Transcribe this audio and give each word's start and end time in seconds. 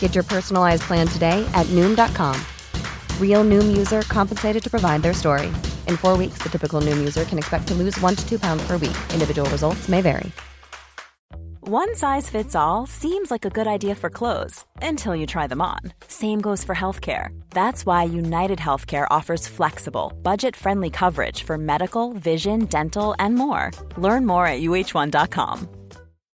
Get 0.00 0.14
your 0.14 0.24
personalized 0.24 0.82
plan 0.82 1.06
today 1.06 1.48
at 1.54 1.66
Noom.com. 1.68 2.36
Real 3.18 3.44
Noom 3.44 3.74
user 3.74 4.02
compensated 4.02 4.62
to 4.62 4.68
provide 4.68 5.00
their 5.00 5.14
story. 5.14 5.46
In 5.86 5.96
four 5.96 6.18
weeks, 6.18 6.42
the 6.42 6.50
typical 6.50 6.82
Noom 6.82 6.98
user 6.98 7.24
can 7.24 7.38
expect 7.38 7.66
to 7.68 7.74
lose 7.74 7.98
one 8.00 8.14
to 8.16 8.28
two 8.28 8.38
pounds 8.38 8.62
per 8.66 8.76
week. 8.76 8.98
Individual 9.14 9.48
results 9.50 9.88
may 9.88 10.02
vary. 10.02 10.30
One 11.70 11.94
size 11.94 12.28
fits 12.28 12.56
all 12.56 12.86
seems 12.86 13.30
like 13.30 13.44
a 13.44 13.50
good 13.50 13.68
idea 13.68 13.94
for 13.94 14.10
clothes 14.10 14.64
until 14.82 15.14
you 15.14 15.24
try 15.26 15.46
them 15.46 15.60
on. 15.60 15.78
Same 16.08 16.40
goes 16.40 16.64
for 16.64 16.74
healthcare. 16.74 17.28
That's 17.50 17.86
why 17.86 18.02
United 18.04 18.58
Healthcare 18.58 19.06
offers 19.08 19.46
flexible, 19.46 20.12
budget 20.22 20.56
friendly 20.56 20.90
coverage 20.90 21.44
for 21.44 21.56
medical, 21.58 22.12
vision, 22.14 22.64
dental, 22.64 23.14
and 23.20 23.36
more. 23.36 23.70
Learn 23.96 24.26
more 24.26 24.46
at 24.46 24.62
uh1.com. 24.62 25.68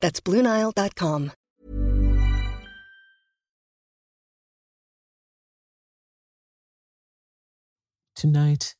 That's 0.00 0.20
BlueNile.com. 0.20 1.32
Tonight, 8.14 8.74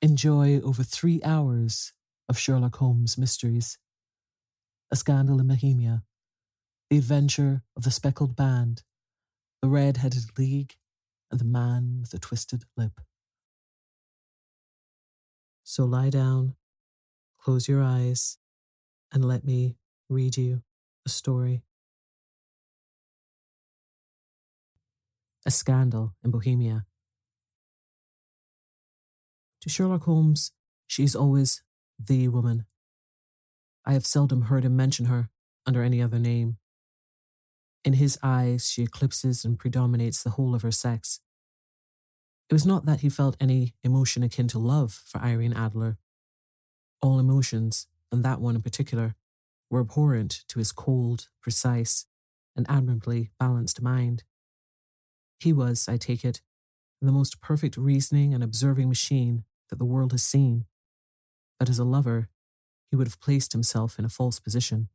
enjoy 0.00 0.58
over 0.60 0.82
three 0.82 1.20
hours 1.22 1.92
of 2.30 2.38
Sherlock 2.38 2.76
Holmes 2.76 3.18
mysteries. 3.18 3.76
A 4.90 4.96
Scandal 4.96 5.38
in 5.38 5.48
Bohemia, 5.48 6.02
The 6.88 6.96
Adventure 6.96 7.62
of 7.76 7.82
the 7.82 7.90
Speckled 7.90 8.36
Band, 8.36 8.82
The 9.60 9.68
Red 9.68 9.98
Headed 9.98 10.38
League, 10.38 10.76
and 11.30 11.38
The 11.38 11.44
Man 11.44 11.98
with 12.00 12.10
the 12.10 12.18
Twisted 12.18 12.64
Lip. 12.76 13.00
So 15.62 15.84
lie 15.84 16.10
down, 16.10 16.54
close 17.38 17.68
your 17.68 17.82
eyes, 17.82 18.38
and 19.12 19.24
let 19.24 19.44
me 19.44 19.76
read 20.08 20.36
you 20.36 20.62
a 21.06 21.08
story. 21.08 21.62
A 25.46 25.50
Scandal 25.50 26.14
in 26.24 26.30
Bohemia. 26.30 26.86
To 29.60 29.68
Sherlock 29.68 30.04
Holmes, 30.04 30.52
she 30.86 31.04
is 31.04 31.14
always 31.16 31.62
the 31.98 32.28
woman. 32.28 32.66
I 33.86 33.92
have 33.92 34.06
seldom 34.06 34.42
heard 34.42 34.64
him 34.64 34.76
mention 34.76 35.06
her 35.06 35.28
under 35.66 35.82
any 35.82 36.00
other 36.00 36.18
name. 36.18 36.56
In 37.84 37.94
his 37.94 38.18
eyes, 38.22 38.70
she 38.70 38.82
eclipses 38.82 39.44
and 39.44 39.58
predominates 39.58 40.22
the 40.22 40.30
whole 40.30 40.54
of 40.54 40.62
her 40.62 40.72
sex. 40.72 41.20
It 42.48 42.54
was 42.54 42.66
not 42.66 42.86
that 42.86 43.00
he 43.00 43.08
felt 43.10 43.36
any 43.40 43.74
emotion 43.82 44.22
akin 44.22 44.48
to 44.48 44.58
love 44.58 44.92
for 45.06 45.18
Irene 45.18 45.52
Adler. 45.52 45.98
All 47.02 47.18
emotions, 47.18 47.86
and 48.10 48.24
that 48.24 48.40
one 48.40 48.54
in 48.54 48.62
particular, 48.62 49.14
were 49.74 49.80
abhorrent 49.80 50.44
to 50.46 50.60
his 50.60 50.70
cold, 50.70 51.26
precise, 51.42 52.06
and 52.54 52.64
admirably 52.68 53.30
balanced 53.40 53.82
mind. 53.82 54.22
He 55.40 55.52
was, 55.52 55.88
I 55.88 55.96
take 55.96 56.24
it, 56.24 56.40
the 57.02 57.10
most 57.10 57.40
perfect 57.40 57.76
reasoning 57.76 58.32
and 58.32 58.44
observing 58.44 58.88
machine 58.88 59.42
that 59.70 59.80
the 59.80 59.84
world 59.84 60.12
has 60.12 60.22
seen, 60.22 60.66
but 61.58 61.68
as 61.68 61.80
a 61.80 61.84
lover, 61.84 62.28
he 62.88 62.94
would 62.94 63.08
have 63.08 63.18
placed 63.18 63.50
himself 63.50 63.98
in 63.98 64.04
a 64.04 64.08
false 64.08 64.38
position. 64.38 64.90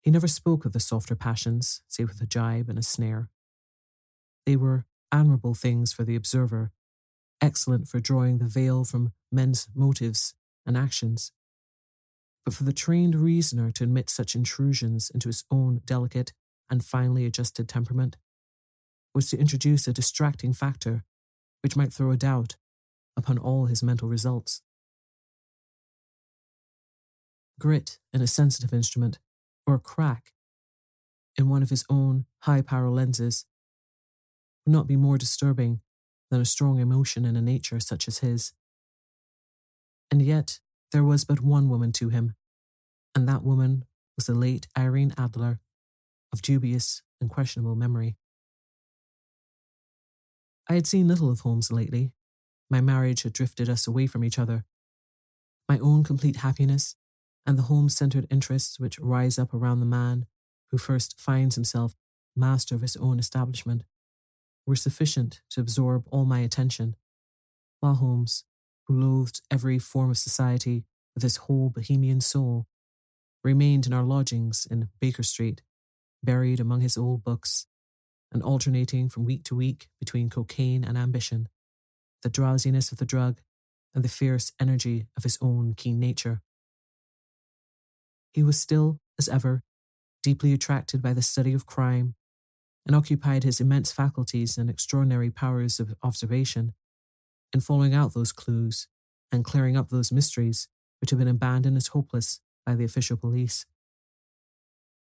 He 0.00 0.10
never 0.10 0.26
spoke 0.26 0.64
of 0.64 0.72
the 0.72 0.80
softer 0.80 1.14
passions, 1.14 1.82
save 1.86 2.08
with 2.08 2.22
a 2.22 2.26
jibe 2.26 2.70
and 2.70 2.78
a 2.78 2.82
snare. 2.82 3.28
They 4.46 4.56
were 4.56 4.86
admirable 5.12 5.52
things 5.52 5.92
for 5.92 6.02
the 6.02 6.16
observer, 6.16 6.72
excellent 7.42 7.88
for 7.88 8.00
drawing 8.00 8.38
the 8.38 8.48
veil 8.48 8.84
from 8.84 9.12
men's 9.30 9.68
motives 9.74 10.32
and 10.64 10.78
actions. 10.78 11.32
But 12.44 12.54
for 12.54 12.64
the 12.64 12.72
trained 12.72 13.14
reasoner 13.14 13.70
to 13.72 13.84
admit 13.84 14.10
such 14.10 14.34
intrusions 14.34 15.10
into 15.10 15.28
his 15.28 15.44
own 15.50 15.80
delicate 15.86 16.32
and 16.70 16.84
finely 16.84 17.24
adjusted 17.24 17.68
temperament 17.68 18.16
was 19.14 19.30
to 19.30 19.38
introduce 19.38 19.86
a 19.86 19.92
distracting 19.92 20.52
factor 20.52 21.04
which 21.62 21.76
might 21.76 21.92
throw 21.92 22.10
a 22.10 22.16
doubt 22.16 22.56
upon 23.16 23.38
all 23.38 23.66
his 23.66 23.82
mental 23.82 24.08
results. 24.08 24.60
Grit 27.58 27.98
in 28.12 28.20
a 28.20 28.26
sensitive 28.26 28.74
instrument, 28.74 29.18
or 29.66 29.74
a 29.74 29.78
crack 29.78 30.32
in 31.36 31.48
one 31.48 31.62
of 31.62 31.70
his 31.70 31.84
own 31.88 32.26
high 32.40 32.60
power 32.60 32.90
lenses, 32.90 33.46
would 34.66 34.72
not 34.72 34.86
be 34.86 34.96
more 34.96 35.16
disturbing 35.16 35.80
than 36.30 36.40
a 36.40 36.44
strong 36.44 36.78
emotion 36.80 37.24
in 37.24 37.36
a 37.36 37.40
nature 37.40 37.80
such 37.80 38.08
as 38.08 38.18
his. 38.18 38.52
And 40.10 40.20
yet, 40.20 40.60
there 40.94 41.02
was 41.02 41.24
but 41.24 41.40
one 41.40 41.68
woman 41.68 41.90
to 41.90 42.08
him, 42.08 42.36
and 43.16 43.28
that 43.28 43.42
woman 43.42 43.84
was 44.16 44.26
the 44.26 44.32
late 44.32 44.68
Irene 44.78 45.12
Adler, 45.18 45.58
of 46.32 46.40
dubious 46.40 47.02
and 47.20 47.28
questionable 47.28 47.74
memory. 47.74 48.16
I 50.70 50.74
had 50.74 50.86
seen 50.86 51.08
little 51.08 51.32
of 51.32 51.40
Holmes 51.40 51.72
lately. 51.72 52.12
My 52.70 52.80
marriage 52.80 53.24
had 53.24 53.32
drifted 53.32 53.68
us 53.68 53.88
away 53.88 54.06
from 54.06 54.22
each 54.22 54.38
other. 54.38 54.66
My 55.68 55.80
own 55.80 56.04
complete 56.04 56.36
happiness 56.36 56.94
and 57.44 57.58
the 57.58 57.64
home 57.64 57.88
centered 57.88 58.28
interests 58.30 58.78
which 58.78 59.00
rise 59.00 59.36
up 59.36 59.52
around 59.52 59.80
the 59.80 59.86
man 59.86 60.26
who 60.70 60.78
first 60.78 61.20
finds 61.20 61.56
himself 61.56 61.96
master 62.36 62.76
of 62.76 62.82
his 62.82 62.96
own 62.98 63.18
establishment 63.18 63.82
were 64.64 64.76
sufficient 64.76 65.40
to 65.50 65.60
absorb 65.60 66.06
all 66.12 66.24
my 66.24 66.38
attention, 66.38 66.94
while 67.80 67.96
Holmes, 67.96 68.44
who 68.86 69.00
loathed 69.00 69.40
every 69.50 69.78
form 69.78 70.10
of 70.10 70.18
society 70.18 70.84
with 71.14 71.22
his 71.22 71.36
whole 71.36 71.70
bohemian 71.70 72.20
soul, 72.20 72.66
remained 73.42 73.86
in 73.86 73.92
our 73.92 74.02
lodgings 74.02 74.66
in 74.70 74.88
Baker 75.00 75.22
Street, 75.22 75.62
buried 76.22 76.60
among 76.60 76.80
his 76.80 76.96
old 76.96 77.22
books, 77.22 77.66
and 78.32 78.42
alternating 78.42 79.08
from 79.08 79.24
week 79.24 79.44
to 79.44 79.54
week 79.54 79.88
between 80.00 80.30
cocaine 80.30 80.84
and 80.84 80.98
ambition, 80.98 81.48
the 82.22 82.30
drowsiness 82.30 82.90
of 82.90 82.98
the 82.98 83.06
drug, 83.06 83.40
and 83.94 84.02
the 84.02 84.08
fierce 84.08 84.52
energy 84.60 85.06
of 85.16 85.22
his 85.22 85.38
own 85.40 85.74
keen 85.76 86.00
nature. 86.00 86.42
He 88.32 88.42
was 88.42 88.58
still, 88.58 88.98
as 89.18 89.28
ever, 89.28 89.62
deeply 90.22 90.52
attracted 90.52 91.00
by 91.00 91.12
the 91.12 91.22
study 91.22 91.52
of 91.52 91.66
crime, 91.66 92.16
and 92.86 92.96
occupied 92.96 93.44
his 93.44 93.60
immense 93.60 93.92
faculties 93.92 94.58
and 94.58 94.68
extraordinary 94.68 95.30
powers 95.30 95.78
of 95.78 95.94
observation 96.02 96.74
in 97.54 97.60
following 97.60 97.94
out 97.94 98.12
those 98.12 98.32
clues 98.32 98.88
and 99.32 99.44
clearing 99.44 99.76
up 99.76 99.88
those 99.88 100.12
mysteries 100.12 100.68
which 101.00 101.10
had 101.10 101.18
been 101.18 101.28
abandoned 101.28 101.76
as 101.76 101.88
hopeless 101.88 102.40
by 102.66 102.74
the 102.74 102.84
official 102.84 103.16
police. 103.16 103.64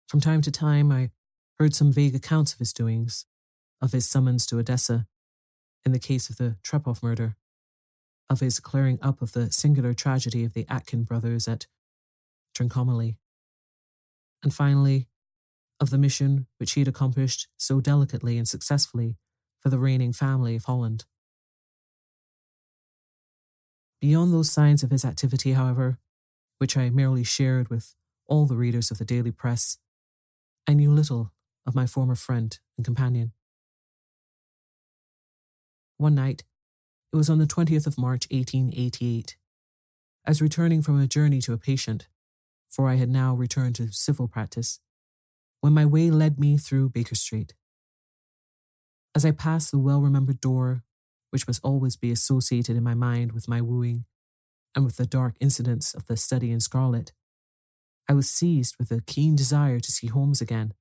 From 0.07 0.21
time 0.21 0.41
to 0.41 0.51
time, 0.51 0.91
I 0.91 1.09
heard 1.59 1.73
some 1.73 1.91
vague 1.91 2.15
accounts 2.15 2.53
of 2.53 2.59
his 2.59 2.71
doings, 2.71 3.25
of 3.81 3.91
his 3.91 4.07
summons 4.07 4.45
to 4.47 4.59
Odessa, 4.59 5.07
in 5.85 5.91
the 5.91 5.99
case 5.99 6.29
of 6.29 6.37
the 6.37 6.57
Trepoff 6.63 7.01
murder, 7.01 7.35
of 8.29 8.39
his 8.39 8.59
clearing 8.59 8.99
up 9.01 9.21
of 9.21 9.31
the 9.31 9.51
singular 9.51 9.93
tragedy 9.93 10.43
of 10.43 10.53
the 10.53 10.65
Atkin 10.69 11.03
brothers 11.03 11.47
at 11.47 11.67
Trincomalee, 12.55 13.17
and 14.43 14.53
finally, 14.53 15.07
of 15.79 15.89
the 15.89 15.97
mission 15.97 16.47
which 16.57 16.73
he 16.73 16.81
had 16.81 16.87
accomplished 16.87 17.47
so 17.57 17.81
delicately 17.81 18.37
and 18.37 18.47
successfully 18.47 19.17
for 19.61 19.69
the 19.69 19.79
reigning 19.79 20.13
family 20.13 20.55
of 20.55 20.65
Holland. 20.65 21.05
Beyond 24.03 24.33
those 24.33 24.51
signs 24.51 24.83
of 24.83 24.91
his 24.91 25.05
activity, 25.05 25.53
however, 25.53 25.97
which 26.57 26.75
I 26.75 26.89
merely 26.89 27.23
shared 27.23 27.69
with 27.69 27.95
all 28.27 28.45
the 28.45 28.57
readers 28.57 28.91
of 28.91 28.97
the 28.97 29.05
daily 29.05 29.31
press, 29.31 29.77
I 30.67 30.73
knew 30.73 30.91
little 30.91 31.31
of 31.65 31.73
my 31.73 31.85
former 31.85 32.15
friend 32.15 32.59
and 32.75 32.83
companion. 32.83 33.31
One 35.95 36.15
night, 36.15 36.43
it 37.13 37.15
was 37.15 37.29
on 37.29 37.37
the 37.37 37.45
20th 37.45 37.87
of 37.87 37.97
March, 37.97 38.27
1888, 38.29 39.37
I 40.27 40.31
was 40.31 40.41
returning 40.41 40.81
from 40.81 40.99
a 40.99 41.07
journey 41.07 41.39
to 41.39 41.53
a 41.53 41.57
patient, 41.57 42.09
for 42.69 42.89
I 42.89 42.95
had 42.95 43.09
now 43.09 43.33
returned 43.33 43.75
to 43.75 43.93
civil 43.93 44.27
practice, 44.27 44.81
when 45.61 45.71
my 45.71 45.85
way 45.85 46.11
led 46.11 46.37
me 46.37 46.57
through 46.57 46.89
Baker 46.89 47.15
Street. 47.15 47.53
As 49.15 49.23
I 49.23 49.31
passed 49.31 49.71
the 49.71 49.79
well 49.79 50.01
remembered 50.01 50.41
door, 50.41 50.83
which 51.33 51.47
must 51.47 51.61
always 51.63 51.95
be 51.95 52.11
associated 52.11 52.77
in 52.77 52.83
my 52.83 52.93
mind 52.93 53.31
with 53.31 53.47
my 53.47 53.59
wooing, 53.59 54.05
and 54.75 54.85
with 54.85 54.97
the 54.97 55.05
dark 55.07 55.33
incidents 55.39 55.95
of 55.95 56.05
the 56.05 56.15
study 56.15 56.51
in 56.51 56.59
scarlet, 56.59 57.11
I 58.07 58.13
was 58.13 58.29
seized 58.29 58.75
with 58.77 58.91
a 58.91 59.01
keen 59.01 59.35
desire 59.35 59.79
to 59.79 59.91
see 59.91 60.05
Holmes 60.05 60.41
again 60.41 60.75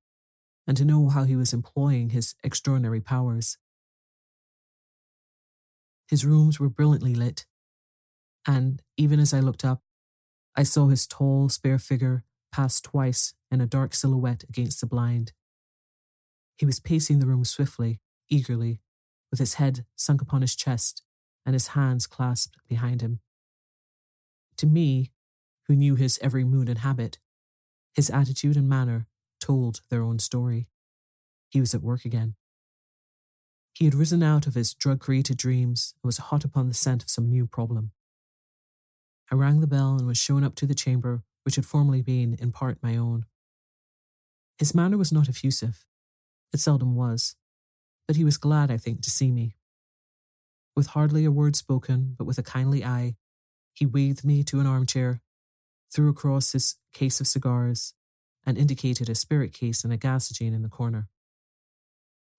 and 0.66 0.76
to 0.76 0.84
know 0.84 1.08
how 1.08 1.24
he 1.24 1.36
was 1.36 1.54
employing 1.54 2.10
his 2.10 2.34
extraordinary 2.44 3.00
powers. 3.00 3.56
His 6.06 6.22
rooms 6.22 6.60
were 6.60 6.68
brilliantly 6.68 7.14
lit, 7.14 7.46
and 8.46 8.82
even 8.98 9.20
as 9.20 9.32
I 9.32 9.40
looked 9.40 9.64
up, 9.64 9.80
I 10.54 10.64
saw 10.64 10.88
his 10.88 11.06
tall, 11.06 11.48
spare 11.48 11.78
figure 11.78 12.24
pass 12.52 12.78
twice 12.78 13.32
in 13.50 13.62
a 13.62 13.66
dark 13.66 13.94
silhouette 13.94 14.44
against 14.50 14.82
the 14.82 14.86
blind. 14.86 15.32
He 16.58 16.66
was 16.66 16.78
pacing 16.78 17.20
the 17.20 17.26
room 17.26 17.46
swiftly, 17.46 18.00
eagerly, 18.28 18.82
with 19.32 19.40
his 19.40 19.54
head 19.54 19.84
sunk 19.96 20.22
upon 20.22 20.42
his 20.42 20.54
chest 20.54 21.02
and 21.44 21.54
his 21.54 21.68
hands 21.68 22.06
clasped 22.06 22.58
behind 22.68 23.00
him. 23.02 23.18
To 24.58 24.66
me, 24.66 25.10
who 25.66 25.74
knew 25.74 25.96
his 25.96 26.20
every 26.22 26.44
mood 26.44 26.68
and 26.68 26.78
habit, 26.78 27.18
his 27.92 28.10
attitude 28.10 28.56
and 28.56 28.68
manner 28.68 29.06
told 29.40 29.80
their 29.88 30.02
own 30.02 30.20
story. 30.20 30.68
He 31.48 31.58
was 31.58 31.74
at 31.74 31.82
work 31.82 32.04
again. 32.04 32.36
He 33.74 33.86
had 33.86 33.94
risen 33.94 34.22
out 34.22 34.46
of 34.46 34.54
his 34.54 34.74
drug 34.74 35.00
created 35.00 35.38
dreams 35.38 35.94
and 35.96 36.08
was 36.08 36.18
hot 36.18 36.44
upon 36.44 36.68
the 36.68 36.74
scent 36.74 37.02
of 37.02 37.10
some 37.10 37.28
new 37.28 37.46
problem. 37.46 37.90
I 39.30 39.34
rang 39.34 39.60
the 39.60 39.66
bell 39.66 39.96
and 39.96 40.06
was 40.06 40.18
shown 40.18 40.44
up 40.44 40.54
to 40.56 40.66
the 40.66 40.74
chamber 40.74 41.24
which 41.44 41.56
had 41.56 41.66
formerly 41.66 42.02
been 42.02 42.34
in 42.34 42.52
part 42.52 42.78
my 42.82 42.96
own. 42.96 43.26
His 44.58 44.74
manner 44.74 44.96
was 44.96 45.10
not 45.10 45.28
effusive. 45.28 45.84
It 46.52 46.60
seldom 46.60 46.94
was, 46.94 47.34
but 48.12 48.18
he 48.18 48.24
was 48.24 48.36
glad, 48.36 48.70
I 48.70 48.76
think, 48.76 49.00
to 49.00 49.10
see 49.10 49.32
me. 49.32 49.56
With 50.76 50.88
hardly 50.88 51.24
a 51.24 51.30
word 51.30 51.56
spoken, 51.56 52.14
but 52.18 52.26
with 52.26 52.36
a 52.36 52.42
kindly 52.42 52.84
eye, 52.84 53.16
he 53.72 53.86
waved 53.86 54.22
me 54.22 54.42
to 54.42 54.60
an 54.60 54.66
armchair, 54.66 55.22
threw 55.90 56.10
across 56.10 56.52
his 56.52 56.76
case 56.92 57.22
of 57.22 57.26
cigars, 57.26 57.94
and 58.44 58.58
indicated 58.58 59.08
a 59.08 59.14
spirit 59.14 59.54
case 59.54 59.82
and 59.82 59.94
a 59.94 59.96
gasogene 59.96 60.54
in 60.54 60.60
the 60.60 60.68
corner. 60.68 61.08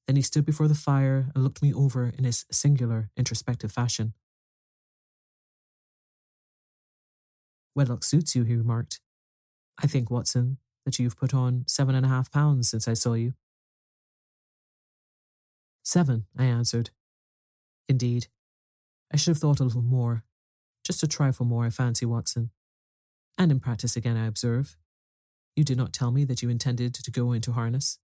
Then 0.05 0.15
he 0.15 0.21
stood 0.21 0.45
before 0.45 0.67
the 0.67 0.75
fire 0.75 1.31
and 1.33 1.43
looked 1.43 1.63
me 1.63 1.73
over 1.73 2.13
in 2.15 2.23
his 2.23 2.45
singular, 2.51 3.09
introspective 3.17 3.71
fashion. 3.71 4.13
Wedlock 7.73 8.03
suits 8.03 8.35
you, 8.35 8.43
he 8.43 8.55
remarked. 8.55 8.99
I 9.81 9.87
think, 9.87 10.11
Watson, 10.11 10.59
that 10.85 10.99
you've 10.99 11.17
put 11.17 11.33
on 11.33 11.63
seven 11.65 11.95
and 11.95 12.05
a 12.05 12.09
half 12.09 12.31
pounds 12.31 12.69
since 12.69 12.87
I 12.87 12.93
saw 12.93 13.13
you. 13.13 13.33
Seven, 15.83 16.25
I 16.37 16.45
answered. 16.45 16.91
Indeed, 17.87 18.27
I 19.11 19.17
should 19.17 19.31
have 19.31 19.37
thought 19.37 19.59
a 19.59 19.65
little 19.65 19.81
more, 19.81 20.23
just 20.83 21.03
a 21.03 21.07
trifle 21.07 21.45
more, 21.45 21.65
I 21.65 21.69
fancy, 21.69 22.05
Watson. 22.05 22.51
And 23.37 23.51
in 23.51 23.59
practice 23.59 23.95
again, 23.95 24.17
I 24.17 24.25
observe. 24.25 24.77
You 25.55 25.63
did 25.63 25.77
not 25.77 25.93
tell 25.93 26.11
me 26.11 26.23
that 26.25 26.41
you 26.41 26.49
intended 26.49 26.93
to 26.95 27.11
go 27.11 27.31
into 27.31 27.51
harness. 27.51 27.99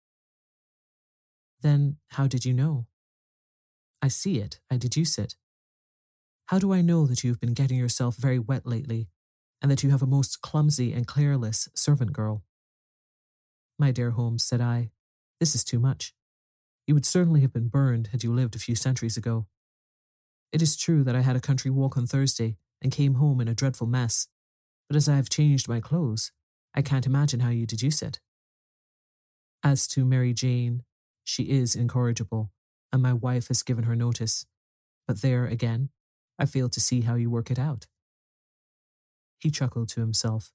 Then 1.60 1.96
how 2.10 2.26
did 2.26 2.44
you 2.44 2.54
know? 2.54 2.86
I 4.00 4.08
see 4.08 4.38
it, 4.38 4.60
I 4.70 4.76
deduce 4.76 5.18
it. 5.18 5.34
How 6.46 6.58
do 6.58 6.72
I 6.72 6.82
know 6.82 7.06
that 7.06 7.24
you 7.24 7.30
have 7.30 7.40
been 7.40 7.54
getting 7.54 7.78
yourself 7.78 8.16
very 8.16 8.38
wet 8.38 8.66
lately, 8.66 9.08
and 9.60 9.70
that 9.70 9.82
you 9.82 9.90
have 9.90 10.02
a 10.02 10.06
most 10.06 10.42
clumsy 10.42 10.92
and 10.92 11.08
careless 11.08 11.68
servant 11.74 12.12
girl? 12.12 12.44
My 13.78 13.90
dear 13.90 14.10
Holmes, 14.10 14.44
said 14.44 14.60
I, 14.60 14.90
this 15.40 15.54
is 15.54 15.64
too 15.64 15.78
much. 15.78 16.14
You 16.86 16.94
would 16.94 17.06
certainly 17.06 17.40
have 17.40 17.52
been 17.52 17.68
burned 17.68 18.08
had 18.08 18.22
you 18.22 18.32
lived 18.32 18.54
a 18.54 18.58
few 18.58 18.74
centuries 18.74 19.16
ago. 19.16 19.46
It 20.52 20.60
is 20.60 20.76
true 20.76 21.02
that 21.04 21.16
I 21.16 21.22
had 21.22 21.36
a 21.36 21.40
country 21.40 21.70
walk 21.70 21.96
on 21.96 22.06
Thursday 22.06 22.56
and 22.82 22.92
came 22.92 23.14
home 23.14 23.40
in 23.40 23.48
a 23.48 23.54
dreadful 23.54 23.86
mess, 23.86 24.28
but 24.88 24.96
as 24.96 25.08
I 25.08 25.16
have 25.16 25.30
changed 25.30 25.68
my 25.68 25.80
clothes, 25.80 26.30
I 26.74 26.82
can't 26.82 27.06
imagine 27.06 27.40
how 27.40 27.50
you 27.50 27.66
deduce 27.66 28.02
it. 28.02 28.20
As 29.62 29.86
to 29.88 30.04
Mary 30.04 30.34
Jane, 30.34 30.82
she 31.24 31.44
is 31.44 31.74
incorrigible, 31.74 32.52
and 32.92 33.02
my 33.02 33.14
wife 33.14 33.48
has 33.48 33.62
given 33.62 33.84
her 33.84 33.96
notice. 33.96 34.44
But 35.08 35.22
there, 35.22 35.46
again, 35.46 35.88
I 36.38 36.44
fail 36.44 36.68
to 36.68 36.80
see 36.80 37.00
how 37.02 37.14
you 37.14 37.30
work 37.30 37.50
it 37.50 37.58
out. 37.58 37.86
He 39.38 39.50
chuckled 39.50 39.88
to 39.90 40.00
himself 40.00 40.52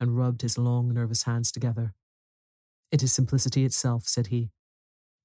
and 0.00 0.16
rubbed 0.16 0.42
his 0.42 0.58
long, 0.58 0.92
nervous 0.94 1.24
hands 1.24 1.50
together. 1.50 1.94
It 2.90 3.02
is 3.02 3.12
simplicity 3.12 3.64
itself, 3.64 4.04
said 4.04 4.28
he. 4.28 4.50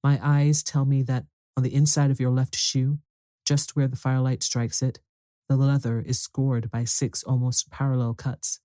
My 0.02 0.18
eyes 0.22 0.62
tell 0.62 0.84
me 0.84 1.02
that 1.02 1.24
on 1.56 1.62
the 1.62 1.74
inside 1.74 2.10
of 2.10 2.20
your 2.20 2.30
left 2.30 2.56
shoe, 2.56 2.98
just 3.44 3.74
where 3.74 3.88
the 3.88 3.96
firelight 3.96 4.42
strikes 4.42 4.82
it, 4.82 5.00
the 5.48 5.56
leather 5.56 6.00
is 6.00 6.20
scored 6.20 6.70
by 6.70 6.84
six 6.84 7.22
almost 7.24 7.70
parallel 7.70 8.14
cuts. 8.14 8.60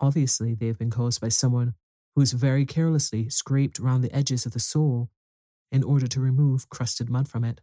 Obviously, 0.00 0.54
they 0.54 0.66
have 0.68 0.78
been 0.78 0.90
caused 0.90 1.20
by 1.20 1.28
someone 1.28 1.74
who 2.14 2.22
has 2.22 2.32
very 2.32 2.64
carelessly 2.64 3.28
scraped 3.28 3.78
round 3.78 4.02
the 4.02 4.14
edges 4.14 4.46
of 4.46 4.52
the 4.52 4.60
sole 4.60 5.10
in 5.70 5.82
order 5.82 6.06
to 6.06 6.20
remove 6.20 6.68
crusted 6.68 7.10
mud 7.10 7.28
from 7.28 7.44
it. 7.44 7.60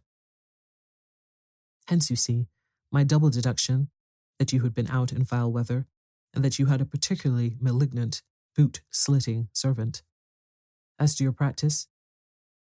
Hence, 1.88 2.10
you 2.10 2.16
see, 2.16 2.46
my 2.92 3.02
double 3.02 3.30
deduction 3.30 3.88
that 4.38 4.52
you 4.52 4.60
had 4.60 4.74
been 4.74 4.88
out 4.88 5.12
in 5.12 5.24
foul 5.24 5.50
weather 5.50 5.86
and 6.34 6.44
that 6.44 6.58
you 6.58 6.66
had 6.66 6.80
a 6.80 6.86
particularly 6.86 7.56
malignant, 7.60 8.22
boot 8.54 8.82
slitting 8.90 9.48
servant. 9.52 10.02
As 10.98 11.14
to 11.16 11.24
your 11.24 11.32
practice, 11.32 11.88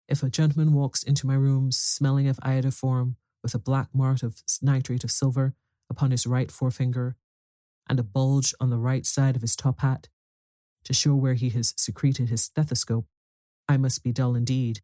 if 0.07 0.21
a 0.21 0.29
gentleman 0.29 0.73
walks 0.73 1.03
into 1.03 1.27
my 1.27 1.35
rooms 1.35 1.77
smelling 1.77 2.27
of 2.27 2.37
iodoform 2.37 3.15
with 3.41 3.53
a 3.53 3.59
black 3.59 3.89
mark 3.93 4.23
of 4.23 4.41
nitrate 4.61 5.03
of 5.03 5.11
silver 5.11 5.53
upon 5.89 6.11
his 6.11 6.27
right 6.27 6.51
forefinger 6.51 7.15
and 7.87 7.99
a 7.99 8.03
bulge 8.03 8.53
on 8.59 8.69
the 8.69 8.77
right 8.77 9.05
side 9.05 9.35
of 9.35 9.41
his 9.41 9.55
top 9.55 9.81
hat 9.81 10.07
to 10.83 10.93
show 10.93 11.15
where 11.15 11.33
he 11.33 11.49
has 11.49 11.73
secreted 11.77 12.29
his 12.29 12.43
stethoscope, 12.43 13.05
I 13.67 13.77
must 13.77 14.03
be 14.03 14.11
dull 14.11 14.35
indeed 14.35 14.81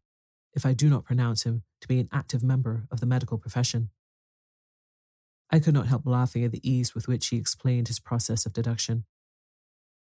if 0.54 0.66
I 0.66 0.74
do 0.74 0.88
not 0.88 1.04
pronounce 1.04 1.44
him 1.44 1.62
to 1.80 1.88
be 1.88 2.00
an 2.00 2.08
active 2.12 2.42
member 2.42 2.86
of 2.90 3.00
the 3.00 3.06
medical 3.06 3.38
profession. 3.38 3.90
I 5.50 5.60
could 5.60 5.74
not 5.74 5.86
help 5.86 6.06
laughing 6.06 6.44
at 6.44 6.52
the 6.52 6.68
ease 6.68 6.94
with 6.94 7.08
which 7.08 7.28
he 7.28 7.36
explained 7.36 7.88
his 7.88 8.00
process 8.00 8.46
of 8.46 8.52
deduction. 8.52 9.04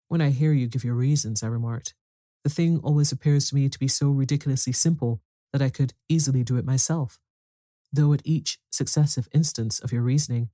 When 0.08 0.20
I 0.20 0.30
hear 0.30 0.52
you 0.52 0.66
give 0.66 0.84
your 0.84 0.94
reasons, 0.94 1.42
I 1.42 1.48
remarked, 1.48 1.94
the 2.44 2.50
thing 2.50 2.78
always 2.84 3.10
appears 3.10 3.48
to 3.48 3.54
me 3.54 3.68
to 3.70 3.78
be 3.78 3.88
so 3.88 4.10
ridiculously 4.10 4.72
simple 4.72 5.22
that 5.52 5.62
I 5.62 5.70
could 5.70 5.94
easily 6.08 6.44
do 6.44 6.56
it 6.56 6.64
myself, 6.64 7.18
though 7.90 8.12
at 8.12 8.22
each 8.24 8.58
successive 8.70 9.28
instance 9.32 9.80
of 9.80 9.92
your 9.92 10.02
reasoning, 10.02 10.50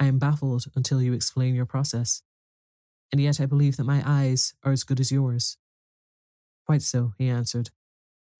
I 0.00 0.06
am 0.06 0.18
baffled 0.18 0.64
until 0.74 1.02
you 1.02 1.12
explain 1.12 1.54
your 1.54 1.66
process. 1.66 2.22
And 3.12 3.20
yet 3.20 3.40
I 3.40 3.46
believe 3.46 3.76
that 3.76 3.84
my 3.84 4.02
eyes 4.04 4.54
are 4.64 4.72
as 4.72 4.84
good 4.84 4.98
as 5.00 5.12
yours. 5.12 5.58
Quite 6.66 6.82
so, 6.82 7.12
he 7.18 7.28
answered, 7.28 7.70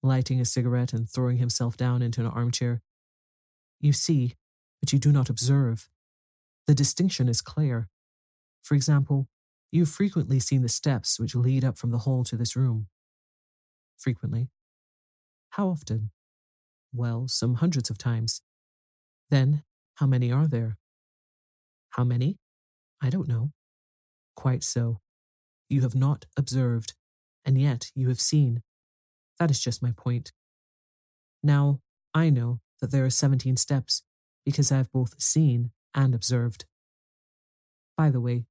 lighting 0.03 0.41
a 0.41 0.45
cigarette 0.45 0.93
and 0.93 1.09
throwing 1.09 1.37
himself 1.37 1.77
down 1.77 2.01
into 2.01 2.21
an 2.21 2.27
armchair. 2.27 2.81
You 3.81 3.93
see, 3.93 4.35
but 4.81 4.93
you 4.93 4.99
do 4.99 5.13
not 5.13 5.29
observe. 5.29 5.89
The 6.67 6.75
distinction 6.75 7.29
is 7.29 7.43
clear. 7.43 7.89
For 8.63 8.75
example, 8.75 9.29
you 9.71 9.83
have 9.83 9.91
frequently 9.91 10.41
seen 10.41 10.63
the 10.63 10.69
steps 10.69 11.21
which 11.21 11.35
lead 11.35 11.65
up 11.65 11.77
from 11.77 11.91
the 11.91 11.99
hall 11.99 12.25
to 12.25 12.37
this 12.37 12.57
room. 12.57 12.87
Frequently. 14.05 14.51
How 15.53 15.69
often? 15.69 16.11
Well, 16.93 17.27
some 17.27 17.55
hundreds 17.55 17.89
of 17.89 17.97
times. 17.97 18.43
Then, 19.31 19.63
how 19.95 20.05
many 20.05 20.31
are 20.31 20.47
there? 20.47 20.77
How 21.89 22.05
many? 22.05 22.37
I 23.01 23.09
don't 23.09 23.27
know. 23.27 23.53
Quite 24.37 24.63
so. 24.63 25.01
You 25.71 25.81
have 25.81 25.95
not 25.95 26.27
observed, 26.37 26.93
and 27.47 27.59
yet 27.59 27.91
you 27.95 28.09
have 28.09 28.21
seen. 28.21 28.63
That 29.39 29.51
is 29.51 29.59
just 29.59 29.83
my 29.83 29.93
point. 29.97 30.33
Now, 31.43 31.81
I 32.13 32.29
know 32.29 32.61
that 32.83 32.91
there 32.91 33.07
are 33.07 33.11
17 33.11 33.57
steps 33.57 34.03
because 34.45 34.71
I 34.71 34.77
have 34.77 34.93
both 34.93 35.19
seen 35.19 35.71
and 35.95 36.15
observed. 36.15 36.67
By 37.97 38.11
the 38.11 38.21
way, 38.21 38.45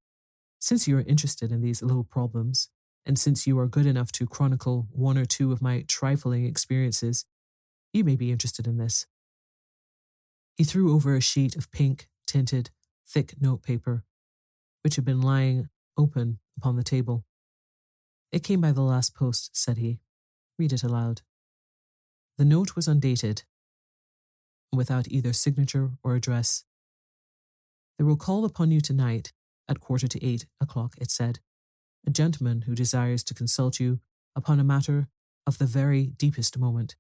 since 0.58 0.88
you 0.88 0.98
are 0.98 1.02
interested 1.02 1.52
in 1.52 1.62
these 1.62 1.84
little 1.84 2.06
problems, 2.06 2.70
and 3.06 3.20
since 3.20 3.46
you 3.46 3.60
are 3.60 3.68
good 3.68 3.86
enough 3.86 4.12
to 4.14 4.26
chronicle 4.26 4.88
one 4.92 5.18
or 5.18 5.26
two 5.26 5.52
of 5.52 5.62
my 5.62 5.84
trifling 5.88 6.46
experiences, 6.46 7.26
you 7.92 8.04
may 8.04 8.16
be 8.16 8.32
interested 8.32 8.68
in 8.68 8.78
this. 8.78 9.06
He 10.56 10.64
threw 10.64 10.94
over 10.94 11.16
a 11.16 11.22
sheet 11.22 11.56
of 11.56 11.72
pink 11.72 12.08
tinted, 12.26 12.70
thick 13.06 13.36
notepaper, 13.40 14.04
which 14.82 14.96
had 14.96 15.06
been 15.06 15.22
lying 15.22 15.70
open 15.98 16.40
upon 16.58 16.76
the 16.76 16.84
table. 16.84 17.26
It 18.32 18.44
came 18.44 18.62
by 18.62 18.72
the 18.72 18.82
last 18.82 19.14
post, 19.14 19.52
said 19.54 19.78
he. 19.78 20.00
Read 20.58 20.74
it 20.74 20.84
aloud. 20.84 21.22
The 22.38 22.46
note 22.46 22.76
was 22.76 22.88
undated, 22.88 23.44
without 24.72 25.08
either 25.08 25.34
signature 25.34 25.92
or 26.04 26.16
address. 26.16 26.64
They 27.98 28.04
will 28.04 28.18
call 28.18 28.44
upon 28.46 28.72
you 28.72 28.82
tonight 28.82 29.34
at 29.70 29.80
quarter 29.80 30.08
to 30.08 30.26
eight 30.26 30.48
o'clock, 30.60 30.96
it 31.00 31.12
said, 31.12 31.40
a 32.06 32.12
gentleman 32.12 32.62
who 32.62 32.76
desires 32.76 33.24
to 33.24 33.34
consult 33.34 33.80
you 33.80 34.00
upon 34.36 34.60
a 34.60 34.64
matter 34.64 35.08
of 35.46 35.58
the 35.58 35.66
very 35.66 36.08
deepest 36.18 36.58
moment. 36.58 36.96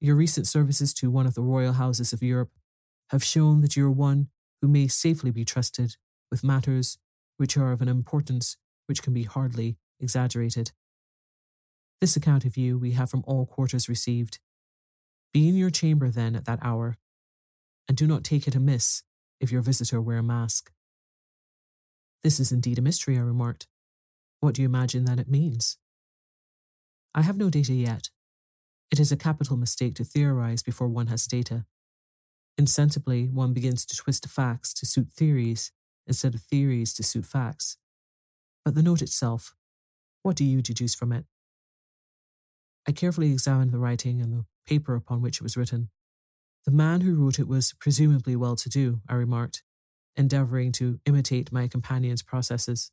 Your 0.00 0.16
recent 0.16 0.46
services 0.46 0.94
to 0.94 1.10
one 1.10 1.26
of 1.26 1.34
the 1.34 1.42
royal 1.42 1.74
houses 1.74 2.12
of 2.12 2.22
Europe 2.22 2.50
have 3.10 3.24
shown 3.24 3.60
that 3.60 3.76
you 3.76 3.84
are 3.86 3.90
one 3.90 4.28
who 4.60 4.68
may 4.68 4.88
safely 4.88 5.30
be 5.30 5.44
trusted 5.44 5.96
with 6.30 6.44
matters 6.44 6.98
which 7.36 7.56
are 7.56 7.72
of 7.72 7.82
an 7.82 7.88
importance 7.88 8.56
which 8.86 9.02
can 9.02 9.12
be 9.12 9.24
hardly 9.24 9.76
exaggerated. 9.98 10.72
This 12.00 12.16
account 12.16 12.44
of 12.44 12.56
you 12.56 12.78
we 12.78 12.92
have 12.92 13.10
from 13.10 13.24
all 13.26 13.46
quarters 13.46 13.88
received. 13.88 14.38
Be 15.32 15.48
in 15.48 15.54
your 15.54 15.70
chamber 15.70 16.08
then 16.08 16.34
at 16.34 16.46
that 16.46 16.58
hour, 16.62 16.96
and 17.86 17.96
do 17.96 18.06
not 18.06 18.24
take 18.24 18.48
it 18.48 18.54
amiss 18.54 19.02
if 19.38 19.52
your 19.52 19.62
visitor 19.62 20.00
wear 20.00 20.18
a 20.18 20.22
mask. 20.22 20.72
This 22.22 22.40
is 22.40 22.52
indeed 22.52 22.78
a 22.78 22.82
mystery, 22.82 23.16
I 23.16 23.20
remarked. 23.20 23.66
What 24.40 24.54
do 24.54 24.62
you 24.62 24.68
imagine 24.68 25.04
that 25.04 25.18
it 25.18 25.28
means? 25.28 25.76
I 27.14 27.22
have 27.22 27.36
no 27.36 27.50
data 27.50 27.74
yet. 27.74 28.08
It 28.90 28.98
is 28.98 29.12
a 29.12 29.16
capital 29.16 29.56
mistake 29.56 29.94
to 29.96 30.04
theorize 30.04 30.62
before 30.62 30.88
one 30.88 31.08
has 31.08 31.26
data. 31.26 31.66
Insensibly, 32.56 33.26
one 33.26 33.52
begins 33.52 33.86
to 33.86 33.96
twist 33.96 34.26
facts 34.26 34.72
to 34.74 34.86
suit 34.86 35.12
theories 35.12 35.72
instead 36.06 36.34
of 36.34 36.40
theories 36.40 36.92
to 36.94 37.02
suit 37.02 37.26
facts. 37.26 37.76
But 38.64 38.74
the 38.74 38.82
note 38.82 39.02
itself, 39.02 39.54
what 40.22 40.36
do 40.36 40.44
you 40.44 40.62
deduce 40.62 40.94
from 40.94 41.12
it? 41.12 41.24
I 42.88 42.92
carefully 42.92 43.30
examined 43.30 43.72
the 43.72 43.78
writing 43.78 44.20
and 44.20 44.32
the 44.32 44.44
paper 44.66 44.94
upon 44.94 45.22
which 45.22 45.36
it 45.36 45.42
was 45.42 45.56
written. 45.56 45.90
The 46.64 46.70
man 46.70 47.02
who 47.02 47.14
wrote 47.14 47.38
it 47.38 47.48
was 47.48 47.74
presumably 47.78 48.36
well 48.36 48.56
to 48.56 48.68
do, 48.68 49.00
I 49.08 49.14
remarked, 49.14 49.62
endeavouring 50.16 50.72
to 50.72 50.98
imitate 51.06 51.52
my 51.52 51.68
companion's 51.68 52.22
processes. 52.22 52.90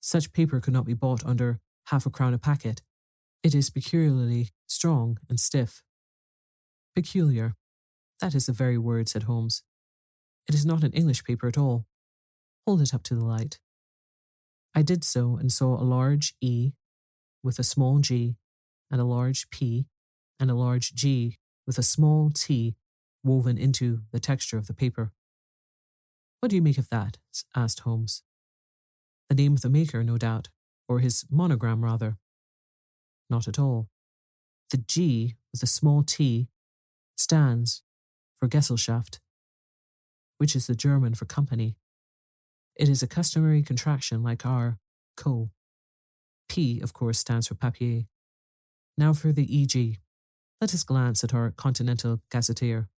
Such 0.00 0.32
paper 0.32 0.60
could 0.60 0.74
not 0.74 0.86
be 0.86 0.94
bought 0.94 1.24
under 1.24 1.60
half 1.86 2.06
a 2.06 2.10
crown 2.10 2.34
a 2.34 2.38
packet. 2.38 2.82
It 3.42 3.54
is 3.54 3.70
peculiarly 3.70 4.50
strong 4.66 5.18
and 5.28 5.38
stiff. 5.38 5.82
Peculiar. 6.94 7.54
That 8.20 8.34
is 8.34 8.46
the 8.46 8.52
very 8.52 8.78
word, 8.78 9.08
said 9.08 9.24
Holmes. 9.24 9.62
It 10.48 10.54
is 10.54 10.66
not 10.66 10.82
an 10.82 10.92
English 10.92 11.24
paper 11.24 11.46
at 11.46 11.58
all. 11.58 11.86
Hold 12.66 12.82
it 12.82 12.94
up 12.94 13.02
to 13.04 13.14
the 13.14 13.24
light. 13.24 13.58
I 14.74 14.82
did 14.82 15.04
so 15.04 15.36
and 15.36 15.52
saw 15.52 15.80
a 15.80 15.84
large 15.84 16.34
E 16.40 16.72
with 17.42 17.58
a 17.58 17.64
small 17.64 17.98
g 17.98 18.36
and 18.90 19.00
a 19.00 19.04
large 19.04 19.48
P 19.50 19.86
and 20.38 20.50
a 20.50 20.54
large 20.54 20.94
G 20.94 21.38
with 21.66 21.78
a 21.78 21.82
small 21.82 22.30
t 22.30 22.74
woven 23.22 23.58
into 23.58 24.00
the 24.12 24.20
texture 24.20 24.58
of 24.58 24.66
the 24.66 24.74
paper. 24.74 25.12
What 26.40 26.50
do 26.50 26.56
you 26.56 26.62
make 26.62 26.78
of 26.78 26.88
that? 26.88 27.18
asked 27.54 27.80
Holmes. 27.80 28.22
The 29.30 29.36
name 29.36 29.54
of 29.54 29.60
the 29.60 29.70
maker, 29.70 30.02
no 30.02 30.18
doubt, 30.18 30.48
or 30.88 30.98
his 30.98 31.24
monogram, 31.30 31.84
rather. 31.84 32.18
Not 33.30 33.46
at 33.46 33.60
all. 33.60 33.88
The 34.70 34.78
G 34.78 35.36
with 35.52 35.62
a 35.62 35.68
small 35.68 36.02
t 36.02 36.48
stands 37.16 37.82
for 38.36 38.48
Gesellschaft, 38.48 39.20
which 40.38 40.56
is 40.56 40.66
the 40.66 40.74
German 40.74 41.14
for 41.14 41.26
company. 41.26 41.76
It 42.74 42.88
is 42.88 43.04
a 43.04 43.06
customary 43.06 43.62
contraction 43.62 44.24
like 44.24 44.44
our 44.44 44.78
co. 45.16 45.50
P, 46.48 46.80
of 46.80 46.92
course, 46.92 47.20
stands 47.20 47.46
for 47.46 47.54
papier. 47.54 48.06
Now 48.98 49.12
for 49.12 49.30
the 49.30 49.46
EG. 49.62 49.98
Let 50.60 50.74
us 50.74 50.82
glance 50.82 51.22
at 51.22 51.32
our 51.32 51.52
Continental 51.52 52.20
Gazetteer. 52.32 52.88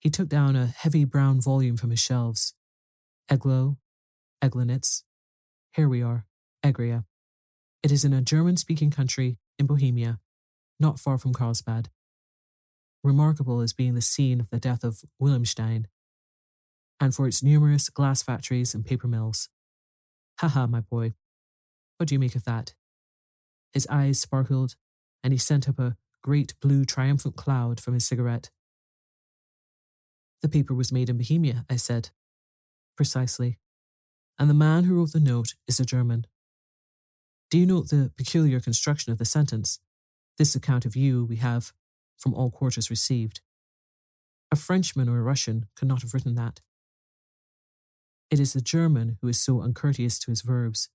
He 0.00 0.08
took 0.08 0.30
down 0.30 0.56
a 0.56 0.66
heavy 0.66 1.04
brown 1.04 1.42
volume 1.42 1.76
from 1.76 1.90
his 1.90 2.00
shelves. 2.00 2.54
Eglow, 3.30 3.76
Eglinitz. 4.42 5.02
Here 5.74 5.88
we 5.88 6.02
are, 6.02 6.24
Egria. 6.64 7.04
It 7.82 7.92
is 7.92 8.04
in 8.04 8.12
a 8.12 8.22
German 8.22 8.56
speaking 8.56 8.90
country 8.90 9.38
in 9.58 9.66
Bohemia, 9.66 10.18
not 10.80 10.98
far 10.98 11.18
from 11.18 11.32
Carlsbad. 11.32 11.90
Remarkable 13.04 13.60
as 13.60 13.72
being 13.72 13.94
the 13.94 14.00
scene 14.00 14.40
of 14.40 14.50
the 14.50 14.58
death 14.58 14.82
of 14.82 15.02
Wilhelmstein, 15.22 15.86
and 16.98 17.14
for 17.14 17.28
its 17.28 17.42
numerous 17.42 17.90
glass 17.90 18.22
factories 18.22 18.74
and 18.74 18.84
paper 18.84 19.06
mills. 19.06 19.48
Ha 20.40 20.48
ha, 20.48 20.66
my 20.66 20.80
boy. 20.80 21.14
What 21.96 22.08
do 22.08 22.14
you 22.14 22.18
make 22.18 22.34
of 22.34 22.44
that? 22.44 22.74
His 23.72 23.86
eyes 23.88 24.20
sparkled, 24.20 24.74
and 25.22 25.32
he 25.32 25.38
sent 25.38 25.68
up 25.68 25.78
a 25.78 25.96
great 26.22 26.54
blue 26.60 26.84
triumphant 26.84 27.36
cloud 27.36 27.80
from 27.80 27.94
his 27.94 28.06
cigarette. 28.06 28.50
The 30.42 30.48
paper 30.48 30.74
was 30.74 30.92
made 30.92 31.08
in 31.08 31.18
Bohemia, 31.18 31.64
I 31.70 31.76
said. 31.76 32.10
Precisely. 32.96 33.58
And 34.38 34.48
the 34.48 34.54
man 34.54 34.84
who 34.84 34.94
wrote 34.94 35.12
the 35.12 35.20
note 35.20 35.54
is 35.66 35.80
a 35.80 35.84
German. 35.84 36.26
Do 37.50 37.58
you 37.58 37.66
note 37.66 37.88
the 37.88 38.12
peculiar 38.16 38.60
construction 38.60 39.10
of 39.10 39.18
the 39.18 39.24
sentence? 39.24 39.80
This 40.36 40.54
account 40.54 40.84
of 40.84 40.94
you 40.94 41.24
we 41.24 41.36
have 41.36 41.72
from 42.16 42.34
all 42.34 42.50
quarters 42.50 42.90
received. 42.90 43.40
A 44.52 44.56
Frenchman 44.56 45.08
or 45.08 45.18
a 45.18 45.22
Russian 45.22 45.66
could 45.74 45.88
not 45.88 46.02
have 46.02 46.14
written 46.14 46.34
that. 46.36 46.60
It 48.30 48.38
is 48.38 48.52
the 48.52 48.60
German 48.60 49.18
who 49.20 49.28
is 49.28 49.40
so 49.40 49.62
uncourteous 49.62 50.18
to 50.20 50.30
his 50.30 50.42
verbs. 50.42 50.88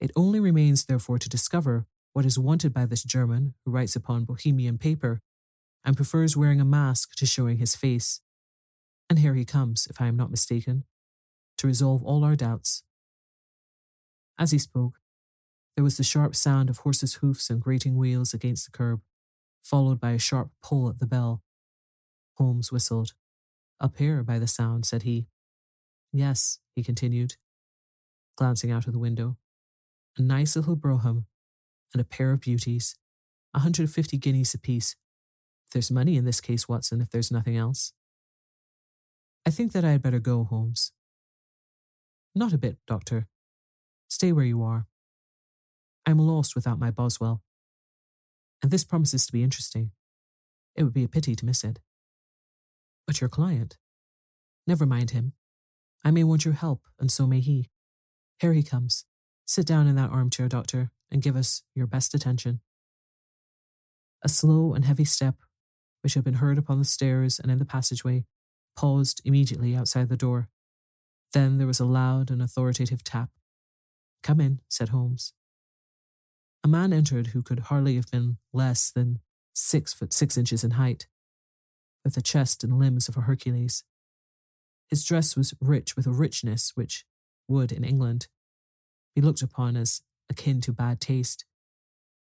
It 0.00 0.10
only 0.16 0.40
remains, 0.40 0.84
therefore, 0.84 1.18
to 1.18 1.28
discover 1.28 1.86
what 2.12 2.24
is 2.24 2.38
wanted 2.38 2.72
by 2.72 2.86
this 2.86 3.04
German 3.04 3.54
who 3.64 3.70
writes 3.70 3.94
upon 3.94 4.24
Bohemian 4.24 4.78
paper 4.78 5.20
and 5.84 5.96
prefers 5.96 6.36
wearing 6.36 6.60
a 6.60 6.64
mask 6.64 7.14
to 7.16 7.26
showing 7.26 7.58
his 7.58 7.76
face. 7.76 8.20
And 9.10 9.18
here 9.18 9.34
he 9.34 9.44
comes, 9.44 9.86
if 9.88 10.00
I 10.00 10.06
am 10.06 10.16
not 10.16 10.30
mistaken, 10.30 10.84
to 11.58 11.66
resolve 11.66 12.02
all 12.02 12.24
our 12.24 12.36
doubts. 12.36 12.82
As 14.38 14.52
he 14.52 14.58
spoke, 14.58 15.00
there 15.74 15.84
was 15.84 15.96
the 15.96 16.04
sharp 16.04 16.34
sound 16.34 16.70
of 16.70 16.78
horses' 16.78 17.14
hoofs 17.14 17.50
and 17.50 17.60
grating 17.60 17.96
wheels 17.96 18.34
against 18.34 18.64
the 18.64 18.76
curb, 18.76 19.00
followed 19.62 20.00
by 20.00 20.12
a 20.12 20.18
sharp 20.18 20.50
pull 20.62 20.88
at 20.88 20.98
the 20.98 21.06
bell. 21.06 21.42
Holmes 22.34 22.72
whistled. 22.72 23.14
Up 23.80 23.96
here, 23.98 24.22
by 24.22 24.38
the 24.38 24.46
sound, 24.46 24.86
said 24.86 25.02
he. 25.02 25.26
Yes, 26.12 26.58
he 26.74 26.82
continued, 26.82 27.36
glancing 28.36 28.70
out 28.70 28.86
of 28.86 28.92
the 28.92 28.98
window. 28.98 29.36
A 30.16 30.22
nice 30.22 30.56
little 30.56 30.74
brougham, 30.74 31.26
and 31.92 32.00
a 32.00 32.04
pair 32.04 32.32
of 32.32 32.40
beauties, 32.40 32.96
a 33.54 33.58
150 33.58 34.16
guineas 34.18 34.54
apiece. 34.54 34.96
There's 35.72 35.90
money 35.90 36.16
in 36.16 36.24
this 36.24 36.40
case, 36.40 36.68
Watson, 36.68 37.00
if 37.00 37.10
there's 37.10 37.30
nothing 37.30 37.56
else. 37.56 37.92
I 39.46 39.50
think 39.50 39.72
that 39.72 39.84
I 39.84 39.92
had 39.92 40.02
better 40.02 40.18
go, 40.18 40.44
Holmes. 40.44 40.92
Not 42.38 42.52
a 42.52 42.58
bit, 42.58 42.76
Doctor. 42.86 43.26
Stay 44.08 44.30
where 44.30 44.44
you 44.44 44.62
are. 44.62 44.86
I'm 46.06 46.20
lost 46.20 46.54
without 46.54 46.78
my 46.78 46.92
Boswell. 46.92 47.42
And 48.62 48.70
this 48.70 48.84
promises 48.84 49.26
to 49.26 49.32
be 49.32 49.42
interesting. 49.42 49.90
It 50.76 50.84
would 50.84 50.92
be 50.92 51.02
a 51.02 51.08
pity 51.08 51.34
to 51.34 51.44
miss 51.44 51.64
it. 51.64 51.80
But 53.08 53.20
your 53.20 53.28
client? 53.28 53.76
Never 54.68 54.86
mind 54.86 55.10
him. 55.10 55.32
I 56.04 56.12
may 56.12 56.22
want 56.22 56.44
your 56.44 56.54
help, 56.54 56.82
and 57.00 57.10
so 57.10 57.26
may 57.26 57.40
he. 57.40 57.70
Here 58.38 58.52
he 58.52 58.62
comes. 58.62 59.04
Sit 59.44 59.66
down 59.66 59.88
in 59.88 59.96
that 59.96 60.10
armchair, 60.10 60.46
Doctor, 60.46 60.92
and 61.10 61.20
give 61.20 61.34
us 61.34 61.64
your 61.74 61.88
best 61.88 62.14
attention. 62.14 62.60
A 64.22 64.28
slow 64.28 64.74
and 64.74 64.84
heavy 64.84 65.04
step, 65.04 65.34
which 66.04 66.14
had 66.14 66.22
been 66.22 66.34
heard 66.34 66.56
upon 66.56 66.78
the 66.78 66.84
stairs 66.84 67.40
and 67.40 67.50
in 67.50 67.58
the 67.58 67.64
passageway, 67.64 68.26
paused 68.76 69.20
immediately 69.24 69.74
outside 69.74 70.08
the 70.08 70.16
door. 70.16 70.48
Then 71.32 71.58
there 71.58 71.66
was 71.66 71.80
a 71.80 71.84
loud 71.84 72.30
and 72.30 72.40
authoritative 72.40 73.04
tap. 73.04 73.30
Come 74.22 74.40
in, 74.40 74.60
said 74.68 74.88
Holmes. 74.88 75.32
A 76.64 76.68
man 76.68 76.92
entered 76.92 77.28
who 77.28 77.42
could 77.42 77.60
hardly 77.60 77.96
have 77.96 78.10
been 78.10 78.38
less 78.52 78.90
than 78.90 79.20
six 79.54 79.92
foot 79.92 80.12
six 80.12 80.36
inches 80.36 80.64
in 80.64 80.72
height, 80.72 81.06
with 82.04 82.14
the 82.14 82.22
chest 82.22 82.64
and 82.64 82.78
limbs 82.78 83.08
of 83.08 83.16
a 83.16 83.22
Hercules. 83.22 83.84
His 84.88 85.04
dress 85.04 85.36
was 85.36 85.54
rich 85.60 85.96
with 85.96 86.06
a 86.06 86.12
richness 86.12 86.72
which 86.74 87.04
would, 87.46 87.72
in 87.72 87.84
England, 87.84 88.28
be 89.14 89.20
looked 89.20 89.42
upon 89.42 89.76
as 89.76 90.02
akin 90.30 90.60
to 90.62 90.72
bad 90.72 91.00
taste. 91.00 91.44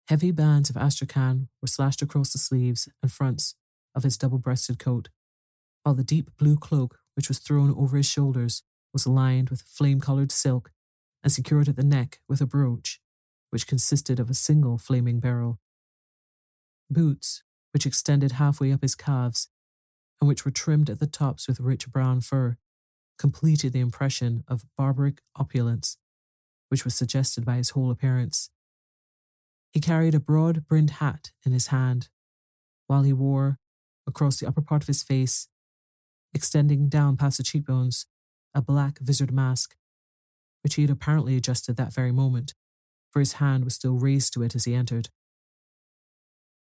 Heavy 0.08 0.32
bands 0.32 0.70
of 0.70 0.77
astrakhan 0.77 1.50
were 1.62 1.68
slashed 1.68 2.01
across 2.01 2.32
the 2.32 2.39
sleeves 2.39 2.88
and 3.01 3.12
fronts 3.12 3.56
of 3.94 4.04
his 4.04 4.18
double 4.18 4.39
breasted 4.39 4.80
coat, 4.80 5.10
while 5.84 5.96
the 5.96 6.04
deep 6.04 6.30
blue 6.38 6.58
cloak 6.58 7.00
which 7.16 7.27
was 7.27 7.39
thrown 7.39 7.74
over 7.77 7.98
his 7.98 8.06
shoulders 8.06 8.63
was 8.94 9.08
lined 9.08 9.50
with 9.50 9.62
flame 9.62 10.00
coloured 10.00 10.32
silk 10.32 10.72
and 11.24 11.32
secured 11.32 11.67
at 11.67 11.75
the 11.75 11.84
neck 11.84 12.20
with 12.27 12.41
a 12.41 12.46
brooch, 12.46 13.00
which 13.50 13.67
consisted 13.67 14.20
of 14.20 14.29
a 14.29 14.36
single 14.36 14.77
flaming 14.77 15.20
beryl. 15.20 15.60
Boots, 16.89 17.44
which 17.74 17.86
extended 17.86 18.34
halfway 18.34 18.72
up 18.72 18.82
his 18.82 18.96
calves, 18.96 19.50
and 20.20 20.27
which 20.27 20.46
were 20.46 20.51
trimmed 20.51 20.89
at 20.89 21.00
the 21.00 21.08
tops 21.08 21.48
with 21.48 21.60
rich 21.60 21.91
brown 21.91 22.22
fur, 22.22 22.58
completed 23.20 23.74
the 23.74 23.79
impression 23.79 24.44
of 24.48 24.65
barbaric 24.77 25.22
opulence 25.36 25.98
which 26.70 26.84
was 26.84 26.96
suggested 26.96 27.46
by 27.46 27.56
his 27.56 27.72
whole 27.72 27.91
appearance. 27.91 28.50
He 29.72 29.79
carried 29.79 30.15
a 30.15 30.20
broad 30.20 30.65
brimmed 30.67 30.91
hat 30.91 31.32
in 31.46 31.51
his 31.51 31.67
hand, 31.67 32.10
while 32.88 33.03
he 33.03 33.13
wore, 33.13 33.60
across 34.06 34.39
the 34.39 34.48
upper 34.48 34.62
part 34.62 34.84
of 34.84 34.88
his 34.88 35.03
face, 35.03 35.48
extending 36.34 36.89
down 36.89 37.17
past 37.17 37.38
the 37.38 37.44
cheekbones, 37.44 38.06
a 38.58 38.62
black 38.62 38.98
visored 38.98 39.32
mask, 39.32 39.76
which 40.64 40.74
he 40.74 40.82
had 40.82 40.90
apparently 40.90 41.38
adjusted 41.38 41.78
that 41.78 41.94
very 41.94 42.12
moment, 42.12 42.56
for 43.12 43.20
his 43.20 43.34
hand 43.34 43.64
was 43.64 43.76
still 43.76 43.94
raised 43.94 44.34
to 44.34 44.42
it 44.42 44.56
as 44.56 44.66
he 44.66 44.74
entered. 44.74 45.10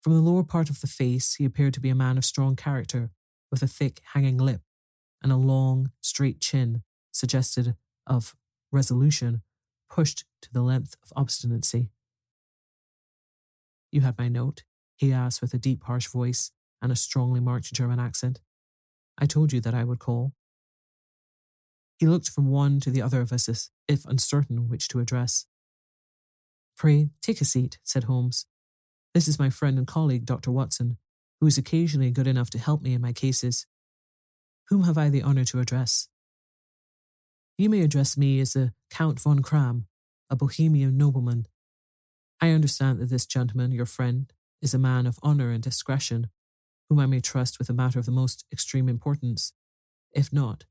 From 0.03 0.13
the 0.13 0.21
lower 0.21 0.43
part 0.43 0.69
of 0.69 0.81
the 0.81 0.87
face, 0.87 1.35
he 1.35 1.45
appeared 1.45 1.73
to 1.75 1.79
be 1.79 1.89
a 1.89 1.95
man 1.95 2.17
of 2.17 2.25
strong 2.25 2.57
character 2.57 3.11
with 3.49 3.63
a 3.63 3.67
thick, 3.67 4.01
hanging 4.13 4.37
lip 4.37 4.61
and 5.23 5.31
a 5.31 5.37
long, 5.37 5.91
straight 6.01 6.41
chin 6.41 6.83
suggested 7.13 7.75
of 8.05 8.35
resolution 8.73 9.41
pushed 9.89 10.25
to 10.41 10.51
the 10.51 10.61
length 10.61 10.95
of 11.01 11.13
obstinacy. 11.15 11.91
You 13.89 14.01
had 14.01 14.17
my 14.17 14.27
note? 14.27 14.63
he 14.97 15.13
asked 15.13 15.41
with 15.41 15.53
a 15.53 15.57
deep, 15.57 15.83
harsh 15.85 16.07
voice 16.07 16.51
and 16.81 16.91
a 16.91 16.95
strongly 16.95 17.39
marked 17.39 17.73
German 17.73 17.99
accent. 17.99 18.41
I 19.17 19.25
told 19.25 19.53
you 19.53 19.61
that 19.61 19.73
I 19.73 19.85
would 19.85 19.99
call. 19.99 20.33
He 21.97 22.07
looked 22.07 22.29
from 22.29 22.49
one 22.49 22.79
to 22.81 22.91
the 22.91 23.01
other 23.01 23.21
of 23.21 23.31
us 23.31 23.47
as 23.47 23.69
if 23.87 24.05
uncertain 24.05 24.67
which 24.67 24.87
to 24.89 24.99
address. 24.99 25.45
Pray, 26.77 27.09
take 27.21 27.39
a 27.39 27.45
seat, 27.45 27.77
said 27.83 28.05
Holmes. 28.05 28.45
This 29.13 29.27
is 29.27 29.39
my 29.39 29.49
friend 29.49 29.77
and 29.77 29.87
colleague, 29.87 30.25
Dr. 30.25 30.51
Watson, 30.51 30.97
who 31.39 31.47
is 31.47 31.57
occasionally 31.57 32.11
good 32.11 32.27
enough 32.27 32.49
to 32.49 32.59
help 32.59 32.81
me 32.81 32.93
in 32.93 33.01
my 33.01 33.13
cases. 33.13 33.65
Whom 34.69 34.83
have 34.83 34.97
I 34.97 35.09
the 35.09 35.23
honour 35.23 35.45
to 35.45 35.59
address? 35.59 36.09
You 37.57 37.69
may 37.69 37.81
address 37.81 38.17
me 38.17 38.41
as 38.41 38.53
the 38.53 38.73
Count 38.89 39.21
von 39.21 39.41
Kramm, 39.41 39.85
a 40.29 40.35
Bohemian 40.35 40.97
nobleman. 40.97 41.47
I 42.41 42.49
understand 42.49 42.99
that 42.99 43.09
this 43.09 43.25
gentleman, 43.25 43.71
your 43.71 43.85
friend, 43.85 44.31
is 44.61 44.73
a 44.73 44.79
man 44.79 45.07
of 45.07 45.17
honour 45.23 45.51
and 45.51 45.63
discretion, 45.63 46.27
whom 46.89 46.99
I 46.99 47.05
may 47.05 47.21
trust 47.21 47.57
with 47.57 47.69
a 47.69 47.73
matter 47.73 47.99
of 47.99 48.05
the 48.05 48.11
most 48.11 48.43
extreme 48.51 48.89
importance. 48.89 49.53
If 50.11 50.33
not, 50.33 50.65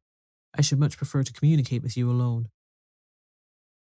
I 0.56 0.62
should 0.62 0.78
much 0.78 0.96
prefer 0.96 1.22
to 1.22 1.32
communicate 1.32 1.82
with 1.82 1.96
you 1.96 2.10
alone. 2.10 2.48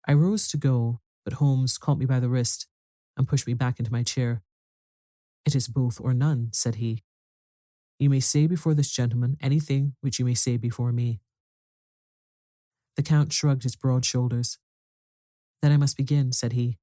I 0.07 0.13
rose 0.13 0.47
to 0.49 0.57
go, 0.57 0.99
but 1.23 1.35
Holmes 1.35 1.77
caught 1.77 1.97
me 1.97 2.05
by 2.05 2.19
the 2.19 2.29
wrist 2.29 2.67
and 3.15 3.27
pushed 3.27 3.47
me 3.47 3.53
back 3.53 3.79
into 3.79 3.91
my 3.91 4.03
chair. 4.03 4.41
It 5.45 5.55
is 5.55 5.67
both 5.67 5.99
or 6.01 6.13
none, 6.13 6.49
said 6.51 6.75
he. 6.75 7.03
You 7.99 8.09
may 8.09 8.19
say 8.19 8.47
before 8.47 8.73
this 8.73 8.91
gentleman 8.91 9.37
anything 9.39 9.95
which 10.01 10.19
you 10.19 10.25
may 10.25 10.33
say 10.33 10.57
before 10.57 10.91
me. 10.91 11.21
The 12.95 13.03
Count 13.03 13.31
shrugged 13.31 13.63
his 13.63 13.75
broad 13.75 14.05
shoulders. 14.05 14.57
Then 15.61 15.71
I 15.71 15.77
must 15.77 15.97
begin, 15.97 16.31
said 16.31 16.53
he, 16.53 16.77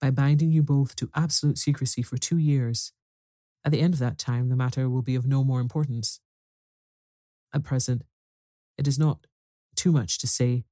by 0.00 0.10
binding 0.10 0.50
you 0.50 0.62
both 0.62 0.96
to 0.96 1.10
absolute 1.14 1.58
secrecy 1.58 2.02
for 2.02 2.16
two 2.16 2.38
years. 2.38 2.92
At 3.64 3.72
the 3.72 3.80
end 3.80 3.94
of 3.94 4.00
that 4.00 4.18
time, 4.18 4.48
the 4.48 4.56
matter 4.56 4.88
will 4.88 5.02
be 5.02 5.14
of 5.14 5.26
no 5.26 5.44
more 5.44 5.60
importance. 5.60 6.20
At 7.54 7.64
present, 7.64 8.02
it 8.78 8.86
is 8.86 8.98
not 8.98 9.26
too 9.74 9.92
much 9.92 10.18
to 10.18 10.26
say 10.26 10.64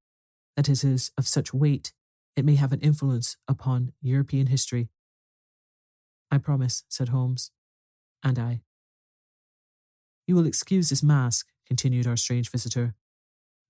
that 0.56 0.68
it 0.68 0.84
is 0.84 1.10
of 1.18 1.26
such 1.26 1.52
weight 1.52 1.92
it 2.36 2.44
may 2.44 2.56
have 2.56 2.72
an 2.72 2.80
influence 2.80 3.36
upon 3.46 3.92
European 4.00 4.48
history. 4.48 4.88
I 6.30 6.38
promise, 6.38 6.84
said 6.88 7.10
Holmes. 7.10 7.50
And 8.22 8.38
I. 8.38 8.62
You 10.26 10.34
will 10.34 10.46
excuse 10.46 10.88
this 10.88 11.02
mask, 11.02 11.48
continued 11.66 12.06
our 12.06 12.16
strange 12.16 12.50
visitor. 12.50 12.94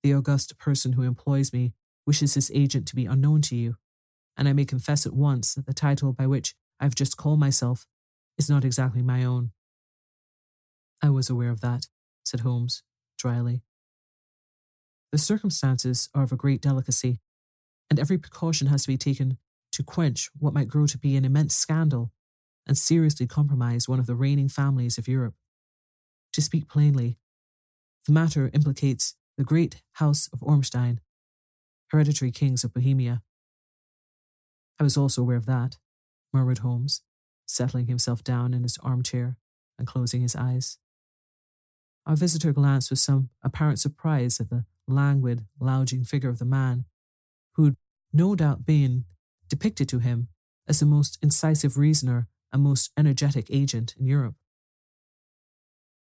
The 0.03 0.15
august 0.15 0.59
person 0.59 0.93
who 0.93 1.03
employs 1.03 1.53
me 1.53 1.75
wishes 2.07 2.35
his 2.35 2.51
agent 2.55 2.87
to 2.89 2.97
be 2.97 3.07
unknown 3.07 3.43
to 3.43 3.57
you, 3.57 3.77
and 4.37 4.49
I 4.49 4.53
may 4.53 4.65
confess 4.65 5.07
at 5.07 5.15
once 5.15 5.55
that 5.55 5.67
the 5.67 5.75
title 5.75 6.13
by 6.13 6.27
which 6.27 6.55
I 6.81 6.85
have 6.85 6.95
just 6.95 7.17
called 7.17 7.41
myself 7.41 7.87
is 8.39 8.49
not 8.49 8.65
exactly 8.65 9.03
my 9.03 9.25
own. 9.25 9.51
I 11.03 11.11
was 11.11 11.29
aware 11.29 11.51
of 11.51 11.61
that, 11.61 11.87
said 12.25 12.41
Holmes, 12.41 12.83
dryly. 13.19 13.63
The 15.15 15.19
circumstances 15.19 16.09
are 16.13 16.25
of 16.25 16.33
a 16.33 16.37
great 16.37 16.61
delicacy, 16.61 17.21
and 17.89 18.01
every 18.01 18.19
precaution 18.19 18.67
has 18.67 18.83
to 18.83 18.89
be 18.89 18.97
taken 18.97 19.39
to 19.71 19.85
quench 19.85 20.29
what 20.37 20.53
might 20.53 20.67
grow 20.67 20.89
to 20.89 20.99
be 20.99 21.15
an 21.15 21.25
immense 21.25 21.55
scandal 21.55 22.11
and 22.67 22.77
seriously 22.77 23.25
compromise 23.29 23.89
one 23.89 24.01
of 24.01 24.07
the 24.07 24.17
reigning 24.17 24.49
families 24.49 24.99
of 24.99 25.07
Europe. 25.07 25.37
To 26.33 26.43
speak 26.43 26.69
plainly, 26.69 27.17
the 28.07 28.13
matter 28.13 28.51
implicates 28.53 29.15
the 29.39 29.45
great 29.45 29.83
House 29.93 30.29
of 30.33 30.43
Ormstein, 30.43 31.01
hereditary 31.93 32.33
kings 32.33 32.65
of 32.65 32.75
Bohemia. 32.75 33.23
I 34.81 34.83
was 34.83 34.97
also 34.97 35.23
aware 35.23 35.37
of 35.37 35.47
that, 35.47 35.79
murmured 36.33 36.59
Holmes, 36.59 37.03
settling 37.47 37.87
himself 37.87 38.25
down 38.25 38.53
in 38.53 38.65
his 38.65 38.79
armchair 38.79 39.37
and 39.79 39.87
closing 39.87 40.23
his 40.23 40.35
eyes. 40.35 40.79
Our 42.05 42.17
visitor 42.17 42.53
glanced 42.53 42.91
with 42.91 42.99
some 42.99 43.29
apparent 43.45 43.79
surprise 43.79 44.41
at 44.41 44.51
the 44.51 44.65
languid, 44.87 45.47
lounging 45.61 46.05
figure 46.05 46.31
of 46.31 46.39
the 46.39 46.45
man, 46.45 46.85
who'd 47.55 47.77
no 48.13 48.35
doubt 48.35 48.65
been 48.67 49.05
depicted 49.49 49.89
to 49.89 49.99
him 49.99 50.29
as 50.67 50.81
the 50.81 50.87
most 50.87 51.19
incisive 51.23 51.77
reasoner 51.77 52.29
and 52.53 52.63
most 52.63 52.91
energetic 52.97 53.47
agent 53.51 53.95
in 53.99 54.07
Europe. 54.07 54.37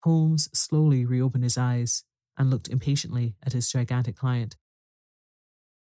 Holmes 0.05 0.49
slowly 0.53 1.05
reopened 1.05 1.45
his 1.45 1.59
eyes 1.59 2.05
and 2.39 2.51
looked 2.51 2.69
impatiently 2.69 3.35
at 3.45 3.53
his 3.53 3.71
gigantic 3.71 4.17
client. 4.17 4.57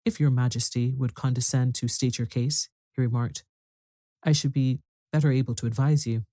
If 0.05 0.19
your 0.19 0.31
majesty 0.31 0.95
would 0.97 1.13
condescend 1.13 1.75
to 1.75 1.87
state 1.87 2.17
your 2.17 2.25
case, 2.25 2.69
he 2.95 3.01
remarked, 3.01 3.43
I 4.23 4.31
should 4.31 4.53
be 4.53 4.79
better 5.11 5.31
able 5.31 5.53
to 5.55 5.65
advise 5.65 6.07
you. 6.07 6.23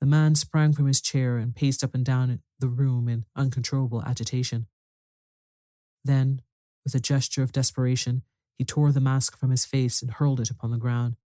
The 0.00 0.06
man 0.06 0.34
sprang 0.34 0.72
from 0.72 0.86
his 0.86 1.00
chair 1.00 1.36
and 1.36 1.54
paced 1.54 1.84
up 1.84 1.94
and 1.94 2.04
down 2.04 2.40
the 2.58 2.68
room 2.68 3.08
in 3.08 3.24
uncontrollable 3.36 4.02
agitation. 4.02 4.66
Then, 6.04 6.42
with 6.84 6.94
a 6.94 7.00
gesture 7.00 7.42
of 7.42 7.52
desperation, 7.52 8.22
he 8.58 8.64
tore 8.64 8.92
the 8.92 9.00
mask 9.00 9.38
from 9.38 9.50
his 9.50 9.64
face 9.64 10.02
and 10.02 10.10
hurled 10.10 10.40
it 10.40 10.50
upon 10.50 10.70
the 10.70 10.78
ground. 10.78 11.16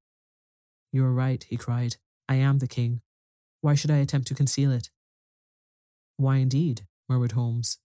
You 0.92 1.06
are 1.06 1.14
right, 1.14 1.44
he 1.44 1.58
cried. 1.58 1.98
I 2.30 2.36
am 2.36 2.60
the 2.60 2.68
king. 2.68 3.02
Why 3.62 3.76
should 3.76 3.92
I 3.92 3.98
attempt 3.98 4.28
to 4.30 4.36
conceal 4.36 4.72
it? 4.72 4.90
Why 6.18 6.38
indeed? 6.38 6.86
murmured 7.10 7.34
Holmes. 7.34 7.78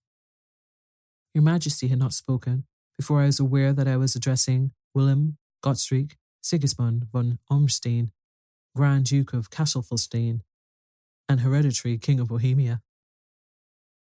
Your 1.35 1.43
Majesty 1.43 1.89
had 1.89 1.99
not 1.99 2.13
spoken 2.13 2.65
before 2.97 3.21
I 3.21 3.27
was 3.27 3.41
aware 3.41 3.73
that 3.73 3.89
I 3.89 3.97
was 3.97 4.15
addressing 4.15 4.73
William 4.95 5.39
Gottsreich 5.65 6.13
Sigismund 6.43 7.07
von 7.13 7.39
Ormstein, 7.51 8.13
Grand 8.75 9.05
Duke 9.05 9.33
of 9.33 9.51
Castelfelstein, 9.51 10.41
and 11.29 11.41
hereditary 11.41 11.99
King 11.99 12.21
of 12.21 12.29
Bohemia. 12.29 12.83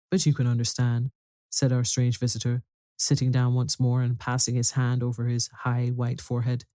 But 0.09 0.25
you 0.25 0.33
can 0.33 0.47
understand, 0.47 1.11
said 1.53 1.71
our 1.71 1.83
strange 1.83 2.17
visitor, 2.17 2.63
sitting 2.97 3.31
down 3.31 3.53
once 3.53 3.79
more 3.79 4.01
and 4.01 4.19
passing 4.19 4.55
his 4.55 4.71
hand 4.71 5.03
over 5.03 5.25
his 5.25 5.49
high 5.59 5.87
white 5.87 6.19
forehead. 6.19 6.65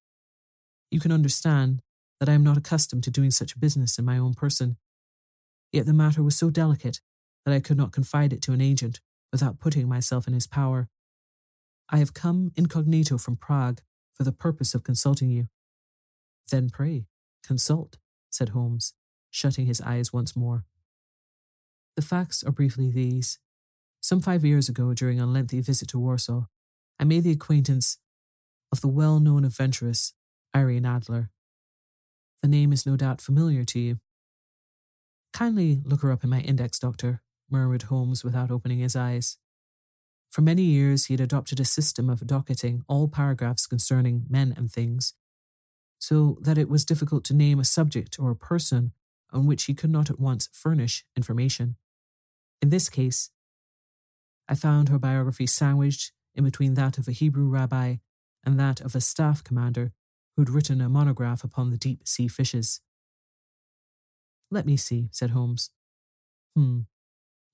You 0.90 1.00
can 1.00 1.10
understand 1.10 1.80
that 2.20 2.28
I 2.28 2.32
am 2.32 2.44
not 2.44 2.56
accustomed 2.56 3.02
to 3.04 3.10
doing 3.10 3.32
such 3.32 3.58
business 3.58 3.98
in 3.98 4.04
my 4.04 4.18
own 4.18 4.34
person. 4.34 4.76
Yet 5.72 5.86
the 5.86 5.92
matter 5.92 6.22
was 6.22 6.36
so 6.36 6.48
delicate 6.48 7.00
that 7.44 7.52
I 7.52 7.60
could 7.60 7.76
not 7.76 7.92
confide 7.92 8.32
it 8.32 8.40
to 8.42 8.52
an 8.52 8.60
agent 8.60 9.00
without 9.32 9.58
putting 9.58 9.88
myself 9.88 10.28
in 10.28 10.32
his 10.32 10.46
power. 10.46 10.88
I 11.90 11.98
have 11.98 12.14
come 12.14 12.52
incognito 12.54 13.18
from 13.18 13.36
Prague 13.36 13.80
for 14.14 14.22
the 14.22 14.32
purpose 14.32 14.74
of 14.74 14.84
consulting 14.84 15.30
you. 15.30 15.48
Then 16.50 16.70
pray, 16.70 17.06
consult, 17.44 17.98
said 18.30 18.50
Holmes, 18.50 18.94
shutting 19.30 19.66
his 19.66 19.80
eyes 19.80 20.12
once 20.12 20.36
more. 20.36 20.64
The 21.96 22.02
facts 22.02 22.44
are 22.44 22.52
briefly 22.52 22.90
these. 22.90 23.38
Some 24.00 24.20
five 24.20 24.44
years 24.44 24.68
ago, 24.68 24.94
during 24.94 25.20
a 25.20 25.26
lengthy 25.26 25.60
visit 25.60 25.88
to 25.88 25.98
Warsaw, 25.98 26.46
I 26.98 27.04
made 27.04 27.24
the 27.24 27.32
acquaintance 27.32 27.98
of 28.72 28.80
the 28.80 28.88
well 28.88 29.20
known 29.20 29.44
adventuress 29.44 30.14
Irene 30.54 30.86
Adler. 30.86 31.30
The 32.42 32.48
name 32.48 32.72
is 32.72 32.86
no 32.86 32.96
doubt 32.96 33.20
familiar 33.20 33.64
to 33.64 33.78
you. 33.78 33.98
Kindly 35.32 35.80
look 35.84 36.02
her 36.02 36.12
up 36.12 36.24
in 36.24 36.30
my 36.30 36.40
index, 36.40 36.78
Doctor, 36.78 37.22
murmured 37.50 37.82
Holmes 37.82 38.24
without 38.24 38.50
opening 38.50 38.78
his 38.78 38.96
eyes. 38.96 39.38
For 40.30 40.42
many 40.42 40.62
years, 40.62 41.06
he 41.06 41.14
had 41.14 41.20
adopted 41.20 41.58
a 41.58 41.64
system 41.64 42.10
of 42.10 42.26
docketing 42.26 42.84
all 42.86 43.08
paragraphs 43.08 43.66
concerning 43.66 44.26
men 44.28 44.54
and 44.56 44.70
things, 44.70 45.14
so 45.98 46.38
that 46.42 46.58
it 46.58 46.68
was 46.68 46.84
difficult 46.84 47.24
to 47.24 47.34
name 47.34 47.58
a 47.58 47.64
subject 47.64 48.18
or 48.18 48.30
a 48.30 48.36
person 48.36 48.92
on 49.32 49.46
which 49.46 49.64
he 49.64 49.74
could 49.74 49.90
not 49.90 50.10
at 50.10 50.20
once 50.20 50.48
furnish 50.52 51.04
information. 51.16 51.76
In 52.62 52.70
this 52.70 52.88
case, 52.88 53.30
I 54.48 54.54
found 54.54 54.88
her 54.88 54.98
biography 54.98 55.46
sandwiched 55.46 56.12
in 56.34 56.44
between 56.44 56.74
that 56.74 56.98
of 56.98 57.06
a 57.06 57.12
Hebrew 57.12 57.48
rabbi 57.48 57.96
and 58.44 58.58
that 58.58 58.80
of 58.80 58.94
a 58.94 59.00
staff 59.00 59.44
commander 59.44 59.92
who'd 60.36 60.48
written 60.50 60.80
a 60.80 60.88
monograph 60.88 61.44
upon 61.44 61.70
the 61.70 61.76
deep 61.76 62.06
sea 62.06 62.28
fishes. 62.28 62.80
Let 64.50 64.64
me 64.64 64.76
see, 64.76 65.08
said 65.10 65.30
Holmes. 65.30 65.70
Hmm. 66.56 66.80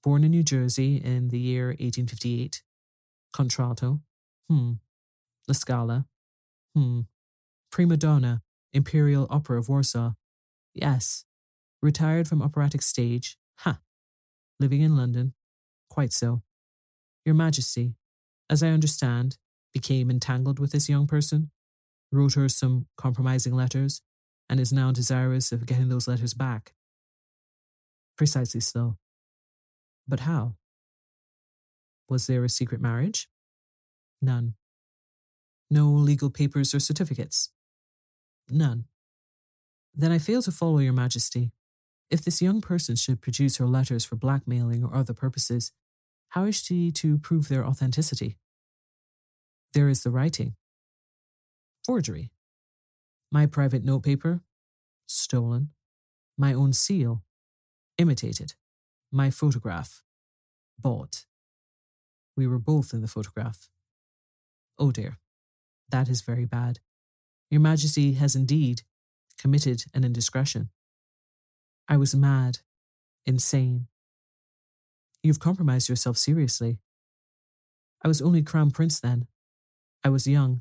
Born 0.02 0.22
in 0.22 0.30
New 0.30 0.42
Jersey 0.42 0.96
in 0.96 1.28
the 1.28 1.38
year 1.38 1.68
1858. 1.68 2.62
Contralto. 3.32 4.00
Hmm. 4.48 4.72
La 5.48 5.54
Scala. 5.54 6.06
Hmm. 6.74 7.00
Prima 7.72 7.96
donna, 7.96 8.42
Imperial 8.72 9.26
Opera 9.30 9.58
of 9.58 9.68
Warsaw. 9.68 10.12
Yes. 10.74 11.24
Retired 11.82 12.28
from 12.28 12.42
operatic 12.42 12.82
stage. 12.82 13.38
Ha. 13.60 13.80
Living 14.60 14.82
in 14.82 14.96
London. 14.96 15.34
Quite 15.88 16.12
so. 16.12 16.42
Your 17.24 17.34
Majesty, 17.34 17.94
as 18.50 18.62
I 18.62 18.68
understand, 18.68 19.38
became 19.72 20.10
entangled 20.10 20.58
with 20.58 20.72
this 20.72 20.88
young 20.88 21.06
person? 21.06 21.50
wrote 22.14 22.34
her 22.34 22.48
some 22.48 22.86
compromising 22.96 23.54
letters, 23.54 24.00
and 24.48 24.60
is 24.60 24.72
now 24.72 24.92
desirous 24.92 25.52
of 25.52 25.66
getting 25.66 25.88
those 25.88 26.06
letters 26.06 26.34
back. 26.34 26.72
Precisely 28.16 28.60
so. 28.60 28.96
But 30.06 30.20
how? 30.20 30.54
Was 32.08 32.26
there 32.26 32.44
a 32.44 32.48
secret 32.48 32.80
marriage? 32.80 33.28
None. 34.22 34.54
No 35.70 35.88
legal 35.88 36.30
papers 36.30 36.74
or 36.74 36.78
certificates? 36.78 37.50
None. 38.50 38.84
Then 39.94 40.12
I 40.12 40.18
fail 40.18 40.42
to 40.42 40.52
follow 40.52 40.78
your 40.78 40.92
majesty. 40.92 41.52
If 42.10 42.22
this 42.22 42.42
young 42.42 42.60
person 42.60 42.96
should 42.96 43.22
produce 43.22 43.56
her 43.56 43.66
letters 43.66 44.04
for 44.04 44.16
blackmailing 44.16 44.84
or 44.84 44.94
other 44.94 45.14
purposes, 45.14 45.72
how 46.34 46.46
is 46.46 46.56
she 46.56 46.90
to 46.90 47.16
prove 47.16 47.46
their 47.46 47.64
authenticity? 47.64 48.36
There 49.72 49.88
is 49.88 50.02
the 50.02 50.10
writing. 50.10 50.56
Forgery. 51.86 52.32
My 53.30 53.46
private 53.46 53.84
notepaper? 53.84 54.40
Stolen. 55.06 55.68
My 56.36 56.52
own 56.52 56.72
seal? 56.72 57.22
Imitated. 57.98 58.54
My 59.12 59.30
photograph? 59.30 60.02
Bought. 60.76 61.24
We 62.36 62.48
were 62.48 62.58
both 62.58 62.92
in 62.92 63.00
the 63.00 63.06
photograph. 63.06 63.68
Oh 64.76 64.90
dear, 64.90 65.18
that 65.90 66.08
is 66.08 66.22
very 66.22 66.46
bad. 66.46 66.80
Your 67.48 67.60
Majesty 67.60 68.14
has 68.14 68.34
indeed 68.34 68.82
committed 69.38 69.84
an 69.94 70.02
indiscretion. 70.02 70.70
I 71.88 71.96
was 71.96 72.12
mad, 72.12 72.58
insane. 73.24 73.86
You've 75.24 75.40
compromised 75.40 75.88
yourself 75.88 76.18
seriously. 76.18 76.80
I 78.04 78.08
was 78.08 78.20
only 78.20 78.42
Crown 78.42 78.70
Prince 78.70 79.00
then. 79.00 79.26
I 80.04 80.10
was 80.10 80.26
young, 80.26 80.60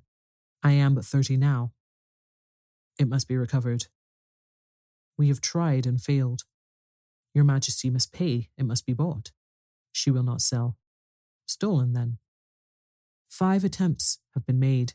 I 0.63 0.71
am 0.71 0.95
but 0.95 1.03
thirty 1.03 1.35
now. 1.35 1.73
It 2.97 3.09
must 3.09 3.27
be 3.27 3.35
recovered. 3.35 3.87
We 5.17 5.27
have 5.27 5.41
tried 5.41 5.85
and 5.85 5.99
failed. 5.99 6.43
Your 7.33 7.43
Majesty 7.43 7.89
must 7.89 8.13
pay, 8.13 8.51
it 8.57 8.63
must 8.65 8.85
be 8.85 8.93
bought. 8.93 9.31
She 9.91 10.09
will 10.09 10.23
not 10.23 10.39
sell. 10.39 10.77
Stolen, 11.45 11.91
then. 11.91 12.19
Five 13.27 13.65
attempts 13.65 14.19
have 14.33 14.45
been 14.45 14.59
made. 14.59 14.93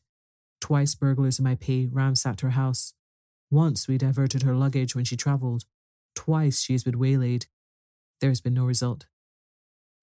Twice 0.62 0.94
burglars 0.94 1.38
in 1.38 1.44
my 1.44 1.56
pay 1.56 1.84
ransacked 1.84 2.40
her 2.40 2.50
house. 2.50 2.94
Once 3.50 3.86
we 3.86 3.98
diverted 3.98 4.44
her 4.44 4.54
luggage 4.54 4.94
when 4.94 5.04
she 5.04 5.16
travelled. 5.16 5.66
Twice 6.14 6.62
she 6.62 6.72
has 6.72 6.84
been 6.84 6.98
waylaid. 6.98 7.46
There 8.22 8.30
has 8.30 8.40
been 8.40 8.54
no 8.54 8.64
result. 8.64 9.04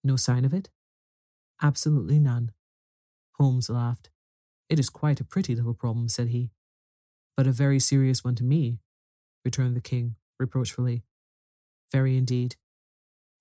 No 0.05 0.17
sign 0.17 0.45
of 0.45 0.53
it? 0.53 0.69
Absolutely 1.63 2.19
none. 2.19 2.51
Holmes 3.39 3.71
laughed. 3.71 4.11
It 4.69 4.77
is 4.77 4.87
quite 4.87 5.19
a 5.19 5.25
pretty 5.25 5.55
little 5.55 5.73
problem, 5.73 6.09
said 6.09 6.27
he. 6.27 6.51
But 7.35 7.47
a 7.47 7.51
very 7.51 7.79
serious 7.79 8.23
one 8.23 8.35
to 8.35 8.43
me, 8.43 8.77
returned 9.43 9.75
the 9.75 9.81
king 9.81 10.15
reproachfully. 10.39 11.01
Very 11.91 12.17
indeed. 12.17 12.55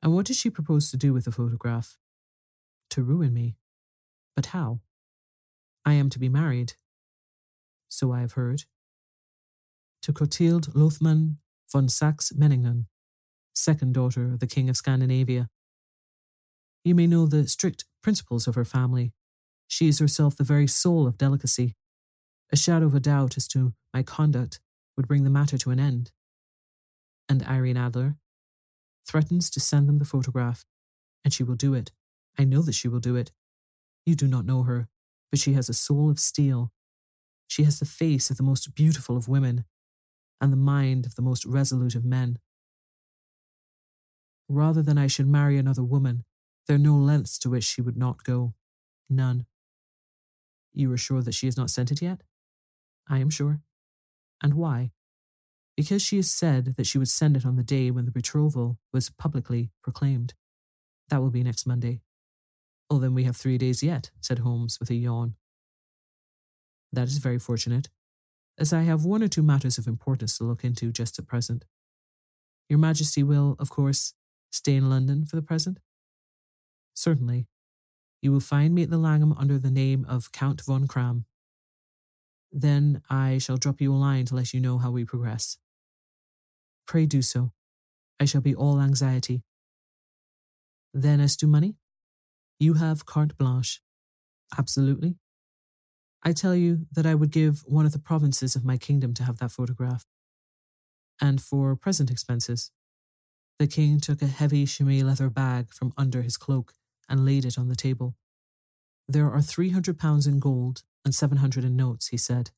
And 0.02 0.14
what 0.14 0.24
does 0.24 0.38
she 0.38 0.48
propose 0.48 0.90
to 0.90 0.96
do 0.96 1.12
with 1.12 1.26
the 1.26 1.32
photograph? 1.32 1.98
To 2.90 3.02
ruin 3.02 3.34
me. 3.34 3.56
But 4.34 4.46
how? 4.46 4.80
I 5.84 5.92
am 5.92 6.08
to 6.08 6.18
be 6.18 6.30
married. 6.30 6.76
So 7.90 8.10
I 8.10 8.20
have 8.20 8.32
heard. 8.32 8.64
To 10.00 10.14
Clotilde 10.14 10.68
Lothman 10.74 11.36
von 11.70 11.90
Saxe 11.90 12.32
Meiningen, 12.32 12.86
second 13.54 13.92
daughter 13.92 14.32
of 14.32 14.40
the 14.40 14.46
King 14.46 14.70
of 14.70 14.78
Scandinavia. 14.78 15.50
You 16.84 16.94
may 16.94 17.06
know 17.06 17.26
the 17.26 17.48
strict 17.48 17.84
principles 18.02 18.46
of 18.46 18.54
her 18.54 18.64
family 18.64 19.12
she 19.74 19.88
is 19.88 19.98
herself 19.98 20.36
the 20.36 20.44
very 20.44 20.66
soul 20.66 21.06
of 21.06 21.18
delicacy. 21.18 21.74
A 22.52 22.56
shadow 22.56 22.86
of 22.86 22.94
a 22.94 23.00
doubt 23.00 23.36
as 23.36 23.48
to 23.48 23.74
my 23.92 24.02
conduct 24.02 24.60
would 24.96 25.08
bring 25.08 25.24
the 25.24 25.30
matter 25.30 25.58
to 25.58 25.70
an 25.70 25.80
end. 25.80 26.12
And 27.28 27.42
Irene 27.42 27.76
Adler 27.76 28.16
threatens 29.06 29.50
to 29.50 29.60
send 29.60 29.88
them 29.88 29.98
the 29.98 30.04
photograph, 30.04 30.64
and 31.24 31.32
she 31.32 31.42
will 31.42 31.56
do 31.56 31.74
it. 31.74 31.90
I 32.38 32.44
know 32.44 32.62
that 32.62 32.74
she 32.74 32.88
will 32.88 33.00
do 33.00 33.16
it. 33.16 33.32
You 34.06 34.14
do 34.14 34.26
not 34.26 34.46
know 34.46 34.62
her, 34.62 34.88
but 35.30 35.40
she 35.40 35.54
has 35.54 35.68
a 35.68 35.74
soul 35.74 36.10
of 36.10 36.20
steel. 36.20 36.70
She 37.48 37.64
has 37.64 37.78
the 37.78 37.86
face 37.86 38.30
of 38.30 38.36
the 38.36 38.42
most 38.42 38.74
beautiful 38.74 39.16
of 39.16 39.28
women, 39.28 39.64
and 40.40 40.52
the 40.52 40.56
mind 40.56 41.06
of 41.06 41.14
the 41.14 41.22
most 41.22 41.44
resolute 41.44 41.94
of 41.94 42.04
men. 42.04 42.38
Rather 44.48 44.82
than 44.82 44.98
I 44.98 45.06
should 45.06 45.26
marry 45.26 45.58
another 45.58 45.82
woman, 45.82 46.24
there 46.66 46.76
are 46.76 46.78
no 46.78 46.96
lengths 46.96 47.38
to 47.38 47.50
which 47.50 47.64
she 47.64 47.82
would 47.82 47.96
not 47.96 48.24
go. 48.24 48.54
None. 49.10 49.46
You 50.72 50.92
are 50.92 50.96
sure 50.96 51.22
that 51.22 51.34
she 51.34 51.46
has 51.46 51.56
not 51.56 51.70
sent 51.70 51.92
it 51.92 52.02
yet? 52.02 52.22
I 53.08 53.18
am 53.18 53.30
sure. 53.30 53.60
And 54.42 54.54
why? 54.54 54.92
Because 55.76 56.02
she 56.02 56.16
has 56.16 56.30
said 56.30 56.74
that 56.76 56.86
she 56.86 56.98
would 56.98 57.08
send 57.08 57.36
it 57.36 57.44
on 57.44 57.56
the 57.56 57.62
day 57.62 57.90
when 57.90 58.04
the 58.04 58.10
betrothal 58.10 58.78
was 58.92 59.10
publicly 59.10 59.70
proclaimed. 59.82 60.34
That 61.08 61.20
will 61.20 61.30
be 61.30 61.42
next 61.42 61.66
Monday. 61.66 62.00
Oh, 62.90 62.98
then 62.98 63.14
we 63.14 63.24
have 63.24 63.36
three 63.36 63.58
days 63.58 63.82
yet, 63.82 64.10
said 64.20 64.40
Holmes 64.40 64.78
with 64.78 64.90
a 64.90 64.94
yawn. 64.94 65.34
That 66.92 67.08
is 67.08 67.18
very 67.18 67.38
fortunate, 67.38 67.88
as 68.58 68.72
I 68.72 68.82
have 68.82 69.04
one 69.04 69.22
or 69.22 69.28
two 69.28 69.42
matters 69.42 69.78
of 69.78 69.86
importance 69.86 70.38
to 70.38 70.44
look 70.44 70.64
into 70.64 70.92
just 70.92 71.18
at 71.18 71.26
present. 71.26 71.64
Your 72.68 72.78
Majesty 72.78 73.22
will, 73.22 73.56
of 73.58 73.68
course, 73.68 74.14
stay 74.50 74.76
in 74.76 74.88
London 74.88 75.26
for 75.26 75.36
the 75.36 75.42
present? 75.42 75.78
Certainly, 76.94 77.46
you 78.22 78.32
will 78.32 78.40
find 78.40 78.74
me 78.74 78.84
at 78.84 78.90
the 78.90 78.98
Langham 78.98 79.34
under 79.36 79.58
the 79.58 79.70
name 79.70 80.06
of 80.08 80.32
Count 80.32 80.62
von 80.62 80.86
Kramm. 80.88 81.26
Then 82.50 83.02
I 83.10 83.38
shall 83.38 83.56
drop 83.56 83.80
you 83.80 83.92
a 83.92 83.96
line 83.96 84.24
to 84.26 84.34
let 84.34 84.54
you 84.54 84.60
know 84.60 84.78
how 84.78 84.90
we 84.90 85.04
progress. 85.04 85.58
Pray 86.86 87.04
do 87.04 87.20
so. 87.20 87.52
I 88.20 88.24
shall 88.24 88.40
be 88.40 88.54
all 88.54 88.80
anxiety. 88.80 89.42
Then, 90.94 91.20
as 91.20 91.36
to 91.38 91.46
money, 91.46 91.74
you 92.60 92.74
have 92.74 93.04
carte 93.04 93.36
blanche. 93.36 93.82
Absolutely. 94.56 95.16
I 96.22 96.32
tell 96.32 96.54
you 96.54 96.86
that 96.92 97.04
I 97.04 97.14
would 97.14 97.30
give 97.30 97.64
one 97.66 97.84
of 97.84 97.92
the 97.92 97.98
provinces 97.98 98.54
of 98.54 98.64
my 98.64 98.78
kingdom 98.78 99.12
to 99.14 99.24
have 99.24 99.38
that 99.38 99.50
photograph. 99.50 100.06
And 101.20 101.42
for 101.42 101.76
present 101.76 102.10
expenses, 102.10 102.70
the 103.58 103.66
king 103.66 104.00
took 104.00 104.22
a 104.22 104.26
heavy 104.26 104.64
chamois 104.64 105.02
leather 105.04 105.28
bag 105.28 105.74
from 105.74 105.92
under 105.98 106.22
his 106.22 106.36
cloak 106.36 106.72
and 107.08 107.24
laid 107.24 107.44
it 107.44 107.58
on 107.58 107.68
the 107.68 107.76
table. 107.76 108.16
There 109.08 109.30
are 109.30 109.42
three 109.42 109.70
hundred 109.70 109.98
pounds 109.98 110.26
in 110.26 110.38
gold 110.38 110.82
and 111.04 111.14
seven 111.14 111.38
hundred 111.38 111.64
in 111.64 111.76
notes, 111.76 112.08
he 112.08 112.16
said. 112.16 112.50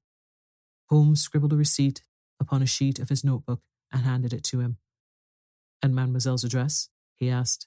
Holmes 0.88 1.20
scribbled 1.20 1.52
a 1.52 1.56
receipt 1.56 2.02
upon 2.38 2.62
a 2.62 2.66
sheet 2.66 2.98
of 2.98 3.08
his 3.08 3.24
notebook 3.24 3.60
and 3.92 4.02
handed 4.02 4.32
it 4.32 4.44
to 4.44 4.60
him. 4.60 4.78
And 5.82 5.94
Mademoiselle's 5.94 6.44
address? 6.44 6.88
he 7.14 7.30
asked. 7.30 7.66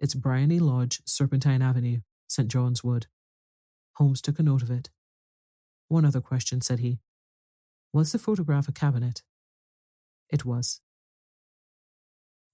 It's 0.00 0.14
Briony 0.14 0.58
Lodge, 0.58 1.02
Serpentine 1.04 1.62
Avenue, 1.62 2.00
St. 2.26 2.48
John's 2.48 2.82
Wood. 2.82 3.06
Holmes 3.94 4.22
took 4.22 4.38
a 4.38 4.42
note 4.42 4.62
of 4.62 4.70
it. 4.70 4.90
One 5.88 6.04
other 6.04 6.20
question, 6.20 6.60
said 6.60 6.78
he. 6.78 7.00
Was 7.92 8.12
the 8.12 8.18
photograph 8.18 8.68
a 8.68 8.72
cabinet? 8.72 9.22
It 10.30 10.44
was. 10.44 10.80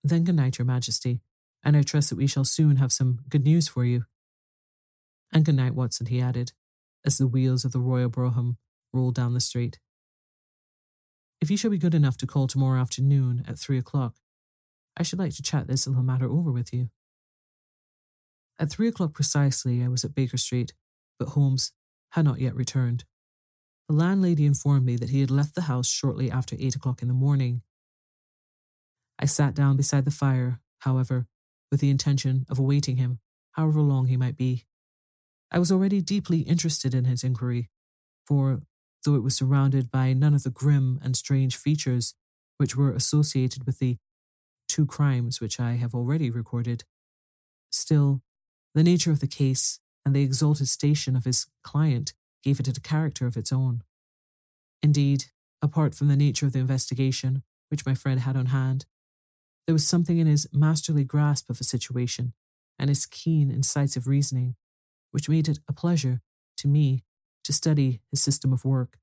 Then 0.02 0.24
good 0.24 0.34
night, 0.34 0.58
Your 0.58 0.66
Majesty, 0.66 1.20
and 1.66 1.76
I 1.76 1.83
trust 1.83 2.11
that 2.11 2.16
we 2.16 2.29
shall 2.29 2.44
soon 2.44 2.76
have 2.76 2.92
some 2.92 3.18
good 3.29 3.42
news 3.42 3.66
for 3.66 3.85
you. 3.85 4.05
And 5.33 5.44
good 5.44 5.57
night, 5.57 5.74
Watson, 5.74 6.07
he 6.07 6.20
added, 6.20 6.52
as 7.05 7.18
the 7.18 7.26
wheels 7.26 7.64
of 7.64 7.72
the 7.72 7.81
Royal 7.81 8.09
Brougham 8.09 8.57
rolled 8.92 9.16
down 9.16 9.35
the 9.35 9.40
street. 9.40 9.81
If 11.40 11.50
you 11.50 11.57
shall 11.57 11.72
be 11.72 11.79
good 11.79 11.94
enough 11.94 12.16
to 12.18 12.26
call 12.26 12.46
tomorrow 12.46 12.81
afternoon 12.81 13.44
at 13.48 13.59
three 13.59 13.79
o'clock, 13.79 14.14
I 14.96 15.02
should 15.02 15.18
like 15.18 15.35
to 15.35 15.42
chat 15.42 15.66
this 15.66 15.88
little 15.88 16.05
matter 16.05 16.31
over 16.31 16.52
with 16.52 16.72
you. 16.72 16.90
At 18.61 18.70
three 18.70 18.87
o'clock 18.87 19.12
precisely, 19.12 19.83
I 19.83 19.88
was 19.88 20.05
at 20.05 20.14
Baker 20.14 20.37
Street, 20.37 20.72
but 21.18 21.31
Holmes 21.31 21.72
had 22.12 22.26
not 22.26 22.40
yet 22.40 22.55
returned. 22.55 23.05
The 23.88 23.96
landlady 23.96 24.46
informed 24.46 24.87
me 24.87 24.94
that 24.96 25.11
he 25.11 25.20
had 25.20 25.33
left 25.33 25.57
the 25.57 25.62
house 25.62 25.88
shortly 25.88 26.31
after 26.31 26.55
eight 26.61 26.76
o'clock 26.76 27.02
in 27.02 27.09
the 27.09 27.14
morning. 27.14 27.62
I 29.18 29.26
sat 29.26 29.52
down 29.52 29.76
beside 29.76 30.05
the 30.05 30.12
fire, 30.12 30.61
however, 30.79 31.26
with 31.70 31.81
the 31.81 31.90
intention 31.90 32.46
of 32.48 32.59
awaiting 32.59 32.96
him, 32.96 33.18
however 33.52 33.81
long 33.81 34.07
he 34.07 34.16
might 34.16 34.37
be. 34.37 34.64
I 35.50 35.59
was 35.59 35.70
already 35.70 36.00
deeply 36.00 36.40
interested 36.40 36.94
in 36.94 37.05
his 37.05 37.22
inquiry, 37.22 37.70
for 38.26 38.61
though 39.05 39.14
it 39.14 39.22
was 39.22 39.37
surrounded 39.37 39.90
by 39.90 40.12
none 40.12 40.35
of 40.35 40.42
the 40.42 40.50
grim 40.50 40.98
and 41.02 41.16
strange 41.16 41.57
features 41.57 42.14
which 42.59 42.76
were 42.76 42.92
associated 42.92 43.64
with 43.64 43.79
the 43.79 43.98
two 44.68 44.87
crimes 44.87 45.40
which 45.40 45.61
I 45.61 45.74
have 45.74 45.94
already 45.94 46.31
recorded, 46.31 46.85
still, 47.70 48.22
the 48.74 48.83
nature 48.83 49.11
of 49.11 49.20
the 49.20 49.26
case 49.26 49.79
and 50.05 50.14
the 50.14 50.22
exalted 50.22 50.68
station 50.68 51.16
of 51.16 51.24
his 51.24 51.46
client 51.62 52.12
gave 52.42 52.61
it 52.61 52.68
a 52.68 52.81
character 52.81 53.26
of 53.26 53.37
its 53.37 53.52
own. 53.52 53.83
Indeed, 54.83 55.26
apart 55.62 55.94
from 55.94 56.09
the 56.09 56.16
nature 56.16 56.46
of 56.46 56.52
the 56.52 56.59
investigation 56.59 57.42
which 57.68 57.87
my 57.87 57.94
friend 57.94 58.20
had 58.20 58.37
on 58.37 58.46
hand, 58.46 58.87
there 59.66 59.74
was 59.74 59.87
something 59.87 60.18
in 60.18 60.26
his 60.26 60.46
masterly 60.52 61.05
grasp 61.05 61.50
of 61.50 61.61
a 61.61 61.64
situation 61.64 62.33
and 62.79 62.88
his 62.88 63.07
keen, 63.07 63.50
incisive 63.50 64.07
reasoning 64.07 64.55
which 65.16 65.31
made 65.31 65.48
it 65.48 65.59
a 65.66 65.72
pleasure 65.72 66.20
to 66.59 66.68
me 66.68 67.02
to 67.42 67.50
study 67.50 68.02
his 68.11 68.20
system 68.20 68.52
of 68.52 68.66
work 68.66 68.98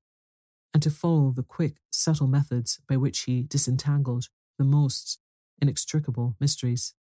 and 0.72 0.80
to 0.80 0.88
follow 0.88 1.32
the 1.32 1.42
quick, 1.42 1.78
subtle 1.90 2.28
methods 2.28 2.78
by 2.88 2.96
which 2.96 3.22
he 3.22 3.42
disentangled 3.42 4.28
the 4.56 4.64
most 4.64 5.18
inextricable 5.60 6.36
mysteries. 6.38 6.94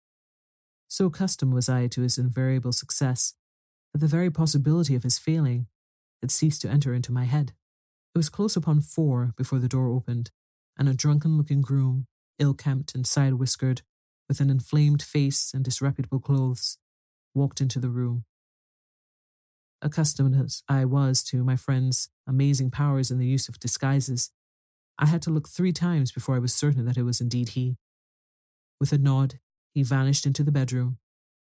So 0.88 1.08
accustomed 1.08 1.54
was 1.54 1.68
I 1.68 1.88
to 1.88 2.02
his 2.04 2.18
invariable 2.18 2.72
success 2.72 3.34
that 3.92 4.00
the 4.00 4.08
very 4.08 4.32
possibility 4.32 4.96
of 4.96 5.04
his 5.04 5.18
failing 5.18 5.68
had 6.22 6.32
ceased 6.32 6.62
to 6.62 6.70
enter 6.70 6.94
into 6.94 7.12
my 7.12 7.26
head. 7.26 7.54
It 8.16 8.18
was 8.18 8.30
close 8.30 8.56
upon 8.56 8.80
four 8.80 9.34
before 9.36 9.60
the 9.60 9.68
door 9.68 9.88
opened, 9.88 10.32
and 10.78 10.88
a 10.88 10.94
drunken 10.94 11.38
looking 11.38 11.62
groom, 11.62 12.08
ill 12.42 12.54
kempt 12.54 12.94
and 12.94 13.08
side 13.08 13.36
whiskered, 13.36 13.84
with 14.28 14.42
an 14.42 14.50
inflamed 14.50 15.02
face 15.02 15.54
and 15.54 15.64
disreputable 15.64 16.20
clothes, 16.20 16.78
walked 17.34 17.62
into 17.62 17.80
the 17.80 17.90
room. 17.90 18.26
Accustomed 19.82 20.36
as 20.36 20.64
I 20.68 20.86
was 20.86 21.24
to 21.26 21.44
my 21.44 21.56
friend's 21.56 22.10
amazing 22.28 22.72
powers 22.72 23.12
in 23.12 23.20
the 23.20 23.26
use 23.26 23.48
of 23.48 23.60
disguises, 23.60 24.32
I 24.98 25.06
had 25.06 25.22
to 25.24 25.30
look 25.30 25.48
three 25.48 25.72
times 25.72 26.12
before 26.12 26.36
I 26.36 26.40
was 26.40 26.54
certain 26.54 26.86
that 26.86 26.98
it 26.98 27.04
was 27.04 27.22
indeed 27.22 27.50
he. 27.50 27.78
With 28.80 28.92
a 28.92 28.98
nod, 28.98 29.40
he 29.74 29.84
vanished 29.84 30.26
into 30.26 30.44
the 30.44 30.52
bedroom, 30.52 30.98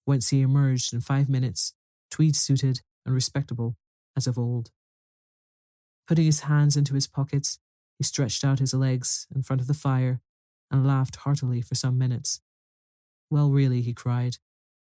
whence 0.06 0.30
he 0.30 0.42
emerged 0.42 0.94
in 0.94 1.02
five 1.02 1.28
minutes, 1.30 1.74
tweed 2.12 2.36
suited 2.36 2.82
and 3.06 3.16
respectable 3.16 3.76
as 4.16 4.28
of 4.28 4.38
old. 4.38 4.72
Putting 6.08 6.26
his 6.26 6.42
hands 6.42 6.76
into 6.76 6.96
his 6.96 7.08
pockets, 7.08 7.60
he 7.98 8.04
stretched 8.04 8.44
out 8.44 8.60
his 8.60 8.74
legs 8.74 9.28
in 9.34 9.44
front 9.44 9.62
of 9.62 9.68
the 9.68 9.74
fire 9.74 10.22
and 10.72 10.86
laughed 10.86 11.18
heartily 11.18 11.62
for 11.62 11.76
some 11.76 11.98
minutes. 11.98 12.42
Well, 13.30 13.52
really, 13.52 13.82
he 13.82 13.94
cried, 13.94 14.38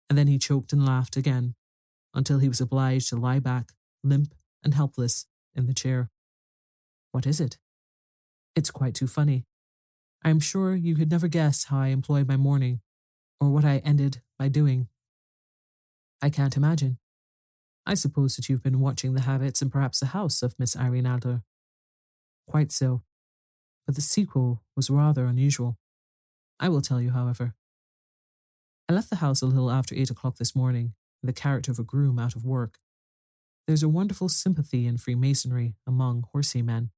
and 0.10 0.18
then 0.18 0.28
he 0.28 0.38
choked 0.38 0.74
and 0.74 0.86
laughed 0.86 1.18
again 1.18 1.56
until 2.13 2.39
he 2.39 2.48
was 2.48 2.62
obliged 2.62 3.10
to 3.10 3.15
lie 3.15 3.39
back, 3.39 3.72
limp 4.04 4.34
and 4.63 4.74
helpless, 4.74 5.26
in 5.56 5.68
the 5.68 5.74
chair. 5.74 6.10
What 7.12 7.26
is 7.26 7.39
it? 7.39 7.58
It's 8.56 8.72
quite 8.72 8.94
too 8.94 9.08
funny. 9.08 9.46
I 10.24 10.30
am 10.30 10.39
sure 10.39 10.76
you 10.76 10.96
could 10.96 11.10
never 11.10 11.28
guess 11.28 11.65
how 11.65 11.80
I 11.80 11.88
employed 11.88 12.28
my 12.28 12.38
morning, 12.38 12.82
or 13.39 13.50
what 13.50 13.65
I 13.65 13.78
ended 13.78 14.22
by 14.38 14.50
doing. 14.50 14.88
I 16.22 16.30
can't 16.30 16.58
imagine. 16.58 16.98
I 17.86 17.94
suppose 17.94 18.36
that 18.36 18.50
you've 18.50 18.63
been 18.63 18.82
watching 18.82 19.13
the 19.13 19.22
habits 19.22 19.62
and 19.62 19.72
perhaps 19.72 20.00
the 20.00 20.08
house 20.08 20.42
of 20.42 20.56
Miss 20.60 20.76
Irene 20.76 21.06
Adler. 21.06 21.44
Quite 22.48 22.72
so. 22.72 23.04
But 23.89 23.95
the 23.95 24.02
sequel 24.02 24.62
was 24.75 24.91
rather 24.91 25.25
unusual. 25.25 25.80
I 26.60 26.69
will 26.69 26.80
tell 26.80 27.02
you, 27.02 27.10
however. 27.10 27.56
I 28.88 28.93
left 28.93 29.10
the 29.10 29.15
house 29.15 29.41
a 29.41 29.47
little 29.47 29.71
after 29.71 29.95
eight 29.95 30.12
o'clock 30.12 30.38
this 30.38 30.56
morning 30.56 30.93
in 31.23 31.25
the 31.25 31.34
character 31.34 31.71
of 31.71 31.80
a 31.80 31.84
groom 31.84 32.19
out 32.19 32.36
of 32.36 32.45
work. 32.45 32.78
There's 33.65 33.82
a 33.82 33.89
wonderful 33.89 34.30
sympathy 34.30 34.86
in 34.86 34.99
Freemasonry 34.99 35.73
among 35.88 36.25
horsey 36.32 36.62
men. 36.62 36.91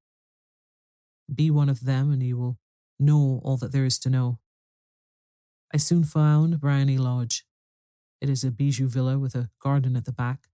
Be 1.34 1.50
one 1.50 1.70
of 1.70 1.86
them 1.86 2.12
and 2.12 2.22
you 2.22 2.36
will 2.36 2.58
know 3.00 3.40
all 3.42 3.56
that 3.56 3.72
there 3.72 3.86
is 3.86 3.98
to 4.00 4.10
know. 4.10 4.38
I 5.72 5.78
soon 5.78 6.04
found 6.04 6.60
Briony 6.60 6.98
Lodge. 6.98 7.46
It 8.20 8.28
is 8.28 8.44
a 8.44 8.50
bijou 8.50 8.86
villa 8.86 9.18
with 9.18 9.34
a 9.34 9.48
garden 9.62 9.96
at 9.96 10.04
the 10.04 10.12
back, 10.12 10.48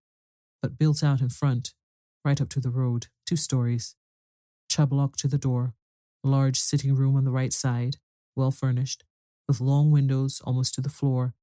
but 0.62 0.78
built 0.78 1.02
out 1.02 1.20
in 1.20 1.30
front, 1.30 1.74
right 2.24 2.40
up 2.40 2.48
to 2.50 2.60
the 2.60 2.70
road, 2.70 3.08
two 3.26 3.34
stories. 3.34 3.96
Chubb 4.70 4.92
lock 4.92 5.16
to 5.16 5.26
the 5.26 5.36
door, 5.36 5.74
a 6.24 6.28
large 6.28 6.58
sitting 6.58 6.94
room 6.94 7.16
on 7.16 7.24
the 7.24 7.30
right 7.30 7.52
side, 7.52 7.96
well 8.36 8.50
furnished, 8.50 9.04
with 9.46 9.60
long 9.60 9.90
windows 9.90 10.40
almost 10.44 10.74
to 10.74 10.80
the 10.80 10.88
floor, 10.88 11.34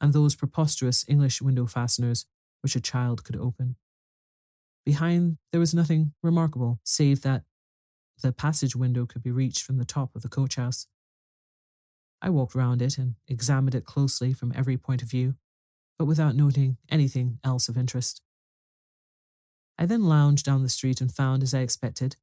and 0.00 0.12
those 0.12 0.34
preposterous 0.34 1.04
English 1.08 1.40
window 1.40 1.66
fasteners 1.66 2.26
which 2.62 2.76
a 2.76 2.80
child 2.80 3.24
could 3.24 3.36
open. 3.36 3.76
Behind 4.84 5.38
there 5.50 5.60
was 5.60 5.74
nothing 5.74 6.12
remarkable, 6.22 6.80
save 6.84 7.22
that 7.22 7.44
the 8.22 8.32
passage 8.32 8.76
window 8.76 9.06
could 9.06 9.22
be 9.22 9.30
reached 9.30 9.62
from 9.62 9.78
the 9.78 9.84
top 9.84 10.14
of 10.14 10.22
the 10.22 10.28
coach 10.28 10.56
house. 10.56 10.86
I 12.22 12.30
walked 12.30 12.54
round 12.54 12.80
it 12.80 12.96
and 12.96 13.16
examined 13.28 13.74
it 13.74 13.84
closely 13.84 14.32
from 14.32 14.52
every 14.54 14.76
point 14.76 15.02
of 15.02 15.10
view, 15.10 15.34
but 15.98 16.06
without 16.06 16.36
noting 16.36 16.78
anything 16.90 17.38
else 17.44 17.68
of 17.68 17.76
interest. 17.76 18.22
I 19.78 19.86
then 19.86 20.04
lounged 20.04 20.46
down 20.46 20.62
the 20.62 20.68
street 20.68 21.00
and 21.00 21.12
found, 21.12 21.42
as 21.42 21.52
I 21.52 21.60
expected, 21.60 22.16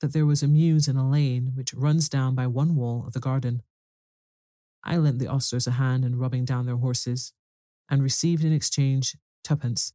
that 0.00 0.12
there 0.12 0.26
was 0.26 0.42
a 0.42 0.48
mews 0.48 0.88
in 0.88 0.96
a 0.96 1.08
lane 1.08 1.52
which 1.54 1.74
runs 1.74 2.08
down 2.08 2.34
by 2.34 2.46
one 2.46 2.74
wall 2.74 3.04
of 3.06 3.12
the 3.12 3.20
garden. 3.20 3.62
I 4.82 4.96
lent 4.96 5.18
the 5.18 5.26
ostlers 5.26 5.66
a 5.66 5.72
hand 5.72 6.04
in 6.04 6.18
rubbing 6.18 6.44
down 6.44 6.66
their 6.66 6.76
horses, 6.76 7.32
and 7.88 8.02
received 8.02 8.44
in 8.44 8.52
exchange 8.52 9.16
twopence, 9.44 9.92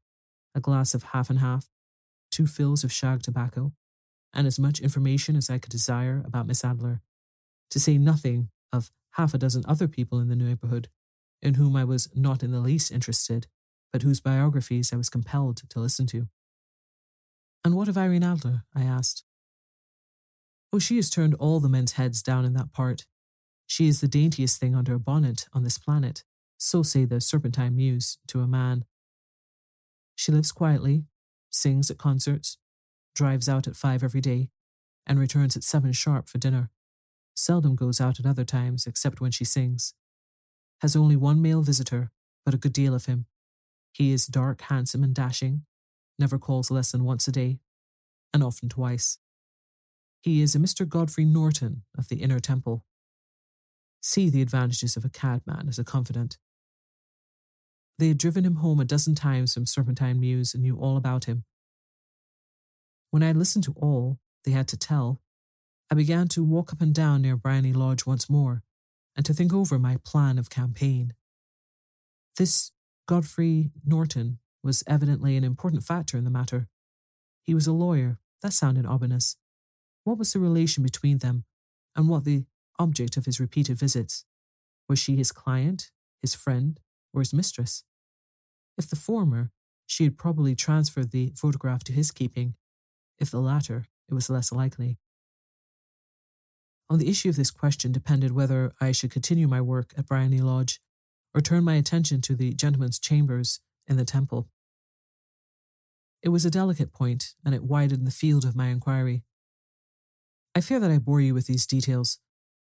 a 0.54 0.60
glass 0.60 0.94
of 0.94 1.04
half 1.04 1.30
and 1.30 1.39
half, 1.39 1.68
two 2.32 2.46
fills 2.46 2.84
of 2.84 2.91
shag 2.91 3.22
tobacco, 3.22 3.74
and 4.34 4.46
as 4.46 4.60
much 4.60 4.82
information 4.82 5.36
as 5.36 5.50
I 5.50 5.58
could 5.58 5.72
desire 5.72 6.22
about 6.26 6.46
Miss 6.46 6.63
Adler, 6.63 7.02
to 7.72 7.80
say 7.80 7.98
nothing 7.98 8.50
of 8.72 8.91
half 9.12 9.34
a 9.34 9.38
dozen 9.38 9.63
other 9.68 9.88
people 9.88 10.20
in 10.20 10.28
the 10.28 10.36
neighbourhood, 10.36 10.89
in 11.41 11.56
whom 11.56 11.76
I 11.76 11.84
was 11.84 12.10
not 12.15 12.44
in 12.44 12.52
the 12.52 12.60
least 12.60 12.91
interested, 12.91 13.48
but 13.91 14.02
whose 14.02 14.20
biographies 14.20 14.91
I 14.91 14.98
was 14.98 15.10
compelled 15.10 15.62
to 15.70 15.80
listen 15.80 16.06
to. 16.08 16.28
And 17.63 17.76
what 17.76 17.88
of 17.88 17.98
Irene 17.98 18.24
Adler? 18.24 18.63
I 18.76 18.84
asked. 18.84 19.24
Oh, 20.76 20.80
she 20.80 20.98
has 20.98 21.10
turned 21.10 21.36
all 21.36 21.62
the 21.62 21.70
men's 21.70 21.94
heads 21.94 22.22
down 22.22 22.44
in 22.44 22.52
that 22.56 22.74
part. 22.74 23.06
She 23.66 23.88
is 23.88 24.02
the 24.02 24.10
daintiest 24.10 24.60
thing 24.60 24.76
under 24.76 24.94
a 24.94 25.00
bonnet 25.00 25.48
on 25.54 25.64
this 25.64 25.78
planet, 25.78 26.26
so 26.58 26.84
say 26.84 27.06
the 27.06 27.22
Serpentine 27.22 27.78
Mews 27.78 28.18
to 28.28 28.42
a 28.42 28.48
man. 28.48 28.84
She 30.18 30.34
lives 30.34 30.52
quietly, 30.52 31.06
sings 31.50 31.90
at 31.90 31.98
concerts, 31.98 32.58
drives 33.16 33.48
out 33.48 33.68
at 33.68 33.78
five 33.78 34.04
every 34.04 34.20
day, 34.20 34.50
and 35.08 35.18
returns 35.18 35.56
at 35.56 35.64
seven 35.64 35.94
sharp 35.94 36.28
for 36.28 36.40
dinner. 36.40 36.70
Seldom 37.36 37.78
goes 37.78 38.02
out 38.02 38.20
at 38.20 38.26
other 38.26 38.44
times 38.44 38.86
except 38.86 39.22
when 39.22 39.32
she 39.32 39.46
sings. 39.46 39.94
Has 40.82 40.94
only 40.94 41.16
one 41.16 41.42
male 41.42 41.62
visitor, 41.62 42.12
but 42.44 42.54
a 42.54 42.58
good 42.58 42.74
deal 42.74 42.94
of 42.94 43.06
him. 43.06 43.28
He 43.94 44.12
is 44.12 44.28
dark, 44.28 44.60
handsome, 44.64 45.06
and 45.06 45.16
dashing, 45.16 45.62
never 46.20 46.38
calls 46.38 46.70
less 46.70 46.92
than 46.92 47.06
once 47.06 47.30
a 47.30 47.32
day, 47.32 47.60
and 48.34 48.44
often 48.44 48.68
twice. 48.68 49.20
He 50.26 50.42
is 50.42 50.56
a 50.56 50.60
Mr. 50.60 50.90
Godfrey 50.90 51.24
Norton 51.24 51.84
of 51.96 52.08
the 52.08 52.16
Inner 52.16 52.40
Temple. 52.40 52.84
See 54.02 54.28
the 54.32 54.42
advantages 54.42 54.98
of 54.98 55.06
a 55.06 55.10
cabman 55.10 55.68
as 55.70 55.78
a 55.78 55.84
confidant. 55.84 56.40
They 58.00 58.08
had 58.08 58.18
driven 58.18 58.44
him 58.44 58.56
home 58.56 58.80
a 58.80 58.86
dozen 58.86 59.14
times 59.14 59.54
from 59.54 59.68
Serpentine 59.68 60.20
Mews 60.20 60.56
and 60.56 60.64
knew 60.64 60.78
all 60.78 60.98
about 60.98 61.26
him. 61.26 61.44
When 63.12 63.22
I 63.22 63.28
had 63.28 63.38
listened 63.38 63.66
to 63.66 63.76
all 63.78 64.18
they 64.46 64.52
had 64.52 64.68
to 64.70 64.78
tell, 64.78 65.22
I 65.92 65.96
began 65.96 66.28
to 66.30 66.44
walk 66.44 66.74
up 66.74 66.82
and 66.82 66.94
down 66.94 67.22
near 67.22 67.38
Briony 67.38 67.72
Lodge 67.72 68.08
once 68.08 68.28
more 68.28 68.64
and 69.16 69.28
to 69.28 69.34
think 69.34 69.54
over 69.54 69.78
my 69.78 69.98
plan 70.04 70.40
of 70.40 70.50
campaign. 70.50 71.14
This 72.36 72.72
Godfrey 73.08 73.70
Norton 73.86 74.40
was 74.64 74.84
evidently 74.88 75.38
an 75.38 75.44
important 75.44 75.84
factor 75.84 76.18
in 76.18 76.24
the 76.24 76.32
matter. 76.32 76.68
He 77.44 77.54
was 77.54 77.68
a 77.68 77.74
lawyer. 77.74 78.18
That 78.42 78.54
sounded 78.54 78.88
ominous. 78.88 79.38
What 80.06 80.20
was 80.20 80.32
the 80.32 80.39
relation 80.39 80.84
between 80.84 81.18
them, 81.18 81.46
and 81.96 82.08
what 82.08 82.24
the 82.26 82.46
object 82.78 83.18
of 83.18 83.26
his 83.26 83.39
repeated 83.39 83.80
visits? 83.80 84.24
Was 84.88 85.00
she 85.00 85.15
his 85.15 85.32
client, 85.32 85.89
his 86.22 86.36
friend, 86.36 86.80
or 87.12 87.22
his 87.22 87.34
mistress? 87.34 87.84
If 88.78 88.88
the 88.88 88.96
former, 88.96 89.52
she 89.88 90.04
had 90.04 90.18
probably 90.18 90.56
transferred 90.56 91.10
the 91.10 91.34
photograph 91.36 91.84
to 91.86 91.91
his 91.91 92.12
keeping. 92.12 92.54
If 93.18 93.32
the 93.32 93.39
latter, 93.39 93.86
it 94.08 94.13
was 94.13 94.30
less 94.30 94.52
likely. 94.52 95.00
On 96.88 97.00
the 97.00 97.10
issue 97.10 97.30
of 97.30 97.36
this 97.36 97.50
question 97.50 97.91
depended 97.91 98.32
whether 98.32 98.74
I 98.80 98.91
should 98.91 99.10
continue 99.10 99.48
my 99.48 99.60
work 99.60 99.91
at 99.98 100.06
Briony 100.06 100.39
Lodge 100.39 100.80
or 101.34 101.41
turn 101.41 101.63
my 101.63 101.76
attention 101.76 102.22
to 102.22 102.36
the 102.36 102.54
gentlemen's 102.54 103.00
chambers 103.00 103.60
in 103.88 103.98
the 103.98 104.06
temple. 104.06 104.50
It 106.22 106.30
was 106.30 106.46
a 106.46 106.52
delicate 106.52 106.94
point, 106.94 107.34
and 107.44 107.56
it 107.56 107.63
widened 107.63 108.06
the 108.06 108.12
field 108.12 108.46
of 108.46 108.56
my 108.56 108.68
inquiry. 108.68 109.24
I 110.58 110.62
fear 110.62 110.80
that 110.80 110.89
I 110.89 111.00
bore 111.00 111.20
you 111.20 111.34
with 111.34 111.48
these 111.48 111.68
details. 111.68 112.20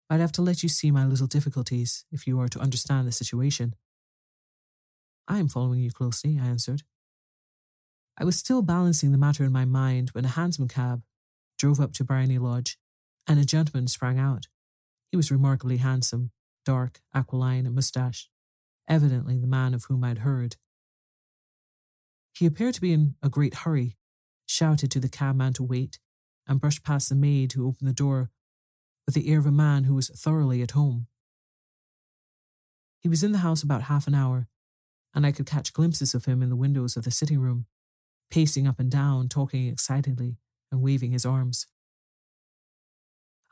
I'd 0.08 0.20
have 0.20 0.30
to 0.32 0.42
let 0.42 0.62
you 0.62 0.68
see 0.68 0.92
my 0.92 1.04
little 1.04 1.26
difficulties 1.26 2.04
if 2.12 2.24
you 2.24 2.38
are 2.38 2.48
to 2.48 2.60
understand 2.60 3.08
the 3.08 3.12
situation. 3.12 3.74
I 5.26 5.38
am 5.38 5.48
following 5.48 5.80
you 5.80 5.90
closely, 5.90 6.38
I 6.40 6.46
answered. 6.46 6.84
I 8.16 8.24
was 8.24 8.38
still 8.38 8.62
balancing 8.62 9.10
the 9.10 9.18
matter 9.18 9.44
in 9.44 9.50
my 9.50 9.64
mind 9.64 10.10
when 10.10 10.24
a 10.24 10.28
hansom 10.28 10.68
cab 10.68 11.02
drove 11.58 11.80
up 11.80 11.92
to 11.94 12.04
Briony 12.04 12.38
Lodge 12.38 12.78
and 13.26 13.40
a 13.40 13.44
gentleman 13.44 13.88
sprang 13.88 14.18
out. 14.18 14.46
He 15.10 15.16
was 15.16 15.32
remarkably 15.32 15.78
handsome, 15.78 16.30
dark, 16.64 17.00
aquiline, 17.12 17.66
and 17.66 17.74
moustache, 17.74 18.28
evidently 18.88 19.36
the 19.36 19.48
man 19.48 19.74
of 19.74 19.84
whom 19.88 20.04
I 20.04 20.08
had 20.08 20.18
heard. 20.18 20.56
He 22.34 22.46
appeared 22.46 22.74
to 22.74 22.80
be 22.80 22.92
in 22.92 23.16
a 23.20 23.28
great 23.28 23.54
hurry, 23.54 23.96
shouted 24.46 24.90
to 24.92 25.00
the 25.00 25.08
cabman 25.08 25.54
to 25.54 25.64
wait, 25.64 25.98
and 26.50 26.60
brushed 26.60 26.82
past 26.82 27.08
the 27.08 27.14
maid 27.14 27.52
who 27.52 27.66
opened 27.66 27.88
the 27.88 27.94
door 27.94 28.28
with 29.06 29.14
the 29.14 29.30
air 29.30 29.38
of 29.38 29.46
a 29.46 29.52
man 29.52 29.84
who 29.84 29.94
was 29.94 30.08
thoroughly 30.08 30.62
at 30.62 30.72
home. 30.72 31.06
He 32.98 33.08
was 33.08 33.22
in 33.22 33.30
the 33.30 33.38
house 33.38 33.62
about 33.62 33.82
half 33.82 34.08
an 34.08 34.16
hour, 34.16 34.48
and 35.14 35.24
I 35.24 35.30
could 35.30 35.46
catch 35.46 35.72
glimpses 35.72 36.12
of 36.12 36.24
him 36.24 36.42
in 36.42 36.50
the 36.50 36.56
windows 36.56 36.96
of 36.96 37.04
the 37.04 37.12
sitting 37.12 37.38
room, 37.38 37.66
pacing 38.30 38.66
up 38.66 38.80
and 38.80 38.90
down, 38.90 39.28
talking 39.28 39.68
excitedly, 39.68 40.38
and 40.72 40.82
waving 40.82 41.12
his 41.12 41.24
arms. 41.24 41.68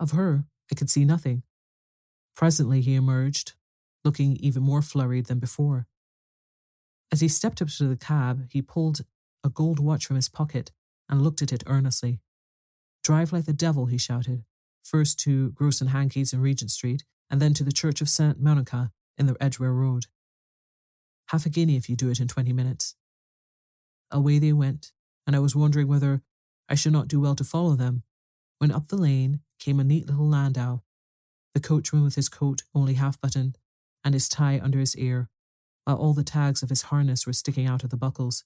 Of 0.00 0.10
her, 0.10 0.44
I 0.70 0.74
could 0.74 0.90
see 0.90 1.04
nothing. 1.04 1.44
Presently, 2.34 2.80
he 2.80 2.96
emerged, 2.96 3.52
looking 4.04 4.36
even 4.36 4.64
more 4.64 4.82
flurried 4.82 5.26
than 5.26 5.38
before. 5.38 5.86
As 7.12 7.20
he 7.20 7.28
stepped 7.28 7.62
up 7.62 7.68
to 7.68 7.84
the 7.84 7.96
cab, 7.96 8.48
he 8.50 8.60
pulled 8.60 9.02
a 9.44 9.48
gold 9.48 9.78
watch 9.78 10.04
from 10.04 10.16
his 10.16 10.28
pocket 10.28 10.72
and 11.08 11.22
looked 11.22 11.42
at 11.42 11.52
it 11.52 11.62
earnestly. 11.66 12.20
Drive 13.08 13.32
like 13.32 13.46
the 13.46 13.54
devil, 13.54 13.86
he 13.86 13.96
shouted, 13.96 14.44
first 14.82 15.18
to 15.20 15.52
Gross 15.52 15.80
and 15.80 15.88
Hankey's 15.88 16.34
in 16.34 16.42
Regent 16.42 16.70
Street, 16.70 17.04
and 17.30 17.40
then 17.40 17.54
to 17.54 17.64
the 17.64 17.72
Church 17.72 18.02
of 18.02 18.08
St. 18.10 18.38
Monica 18.38 18.90
in 19.16 19.24
the 19.24 19.34
Edgware 19.40 19.72
Road. 19.72 20.08
Half 21.28 21.46
a 21.46 21.48
guinea 21.48 21.76
if 21.78 21.88
you 21.88 21.96
do 21.96 22.10
it 22.10 22.20
in 22.20 22.28
twenty 22.28 22.52
minutes. 22.52 22.96
Away 24.10 24.38
they 24.38 24.52
went, 24.52 24.92
and 25.26 25.34
I 25.34 25.38
was 25.38 25.56
wondering 25.56 25.88
whether 25.88 26.20
I 26.68 26.74
should 26.74 26.92
not 26.92 27.08
do 27.08 27.18
well 27.18 27.34
to 27.36 27.44
follow 27.44 27.76
them, 27.76 28.02
when 28.58 28.70
up 28.70 28.88
the 28.88 28.98
lane 28.98 29.40
came 29.58 29.80
a 29.80 29.84
neat 29.84 30.06
little 30.06 30.28
landau, 30.28 30.82
the 31.54 31.60
coachman 31.60 32.04
with 32.04 32.16
his 32.16 32.28
coat 32.28 32.60
only 32.74 32.92
half 32.92 33.18
buttoned 33.18 33.56
and 34.04 34.12
his 34.12 34.28
tie 34.28 34.60
under 34.62 34.80
his 34.80 34.94
ear, 34.98 35.30
while 35.84 35.96
all 35.96 36.12
the 36.12 36.22
tags 36.22 36.62
of 36.62 36.68
his 36.68 36.82
harness 36.82 37.26
were 37.26 37.32
sticking 37.32 37.66
out 37.66 37.82
of 37.84 37.88
the 37.88 37.96
buckles. 37.96 38.44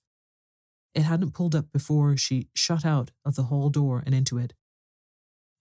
It 0.95 1.03
hadn't 1.03 1.35
pulled 1.35 1.55
up 1.55 1.73
before 1.73 2.17
she 2.17 2.49
shot 2.55 2.85
out 2.85 3.11
of 3.25 3.35
the 3.35 3.45
hall 3.45 3.71
door 3.71 4.03
and 4.05 4.15
into 4.15 4.39
it. 4.39 4.53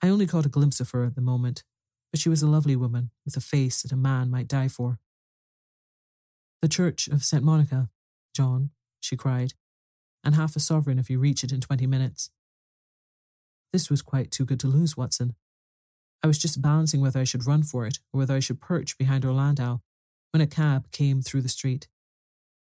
I 0.01 0.09
only 0.09 0.27
caught 0.27 0.45
a 0.45 0.49
glimpse 0.49 0.79
of 0.79 0.91
her 0.91 1.05
at 1.05 1.15
the 1.15 1.21
moment, 1.21 1.63
but 2.11 2.19
she 2.19 2.29
was 2.29 2.41
a 2.41 2.47
lovely 2.47 2.75
woman 2.75 3.11
with 3.25 3.37
a 3.37 3.41
face 3.41 3.81
that 3.81 3.91
a 3.91 3.97
man 3.97 4.29
might 4.29 4.47
die 4.47 4.67
for. 4.67 4.99
The 6.61 6.67
Church 6.67 7.07
of 7.07 7.23
St. 7.23 7.43
Monica, 7.43 7.89
John, 8.35 8.71
she 8.99 9.15
cried, 9.15 9.53
and 10.23 10.35
half 10.35 10.55
a 10.55 10.59
sovereign 10.59 10.99
if 10.99 11.09
you 11.09 11.17
reach 11.19 11.43
it 11.43 11.51
in 11.51 11.61
twenty 11.61 11.87
minutes. 11.87 12.29
This 13.71 13.89
was 13.89 14.01
quite 14.01 14.31
too 14.31 14.45
good 14.45 14.59
to 14.59 14.67
lose, 14.67 14.97
Watson. 14.97 15.35
I 16.23 16.27
was 16.27 16.37
just 16.37 16.61
balancing 16.61 17.01
whether 17.01 17.19
I 17.19 17.23
should 17.23 17.47
run 17.47 17.63
for 17.63 17.87
it 17.87 17.99
or 18.13 18.19
whether 18.19 18.35
I 18.35 18.41
should 18.41 18.61
perch 18.61 18.97
behind 18.97 19.25
our 19.25 19.31
landau 19.31 19.79
when 20.31 20.41
a 20.41 20.47
cab 20.47 20.91
came 20.91 21.21
through 21.21 21.41
the 21.41 21.49
street. 21.49 21.87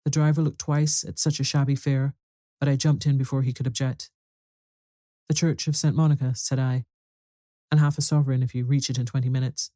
The 0.04 0.10
driver 0.10 0.42
looked 0.42 0.58
twice 0.58 1.04
at 1.04 1.18
such 1.18 1.38
a 1.38 1.44
shabby 1.44 1.74
fare, 1.74 2.14
but 2.60 2.68
I 2.68 2.76
jumped 2.76 3.06
in 3.06 3.18
before 3.18 3.42
he 3.42 3.52
could 3.52 3.66
object. 3.66 4.10
The 5.28 5.34
Church 5.34 5.66
of 5.66 5.76
St. 5.76 5.94
Monica, 5.94 6.34
said 6.34 6.58
I, 6.58 6.84
and 7.70 7.80
half 7.80 7.98
a 7.98 8.02
sovereign 8.02 8.42
if 8.42 8.54
you 8.54 8.64
reach 8.64 8.88
it 8.90 8.98
in 8.98 9.06
twenty 9.06 9.28
minutes. 9.28 9.70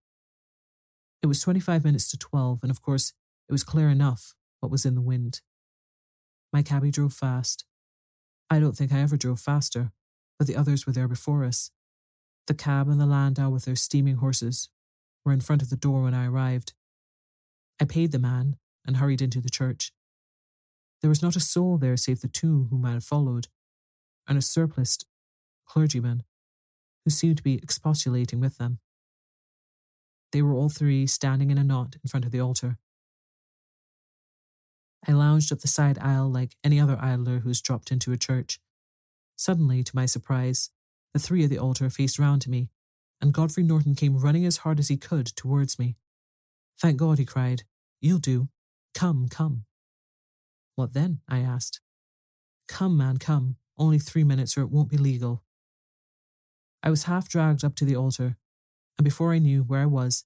It 1.23 1.27
was 1.27 1.41
twenty 1.41 1.61
five 1.61 1.85
minutes 1.85 2.09
to 2.11 2.19
twelve, 2.19 2.61
and 2.63 2.71
of 2.71 2.81
course 2.81 3.13
it 3.49 3.53
was 3.53 3.65
clear 3.65 3.89
enough 3.89 4.35
what 4.61 4.71
was 4.71 4.85
in 4.85 4.95
the 4.95 5.01
wind. 5.01 5.41
My 6.53 6.63
cabby 6.63 6.91
drove 6.91 7.13
fast. 7.13 7.65
I 8.49 8.59
don't 8.59 8.77
think 8.77 8.93
I 8.93 9.01
ever 9.01 9.17
drove 9.17 9.41
faster, 9.41 9.93
but 10.39 10.47
the 10.47 10.57
others 10.57 10.87
were 10.87 10.93
there 10.93 11.09
before 11.09 11.45
us. 11.45 11.71
The 12.47 12.55
cab 12.55 12.89
and 12.89 13.01
the 13.01 13.07
landau 13.07 13.51
with 13.51 13.65
their 13.65 13.77
steaming 13.77 14.17
horses 14.17 14.69
were 15.25 15.33
in 15.33 15.41
front 15.41 15.63
of 15.63 15.71
the 15.71 15.77
door 15.77 16.03
when 16.03 16.15
I 16.15 16.27
arrived. 16.27 16.73
I 17.81 17.85
paid 17.85 18.13
the 18.13 18.19
man 18.19 18.57
and 18.87 18.97
hurried 18.97 19.23
into 19.23 19.41
the 19.41 19.51
church. 19.51 19.93
There 21.01 21.09
was 21.09 21.23
not 21.23 21.37
a 21.37 21.41
soul 21.41 21.79
there 21.79 21.97
save 21.97 22.21
the 22.21 22.29
two 22.29 22.67
whom 22.71 22.85
I 22.85 22.93
had 22.93 23.05
followed, 23.05 23.49
and 24.29 24.37
a 24.37 24.43
surpliced 24.43 25.07
clergyman 25.67 26.25
who 27.05 27.11
seemed 27.11 27.39
to 27.39 27.43
be 27.43 27.55
expostulating 27.55 28.41
with 28.41 28.59
them. 28.59 28.79
They 30.33 30.43
were 30.43 30.55
all 30.55 30.69
three 30.69 31.07
standing 31.07 31.51
in 31.51 31.59
a 31.59 31.65
knot 31.65 31.97
in 32.03 32.09
front 32.09 32.25
of 32.25 32.33
the 32.33 32.41
altar. 32.41 32.79
I 35.09 35.13
lounged 35.13 35.51
up 35.51 35.61
the 35.61 35.69
side 35.69 35.99
aisle 35.99 36.31
like 36.31 36.57
any 36.63 36.79
other 36.79 36.99
idler 37.01 37.41
who's 37.41 37.63
dropped 37.63 37.91
into 37.91 38.13
a 38.13 38.19
church. 38.19 38.61
Suddenly, 39.37 39.83
to 39.85 39.97
my 39.97 40.05
surprise, 40.05 40.71
the 41.15 41.19
three 41.19 41.45
of 41.45 41.51
the 41.51 41.59
altar 41.59 41.89
faced 41.89 42.19
round 42.19 42.43
to 42.43 42.51
me, 42.51 42.69
and 43.21 43.33
Godfrey 43.33 43.63
Norton 43.63 43.95
came 43.95 44.19
running 44.19 44.45
as 44.45 44.59
hard 44.59 44.79
as 44.79 44.89
he 44.89 44.97
could 44.99 45.27
towards 45.27 45.79
me. 45.79 45.97
Thank 46.79 46.99
God, 46.99 47.19
he 47.19 47.25
cried. 47.25 47.65
You'll 48.01 48.19
do. 48.19 48.49
Come, 48.95 49.29
come. 49.29 49.65
What 50.81 50.95
then? 50.95 51.21
I 51.29 51.41
asked. 51.41 51.83
Come, 52.67 52.97
man, 52.97 53.19
come. 53.19 53.57
Only 53.77 53.99
three 53.99 54.25
minutes 54.25 54.57
or 54.57 54.63
it 54.63 54.71
won't 54.71 54.89
be 54.89 54.97
legal. 54.97 55.43
I 56.83 56.89
was 56.89 57.03
half 57.03 57.29
dragged 57.29 57.63
up 57.63 57.75
to 57.77 57.85
the 57.85 57.97
altar, 57.97 58.39
and 58.97 59.05
before 59.05 59.35
I 59.35 59.41
knew 59.41 59.63
where 59.63 59.83
I 59.83 59.87
was, 59.87 60.25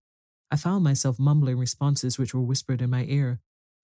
I 0.53 0.57
found 0.57 0.85
myself 0.85 1.19
mumbling 1.19 1.59
responses 1.59 2.21
which 2.21 2.33
were 2.33 2.41
whispered 2.41 2.81
in 2.81 2.91
my 2.91 3.05
ear, 3.09 3.41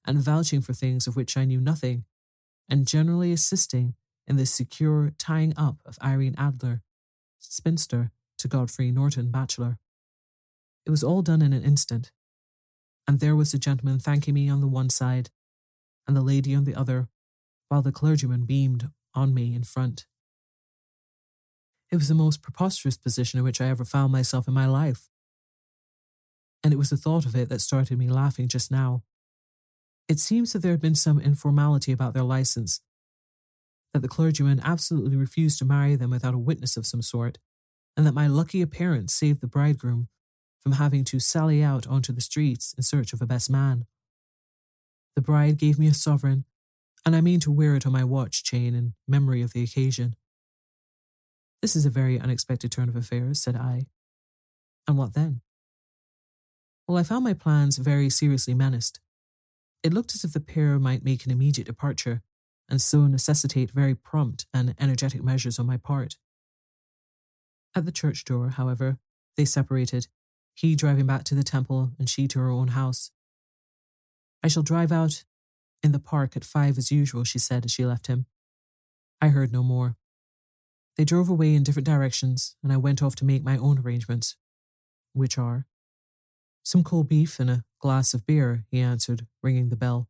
and 0.06 0.22
vouching 0.22 0.60
for 0.60 0.72
things 0.72 1.08
of 1.08 1.16
which 1.16 1.36
I 1.36 1.44
knew 1.44 1.60
nothing, 1.60 2.04
and 2.68 2.86
generally 2.86 3.32
assisting 3.32 3.94
in 4.28 4.36
the 4.36 4.46
secure 4.46 5.12
tying 5.18 5.54
up 5.56 5.80
of 5.84 5.98
Irene 6.00 6.36
Adler, 6.38 6.82
spinster, 7.40 8.12
to 8.38 8.46
Godfrey 8.46 8.92
Norton, 8.92 9.32
bachelor. 9.32 9.78
It 10.86 10.90
was 10.90 11.02
all 11.02 11.22
done 11.22 11.42
in 11.42 11.52
an 11.52 11.64
instant, 11.64 12.12
and 13.08 13.18
there 13.18 13.34
was 13.34 13.50
the 13.50 13.58
gentleman 13.58 13.98
thanking 13.98 14.34
me 14.34 14.48
on 14.48 14.60
the 14.60 14.68
one 14.68 14.88
side, 14.88 15.30
and 16.06 16.16
the 16.16 16.22
lady 16.22 16.54
on 16.54 16.64
the 16.64 16.74
other, 16.74 17.08
while 17.68 17.82
the 17.82 17.92
clergyman 17.92 18.44
beamed 18.44 18.90
on 19.14 19.32
me 19.34 19.54
in 19.54 19.62
front. 19.62 20.06
It 21.90 21.96
was 21.96 22.08
the 22.08 22.14
most 22.14 22.42
preposterous 22.42 22.96
position 22.96 23.38
in 23.38 23.44
which 23.44 23.60
I 23.60 23.66
ever 23.66 23.84
found 23.84 24.12
myself 24.12 24.46
in 24.46 24.54
my 24.54 24.66
life. 24.66 25.08
And 26.62 26.72
it 26.72 26.76
was 26.76 26.90
the 26.90 26.96
thought 26.96 27.26
of 27.26 27.34
it 27.34 27.48
that 27.48 27.60
started 27.60 27.98
me 27.98 28.08
laughing 28.08 28.48
just 28.48 28.70
now. 28.70 29.02
It 30.08 30.18
seems 30.18 30.52
that 30.52 30.60
there 30.60 30.72
had 30.72 30.80
been 30.80 30.94
some 30.94 31.20
informality 31.20 31.92
about 31.92 32.14
their 32.14 32.22
license, 32.22 32.80
that 33.92 34.00
the 34.00 34.08
clergyman 34.08 34.60
absolutely 34.62 35.16
refused 35.16 35.58
to 35.58 35.64
marry 35.64 35.96
them 35.96 36.10
without 36.10 36.34
a 36.34 36.38
witness 36.38 36.76
of 36.76 36.86
some 36.86 37.02
sort, 37.02 37.38
and 37.96 38.06
that 38.06 38.14
my 38.14 38.26
lucky 38.26 38.62
appearance 38.62 39.12
saved 39.12 39.40
the 39.40 39.46
bridegroom 39.46 40.08
from 40.60 40.72
having 40.72 41.04
to 41.04 41.18
sally 41.18 41.62
out 41.62 41.86
onto 41.86 42.12
the 42.12 42.20
streets 42.20 42.74
in 42.76 42.82
search 42.82 43.12
of 43.12 43.22
a 43.22 43.26
best 43.26 43.50
man. 43.50 43.86
The 45.16 45.22
bride 45.22 45.58
gave 45.58 45.78
me 45.78 45.86
a 45.86 45.94
sovereign, 45.94 46.44
and 47.04 47.16
I 47.16 47.20
mean 47.20 47.40
to 47.40 47.50
wear 47.50 47.74
it 47.76 47.86
on 47.86 47.92
my 47.92 48.04
watch 48.04 48.44
chain 48.44 48.74
in 48.74 48.94
memory 49.08 49.42
of 49.42 49.52
the 49.52 49.62
occasion. 49.62 50.16
This 51.60 51.76
is 51.76 51.84
a 51.84 51.90
very 51.90 52.18
unexpected 52.18 52.72
turn 52.72 52.88
of 52.88 52.96
affairs, 52.96 53.40
said 53.40 53.56
I. 53.56 53.86
And 54.88 54.96
what 54.96 55.14
then? 55.14 55.42
Well, 56.86 56.98
I 56.98 57.02
found 57.02 57.24
my 57.24 57.34
plans 57.34 57.76
very 57.76 58.10
seriously 58.10 58.54
menaced. 58.54 59.00
It 59.82 59.94
looked 59.94 60.14
as 60.14 60.24
if 60.24 60.32
the 60.32 60.40
pair 60.40 60.78
might 60.78 61.04
make 61.04 61.24
an 61.24 61.30
immediate 61.30 61.66
departure, 61.66 62.22
and 62.68 62.80
so 62.80 63.06
necessitate 63.06 63.70
very 63.70 63.94
prompt 63.94 64.46
and 64.52 64.74
energetic 64.78 65.22
measures 65.22 65.58
on 65.58 65.66
my 65.66 65.76
part. 65.76 66.16
At 67.74 67.84
the 67.84 67.92
church 67.92 68.24
door, 68.24 68.50
however, 68.50 68.98
they 69.36 69.44
separated, 69.44 70.08
he 70.54 70.74
driving 70.74 71.06
back 71.06 71.24
to 71.24 71.34
the 71.34 71.42
temple 71.42 71.92
and 71.98 72.08
she 72.08 72.26
to 72.28 72.38
her 72.38 72.50
own 72.50 72.68
house. 72.68 73.10
I 74.42 74.48
shall 74.48 74.62
drive 74.62 74.92
out 74.92 75.24
in 75.82 75.92
the 75.92 75.98
park 75.98 76.36
at 76.36 76.44
five 76.44 76.78
as 76.78 76.90
usual, 76.90 77.24
she 77.24 77.38
said 77.38 77.64
as 77.64 77.72
she 77.72 77.84
left 77.84 78.06
him. 78.06 78.26
I 79.20 79.28
heard 79.28 79.52
no 79.52 79.62
more. 79.62 79.96
They 80.96 81.04
drove 81.04 81.28
away 81.28 81.54
in 81.54 81.62
different 81.62 81.86
directions, 81.86 82.56
and 82.62 82.72
I 82.72 82.76
went 82.76 83.02
off 83.02 83.16
to 83.16 83.24
make 83.24 83.42
my 83.42 83.56
own 83.56 83.78
arrangements, 83.78 84.36
which 85.12 85.38
are 85.38 85.66
some 86.62 86.84
cold 86.84 87.08
beef 87.08 87.40
and 87.40 87.50
a 87.50 87.64
glass 87.80 88.12
of 88.14 88.26
beer, 88.26 88.64
he 88.70 88.80
answered, 88.80 89.26
ringing 89.42 89.70
the 89.70 89.76
bell. 89.76 90.08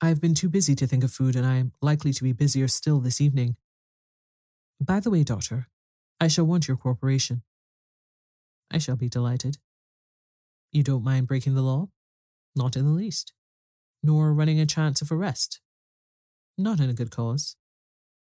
I 0.00 0.08
have 0.08 0.20
been 0.20 0.34
too 0.34 0.48
busy 0.48 0.74
to 0.74 0.86
think 0.86 1.04
of 1.04 1.12
food, 1.12 1.36
and 1.36 1.46
I 1.46 1.56
am 1.56 1.72
likely 1.80 2.12
to 2.12 2.24
be 2.24 2.32
busier 2.32 2.66
still 2.66 2.98
this 2.98 3.20
evening. 3.20 3.56
By 4.80 4.98
the 4.98 5.10
way, 5.10 5.22
Doctor, 5.22 5.68
I 6.20 6.26
shall 6.26 6.44
want 6.44 6.66
your 6.66 6.76
cooperation. 6.76 7.42
I 8.70 8.78
shall 8.78 8.96
be 8.96 9.08
delighted. 9.08 9.58
You 10.72 10.82
don't 10.82 11.04
mind 11.04 11.28
breaking 11.28 11.54
the 11.54 11.62
law? 11.62 11.88
Not 12.54 12.76
in 12.76 12.84
the 12.84 12.92
least. 12.92 13.32
Nor 14.02 14.32
running 14.32 14.60
a 14.60 14.66
chance 14.66 15.00
of 15.00 15.12
arrest? 15.12 15.60
Not 16.58 16.80
in 16.80 16.90
a 16.90 16.94
good 16.94 17.10
cause. 17.10 17.56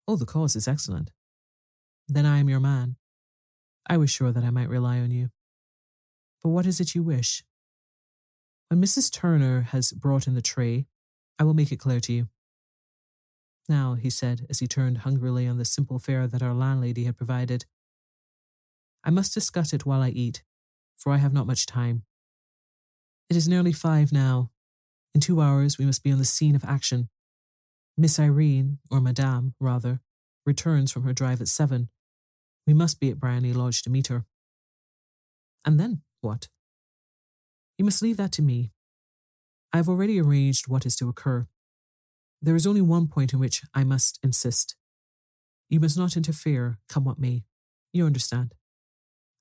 Oh, 0.09 0.17
the 0.17 0.27
cause 0.27 0.57
is 0.57 0.69
excellent. 0.69 1.11
Then 2.09 2.27
I 2.27 2.39
am 2.39 2.49
your 2.49 2.61
man. 2.61 2.97
I 3.89 3.97
was 3.97 4.11
sure 4.11 4.33
that 4.33 4.45
I 4.45 4.51
might 4.51 4.69
rely 4.69 4.99
on 4.99 5.11
you. 5.11 5.31
But 6.43 6.51
what 6.51 6.67
is 6.67 6.81
it 6.81 6.95
you 6.95 7.03
wish? 7.03 7.45
When 8.69 8.81
Mrs. 8.81 9.13
Turner 9.13 9.63
has 9.63 9.93
brought 9.93 10.27
in 10.27 10.35
the 10.35 10.43
tray, 10.43 10.87
I 11.39 11.45
will 11.45 11.55
make 11.55 11.71
it 11.71 11.79
clear 11.79 12.01
to 12.01 12.13
you. 12.13 12.29
Now, 13.69 13.95
he 13.95 14.11
said, 14.11 14.47
as 14.49 14.61
he 14.61 14.67
turned 14.67 14.99
hungrily 14.99 15.47
on 15.47 15.59
the 15.59 15.65
simple 15.65 15.99
fare 15.99 16.27
that 16.29 16.43
our 16.43 16.55
landlady 16.55 17.05
had 17.05 17.17
provided, 17.17 17.65
I 19.05 19.11
must 19.11 19.35
discuss 19.35 19.73
it 19.73 19.87
while 19.87 20.03
I 20.03 20.11
eat, 20.11 20.43
for 20.97 21.13
I 21.13 21.19
have 21.19 21.33
not 21.33 21.47
much 21.47 21.67
time. 21.67 22.05
It 23.29 23.37
is 23.37 23.49
nearly 23.49 23.73
five 23.73 24.13
now. 24.13 24.51
In 25.15 25.21
two 25.21 25.41
hours, 25.41 25.79
we 25.79 25.87
must 25.87 26.03
be 26.03 26.13
on 26.13 26.19
the 26.19 26.25
scene 26.25 26.55
of 26.55 26.65
action. 26.65 27.09
Miss 27.97 28.19
Irene, 28.19 28.79
or 28.91 29.01
Madame, 29.01 29.55
rather, 29.59 30.01
returns 30.45 30.93
from 30.93 31.03
her 31.03 31.13
drive 31.13 31.41
at 31.41 31.49
seven. 31.49 31.89
We 32.67 32.75
must 32.75 33.01
be 33.01 33.11
at 33.11 33.19
Briony 33.19 33.53
Lodge 33.53 33.83
to 33.83 33.91
meet 33.91 34.09
her. 34.09 34.27
And 35.65 35.81
then 35.81 36.03
what? 36.21 36.49
You 37.79 37.85
must 37.85 38.03
leave 38.03 38.17
that 38.19 38.33
to 38.33 38.43
me. 38.43 38.73
I 39.73 39.79
have 39.79 39.89
already 39.89 40.21
arranged 40.21 40.69
what 40.69 40.87
is 40.87 40.95
to 40.97 41.09
occur. 41.09 41.49
There 42.41 42.57
is 42.57 42.67
only 42.67 42.81
one 42.81 43.09
point 43.09 43.33
in 43.33 43.39
which 43.39 43.63
I 43.75 43.83
must 43.83 44.21
insist. 44.23 44.77
You 45.69 45.81
must 45.81 45.99
not 45.99 46.17
interfere, 46.17 46.79
come 46.89 47.05
what 47.05 47.19
may. 47.19 47.45
You 47.93 48.07
understand. 48.07 48.55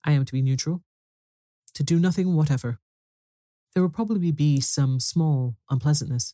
I 0.03 0.13
am 0.13 0.25
to 0.25 0.33
be 0.33 0.41
neutral, 0.41 0.83
to 1.73 1.83
do 1.83 1.99
nothing 1.99 2.35
whatever. 2.35 2.79
There 3.75 3.83
will 3.83 3.89
probably 3.89 4.31
be 4.31 4.61
some 4.61 5.01
small 5.01 5.57
unpleasantness. 5.69 6.33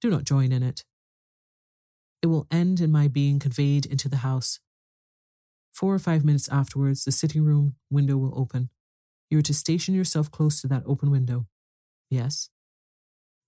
Do 0.00 0.08
not 0.08 0.24
join 0.24 0.52
in 0.52 0.62
it. 0.62 0.84
It 2.22 2.28
will 2.28 2.46
end 2.50 2.80
in 2.80 2.90
my 2.90 3.08
being 3.08 3.38
conveyed 3.38 3.84
into 3.84 4.08
the 4.08 4.18
house. 4.18 4.58
Four 5.70 5.94
or 5.94 5.98
five 5.98 6.24
minutes 6.24 6.48
afterwards, 6.48 7.04
the 7.04 7.12
sitting 7.12 7.44
room 7.44 7.74
window 7.90 8.16
will 8.16 8.32
open. 8.38 8.70
You 9.28 9.38
are 9.38 9.42
to 9.42 9.54
station 9.54 9.94
yourself 9.94 10.30
close 10.30 10.62
to 10.62 10.66
that 10.68 10.82
open 10.86 11.10
window. 11.10 11.46
Yes. 12.08 12.48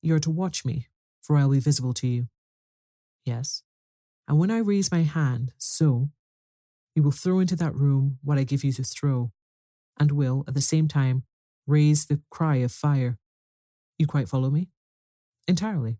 You 0.02 0.14
are 0.14 0.20
to 0.20 0.30
watch 0.30 0.64
me, 0.66 0.88
for 1.22 1.38
I 1.38 1.44
will 1.44 1.52
be 1.52 1.60
visible 1.60 1.94
to 1.94 2.06
you. 2.06 2.28
Yes. 3.24 3.62
And 4.28 4.38
when 4.38 4.50
I 4.50 4.58
raise 4.58 4.92
my 4.92 5.02
hand, 5.02 5.52
so, 5.56 6.10
you 6.94 7.02
will 7.02 7.10
throw 7.10 7.40
into 7.40 7.56
that 7.56 7.74
room 7.74 8.18
what 8.22 8.38
I 8.38 8.44
give 8.44 8.64
you 8.64 8.72
to 8.72 8.82
throw, 8.82 9.32
and 9.98 10.12
will, 10.12 10.44
at 10.46 10.54
the 10.54 10.60
same 10.60 10.88
time, 10.88 11.24
raise 11.66 12.06
the 12.06 12.20
cry 12.30 12.56
of 12.56 12.72
fire. 12.72 13.18
You 13.98 14.06
quite 14.06 14.28
follow 14.28 14.50
me? 14.50 14.68
Entirely. 15.46 15.98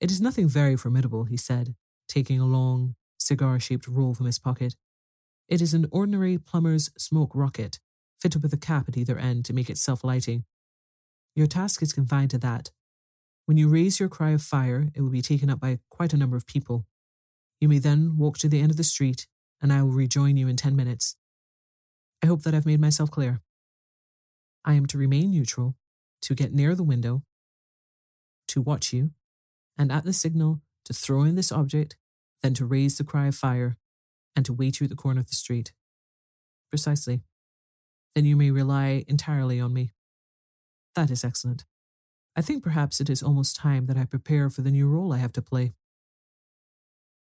It 0.00 0.10
is 0.10 0.20
nothing 0.20 0.48
very 0.48 0.76
formidable, 0.76 1.24
he 1.24 1.36
said, 1.36 1.74
taking 2.08 2.40
a 2.40 2.46
long, 2.46 2.94
cigar 3.18 3.58
shaped 3.58 3.88
roll 3.88 4.14
from 4.14 4.26
his 4.26 4.38
pocket. 4.38 4.76
It 5.48 5.60
is 5.60 5.74
an 5.74 5.86
ordinary 5.90 6.38
plumber's 6.38 6.90
smoke 6.98 7.32
rocket, 7.34 7.80
fitted 8.20 8.42
with 8.42 8.52
a 8.52 8.58
cap 8.58 8.88
at 8.88 8.96
either 8.96 9.18
end 9.18 9.44
to 9.46 9.52
make 9.52 9.70
it 9.70 9.78
self 9.78 10.04
lighting. 10.04 10.44
Your 11.34 11.46
task 11.46 11.82
is 11.82 11.92
confined 11.92 12.30
to 12.30 12.38
that, 12.38 12.70
when 13.48 13.56
you 13.56 13.70
raise 13.70 13.98
your 13.98 14.10
cry 14.10 14.32
of 14.32 14.42
fire, 14.42 14.90
it 14.94 15.00
will 15.00 15.08
be 15.08 15.22
taken 15.22 15.48
up 15.48 15.58
by 15.58 15.78
quite 15.88 16.12
a 16.12 16.18
number 16.18 16.36
of 16.36 16.46
people. 16.46 16.84
You 17.62 17.68
may 17.70 17.78
then 17.78 18.18
walk 18.18 18.36
to 18.38 18.48
the 18.50 18.60
end 18.60 18.70
of 18.70 18.76
the 18.76 18.84
street, 18.84 19.26
and 19.62 19.72
I 19.72 19.82
will 19.82 19.92
rejoin 19.92 20.36
you 20.36 20.48
in 20.48 20.56
ten 20.56 20.76
minutes. 20.76 21.16
I 22.22 22.26
hope 22.26 22.42
that 22.42 22.54
I've 22.54 22.66
made 22.66 22.78
myself 22.78 23.10
clear. 23.10 23.40
I 24.68 24.74
am 24.74 24.84
to 24.88 24.98
remain 24.98 25.30
neutral, 25.30 25.76
to 26.20 26.34
get 26.34 26.52
near 26.52 26.74
the 26.74 26.84
window, 26.84 27.22
to 28.48 28.60
watch 28.60 28.92
you, 28.92 29.12
and 29.78 29.90
at 29.90 30.04
the 30.04 30.12
signal 30.12 30.60
to 30.84 30.92
throw 30.92 31.22
in 31.22 31.36
this 31.36 31.50
object, 31.50 31.96
then 32.42 32.52
to 32.52 32.66
raise 32.66 32.98
the 32.98 33.04
cry 33.04 33.28
of 33.28 33.34
fire, 33.34 33.78
and 34.36 34.44
to 34.44 34.52
wait 34.52 34.78
you 34.78 34.84
at 34.84 34.90
the 34.90 34.96
corner 34.96 35.20
of 35.20 35.28
the 35.28 35.34
street. 35.34 35.72
Precisely. 36.68 37.22
Then 38.14 38.26
you 38.26 38.36
may 38.36 38.50
rely 38.50 39.06
entirely 39.08 39.58
on 39.58 39.72
me. 39.72 39.94
That 40.94 41.10
is 41.10 41.24
excellent. 41.24 41.64
I 42.36 42.42
think 42.42 42.62
perhaps 42.62 43.00
it 43.00 43.08
is 43.08 43.22
almost 43.22 43.56
time 43.56 43.86
that 43.86 43.96
I 43.96 44.04
prepare 44.04 44.50
for 44.50 44.60
the 44.60 44.70
new 44.70 44.86
role 44.86 45.14
I 45.14 45.18
have 45.18 45.32
to 45.32 45.42
play. 45.42 45.72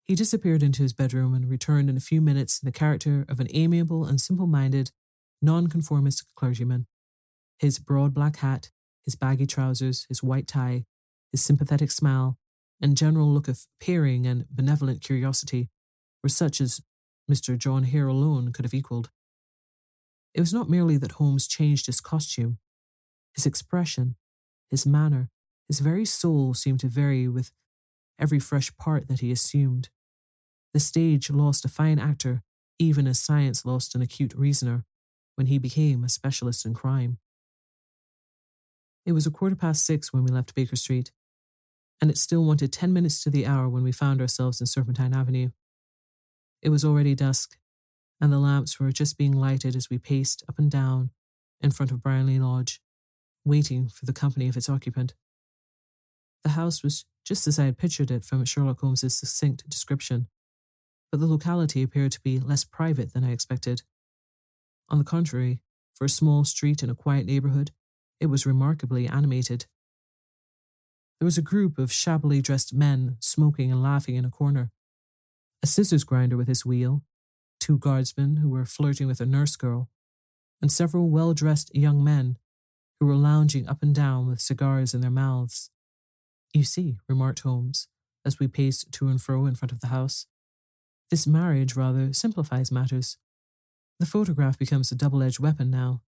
He 0.07 0.14
disappeared 0.14 0.62
into 0.62 0.82
his 0.82 0.95
bedroom 0.95 1.34
and 1.34 1.51
returned 1.51 1.91
in 1.91 1.99
a 1.99 2.01
few 2.01 2.22
minutes 2.22 2.62
in 2.62 2.66
the 2.66 2.72
character 2.72 3.26
of 3.28 3.41
an 3.41 3.49
amiable 3.53 4.07
and 4.07 4.18
simple 4.18 4.47
minded, 4.47 4.91
nonconformist 5.43 6.24
clergyman. 6.34 6.87
His 7.59 7.78
broad 7.78 8.12
black 8.12 8.36
hat, 8.36 8.70
his 9.04 9.14
baggy 9.14 9.46
trousers, 9.46 10.07
his 10.09 10.22
white 10.22 10.46
tie, 10.46 10.84
his 11.32 11.42
sympathetic 11.42 11.90
smile, 11.90 12.38
and 12.80 12.96
general 12.96 13.32
look 13.32 13.48
of 13.48 13.66
peering 13.80 14.26
and 14.26 14.46
benevolent 14.50 15.00
curiosity 15.00 15.70
were 16.22 16.28
such 16.28 16.61
as 16.61 16.82
Mr. 17.30 17.57
John 17.57 17.84
Hare 17.84 18.09
alone 18.09 18.52
could 18.52 18.64
have 18.64 18.74
equalled. 18.74 19.11
It 20.34 20.40
was 20.40 20.52
not 20.52 20.68
merely 20.68 20.98
that 20.98 21.12
Holmes 21.12 21.48
changed 21.48 21.86
his 21.86 22.00
costume, 22.00 22.59
his 23.34 23.46
expression, 23.46 24.16
his 24.70 24.86
manner, 24.86 25.30
his 25.66 25.80
very 25.80 26.04
soul 26.04 26.54
seemed 26.54 26.80
to 26.80 26.88
vary 26.88 27.26
with 27.26 27.52
every 28.18 28.38
fresh 28.38 28.74
part 28.76 29.09
that 29.09 29.20
he 29.20 29.32
assumed. 29.32 29.88
The 30.74 30.80
stage 30.80 31.30
lost 31.30 31.64
a 31.64 31.68
fine 31.68 31.98
actor, 31.98 32.42
even 32.78 33.07
as 33.07 33.18
science 33.18 33.64
lost 33.64 33.94
an 33.94 34.02
acute 34.02 34.34
reasoner, 34.34 34.84
when 35.36 35.46
he 35.46 35.59
became 35.59 36.04
a 36.04 36.09
specialist 36.09 36.66
in 36.66 36.74
crime. 36.74 37.18
It 39.07 39.12
was 39.12 39.24
a 39.24 39.30
quarter 39.30 39.54
past 39.54 39.86
six 39.86 40.12
when 40.12 40.24
we 40.24 40.32
left 40.32 40.54
Baker 40.57 40.74
Street, 40.74 41.12
and 42.02 42.11
it 42.11 42.18
still 42.18 42.44
wanted 42.44 42.72
ten 42.72 42.92
minutes 42.92 43.22
to 43.22 43.30
the 43.30 43.46
hour 43.46 43.68
when 43.68 43.84
we 43.84 43.92
found 43.92 44.20
ourselves 44.20 44.61
in 44.61 44.66
Serpentine 44.66 45.14
Avenue. 45.14 45.50
It 46.61 46.70
was 46.70 46.84
already 46.84 47.14
dusk, 47.14 47.57
and 48.20 48.32
the 48.32 48.40
lamps 48.40 48.80
were 48.80 48.90
just 48.90 49.16
being 49.16 49.32
lighted 49.32 49.76
as 49.76 49.88
we 49.88 49.98
paced 49.98 50.42
up 50.48 50.59
and 50.59 50.68
down 50.68 51.11
in 51.61 51.70
front 51.70 51.92
of 51.92 52.02
Briony 52.02 52.40
Lodge 52.40 52.80
waiting 53.44 53.88
for 53.88 54.07
the 54.07 54.12
company 54.12 54.48
of 54.48 54.57
its 54.57 54.68
occupant. 54.68 55.14
The 56.42 56.50
house 56.50 56.82
was 56.82 57.04
just 57.24 57.46
as 57.46 57.61
I 57.61 57.66
had 57.66 57.78
pictured 57.78 58.11
it 58.11 58.24
from 58.24 58.44
Sherlock 58.44 58.80
Holmes's 58.80 59.16
succinct 59.16 59.68
description, 59.70 60.26
but 61.12 61.20
the 61.20 61.26
locality 61.26 61.80
appeared 61.82 62.11
to 62.12 62.20
be 62.20 62.40
less 62.40 62.64
private 62.64 63.14
than 63.14 63.22
I 63.22 63.30
expected. 63.30 63.82
On 64.88 64.98
the 64.98 65.04
contrary, 65.04 65.61
for 65.94 66.04
a 66.04 66.09
small 66.09 66.44
street 66.44 66.82
in 66.82 66.90
a 66.90 66.94
quiet 66.94 67.24
neighborhood, 67.24 67.70
it 68.20 68.26
was 68.26 68.46
remarkably 68.46 69.06
animated. 69.06 69.66
There 71.18 71.26
was 71.26 71.38
a 71.38 71.42
group 71.42 71.78
of 71.78 71.92
shabbily 71.92 72.42
dressed 72.42 72.74
men 72.74 73.16
smoking 73.20 73.72
and 73.72 73.82
laughing 73.82 74.16
in 74.16 74.24
a 74.24 74.30
corner, 74.30 74.70
a 75.62 75.66
scissors 75.66 76.04
grinder 76.04 76.36
with 76.36 76.48
his 76.48 76.66
wheel, 76.66 77.02
two 77.58 77.78
guardsmen 77.78 78.36
who 78.36 78.50
were 78.50 78.66
flirting 78.66 79.06
with 79.06 79.20
a 79.20 79.26
nurse 79.26 79.56
girl, 79.56 79.88
and 80.60 80.70
several 80.70 81.08
well 81.08 81.34
dressed 81.34 81.74
young 81.74 82.04
men 82.04 82.38
who 83.00 83.06
were 83.06 83.16
lounging 83.16 83.68
up 83.68 83.82
and 83.82 83.94
down 83.94 84.26
with 84.26 84.40
cigars 84.40 84.94
in 84.94 85.00
their 85.00 85.10
mouths. 85.10 85.70
You 86.54 86.64
see, 86.64 86.96
remarked 87.08 87.40
Holmes, 87.40 87.88
as 88.24 88.38
we 88.38 88.48
paced 88.48 88.92
to 88.92 89.08
and 89.08 89.20
fro 89.20 89.46
in 89.46 89.54
front 89.54 89.72
of 89.72 89.80
the 89.80 89.88
house, 89.88 90.26
this 91.10 91.26
marriage 91.26 91.76
rather 91.76 92.12
simplifies 92.12 92.72
matters. 92.72 93.18
The 94.00 94.06
photograph 94.06 94.58
becomes 94.58 94.90
a 94.90 94.96
double 94.96 95.22
edged 95.22 95.38
weapon 95.38 95.70
now. 95.70 96.02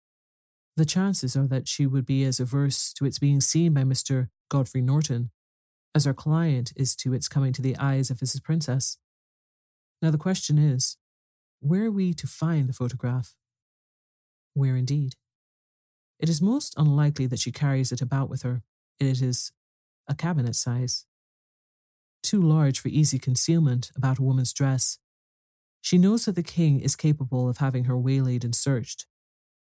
The 0.77 0.85
chances 0.85 1.35
are 1.35 1.47
that 1.47 1.67
she 1.67 1.87
would 1.87 2.05
be 2.05 2.23
as 2.23 2.39
averse 2.39 2.93
to 2.93 3.05
its 3.05 3.17
being 3.17 3.41
seen 3.41 3.73
by 3.73 3.81
Mr. 3.81 4.29
Godfrey 4.47 4.81
Norton 4.81 5.31
as 5.95 6.05
our 6.05 6.13
client 6.13 6.71
is 6.75 6.95
to 6.97 7.15
its 7.15 7.27
coming 7.27 7.51
to 7.53 7.63
the 7.63 7.75
eyes 7.77 8.11
of 8.11 8.19
his 8.19 8.39
princess. 8.39 8.99
Now 10.03 10.11
the 10.11 10.19
question 10.19 10.59
is, 10.59 10.97
where 11.59 11.85
are 11.85 11.91
we 11.91 12.13
to 12.13 12.27
find 12.27 12.69
the 12.69 12.73
photograph? 12.73 13.33
Where 14.53 14.75
indeed? 14.75 15.15
It 16.19 16.29
is 16.29 16.43
most 16.43 16.75
unlikely 16.77 17.25
that 17.25 17.39
she 17.39 17.51
carries 17.51 17.91
it 17.91 18.01
about 18.01 18.29
with 18.29 18.43
her. 18.43 18.61
And 18.99 19.09
it 19.09 19.19
is 19.19 19.51
a 20.07 20.13
cabinet 20.13 20.55
size. 20.55 21.07
Too 22.21 22.41
large 22.41 22.79
for 22.79 22.89
easy 22.89 23.17
concealment 23.17 23.91
about 23.95 24.19
a 24.19 24.23
woman's 24.23 24.53
dress. 24.53 24.99
She 25.81 25.97
knows 25.97 26.25
that 26.25 26.35
the 26.35 26.43
king 26.43 26.79
is 26.81 26.95
capable 26.95 27.49
of 27.49 27.57
having 27.57 27.85
her 27.85 27.97
waylaid 27.97 28.43
and 28.43 28.53
searched. 28.53 29.07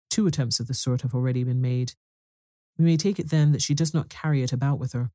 Two 0.09 0.27
attempts 0.27 0.59
of 0.59 0.67
the 0.67 0.73
sort 0.73 1.01
have 1.01 1.13
already 1.13 1.43
been 1.43 1.61
made. 1.61 1.93
We 2.77 2.85
may 2.85 2.97
take 2.97 3.19
it 3.19 3.29
then 3.29 3.51
that 3.51 3.61
she 3.61 3.73
does 3.73 3.93
not 3.93 4.09
carry 4.09 4.41
it 4.41 4.51
about 4.51 4.79
with 4.79 4.93
her. 4.93 5.11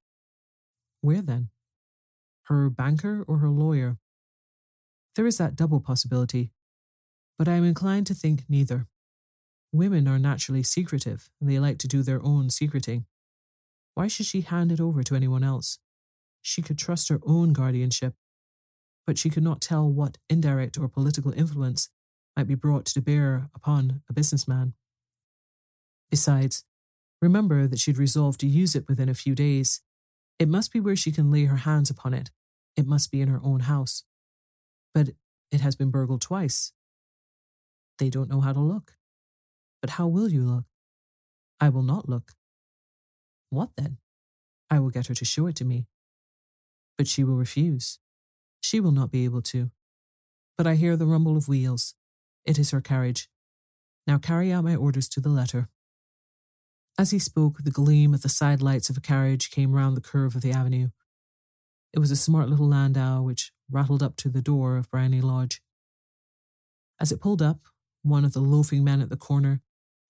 Where 1.00 1.22
then? 1.22 1.50
Her 2.44 2.70
banker 2.70 3.24
or 3.26 3.38
her 3.38 3.48
lawyer? 3.48 3.98
There 5.14 5.26
is 5.26 5.38
that 5.38 5.56
double 5.56 5.80
possibility, 5.80 6.50
but 7.38 7.48
I 7.48 7.54
am 7.54 7.64
inclined 7.64 8.06
to 8.08 8.14
think 8.14 8.44
neither. 8.48 8.86
Women 9.72 10.06
are 10.06 10.18
naturally 10.18 10.62
secretive, 10.62 11.30
and 11.40 11.50
they 11.50 11.58
like 11.58 11.78
to 11.78 11.88
do 11.88 12.02
their 12.02 12.22
own 12.22 12.50
secreting. 12.50 13.06
Why 13.94 14.08
should 14.08 14.26
she 14.26 14.42
hand 14.42 14.72
it 14.72 14.80
over 14.80 15.02
to 15.02 15.14
anyone 15.14 15.42
else? 15.44 15.78
She 16.42 16.62
could 16.62 16.78
trust 16.78 17.08
her 17.08 17.20
own 17.24 17.52
guardianship, 17.52 18.14
but 19.06 19.18
she 19.18 19.30
could 19.30 19.42
not 19.42 19.60
tell 19.60 19.90
what 19.90 20.18
indirect 20.28 20.78
or 20.78 20.88
political 20.88 21.32
influence 21.32 21.88
might 22.36 22.46
be 22.46 22.54
brought 22.54 22.84
to 22.86 23.00
bear 23.00 23.48
upon 23.54 24.02
a 24.08 24.12
businessman. 24.12 24.74
Besides, 26.14 26.62
remember 27.20 27.66
that 27.66 27.80
she'd 27.80 27.98
resolved 27.98 28.38
to 28.38 28.46
use 28.46 28.76
it 28.76 28.86
within 28.88 29.08
a 29.08 29.14
few 29.14 29.34
days. 29.34 29.80
It 30.38 30.48
must 30.48 30.72
be 30.72 30.78
where 30.78 30.94
she 30.94 31.10
can 31.10 31.32
lay 31.32 31.46
her 31.46 31.56
hands 31.56 31.90
upon 31.90 32.14
it. 32.14 32.30
It 32.76 32.86
must 32.86 33.10
be 33.10 33.20
in 33.20 33.26
her 33.26 33.40
own 33.42 33.58
house. 33.58 34.04
But 34.94 35.08
it 35.50 35.60
has 35.60 35.74
been 35.74 35.90
burgled 35.90 36.20
twice. 36.20 36.72
They 37.98 38.10
don't 38.10 38.30
know 38.30 38.40
how 38.40 38.52
to 38.52 38.60
look. 38.60 38.92
But 39.80 39.90
how 39.98 40.06
will 40.06 40.28
you 40.28 40.44
look? 40.44 40.66
I 41.58 41.68
will 41.68 41.82
not 41.82 42.08
look. 42.08 42.34
What 43.50 43.70
then? 43.76 43.98
I 44.70 44.78
will 44.78 44.90
get 44.90 45.08
her 45.08 45.16
to 45.16 45.24
show 45.24 45.48
it 45.48 45.56
to 45.56 45.64
me. 45.64 45.88
But 46.96 47.08
she 47.08 47.24
will 47.24 47.34
refuse. 47.34 47.98
She 48.60 48.78
will 48.78 48.92
not 48.92 49.10
be 49.10 49.24
able 49.24 49.42
to. 49.42 49.72
But 50.56 50.68
I 50.68 50.76
hear 50.76 50.96
the 50.96 51.06
rumble 51.06 51.36
of 51.36 51.48
wheels. 51.48 51.96
It 52.44 52.56
is 52.56 52.70
her 52.70 52.80
carriage. 52.80 53.28
Now 54.06 54.18
carry 54.18 54.52
out 54.52 54.62
my 54.62 54.76
orders 54.76 55.08
to 55.08 55.20
the 55.20 55.28
letter. 55.28 55.70
As 56.96 57.10
he 57.10 57.18
spoke, 57.18 57.62
the 57.62 57.72
gleam 57.72 58.14
of 58.14 58.22
the 58.22 58.28
side 58.28 58.62
lights 58.62 58.88
of 58.88 58.96
a 58.96 59.00
carriage 59.00 59.50
came 59.50 59.72
round 59.72 59.96
the 59.96 60.00
curve 60.00 60.36
of 60.36 60.42
the 60.42 60.52
avenue. 60.52 60.90
It 61.92 61.98
was 61.98 62.12
a 62.12 62.16
smart 62.16 62.48
little 62.48 62.68
landau 62.68 63.22
which 63.22 63.52
rattled 63.70 64.02
up 64.02 64.16
to 64.16 64.28
the 64.28 64.42
door 64.42 64.76
of 64.76 64.90
Briony 64.90 65.20
Lodge. 65.20 65.60
As 67.00 67.10
it 67.10 67.20
pulled 67.20 67.42
up, 67.42 67.60
one 68.02 68.24
of 68.24 68.32
the 68.32 68.40
loafing 68.40 68.84
men 68.84 69.00
at 69.00 69.08
the 69.08 69.16
corner 69.16 69.60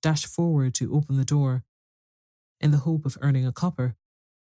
dashed 0.02 0.26
forward 0.26 0.74
to 0.74 0.94
open 0.94 1.16
the 1.16 1.24
door, 1.24 1.64
in 2.60 2.70
the 2.70 2.78
hope 2.78 3.06
of 3.06 3.16
earning 3.20 3.46
a 3.46 3.52
copper, 3.52 3.96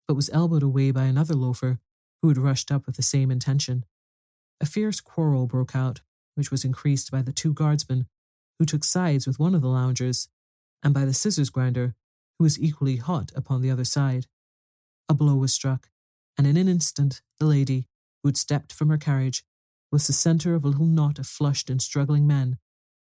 but 0.08 0.16
was 0.16 0.30
elbowed 0.32 0.64
away 0.64 0.92
by 0.92 1.04
another 1.04 1.34
loafer 1.34 1.80
who 2.22 2.28
had 2.28 2.38
rushed 2.38 2.72
up 2.72 2.86
with 2.86 2.98
the 2.98 3.02
same 3.02 3.32
intention. 3.32 3.86
A 4.60 4.66
fierce 4.66 5.00
quarrel 5.00 5.48
broke 5.48 5.76
out, 5.76 6.02
which 6.36 6.52
was 6.52 6.66
increased 6.66 7.12
by 7.12 7.22
the 7.22 7.32
two 7.32 7.54
guardsmen 7.54 8.08
who 8.60 8.66
took 8.66 8.84
sides 8.84 9.26
with 9.26 9.40
one 9.40 9.56
of 9.56 9.62
the 9.62 9.68
loungers, 9.68 10.28
and 10.82 10.94
by 10.94 11.06
the 11.06 11.14
scissors 11.14 11.50
grinder 11.50 11.96
who 12.38 12.44
was 12.44 12.60
equally 12.60 12.98
hot 12.98 13.32
upon 13.36 13.62
the 13.62 13.72
other 13.72 13.86
side. 13.86 14.28
A 15.10 15.14
blow 15.14 15.36
was 15.36 15.54
struck, 15.54 15.90
and 16.38 16.48
in 16.48 16.58
an 16.58 16.68
instant 16.68 17.22
the 17.40 17.46
lady, 17.46 17.88
who 18.22 18.30
had 18.30 18.38
stepped 18.38 18.74
from 18.74 18.90
her 18.90 18.98
carriage, 18.98 19.44
was 19.92 20.08
the 20.08 20.14
centre 20.14 20.56
of 20.56 20.64
a 20.64 20.68
little 20.68 20.86
knot 20.86 21.20
of 21.20 21.28
flushed 21.28 21.70
and 21.70 21.82
struggling 21.82 22.26
men, 22.26 22.58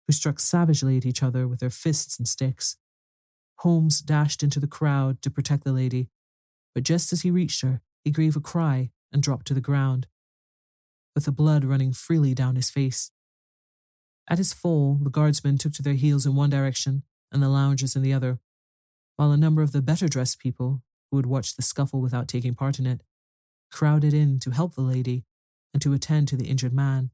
who 0.07 0.13
struck 0.13 0.39
savagely 0.39 0.97
at 0.97 1.07
each 1.07 1.23
other 1.23 1.49
with 1.49 1.61
their 1.61 1.71
fists 1.71 2.19
and 2.19 2.29
sticks. 2.29 2.77
Holmes 3.61 4.01
dashed 4.01 4.43
into 4.43 4.61
the 4.61 4.67
crowd 4.67 5.23
to 5.23 5.31
protect 5.31 5.65
the 5.65 5.73
lady, 5.73 6.11
but 6.75 6.85
just 6.85 7.13
as 7.13 7.23
he 7.23 7.31
reached 7.31 7.63
her, 7.63 7.81
he 8.05 8.11
gave 8.11 8.37
a 8.37 8.41
cry 8.41 8.91
and 9.13 9.23
dropped 9.23 9.47
to 9.47 9.55
the 9.55 9.61
ground, 9.61 10.07
with 11.15 11.25
the 11.25 11.33
blood 11.33 11.65
running 11.65 11.93
freely 11.93 12.35
down 12.35 12.57
his 12.57 12.69
face. 12.69 13.11
At 14.29 14.39
his 14.39 14.53
fall, 14.53 14.99
the 15.01 15.11
guardsmen 15.11 15.59
took 15.59 15.73
to 15.75 15.83
their 15.83 15.95
heels 15.95 16.27
in 16.27 16.35
one 16.35 16.51
direction 16.51 17.05
and 17.31 17.43
the 17.43 17.49
loungers 17.49 17.95
in 17.95 18.03
the 18.03 18.13
other, 18.13 18.41
while 19.17 19.33
a 19.33 19.37
number 19.37 19.63
of 19.63 19.73
the 19.73 19.83
better 19.83 20.09
dressed 20.09 20.39
people, 20.39 20.83
who 21.11 21.17
had 21.17 21.27
watched 21.27 21.57
the 21.57 21.63
scuffle 21.63 22.01
without 22.01 22.29
taking 22.29 22.55
part 22.55 22.79
in 22.79 22.87
it, 22.87 23.03
crowded 23.71 24.13
in 24.13 24.39
to 24.41 24.51
help 24.51 24.75
the 24.75 24.81
lady 24.81 25.25
and 25.73 25.83
to 25.83 25.93
attend 25.93 26.29
to 26.29 26.37
the 26.37 26.47
injured 26.47 26.73
man. 26.73 27.11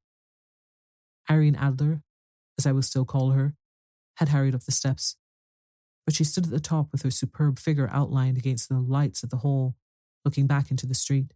Irene 1.31 1.57
Adler, 1.57 2.03
as 2.59 2.67
I 2.67 2.73
will 2.73 2.83
still 2.83 3.05
call 3.05 3.31
her, 3.31 3.55
had 4.17 4.31
hurried 4.31 4.55
up 4.55 4.65
the 4.65 4.73
steps, 4.73 5.17
but 6.05 6.15
she 6.15 6.25
stood 6.25 6.45
at 6.45 6.51
the 6.51 6.61
top 6.61 6.93
with 6.93 7.03
her 7.03 7.11
superb 7.11 7.59
figure 7.59 7.89
outlined 7.93 8.39
against 8.39 8.69
the 8.69 8.81
lights 8.81 9.23
of 9.23 9.31
the 9.31 9.39
hall, 9.39 9.77
looking 10.25 10.47
back 10.47 10.71
into 10.71 10.87
the 10.87 10.95
street. 10.95 11.35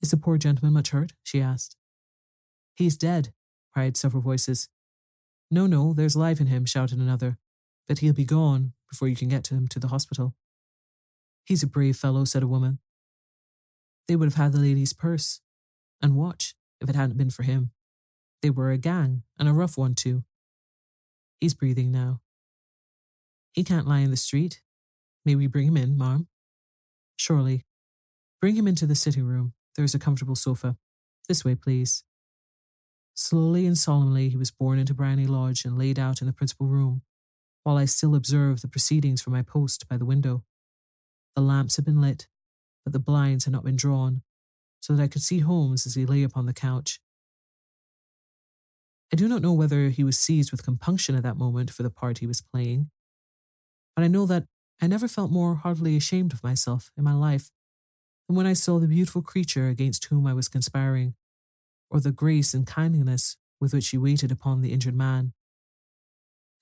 Is 0.00 0.10
the 0.10 0.16
poor 0.16 0.38
gentleman 0.38 0.74
much 0.74 0.90
hurt? 0.90 1.12
she 1.22 1.40
asked. 1.40 1.76
He's 2.76 2.96
dead, 2.96 3.32
cried 3.72 3.96
several 3.96 4.22
voices. 4.22 4.68
No, 5.50 5.66
no, 5.66 5.92
there's 5.92 6.16
life 6.16 6.40
in 6.40 6.46
him, 6.46 6.64
shouted 6.66 6.98
another, 6.98 7.38
but 7.86 7.98
he'll 7.98 8.12
be 8.12 8.24
gone 8.24 8.74
before 8.88 9.08
you 9.08 9.16
can 9.16 9.28
get 9.28 9.44
to 9.44 9.54
him 9.54 9.68
to 9.68 9.78
the 9.78 9.88
hospital. 9.88 10.34
He's 11.44 11.62
a 11.62 11.66
brave 11.66 11.96
fellow, 11.96 12.24
said 12.24 12.42
a 12.42 12.48
woman. 12.48 12.78
They 14.06 14.16
would 14.16 14.26
have 14.26 14.34
had 14.34 14.52
the 14.52 14.58
lady's 14.58 14.92
purse 14.92 15.40
and 16.02 16.16
watch 16.16 16.54
if 16.80 16.88
it 16.88 16.96
hadn't 16.96 17.18
been 17.18 17.30
for 17.30 17.42
him. 17.42 17.72
They 18.42 18.50
were 18.50 18.70
a 18.70 18.78
gang, 18.78 19.22
and 19.38 19.48
a 19.48 19.52
rough 19.52 19.76
one, 19.76 19.94
too. 19.94 20.24
He's 21.40 21.54
breathing 21.54 21.90
now. 21.90 22.20
He 23.52 23.64
can't 23.64 23.88
lie 23.88 24.00
in 24.00 24.10
the 24.10 24.16
street. 24.16 24.60
May 25.24 25.34
we 25.34 25.46
bring 25.46 25.66
him 25.66 25.76
in, 25.76 25.98
marm? 25.98 26.28
Surely. 27.16 27.64
Bring 28.40 28.54
him 28.54 28.68
into 28.68 28.86
the 28.86 28.94
sitting 28.94 29.24
room. 29.24 29.54
There 29.74 29.84
is 29.84 29.94
a 29.94 29.98
comfortable 29.98 30.36
sofa. 30.36 30.76
This 31.28 31.44
way, 31.44 31.54
please. 31.54 32.04
Slowly 33.14 33.66
and 33.66 33.76
solemnly, 33.76 34.28
he 34.28 34.36
was 34.36 34.52
borne 34.52 34.78
into 34.78 34.94
Briony 34.94 35.26
Lodge 35.26 35.64
and 35.64 35.76
laid 35.76 35.98
out 35.98 36.20
in 36.20 36.28
the 36.28 36.32
principal 36.32 36.66
room, 36.66 37.02
while 37.68 37.76
I 37.76 37.84
still 37.84 38.14
observed 38.14 38.62
the 38.62 38.68
proceedings 38.68 39.20
from 39.20 39.34
my 39.34 39.42
post 39.42 39.86
by 39.90 39.98
the 39.98 40.06
window. 40.06 40.42
The 41.36 41.42
lamps 41.42 41.76
had 41.76 41.84
been 41.84 42.00
lit, 42.00 42.26
but 42.82 42.94
the 42.94 42.98
blinds 42.98 43.44
had 43.44 43.52
not 43.52 43.62
been 43.62 43.76
drawn, 43.76 44.22
so 44.80 44.96
that 44.96 45.02
I 45.02 45.06
could 45.06 45.20
see 45.20 45.40
Holmes 45.40 45.84
as 45.84 45.94
he 45.94 46.06
lay 46.06 46.22
upon 46.22 46.46
the 46.46 46.54
couch. 46.54 46.98
I 49.12 49.16
do 49.16 49.28
not 49.28 49.42
know 49.42 49.52
whether 49.52 49.90
he 49.90 50.02
was 50.02 50.18
seized 50.18 50.50
with 50.50 50.64
compunction 50.64 51.14
at 51.14 51.22
that 51.24 51.36
moment 51.36 51.70
for 51.70 51.82
the 51.82 51.90
part 51.90 52.18
he 52.18 52.26
was 52.26 52.40
playing, 52.40 52.88
but 53.94 54.02
I 54.02 54.08
know 54.08 54.24
that 54.24 54.46
I 54.80 54.86
never 54.86 55.06
felt 55.06 55.30
more 55.30 55.56
heartily 55.56 55.94
ashamed 55.94 56.32
of 56.32 56.42
myself 56.42 56.90
in 56.96 57.04
my 57.04 57.12
life 57.12 57.50
than 58.26 58.36
when 58.38 58.46
I 58.46 58.54
saw 58.54 58.78
the 58.78 58.88
beautiful 58.88 59.20
creature 59.20 59.68
against 59.68 60.06
whom 60.06 60.26
I 60.26 60.32
was 60.32 60.48
conspiring, 60.48 61.16
or 61.90 62.00
the 62.00 62.12
grace 62.12 62.54
and 62.54 62.66
kindliness 62.66 63.36
with 63.60 63.74
which 63.74 63.84
she 63.84 63.98
waited 63.98 64.32
upon 64.32 64.62
the 64.62 64.72
injured 64.72 64.96
man. 64.96 65.34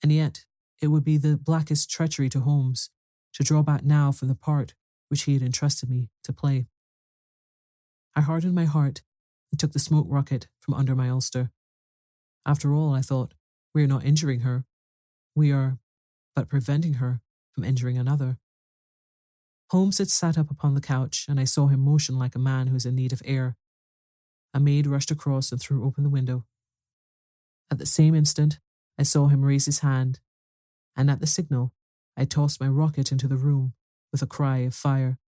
And 0.03 0.11
yet, 0.11 0.43
it 0.81 0.87
would 0.87 1.03
be 1.03 1.17
the 1.17 1.37
blackest 1.37 1.89
treachery 1.89 2.29
to 2.29 2.41
Holmes 2.41 2.89
to 3.33 3.43
draw 3.43 3.63
back 3.63 3.83
now 3.83 4.11
from 4.11 4.27
the 4.27 4.35
part 4.35 4.73
which 5.09 5.23
he 5.23 5.33
had 5.33 5.41
entrusted 5.41 5.89
me 5.89 6.09
to 6.23 6.33
play. 6.33 6.67
I 8.15 8.21
hardened 8.21 8.55
my 8.55 8.65
heart 8.65 9.01
and 9.51 9.59
took 9.59 9.73
the 9.73 9.79
smoke 9.79 10.07
rocket 10.09 10.47
from 10.59 10.73
under 10.73 10.95
my 10.95 11.09
ulster. 11.09 11.51
After 12.45 12.73
all, 12.73 12.93
I 12.93 13.01
thought, 13.01 13.33
we 13.73 13.83
are 13.83 13.87
not 13.87 14.03
injuring 14.03 14.41
her. 14.41 14.65
We 15.35 15.51
are 15.51 15.77
but 16.35 16.49
preventing 16.49 16.95
her 16.95 17.21
from 17.51 17.63
injuring 17.63 17.97
another. 17.97 18.37
Holmes 19.71 19.97
had 19.97 20.09
sat 20.09 20.37
up 20.37 20.49
upon 20.49 20.75
the 20.75 20.81
couch, 20.81 21.25
and 21.27 21.39
I 21.39 21.43
saw 21.43 21.67
him 21.67 21.81
motion 21.81 22.17
like 22.17 22.35
a 22.35 22.39
man 22.39 22.67
who 22.67 22.75
is 22.75 22.85
in 22.85 22.95
need 22.95 23.11
of 23.11 23.21
air. 23.25 23.57
A 24.53 24.59
maid 24.59 24.87
rushed 24.87 25.11
across 25.11 25.51
and 25.51 25.59
threw 25.59 25.85
open 25.85 26.03
the 26.03 26.09
window. 26.09 26.45
At 27.69 27.79
the 27.79 27.85
same 27.85 28.15
instant, 28.15 28.59
I 28.97 29.03
saw 29.03 29.27
him 29.27 29.43
raise 29.43 29.65
his 29.65 29.79
hand, 29.79 30.19
and 30.97 31.11
at 31.11 31.19
the 31.19 31.27
signal, 31.27 31.71
I 32.17 32.25
tossed 32.25 32.59
my 32.59 32.67
rocket 32.67 33.11
into 33.11 33.27
the 33.27 33.37
room 33.37 33.73
with 34.11 34.23
a 34.23 34.27
cry 34.27 34.57
of 34.59 34.73
fire. 34.73 35.19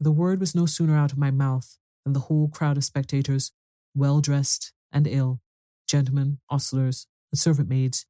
The 0.00 0.10
word 0.10 0.40
was 0.40 0.54
no 0.54 0.66
sooner 0.66 0.96
out 0.96 1.12
of 1.12 1.18
my 1.18 1.30
mouth 1.30 1.78
than 2.04 2.12
the 2.12 2.20
whole 2.20 2.48
crowd 2.48 2.76
of 2.76 2.84
spectators, 2.84 3.52
well 3.94 4.20
dressed 4.20 4.72
and 4.92 5.06
ill, 5.06 5.40
gentlemen, 5.88 6.38
ostlers, 6.50 7.06
and 7.32 7.38
servant 7.38 7.68
maids, 7.68 8.04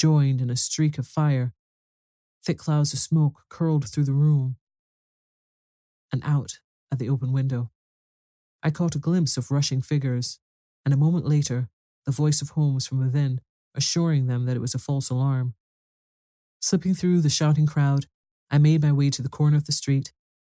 joined 0.00 0.40
in 0.40 0.50
a 0.50 0.56
streak 0.56 0.98
of 0.98 1.06
fire. 1.06 1.54
Thick 2.42 2.58
clouds 2.58 2.92
of 2.92 2.98
smoke 2.98 3.42
curled 3.48 3.88
through 3.88 4.04
the 4.04 4.12
room 4.12 4.56
and 6.10 6.22
out 6.24 6.60
at 6.90 6.98
the 6.98 7.08
open 7.08 7.32
window. 7.32 7.70
I 8.62 8.70
caught 8.70 8.96
a 8.96 9.00
glimpse 9.00 9.36
of 9.36 9.50
rushing 9.50 9.82
figures, 9.82 10.40
and 10.84 10.94
a 10.94 10.96
moment 10.96 11.26
later, 11.26 11.68
the 12.06 12.12
voice 12.12 12.40
of 12.40 12.50
Holmes 12.50 12.86
from 12.86 13.00
within, 13.00 13.40
assuring 13.78 14.26
them 14.26 14.44
that 14.44 14.56
it 14.56 14.60
was 14.60 14.74
a 14.74 14.78
false 14.78 15.08
alarm. 15.08 15.54
Slipping 16.60 16.92
through 16.92 17.20
the 17.20 17.30
shouting 17.30 17.66
crowd, 17.66 18.06
I 18.50 18.58
made 18.58 18.82
my 18.82 18.92
way 18.92 19.08
to 19.10 19.22
the 19.22 19.28
corner 19.28 19.56
of 19.56 19.66
the 19.66 19.72
street, 19.72 20.12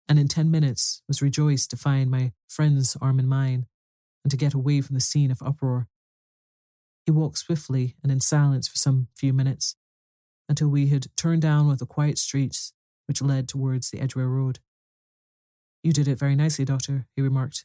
and 0.09 0.19
in 0.19 0.29
ten 0.29 0.51
minutes 0.51 1.03
was 1.07 1.23
rejoiced 1.23 1.71
to 1.71 1.77
find 1.77 2.11
my 2.11 2.33
friend's 2.49 2.97
arm 3.01 3.19
in 3.21 3.29
mine, 3.29 3.67
and 4.25 4.31
to 4.31 4.37
get 4.37 4.53
away 4.53 4.81
from 4.81 4.95
the 4.95 5.01
scene 5.01 5.31
of 5.31 5.41
uproar. 5.41 5.89
He 7.07 7.13
walked 7.13 7.39
swiftly 7.39 7.97
and 8.03 8.11
in 8.13 8.21
silence 8.21 8.69
for 8.69 8.77
some 8.77 9.09
few 9.17 9.33
minutes, 9.33 9.77
until 10.49 10.69
we 10.69 10.89
had 10.89 11.07
turned 11.17 11.43
down 11.43 11.67
one 11.67 11.75
of 11.75 11.79
the 11.79 11.87
quiet 11.87 12.19
streets 12.19 12.73
which 13.07 13.23
led 13.23 13.49
towards 13.49 13.91
the 13.91 14.01
Edgware 14.01 14.29
Road. 14.29 14.59
You 15.83 15.93
did 15.93 16.09
it 16.09 16.19
very 16.19 16.37
nicely, 16.37 16.65
Doctor, 16.65 17.07
he 17.15 17.23
remarked. 17.23 17.65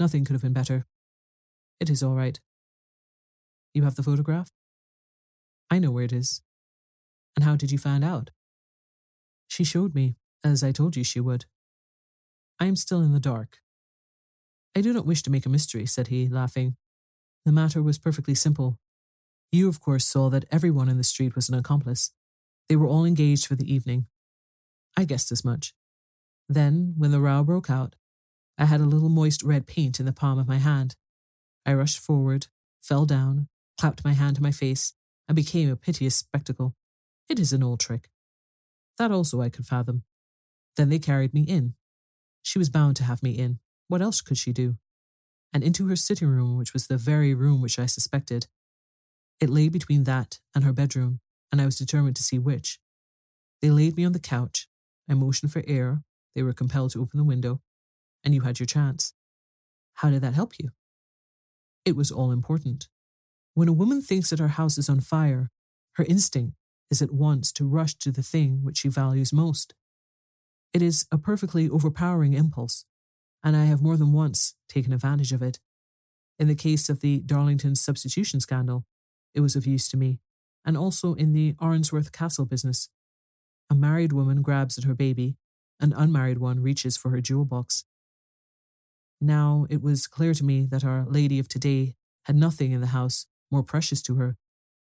Nothing 0.00 0.24
could 0.24 0.34
have 0.34 0.42
been 0.42 0.52
better. 0.52 0.86
It 1.80 1.90
is 1.90 2.02
all 2.02 2.14
right. 2.14 2.40
You 3.74 3.82
have 3.82 3.96
the 3.96 4.02
photograph? 4.04 4.50
I 5.70 5.80
know 5.80 5.90
where 5.90 6.04
it 6.04 6.12
is. 6.12 6.40
And 7.34 7.44
how 7.44 7.56
did 7.56 7.72
you 7.72 7.78
find 7.78 8.04
out? 8.04 8.30
She 9.48 9.64
showed 9.64 9.94
me, 9.94 10.14
as 10.44 10.62
I 10.62 10.70
told 10.70 10.96
you 10.96 11.02
she 11.02 11.18
would. 11.20 11.46
I 12.60 12.66
am 12.66 12.76
still 12.76 13.02
in 13.02 13.12
the 13.12 13.20
dark. 13.20 13.58
I 14.76 14.80
do 14.80 14.92
not 14.92 15.06
wish 15.06 15.22
to 15.22 15.30
make 15.30 15.44
a 15.44 15.48
mystery, 15.48 15.86
said 15.86 16.06
he, 16.06 16.28
laughing. 16.28 16.76
The 17.44 17.52
matter 17.52 17.82
was 17.82 17.98
perfectly 17.98 18.34
simple. 18.36 18.78
You, 19.50 19.68
of 19.68 19.80
course, 19.80 20.04
saw 20.04 20.30
that 20.30 20.46
everyone 20.50 20.88
in 20.88 20.96
the 20.96 21.04
street 21.04 21.34
was 21.34 21.48
an 21.48 21.54
accomplice. 21.54 22.12
They 22.68 22.76
were 22.76 22.86
all 22.86 23.04
engaged 23.04 23.46
for 23.46 23.56
the 23.56 23.72
evening. 23.72 24.06
I 24.96 25.04
guessed 25.04 25.32
as 25.32 25.44
much. 25.44 25.74
Then, 26.48 26.94
when 26.96 27.10
the 27.10 27.20
row 27.20 27.42
broke 27.42 27.70
out, 27.70 27.96
I 28.56 28.66
had 28.66 28.80
a 28.80 28.84
little 28.84 29.08
moist 29.08 29.42
red 29.42 29.66
paint 29.66 29.98
in 29.98 30.06
the 30.06 30.12
palm 30.12 30.38
of 30.38 30.48
my 30.48 30.58
hand. 30.58 30.94
I 31.66 31.74
rushed 31.74 31.98
forward, 31.98 32.46
fell 32.80 33.04
down, 33.04 33.48
clapped 33.78 34.04
my 34.04 34.12
hand 34.12 34.36
to 34.36 34.42
my 34.42 34.50
face, 34.50 34.94
and 35.28 35.36
became 35.36 35.70
a 35.70 35.76
piteous 35.76 36.16
spectacle. 36.16 36.74
It 37.28 37.38
is 37.38 37.52
an 37.52 37.62
old 37.62 37.80
trick. 37.80 38.10
That 38.98 39.10
also 39.10 39.40
I 39.40 39.48
could 39.48 39.66
fathom. 39.66 40.04
Then 40.76 40.88
they 40.88 40.98
carried 40.98 41.34
me 41.34 41.42
in. 41.42 41.74
She 42.42 42.58
was 42.58 42.68
bound 42.68 42.96
to 42.96 43.04
have 43.04 43.22
me 43.22 43.32
in. 43.32 43.58
What 43.88 44.02
else 44.02 44.20
could 44.20 44.38
she 44.38 44.52
do? 44.52 44.76
And 45.52 45.62
into 45.62 45.88
her 45.88 45.96
sitting 45.96 46.28
room, 46.28 46.58
which 46.58 46.72
was 46.72 46.86
the 46.86 46.96
very 46.96 47.34
room 47.34 47.60
which 47.60 47.78
I 47.78 47.86
suspected. 47.86 48.46
It 49.40 49.50
lay 49.50 49.68
between 49.68 50.04
that 50.04 50.40
and 50.54 50.64
her 50.64 50.72
bedroom, 50.72 51.20
and 51.50 51.60
I 51.60 51.64
was 51.64 51.78
determined 51.78 52.16
to 52.16 52.22
see 52.22 52.38
which. 52.38 52.78
They 53.62 53.70
laid 53.70 53.96
me 53.96 54.04
on 54.04 54.12
the 54.12 54.20
couch. 54.20 54.68
I 55.08 55.14
motioned 55.14 55.52
for 55.52 55.62
air. 55.66 56.02
They 56.34 56.42
were 56.42 56.52
compelled 56.52 56.90
to 56.92 57.00
open 57.00 57.18
the 57.18 57.24
window, 57.24 57.60
and 58.24 58.34
you 58.34 58.42
had 58.42 58.58
your 58.58 58.66
chance. 58.66 59.14
How 59.94 60.10
did 60.10 60.22
that 60.22 60.34
help 60.34 60.58
you? 60.58 60.70
It 61.84 61.96
was 61.96 62.10
all 62.10 62.32
important. 62.32 62.88
When 63.54 63.68
a 63.68 63.72
woman 63.72 64.02
thinks 64.02 64.30
that 64.30 64.40
her 64.40 64.48
house 64.48 64.78
is 64.78 64.88
on 64.88 65.00
fire, 65.00 65.50
her 65.92 66.04
instinct 66.08 66.56
is 66.90 67.00
at 67.00 67.12
once 67.12 67.52
to 67.52 67.68
rush 67.68 67.94
to 67.94 68.10
the 68.10 68.22
thing 68.22 68.64
which 68.64 68.78
she 68.78 68.88
values 68.88 69.32
most. 69.32 69.74
It 70.72 70.82
is 70.82 71.06
a 71.12 71.18
perfectly 71.18 71.70
overpowering 71.70 72.32
impulse, 72.32 72.84
and 73.44 73.56
I 73.56 73.66
have 73.66 73.80
more 73.80 73.96
than 73.96 74.12
once 74.12 74.56
taken 74.68 74.92
advantage 74.92 75.32
of 75.32 75.40
it. 75.40 75.60
In 76.36 76.48
the 76.48 76.56
case 76.56 76.88
of 76.88 77.00
the 77.00 77.20
Darlington 77.20 77.76
substitution 77.76 78.40
scandal, 78.40 78.86
it 79.34 79.40
was 79.40 79.54
of 79.54 79.66
use 79.66 79.88
to 79.90 79.96
me, 79.96 80.18
and 80.64 80.76
also 80.76 81.14
in 81.14 81.32
the 81.32 81.52
Arnsworth 81.60 82.10
Castle 82.10 82.46
business. 82.46 82.88
A 83.70 83.74
married 83.76 84.12
woman 84.12 84.42
grabs 84.42 84.76
at 84.78 84.84
her 84.84 84.94
baby, 84.94 85.36
an 85.78 85.92
unmarried 85.96 86.38
one 86.38 86.60
reaches 86.60 86.96
for 86.96 87.10
her 87.10 87.20
jewel 87.20 87.44
box. 87.44 87.84
Now 89.20 89.66
it 89.70 89.80
was 89.80 90.08
clear 90.08 90.34
to 90.34 90.44
me 90.44 90.66
that 90.66 90.84
our 90.84 91.06
lady 91.06 91.38
of 91.38 91.46
today 91.46 91.94
had 92.24 92.34
nothing 92.34 92.72
in 92.72 92.80
the 92.80 92.88
house 92.88 93.26
more 93.50 93.62
precious 93.62 94.02
to 94.02 94.16
her 94.16 94.36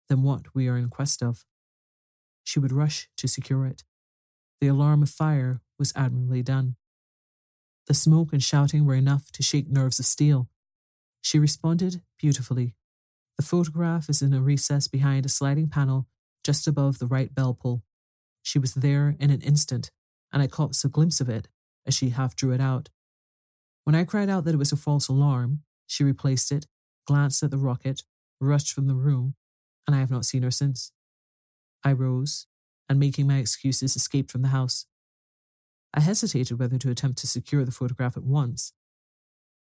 than 0.09 0.23
what 0.23 0.55
we 0.55 0.69
are 0.69 0.77
in 0.77 0.89
quest 0.89 1.23
of. 1.23 1.45
She 2.45 2.59
would 2.59 2.73
rush 2.73 3.09
to 3.17 3.29
secure 3.29 3.67
it. 3.67 3.85
The 4.61 4.69
alarm 4.69 5.03
of 5.03 5.11
fire 5.11 5.61
was 5.79 5.93
admirably 5.97 6.43
done. 6.43 6.77
The 7.87 7.95
smoke 7.95 8.33
and 8.33 8.43
shouting 8.43 8.85
were 8.85 8.95
enough 8.95 9.33
to 9.33 9.43
shake 9.43 9.69
nerves 9.69 9.99
of 9.99 10.07
steel. 10.07 10.49
She 11.21 11.39
responded 11.39 12.03
beautifully. 12.19 12.75
The 13.37 13.43
photograph 13.43 14.09
is 14.09 14.23
in 14.23 14.33
a 14.33 14.43
recess 14.43 14.89
behind 14.89 15.27
a 15.27 15.29
sliding 15.29 15.69
panel 15.69 16.07
just 16.45 16.67
above 16.67 16.99
the 16.99 17.07
right 17.07 17.35
bell 17.35 17.55
pull. 17.55 17.83
She 18.43 18.59
was 18.59 18.75
there 18.75 19.17
in 19.19 19.31
an 19.31 19.41
instant, 19.41 19.91
and 20.33 20.43
I 20.43 20.47
caught 20.47 20.85
a 20.85 20.89
glimpse 20.89 21.21
of 21.21 21.29
it 21.29 21.49
as 21.87 21.95
she 21.95 22.11
half 22.11 22.37
drew 22.37 22.53
it 22.53 22.61
out. 22.61 22.89
When 23.85 23.95
I 23.95 24.05
cried 24.05 24.29
out 24.29 24.45
that 24.45 24.55
it 24.55 24.59
was 24.59 24.73
a 24.73 24.77
false 24.77 25.09
alarm, 25.09 25.63
she 25.87 26.05
replaced 26.05 26.53
it, 26.53 26.67
glanced 27.07 27.43
at 27.43 27.51
the 27.51 27.59
rocket, 27.59 28.03
rushed 28.43 28.73
from 28.73 28.87
the 28.87 28.95
room, 28.95 29.35
and 29.87 29.97
I 29.97 30.01
have 30.01 30.11
not 30.11 30.25
seen 30.25 30.43
her 30.43 30.51
since. 30.51 30.93
I 31.85 31.93
rose, 31.93 32.47
and 32.89 32.99
making 32.99 33.27
my 33.27 33.39
excuses, 33.39 33.97
escaped 33.97 34.31
from 34.31 34.43
the 34.43 34.49
house. 34.49 34.87
I 35.95 36.01
hesitated 36.01 36.59
whether 36.59 36.79
to 36.79 36.91
attempt 36.91 37.19
to 37.19 37.27
secure 37.27 37.65
the 37.65 37.73
photograph 37.73 38.17
at 38.17 38.25
once, 38.25 38.73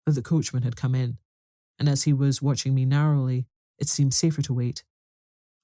but 0.06 0.16
the 0.16 0.22
coachman 0.22 0.64
had 0.64 0.76
come 0.76 0.96
in, 0.96 1.18
and 1.78 1.88
as 1.88 2.04
he 2.04 2.14
was 2.14 2.42
watching 2.42 2.74
me 2.74 2.86
narrowly, 2.86 3.48
it 3.78 3.88
seemed 3.88 4.14
safer 4.14 4.42
to 4.42 4.54
wait. 4.54 4.84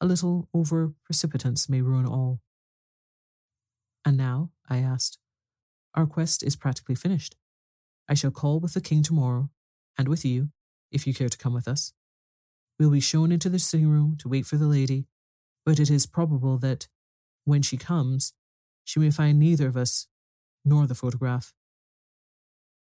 A 0.02 0.06
little 0.06 0.50
over 0.54 0.94
precipitance 1.04 1.70
may 1.70 1.82
ruin 1.82 2.06
all. 2.06 2.42
And 4.04 4.18
now, 4.18 4.52
I 4.70 4.78
asked, 4.78 5.18
our 5.94 6.06
quest 6.06 6.44
is 6.44 6.56
practically 6.56 6.96
finished. 6.96 7.36
I 8.08 8.14
shall 8.14 8.32
call 8.32 8.60
with 8.60 8.74
the 8.74 8.82
king 8.82 9.02
tomorrow, 9.02 9.50
and 9.98 10.08
with 10.08 10.26
you, 10.26 10.50
if 10.92 11.08
you 11.08 11.14
care 11.14 11.30
to 11.30 11.38
come 11.38 11.54
with 11.54 11.68
us. 11.68 11.94
Will 12.80 12.90
be 12.90 13.00
shown 13.00 13.32
into 13.32 13.50
the 13.50 13.60
sitting 13.60 13.88
room 13.88 14.18
to 14.20 14.28
wait 14.28 14.46
for 14.46 14.58
the 14.58 14.68
lady, 14.68 15.08
but 15.66 15.80
it 15.80 15.90
is 15.90 16.06
probable 16.06 16.58
that, 16.58 16.88
when 17.46 17.62
she 17.62 17.78
comes, 17.78 18.34
she 18.84 19.00
may 19.00 19.12
find 19.12 19.40
neither 19.40 19.68
of 19.68 19.78
us 19.78 20.08
nor 20.64 20.86
the 20.88 20.96
photograph. 20.96 21.54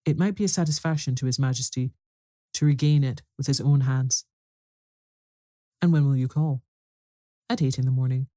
It 0.06 0.18
might 0.18 0.36
be 0.36 0.44
a 0.44 0.50
satisfaction 0.50 1.16
to 1.16 1.26
His 1.26 1.40
Majesty 1.40 1.92
to 2.54 2.66
regain 2.66 3.04
it 3.04 3.22
with 3.38 3.48
his 3.48 3.62
own 3.62 3.82
hands. 3.82 4.26
And 5.82 5.94
when 5.94 6.06
will 6.06 6.18
you 6.18 6.28
call? 6.28 6.62
At 7.50 7.62
eight 7.62 7.80
in 7.80 7.86
the 7.86 7.92
morning. 7.92 8.28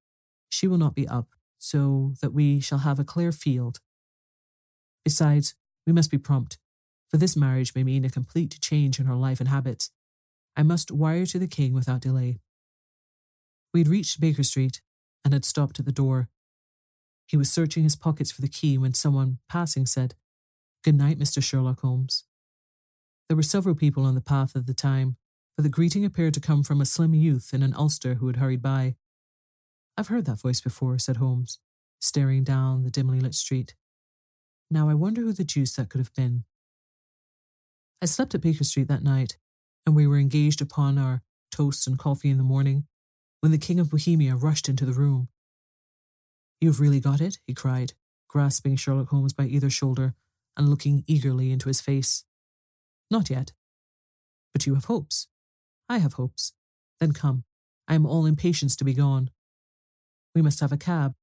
She 0.48 0.68
will 0.68 0.78
not 0.78 0.94
be 0.94 1.08
up, 1.08 1.30
so 1.58 2.14
that 2.22 2.32
we 2.32 2.60
shall 2.60 2.78
have 2.78 2.98
a 2.98 3.04
clear 3.04 3.32
field. 3.32 3.80
Besides, 5.04 5.54
we 5.86 5.92
must 5.92 6.10
be 6.10 6.18
prompt 6.18 6.58
for 7.14 7.18
this 7.18 7.36
marriage 7.36 7.76
may 7.76 7.84
mean 7.84 8.04
a 8.04 8.10
complete 8.10 8.58
change 8.60 8.98
in 8.98 9.06
her 9.06 9.14
life 9.14 9.38
and 9.38 9.48
habits. 9.48 9.92
I 10.56 10.62
must 10.62 10.90
wire 10.90 11.26
to 11.26 11.38
the 11.38 11.46
king 11.46 11.72
without 11.72 12.00
delay. 12.00 12.38
We 13.72 13.80
had 13.80 13.88
reached 13.88 14.20
Baker 14.20 14.42
Street 14.42 14.80
and 15.24 15.32
had 15.32 15.44
stopped 15.44 15.78
at 15.78 15.84
the 15.84 15.92
door. 15.92 16.28
He 17.26 17.36
was 17.36 17.50
searching 17.50 17.82
his 17.82 17.96
pockets 17.96 18.30
for 18.30 18.42
the 18.42 18.48
key 18.48 18.78
when 18.78 18.94
someone, 18.94 19.38
passing, 19.48 19.86
said, 19.86 20.14
Good 20.84 20.94
night, 20.94 21.18
Mr. 21.18 21.42
Sherlock 21.42 21.80
Holmes. 21.80 22.24
There 23.28 23.36
were 23.36 23.42
several 23.42 23.74
people 23.74 24.04
on 24.04 24.14
the 24.14 24.20
path 24.20 24.54
at 24.54 24.66
the 24.66 24.74
time, 24.74 25.16
but 25.56 25.62
the 25.62 25.70
greeting 25.70 26.04
appeared 26.04 26.34
to 26.34 26.40
come 26.40 26.62
from 26.62 26.80
a 26.80 26.86
slim 26.86 27.14
youth 27.14 27.54
in 27.54 27.62
an 27.62 27.74
ulster 27.74 28.14
who 28.14 28.26
had 28.26 28.36
hurried 28.36 28.62
by. 28.62 28.96
I've 29.96 30.08
heard 30.08 30.26
that 30.26 30.40
voice 30.40 30.60
before, 30.60 30.98
said 30.98 31.16
Holmes, 31.16 31.58
staring 32.00 32.44
down 32.44 32.82
the 32.82 32.90
dimly 32.90 33.20
lit 33.20 33.34
street. 33.34 33.74
Now 34.70 34.88
I 34.88 34.94
wonder 34.94 35.22
who 35.22 35.32
the 35.32 35.44
deuce 35.44 35.74
that 35.76 35.88
could 35.88 36.00
have 36.00 36.14
been. 36.14 36.44
I 38.02 38.06
slept 38.06 38.34
at 38.34 38.40
Baker 38.42 38.64
Street 38.64 38.88
that 38.88 39.02
night, 39.02 39.38
and 39.86 39.94
we 39.94 40.06
were 40.06 40.18
engaged 40.18 40.60
upon 40.60 40.98
our 40.98 41.22
toast 41.50 41.86
and 41.86 41.98
coffee 41.98 42.30
in 42.30 42.38
the 42.38 42.44
morning 42.44 42.86
when 43.40 43.52
the 43.52 43.58
King 43.58 43.78
of 43.78 43.90
Bohemia 43.90 44.34
rushed 44.34 44.68
into 44.68 44.84
the 44.84 44.92
room. 44.92 45.28
You've 46.60 46.80
really 46.80 47.00
got 47.00 47.20
it? 47.20 47.38
he 47.46 47.54
cried, 47.54 47.92
grasping 48.28 48.76
Sherlock 48.76 49.08
Holmes 49.08 49.32
by 49.32 49.44
either 49.44 49.70
shoulder 49.70 50.14
and 50.56 50.68
looking 50.68 51.04
eagerly 51.06 51.52
into 51.52 51.68
his 51.68 51.80
face. 51.80 52.24
Not 53.10 53.28
yet. 53.28 53.52
But 54.52 54.66
you 54.66 54.74
have 54.74 54.86
hopes. 54.86 55.28
I 55.88 55.98
have 55.98 56.14
hopes. 56.14 56.52
Then 57.00 57.12
come. 57.12 57.44
I 57.86 57.94
am 57.94 58.06
all 58.06 58.24
impatience 58.24 58.76
to 58.76 58.84
be 58.84 58.94
gone. 58.94 59.30
We 60.34 60.42
must 60.42 60.60
have 60.60 60.72
a 60.72 60.78
cab. 60.78 61.14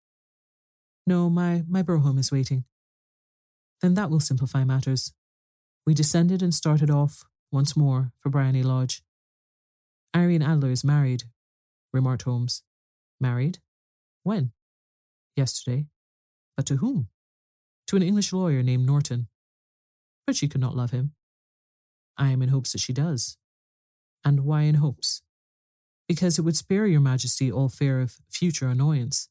No, 1.08 1.30
my, 1.30 1.64
my 1.68 1.82
brougham 1.82 2.18
is 2.18 2.32
waiting. 2.32 2.66
Then 3.82 3.96
that 3.96 4.12
will 4.12 4.20
simplify 4.20 4.64
matters. 4.64 5.14
We 5.88 5.96
descended 5.96 6.44
and 6.44 6.54
started 6.54 6.92
off 6.92 7.26
once 7.52 7.76
more 7.76 8.12
for 8.20 8.30
Briony 8.30 8.64
Lodge. 8.64 9.04
Irene 10.16 10.42
Adler 10.42 10.72
is 10.72 10.84
married, 10.84 11.24
remarked 11.94 12.24
Holmes. 12.24 12.64
Married? 13.20 13.60
When? 14.24 14.52
Yesterday. 15.36 15.88
But 16.56 16.66
to 16.68 16.78
whom? 16.78 17.08
To 17.88 17.96
an 17.96 18.04
English 18.04 18.34
lawyer 18.34 18.64
named 18.64 18.86
Norton. 18.86 19.28
But 20.26 20.36
she 20.36 20.48
could 20.48 20.62
not 20.62 20.76
love 20.76 20.92
him. 20.92 21.14
I 22.18 22.30
am 22.30 22.42
in 22.42 22.50
hopes 22.50 22.72
that 22.72 22.82
she 22.82 22.94
does. 22.94 23.38
And 24.24 24.42
why 24.42 24.64
in 24.64 24.76
hopes? 24.76 25.22
Because 26.08 26.38
it 26.38 26.44
would 26.44 26.58
spare 26.58 26.86
your 26.86 27.02
majesty 27.02 27.52
all 27.52 27.70
fear 27.70 28.02
of 28.02 28.18
future 28.30 28.68
annoyance. 28.68 29.30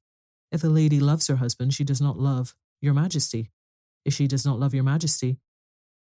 If 0.51 0.65
a 0.65 0.69
lady 0.69 0.99
loves 0.99 1.27
her 1.29 1.37
husband, 1.37 1.75
she 1.75 1.85
does 1.85 2.01
not 2.01 2.19
love 2.19 2.55
your 2.81 2.95
majesty. 2.95 3.51
If 4.05 4.15
she 4.15 4.27
does 4.27 4.45
not 4.45 4.59
love 4.59 4.75
your 4.75 4.85
majesty, 4.85 5.39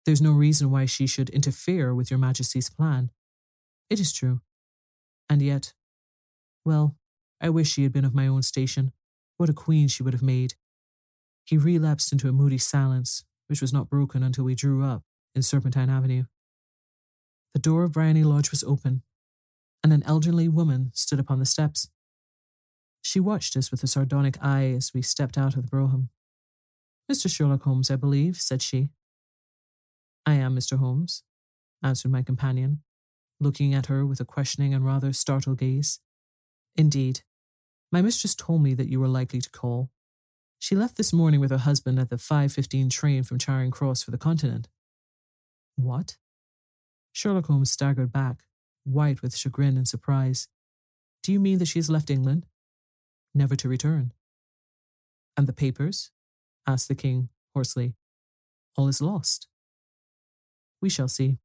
there's 0.08 0.22
no 0.22 0.32
reason 0.32 0.72
why 0.72 0.86
she 0.86 1.06
should 1.06 1.30
interfere 1.32 1.94
with 1.94 2.10
your 2.10 2.18
Majesty's 2.18 2.70
plan. 2.70 3.12
It 3.90 4.00
is 4.00 4.14
true. 4.14 4.40
And 5.30 5.42
yet, 5.42 5.74
well, 6.64 6.96
I 7.42 7.50
wish 7.50 7.70
she 7.70 7.84
had 7.84 7.92
been 7.92 8.06
of 8.06 8.16
my 8.16 8.26
own 8.26 8.42
station. 8.42 8.94
What 9.36 9.50
a 9.50 9.54
queen 9.54 9.90
she 9.90 10.04
would 10.04 10.14
have 10.14 10.24
made. 10.24 10.54
He 11.44 11.58
relapsed 11.58 12.14
into 12.14 12.30
a 12.30 12.32
moody 12.32 12.58
silence, 12.58 13.26
which 13.48 13.60
was 13.60 13.74
not 13.74 13.90
broken 13.90 14.24
until 14.24 14.46
we 14.46 14.56
drew 14.56 14.82
up 14.82 15.04
in 15.36 15.42
Serpentine 15.42 15.90
Avenue. 15.90 16.24
The 17.54 17.60
door 17.60 17.84
of 17.84 17.92
Briony 17.92 18.24
Lodge 18.24 18.50
was 18.50 18.64
open. 18.64 19.04
and 19.84 19.94
an 19.94 20.04
elderly 20.04 20.48
woman 20.48 20.92
stood 20.94 21.20
upon 21.20 21.40
the 21.40 21.46
steps. 21.46 21.90
She 23.02 23.20
watched 23.20 23.56
us 23.56 23.72
with 23.72 23.84
a 23.84 23.88
sardonic 23.88 24.38
eye 24.42 24.74
as 24.76 24.94
we 24.94 25.02
stepped 25.02 25.38
out 25.38 25.56
of 25.56 25.64
the 25.64 25.70
brougham. 25.70 26.10
Mr. 27.12 27.30
Sherlock 27.34 27.64
Holmes, 27.64 27.92
I 27.92 27.96
believe, 27.96 28.38
said 28.38 28.62
she. 28.62 28.90
I 30.28 30.34
am 30.34 30.58
Mr. 30.58 30.78
Holmes, 30.78 31.24
answered 31.82 32.12
my 32.12 32.22
companion, 32.22 32.82
looking 33.40 33.74
at 33.74 33.86
her 33.86 34.06
with 34.06 34.20
a 34.20 34.26
questioning 34.26 34.74
and 34.74 34.86
rather 34.86 35.14
startled 35.14 35.60
gaze. 35.60 36.02
Indeed, 36.76 37.22
my 37.94 38.02
mistress 38.02 38.36
told 38.36 38.62
me 38.62 38.74
that 38.74 38.90
you 38.90 39.00
were 39.00 39.08
likely 39.08 39.40
to 39.40 39.50
call. 39.50 39.90
She 40.60 40.76
left 40.76 40.98
this 40.98 41.14
morning 41.14 41.40
with 41.40 41.52
her 41.52 41.58
husband 41.58 41.98
at 41.98 42.10
the 42.10 42.18
5.15 42.18 42.90
train 42.90 43.24
from 43.24 43.40
Charing 43.40 43.72
Cross 43.72 44.04
for 44.04 44.12
the 44.12 44.18
continent. 44.18 44.68
What? 45.78 46.18
Sherlock 47.14 47.46
Holmes 47.46 47.72
staggered 47.72 48.12
back, 48.12 48.44
white 48.84 49.22
with 49.22 49.34
chagrin 49.34 49.78
and 49.78 49.88
surprise. 49.88 50.50
Do 51.24 51.32
you 51.32 51.40
mean 51.40 51.58
that 51.60 51.70
she 51.70 51.80
has 51.80 51.90
left 51.90 52.10
England? 52.10 52.46
Never 53.34 53.56
to 53.56 53.70
return. 53.70 54.12
And 55.38 55.48
the 55.48 55.54
papers? 55.54 56.12
asked 56.68 56.90
the 56.90 56.96
king 56.96 57.30
hoarsely. 57.56 57.96
All 58.76 58.90
is 58.90 59.02
lost. 59.02 59.48
We 60.82 60.90
shall 60.90 61.08
see. 61.08 61.38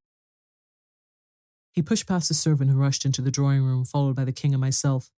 He 1.72 1.82
pushed 1.82 2.06
past 2.06 2.28
the 2.28 2.34
servant 2.34 2.70
and 2.70 2.78
rushed 2.78 3.04
into 3.04 3.22
the 3.22 3.30
drawing 3.30 3.62
room, 3.62 3.84
followed 3.84 4.14
by 4.14 4.24
the 4.24 4.32
king 4.32 4.52
and 4.52 4.60
myself. 4.60 5.10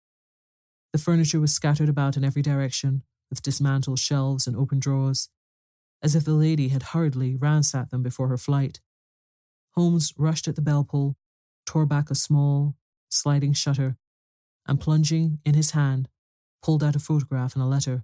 The 0.91 0.99
furniture 0.99 1.39
was 1.39 1.53
scattered 1.53 1.89
about 1.89 2.15
in 2.15 2.23
every 2.23 2.43
direction, 2.43 3.03
with 3.29 3.41
dismantled 3.41 3.97
shelves 3.97 4.45
and 4.45 4.55
open 4.55 4.79
drawers, 4.79 5.29
as 6.03 6.15
if 6.15 6.23
the 6.23 6.33
lady 6.33 6.67
had 6.67 6.83
hurriedly 6.83 7.35
ransacked 7.35 7.89
them 7.89 8.03
before 8.03 8.27
her 8.27 8.37
flight. 8.37 8.79
Holmes 9.71 10.13
rushed 10.17 10.47
at 10.47 10.55
the 10.55 10.61
bell 10.61 10.83
pull, 10.83 11.17
tore 11.65 11.87
back 11.87 12.11
a 12.11 12.15
small, 12.15 12.75
sliding 13.09 13.53
shutter, 13.53 13.97
and 14.67 14.79
plunging 14.79 15.39
in 15.43 15.55
his 15.55 15.71
hand, 15.71 16.09
pulled 16.61 16.83
out 16.83 16.95
a 16.95 16.99
photograph 16.99 17.55
and 17.55 17.63
a 17.63 17.67
letter. 17.67 18.03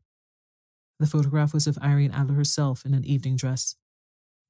The 1.00 1.08
photograph 1.08 1.54
was 1.54 1.68
of 1.68 1.78
Irene 1.78 2.12
Adler 2.12 2.36
herself 2.36 2.86
in 2.86 2.96
an 2.96 3.06
evening 3.06 3.36
dress. 3.36 3.76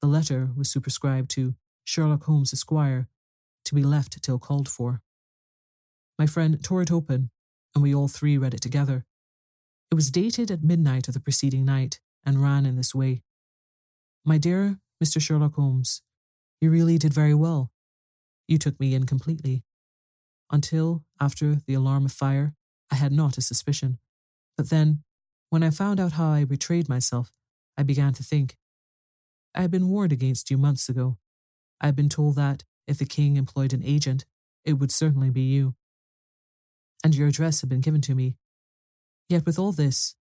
The 0.02 0.08
letter 0.08 0.52
was 0.56 0.70
superscribed 0.70 1.30
to 1.32 1.56
Sherlock 1.84 2.24
Holmes, 2.24 2.54
Esquire, 2.54 3.08
to 3.66 3.76
be 3.76 3.84
left 3.84 4.22
till 4.22 4.40
called 4.40 4.70
for. 4.70 5.02
My 6.18 6.26
friend 6.26 6.64
tore 6.64 6.82
it 6.82 6.92
open 6.92 7.32
and 7.74 7.84
we 7.84 7.94
all 7.94 8.08
three 8.08 8.38
read 8.38 8.54
it 8.54 8.62
together. 8.62 9.06
It 9.92 9.96
was 9.96 10.12
dated 10.12 10.52
at 10.52 10.64
midnight 10.64 11.08
of 11.08 11.14
the 11.14 11.20
preceding 11.20 11.66
night 11.66 12.00
and 12.26 12.42
ran 12.42 12.66
in 12.66 12.76
this 12.76 12.94
way 12.96 13.24
My 14.26 14.38
dear 14.38 14.80
Mr. 15.04 15.22
Sherlock 15.22 15.56
Holmes, 15.56 16.02
you 16.62 16.70
really 16.70 16.98
did 16.98 17.14
very 17.14 17.34
well. 17.34 17.72
You 18.48 18.58
took 18.58 18.80
me 18.80 18.94
in 18.94 19.06
completely. 19.06 19.64
Until, 20.52 21.04
after 21.22 21.60
the 21.68 21.74
alarm 21.74 22.06
of 22.06 22.12
fire, 22.12 22.54
I 22.92 22.96
had 22.96 23.12
not 23.12 23.38
a 23.38 23.42
suspicion. 23.42 24.00
But 24.58 24.70
then, 24.70 25.04
when 25.50 25.64
I 25.64 25.70
found 25.70 26.00
out 26.00 26.14
how 26.14 26.30
I 26.32 26.44
betrayed 26.44 26.90
myself, 26.90 27.32
I 27.78 27.84
began 27.84 28.14
to 28.14 28.24
think. 28.24 28.58
I 29.56 29.62
had 29.62 29.72
been 29.72 29.90
warned 29.90 30.12
against 30.12 30.52
you 30.52 30.58
months 30.58 30.90
ago. 30.90 31.18
I 31.82 31.88
had 31.88 31.96
been 31.96 32.10
told 32.10 32.36
that, 32.36 32.64
if 32.88 32.98
the 32.98 33.06
king 33.06 33.36
employed 33.36 33.74
an 33.74 33.84
agent, 33.84 34.26
it 34.66 34.74
would 34.74 34.92
certainly 34.92 35.30
be 35.30 35.42
you 35.42 35.76
and 37.04 37.16
your 37.16 37.28
address 37.28 37.62
had 37.62 37.70
been 37.70 37.82
given 37.82 38.02
to 38.02 38.16
me. 38.16 38.36
Yet 39.28 39.46
with 39.46 39.60
all 39.60 39.72
this, 39.72 40.16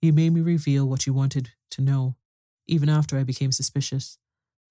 you 0.00 0.12
made 0.12 0.32
me 0.32 0.40
reveal 0.40 0.86
what 0.86 1.06
you 1.06 1.12
wanted 1.12 1.50
to 1.70 1.82
know, 1.82 2.16
even 2.66 2.88
after 2.88 3.18
I 3.18 3.24
became 3.24 3.52
suspicious. 3.52 4.18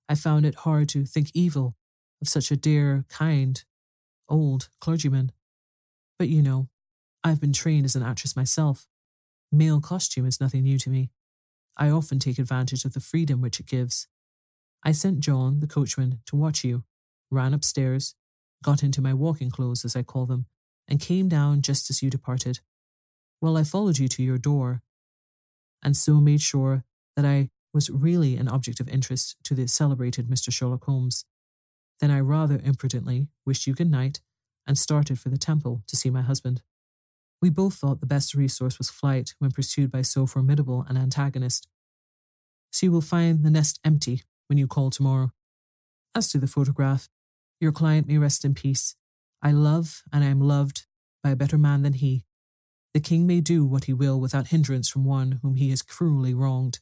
I 0.10 0.16
found 0.16 0.45
it 0.45 0.56
hard 0.56 0.89
to 0.89 1.06
think 1.06 1.30
evil 1.34 1.76
of 2.22 2.28
such 2.28 2.51
a 2.51 2.56
dear, 2.56 3.06
kind, 3.10 3.64
old 4.30 4.70
clergyman. 4.80 5.32
But 6.18 6.30
you 6.30 6.41
know, 6.41 6.70
I've 7.24 7.41
been 7.41 7.54
trained 7.54 7.86
as 7.86 7.95
an 7.95 8.04
actress 8.04 8.36
myself. 8.36 8.88
Male 9.51 9.82
costume 9.82 10.26
is 10.26 10.41
nothing 10.41 10.64
new 10.64 10.78
to 10.80 10.89
me. 10.89 11.10
I 11.78 11.90
often 11.90 12.20
take 12.20 12.40
advantage 12.40 12.86
of 12.86 12.94
the 12.94 13.00
freedom 13.00 13.42
which 13.42 13.60
it 13.60 13.66
gives. 13.66 14.08
I 14.84 14.92
sent 14.92 15.22
John, 15.22 15.60
the 15.60 15.68
coachman, 15.68 16.20
to 16.28 16.36
watch 16.36 16.64
you, 16.64 16.84
ran 17.32 17.54
upstairs, 17.54 18.16
got 18.64 18.84
into 18.84 19.02
my 19.02 19.14
walking 19.14 19.50
clothes, 19.50 19.86
as 19.86 19.96
I 19.96 20.04
call 20.04 20.26
them, 20.26 20.46
and 20.88 21.00
came 21.00 21.28
down 21.30 21.62
just 21.62 21.90
as 21.90 22.04
you 22.04 22.10
departed. 22.10 22.60
Well, 23.42 23.58
I 23.58 23.64
followed 23.64 23.98
you 23.98 24.08
to 24.10 24.24
your 24.24 24.38
door, 24.38 24.82
and 25.82 25.98
so 25.98 26.22
made 26.22 26.42
sure 26.42 26.84
that 27.16 27.26
I 27.26 27.50
was 27.74 27.90
really 27.90 28.38
an 28.38 28.48
object 28.48 28.80
of 28.80 28.88
interest 28.88 29.36
to 29.44 29.56
the 29.56 29.68
celebrated 29.68 30.28
Mr. 30.28 30.52
Sherlock 30.52 30.86
Holmes. 30.86 31.26
Then 32.00 32.12
I 32.12 32.20
rather 32.20 32.60
imprudently 32.64 33.30
wished 33.46 33.68
you 33.68 33.74
good 33.74 33.90
night 33.90 34.22
and 34.68 34.78
started 34.78 35.20
for 35.20 35.30
the 35.30 35.38
temple 35.38 35.84
to 35.88 35.96
see 35.96 36.10
my 36.10 36.22
husband. 36.22 36.62
We 37.44 37.50
both 37.50 37.74
thought 37.74 38.00
the 38.00 38.06
best 38.06 38.36
resource 38.36 38.78
was 38.78 38.89
flight 38.89 39.34
when 39.39 39.52
pursued 39.52 39.91
by 39.91 40.04
so 40.04 40.26
formidable 40.26 40.86
an 40.88 40.96
antagonist. 40.96 41.68
So 42.72 42.86
you 42.86 42.91
will 42.94 43.02
find 43.02 43.44
the 43.44 43.50
nest 43.50 43.82
empty 43.84 44.22
when 44.48 44.58
you 44.58 44.66
call 44.66 44.89
tomorrow. 44.89 45.34
As 46.16 46.30
to 46.30 46.38
the 46.38 46.48
photograph, 46.48 47.10
your 47.60 47.74
client 47.74 48.08
may 48.08 48.18
rest 48.18 48.46
in 48.46 48.54
peace. 48.54 48.96
I 49.41 49.52
love 49.52 50.04
and 50.14 50.24
I 50.24 50.28
am 50.28 50.39
loved 50.39 50.86
by 51.22 51.32
a 51.32 51.36
better 51.36 51.58
man 51.58 51.82
than 51.82 51.91
he. 51.91 52.24
The 52.94 53.02
king 53.02 53.28
may 53.28 53.41
do 53.41 53.66
what 53.66 53.84
he 53.84 53.94
will 53.94 54.22
without 54.22 54.48
hindrance 54.48 54.88
from 54.88 55.04
one 55.04 55.41
whom 55.41 55.56
he 55.56 55.70
has 55.72 55.82
cruelly 55.82 56.34
wronged. 56.34 56.80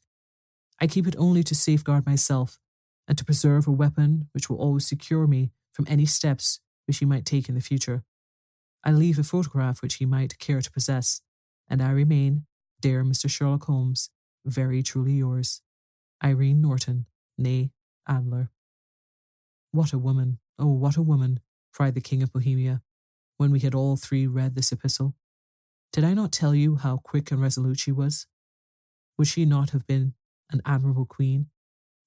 I 0.79 0.85
keep 0.85 1.07
it 1.07 1.15
only 1.17 1.41
to 1.45 1.55
safeguard 1.55 2.05
myself 2.05 2.59
and 3.07 3.17
to 3.17 3.25
preserve 3.25 3.65
a 3.65 3.71
weapon 3.71 4.29
which 4.31 4.47
will 4.47 4.57
always 4.57 4.87
secure 4.87 5.25
me 5.25 5.53
from 5.73 5.87
any 5.89 6.05
steps 6.05 6.59
which 6.85 6.99
he 6.99 7.05
might 7.05 7.25
take 7.25 7.49
in 7.49 7.55
the 7.55 7.61
future. 7.61 8.03
I 8.83 8.91
leave 8.91 9.19
a 9.19 9.23
photograph 9.23 9.81
which 9.81 9.95
he 9.95 10.05
might 10.05 10.39
care 10.39 10.61
to 10.61 10.71
possess, 10.71 11.21
and 11.69 11.81
I 11.81 11.91
remain, 11.91 12.45
dear 12.79 13.03
Mr. 13.03 13.29
Sherlock 13.29 13.65
Holmes, 13.65 14.09
very 14.45 14.81
truly 14.81 15.13
yours, 15.13 15.61
Irene 16.23 16.61
Norton, 16.61 17.05
née 17.39 17.71
Adler. 18.07 18.49
What 19.71 19.93
a 19.93 19.99
woman, 19.99 20.39
oh, 20.57 20.71
what 20.71 20.97
a 20.97 21.01
woman, 21.01 21.39
cried 21.71 21.93
the 21.93 22.01
King 22.01 22.23
of 22.23 22.33
Bohemia, 22.33 22.81
when 23.37 23.51
we 23.51 23.59
had 23.59 23.75
all 23.75 23.95
three 23.95 24.27
read 24.27 24.55
this 24.55 24.71
epistle. 24.71 25.15
Did 25.93 26.03
I 26.03 26.13
not 26.13 26.31
tell 26.31 26.55
you 26.55 26.77
how 26.77 26.97
quick 26.97 27.31
and 27.31 27.41
resolute 27.41 27.79
she 27.79 27.91
was? 27.91 28.25
Would 29.17 29.27
she 29.27 29.45
not 29.45 29.71
have 29.71 29.85
been 29.85 30.13
an 30.51 30.61
admirable 30.65 31.05
queen? 31.05 31.47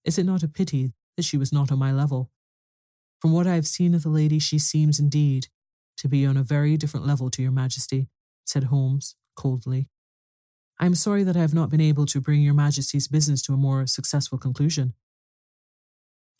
Is 0.05 0.19
it 0.19 0.25
not 0.25 0.43
a 0.43 0.49
pity 0.49 0.93
that 1.17 1.25
she 1.25 1.37
was 1.37 1.53
not 1.53 1.71
on 1.71 1.79
my 1.79 1.93
level? 1.93 2.31
From 3.21 3.33
what 3.33 3.47
I 3.47 3.55
have 3.55 3.67
seen 3.67 3.95
of 3.95 4.03
the 4.03 4.09
lady, 4.09 4.39
she 4.39 4.59
seems 4.59 4.99
indeed 4.99 5.49
to 5.99 6.09
be 6.09 6.27
on 6.27 6.37
a 6.37 6.43
very 6.43 6.77
different 6.77 7.07
level 7.07 7.31
to 7.31 7.43
your 7.43 7.53
majesty, 7.53 8.09
said 8.45 8.65
Holmes 8.65 9.17
coldly. 9.37 9.89
I 10.81 10.87
am 10.87 10.95
sorry 10.95 11.23
that 11.23 11.37
I 11.37 11.41
have 11.41 11.55
not 11.55 11.71
been 11.71 11.81
able 11.81 12.07
to 12.07 12.21
bring 12.21 12.43
your 12.43 12.55
majesty's 12.55 13.09
business 13.09 13.43
to 13.43 13.55
a 13.55 13.57
more 13.57 13.87
successful 13.87 14.39
conclusion. 14.39 14.95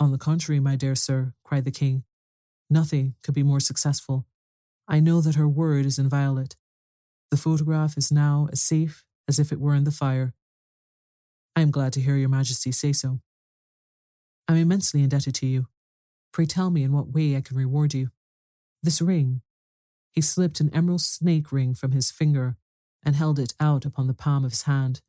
On 0.01 0.11
the 0.11 0.19
contrary, 0.19 0.61
my 0.61 0.77
dear 0.77 0.95
sir, 0.95 1.35
cried 1.45 1.65
the 1.65 1.71
king, 1.71 2.05
Nothing 2.69 3.15
could 3.23 3.35
be 3.35 3.43
more 3.43 3.61
successful. 3.61 4.27
I 4.89 5.01
know 5.01 5.21
that 5.21 5.37
her 5.37 5.49
word 5.49 5.87
is 5.87 5.99
inviolate. 5.99 6.57
The 7.31 7.37
photograph 7.37 7.97
is 7.97 8.11
now 8.11 8.49
as 8.53 8.61
safe 8.61 9.05
as 9.29 9.39
if 9.39 9.53
it 9.53 9.61
were 9.61 9.75
in 9.75 9.85
the 9.85 9.91
fire. 9.91 10.35
I 11.57 11.61
am 11.61 11.71
glad 11.71 11.93
to 11.95 12.01
hear 12.01 12.17
your 12.17 12.29
majesty 12.29 12.73
say 12.73 12.93
so. 12.93 13.21
I 14.49 14.53
am 14.53 14.59
immensely 14.59 15.03
indebted 15.03 15.35
to 15.37 15.47
you. 15.47 15.69
Pray 16.33 16.47
tell 16.47 16.71
me 16.71 16.83
in 16.83 16.93
what 16.93 17.13
way 17.13 17.37
I 17.37 17.41
can 17.41 17.57
reward 17.57 17.95
you. 17.95 18.11
This 18.85 19.01
ring. 19.01 19.41
He 20.13 20.21
slipped 20.21 20.61
an 20.61 20.69
emerald 20.75 21.01
snake 21.01 21.51
ring 21.51 21.75
from 21.75 21.93
his 21.93 22.11
finger 22.11 22.59
and 23.03 23.17
held 23.17 23.39
it 23.39 23.55
out 23.59 23.87
upon 23.87 24.09
the 24.09 24.13
palm 24.13 24.45
of 24.45 24.53
his 24.53 24.65
hand. 24.65 25.01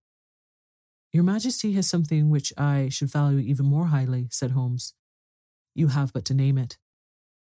Your 1.11 1.25
Majesty 1.25 1.73
has 1.73 1.85
something 1.85 2.29
which 2.29 2.53
I 2.57 2.87
should 2.87 3.11
value 3.11 3.39
even 3.39 3.65
more 3.65 3.87
highly, 3.87 4.29
said 4.31 4.51
Holmes. 4.51 4.93
You 5.73 5.89
have 5.89 6.13
but 6.13 6.23
to 6.25 6.33
name 6.33 6.57
it. 6.57 6.77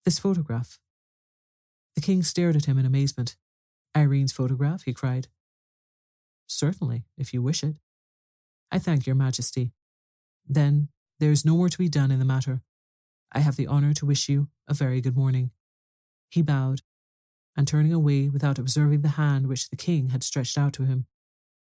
This 0.05 0.19
photograph. 0.19 0.77
The 1.95 2.01
king 2.01 2.21
stared 2.21 2.55
at 2.55 2.65
him 2.65 2.77
in 2.77 2.85
amazement. 2.85 3.35
Irene's 3.95 4.31
photograph, 4.31 4.83
he 4.83 4.93
cried. 4.93 5.29
Certainly, 6.45 7.05
if 7.17 7.33
you 7.33 7.41
wish 7.41 7.63
it. 7.63 7.77
I 8.71 8.77
thank 8.77 9.07
your 9.07 9.15
majesty. 9.15 9.71
Then 10.47 10.89
there 11.19 11.31
is 11.31 11.43
no 11.43 11.57
more 11.57 11.69
to 11.69 11.77
be 11.79 11.89
done 11.89 12.11
in 12.11 12.19
the 12.19 12.23
matter. 12.23 12.61
I 13.31 13.39
have 13.39 13.55
the 13.55 13.67
honour 13.67 13.95
to 13.95 14.05
wish 14.05 14.29
you 14.29 14.49
a 14.67 14.75
very 14.75 15.01
good 15.01 15.17
morning. 15.17 15.49
He 16.29 16.41
bowed, 16.41 16.81
and 17.55 17.67
turning 17.67 17.93
away 17.93 18.29
without 18.29 18.59
observing 18.59 19.01
the 19.01 19.09
hand 19.09 19.47
which 19.47 19.69
the 19.69 19.75
king 19.75 20.09
had 20.09 20.23
stretched 20.23 20.57
out 20.57 20.73
to 20.73 20.83
him, 20.83 21.05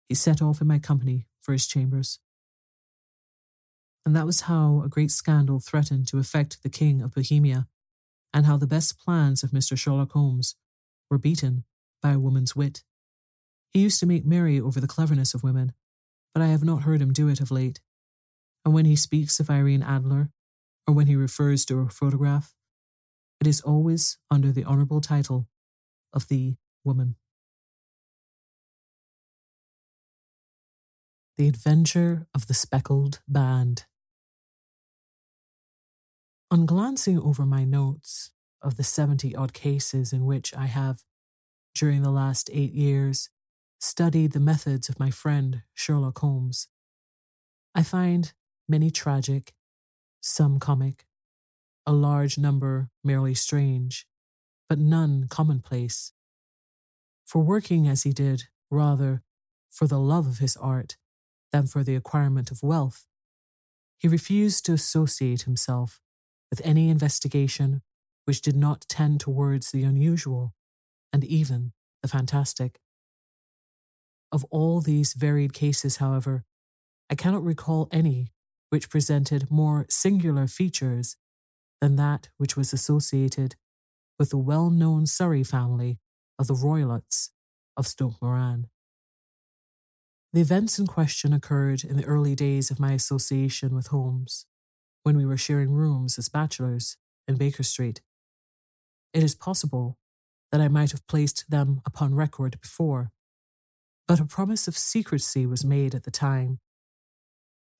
he 0.08 0.14
set 0.14 0.40
off 0.40 0.60
in 0.60 0.66
my 0.66 0.78
company 0.78 1.26
for 1.40 1.52
his 1.52 1.66
chambers. 1.66 2.18
And 4.04 4.16
that 4.16 4.26
was 4.26 4.42
how 4.42 4.82
a 4.84 4.88
great 4.88 5.10
scandal 5.10 5.60
threatened 5.60 6.08
to 6.08 6.18
affect 6.18 6.62
the 6.62 6.68
king 6.68 7.02
of 7.02 7.14
Bohemia 7.14 7.68
and 8.34 8.46
how 8.46 8.56
the 8.56 8.66
best 8.66 8.98
plans 8.98 9.42
of 9.42 9.50
Mr. 9.50 9.76
Sherlock 9.76 10.12
Holmes 10.12 10.56
were 11.10 11.18
beaten 11.18 11.64
by 12.00 12.12
a 12.12 12.18
woman's 12.18 12.56
wit. 12.56 12.82
He 13.70 13.80
used 13.80 14.00
to 14.00 14.06
make 14.06 14.24
merry 14.24 14.60
over 14.60 14.80
the 14.80 14.88
cleverness 14.88 15.34
of 15.34 15.42
women, 15.42 15.72
but 16.34 16.42
I 16.42 16.48
have 16.48 16.64
not 16.64 16.82
heard 16.82 17.00
him 17.00 17.12
do 17.12 17.28
it 17.28 17.40
of 17.40 17.50
late. 17.50 17.80
And 18.64 18.74
when 18.74 18.84
he 18.84 18.96
speaks 18.96 19.40
of 19.40 19.50
Irene 19.50 19.82
Adler, 19.82 20.30
or 20.86 20.94
when 20.94 21.06
he 21.06 21.16
refers 21.16 21.64
to 21.66 21.76
her 21.78 21.88
photograph, 21.88 22.54
it 23.42 23.46
is 23.48 23.60
always 23.62 24.18
under 24.30 24.52
the 24.52 24.64
honourable 24.64 25.00
title 25.00 25.48
of 26.12 26.28
the 26.28 26.54
woman. 26.84 27.16
The 31.36 31.48
Adventure 31.48 32.28
of 32.36 32.46
the 32.46 32.54
Speckled 32.54 33.18
Band. 33.26 33.86
On 36.52 36.66
glancing 36.66 37.18
over 37.18 37.44
my 37.44 37.64
notes 37.64 38.30
of 38.62 38.76
the 38.76 38.84
70 38.84 39.34
odd 39.34 39.52
cases 39.52 40.12
in 40.12 40.24
which 40.24 40.54
I 40.54 40.66
have, 40.66 41.02
during 41.74 42.02
the 42.02 42.12
last 42.12 42.48
eight 42.52 42.74
years, 42.74 43.28
studied 43.80 44.34
the 44.34 44.38
methods 44.38 44.88
of 44.88 45.00
my 45.00 45.10
friend 45.10 45.62
Sherlock 45.74 46.20
Holmes, 46.20 46.68
I 47.74 47.82
find 47.82 48.32
many 48.68 48.92
tragic, 48.92 49.52
some 50.20 50.60
comic, 50.60 51.06
a 51.86 51.92
large 51.92 52.38
number 52.38 52.90
merely 53.02 53.34
strange, 53.34 54.06
but 54.68 54.78
none 54.78 55.26
commonplace. 55.28 56.12
For 57.26 57.42
working 57.42 57.88
as 57.88 58.02
he 58.02 58.12
did, 58.12 58.44
rather 58.70 59.22
for 59.70 59.86
the 59.86 59.98
love 59.98 60.26
of 60.26 60.38
his 60.38 60.56
art 60.56 60.96
than 61.50 61.66
for 61.66 61.82
the 61.82 61.96
acquirement 61.96 62.50
of 62.50 62.62
wealth, 62.62 63.06
he 63.98 64.08
refused 64.08 64.66
to 64.66 64.72
associate 64.72 65.42
himself 65.42 66.00
with 66.50 66.60
any 66.64 66.90
investigation 66.90 67.82
which 68.24 68.42
did 68.42 68.56
not 68.56 68.84
tend 68.88 69.20
towards 69.20 69.70
the 69.70 69.84
unusual 69.84 70.54
and 71.12 71.24
even 71.24 71.72
the 72.02 72.08
fantastic. 72.08 72.78
Of 74.30 74.44
all 74.50 74.80
these 74.80 75.12
varied 75.12 75.52
cases, 75.52 75.96
however, 75.96 76.44
I 77.10 77.14
cannot 77.14 77.44
recall 77.44 77.88
any 77.92 78.32
which 78.70 78.88
presented 78.88 79.50
more 79.50 79.86
singular 79.90 80.46
features 80.46 81.16
than 81.82 81.96
that 81.96 82.28
which 82.36 82.56
was 82.56 82.72
associated 82.72 83.56
with 84.16 84.30
the 84.30 84.38
well 84.38 84.70
known 84.70 85.04
Surrey 85.04 85.42
family 85.42 85.98
of 86.38 86.46
the 86.46 86.54
Roylotts 86.54 87.30
of 87.76 87.88
Stoke 87.88 88.22
Moran. 88.22 88.68
The 90.32 90.40
events 90.40 90.78
in 90.78 90.86
question 90.86 91.32
occurred 91.32 91.82
in 91.82 91.96
the 91.96 92.04
early 92.04 92.36
days 92.36 92.70
of 92.70 92.78
my 92.78 92.92
association 92.92 93.74
with 93.74 93.88
Holmes, 93.88 94.46
when 95.02 95.16
we 95.16 95.26
were 95.26 95.36
sharing 95.36 95.72
rooms 95.72 96.18
as 96.18 96.28
bachelors 96.28 96.96
in 97.26 97.34
Baker 97.34 97.64
Street. 97.64 98.00
It 99.12 99.24
is 99.24 99.34
possible 99.34 99.98
that 100.52 100.60
I 100.60 100.68
might 100.68 100.92
have 100.92 101.06
placed 101.08 101.50
them 101.50 101.80
upon 101.84 102.14
record 102.14 102.60
before, 102.60 103.10
but 104.06 104.20
a 104.20 104.24
promise 104.24 104.68
of 104.68 104.78
secrecy 104.78 105.46
was 105.46 105.64
made 105.64 105.96
at 105.96 106.04
the 106.04 106.12
time, 106.12 106.60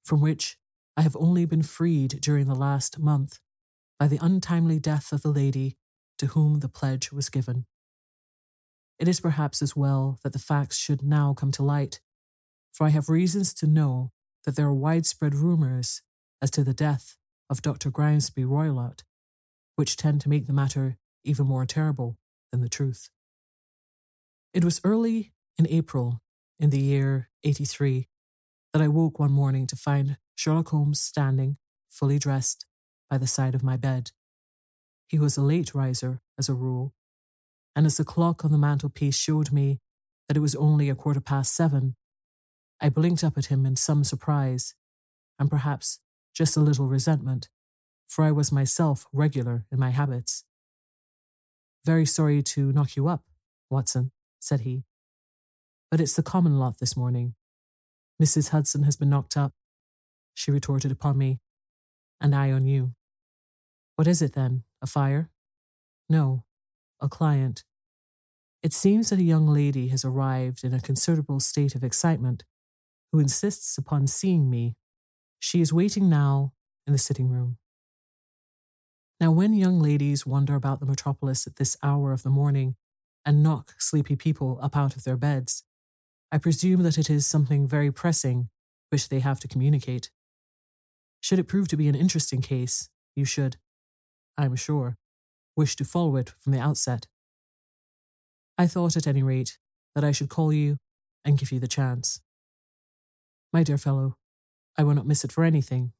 from 0.04 0.20
which 0.20 0.58
I 0.96 1.02
have 1.02 1.16
only 1.16 1.44
been 1.44 1.62
freed 1.62 2.20
during 2.20 2.48
the 2.48 2.56
last 2.56 2.98
month 2.98 3.38
by 4.02 4.08
the 4.08 4.18
untimely 4.20 4.80
death 4.80 5.12
of 5.12 5.22
the 5.22 5.30
lady 5.30 5.76
to 6.18 6.26
whom 6.26 6.58
the 6.58 6.68
pledge 6.68 7.12
was 7.12 7.28
given. 7.28 7.66
It 8.98 9.06
is 9.06 9.20
perhaps 9.20 9.62
as 9.62 9.76
well 9.76 10.18
that 10.24 10.32
the 10.32 10.40
facts 10.40 10.76
should 10.76 11.04
now 11.04 11.34
come 11.34 11.52
to 11.52 11.62
light 11.62 12.00
for 12.72 12.84
I 12.84 12.90
have 12.90 13.08
reasons 13.08 13.54
to 13.54 13.68
know 13.68 14.10
that 14.44 14.56
there 14.56 14.66
are 14.66 14.74
widespread 14.74 15.36
rumours 15.36 16.02
as 16.42 16.50
to 16.50 16.64
the 16.64 16.74
death 16.74 17.16
of 17.48 17.62
Dr. 17.62 17.92
Grimesby 17.92 18.44
Roylott, 18.44 19.04
which 19.76 19.96
tend 19.96 20.20
to 20.22 20.28
make 20.28 20.48
the 20.48 20.52
matter 20.52 20.96
even 21.22 21.46
more 21.46 21.64
terrible 21.64 22.18
than 22.50 22.60
the 22.60 22.68
truth. 22.68 23.08
It 24.52 24.64
was 24.64 24.80
early 24.82 25.32
in 25.56 25.68
April 25.68 26.20
in 26.58 26.70
the 26.70 26.80
year 26.80 27.30
83 27.44 28.08
that 28.72 28.82
I 28.82 28.88
woke 28.88 29.20
one 29.20 29.30
morning 29.30 29.68
to 29.68 29.76
find 29.76 30.16
Sherlock 30.34 30.70
Holmes 30.70 30.98
standing, 30.98 31.56
fully 31.88 32.18
dressed, 32.18 32.66
by 33.12 33.18
the 33.18 33.26
side 33.26 33.54
of 33.54 33.62
my 33.62 33.76
bed. 33.76 34.10
He 35.06 35.18
was 35.18 35.36
a 35.36 35.42
late 35.42 35.74
riser, 35.74 36.22
as 36.38 36.48
a 36.48 36.54
rule, 36.54 36.94
and 37.76 37.84
as 37.84 37.98
the 37.98 38.06
clock 38.06 38.42
on 38.42 38.52
the 38.52 38.56
mantelpiece 38.56 39.18
showed 39.18 39.52
me 39.52 39.80
that 40.26 40.36
it 40.38 40.40
was 40.40 40.54
only 40.54 40.88
a 40.88 40.94
quarter 40.94 41.20
past 41.20 41.54
seven, 41.54 41.94
I 42.80 42.88
blinked 42.88 43.22
up 43.22 43.36
at 43.36 43.52
him 43.52 43.66
in 43.66 43.76
some 43.76 44.02
surprise, 44.02 44.74
and 45.38 45.50
perhaps 45.50 46.00
just 46.34 46.56
a 46.56 46.60
little 46.60 46.86
resentment, 46.86 47.50
for 48.08 48.24
I 48.24 48.32
was 48.32 48.50
myself 48.50 49.06
regular 49.12 49.66
in 49.70 49.78
my 49.78 49.90
habits. 49.90 50.44
Very 51.84 52.06
sorry 52.06 52.42
to 52.42 52.72
knock 52.72 52.96
you 52.96 53.08
up, 53.08 53.24
Watson, 53.68 54.10
said 54.40 54.60
he. 54.60 54.84
But 55.90 56.00
it's 56.00 56.16
the 56.16 56.22
common 56.22 56.58
lot 56.58 56.78
this 56.78 56.96
morning. 56.96 57.34
Mrs. 58.22 58.52
Hudson 58.52 58.84
has 58.84 58.96
been 58.96 59.10
knocked 59.10 59.36
up, 59.36 59.52
she 60.32 60.50
retorted 60.50 60.90
upon 60.90 61.18
me, 61.18 61.40
and 62.22 62.34
I 62.34 62.52
on 62.52 62.64
you. 62.64 62.94
What 64.02 64.08
is 64.08 64.20
it 64.20 64.32
then? 64.32 64.64
A 64.82 64.88
fire? 64.88 65.30
No, 66.08 66.42
a 67.00 67.08
client. 67.08 67.62
It 68.60 68.72
seems 68.72 69.10
that 69.10 69.20
a 69.20 69.22
young 69.22 69.46
lady 69.46 69.90
has 69.90 70.04
arrived 70.04 70.64
in 70.64 70.74
a 70.74 70.80
considerable 70.80 71.38
state 71.38 71.76
of 71.76 71.84
excitement 71.84 72.42
who 73.12 73.20
insists 73.20 73.78
upon 73.78 74.08
seeing 74.08 74.50
me. 74.50 74.74
She 75.38 75.60
is 75.60 75.72
waiting 75.72 76.08
now 76.08 76.52
in 76.84 76.92
the 76.92 76.98
sitting 76.98 77.28
room. 77.28 77.58
Now, 79.20 79.30
when 79.30 79.54
young 79.54 79.78
ladies 79.78 80.26
wander 80.26 80.56
about 80.56 80.80
the 80.80 80.86
metropolis 80.86 81.46
at 81.46 81.54
this 81.54 81.76
hour 81.80 82.12
of 82.12 82.24
the 82.24 82.28
morning 82.28 82.74
and 83.24 83.40
knock 83.40 83.74
sleepy 83.78 84.16
people 84.16 84.58
up 84.60 84.76
out 84.76 84.96
of 84.96 85.04
their 85.04 85.16
beds, 85.16 85.62
I 86.32 86.38
presume 86.38 86.82
that 86.82 86.98
it 86.98 87.08
is 87.08 87.24
something 87.24 87.68
very 87.68 87.92
pressing 87.92 88.48
which 88.90 89.10
they 89.10 89.20
have 89.20 89.38
to 89.38 89.46
communicate. 89.46 90.10
Should 91.20 91.38
it 91.38 91.46
prove 91.46 91.68
to 91.68 91.76
be 91.76 91.86
an 91.86 91.94
interesting 91.94 92.42
case, 92.42 92.88
you 93.14 93.24
should, 93.24 93.58
I 94.36 94.44
am 94.46 94.56
sure, 94.56 94.96
wished 95.56 95.78
to 95.78 95.84
follow 95.84 96.16
it 96.16 96.32
from 96.38 96.52
the 96.52 96.60
outset. 96.60 97.06
I 98.58 98.66
thought, 98.66 98.96
at 98.96 99.06
any 99.06 99.22
rate, 99.22 99.58
that 99.94 100.04
I 100.04 100.12
should 100.12 100.28
call 100.28 100.52
you 100.52 100.78
and 101.24 101.38
give 101.38 101.52
you 101.52 101.60
the 101.60 101.68
chance. 101.68 102.20
My 103.52 103.62
dear 103.62 103.78
fellow, 103.78 104.16
I 104.78 104.82
will 104.82 104.94
not 104.94 105.06
miss 105.06 105.24
it 105.24 105.32
for 105.32 105.44
anything. 105.44 105.92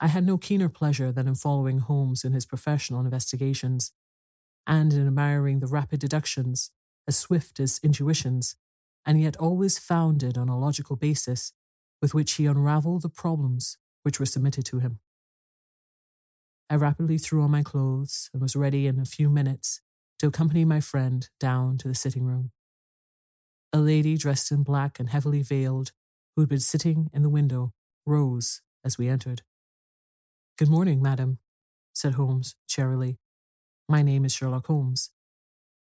I 0.00 0.08
had 0.08 0.24
no 0.24 0.38
keener 0.38 0.68
pleasure 0.68 1.12
than 1.12 1.28
in 1.28 1.34
following 1.34 1.78
Holmes 1.78 2.24
in 2.24 2.32
his 2.32 2.46
professional 2.46 3.00
investigations, 3.00 3.92
and 4.66 4.92
in 4.92 5.06
admiring 5.06 5.60
the 5.60 5.66
rapid 5.66 6.00
deductions, 6.00 6.70
as 7.06 7.16
swift 7.16 7.60
as 7.60 7.80
intuitions, 7.82 8.56
and 9.06 9.20
yet 9.20 9.36
always 9.36 9.78
founded 9.78 10.38
on 10.38 10.48
a 10.48 10.58
logical 10.58 10.96
basis, 10.96 11.52
with 12.00 12.14
which 12.14 12.32
he 12.32 12.46
unravelled 12.46 13.02
the 13.02 13.08
problems 13.08 13.78
which 14.02 14.18
were 14.18 14.26
submitted 14.26 14.64
to 14.66 14.78
him. 14.78 15.00
I 16.74 16.76
rapidly 16.76 17.18
threw 17.18 17.40
on 17.42 17.52
my 17.52 17.62
clothes 17.62 18.30
and 18.32 18.42
was 18.42 18.56
ready 18.56 18.88
in 18.88 18.98
a 18.98 19.04
few 19.04 19.30
minutes 19.30 19.80
to 20.18 20.26
accompany 20.26 20.64
my 20.64 20.80
friend 20.80 21.28
down 21.38 21.78
to 21.78 21.86
the 21.86 21.94
sitting 21.94 22.24
room. 22.24 22.50
A 23.72 23.78
lady 23.78 24.16
dressed 24.16 24.50
in 24.50 24.64
black 24.64 24.98
and 24.98 25.08
heavily 25.08 25.40
veiled 25.40 25.92
who 26.34 26.42
had 26.42 26.48
been 26.48 26.58
sitting 26.58 27.10
in 27.14 27.22
the 27.22 27.28
window, 27.28 27.72
rose 28.04 28.60
as 28.84 28.98
we 28.98 29.06
entered. 29.06 29.42
Good 30.58 30.68
morning, 30.68 31.00
madam, 31.00 31.38
said 31.92 32.14
Holmes 32.14 32.56
cheerily. 32.66 33.20
My 33.88 34.02
name 34.02 34.24
is 34.24 34.34
Sherlock 34.34 34.66
Holmes. 34.66 35.12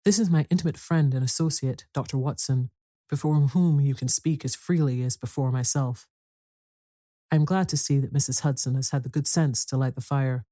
This 0.05 0.19
is 0.19 0.29
my 0.29 0.45
intimate 0.51 0.77
friend 0.77 1.15
and 1.15 1.25
associate, 1.25 1.87
Dr. 1.95 2.19
Watson, 2.19 2.69
before 3.09 3.37
whom 3.37 3.81
you 3.81 3.95
can 3.95 4.09
speak 4.09 4.45
as 4.45 4.55
freely 4.55 5.03
as 5.03 5.17
before 5.17 5.51
myself. 5.51 6.07
I 7.33 7.37
am 7.37 7.47
glad 7.47 7.71
to 7.71 7.79
see 7.79 7.99
that 8.01 8.13
Mrs. 8.13 8.43
Hudson 8.43 8.75
has 8.75 8.91
had 8.91 9.03
the 9.03 9.09
good 9.09 9.27
sense 9.27 9.65
to 9.65 9.79
light 9.79 9.95
the 9.95 10.03
fire. 10.03 10.45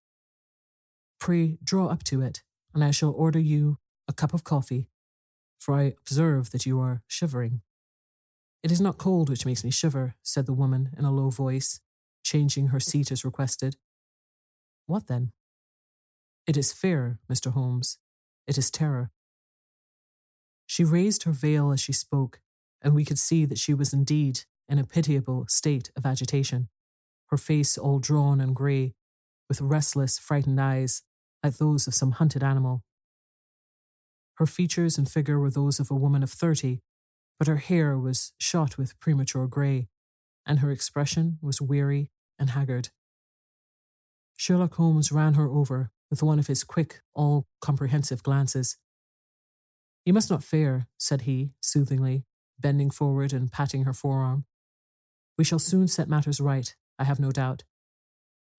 Pray 1.23 1.57
draw 1.63 1.87
up 1.87 2.03
to 2.03 2.21
it, 2.21 2.43
and 2.75 2.83
I 2.83 2.91
shall 2.91 3.13
order 3.13 3.39
you 3.39 3.79
a 4.09 4.13
cup 4.13 4.35
of 4.35 4.43
coffee, 4.43 4.89
for 5.57 5.73
I 5.73 5.95
observe 6.01 6.51
that 6.51 6.67
you 6.67 6.81
are 6.81 7.05
shivering. 7.07 7.61
It 8.65 8.73
is 8.73 8.81
not 8.81 8.99
cold 8.99 9.31
which 9.31 9.47
makes 9.47 9.63
me 9.63 9.71
shiver, 9.71 10.17
said 10.25 10.47
the 10.47 10.53
woman 10.53 10.91
in 10.99 11.05
a 11.05 11.13
low 11.13 11.31
voice, 11.31 11.79
changing 12.25 12.67
her 12.67 12.81
seat 12.81 13.13
as 13.13 13.25
requested. 13.25 13.77
What 14.87 15.07
then? 15.07 15.31
It 16.49 16.57
is 16.57 16.73
fear, 16.73 17.21
Mr. 17.33 17.53
Holmes. 17.53 17.99
It 18.49 18.59
is 18.59 18.69
terror. 18.69 19.13
She 20.67 20.83
raised 20.83 21.23
her 21.23 21.31
veil 21.31 21.71
as 21.71 21.79
she 21.79 21.93
spoke, 21.93 22.41
and 22.83 22.97
we 22.97 23.05
could 23.05 23.21
see 23.21 23.45
that 23.45 23.61
she 23.61 23.75
was 23.75 23.93
indeed 23.93 24.41
in 24.69 24.81
a 24.81 24.85
pitiable 24.85 25.45
state 25.49 25.93
of 25.95 26.05
agitation, 26.05 26.69
her 27.27 27.39
face 27.39 27.79
all 27.79 28.01
drawn 28.01 28.41
and 28.41 28.57
grey, 28.57 28.95
with 29.49 29.61
restless, 29.61 30.19
frightened 30.19 30.61
eyes 30.61 31.05
like 31.43 31.57
those 31.57 31.87
of 31.87 31.95
some 31.95 32.13
hunted 32.13 32.43
animal. 32.43 32.83
Her 34.37 34.47
features 34.47 34.99
and 34.99 35.11
figure 35.11 35.39
were 35.39 35.51
those 35.51 35.79
of 35.79 35.91
a 35.91 35.95
woman 35.95 36.23
of 36.23 36.31
thirty, 36.31 36.81
but 37.39 37.49
her 37.49 37.57
hair 37.57 37.99
was 37.99 38.33
shot 38.39 38.79
with 38.79 38.99
premature 39.01 39.47
grey, 39.47 39.89
and 40.47 40.61
her 40.61 40.71
expression 40.71 41.39
was 41.43 41.61
weary 41.61 42.11
and 42.39 42.51
haggard. 42.51 42.91
Sherlock 44.37 44.75
Holmes 44.75 45.13
ran 45.13 45.35
her 45.35 45.49
over 45.49 45.91
with 46.11 46.23
one 46.23 46.39
of 46.39 46.47
his 46.47 46.65
quick, 46.65 47.01
all 47.15 47.47
comprehensive 47.61 48.23
glances. 48.23 48.77
You 50.05 50.13
must 50.13 50.31
not 50.31 50.43
fear, 50.43 50.89
said 50.99 51.23
he, 51.23 51.53
soothingly, 51.61 52.25
bending 52.59 52.91
forward 52.91 53.33
and 53.33 53.53
patting 53.53 53.85
her 53.85 53.93
forearm. 53.93 54.45
We 55.39 55.45
shall 55.45 55.59
soon 55.59 55.89
set 55.89 56.09
matters 56.09 56.41
right, 56.41 56.75
I 56.99 57.05
have 57.05 57.21
no 57.21 57.31
doubt. 57.31 57.65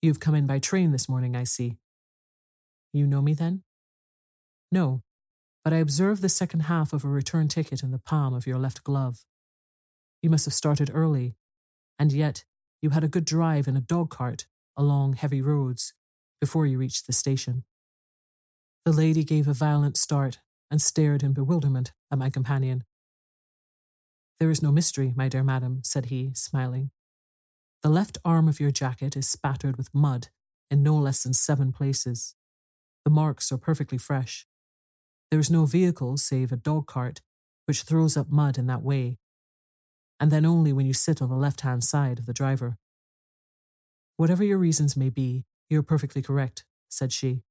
You 0.01 0.09
have 0.09 0.19
come 0.19 0.35
in 0.35 0.47
by 0.47 0.59
train 0.59 0.91
this 0.91 1.09
morning, 1.09 1.35
I 1.35 1.43
see. 1.43 1.77
You 2.93 3.07
know 3.07 3.21
me 3.21 3.33
then? 3.33 3.63
No, 4.71 5.01
but 5.63 5.73
I 5.73 5.77
observe 5.77 6.21
the 6.21 6.29
second 6.29 6.61
half 6.61 6.93
of 6.93 7.03
a 7.03 7.09
return 7.09 7.47
ticket 7.47 7.81
in 7.81 7.91
the 7.91 7.99
palm 7.99 8.33
of 8.33 8.45
your 8.45 8.59
left 8.59 8.83
glove. 8.83 9.25
You 10.21 10.29
must 10.29 10.45
have 10.45 10.53
started 10.53 10.91
early, 10.93 11.35
and 11.97 12.13
yet 12.13 12.45
you 12.81 12.91
had 12.91 13.03
a 13.03 13.07
good 13.07 13.25
drive 13.25 13.67
in 13.67 13.75
a 13.75 13.81
dog 13.81 14.09
cart 14.09 14.45
along 14.77 15.13
heavy 15.13 15.41
roads 15.41 15.93
before 16.39 16.65
you 16.65 16.77
reached 16.77 17.07
the 17.07 17.13
station. 17.13 17.63
The 18.85 18.91
lady 18.91 19.23
gave 19.23 19.47
a 19.47 19.53
violent 19.53 19.97
start 19.97 20.39
and 20.69 20.81
stared 20.81 21.23
in 21.23 21.33
bewilderment 21.33 21.93
at 22.11 22.17
my 22.17 22.29
companion. 22.29 22.83
There 24.39 24.49
is 24.49 24.61
no 24.61 24.71
mystery, 24.71 25.13
my 25.15 25.29
dear 25.29 25.43
madam, 25.43 25.81
said 25.83 26.07
he, 26.07 26.31
smiling. 26.33 26.91
The 27.81 27.89
left 27.89 28.17
arm 28.25 28.47
of 28.47 28.59
your 28.59 28.71
jacket 28.71 29.15
is 29.15 29.29
spattered 29.29 29.77
with 29.77 29.93
mud 29.93 30.27
in 30.69 30.83
no 30.83 30.95
less 30.95 31.23
than 31.23 31.33
seven 31.33 31.71
places. 31.71 32.35
The 33.05 33.11
marks 33.11 33.51
are 33.51 33.57
perfectly 33.57 33.97
fresh. 33.97 34.45
There 35.29 35.39
is 35.39 35.51
no 35.51 35.65
vehicle 35.65 36.17
save 36.17 36.51
a 36.51 36.57
dog 36.57 36.87
cart, 36.87 37.21
which 37.65 37.83
throws 37.83 38.15
up 38.15 38.29
mud 38.29 38.57
in 38.57 38.67
that 38.67 38.83
way, 38.83 39.17
and 40.19 40.31
then 40.31 40.45
only 40.45 40.71
when 40.71 40.85
you 40.85 40.93
sit 40.93 41.21
on 41.21 41.29
the 41.29 41.35
left 41.35 41.61
hand 41.61 41.83
side 41.83 42.19
of 42.19 42.25
the 42.25 42.33
driver. 42.33 42.77
Whatever 44.15 44.43
your 44.43 44.57
reasons 44.57 44.95
may 44.95 45.09
be, 45.09 45.45
you're 45.69 45.83
perfectly 45.83 46.21
correct, 46.21 46.65
said 46.89 47.11
she. 47.11 47.43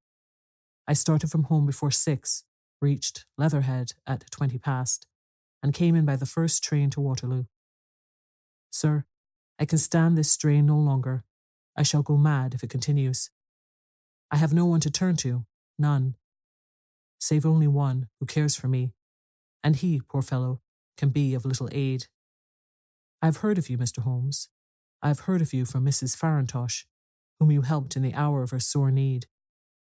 I 0.87 0.93
started 0.95 1.31
from 1.31 1.45
home 1.45 1.67
before 1.67 1.91
six, 1.91 2.45
reached 2.81 3.27
Leatherhead 3.37 3.93
at 4.07 4.31
twenty 4.31 4.59
past, 4.59 5.07
and 5.63 5.75
came 5.75 5.95
in 5.95 6.05
by 6.05 6.17
the 6.17 6.27
first 6.27 6.63
train 6.63 6.89
to 6.91 7.01
Waterloo. 7.01 7.45
Sir, 8.71 9.05
I 9.59 9.65
can 9.65 9.79
stand 9.79 10.17
this 10.17 10.31
strain 10.31 10.67
no 10.67 10.77
longer. 10.77 11.25
I 11.77 11.83
shall 11.83 12.03
go 12.03 12.17
mad 12.17 12.55
if 12.55 12.63
it 12.63 12.71
continues. 12.71 13.31
I 14.33 14.37
have 14.37 14.55
no 14.55 14.65
one 14.65 14.81
to 14.81 14.91
turn 14.91 15.17
to, 15.17 15.45
none, 15.79 16.17
save 17.21 17.45
only 17.45 17.69
one 17.69 18.09
who 18.19 18.25
cares 18.25 18.57
for 18.57 18.67
me, 18.67 18.95
and 19.63 19.77
he, 19.77 20.01
poor 20.01 20.23
fellow, 20.23 20.63
can 20.97 21.11
be 21.11 21.35
of 21.35 21.45
little 21.45 21.69
aid. 21.71 22.07
I 23.21 23.27
have 23.27 23.39
heard 23.39 23.59
of 23.59 23.69
you, 23.69 23.77
Mr. 23.77 24.03
Holmes. 24.03 24.49
I 25.03 25.09
have 25.09 25.21
heard 25.21 25.43
of 25.43 25.53
you 25.53 25.67
from 25.67 25.85
Mrs. 25.85 26.17
Farintosh, 26.17 26.85
whom 27.39 27.51
you 27.51 27.61
helped 27.61 27.95
in 27.95 28.03
the 28.03 28.15
hour 28.15 28.43
of 28.43 28.51
her 28.53 28.59
sore 28.59 28.91
need. 28.91 29.27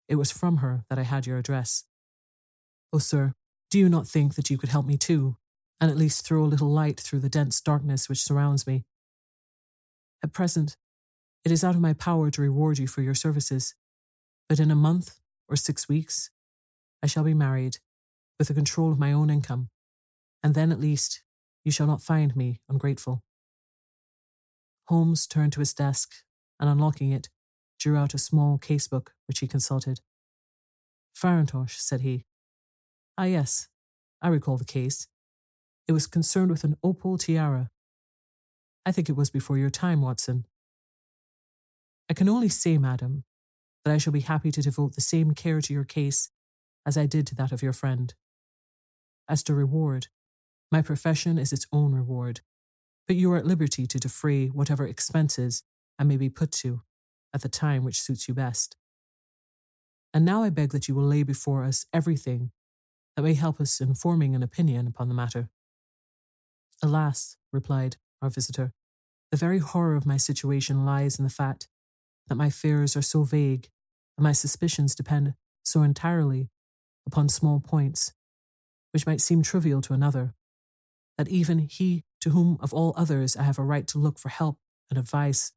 It 0.08 0.16
was 0.16 0.32
from 0.32 0.58
her 0.58 0.86
that 0.90 0.98
I 0.98 1.04
had 1.04 1.28
your 1.28 1.38
address. 1.38 1.84
Oh, 2.94 2.98
sir, 2.98 3.34
do 3.70 3.78
you 3.78 3.90
not 3.90 4.08
think 4.08 4.36
that 4.36 4.50
you 4.50 4.58
could 4.58 4.70
help 4.70 4.86
me 4.86 4.98
too, 4.98 5.36
and 5.82 5.92
at 5.92 5.98
least 5.98 6.26
throw 6.26 6.44
a 6.44 6.48
little 6.48 6.72
light 6.72 7.00
through 7.00 7.20
the 7.20 7.30
dense 7.30 7.60
darkness 7.60 8.08
which 8.08 8.24
surrounds 8.24 8.66
me? 8.66 8.86
At 10.24 10.32
present, 10.32 10.78
it 11.44 11.52
is 11.52 11.64
out 11.64 11.76
of 11.76 11.82
my 11.82 11.94
power 11.94 12.32
to 12.32 12.42
reward 12.42 12.80
you 12.80 12.88
for 12.88 13.02
your 13.02 13.16
services, 13.16 13.76
but 14.50 14.60
in 14.60 14.72
a 14.72 14.76
month 14.76 15.20
or 15.48 15.56
six 15.56 15.88
weeks, 15.88 16.32
I 17.04 17.08
shall 17.08 17.24
be 17.24 17.36
married, 17.36 17.78
with 18.40 18.48
the 18.48 18.54
control 18.54 18.92
of 18.92 19.00
my 19.00 19.14
own 19.14 19.30
income, 19.30 19.70
and 20.44 20.56
then 20.56 20.72
at 20.72 20.80
least 20.80 21.22
you 21.64 21.72
shall 21.72 21.88
not 21.88 22.02
find 22.02 22.36
me 22.36 22.60
ungrateful. 22.68 23.24
Holmes 24.88 25.28
turned 25.28 25.54
to 25.54 25.60
his 25.60 25.74
desk 25.74 26.14
and, 26.60 26.68
unlocking 26.68 27.12
it, 27.12 27.30
drew 27.80 27.96
out 27.96 28.16
a 28.16 28.18
small 28.18 28.58
casebook 28.58 29.10
which 29.28 29.40
he 29.40 29.48
consulted. 29.48 30.00
Farintosh, 31.16 31.80
said 31.80 32.02
he. 32.02 32.26
Ah, 33.18 33.26
yes, 33.26 33.68
I 34.22 34.30
recall 34.30 34.58
the 34.58 34.66
case. 34.66 35.08
It 35.88 35.92
was 35.92 36.08
concerned 36.08 36.50
with 36.50 36.64
an 36.64 36.76
opal 36.84 37.18
tiara. 37.18 37.70
I 38.86 38.92
think 38.92 39.10
it 39.10 39.16
was 39.16 39.30
before 39.30 39.58
your 39.58 39.70
time, 39.70 40.02
Watson. 40.02 40.46
I 42.10 42.14
can 42.14 42.28
only 42.28 42.50
say, 42.50 42.78
madam, 42.78 43.26
that 43.84 43.94
I 43.94 43.98
shall 43.98 44.14
be 44.14 44.22
happy 44.22 44.52
to 44.52 44.62
devote 44.62 44.96
the 44.96 45.02
same 45.02 45.32
care 45.32 45.62
to 45.62 45.74
your 45.74 45.84
case 45.84 46.30
as 46.86 46.98
I 46.98 47.06
did 47.06 47.28
to 47.28 47.36
that 47.36 47.52
of 47.52 47.62
your 47.62 47.74
friend. 47.74 48.14
As 49.28 49.44
to 49.44 49.54
reward, 49.54 50.08
my 50.72 50.82
profession 50.82 51.38
is 51.38 51.54
its 51.54 51.68
own 51.72 51.94
reward, 51.94 52.42
but 53.08 53.16
you 53.16 53.32
are 53.32 53.38
at 53.38 53.46
liberty 53.46 53.88
to 53.88 54.00
defray 54.00 54.48
whatever 54.48 54.86
expenses 54.86 55.64
I 55.98 56.04
may 56.04 56.18
be 56.18 56.30
put 56.30 56.52
to 56.54 56.82
at 57.34 57.42
the 57.42 57.50
time 57.50 57.84
which 57.84 58.02
suits 58.02 58.28
you 58.28 58.34
best. 58.34 58.76
And 60.14 60.26
now 60.26 60.44
I 60.44 60.50
beg 60.50 60.72
that 60.72 60.88
you 60.88 60.96
will 60.96 61.04
lay 61.04 61.24
before 61.24 61.64
us 61.64 61.86
everything 61.94 62.52
that 63.16 63.22
may 63.24 63.34
help 63.34 63.60
us 63.62 63.80
in 63.80 63.96
forming 63.96 64.36
an 64.36 64.44
opinion 64.44 64.88
upon 64.88 65.10
the 65.10 65.16
matter. 65.16 65.50
Alas, 66.82 67.38
replied 67.52 67.98
our 68.22 68.30
visitor, 68.30 68.74
the 69.32 69.38
very 69.38 69.60
horror 69.60 69.96
of 69.96 70.06
my 70.06 70.18
situation 70.18 70.86
lies 70.86 71.20
in 71.20 71.24
the 71.24 71.30
fact 71.30 71.68
that 72.30 72.36
my 72.36 72.50
fears 72.50 72.96
are 72.96 73.02
so 73.02 73.24
vague 73.24 73.68
and 74.18 74.24
my 74.24 74.32
suspicions 74.32 74.96
depend 74.96 75.34
so 75.64 75.84
entirely 75.84 76.50
upon 77.06 77.30
small 77.30 77.60
points, 77.60 78.14
which 78.92 79.06
might 79.06 79.22
seem 79.22 79.42
trivial 79.42 79.82
to 79.82 79.94
another, 79.94 80.34
that 81.18 81.28
even 81.28 81.60
he 81.60 82.04
to 82.22 82.32
whom 82.32 82.58
of 82.62 82.74
all 82.74 82.94
others 82.96 83.36
I 83.36 83.44
have 83.44 83.60
a 83.60 83.64
right 83.64 83.88
to 83.88 83.98
look 83.98 84.20
for 84.20 84.30
help 84.30 84.58
and 84.90 84.98
advice 84.98 85.52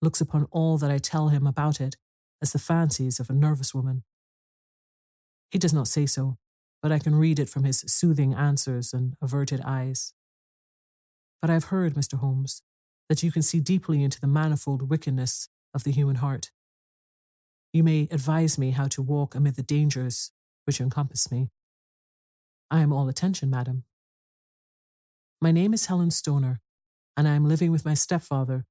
looks 0.00 0.20
upon 0.20 0.48
all 0.50 0.78
that 0.78 0.90
I 0.90 0.98
tell 0.98 1.28
him 1.28 1.46
about 1.46 1.80
it 1.80 1.96
as 2.42 2.52
the 2.52 2.58
fancies 2.58 3.20
of 3.20 3.30
a 3.30 3.34
nervous 3.34 3.74
woman. 3.74 4.02
He 5.50 5.58
does 5.58 5.72
not 5.72 5.86
say 5.86 6.06
so, 6.06 6.38
but 6.82 6.90
I 6.90 6.98
can 6.98 7.14
read 7.14 7.38
it 7.38 7.48
from 7.48 7.64
his 7.64 7.84
soothing 7.86 8.34
answers 8.34 8.92
and 8.92 9.14
averted 9.22 9.60
eyes. 9.64 10.14
But 11.40 11.50
I 11.50 11.54
have 11.54 11.64
heard, 11.64 11.94
Mr. 11.94 12.18
Holmes, 12.18 12.62
that 13.08 13.22
you 13.22 13.30
can 13.30 13.42
see 13.42 13.60
deeply 13.60 14.02
into 14.02 14.20
the 14.20 14.26
manifold 14.26 14.88
wickedness 14.88 15.48
of 15.74 15.84
the 15.84 15.92
human 15.92 16.16
heart. 16.16 16.50
You 17.72 17.82
may 17.82 18.08
advise 18.10 18.58
me 18.58 18.70
how 18.70 18.86
to 18.88 19.02
walk 19.02 19.34
amid 19.34 19.56
the 19.56 19.62
dangers 19.62 20.32
which 20.64 20.80
encompass 20.80 21.30
me. 21.30 21.50
I 22.70 22.80
am 22.80 22.92
all 22.92 23.08
attention, 23.08 23.50
madam. 23.50 23.84
My 25.40 25.52
name 25.52 25.74
is 25.74 25.86
Helen 25.86 26.10
Stoner, 26.10 26.60
and 27.16 27.26
I 27.26 27.34
am 27.34 27.48
living 27.48 27.72
with 27.72 27.84
my 27.84 27.94
stepfather, 27.94 28.66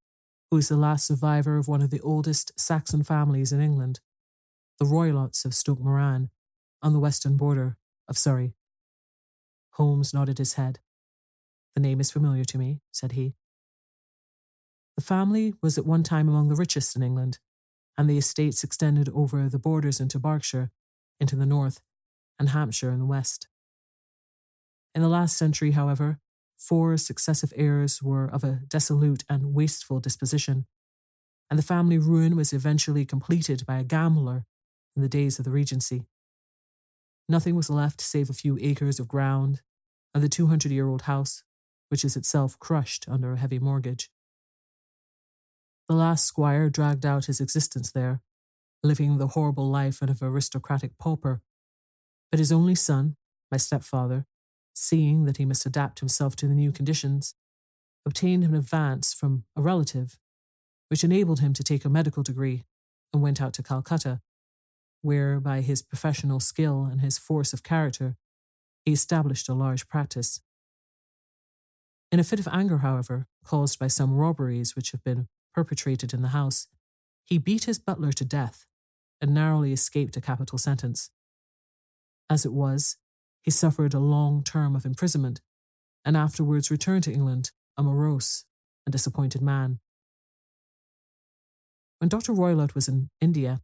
who 0.49 0.57
is 0.57 0.69
the 0.69 0.77
last 0.77 1.07
survivor 1.07 1.57
of 1.57 1.67
one 1.67 1.81
of 1.81 1.89
the 1.89 2.01
oldest 2.01 2.51
Saxon 2.59 3.03
families 3.03 3.51
in 3.51 3.61
England, 3.61 3.99
the 4.79 4.85
Roylotts 4.85 5.45
of 5.45 5.53
Stoke 5.53 5.79
Moran, 5.79 6.29
on 6.81 6.93
the 6.93 6.99
western 6.99 7.37
border 7.37 7.77
of 8.07 8.17
Surrey. 8.17 8.53
Holmes 9.73 10.13
nodded 10.13 10.37
his 10.37 10.53
head. 10.53 10.79
The 11.75 11.81
name 11.81 11.99
is 11.99 12.11
familiar 12.11 12.43
to 12.45 12.57
me, 12.57 12.81
said 12.91 13.13
he. 13.13 13.35
The 14.95 15.03
family 15.03 15.53
was 15.61 15.77
at 15.77 15.85
one 15.85 16.03
time 16.03 16.27
among 16.27 16.49
the 16.49 16.55
richest 16.55 16.95
in 16.95 17.03
England, 17.03 17.39
and 17.97 18.09
the 18.09 18.17
estates 18.17 18.63
extended 18.63 19.09
over 19.09 19.49
the 19.49 19.59
borders 19.59 19.99
into 19.99 20.19
Berkshire, 20.19 20.71
into 21.19 21.35
the 21.35 21.45
north, 21.45 21.81
and 22.37 22.49
Hampshire 22.49 22.91
in 22.91 22.99
the 22.99 23.05
west. 23.05 23.47
In 24.93 25.01
the 25.01 25.07
last 25.07 25.37
century, 25.37 25.71
however, 25.71 26.19
Four 26.61 26.95
successive 26.97 27.51
heirs 27.55 28.03
were 28.03 28.25
of 28.25 28.43
a 28.43 28.61
dissolute 28.67 29.23
and 29.27 29.55
wasteful 29.55 29.99
disposition, 29.99 30.67
and 31.49 31.57
the 31.57 31.63
family 31.63 31.97
ruin 31.97 32.35
was 32.35 32.53
eventually 32.53 33.03
completed 33.03 33.65
by 33.65 33.79
a 33.79 33.83
gambler 33.83 34.45
in 34.95 35.01
the 35.01 35.09
days 35.09 35.39
of 35.39 35.45
the 35.45 35.49
Regency. 35.49 36.05
Nothing 37.27 37.55
was 37.55 37.71
left 37.71 37.99
save 37.99 38.29
a 38.29 38.33
few 38.33 38.59
acres 38.61 38.99
of 38.99 39.07
ground 39.07 39.63
and 40.13 40.23
the 40.23 40.29
200 40.29 40.71
year 40.71 40.87
old 40.87 41.03
house, 41.03 41.41
which 41.89 42.05
is 42.05 42.15
itself 42.15 42.59
crushed 42.59 43.09
under 43.09 43.33
a 43.33 43.37
heavy 43.37 43.57
mortgage. 43.57 44.11
The 45.91 45.97
last 45.97 46.25
squire 46.25 46.69
dragged 46.69 47.05
out 47.05 47.25
his 47.25 47.41
existence 47.41 47.91
there, 47.91 48.21
living 48.81 49.17
the 49.17 49.27
horrible 49.27 49.69
life 49.69 50.01
of 50.01 50.09
an 50.09 50.17
aristocratic 50.25 50.97
pauper, 50.97 51.41
but 52.31 52.39
his 52.39 52.49
only 52.49 52.75
son, 52.75 53.17
my 53.51 53.57
stepfather, 53.57 54.25
seeing 54.73 55.25
that 55.25 55.35
he 55.35 55.43
must 55.43 55.65
adapt 55.65 55.99
himself 55.99 56.37
to 56.37 56.47
the 56.47 56.55
new 56.55 56.71
conditions, 56.71 57.35
obtained 58.05 58.45
an 58.45 58.55
advance 58.55 59.13
from 59.13 59.43
a 59.57 59.61
relative, 59.61 60.17
which 60.87 61.03
enabled 61.03 61.41
him 61.41 61.51
to 61.51 61.61
take 61.61 61.83
a 61.83 61.89
medical 61.89 62.23
degree 62.23 62.63
and 63.11 63.21
went 63.21 63.41
out 63.41 63.53
to 63.55 63.61
Calcutta, 63.61 64.21
where, 65.01 65.41
by 65.41 65.59
his 65.59 65.81
professional 65.81 66.39
skill 66.39 66.87
and 66.89 67.01
his 67.01 67.17
force 67.17 67.51
of 67.51 67.63
character, 67.63 68.15
he 68.85 68.93
established 68.93 69.49
a 69.49 69.53
large 69.53 69.89
practice. 69.89 70.39
In 72.13 72.19
a 72.21 72.23
fit 72.23 72.39
of 72.39 72.47
anger, 72.47 72.77
however, 72.77 73.27
caused 73.43 73.77
by 73.77 73.87
some 73.87 74.13
robberies 74.13 74.73
which 74.73 74.91
have 74.91 75.03
been 75.03 75.27
perpetrated 75.53 76.13
in 76.13 76.21
the 76.21 76.29
house, 76.29 76.67
he 77.23 77.37
beat 77.37 77.65
his 77.65 77.79
butler 77.79 78.11
to 78.13 78.25
death 78.25 78.65
and 79.19 79.33
narrowly 79.33 79.71
escaped 79.71 80.17
a 80.17 80.21
capital 80.21 80.57
sentence. 80.57 81.11
As 82.29 82.45
it 82.45 82.53
was, 82.53 82.97
he 83.41 83.51
suffered 83.51 83.93
a 83.93 83.99
long 83.99 84.43
term 84.43 84.75
of 84.75 84.85
imprisonment 84.85 85.41
and 86.05 86.17
afterwards 86.17 86.71
returned 86.71 87.03
to 87.03 87.11
England 87.11 87.51
a 87.77 87.83
morose 87.83 88.45
and 88.85 88.91
disappointed 88.91 89.41
man. 89.41 89.79
When 91.99 92.09
Dr. 92.09 92.33
Roylott 92.33 92.73
was 92.73 92.87
in 92.87 93.09
India, 93.19 93.61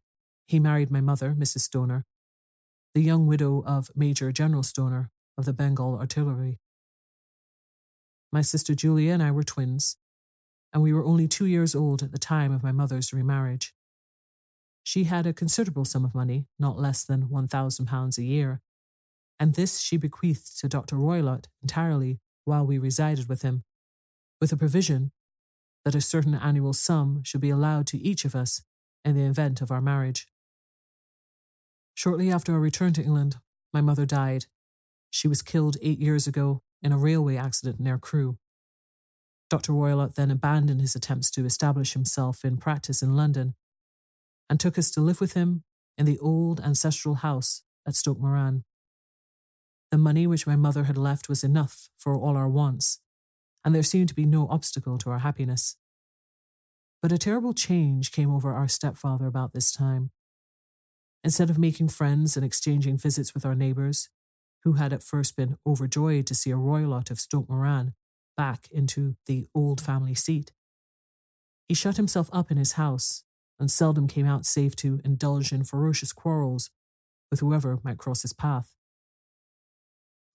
he 0.48 0.60
married 0.60 0.92
my 0.92 1.02
mother, 1.02 1.36
Mrs. 1.38 1.62
Stoner, 1.62 2.06
the 2.94 3.02
young 3.02 3.28
widow 3.28 3.64
of 3.66 3.90
Major 3.96 4.32
General 4.32 4.64
Stoner 4.64 5.10
of 5.38 5.46
the 5.46 5.54
Bengal 5.54 5.98
Artillery. 5.98 6.60
My 8.32 8.42
sister 8.42 8.76
Julia 8.76 9.14
and 9.14 9.24
I 9.24 9.32
were 9.32 9.44
twins, 9.44 9.98
and 10.74 10.84
we 10.84 10.94
were 10.94 11.04
only 11.04 11.28
two 11.28 11.46
years 11.46 11.76
old 11.76 12.04
at 12.04 12.12
the 12.12 12.18
time 12.18 12.52
of 12.52 12.64
my 12.64 12.72
mother's 12.72 13.14
remarriage. 13.14 13.74
She 14.84 15.06
had 15.06 15.26
a 15.26 15.34
considerable 15.34 15.86
sum 15.86 16.06
of 16.06 16.16
money, 16.16 16.48
not 16.58 16.80
less 16.80 17.04
than 17.04 17.28
£1,000 17.28 18.18
a 18.18 18.24
year, 18.24 18.62
and 19.40 19.54
this 19.54 19.80
she 19.80 19.98
bequeathed 19.98 20.60
to 20.60 20.70
Dr. 20.70 20.96
Roylott 20.96 21.46
entirely 21.62 22.20
while 22.46 22.66
we 22.66 22.78
resided 22.78 23.28
with 23.28 23.42
him, 23.42 23.64
with 24.40 24.52
a 24.52 24.58
provision 24.58 25.12
that 25.84 25.96
a 25.96 26.02
certain 26.02 26.36
annual 26.36 26.74
sum 26.74 27.22
should 27.24 27.42
be 27.42 27.50
allowed 27.50 27.88
to 27.88 27.98
each 28.00 28.26
of 28.26 28.36
us 28.36 28.62
in 29.04 29.16
the 29.16 29.24
event 29.24 29.62
of 29.62 29.72
our 29.72 29.82
marriage. 29.82 30.28
Shortly 31.94 32.32
after 32.32 32.54
our 32.54 32.60
return 32.60 32.94
to 32.94 33.04
England, 33.04 33.38
my 33.74 33.82
mother 33.82 34.06
died. 34.06 34.46
She 35.10 35.28
was 35.28 35.42
killed 35.42 35.78
eight 35.82 36.00
years 36.00 36.28
ago 36.28 36.62
in 36.82 36.92
a 36.92 36.98
railway 36.98 37.38
accident 37.38 37.80
near 37.80 37.98
Crewe. 37.98 38.38
Dr. 39.50 39.72
Roylott 39.72 40.16
then 40.16 40.32
abandoned 40.32 40.82
his 40.82 40.96
attempts 40.96 41.32
to 41.32 41.46
establish 41.46 41.94
himself 41.94 42.44
in 42.44 42.58
practice 42.58 43.02
in 43.02 43.16
London 43.16 43.56
and 44.50 44.60
took 44.60 44.78
us 44.78 44.92
to 44.92 45.02
live 45.02 45.22
with 45.22 45.34
him 45.34 45.64
in 45.98 46.06
the 46.06 46.20
old 46.20 46.60
ancestral 46.60 47.16
house 47.16 47.64
at 47.88 47.96
Stoke 47.96 48.20
Moran. 48.20 48.64
The 49.92 49.98
money 49.98 50.28
which 50.28 50.46
my 50.46 50.58
mother 50.58 50.84
had 50.84 50.98
left 50.98 51.30
was 51.30 51.44
enough 51.44 51.90
for 51.98 52.18
all 52.18 52.36
our 52.36 52.50
wants, 52.50 53.00
and 53.64 53.74
there 53.74 53.84
seemed 53.84 54.10
to 54.10 54.16
be 54.16 54.26
no 54.26 54.48
obstacle 54.50 54.98
to 54.98 55.10
our 55.10 55.20
happiness. 55.20 55.78
But 57.02 57.14
a 57.14 57.18
terrible 57.18 57.54
change 57.54 58.12
came 58.12 58.34
over 58.34 58.54
our 58.54 58.68
stepfather 58.68 59.28
about 59.28 59.54
this 59.54 59.72
time. 59.72 60.12
Instead 61.24 61.50
of 61.50 61.58
making 61.58 61.90
friends 61.90 62.36
and 62.36 62.46
exchanging 62.46 62.98
visits 62.98 63.34
with 63.34 63.46
our 63.46 63.56
neighbours, 63.56 64.10
who 64.64 64.74
had 64.74 64.92
at 64.92 65.04
first 65.04 65.38
been 65.38 65.58
overjoyed 65.66 66.28
to 66.28 66.36
see 66.36 66.52
a 66.52 66.58
Roylott 66.58 67.10
of 67.10 67.20
Stoke 67.20 67.50
Moran 67.50 67.94
back 68.38 68.70
into 68.72 69.16
the 69.26 69.48
old 69.54 69.82
family 69.82 70.16
seat, 70.16 70.52
he 71.68 71.74
shut 71.74 71.98
himself 71.98 72.30
up 72.32 72.50
in 72.52 72.58
his 72.58 72.74
house 72.74 73.24
and 73.60 73.70
seldom 73.70 74.08
came 74.08 74.26
out 74.28 74.46
save 74.46 74.76
to 74.78 75.02
indulge 75.04 75.52
in 75.52 75.64
ferocious 75.64 76.14
quarrels 76.14 76.70
with 77.30 77.42
whoever 77.42 77.80
might 77.84 77.98
cross 77.98 78.22
his 78.22 78.32
path 78.34 78.78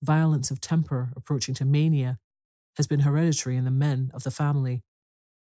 violence 0.03 0.51
of 0.51 0.61
temper 0.61 1.13
approaching 1.17 1.55
to 1.55 1.65
mania 1.65 2.19
has 2.77 2.87
been 2.87 3.01
hereditary 3.01 3.57
in 3.57 3.65
the 3.65 3.71
men 3.71 4.11
of 4.13 4.25
the 4.25 4.31
family, 4.31 4.83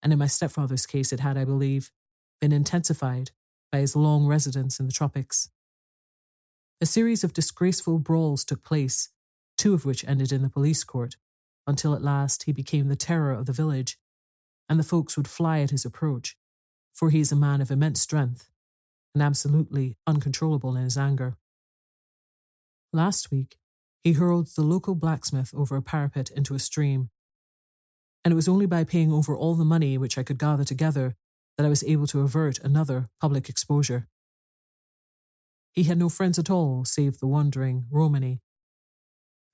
and 0.02 0.12
in 0.12 0.20
my 0.20 0.28
stepfather's 0.28 0.86
case, 0.86 1.14
it 1.14 1.20
had, 1.20 1.38
I 1.38 1.46
believe, 1.46 1.92
been 2.42 2.52
intensified 2.52 3.32
by 3.72 3.80
his 3.80 3.96
long 3.96 4.26
residence 4.26 4.80
in 4.80 4.88
the 4.88 4.92
tropics. 4.92 5.50
A 6.82 6.86
series 6.86 7.24
of 7.24 7.34
disgraceful 7.34 8.00
brawls 8.00 8.46
took 8.46 8.64
place, 8.64 9.10
two 9.58 9.74
of 9.74 9.86
which 9.86 10.06
ended 10.08 10.32
in 10.32 10.42
the 10.42 10.50
police 10.50 10.84
court, 10.84 11.18
until 11.70 11.94
at 11.94 12.02
last 12.02 12.44
he 12.44 12.52
became 12.52 12.88
the 12.88 12.96
terror 12.96 13.32
of 13.32 13.46
the 13.46 13.54
village, 13.54 13.98
and 14.68 14.80
the 14.80 14.84
folks 14.84 15.16
would 15.16 15.28
fly 15.28 15.60
at 15.60 15.70
his 15.70 15.86
approach, 15.86 16.36
for 16.92 17.12
he 17.12 17.20
is 17.20 17.32
a 17.32 17.36
man 17.36 17.62
of 17.62 17.72
immense 17.72 18.02
strength 18.02 18.50
and 19.14 19.24
absolutely 19.24 19.96
uncontrollable 20.06 20.76
in 20.76 20.84
his 20.84 20.98
anger. 20.98 21.38
Last 22.92 23.32
week, 23.32 23.58
he 24.04 24.14
hurled 24.14 24.48
the 24.56 24.64
local 24.64 24.96
blacksmith 24.96 25.54
over 25.54 25.76
a 25.76 25.82
parapet 25.82 26.32
into 26.32 26.56
a 26.56 26.60
stream. 26.60 27.10
And 28.24 28.32
it 28.32 28.36
was 28.36 28.48
only 28.48 28.66
by 28.66 28.84
paying 28.84 29.12
over 29.12 29.36
all 29.36 29.56
the 29.56 29.66
money 29.66 29.98
which 29.98 30.18
I 30.18 30.24
could 30.24 30.40
gather 30.40 30.64
together 30.64 31.16
that 31.58 31.66
I 31.66 31.70
was 31.70 31.84
able 31.84 32.08
to 32.08 32.22
avert 32.22 32.60
another 32.60 33.08
public 33.22 33.50
exposure. 33.50 34.08
He 35.74 35.84
had 35.84 35.98
no 35.98 36.10
friends 36.10 36.40
at 36.40 36.50
all 36.50 36.86
save 36.86 37.20
the 37.20 37.28
wandering 37.28 37.86
Romany, 37.92 38.42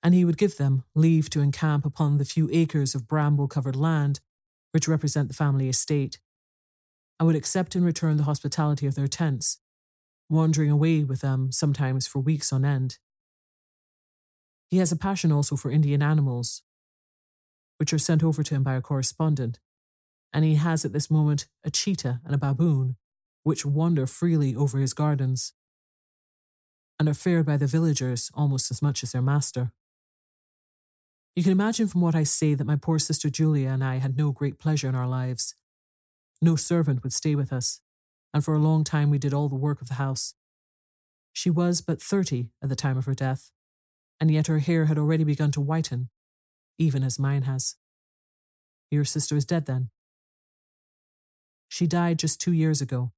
and 0.06 0.14
he 0.14 0.24
would 0.24 0.38
give 0.38 0.58
them 0.58 0.84
leave 0.93 1.32
to 1.32 1.41
encamp 1.41 1.84
upon 1.84 2.20
the 2.20 2.26
few 2.26 2.47
acres 2.53 2.93
of 2.93 3.08
bramble 3.08 3.47
covered 3.47 3.76
land 3.76 4.20
which 4.72 4.88
represent 4.88 5.30
the 5.30 5.34
family 5.34 5.68
estate, 5.68 6.20
and 7.20 7.26
would 7.26 7.36
accept 7.36 7.76
in 7.76 7.84
return 7.84 8.16
the 8.18 8.24
hospitality 8.24 8.86
of 8.86 8.93
their 8.93 9.08
tents, 9.08 9.58
wandering 10.30 10.70
away 10.70 11.03
with 11.03 11.22
them 11.22 11.51
sometimes 11.51 12.06
for 12.06 12.20
weeks 12.20 12.53
on 12.53 12.64
end. 12.64 12.99
He 14.70 14.78
has 14.78 14.91
a 14.91 14.95
passion 14.95 15.32
also 15.32 15.56
for 15.56 15.72
Indian 15.72 16.03
animals, 16.03 16.62
which 17.78 17.91
are 17.91 17.97
sent 17.97 18.24
over 18.24 18.43
to 18.43 18.53
him 18.53 18.62
by 18.62 18.76
a 18.76 18.82
correspondent, 18.82 19.60
and 20.32 20.45
he 20.45 20.53
has 20.53 20.86
at 20.86 20.93
this 20.93 21.10
moment 21.10 21.47
a 21.64 21.72
cheetah 21.72 22.22
and 22.24 22.36
a 22.36 22.38
baboon, 22.38 22.95
which 23.41 23.66
wander 23.66 24.06
freely 24.06 24.56
over 24.56 24.78
his 24.78 24.93
gardens 24.93 25.53
and 26.99 27.10
are 27.10 27.16
feared 27.16 27.47
by 27.47 27.58
the 27.58 27.66
villagers 27.66 28.30
almost 28.36 28.70
as 28.70 28.84
much 28.84 29.01
as 29.01 29.12
their 29.12 29.22
master. 29.24 29.72
You 31.36 31.43
can 31.43 31.51
imagine 31.51 31.88
from 31.88 31.99
what 31.99 32.15
I 32.15 32.23
say 32.23 32.53
that 32.53 32.65
my 32.65 32.77
poor 32.77 32.97
sister 32.97 33.29
Julia 33.29 33.69
and 33.69 33.83
I 33.83 33.97
had 33.97 34.17
no 34.17 34.31
great 34.31 34.57
pleasure 34.57 34.88
in 34.88 34.95
our 34.95 35.07
lives. 35.07 35.55
No 36.41 36.55
servant 36.55 37.03
would 37.03 37.11
stay 37.11 37.36
with 37.36 37.51
us, 37.51 37.81
and 38.33 38.43
for 38.43 38.55
a 38.55 38.59
long 38.59 38.86
time 38.86 39.09
we 39.09 39.17
did 39.17 39.33
all 39.33 39.49
the 39.49 39.55
work 39.55 39.81
of 39.81 39.89
the 39.89 39.95
house. 39.95 40.33
She 41.33 41.49
was 41.49 41.81
but 41.81 42.01
thirty 42.01 42.51
at 42.63 42.69
the 42.69 42.75
time 42.75 42.97
of 42.97 43.05
her 43.05 43.13
death, 43.13 43.51
and 44.19 44.31
yet 44.31 44.47
her 44.47 44.59
hair 44.59 44.86
had 44.86 44.97
already 44.97 45.25
begun 45.25 45.51
to 45.51 45.61
whiten, 45.61 46.09
even 46.77 47.03
as 47.03 47.19
mine 47.19 47.41
has. 47.41 47.75
Your 48.89 49.03
sister 49.03 49.36
is 49.36 49.45
dead 49.45 49.65
then? 49.65 49.89
She 51.67 51.86
died 51.86 52.19
just 52.19 52.39
two 52.39 52.53
years 52.53 52.79
ago, 52.79 53.11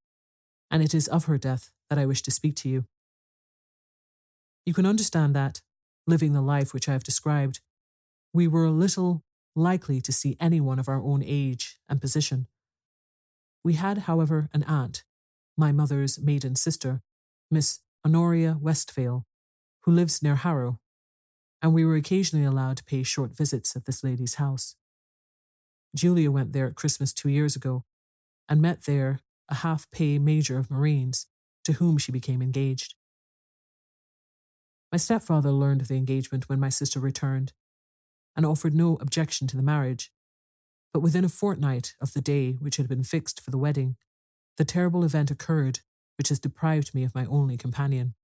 and 0.72 0.82
it 0.82 0.96
is 0.96 1.08
of 1.08 1.26
her 1.26 1.38
death 1.38 1.70
that 1.90 2.00
I 2.00 2.08
wish 2.08 2.24
to 2.24 2.32
speak 2.32 2.56
to 2.58 2.70
you. 2.70 2.86
You 4.66 4.74
can 4.74 4.88
understand 4.88 5.36
that, 5.36 5.62
living 6.08 6.34
the 6.34 6.42
life 6.42 6.74
which 6.74 6.90
I 6.90 6.94
have 6.94 7.04
described, 7.04 7.60
we 8.34 8.48
were 8.48 8.70
little 8.70 9.24
likely 9.56 10.00
to 10.02 10.12
see 10.12 10.38
anyone 10.40 10.80
of 10.80 10.88
our 10.88 11.02
own 11.02 11.24
age 11.26 11.80
and 11.90 12.00
position. 12.00 12.48
We 13.64 13.74
had, 13.74 14.00
however, 14.00 14.50
an 14.54 14.64
aunt, 14.64 15.04
my 15.58 15.72
mother's 15.72 16.20
maiden 16.20 16.56
sister, 16.56 17.02
Miss 17.50 17.80
Honoria 18.06 18.58
Westphail, 18.62 19.26
who 19.82 19.92
lives 19.92 20.22
near 20.22 20.36
Harrow, 20.36 20.80
and 21.62 21.74
we 21.74 21.84
were 21.84 21.96
occasionally 21.96 22.46
allowed 22.46 22.78
to 22.78 22.84
pay 22.84 23.04
short 23.04 23.36
visits 23.36 23.76
at 23.76 23.86
this 23.86 24.04
lady's 24.04 24.36
house. 24.36 24.76
Julia 25.96 26.30
went 26.30 26.54
there 26.54 26.68
at 26.68 26.76
Christmas 26.76 27.12
two 27.14 27.30
years 27.30 27.56
ago 27.56 27.84
and 28.48 28.62
met 28.62 28.84
there 28.84 29.20
a 29.50 29.56
half 29.56 29.90
pay 29.92 30.20
major 30.20 30.58
of 30.58 30.70
Marines 30.70 31.28
to 31.64 31.74
whom 31.74 31.98
she 31.98 32.12
became 32.12 32.42
engaged. 32.42 32.96
My 34.92 34.98
stepfather 34.98 35.52
learned 35.52 35.82
of 35.82 35.88
the 35.88 35.96
engagement 35.98 36.48
when 36.48 36.60
my 36.60 36.70
sister 36.70 37.00
returned 37.00 37.54
and 38.38 38.46
offered 38.46 38.76
no 38.76 38.98
objection 39.02 39.48
to 39.48 39.58
the 39.58 39.64
marriage. 39.64 40.12
But 40.94 41.02
within 41.02 41.26
a 41.26 41.30
fortnight 41.30 41.96
of 42.00 42.14
the 42.14 42.22
day 42.22 42.54
which 42.54 42.78
had 42.78 42.88
been 42.88 43.04
fixed 43.04 43.42
for 43.42 43.52
the 43.52 43.58
wedding, 43.58 43.98
the 44.58 44.66
terrible 44.66 45.04
event 45.04 45.32
occurred 45.32 45.80
which 46.18 46.30
has 46.30 46.40
deprived 46.40 46.96
me 46.96 47.04
of 47.04 47.14
my 47.14 47.26
only 47.26 47.58
companion. 47.58 48.16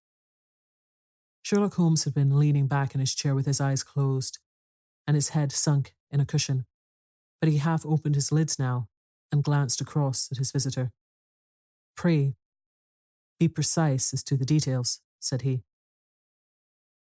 Sherlock 1.41 1.75
Holmes 1.75 2.05
had 2.05 2.13
been 2.13 2.39
leaning 2.39 2.67
back 2.67 2.95
in 2.95 3.01
his 3.01 3.13
chair 3.13 3.35
with 3.35 3.45
his 3.45 3.59
eyes 3.59 3.83
closed 3.83 4.39
and 5.05 5.15
his 5.15 5.29
head 5.29 5.51
sunk 5.51 5.93
in 6.09 6.19
a 6.19 6.25
cushion, 6.25 6.65
but 7.41 7.49
he 7.49 7.57
half 7.57 7.85
opened 7.85 8.15
his 8.15 8.31
lids 8.31 8.57
now 8.57 8.87
and 9.31 9.43
glanced 9.43 9.81
across 9.81 10.31
at 10.31 10.37
his 10.37 10.51
visitor. 10.51 10.91
Pray, 11.97 12.35
be 13.39 13.47
precise 13.47 14.13
as 14.13 14.23
to 14.23 14.37
the 14.37 14.45
details, 14.45 15.01
said 15.19 15.41
he. 15.41 15.63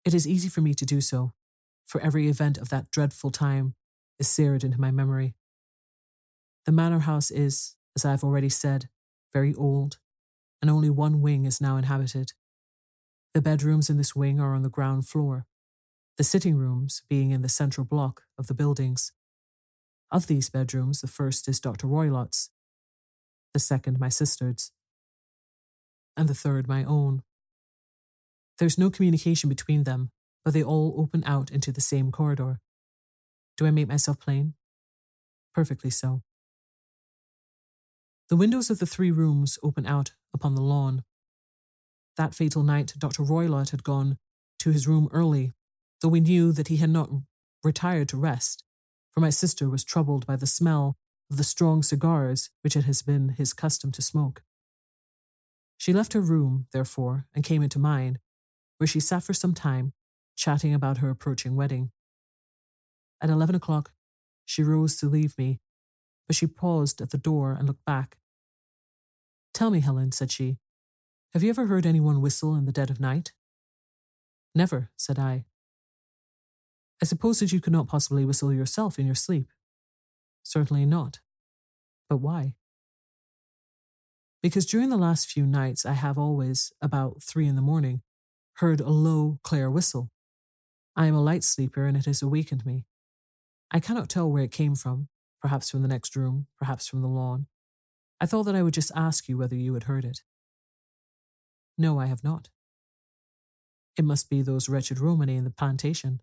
It 0.06 0.14
is 0.14 0.28
easy 0.28 0.50
for 0.50 0.62
me 0.62 0.74
to 0.74 0.86
do 0.86 1.02
so, 1.02 1.34
for 1.86 2.02
every 2.02 2.28
event 2.28 2.58
of 2.58 2.70
that 2.70 2.90
dreadful 2.92 3.32
time 3.32 3.76
is 4.20 4.28
seared 4.28 4.64
into 4.64 4.80
my 4.80 4.92
memory. 4.92 5.36
The 6.66 6.72
manor 6.72 7.00
house 7.00 7.30
is, 7.30 7.76
as 7.96 8.06
I 8.06 8.12
have 8.12 8.24
already 8.24 8.50
said, 8.50 8.90
very 9.34 9.54
old, 9.54 9.98
and 10.62 10.72
only 10.72 10.90
one 10.90 11.22
wing 11.22 11.46
is 11.46 11.60
now 11.60 11.78
inhabited. 11.78 12.34
The 13.34 13.42
bedrooms 13.42 13.90
in 13.90 13.98
this 13.98 14.16
wing 14.16 14.40
are 14.40 14.54
on 14.54 14.62
the 14.62 14.70
ground 14.70 15.08
floor, 15.08 15.46
the 16.18 16.24
sitting 16.24 16.56
rooms 16.56 17.02
being 17.10 17.32
in 17.32 17.42
the 17.42 17.50
central 17.50 17.86
block 17.86 18.24
of 18.38 18.48
the 18.48 18.54
buildings. 18.54 19.12
Of 20.12 20.28
these 20.28 20.50
bedrooms, 20.50 21.02
the 21.02 21.08
first 21.08 21.48
is 21.48 21.60
Dr. 21.60 21.88
Roylott's, 21.88 22.52
the 23.54 23.60
second 23.60 24.00
my 24.00 24.10
sister's, 24.10 24.72
and 26.16 26.30
the 26.30 26.36
third 26.36 26.68
my 26.68 26.84
own. 26.84 27.24
There's 28.60 28.78
no 28.78 28.92
communication 28.92 29.50
between 29.50 29.84
them, 29.84 30.12
but 30.44 30.54
they 30.54 30.64
all 30.64 30.96
open 30.98 31.24
out 31.26 31.52
into 31.52 31.72
the 31.72 31.82
same 31.82 32.12
corridor. 32.12 32.60
Do 33.58 33.66
I 33.66 33.72
make 33.72 33.88
myself 33.88 34.20
plain? 34.20 34.54
Perfectly 35.54 35.90
so. 35.90 36.22
The 38.30 38.36
windows 38.36 38.70
of 38.70 38.80
the 38.80 38.86
three 38.86 39.12
rooms 39.12 39.60
open 39.64 39.86
out 39.86 40.14
upon 40.34 40.56
the 40.56 40.62
lawn, 40.62 41.04
that 42.18 42.36
fatal 42.36 42.64
night, 42.64 42.94
Dr. 42.98 43.24
Roylott 43.24 43.72
had 43.72 43.84
gone 43.84 44.18
to 44.60 44.72
his 44.72 44.88
room 44.88 45.10
early, 45.12 45.52
though 46.02 46.10
we 46.10 46.20
knew 46.20 46.52
that 46.52 46.68
he 46.68 46.78
had 46.78 46.90
not 46.90 47.10
retired 47.64 48.10
to 48.10 48.18
rest, 48.18 48.64
for 49.12 49.20
my 49.20 49.30
sister 49.30 49.70
was 49.70 49.84
troubled 49.84 50.28
by 50.28 50.36
the 50.36 50.48
smell 50.48 50.98
of 51.32 51.38
the 51.38 51.44
strong 51.44 51.82
cigars 51.82 52.50
which 52.62 52.76
it 52.76 52.84
has 52.84 53.02
been 53.02 53.30
his 53.30 53.54
custom 53.54 53.92
to 53.92 54.02
smoke. 54.02 54.44
She 55.78 55.94
left 55.94 56.14
her 56.14 56.22
room, 56.22 56.68
therefore, 56.72 57.26
and 57.34 57.44
came 57.44 57.64
into 57.64 57.80
mine, 57.80 58.20
where 58.78 58.88
she 58.88 59.00
sat 59.00 59.24
for 59.24 59.34
some 59.34 59.54
time, 59.54 59.94
chatting 60.36 60.74
about 60.74 60.98
her 60.98 61.10
approaching 61.10 61.56
wedding. 61.56 61.92
At 63.22 63.30
eleven 63.30 63.56
o'clock, 63.56 63.92
she 64.46 64.64
rose 64.64 64.98
to 64.98 65.08
leave 65.08 65.38
me, 65.38 65.60
but 66.28 66.36
she 66.36 66.48
paused 66.48 67.02
at 67.02 67.12
the 67.12 67.18
door 67.18 67.54
and 67.54 67.68
looked 67.68 67.86
back. 67.86 68.18
Tell 69.54 69.70
me, 69.70 69.80
Helen, 69.80 70.12
said 70.12 70.32
she, 70.32 70.58
have 71.34 71.44
you 71.44 71.50
ever 71.50 71.68
heard 71.68 71.86
anyone 71.86 72.22
whistle 72.22 72.56
in 72.56 72.66
the 72.66 72.72
dead 72.72 72.90
of 72.90 73.00
night? 73.00 73.34
Never, 74.54 74.92
said 74.98 75.18
I. 75.18 75.46
I 77.02 77.06
suppose 77.06 77.40
that 77.40 77.52
you 77.52 77.60
could 77.60 77.74
not 77.74 77.88
possibly 77.88 78.24
whistle 78.24 78.54
yourself 78.54 79.00
in 79.00 79.06
your 79.06 79.16
sleep. 79.16 79.50
Certainly 80.44 80.86
not. 80.86 81.20
But 82.08 82.18
why? 82.18 82.56
Because 84.42 84.66
during 84.66 84.90
the 84.90 84.98
last 84.98 85.28
few 85.28 85.46
nights, 85.46 85.86
I 85.86 85.94
have 85.94 86.18
always, 86.18 86.72
about 86.82 87.24
three 87.24 87.48
in 87.48 87.56
the 87.56 87.62
morning, 87.62 88.02
heard 88.56 88.80
a 88.80 88.90
low, 88.90 89.40
clear 89.42 89.72
whistle. 89.72 90.12
I 90.96 91.08
am 91.08 91.16
a 91.16 91.22
light 91.22 91.44
sleeper 91.44 91.86
and 91.86 91.98
it 91.98 92.06
has 92.06 92.22
awakened 92.22 92.66
me. 92.66 92.86
I 93.72 93.80
cannot 93.80 94.10
tell 94.10 94.30
where 94.30 94.44
it 94.44 94.52
came 94.52 94.76
from, 94.76 95.08
perhaps 95.42 95.70
from 95.70 95.82
the 95.82 95.88
next 95.88 96.16
room, 96.16 96.48
perhaps 96.60 96.88
from 96.88 97.02
the 97.02 97.08
lawn. 97.08 97.48
I 98.22 98.26
thought 98.26 98.44
that 98.44 98.56
I 98.56 98.62
would 98.62 98.74
just 98.74 98.92
ask 98.96 99.28
you 99.28 99.38
whether 99.38 99.56
you 99.56 99.74
had 99.74 99.84
heard 99.84 100.06
it. 100.06 100.22
No, 101.78 102.00
I 102.00 102.06
have 102.06 102.24
not. 102.24 102.50
It 103.98 104.06
must 104.06 104.30
be 104.30 104.42
those 104.42 104.70
wretched 104.70 105.00
Romany 105.00 105.36
in 105.36 105.44
the 105.44 105.50
plantation. 105.52 106.22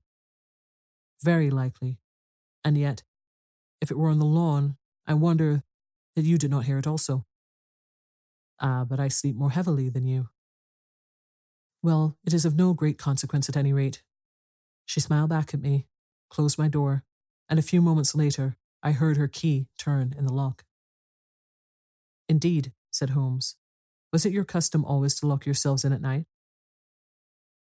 Very 1.23 1.51
likely. 1.51 1.99
And 2.65 2.79
yet, 2.79 3.03
if 3.81 3.91
it 3.91 3.99
were 3.99 4.11
on 4.11 4.19
the 4.19 4.25
lawn, 4.25 4.77
I 5.07 5.15
wonder 5.15 5.65
that 6.15 6.25
you 6.25 6.39
did 6.39 6.51
not 6.51 6.65
hear 6.65 6.79
it 6.79 6.87
also. 6.87 7.27
Ah, 8.61 8.85
but 8.85 9.01
I 9.01 9.09
sleep 9.09 9.37
more 9.37 9.51
heavily 9.51 9.89
than 9.89 10.07
you. 10.07 10.29
Well, 11.83 12.17
it 12.25 12.35
is 12.35 12.45
of 12.45 12.57
no 12.57 12.75
great 12.75 12.99
consequence 12.99 13.49
at 13.49 13.57
any 13.57 13.73
rate. 13.73 14.03
She 14.91 14.99
smiled 14.99 15.31
back 15.31 15.55
at 15.55 15.61
me, 15.61 15.87
closed 16.31 16.59
my 16.59 16.67
door, 16.67 17.05
and 17.49 17.61
a 17.61 17.63
few 17.63 17.81
moments 17.81 18.17
later 18.17 18.57
I 18.83 18.91
heard 18.91 19.17
her 19.19 19.29
key 19.29 19.69
turn 19.79 20.13
in 20.19 20.27
the 20.27 20.33
lock. 20.33 20.65
Indeed, 22.29 22.73
said 22.91 23.11
Holmes. 23.11 23.55
Was 24.13 24.27
it 24.27 24.33
your 24.33 24.43
custom 24.43 24.85
always 24.85 25.15
to 25.21 25.29
lock 25.29 25.47
yourselves 25.47 25.85
in 25.85 25.93
at 25.93 26.01
night? 26.01 26.25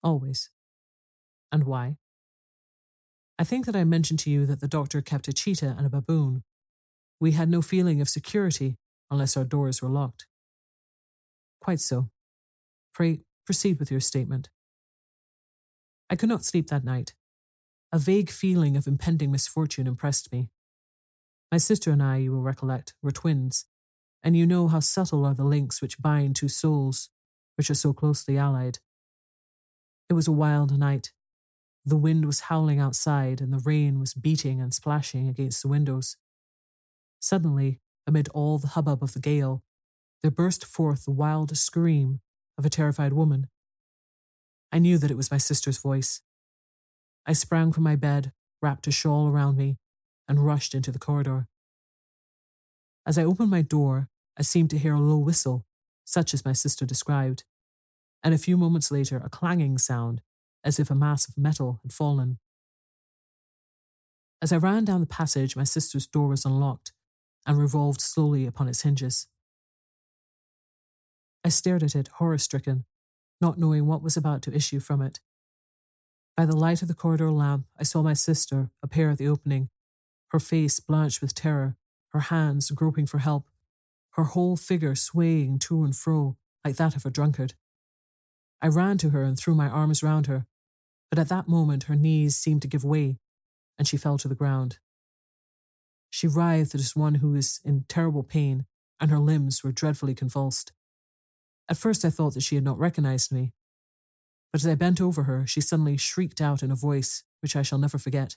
Always. 0.02 0.48
And 1.52 1.64
why? 1.64 1.98
I 3.38 3.44
think 3.44 3.66
that 3.66 3.76
I 3.76 3.84
mentioned 3.84 4.20
to 4.20 4.30
you 4.30 4.46
that 4.46 4.60
the 4.60 4.66
doctor 4.66 5.02
kept 5.02 5.28
a 5.28 5.32
cheetah 5.34 5.74
and 5.76 5.84
a 5.84 5.90
baboon. 5.90 6.44
We 7.20 7.32
had 7.32 7.50
no 7.50 7.60
feeling 7.60 8.00
of 8.00 8.08
security 8.08 8.78
unless 9.10 9.36
our 9.36 9.44
doors 9.44 9.82
were 9.82 9.90
locked. 9.90 10.24
Quite 11.60 11.80
so. 11.80 12.08
Pray 12.94 13.20
proceed 13.44 13.78
with 13.78 13.90
your 13.90 14.00
statement. 14.00 14.48
I 16.10 16.16
could 16.16 16.28
not 16.28 16.44
sleep 16.44 16.68
that 16.68 16.84
night. 16.84 17.14
A 17.92 17.98
vague 17.98 18.30
feeling 18.30 18.76
of 18.76 18.86
impending 18.86 19.30
misfortune 19.30 19.86
impressed 19.86 20.32
me. 20.32 20.50
My 21.50 21.58
sister 21.58 21.90
and 21.90 22.02
I, 22.02 22.18
you 22.18 22.32
will 22.32 22.42
recollect, 22.42 22.94
were 23.02 23.10
twins, 23.10 23.66
and 24.22 24.36
you 24.36 24.46
know 24.46 24.68
how 24.68 24.80
subtle 24.80 25.24
are 25.24 25.34
the 25.34 25.44
links 25.44 25.80
which 25.80 26.00
bind 26.00 26.36
two 26.36 26.48
souls 26.48 27.10
which 27.56 27.70
are 27.70 27.74
so 27.74 27.92
closely 27.92 28.38
allied. 28.38 28.78
It 30.08 30.14
was 30.14 30.28
a 30.28 30.32
wild 30.32 30.78
night. 30.78 31.12
The 31.84 31.96
wind 31.96 32.24
was 32.24 32.40
howling 32.40 32.78
outside, 32.78 33.40
and 33.40 33.52
the 33.52 33.58
rain 33.58 33.98
was 33.98 34.14
beating 34.14 34.60
and 34.60 34.72
splashing 34.72 35.28
against 35.28 35.62
the 35.62 35.68
windows. 35.68 36.16
Suddenly, 37.20 37.80
amid 38.06 38.28
all 38.28 38.58
the 38.58 38.68
hubbub 38.68 39.02
of 39.02 39.12
the 39.12 39.20
gale, 39.20 39.62
there 40.22 40.30
burst 40.30 40.64
forth 40.64 41.04
the 41.04 41.10
wild 41.10 41.56
scream 41.56 42.20
of 42.56 42.64
a 42.64 42.70
terrified 42.70 43.12
woman. 43.12 43.48
I 44.72 44.78
knew 44.78 44.98
that 44.98 45.10
it 45.10 45.16
was 45.16 45.30
my 45.30 45.38
sister's 45.38 45.78
voice. 45.78 46.20
I 47.26 47.32
sprang 47.32 47.72
from 47.72 47.84
my 47.84 47.96
bed, 47.96 48.32
wrapped 48.60 48.86
a 48.86 48.90
shawl 48.90 49.28
around 49.28 49.56
me, 49.56 49.78
and 50.26 50.44
rushed 50.44 50.74
into 50.74 50.92
the 50.92 50.98
corridor. 50.98 51.48
As 53.06 53.16
I 53.16 53.24
opened 53.24 53.50
my 53.50 53.62
door, 53.62 54.08
I 54.38 54.42
seemed 54.42 54.70
to 54.70 54.78
hear 54.78 54.94
a 54.94 55.00
low 55.00 55.18
whistle, 55.18 55.64
such 56.04 56.34
as 56.34 56.44
my 56.44 56.52
sister 56.52 56.84
described, 56.84 57.44
and 58.22 58.34
a 58.34 58.38
few 58.38 58.56
moments 58.56 58.90
later 58.90 59.20
a 59.24 59.30
clanging 59.30 59.78
sound, 59.78 60.20
as 60.64 60.78
if 60.78 60.90
a 60.90 60.94
mass 60.94 61.28
of 61.28 61.38
metal 61.38 61.80
had 61.82 61.92
fallen. 61.92 62.38
As 64.40 64.52
I 64.52 64.56
ran 64.56 64.84
down 64.84 65.00
the 65.00 65.06
passage, 65.06 65.56
my 65.56 65.64
sister's 65.64 66.06
door 66.06 66.28
was 66.28 66.44
unlocked 66.44 66.92
and 67.46 67.58
revolved 67.58 68.00
slowly 68.00 68.46
upon 68.46 68.68
its 68.68 68.82
hinges. 68.82 69.26
I 71.44 71.48
stared 71.48 71.82
at 71.82 71.94
it, 71.94 72.08
horror 72.08 72.38
stricken, 72.38 72.84
not 73.40 73.58
knowing 73.58 73.86
what 73.86 74.02
was 74.02 74.16
about 74.16 74.42
to 74.42 74.54
issue 74.54 74.80
from 74.80 75.02
it. 75.02 75.20
By 76.36 76.46
the 76.46 76.56
light 76.56 76.82
of 76.82 76.88
the 76.88 76.94
corridor 76.94 77.30
lamp, 77.30 77.66
I 77.78 77.82
saw 77.82 78.02
my 78.02 78.14
sister 78.14 78.70
appear 78.82 79.10
at 79.10 79.18
the 79.18 79.28
opening, 79.28 79.70
her 80.28 80.38
face 80.38 80.80
blanched 80.80 81.20
with 81.20 81.34
terror, 81.34 81.76
her 82.12 82.20
hands 82.20 82.70
groping 82.70 83.06
for 83.06 83.18
help, 83.18 83.48
her 84.12 84.24
whole 84.24 84.56
figure 84.56 84.94
swaying 84.94 85.58
to 85.60 85.84
and 85.84 85.96
fro 85.96 86.36
like 86.64 86.76
that 86.76 86.96
of 86.96 87.06
a 87.06 87.10
drunkard. 87.10 87.54
I 88.60 88.68
ran 88.68 88.98
to 88.98 89.10
her 89.10 89.22
and 89.22 89.38
threw 89.38 89.54
my 89.54 89.68
arms 89.68 90.02
round 90.02 90.26
her, 90.26 90.46
but 91.10 91.18
at 91.18 91.28
that 91.28 91.48
moment 91.48 91.84
her 91.84 91.96
knees 91.96 92.36
seemed 92.36 92.62
to 92.62 92.68
give 92.68 92.84
way, 92.84 93.18
and 93.78 93.86
she 93.86 93.96
fell 93.96 94.18
to 94.18 94.28
the 94.28 94.34
ground. 94.34 94.78
She 96.10 96.26
writhed 96.26 96.74
as 96.74 96.96
one 96.96 97.16
who 97.16 97.34
is 97.34 97.60
in 97.64 97.84
terrible 97.88 98.22
pain, 98.22 98.66
and 99.00 99.10
her 99.10 99.18
limbs 99.18 99.62
were 99.62 99.72
dreadfully 99.72 100.14
convulsed. 100.14 100.72
At 101.68 101.76
first 101.76 102.04
I 102.04 102.10
thought 102.10 102.34
that 102.34 102.42
she 102.42 102.54
had 102.54 102.64
not 102.64 102.78
recognized 102.78 103.30
me, 103.30 103.52
but 104.52 104.62
as 104.62 104.66
I 104.66 104.74
bent 104.74 105.00
over 105.00 105.24
her, 105.24 105.46
she 105.46 105.60
suddenly 105.60 105.96
shrieked 105.96 106.40
out 106.40 106.62
in 106.62 106.70
a 106.70 106.76
voice 106.76 107.24
which 107.40 107.54
I 107.54 107.62
shall 107.62 107.78
never 107.78 107.98
forget. 107.98 108.36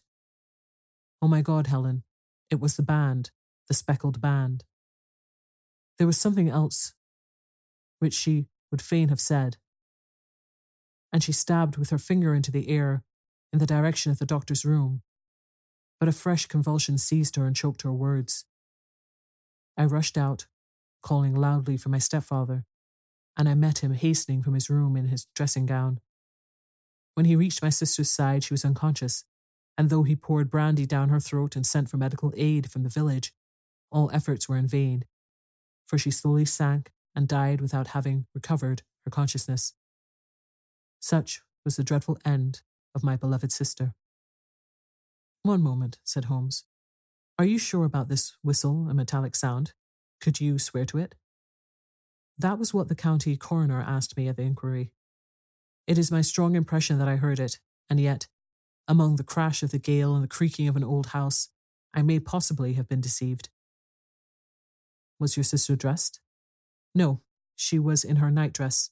Oh 1.21 1.27
my 1.27 1.41
God, 1.41 1.67
Helen, 1.67 2.03
it 2.49 2.59
was 2.59 2.75
the 2.75 2.83
band, 2.83 3.31
the 3.67 3.73
speckled 3.73 4.19
band. 4.19 4.65
There 5.97 6.07
was 6.07 6.17
something 6.17 6.49
else 6.49 6.93
which 7.99 8.13
she 8.13 8.47
would 8.71 8.81
fain 8.81 9.09
have 9.09 9.21
said, 9.21 9.57
and 11.13 11.23
she 11.23 11.31
stabbed 11.31 11.77
with 11.77 11.89
her 11.91 11.97
finger 11.97 12.33
into 12.33 12.51
the 12.51 12.69
air 12.69 13.03
in 13.53 13.59
the 13.59 13.65
direction 13.65 14.11
of 14.11 14.19
the 14.19 14.25
doctor's 14.25 14.65
room. 14.65 15.01
But 15.99 16.09
a 16.09 16.13
fresh 16.13 16.47
convulsion 16.47 16.97
seized 16.97 17.35
her 17.35 17.45
and 17.45 17.55
choked 17.55 17.83
her 17.83 17.93
words. 17.93 18.45
I 19.77 19.85
rushed 19.85 20.17
out, 20.17 20.47
calling 21.03 21.35
loudly 21.35 21.77
for 21.77 21.89
my 21.89 21.99
stepfather, 21.99 22.65
and 23.37 23.47
I 23.49 23.55
met 23.55 23.79
him 23.79 23.93
hastening 23.93 24.43
from 24.43 24.53
his 24.53 24.69
room 24.69 24.95
in 24.95 25.07
his 25.07 25.27
dressing 25.35 25.65
gown. 25.65 25.99
When 27.13 27.25
he 27.25 27.35
reached 27.35 27.61
my 27.61 27.69
sister's 27.69 28.09
side, 28.09 28.43
she 28.43 28.53
was 28.53 28.65
unconscious, 28.65 29.25
and 29.77 29.89
though 29.89 30.03
he 30.03 30.15
poured 30.15 30.49
brandy 30.49 30.85
down 30.85 31.09
her 31.09 31.19
throat 31.19 31.55
and 31.55 31.65
sent 31.65 31.89
for 31.89 31.97
medical 31.97 32.33
aid 32.35 32.71
from 32.71 32.83
the 32.83 32.89
village, 32.89 33.33
all 33.91 34.09
efforts 34.13 34.47
were 34.47 34.57
in 34.57 34.67
vain, 34.67 35.05
for 35.87 35.97
she 35.97 36.11
slowly 36.11 36.45
sank 36.45 36.91
and 37.15 37.27
died 37.27 37.61
without 37.61 37.87
having 37.87 38.25
recovered 38.33 38.83
her 39.05 39.11
consciousness. 39.11 39.73
Such 40.99 41.41
was 41.65 41.75
the 41.75 41.83
dreadful 41.83 42.17
end 42.23 42.61
of 42.95 43.03
my 43.03 43.15
beloved 43.15 43.51
sister. 43.51 43.93
One 45.43 45.61
moment, 45.61 45.99
said 46.03 46.25
Holmes. 46.25 46.65
Are 47.39 47.45
you 47.45 47.57
sure 47.57 47.85
about 47.85 48.07
this 48.07 48.37
whistle 48.43 48.87
and 48.87 48.95
metallic 48.95 49.35
sound? 49.35 49.73
Could 50.21 50.39
you 50.39 50.59
swear 50.59 50.85
to 50.85 50.99
it? 50.99 51.15
That 52.37 52.57
was 52.57 52.73
what 52.73 52.87
the 52.87 52.95
county 52.95 53.37
coroner 53.37 53.81
asked 53.81 54.17
me 54.17 54.27
at 54.27 54.37
the 54.37 54.43
inquiry. 54.43 54.91
It 55.87 55.97
is 55.97 56.11
my 56.11 56.21
strong 56.21 56.55
impression 56.55 56.99
that 56.99 57.07
I 57.07 57.17
heard 57.17 57.39
it, 57.39 57.59
and 57.89 57.99
yet, 57.99 58.27
among 58.87 59.15
the 59.15 59.23
crash 59.23 59.63
of 59.63 59.71
the 59.71 59.79
gale 59.79 60.15
and 60.15 60.23
the 60.23 60.27
creaking 60.27 60.67
of 60.67 60.75
an 60.75 60.83
old 60.83 61.07
house, 61.07 61.49
I 61.93 62.01
may 62.01 62.19
possibly 62.19 62.73
have 62.73 62.87
been 62.87 63.01
deceived. 63.01 63.49
Was 65.19 65.37
your 65.37 65.43
sister 65.43 65.75
dressed? 65.75 66.19
No, 66.95 67.21
she 67.55 67.77
was 67.77 68.03
in 68.03 68.17
her 68.17 68.31
nightdress, 68.31 68.91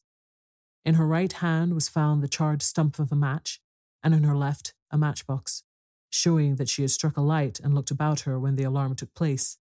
in 0.86 0.96
her 0.96 1.06
right 1.06 1.32
hand 1.32 1.74
was 1.74 1.90
found 1.90 2.22
the 2.22 2.28
charred 2.28 2.62
stump 2.62 3.00
of 3.00 3.12
a 3.12 3.16
match, 3.16 3.62
and 4.04 4.14
in 4.14 4.24
her 4.24 4.36
left, 4.36 4.74
a 4.92 4.98
matchbox, 4.98 5.64
showing 6.10 6.56
that 6.56 6.70
she 6.70 6.82
had 6.82 6.92
struck 6.92 7.18
a 7.18 7.22
light 7.22 7.60
and 7.60 7.76
looked 7.76 7.92
about 7.92 8.22
her 8.22 8.40
when 8.40 8.56
the 8.56 8.64
alarm 8.64 8.96
took 8.96 9.14
place. 9.14 9.58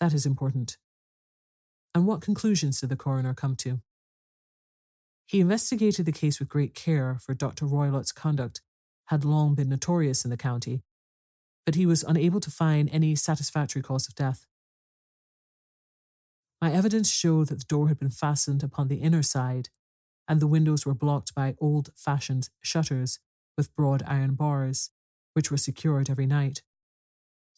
That 0.00 0.12
is 0.12 0.26
important. 0.26 0.76
And 1.94 2.06
what 2.06 2.20
conclusions 2.20 2.80
did 2.80 2.88
the 2.88 2.96
coroner 2.96 3.34
come 3.34 3.54
to? 3.56 3.80
He 5.26 5.40
investigated 5.40 6.04
the 6.06 6.12
case 6.12 6.38
with 6.38 6.48
great 6.48 6.74
care, 6.74 7.18
for 7.20 7.34
Dr. 7.34 7.66
Roylott's 7.66 8.12
conduct 8.12 8.60
had 9.06 9.24
long 9.24 9.54
been 9.54 9.68
notorious 9.68 10.24
in 10.24 10.30
the 10.30 10.36
county, 10.36 10.82
but 11.64 11.76
he 11.76 11.86
was 11.86 12.02
unable 12.02 12.40
to 12.40 12.50
find 12.50 12.90
any 12.92 13.14
satisfactory 13.14 13.82
cause 13.82 14.08
of 14.08 14.14
death. 14.14 14.46
My 16.60 16.72
evidence 16.72 17.10
showed 17.10 17.48
that 17.48 17.58
the 17.58 17.64
door 17.64 17.88
had 17.88 17.98
been 17.98 18.10
fastened 18.10 18.62
upon 18.62 18.88
the 18.88 18.96
inner 18.96 19.22
side 19.22 19.68
and 20.26 20.40
the 20.40 20.46
windows 20.46 20.86
were 20.86 20.94
blocked 20.94 21.34
by 21.34 21.54
old 21.58 21.90
fashioned 21.96 22.48
shutters 22.62 23.18
with 23.56 23.74
broad 23.76 24.02
iron 24.06 24.34
bars, 24.34 24.90
which 25.34 25.50
were 25.50 25.56
secured 25.56 26.08
every 26.08 26.26
night. 26.26 26.62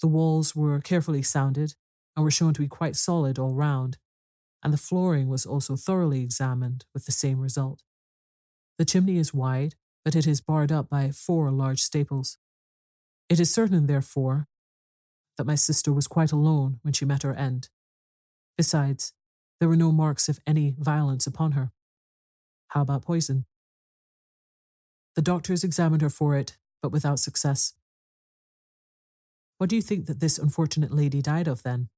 The 0.01 0.09
walls 0.09 0.55
were 0.55 0.81
carefully 0.81 1.23
sounded 1.23 1.75
and 2.17 2.25
were 2.25 2.31
shown 2.31 2.55
to 2.55 2.61
be 2.61 2.69
quite 2.69 2.97
solid 2.97 3.39
all 3.39 3.55
round, 3.55 3.99
and 4.67 4.75
the 4.75 4.79
flooring 4.79 5.29
was 5.29 5.47
also 5.47 5.77
thoroughly 5.77 6.25
examined 6.25 6.87
with 6.93 7.07
the 7.07 7.13
same 7.13 7.39
result. 7.39 7.85
The 8.79 8.85
chimney 8.85 9.17
is 9.17 9.33
wide, 9.33 9.77
but 10.05 10.17
it 10.17 10.27
is 10.27 10.41
barred 10.41 10.73
up 10.73 10.91
by 10.91 11.13
four 11.13 11.53
large 11.53 11.81
staples. 11.81 12.39
It 13.29 13.39
is 13.39 13.55
certain, 13.55 13.87
therefore, 13.87 14.49
that 15.39 15.47
my 15.47 15.55
sister 15.55 15.93
was 15.93 16.09
quite 16.09 16.33
alone 16.33 16.81
when 16.83 16.93
she 16.93 17.05
met 17.05 17.23
her 17.23 17.33
end. 17.33 17.69
Besides, 18.57 19.13
there 19.61 19.69
were 19.69 19.77
no 19.77 19.93
marks 19.93 20.29
of 20.29 20.41
any 20.49 20.75
violence 20.77 21.29
upon 21.29 21.53
her. 21.53 21.71
How 22.71 22.81
about 22.81 23.05
poison? 23.05 23.45
The 25.15 25.23
doctors 25.23 25.63
examined 25.63 26.03
her 26.03 26.11
for 26.11 26.35
it, 26.35 26.57
but 26.83 26.91
without 26.91 27.21
success. 27.21 27.75
What 29.59 29.71
do 29.71 29.77
you 29.77 29.83
think 29.83 30.07
that 30.07 30.19
this 30.19 30.39
unfortunate 30.39 30.93
lady 30.93 31.23
died 31.23 31.47
of 31.47 31.63
then? 31.63 31.89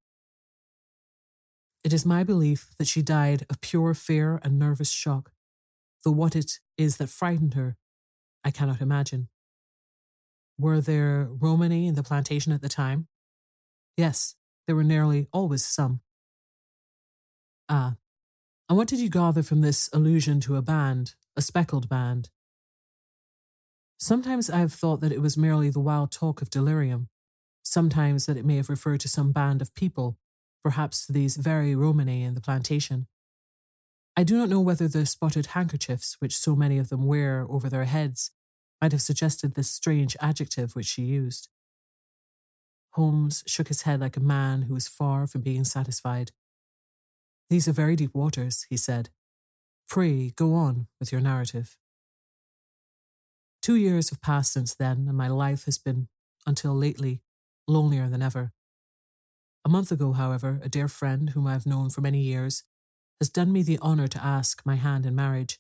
It 1.85 1.93
is 1.93 2.05
my 2.05 2.25
belief 2.25 2.71
that 2.79 2.89
she 2.89 3.03
died 3.03 3.47
of 3.49 3.61
pure 3.61 3.95
fear 3.95 4.41
and 4.43 4.59
nervous 4.59 4.91
shock, 4.91 5.33
though 6.05 6.11
what 6.11 6.35
it 6.35 6.59
is 6.77 6.97
that 6.97 7.09
frightened 7.09 7.55
her, 7.55 7.77
I 8.45 8.51
cannot 8.51 8.81
imagine. 8.81 9.29
Were 10.59 10.81
there 10.81 11.29
Romany 11.31 11.87
in 11.87 11.95
the 11.95 12.03
plantation 12.03 12.53
at 12.53 12.63
the 12.63 12.69
time? 12.69 13.07
Yes, 13.97 14.35
there 14.67 14.75
were 14.75 14.85
nearly 14.85 15.29
always 15.33 15.65
some. 15.65 16.01
Ah, 17.69 17.95
and 18.69 18.77
what 18.77 18.89
did 18.89 18.99
you 18.99 19.09
gather 19.09 19.43
from 19.43 19.61
this 19.61 19.89
allusion 19.93 20.41
to 20.41 20.57
a 20.57 20.63
band, 20.63 21.15
a 21.37 21.43
speckled 21.43 21.89
band? 21.89 22.31
Sometimes 23.99 24.51
I 24.51 24.59
have 24.59 24.73
thought 24.73 25.01
that 25.01 25.13
it 25.13 25.23
was 25.23 25.37
merely 25.37 25.71
the 25.71 25.81
wild 25.81 26.13
talk 26.13 26.43
of 26.43 26.51
delirium, 26.51 27.09
sometimes 27.63 28.27
that 28.27 28.37
it 28.37 28.45
may 28.45 28.57
have 28.57 28.69
referred 28.69 29.01
to 29.01 29.09
some 29.09 29.33
band 29.33 29.63
of 29.63 29.75
people, 29.75 30.19
perhaps 30.69 31.07
to 31.07 31.15
these 31.15 31.39
very 31.39 31.75
Romany 31.75 32.23
in 32.23 32.35
the 32.35 32.43
plantation. 32.43 33.07
I 34.15 34.23
do 34.23 34.37
not 34.37 34.51
know 34.51 34.61
whether 34.61 34.87
the 34.87 35.07
spotted 35.07 35.47
handkerchiefs 35.47 36.17
which 36.19 36.37
so 36.37 36.55
many 36.55 36.77
of 36.77 36.91
them 36.91 37.07
wear 37.07 37.47
over 37.49 37.71
their 37.71 37.87
heads 37.87 38.33
might 38.79 38.93
have 38.93 39.01
suggested 39.01 39.55
this 39.55 39.71
strange 39.71 40.15
adjective 40.21 40.77
which 40.77 40.85
she 40.85 41.05
used. 41.05 41.49
Holmes 42.91 43.43
shook 43.47 43.69
his 43.69 43.83
head 43.83 44.01
like 44.01 44.19
a 44.19 44.21
man 44.37 44.63
who 44.63 44.75
was 44.75 44.89
far 44.89 45.27
from 45.27 45.41
being 45.41 45.65
satisfied. 45.65 46.33
These 47.49 47.67
are 47.67 47.73
very 47.73 47.97
deep 47.97 48.15
waters, 48.15 48.67
he 48.69 48.77
said. 48.77 49.09
Pray 49.89 50.35
go 50.37 50.53
on 50.53 50.89
with 51.01 51.11
your 51.11 51.23
narrative. 51.23 51.79
Two 53.63 53.77
years 53.77 54.11
have 54.11 54.21
passed 54.21 54.53
since 54.53 54.75
then, 54.75 55.07
and 55.09 55.17
my 55.17 55.29
life 55.29 55.65
has 55.65 55.79
been, 55.79 56.09
until 56.47 56.75
lately, 56.75 57.23
lonelier 57.67 58.11
than 58.11 58.21
ever. 58.21 58.53
A 59.65 59.69
month 59.69 59.93
ago, 59.93 60.13
however, 60.13 60.61
a 60.63 60.69
dear 60.69 60.89
friend 60.89 61.31
whom 61.31 61.47
I 61.47 61.53
have 61.53 61.67
known 61.67 61.91
for 61.91 62.01
many 62.01 62.21
years 62.21 62.65
has 63.21 63.29
done 63.29 63.53
me 63.53 63.63
the 63.63 63.79
honour 63.81 64.09
to 64.09 64.25
ask 64.25 64.65
my 64.65 64.77
hand 64.77 65.05
in 65.05 65.15
marriage. 65.15 65.59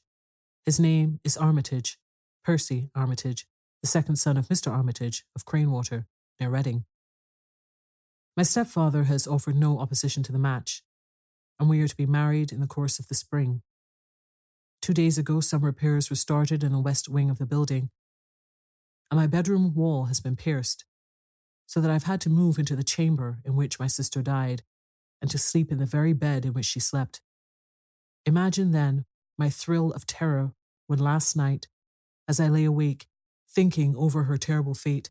His 0.64 0.78
name 0.78 1.20
is 1.24 1.36
Armitage, 1.36 1.98
Percy 2.44 2.90
Armitage, 2.94 3.46
the 3.82 3.88
second 3.88 4.16
son 4.16 4.36
of 4.36 4.48
Mr. 4.48 4.70
Armitage 4.72 5.24
of 5.34 5.44
Cranewater, 5.44 6.06
near 6.40 6.50
Reading. 6.50 6.84
My 8.36 8.44
stepfather 8.44 9.04
has 9.04 9.26
offered 9.26 9.56
no 9.56 9.78
opposition 9.80 10.22
to 10.22 10.32
the 10.32 10.38
match, 10.38 10.82
and 11.58 11.68
we 11.68 11.80
are 11.80 11.88
to 11.88 11.96
be 11.96 12.06
married 12.06 12.52
in 12.52 12.60
the 12.60 12.66
course 12.66 12.98
of 12.98 13.08
the 13.08 13.14
spring. 13.14 13.62
Two 14.80 14.94
days 14.94 15.18
ago, 15.18 15.40
some 15.40 15.64
repairs 15.64 16.08
were 16.08 16.16
started 16.16 16.62
in 16.62 16.72
the 16.72 16.78
west 16.78 17.08
wing 17.08 17.30
of 17.30 17.38
the 17.38 17.46
building, 17.46 17.90
and 19.10 19.18
my 19.18 19.26
bedroom 19.26 19.74
wall 19.74 20.04
has 20.04 20.20
been 20.20 20.36
pierced, 20.36 20.84
so 21.68 21.80
that 21.80 21.90
I've 21.90 22.04
had 22.04 22.20
to 22.22 22.30
move 22.30 22.58
into 22.58 22.74
the 22.74 22.82
chamber 22.82 23.38
in 23.44 23.54
which 23.54 23.78
my 23.78 23.86
sister 23.86 24.22
died 24.22 24.62
and 25.20 25.30
to 25.30 25.36
sleep 25.36 25.70
in 25.70 25.78
the 25.78 25.86
very 25.86 26.14
bed 26.14 26.46
in 26.46 26.54
which 26.54 26.64
she 26.64 26.80
slept. 26.80 27.20
Imagine 28.24 28.72
then 28.72 29.04
my 29.36 29.50
thrill 29.50 29.92
of 29.92 30.06
terror 30.06 30.54
when 30.86 30.98
last 30.98 31.36
night, 31.36 31.68
as 32.26 32.40
I 32.40 32.48
lay 32.48 32.64
awake, 32.64 33.06
thinking 33.48 33.94
over 33.96 34.24
her 34.24 34.38
terrible 34.38 34.74
fate, 34.74 35.10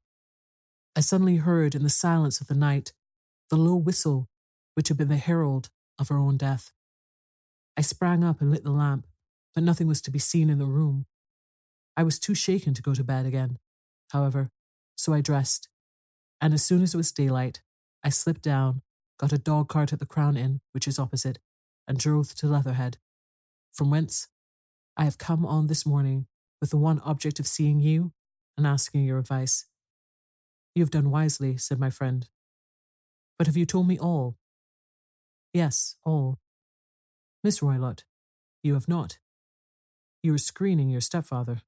I 0.95 1.01
suddenly 1.01 1.35
heard 1.35 1.75
in 1.75 1.83
the 1.83 1.89
silence 1.89 2.41
of 2.41 2.47
the 2.47 2.55
night 2.55 2.91
the 3.51 3.55
low 3.55 3.75
whistle 3.75 4.27
which 4.73 4.87
had 4.87 4.97
been 4.97 5.09
the 5.09 5.17
herald 5.17 5.69
of 5.99 6.09
her 6.09 6.17
own 6.17 6.37
death. 6.37 6.71
I 7.77 7.81
sprang 7.81 8.23
up 8.23 8.41
and 8.41 8.49
lit 8.49 8.63
the 8.63 8.71
lamp, 8.71 9.05
but 9.53 9.63
nothing 9.63 9.87
was 9.87 10.01
to 10.01 10.11
be 10.11 10.19
seen 10.19 10.49
in 10.49 10.57
the 10.57 10.65
room. 10.65 11.05
I 11.95 12.01
was 12.01 12.17
too 12.17 12.33
shaken 12.33 12.73
to 12.73 12.81
go 12.81 12.95
to 12.95 13.03
bed 13.03 13.27
again, 13.27 13.59
however, 14.09 14.49
so 14.95 15.13
I 15.13 15.21
dressed, 15.21 15.69
and 16.41 16.53
as 16.53 16.63
soon 16.63 16.81
as 16.83 16.93
it 16.93 16.97
was 16.97 17.11
daylight, 17.11 17.61
I 18.03 18.09
slipped 18.09 18.43
down, 18.43 18.81
got 19.19 19.33
a 19.33 19.37
dog 19.37 19.69
cart 19.69 19.91
at 19.93 19.99
the 19.99 20.05
Crown 20.05 20.37
Inn, 20.37 20.61
which 20.71 20.87
is 20.87 20.99
opposite, 20.99 21.39
and 21.87 21.97
drove 21.97 22.35
to 22.35 22.47
Leatherhead, 22.47 22.97
from 23.73 23.89
whence 23.89 24.27
I 24.95 25.05
have 25.05 25.17
come 25.17 25.45
on 25.45 25.67
this 25.67 25.85
morning 25.85 26.27
with 26.59 26.71
the 26.71 26.77
one 26.77 26.99
object 26.99 27.39
of 27.39 27.47
seeing 27.47 27.79
you 27.79 28.13
and 28.57 28.65
asking 28.65 29.03
your 29.03 29.19
advice. 29.19 29.65
You 30.75 30.83
have 30.83 30.91
done 30.91 31.11
wisely, 31.11 31.57
said 31.57 31.79
my 31.79 31.89
friend. 31.89 32.27
But 33.37 33.47
have 33.47 33.57
you 33.57 33.65
told 33.65 33.87
me 33.87 33.97
all? 33.97 34.37
Yes, 35.53 35.95
all. 36.03 36.39
Miss 37.43 37.59
Roylott, 37.59 38.03
you 38.63 38.73
have 38.73 38.87
not. 38.87 39.19
You 40.23 40.33
are 40.33 40.39
screening 40.39 40.89
your 40.89 41.01
stepfather. 41.01 41.61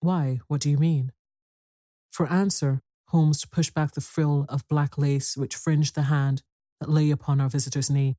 Why, 0.00 0.40
what 0.46 0.60
do 0.60 0.70
you 0.70 0.78
mean? 0.78 1.12
For 2.10 2.26
answer, 2.28 2.82
Holmes 3.08 3.44
pushed 3.46 3.72
back 3.72 3.92
the 3.92 4.02
frill 4.02 4.44
of 4.48 4.68
black 4.68 4.98
lace 4.98 5.36
which 5.36 5.56
fringed 5.56 5.94
the 5.94 6.02
hand 6.02 6.42
that 6.78 6.90
lay 6.90 7.10
upon 7.10 7.40
our 7.40 7.48
visitor's 7.48 7.88
knee. 7.88 8.16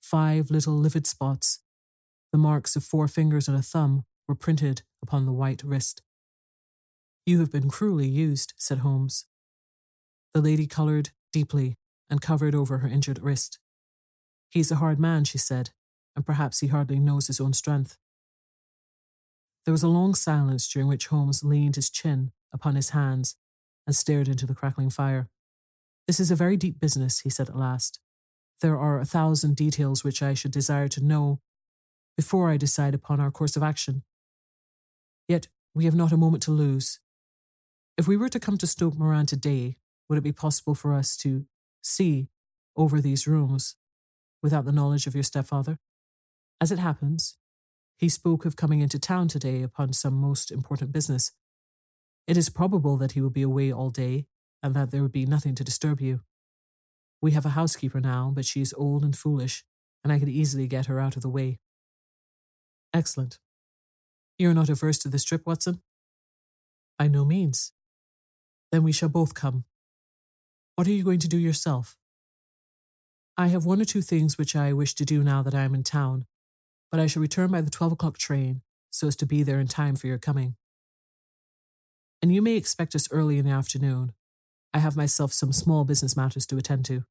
Five 0.00 0.50
little 0.50 0.74
livid 0.74 1.06
spots, 1.06 1.60
the 2.32 2.38
marks 2.38 2.76
of 2.76 2.84
four 2.84 3.08
fingers 3.08 3.46
and 3.46 3.56
a 3.56 3.62
thumb, 3.62 4.04
were 4.26 4.34
printed 4.34 4.82
upon 5.02 5.26
the 5.26 5.32
white 5.32 5.62
wrist. 5.62 6.02
You 7.26 7.40
have 7.40 7.52
been 7.52 7.68
cruelly 7.68 8.08
used, 8.08 8.54
said 8.56 8.78
Holmes. 8.78 9.26
The 10.32 10.40
lady 10.40 10.66
coloured 10.66 11.10
deeply 11.32 11.76
and 12.08 12.22
covered 12.22 12.54
over 12.54 12.78
her 12.78 12.88
injured 12.88 13.22
wrist. 13.22 13.58
He's 14.50 14.70
a 14.70 14.76
hard 14.76 14.98
man, 14.98 15.24
she 15.24 15.38
said, 15.38 15.70
and 16.16 16.24
perhaps 16.24 16.60
he 16.60 16.68
hardly 16.68 16.98
knows 16.98 17.26
his 17.26 17.40
own 17.40 17.52
strength. 17.52 17.98
There 19.64 19.72
was 19.72 19.82
a 19.82 19.88
long 19.88 20.14
silence 20.14 20.68
during 20.68 20.88
which 20.88 21.08
Holmes 21.08 21.44
leaned 21.44 21.76
his 21.76 21.90
chin 21.90 22.32
upon 22.52 22.76
his 22.76 22.90
hands 22.90 23.36
and 23.86 23.94
stared 23.94 24.28
into 24.28 24.46
the 24.46 24.54
crackling 24.54 24.90
fire. 24.90 25.28
This 26.06 26.20
is 26.20 26.30
a 26.30 26.36
very 26.36 26.56
deep 26.56 26.80
business, 26.80 27.20
he 27.20 27.30
said 27.30 27.48
at 27.48 27.56
last. 27.56 28.00
There 28.60 28.78
are 28.78 29.00
a 29.00 29.04
thousand 29.04 29.56
details 29.56 30.04
which 30.04 30.22
I 30.22 30.34
should 30.34 30.52
desire 30.52 30.88
to 30.88 31.04
know 31.04 31.40
before 32.16 32.50
I 32.50 32.56
decide 32.56 32.94
upon 32.94 33.20
our 33.20 33.30
course 33.30 33.56
of 33.56 33.62
action. 33.62 34.04
Yet 35.28 35.48
we 35.74 35.84
have 35.86 35.94
not 35.94 36.12
a 36.12 36.16
moment 36.16 36.42
to 36.44 36.50
lose. 36.50 37.00
If 37.96 38.06
we 38.06 38.16
were 38.16 38.28
to 38.28 38.40
come 38.40 38.58
to 38.58 38.66
Stoke 38.66 38.96
Moran 38.96 39.26
today, 39.26 39.76
would 40.08 40.18
it 40.18 40.22
be 40.22 40.32
possible 40.32 40.74
for 40.74 40.94
us 40.94 41.16
to 41.18 41.46
see 41.82 42.28
over 42.76 43.00
these 43.00 43.26
rooms 43.26 43.76
without 44.42 44.64
the 44.64 44.72
knowledge 44.72 45.06
of 45.06 45.14
your 45.14 45.22
stepfather? 45.22 45.78
As 46.60 46.70
it 46.70 46.78
happens, 46.78 47.36
he 47.96 48.08
spoke 48.08 48.44
of 48.44 48.56
coming 48.56 48.80
into 48.80 48.98
town 48.98 49.28
today 49.28 49.62
upon 49.62 49.92
some 49.92 50.14
most 50.14 50.50
important 50.50 50.92
business. 50.92 51.32
It 52.26 52.36
is 52.36 52.48
probable 52.48 52.96
that 52.96 53.12
he 53.12 53.20
will 53.20 53.30
be 53.30 53.42
away 53.42 53.72
all 53.72 53.90
day 53.90 54.26
and 54.62 54.74
that 54.74 54.90
there 54.90 55.02
would 55.02 55.12
be 55.12 55.26
nothing 55.26 55.54
to 55.56 55.64
disturb 55.64 56.00
you. 56.00 56.20
We 57.20 57.32
have 57.32 57.46
a 57.46 57.50
housekeeper 57.50 58.00
now, 58.00 58.32
but 58.34 58.44
she 58.44 58.60
is 58.60 58.74
old 58.76 59.04
and 59.04 59.16
foolish, 59.16 59.64
and 60.02 60.12
I 60.12 60.18
could 60.18 60.28
easily 60.28 60.66
get 60.66 60.86
her 60.86 61.00
out 61.00 61.16
of 61.16 61.22
the 61.22 61.28
way. 61.28 61.58
Excellent. 62.94 63.38
You're 64.38 64.54
not 64.54 64.68
averse 64.68 64.98
to 64.98 65.08
this 65.08 65.24
trip, 65.24 65.42
Watson? 65.46 65.82
By 66.98 67.08
no 67.08 67.24
means. 67.24 67.72
Then 68.72 68.82
we 68.82 68.92
shall 68.92 69.08
both 69.08 69.34
come. 69.34 69.64
What 70.76 70.86
are 70.86 70.92
you 70.92 71.04
going 71.04 71.20
to 71.20 71.28
do 71.28 71.38
yourself? 71.38 71.96
I 73.36 73.48
have 73.48 73.64
one 73.64 73.80
or 73.80 73.84
two 73.84 74.02
things 74.02 74.38
which 74.38 74.56
I 74.56 74.72
wish 74.72 74.94
to 74.94 75.04
do 75.04 75.22
now 75.22 75.42
that 75.42 75.54
I 75.54 75.62
am 75.62 75.74
in 75.74 75.82
town, 75.82 76.24
but 76.90 77.00
I 77.00 77.06
shall 77.06 77.22
return 77.22 77.50
by 77.50 77.60
the 77.60 77.70
12 77.70 77.92
o'clock 77.92 78.16
train 78.16 78.62
so 78.90 79.08
as 79.08 79.16
to 79.16 79.26
be 79.26 79.42
there 79.42 79.60
in 79.60 79.66
time 79.66 79.96
for 79.96 80.06
your 80.06 80.18
coming. 80.18 80.56
And 82.24 82.34
you 82.34 82.40
may 82.40 82.56
expect 82.56 82.94
us 82.94 83.06
early 83.10 83.36
in 83.36 83.44
the 83.44 83.50
afternoon. 83.50 84.14
I 84.72 84.78
have 84.78 84.96
myself 84.96 85.30
some 85.30 85.52
small 85.52 85.84
business 85.84 86.16
matters 86.16 86.46
to 86.46 86.56
attend 86.56 86.86
to. 86.86 87.04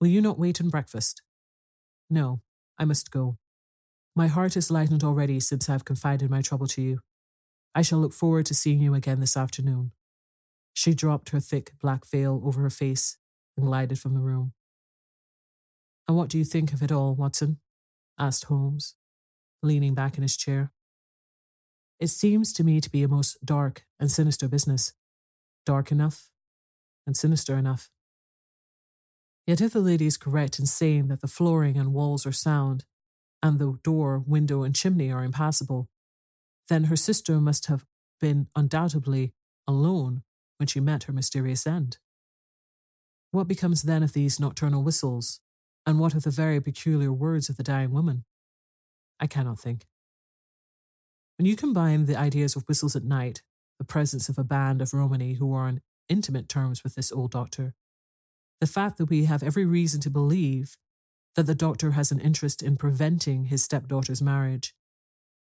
Will 0.00 0.08
you 0.08 0.20
not 0.20 0.40
wait 0.40 0.58
and 0.58 0.72
breakfast? 0.72 1.22
No, 2.10 2.40
I 2.80 2.84
must 2.84 3.12
go. 3.12 3.38
My 4.16 4.26
heart 4.26 4.56
is 4.56 4.72
lightened 4.72 5.04
already 5.04 5.38
since 5.38 5.68
I 5.68 5.72
have 5.74 5.84
confided 5.84 6.28
my 6.28 6.42
trouble 6.42 6.66
to 6.66 6.82
you. 6.82 6.98
I 7.76 7.82
shall 7.82 8.00
look 8.00 8.12
forward 8.12 8.46
to 8.46 8.54
seeing 8.54 8.80
you 8.80 8.92
again 8.92 9.20
this 9.20 9.36
afternoon. 9.36 9.92
She 10.74 10.92
dropped 10.92 11.28
her 11.28 11.38
thick 11.38 11.70
black 11.80 12.08
veil 12.08 12.42
over 12.44 12.62
her 12.62 12.70
face 12.70 13.18
and 13.56 13.66
glided 13.66 14.00
from 14.00 14.14
the 14.14 14.20
room. 14.20 14.52
And 16.08 16.16
what 16.16 16.28
do 16.28 16.38
you 16.38 16.44
think 16.44 16.72
of 16.72 16.82
it 16.82 16.90
all, 16.90 17.14
Watson? 17.14 17.60
asked 18.18 18.46
Holmes, 18.46 18.96
leaning 19.62 19.94
back 19.94 20.16
in 20.16 20.22
his 20.22 20.36
chair. 20.36 20.72
It 21.98 22.08
seems 22.08 22.52
to 22.54 22.64
me 22.64 22.80
to 22.80 22.90
be 22.90 23.02
a 23.02 23.08
most 23.08 23.44
dark 23.44 23.84
and 23.98 24.10
sinister 24.10 24.48
business. 24.48 24.92
Dark 25.64 25.90
enough 25.90 26.28
and 27.06 27.16
sinister 27.16 27.56
enough. 27.56 27.90
Yet 29.46 29.60
if 29.60 29.72
the 29.72 29.80
lady 29.80 30.06
is 30.06 30.16
correct 30.16 30.58
in 30.58 30.66
saying 30.66 31.08
that 31.08 31.20
the 31.20 31.28
flooring 31.28 31.78
and 31.78 31.94
walls 31.94 32.26
are 32.26 32.32
sound, 32.32 32.84
and 33.42 33.58
the 33.58 33.78
door, 33.84 34.18
window, 34.26 34.62
and 34.62 34.74
chimney 34.74 35.10
are 35.12 35.22
impassable, 35.22 35.88
then 36.68 36.84
her 36.84 36.96
sister 36.96 37.40
must 37.40 37.66
have 37.66 37.84
been 38.20 38.48
undoubtedly 38.56 39.32
alone 39.68 40.22
when 40.58 40.66
she 40.66 40.80
met 40.80 41.04
her 41.04 41.12
mysterious 41.12 41.66
end. 41.66 41.98
What 43.30 43.46
becomes 43.46 43.82
then 43.82 44.02
of 44.02 44.14
these 44.14 44.40
nocturnal 44.40 44.82
whistles, 44.82 45.40
and 45.84 46.00
what 46.00 46.14
of 46.14 46.24
the 46.24 46.30
very 46.30 46.60
peculiar 46.60 47.12
words 47.12 47.48
of 47.48 47.56
the 47.56 47.62
dying 47.62 47.92
woman? 47.92 48.24
I 49.20 49.26
cannot 49.26 49.60
think. 49.60 49.86
When 51.38 51.46
you 51.46 51.56
combine 51.56 52.06
the 52.06 52.16
ideas 52.16 52.56
of 52.56 52.64
whistles 52.64 52.96
at 52.96 53.04
night, 53.04 53.42
the 53.78 53.84
presence 53.84 54.28
of 54.28 54.38
a 54.38 54.44
band 54.44 54.80
of 54.80 54.94
Romany 54.94 55.34
who 55.34 55.52
are 55.52 55.66
on 55.66 55.82
intimate 56.08 56.48
terms 56.48 56.82
with 56.82 56.94
this 56.94 57.12
old 57.12 57.32
doctor, 57.32 57.74
the 58.60 58.66
fact 58.66 58.96
that 58.96 59.10
we 59.10 59.26
have 59.26 59.42
every 59.42 59.66
reason 59.66 60.00
to 60.00 60.10
believe 60.10 60.76
that 61.34 61.44
the 61.44 61.54
doctor 61.54 61.90
has 61.90 62.10
an 62.10 62.20
interest 62.20 62.62
in 62.62 62.76
preventing 62.76 63.46
his 63.46 63.62
stepdaughter's 63.62 64.22
marriage, 64.22 64.74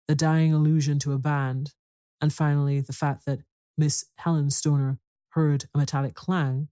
the 0.09 0.15
dying 0.15 0.53
allusion 0.53 0.99
to 0.99 1.13
a 1.13 1.17
band, 1.17 1.73
and 2.19 2.33
finally 2.33 2.81
the 2.81 2.93
fact 2.93 3.25
that 3.25 3.39
Miss 3.77 4.05
Helen 4.17 4.49
Stoner 4.49 4.99
heard 5.29 5.65
a 5.73 5.77
metallic 5.77 6.13
clang, 6.13 6.67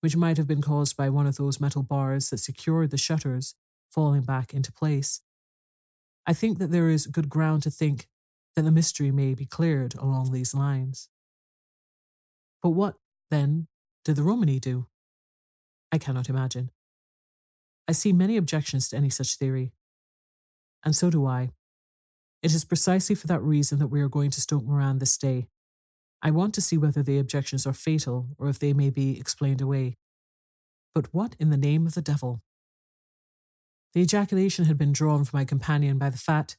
which 0.00 0.16
might 0.16 0.38
have 0.38 0.46
been 0.46 0.62
caused 0.62 0.96
by 0.96 1.10
one 1.10 1.26
of 1.26 1.36
those 1.36 1.60
metal 1.60 1.82
bars 1.82 2.30
that 2.30 2.38
secured 2.38 2.90
the 2.90 2.96
shutters 2.96 3.54
falling 3.90 4.22
back 4.22 4.54
into 4.54 4.72
place. 4.72 5.20
I 6.26 6.32
think 6.32 6.58
that 6.58 6.70
there 6.70 6.88
is 6.88 7.06
good 7.06 7.28
ground 7.28 7.62
to 7.64 7.70
think 7.70 8.06
that 8.56 8.62
the 8.62 8.72
mystery 8.72 9.10
may 9.12 9.34
be 9.34 9.46
cleared 9.46 9.94
along 9.94 10.32
these 10.32 10.54
lines. 10.54 11.08
But 12.62 12.70
what, 12.70 12.94
then, 13.30 13.68
did 14.04 14.16
the 14.16 14.22
Romany 14.22 14.58
do? 14.58 14.86
I 15.92 15.98
cannot 15.98 16.28
imagine. 16.28 16.70
I 17.86 17.92
see 17.92 18.12
many 18.12 18.36
objections 18.36 18.88
to 18.88 18.96
any 18.96 19.10
such 19.10 19.36
theory. 19.36 19.72
And 20.84 20.96
so 20.96 21.10
do 21.10 21.26
I. 21.26 21.52
It 22.42 22.54
is 22.54 22.64
precisely 22.64 23.14
for 23.14 23.26
that 23.26 23.42
reason 23.42 23.78
that 23.78 23.88
we 23.88 24.00
are 24.00 24.08
going 24.08 24.30
to 24.30 24.40
Stoke 24.40 24.64
Moran 24.64 24.98
this 24.98 25.16
day. 25.16 25.48
I 26.22 26.30
want 26.30 26.54
to 26.54 26.60
see 26.60 26.76
whether 26.76 27.02
the 27.02 27.18
objections 27.18 27.66
are 27.66 27.72
fatal 27.72 28.28
or 28.38 28.48
if 28.48 28.58
they 28.58 28.72
may 28.72 28.90
be 28.90 29.18
explained 29.18 29.60
away. 29.60 29.96
But 30.94 31.12
what 31.12 31.36
in 31.38 31.50
the 31.50 31.56
name 31.56 31.86
of 31.86 31.94
the 31.94 32.02
devil? 32.02 32.42
The 33.92 34.00
ejaculation 34.00 34.64
had 34.64 34.78
been 34.78 34.92
drawn 34.92 35.24
from 35.24 35.38
my 35.38 35.44
companion 35.44 35.98
by 35.98 36.10
the 36.10 36.18
fact 36.18 36.56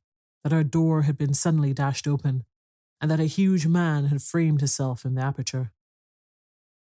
that 0.48 0.56
our 0.56 0.64
door 0.64 1.02
had 1.02 1.18
been 1.18 1.34
suddenly 1.34 1.74
dashed 1.74 2.08
open 2.08 2.46
and 3.02 3.12
that 3.12 3.20
a 3.20 3.26
huge 3.26 3.68
man 3.68 4.06
had 4.06 4.22
framed 4.22 4.62
himself 4.62 5.04
in 5.04 5.14
the 5.14 5.22
aperture. 5.22 5.74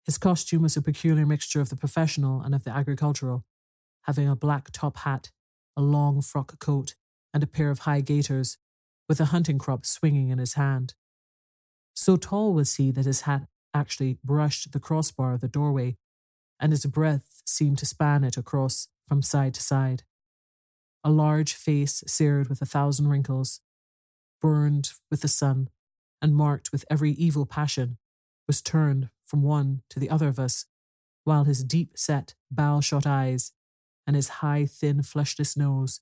His 0.06 0.18
costume 0.18 0.62
was 0.62 0.78
a 0.78 0.82
peculiar 0.82 1.26
mixture 1.26 1.60
of 1.60 1.68
the 1.68 1.76
professional 1.76 2.40
and 2.40 2.56
of 2.56 2.64
the 2.64 2.72
agricultural, 2.72 3.44
having 4.04 4.30
a 4.30 4.38
black 4.38 4.72
top 4.72 5.00
hat, 5.00 5.32
a 5.76 5.82
long 5.82 6.22
frock 6.22 6.60
coat, 6.62 6.96
and 7.34 7.44
a 7.44 7.48
pair 7.48 7.70
of 7.70 7.80
high 7.80 8.00
gaiters, 8.00 8.58
with 9.10 9.20
a 9.20 9.26
hunting 9.26 9.60
crop 9.60 9.86
swinging 9.86 10.30
in 10.30 10.38
his 10.38 10.54
hand. 10.54 10.94
So 11.94 12.16
tall 12.16 12.54
was 12.54 12.76
he 12.76 12.90
that 12.92 13.06
his 13.06 13.22
hat 13.22 13.48
actually 13.74 14.18
brushed 14.24 14.72
the 14.72 14.80
crossbar 14.80 15.34
of 15.34 15.42
the 15.42 15.50
doorway, 15.50 15.98
and 16.58 16.72
his 16.72 16.86
breadth 16.86 17.42
seemed 17.46 17.80
to 17.80 17.86
span 17.86 18.24
it 18.24 18.38
across 18.38 18.88
from 19.10 19.22
side 19.22 19.54
to 19.56 19.62
side. 19.62 20.04
A 21.04 21.10
large 21.10 21.54
face 21.54 22.04
seared 22.06 22.48
with 22.48 22.62
a 22.62 22.66
thousand 22.66 23.08
wrinkles, 23.08 23.62
burned 24.40 24.92
with 25.10 25.22
the 25.22 25.28
sun, 25.28 25.70
and 26.22 26.36
marked 26.36 26.72
with 26.72 26.86
every 26.90 27.12
evil 27.14 27.46
passion, 27.46 27.98
was 28.48 28.62
turned 28.62 29.10
from 29.26 29.42
one 29.42 29.82
to 29.90 30.00
the 30.00 30.10
other 30.10 30.28
of 30.28 30.40
us, 30.40 30.66
while 31.24 31.46
his 31.46 31.64
deep 31.64 31.98
set, 31.98 32.36
bow 32.52 32.80
shot 32.80 33.08
eyes 33.08 33.52
and 34.08 34.16
his 34.16 34.30
high, 34.30 34.66
thin, 34.66 35.02
fleshless 35.04 35.56
nose 35.56 36.02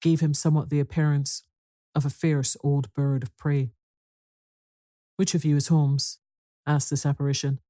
gave 0.00 0.20
him 0.20 0.34
somewhat 0.34 0.70
the 0.70 0.80
appearance 0.80 1.42
of 1.94 2.04
a 2.04 2.10
fierce 2.10 2.56
old 2.62 2.92
bird 2.92 3.22
of 3.22 3.36
prey. 3.36 3.72
Which 5.16 5.34
of 5.34 5.44
you 5.44 5.56
is 5.56 5.68
Holmes? 5.68 6.18
asked 6.66 6.90
this 6.90 7.06
apparition. 7.06 7.60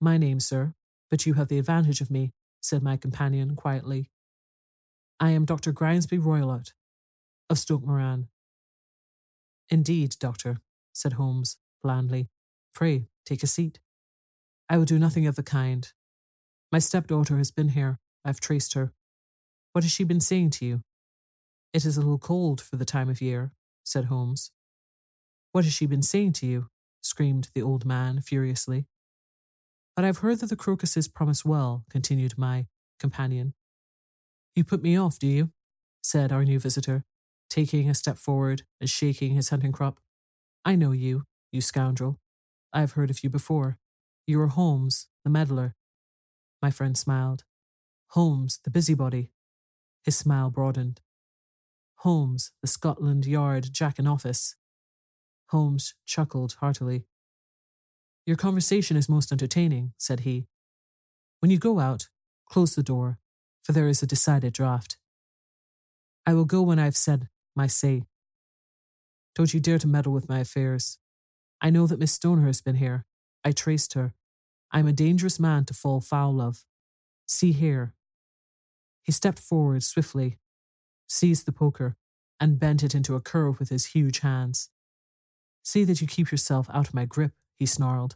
My 0.00 0.16
name, 0.16 0.40
sir, 0.40 0.74
but 1.10 1.26
you 1.26 1.34
have 1.34 1.48
the 1.48 1.58
advantage 1.58 2.00
of 2.00 2.10
me, 2.10 2.32
said 2.60 2.82
my 2.82 2.96
companion 2.96 3.56
quietly. 3.56 4.10
I 5.18 5.30
am 5.30 5.46
Dr. 5.46 5.72
Grimesby 5.72 6.18
Roylott, 6.18 6.72
of 7.48 7.58
Stoke 7.58 7.86
Moran. 7.86 8.28
Indeed, 9.70 10.16
doctor, 10.20 10.58
said 10.92 11.14
Holmes 11.14 11.56
blandly. 11.82 12.28
Pray, 12.74 13.06
take 13.24 13.42
a 13.42 13.46
seat. 13.46 13.80
I 14.68 14.76
will 14.76 14.84
do 14.84 14.98
nothing 14.98 15.26
of 15.26 15.36
the 15.36 15.42
kind. 15.42 15.90
My 16.70 16.78
stepdaughter 16.78 17.38
has 17.38 17.50
been 17.50 17.70
here. 17.70 17.98
I've 18.26 18.40
traced 18.40 18.74
her. 18.74 18.92
What 19.72 19.84
has 19.84 19.92
she 19.92 20.04
been 20.04 20.20
saying 20.20 20.50
to 20.50 20.66
you? 20.66 20.82
It 21.72 21.86
is 21.86 21.96
a 21.96 22.00
little 22.00 22.18
cold 22.18 22.60
for 22.60 22.76
the 22.76 22.84
time 22.84 23.08
of 23.08 23.22
year, 23.22 23.52
said 23.84 24.06
Holmes. 24.06 24.50
What 25.52 25.64
has 25.64 25.72
she 25.72 25.86
been 25.86 26.02
saying 26.02 26.32
to 26.34 26.46
you? 26.46 26.68
screamed 27.00 27.48
the 27.54 27.62
old 27.62 27.86
man 27.86 28.20
furiously. 28.20 28.84
But 29.94 30.04
I've 30.04 30.18
heard 30.18 30.40
that 30.40 30.50
the 30.50 30.56
crocuses 30.56 31.08
promise 31.08 31.42
well, 31.42 31.84
continued 31.88 32.36
my 32.36 32.66
companion. 32.98 33.54
You 34.56 34.64
put 34.64 34.82
me 34.82 34.96
off, 34.96 35.18
do 35.18 35.26
you? 35.26 35.50
said 36.02 36.32
our 36.32 36.42
new 36.42 36.58
visitor, 36.58 37.04
taking 37.50 37.90
a 37.90 37.94
step 37.94 38.16
forward 38.16 38.62
and 38.80 38.88
shaking 38.88 39.34
his 39.34 39.50
hunting 39.50 39.70
crop. 39.70 40.00
I 40.64 40.76
know 40.76 40.92
you, 40.92 41.24
you 41.52 41.60
scoundrel. 41.60 42.18
I've 42.72 42.92
heard 42.92 43.10
of 43.10 43.22
you 43.22 43.28
before. 43.28 43.78
You 44.26 44.40
are 44.40 44.46
Holmes, 44.46 45.08
the 45.24 45.30
meddler. 45.30 45.74
My 46.62 46.70
friend 46.70 46.96
smiled. 46.96 47.44
Holmes, 48.10 48.58
the 48.64 48.70
busybody. 48.70 49.30
His 50.04 50.16
smile 50.16 50.48
broadened. 50.48 51.02
Holmes, 51.96 52.52
the 52.62 52.68
Scotland 52.68 53.26
Yard 53.26 53.68
Jack 53.72 53.98
in 53.98 54.06
office. 54.06 54.56
Holmes 55.50 55.94
chuckled 56.06 56.54
heartily. 56.60 57.04
Your 58.24 58.36
conversation 58.36 58.96
is 58.96 59.08
most 59.08 59.32
entertaining, 59.32 59.92
said 59.98 60.20
he. 60.20 60.46
When 61.40 61.50
you 61.50 61.58
go 61.58 61.78
out, 61.78 62.08
close 62.48 62.74
the 62.74 62.82
door, 62.82 63.18
for 63.66 63.72
there 63.72 63.88
is 63.88 64.00
a 64.00 64.06
decided 64.06 64.52
draught. 64.52 64.96
I 66.24 66.34
will 66.34 66.44
go 66.44 66.62
when 66.62 66.78
I 66.78 66.84
have 66.84 66.96
said 66.96 67.28
my 67.56 67.66
say. 67.66 68.04
Don't 69.34 69.52
you 69.52 69.58
dare 69.58 69.80
to 69.80 69.88
meddle 69.88 70.12
with 70.12 70.28
my 70.28 70.38
affairs. 70.38 70.98
I 71.60 71.70
know 71.70 71.88
that 71.88 71.98
Miss 71.98 72.12
Stoner 72.12 72.46
has 72.46 72.60
been 72.60 72.76
here. 72.76 73.06
I 73.44 73.50
traced 73.50 73.94
her. 73.94 74.14
I 74.70 74.78
am 74.78 74.86
a 74.86 74.92
dangerous 74.92 75.40
man 75.40 75.64
to 75.64 75.74
fall 75.74 76.00
foul 76.00 76.40
of. 76.40 76.64
See 77.26 77.50
here. 77.50 77.94
He 79.02 79.10
stepped 79.10 79.40
forward 79.40 79.82
swiftly, 79.82 80.38
seized 81.08 81.44
the 81.44 81.50
poker, 81.50 81.96
and 82.38 82.60
bent 82.60 82.84
it 82.84 82.94
into 82.94 83.16
a 83.16 83.20
curve 83.20 83.58
with 83.58 83.70
his 83.70 83.86
huge 83.86 84.20
hands. 84.20 84.70
See 85.64 85.82
that 85.82 86.00
you 86.00 86.06
keep 86.06 86.30
yourself 86.30 86.70
out 86.72 86.86
of 86.86 86.94
my 86.94 87.04
grip, 87.04 87.32
he 87.56 87.66
snarled, 87.66 88.14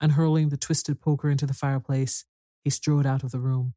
and 0.00 0.12
hurling 0.12 0.50
the 0.50 0.56
twisted 0.56 1.00
poker 1.00 1.28
into 1.28 1.46
the 1.46 1.54
fireplace, 1.54 2.24
he 2.62 2.70
strode 2.70 3.04
out 3.04 3.24
of 3.24 3.32
the 3.32 3.40
room. 3.40 3.74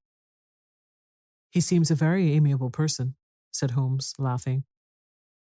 He 1.49 1.61
seems 1.61 1.89
a 1.89 1.95
very 1.95 2.33
amiable 2.33 2.69
person, 2.69 3.15
said 3.51 3.71
Holmes, 3.71 4.13
laughing. 4.19 4.63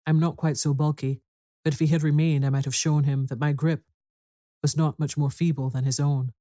I'm 0.05 0.19
not 0.19 0.37
quite 0.37 0.57
so 0.57 0.73
bulky, 0.73 1.21
but 1.63 1.73
if 1.73 1.79
he 1.79 1.87
had 1.87 2.03
remained, 2.03 2.45
I 2.45 2.49
might 2.49 2.65
have 2.65 2.75
shown 2.75 3.03
him 3.03 3.27
that 3.27 3.39
my 3.39 3.53
grip 3.53 3.83
was 4.61 4.75
not 4.75 4.99
much 4.99 5.17
more 5.17 5.29
feeble 5.29 5.69
than 5.69 5.83
his 5.83 5.99
own. 5.99 6.33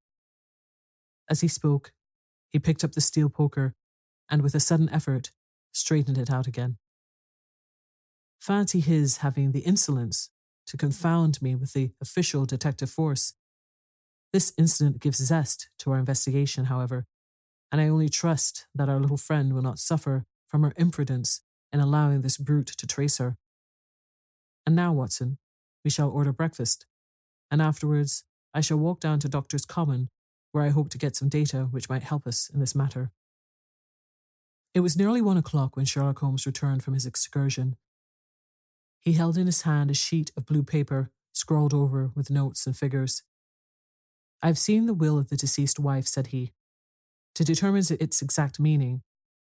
As 1.28 1.40
he 1.40 1.48
spoke, 1.48 1.92
he 2.50 2.58
picked 2.58 2.84
up 2.84 2.92
the 2.92 3.00
steel 3.00 3.28
poker 3.28 3.74
and, 4.30 4.42
with 4.42 4.54
a 4.54 4.60
sudden 4.60 4.88
effort, 4.88 5.30
straightened 5.72 6.18
it 6.18 6.30
out 6.30 6.46
again. 6.46 6.78
Fancy 8.40 8.80
his 8.80 9.18
having 9.18 9.52
the 9.52 9.60
insolence 9.60 10.30
to 10.66 10.76
confound 10.76 11.40
me 11.40 11.54
with 11.54 11.72
the 11.72 11.92
official 12.00 12.44
detective 12.44 12.90
force. 12.90 13.34
This 14.32 14.52
incident 14.56 15.00
gives 15.00 15.18
zest 15.18 15.68
to 15.78 15.92
our 15.92 15.98
investigation, 15.98 16.64
however, 16.64 17.06
and 17.72 17.80
I 17.80 17.88
only 17.88 18.10
trust 18.10 18.66
that 18.74 18.90
our 18.90 19.00
little 19.00 19.16
friend 19.16 19.54
will 19.54 19.62
not 19.62 19.78
suffer 19.78 20.26
from 20.46 20.62
her 20.62 20.74
imprudence 20.76 21.40
in 21.72 21.80
allowing 21.80 22.20
this 22.20 22.36
brute 22.36 22.66
to 22.66 22.86
trace 22.86 23.16
her. 23.16 23.38
And 24.66 24.76
now, 24.76 24.92
Watson, 24.92 25.38
we 25.82 25.90
shall 25.90 26.10
order 26.10 26.32
breakfast, 26.32 26.84
and 27.50 27.62
afterwards 27.62 28.24
I 28.54 28.60
shall 28.60 28.76
walk 28.76 29.00
down 29.00 29.18
to 29.20 29.28
Doctor's 29.28 29.64
Common, 29.64 30.10
where 30.52 30.62
I 30.62 30.68
hope 30.68 30.90
to 30.90 30.98
get 30.98 31.16
some 31.16 31.30
data 31.30 31.68
which 31.70 31.88
might 31.88 32.02
help 32.02 32.26
us 32.26 32.50
in 32.52 32.60
this 32.60 32.74
matter. 32.74 33.10
It 34.74 34.80
was 34.80 34.96
nearly 34.96 35.22
one 35.22 35.38
o'clock 35.38 35.74
when 35.74 35.86
Sherlock 35.86 36.18
Holmes 36.18 36.46
returned 36.46 36.82
from 36.82 36.94
his 36.94 37.06
excursion. 37.06 37.76
He 39.00 39.14
held 39.14 39.38
in 39.38 39.46
his 39.46 39.62
hand 39.62 39.90
a 39.90 39.94
sheet 39.94 40.30
of 40.36 40.46
blue 40.46 40.62
paper 40.62 41.10
scrawled 41.32 41.72
over 41.72 42.10
with 42.14 42.30
notes 42.30 42.66
and 42.66 42.76
figures. 42.76 43.22
I've 44.42 44.58
seen 44.58 44.84
the 44.84 44.94
will 44.94 45.18
of 45.18 45.30
the 45.30 45.36
deceased 45.36 45.78
wife, 45.78 46.06
said 46.06 46.28
he. 46.28 46.52
To 47.36 47.44
determine 47.44 47.84
its 47.98 48.20
exact 48.20 48.60
meaning, 48.60 49.02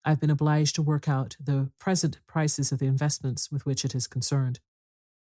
I've 0.04 0.20
been 0.20 0.30
obliged 0.30 0.74
to 0.76 0.82
work 0.82 1.08
out 1.08 1.36
the 1.40 1.70
present 1.78 2.20
prices 2.26 2.72
of 2.72 2.78
the 2.78 2.86
investments 2.86 3.50
with 3.50 3.66
which 3.66 3.84
it 3.84 3.94
is 3.94 4.06
concerned. 4.06 4.60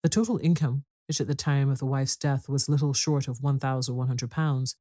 The 0.03 0.09
total 0.09 0.39
income, 0.43 0.83
which 1.07 1.21
at 1.21 1.27
the 1.27 1.35
time 1.35 1.69
of 1.69 1.79
the 1.79 1.85
wife's 1.85 2.17
death 2.17 2.49
was 2.49 2.69
little 2.69 2.93
short 2.93 3.27
of 3.27 3.39
£1,100, 3.39 4.75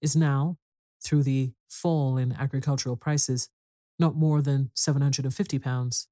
is 0.00 0.16
now, 0.16 0.58
through 1.02 1.22
the 1.22 1.52
fall 1.68 2.16
in 2.16 2.32
agricultural 2.32 2.96
prices, 2.96 3.48
not 3.98 4.16
more 4.16 4.40
than 4.40 4.70
£750. 4.74 6.06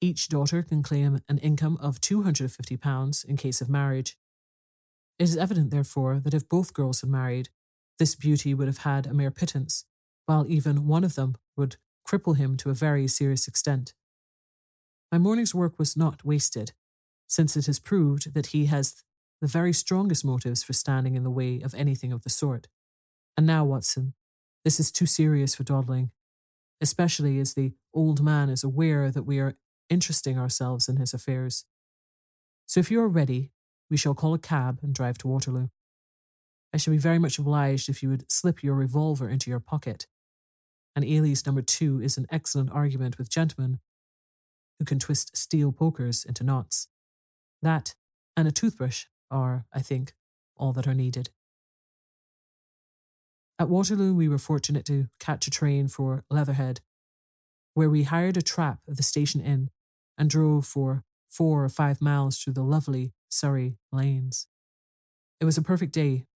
Each 0.00 0.28
daughter 0.28 0.62
can 0.62 0.82
claim 0.82 1.20
an 1.28 1.38
income 1.38 1.78
of 1.80 2.00
£250 2.00 3.24
in 3.24 3.36
case 3.36 3.60
of 3.60 3.68
marriage. 3.68 4.16
It 5.18 5.24
is 5.24 5.36
evident, 5.36 5.70
therefore, 5.70 6.20
that 6.20 6.34
if 6.34 6.48
both 6.48 6.74
girls 6.74 7.00
had 7.00 7.08
married, 7.08 7.48
this 7.98 8.14
beauty 8.14 8.54
would 8.54 8.66
have 8.68 8.78
had 8.78 9.06
a 9.06 9.14
mere 9.14 9.30
pittance, 9.30 9.84
while 10.26 10.46
even 10.48 10.86
one 10.86 11.04
of 11.04 11.14
them 11.14 11.36
would 11.56 11.76
cripple 12.06 12.36
him 12.36 12.56
to 12.58 12.70
a 12.70 12.74
very 12.74 13.08
serious 13.08 13.48
extent. 13.48 13.94
My 15.10 15.18
morning's 15.18 15.54
work 15.54 15.78
was 15.78 15.96
not 15.96 16.24
wasted, 16.24 16.72
since 17.26 17.56
it 17.56 17.66
has 17.66 17.78
proved 17.78 18.34
that 18.34 18.46
he 18.46 18.66
has 18.66 19.02
the 19.40 19.46
very 19.46 19.72
strongest 19.72 20.24
motives 20.24 20.62
for 20.62 20.72
standing 20.72 21.14
in 21.14 21.24
the 21.24 21.30
way 21.30 21.60
of 21.60 21.74
anything 21.74 22.12
of 22.12 22.22
the 22.22 22.30
sort. 22.30 22.68
And 23.36 23.46
now, 23.46 23.64
Watson, 23.64 24.14
this 24.64 24.80
is 24.80 24.90
too 24.90 25.06
serious 25.06 25.54
for 25.54 25.62
dawdling, 25.62 26.10
especially 26.80 27.38
as 27.38 27.54
the 27.54 27.72
old 27.94 28.22
man 28.22 28.48
is 28.48 28.64
aware 28.64 29.10
that 29.10 29.24
we 29.24 29.38
are 29.38 29.54
interesting 29.88 30.38
ourselves 30.38 30.88
in 30.88 30.96
his 30.96 31.14
affairs. 31.14 31.64
So 32.66 32.80
if 32.80 32.90
you 32.90 33.00
are 33.00 33.08
ready, 33.08 33.52
we 33.90 33.96
shall 33.96 34.14
call 34.14 34.34
a 34.34 34.38
cab 34.38 34.80
and 34.82 34.94
drive 34.94 35.18
to 35.18 35.28
Waterloo. 35.28 35.68
I 36.76 36.78
should 36.78 36.90
be 36.90 36.98
very 36.98 37.18
much 37.18 37.38
obliged 37.38 37.88
if 37.88 38.02
you 38.02 38.10
would 38.10 38.30
slip 38.30 38.62
your 38.62 38.74
revolver 38.74 39.30
into 39.30 39.48
your 39.48 39.60
pocket. 39.60 40.06
And 40.94 41.06
Eley's 41.06 41.46
number 41.46 41.62
two 41.62 42.02
is 42.02 42.18
an 42.18 42.26
excellent 42.30 42.70
argument 42.70 43.16
with 43.16 43.30
gentlemen 43.30 43.78
who 44.78 44.84
can 44.84 44.98
twist 44.98 45.34
steel 45.34 45.72
pokers 45.72 46.22
into 46.22 46.44
knots. 46.44 46.88
That 47.62 47.94
and 48.36 48.46
a 48.46 48.52
toothbrush 48.52 49.06
are, 49.30 49.64
I 49.72 49.80
think, 49.80 50.12
all 50.54 50.74
that 50.74 50.86
are 50.86 50.92
needed. 50.92 51.30
At 53.58 53.70
Waterloo, 53.70 54.12
we 54.12 54.28
were 54.28 54.36
fortunate 54.36 54.84
to 54.84 55.06
catch 55.18 55.46
a 55.46 55.50
train 55.50 55.88
for 55.88 56.24
Leatherhead, 56.28 56.82
where 57.72 57.88
we 57.88 58.02
hired 58.02 58.36
a 58.36 58.42
trap 58.42 58.80
at 58.86 58.98
the 58.98 59.02
station 59.02 59.40
inn 59.40 59.70
and 60.18 60.28
drove 60.28 60.66
for 60.66 61.04
four 61.26 61.64
or 61.64 61.70
five 61.70 62.02
miles 62.02 62.36
through 62.36 62.52
the 62.52 62.62
lovely 62.62 63.14
Surrey 63.30 63.78
lanes. 63.90 64.46
It 65.40 65.46
was 65.46 65.56
a 65.56 65.62
perfect 65.62 65.94
day, 65.94 66.26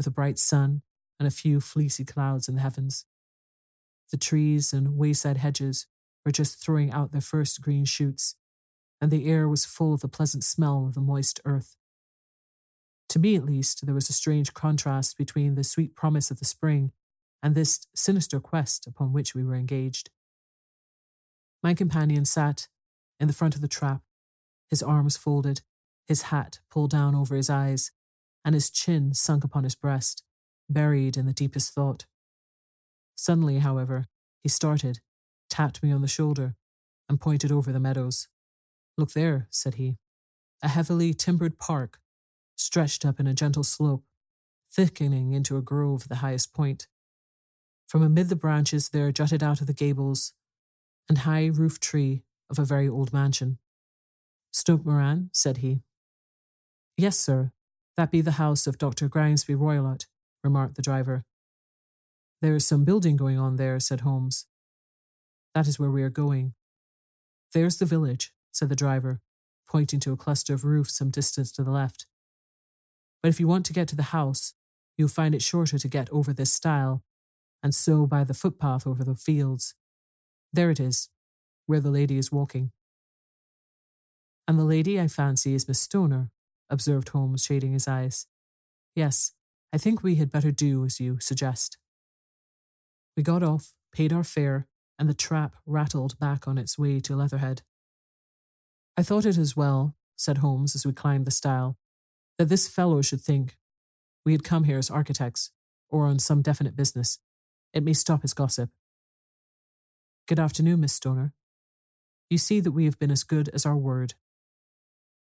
with 0.00 0.06
a 0.06 0.10
bright 0.10 0.38
sun 0.38 0.80
and 1.18 1.28
a 1.28 1.30
few 1.30 1.60
fleecy 1.60 2.06
clouds 2.06 2.48
in 2.48 2.54
the 2.54 2.62
heavens. 2.62 3.04
The 4.10 4.16
trees 4.16 4.72
and 4.72 4.96
wayside 4.96 5.36
hedges 5.36 5.86
were 6.24 6.32
just 6.32 6.58
throwing 6.58 6.90
out 6.90 7.12
their 7.12 7.20
first 7.20 7.60
green 7.60 7.84
shoots, 7.84 8.34
and 8.98 9.10
the 9.10 9.28
air 9.28 9.46
was 9.46 9.66
full 9.66 9.92
of 9.92 10.00
the 10.00 10.08
pleasant 10.08 10.42
smell 10.42 10.86
of 10.86 10.94
the 10.94 11.02
moist 11.02 11.38
earth. 11.44 11.76
To 13.10 13.18
me, 13.18 13.36
at 13.36 13.44
least, 13.44 13.84
there 13.84 13.94
was 13.94 14.08
a 14.08 14.14
strange 14.14 14.54
contrast 14.54 15.18
between 15.18 15.54
the 15.54 15.64
sweet 15.64 15.94
promise 15.94 16.30
of 16.30 16.38
the 16.38 16.46
spring 16.46 16.92
and 17.42 17.54
this 17.54 17.86
sinister 17.94 18.40
quest 18.40 18.86
upon 18.86 19.12
which 19.12 19.34
we 19.34 19.44
were 19.44 19.54
engaged. 19.54 20.08
My 21.62 21.74
companion 21.74 22.24
sat 22.24 22.68
in 23.18 23.26
the 23.26 23.34
front 23.34 23.54
of 23.54 23.60
the 23.60 23.68
trap, 23.68 24.00
his 24.70 24.82
arms 24.82 25.18
folded, 25.18 25.60
his 26.08 26.22
hat 26.22 26.60
pulled 26.70 26.90
down 26.90 27.14
over 27.14 27.36
his 27.36 27.50
eyes, 27.50 27.92
and 28.44 28.54
his 28.54 28.70
chin 28.70 29.14
sunk 29.14 29.44
upon 29.44 29.64
his 29.64 29.74
breast, 29.74 30.22
buried 30.68 31.16
in 31.16 31.26
the 31.26 31.32
deepest 31.32 31.74
thought. 31.74 32.06
Suddenly, 33.14 33.58
however, 33.58 34.06
he 34.42 34.48
started, 34.48 35.00
tapped 35.48 35.82
me 35.82 35.92
on 35.92 36.00
the 36.00 36.08
shoulder, 36.08 36.54
and 37.08 37.20
pointed 37.20 37.52
over 37.52 37.72
the 37.72 37.80
meadows. 37.80 38.28
Look 38.96 39.12
there, 39.12 39.46
said 39.50 39.74
he. 39.74 39.98
A 40.62 40.68
heavily 40.68 41.12
timbered 41.12 41.58
park 41.58 42.00
stretched 42.56 43.04
up 43.04 43.18
in 43.18 43.26
a 43.26 43.34
gentle 43.34 43.64
slope, 43.64 44.04
thickening 44.70 45.32
into 45.32 45.56
a 45.56 45.62
grove 45.62 46.02
at 46.02 46.08
the 46.08 46.16
highest 46.16 46.54
point. 46.54 46.86
From 47.86 48.02
amid 48.02 48.28
the 48.28 48.36
branches 48.36 48.90
there 48.90 49.10
jutted 49.10 49.42
out 49.42 49.60
of 49.60 49.66
the 49.66 49.74
gables 49.74 50.32
and 51.08 51.18
high 51.18 51.46
roof 51.46 51.80
tree 51.80 52.22
of 52.48 52.58
a 52.58 52.64
very 52.64 52.88
old 52.88 53.12
mansion. 53.12 53.58
Stoke 54.52 54.84
Moran, 54.84 55.30
said 55.32 55.58
he. 55.58 55.82
Yes, 56.96 57.18
sir, 57.18 57.52
that 57.96 58.10
be 58.10 58.20
the 58.20 58.32
house 58.32 58.66
of 58.66 58.78
Dr. 58.78 59.08
Grimesby 59.08 59.56
Roylott, 59.56 60.06
remarked 60.42 60.76
the 60.76 60.82
driver. 60.82 61.24
There 62.42 62.54
is 62.54 62.66
some 62.66 62.84
building 62.84 63.16
going 63.16 63.38
on 63.38 63.56
there, 63.56 63.78
said 63.80 64.00
Holmes. 64.00 64.46
That 65.54 65.66
is 65.66 65.78
where 65.78 65.90
we 65.90 66.02
are 66.02 66.10
going. 66.10 66.54
There's 67.52 67.78
the 67.78 67.84
village, 67.84 68.32
said 68.52 68.68
the 68.68 68.76
driver, 68.76 69.20
pointing 69.68 70.00
to 70.00 70.12
a 70.12 70.16
cluster 70.16 70.54
of 70.54 70.64
roofs 70.64 70.96
some 70.96 71.10
distance 71.10 71.52
to 71.52 71.62
the 71.62 71.70
left. 71.70 72.06
But 73.22 73.28
if 73.28 73.40
you 73.40 73.46
want 73.46 73.66
to 73.66 73.72
get 73.72 73.88
to 73.88 73.96
the 73.96 74.14
house, 74.14 74.54
you'll 74.96 75.08
find 75.08 75.34
it 75.34 75.42
shorter 75.42 75.78
to 75.78 75.88
get 75.88 76.08
over 76.10 76.32
this 76.32 76.52
stile, 76.52 77.02
and 77.62 77.74
so 77.74 78.06
by 78.06 78.24
the 78.24 78.34
footpath 78.34 78.86
over 78.86 79.04
the 79.04 79.14
fields. 79.14 79.74
There 80.52 80.70
it 80.70 80.80
is, 80.80 81.10
where 81.66 81.80
the 81.80 81.90
lady 81.90 82.16
is 82.16 82.32
walking. 82.32 82.72
And 84.48 84.58
the 84.58 84.64
lady, 84.64 84.98
I 85.00 85.08
fancy, 85.08 85.54
is 85.54 85.68
Miss 85.68 85.80
Stoner, 85.80 86.30
observed 86.70 87.10
Holmes, 87.10 87.44
shading 87.44 87.72
his 87.72 87.88
eyes. 87.88 88.26
Yes, 88.94 89.32
I 89.72 89.78
think 89.78 90.02
we 90.02 90.16
had 90.16 90.30
better 90.30 90.50
do 90.50 90.84
as 90.84 91.00
you 91.00 91.18
suggest. 91.20 91.78
We 93.16 93.22
got 93.22 93.42
off, 93.42 93.74
paid 93.92 94.12
our 94.12 94.24
fare, 94.24 94.66
and 94.98 95.08
the 95.08 95.14
trap 95.14 95.56
rattled 95.66 96.18
back 96.18 96.46
on 96.46 96.58
its 96.58 96.78
way 96.78 97.00
to 97.00 97.16
Leatherhead. 97.16 97.62
I 98.96 99.02
thought 99.02 99.24
it 99.24 99.38
as 99.38 99.56
well, 99.56 99.96
said 100.16 100.38
Holmes 100.38 100.74
as 100.74 100.84
we 100.84 100.92
climbed 100.92 101.26
the 101.26 101.30
stile, 101.30 101.76
that 102.38 102.48
this 102.48 102.68
fellow 102.68 103.02
should 103.02 103.20
think 103.20 103.56
we 104.24 104.32
had 104.32 104.44
come 104.44 104.64
here 104.64 104.78
as 104.78 104.90
architects 104.90 105.50
or 105.88 106.06
on 106.06 106.18
some 106.18 106.42
definite 106.42 106.76
business. 106.76 107.18
It 107.72 107.82
may 107.82 107.92
stop 107.92 108.22
his 108.22 108.34
gossip. 108.34 108.70
Good 110.26 110.38
afternoon, 110.38 110.80
Miss 110.80 110.92
Stoner. 110.92 111.32
You 112.28 112.38
see 112.38 112.60
that 112.60 112.72
we 112.72 112.84
have 112.84 112.98
been 112.98 113.10
as 113.10 113.24
good 113.24 113.48
as 113.54 113.66
our 113.66 113.76
word. 113.76 114.14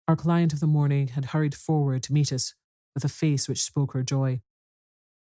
Our 0.07 0.17
client 0.17 0.53
of 0.53 0.61
the 0.61 0.67
morning 0.67 1.09
had 1.09 1.27
hurried 1.27 1.55
forward 1.55 2.03
to 2.05 2.13
meet 2.13 2.31
us 2.33 2.55
with 2.95 3.05
a 3.05 3.09
face 3.09 3.49
which 3.49 3.63
spoke 3.63 3.93
her 3.93 4.03
joy. 4.03 4.43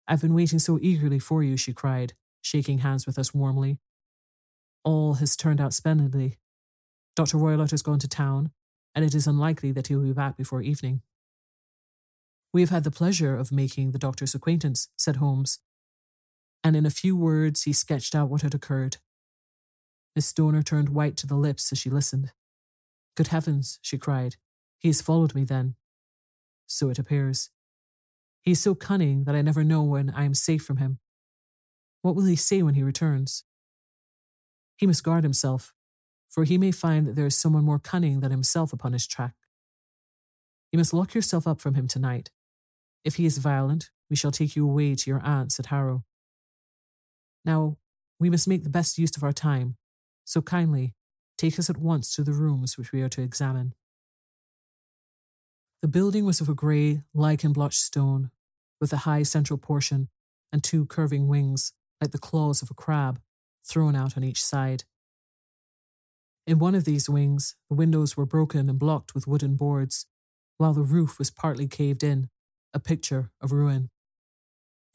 I've 0.08 0.22
been 0.22 0.34
waiting 0.34 0.60
so 0.60 0.78
eagerly 0.82 1.18
for 1.18 1.42
you, 1.44 1.56
she 1.56 1.74
cried, 1.74 2.14
shaking 2.42 2.80
hands 2.80 3.08
with 3.08 3.18
us 3.18 3.34
warmly. 3.34 3.80
All 4.84 5.16
has 5.16 5.36
turned 5.36 5.62
out 5.62 5.74
splendidly. 5.74 6.38
Dr. 7.16 7.38
Roylott 7.38 7.72
has 7.72 7.82
gone 7.82 8.00
to 8.00 8.08
town, 8.08 8.52
and 8.94 9.06
it 9.06 9.16
is 9.16 9.28
unlikely 9.28 9.72
that 9.72 9.88
he 9.88 9.96
will 9.96 10.04
be 10.04 10.14
back 10.14 10.36
before 10.36 10.62
evening. 10.62 11.02
We 12.54 12.62
have 12.62 12.70
had 12.70 12.84
the 12.84 12.92
pleasure 12.92 13.36
of 13.36 13.52
making 13.52 13.92
the 13.92 13.98
doctor's 14.00 14.36
acquaintance, 14.36 14.90
said 14.98 15.18
Holmes. 15.18 15.60
And 16.64 16.76
in 16.76 16.86
a 16.86 16.92
few 16.92 17.16
words, 17.16 17.64
he 17.64 17.74
sketched 17.74 18.14
out 18.14 18.30
what 18.30 18.42
had 18.42 18.54
occurred. 18.54 18.98
Miss 20.16 20.28
Stoner 20.28 20.64
turned 20.64 20.90
white 20.90 21.18
to 21.18 21.28
the 21.28 21.36
lips 21.36 21.72
as 21.72 21.80
she 21.80 21.90
listened. 21.90 22.32
Good 23.16 23.28
heavens, 23.28 23.80
she 23.82 23.98
cried. 23.98 24.36
He 24.80 24.90
has 24.90 25.02
followed 25.02 25.36
me 25.36 25.44
then. 25.44 25.76
So 26.68 26.90
it 26.90 27.00
appears. 27.00 27.50
He 28.42 28.52
is 28.52 28.62
so 28.62 28.76
cunning 28.76 29.24
that 29.24 29.36
I 29.36 29.42
never 29.42 29.64
know 29.64 29.84
when 29.84 30.10
I 30.12 30.24
am 30.24 30.34
safe 30.34 30.64
from 30.64 30.78
him. 30.78 31.00
What 32.02 32.16
will 32.16 32.26
he 32.26 32.36
say 32.36 32.62
when 32.62 32.76
he 32.76 32.84
returns? 32.84 33.44
He 34.78 34.86
must 34.86 35.04
guard 35.04 35.24
himself, 35.24 35.74
for 36.30 36.44
he 36.44 36.58
may 36.58 36.72
find 36.72 37.08
that 37.08 37.16
there 37.16 37.26
is 37.26 37.38
someone 37.38 37.64
more 37.64 37.80
cunning 37.80 38.20
than 38.20 38.32
himself 38.32 38.74
upon 38.74 38.94
his 38.94 39.08
track. 39.08 39.34
You 40.72 40.78
must 40.78 40.94
lock 40.94 41.16
yourself 41.16 41.48
up 41.48 41.62
from 41.62 41.76
him 41.76 41.88
tonight 41.88 42.30
if 43.06 43.16
he 43.16 43.26
is 43.28 43.38
violent, 43.38 43.92
we 44.10 44.16
shall 44.16 44.32
take 44.32 44.56
you 44.56 44.68
away 44.68 44.96
to 44.96 45.10
your 45.10 45.22
aunt's 45.24 45.60
at 45.60 45.68
Harrow. 45.68 46.04
Now, 47.46 47.78
we 48.20 48.32
must 48.32 48.48
make 48.48 48.64
the 48.64 48.70
best 48.70 48.98
use 48.98 49.16
of 49.16 49.24
our 49.24 49.32
time, 49.32 49.78
so 50.26 50.42
kindly 50.42 50.96
take 51.38 51.60
us 51.60 51.70
at 51.70 51.78
once 51.78 52.16
to 52.16 52.24
the 52.24 52.34
rooms 52.34 52.78
which 52.78 52.92
we 52.92 53.04
are 53.04 53.10
to 53.10 53.22
examine. 53.22 53.76
The 55.86 55.92
building 55.92 56.26
was 56.26 56.42
of 56.42 56.50
a 56.50 56.56
grey, 56.56 57.04
lichen 57.14 57.54
blotched 57.54 57.80
stone, 57.80 58.32
with 58.82 58.92
a 58.92 59.06
high 59.06 59.22
central 59.22 59.60
portion 59.60 60.10
and 60.52 60.64
two 60.64 60.88
curving 60.88 61.28
wings, 61.28 61.74
like 62.02 62.10
the 62.10 62.18
claws 62.18 62.64
of 62.64 62.72
a 62.72 62.74
crab, 62.74 63.22
thrown 63.64 63.96
out 63.96 64.18
on 64.18 64.24
each 64.24 64.44
side. 64.44 64.86
In 66.48 66.58
one 66.58 66.74
of 66.74 66.86
these 66.86 67.08
wings, 67.08 67.56
the 67.70 67.76
windows 67.76 68.18
were 68.18 68.26
broken 68.26 68.68
and 68.68 68.80
blocked 68.80 69.14
with 69.14 69.28
wooden 69.28 69.58
boards, 69.58 70.08
while 70.58 70.74
the 70.74 70.82
roof 70.82 71.20
was 71.20 71.30
partly 71.30 71.68
caved 71.68 72.04
in 72.04 72.30
a 72.74 72.80
picture 72.80 73.30
of 73.40 73.52
ruin. 73.52 73.92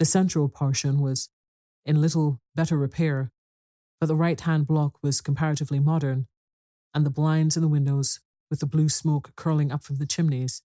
The 0.01 0.05
central 0.05 0.49
portion 0.49 0.99
was 0.99 1.29
in 1.87 2.01
little 2.01 2.41
better 2.57 2.77
repair, 2.77 3.31
but 4.01 4.07
the 4.07 4.17
right 4.17 4.41
hand 4.41 4.67
block 4.67 4.99
was 5.05 5.21
comparatively 5.21 5.79
modern, 5.79 6.27
and 6.93 7.07
the 7.07 7.11
blinds 7.11 7.57
in 7.57 7.63
the 7.63 7.69
windows, 7.69 8.19
with 8.51 8.59
the 8.59 8.67
blue 8.67 8.89
smoke 8.89 9.31
curling 9.37 9.71
up 9.71 9.85
from 9.85 9.99
the 9.99 10.05
chimneys, 10.05 10.63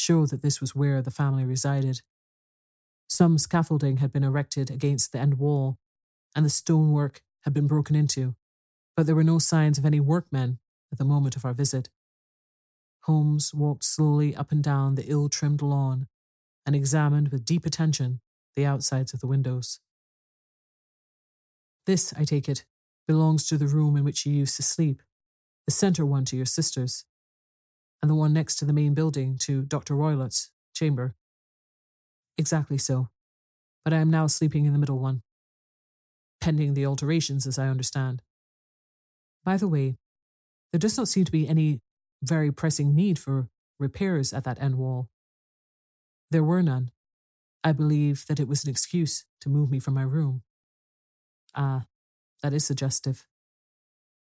showed 0.00 0.30
that 0.30 0.42
this 0.42 0.60
was 0.60 0.74
where 0.74 1.02
the 1.02 1.10
family 1.10 1.44
resided. 1.44 2.00
Some 3.08 3.38
scaffolding 3.38 3.98
had 3.98 4.12
been 4.12 4.24
erected 4.24 4.70
against 4.70 5.12
the 5.12 5.18
end 5.18 5.38
wall, 5.38 5.78
and 6.34 6.44
the 6.44 6.50
stonework 6.50 7.22
had 7.42 7.52
been 7.52 7.66
broken 7.66 7.94
into, 7.94 8.34
but 8.96 9.06
there 9.06 9.14
were 9.14 9.24
no 9.24 9.38
signs 9.38 9.78
of 9.78 9.84
any 9.84 10.00
workmen 10.00 10.58
at 10.92 10.98
the 10.98 11.04
moment 11.04 11.36
of 11.36 11.44
our 11.44 11.52
visit. 11.52 11.88
Holmes 13.04 13.54
walked 13.54 13.84
slowly 13.84 14.34
up 14.34 14.52
and 14.52 14.62
down 14.62 14.94
the 14.94 15.06
ill 15.06 15.28
trimmed 15.28 15.62
lawn 15.62 16.06
and 16.66 16.76
examined 16.76 17.28
with 17.28 17.44
deep 17.44 17.64
attention 17.66 18.20
the 18.56 18.66
outsides 18.66 19.14
of 19.14 19.20
the 19.20 19.26
windows. 19.26 19.80
This, 21.86 22.12
I 22.16 22.24
take 22.24 22.48
it, 22.48 22.64
belongs 23.06 23.46
to 23.48 23.56
the 23.56 23.66
room 23.66 23.96
in 23.96 24.04
which 24.04 24.26
you 24.26 24.32
used 24.32 24.56
to 24.56 24.62
sleep, 24.62 25.02
the 25.66 25.72
centre 25.72 26.06
one 26.06 26.24
to 26.26 26.36
your 26.36 26.46
sister's, 26.46 27.04
and 28.02 28.10
the 28.10 28.14
one 28.14 28.32
next 28.32 28.56
to 28.56 28.64
the 28.64 28.72
main 28.72 28.94
building 28.94 29.36
to 29.40 29.62
Dr. 29.62 29.94
Roylott's 29.94 30.50
chamber. 30.74 31.14
Exactly 32.38 32.78
so, 32.78 33.08
but 33.84 33.92
I 33.92 33.98
am 33.98 34.10
now 34.10 34.26
sleeping 34.26 34.64
in 34.64 34.72
the 34.72 34.78
middle 34.78 34.98
one, 34.98 35.22
pending 36.40 36.74
the 36.74 36.86
alterations, 36.86 37.46
as 37.46 37.58
I 37.58 37.68
understand. 37.68 38.22
By 39.44 39.56
the 39.56 39.68
way, 39.68 39.96
there 40.72 40.78
does 40.78 40.96
not 40.96 41.08
seem 41.08 41.24
to 41.24 41.32
be 41.32 41.48
any 41.48 41.80
very 42.22 42.50
pressing 42.50 42.94
need 42.94 43.18
for 43.18 43.48
repairs 43.78 44.32
at 44.32 44.44
that 44.44 44.60
end 44.60 44.76
wall. 44.76 45.08
There 46.30 46.44
were 46.44 46.62
none. 46.62 46.90
I 47.64 47.72
believe 47.72 48.24
that 48.26 48.40
it 48.40 48.48
was 48.48 48.64
an 48.64 48.70
excuse 48.70 49.26
to 49.40 49.48
move 49.48 49.70
me 49.70 49.80
from 49.80 49.94
my 49.94 50.02
room. 50.02 50.42
Ah, 51.54 51.84
that 52.42 52.54
is 52.54 52.64
suggestive. 52.64 53.26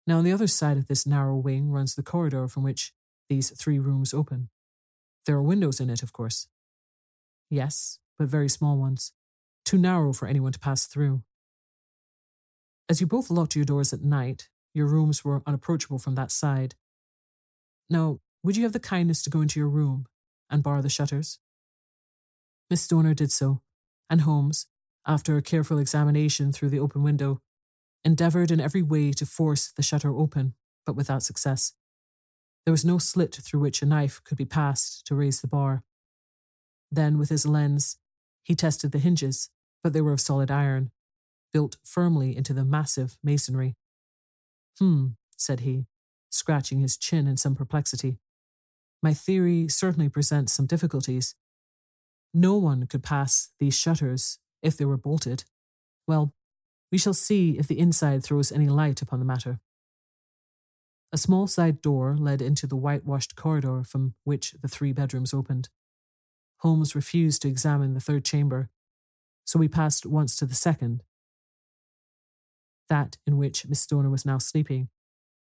Now, 0.07 0.17
on 0.17 0.23
the 0.23 0.31
other 0.31 0.47
side 0.47 0.77
of 0.77 0.87
this 0.87 1.05
narrow 1.05 1.35
wing 1.35 1.69
runs 1.69 1.93
the 1.93 2.03
corridor 2.03 2.47
from 2.47 2.63
which 2.63 2.93
these 3.29 3.51
three 3.51 3.79
rooms 3.79 4.13
open. 4.13 4.49
There 5.25 5.35
are 5.35 5.43
windows 5.43 5.79
in 5.79 5.89
it, 5.89 6.03
of 6.03 6.11
course. 6.11 6.47
Yes, 7.49 7.99
but 8.17 8.27
very 8.27 8.49
small 8.49 8.77
ones, 8.77 9.13
too 9.63 9.77
narrow 9.77 10.13
for 10.13 10.27
anyone 10.27 10.51
to 10.51 10.59
pass 10.59 10.85
through. 10.85 11.23
As 12.89 12.99
you 12.99 13.07
both 13.07 13.29
locked 13.29 13.55
your 13.55 13.65
doors 13.65 13.93
at 13.93 14.01
night, 14.01 14.49
your 14.73 14.87
rooms 14.87 15.23
were 15.23 15.43
unapproachable 15.45 15.99
from 15.99 16.15
that 16.15 16.31
side. 16.31 16.75
Now, 17.89 18.19
would 18.43 18.57
you 18.57 18.63
have 18.63 18.73
the 18.73 18.79
kindness 18.79 19.21
to 19.23 19.29
go 19.29 19.41
into 19.41 19.59
your 19.59 19.69
room 19.69 20.05
and 20.49 20.63
bar 20.63 20.81
the 20.81 20.89
shutters? 20.89 21.39
Miss 22.69 22.81
Stoner 22.81 23.13
did 23.13 23.31
so, 23.31 23.61
and 24.09 24.21
Holmes, 24.21 24.67
after 25.05 25.37
a 25.37 25.41
careful 25.41 25.79
examination 25.79 26.51
through 26.51 26.69
the 26.69 26.79
open 26.79 27.03
window, 27.03 27.41
endeavoured 28.03 28.51
in 28.51 28.59
every 28.59 28.81
way 28.81 29.11
to 29.11 29.25
force 29.25 29.71
the 29.71 29.83
shutter 29.83 30.15
open, 30.15 30.53
but 30.85 30.95
without 30.95 31.23
success. 31.23 31.73
There 32.69 32.73
was 32.73 32.85
no 32.85 32.99
slit 32.99 33.33
through 33.33 33.61
which 33.61 33.81
a 33.81 33.87
knife 33.87 34.21
could 34.23 34.37
be 34.37 34.45
passed 34.45 35.03
to 35.07 35.15
raise 35.15 35.41
the 35.41 35.47
bar. 35.47 35.81
Then, 36.91 37.17
with 37.17 37.29
his 37.29 37.47
lens, 37.47 37.97
he 38.43 38.53
tested 38.53 38.91
the 38.91 38.99
hinges, 38.99 39.49
but 39.81 39.91
they 39.91 40.01
were 40.01 40.11
of 40.11 40.21
solid 40.21 40.51
iron, 40.51 40.91
built 41.51 41.77
firmly 41.83 42.37
into 42.37 42.53
the 42.53 42.63
massive 42.63 43.17
masonry. 43.23 43.75
Hmm, 44.77 45.13
said 45.35 45.61
he, 45.61 45.87
scratching 46.29 46.79
his 46.79 46.95
chin 46.95 47.25
in 47.25 47.37
some 47.37 47.55
perplexity. 47.55 48.19
My 49.01 49.15
theory 49.15 49.67
certainly 49.67 50.07
presents 50.07 50.53
some 50.53 50.67
difficulties. 50.67 51.33
No 52.35 52.55
one 52.55 52.85
could 52.85 53.01
pass 53.01 53.49
these 53.59 53.75
shutters 53.75 54.37
if 54.61 54.77
they 54.77 54.85
were 54.85 54.95
bolted. 54.95 55.43
Well, 56.05 56.35
we 56.91 56.99
shall 56.99 57.15
see 57.15 57.57
if 57.57 57.67
the 57.67 57.79
inside 57.79 58.23
throws 58.23 58.51
any 58.51 58.67
light 58.67 59.01
upon 59.01 59.17
the 59.17 59.25
matter. 59.25 59.59
A 61.11 61.17
small 61.17 61.47
side 61.47 61.81
door 61.81 62.15
led 62.15 62.41
into 62.41 62.67
the 62.67 62.75
whitewashed 62.75 63.35
corridor 63.35 63.83
from 63.83 64.13
which 64.23 64.53
the 64.61 64.67
three 64.67 64.93
bedrooms 64.93 65.33
opened. 65.33 65.69
Holmes 66.57 66.93
refused 66.93 67.41
to 67.41 67.47
examine 67.47 67.93
the 67.93 67.99
third 67.99 68.23
chamber, 68.23 68.69
so 69.45 69.57
we 69.57 69.67
passed 69.67 70.05
once 70.05 70.35
to 70.35 70.45
the 70.45 70.53
second, 70.53 71.03
that 72.89 73.17
in 73.25 73.37
which 73.37 73.65
Miss 73.67 73.81
Stoner 73.81 74.09
was 74.09 74.25
now 74.25 74.37
sleeping, 74.37 74.89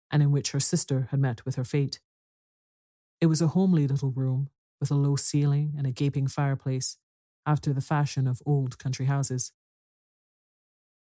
and 0.09 0.23
in 0.23 0.31
which 0.31 0.51
her 0.51 0.59
sister 0.59 1.07
had 1.11 1.19
met 1.19 1.45
with 1.45 1.55
her 1.55 1.63
fate. 1.63 1.99
It 3.21 3.27
was 3.27 3.41
a 3.41 3.49
homely 3.49 3.87
little 3.87 4.11
room, 4.11 4.49
with 4.79 4.89
a 4.89 4.95
low 4.95 5.17
ceiling 5.17 5.75
and 5.77 5.85
a 5.85 5.91
gaping 5.91 6.27
fireplace, 6.27 6.97
after 7.45 7.73
the 7.73 7.81
fashion 7.81 8.27
of 8.27 8.41
old 8.45 8.79
country 8.79 9.05
houses. 9.05 9.51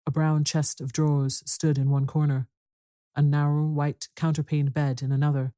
A 0.06 0.10
brown 0.10 0.44
chest 0.44 0.80
of 0.80 0.92
drawers 0.92 1.42
stood 1.46 1.78
in 1.78 1.90
one 1.90 2.06
corner, 2.06 2.48
a 3.18 3.22
narrow 3.22 3.64
white 3.64 4.06
counterpaned 4.14 4.72
bed 4.72 5.02
in 5.02 5.10
another, 5.10 5.52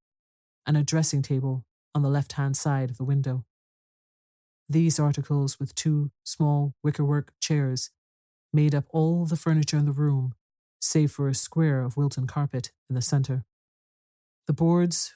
and 0.66 0.78
a 0.78 0.82
dressing 0.82 1.20
table 1.20 1.66
on 1.94 2.00
the 2.00 2.08
left 2.08 2.32
hand 2.32 2.56
side 2.56 2.88
of 2.88 2.96
the 2.96 3.04
window. 3.04 3.44
These 4.66 4.98
articles, 4.98 5.60
with 5.60 5.74
two 5.74 6.10
small 6.24 6.74
wickerwork 6.82 7.34
chairs, 7.38 7.90
made 8.50 8.74
up 8.74 8.86
all 8.88 9.26
the 9.26 9.36
furniture 9.36 9.76
in 9.76 9.84
the 9.84 9.92
room, 9.92 10.34
save 10.80 11.12
for 11.12 11.28
a 11.28 11.34
square 11.34 11.82
of 11.82 11.98
Wilton 11.98 12.26
carpet 12.26 12.72
in 12.88 12.94
the 12.94 13.02
centre. 13.02 13.44
The 14.46 14.54
boards, 14.54 15.14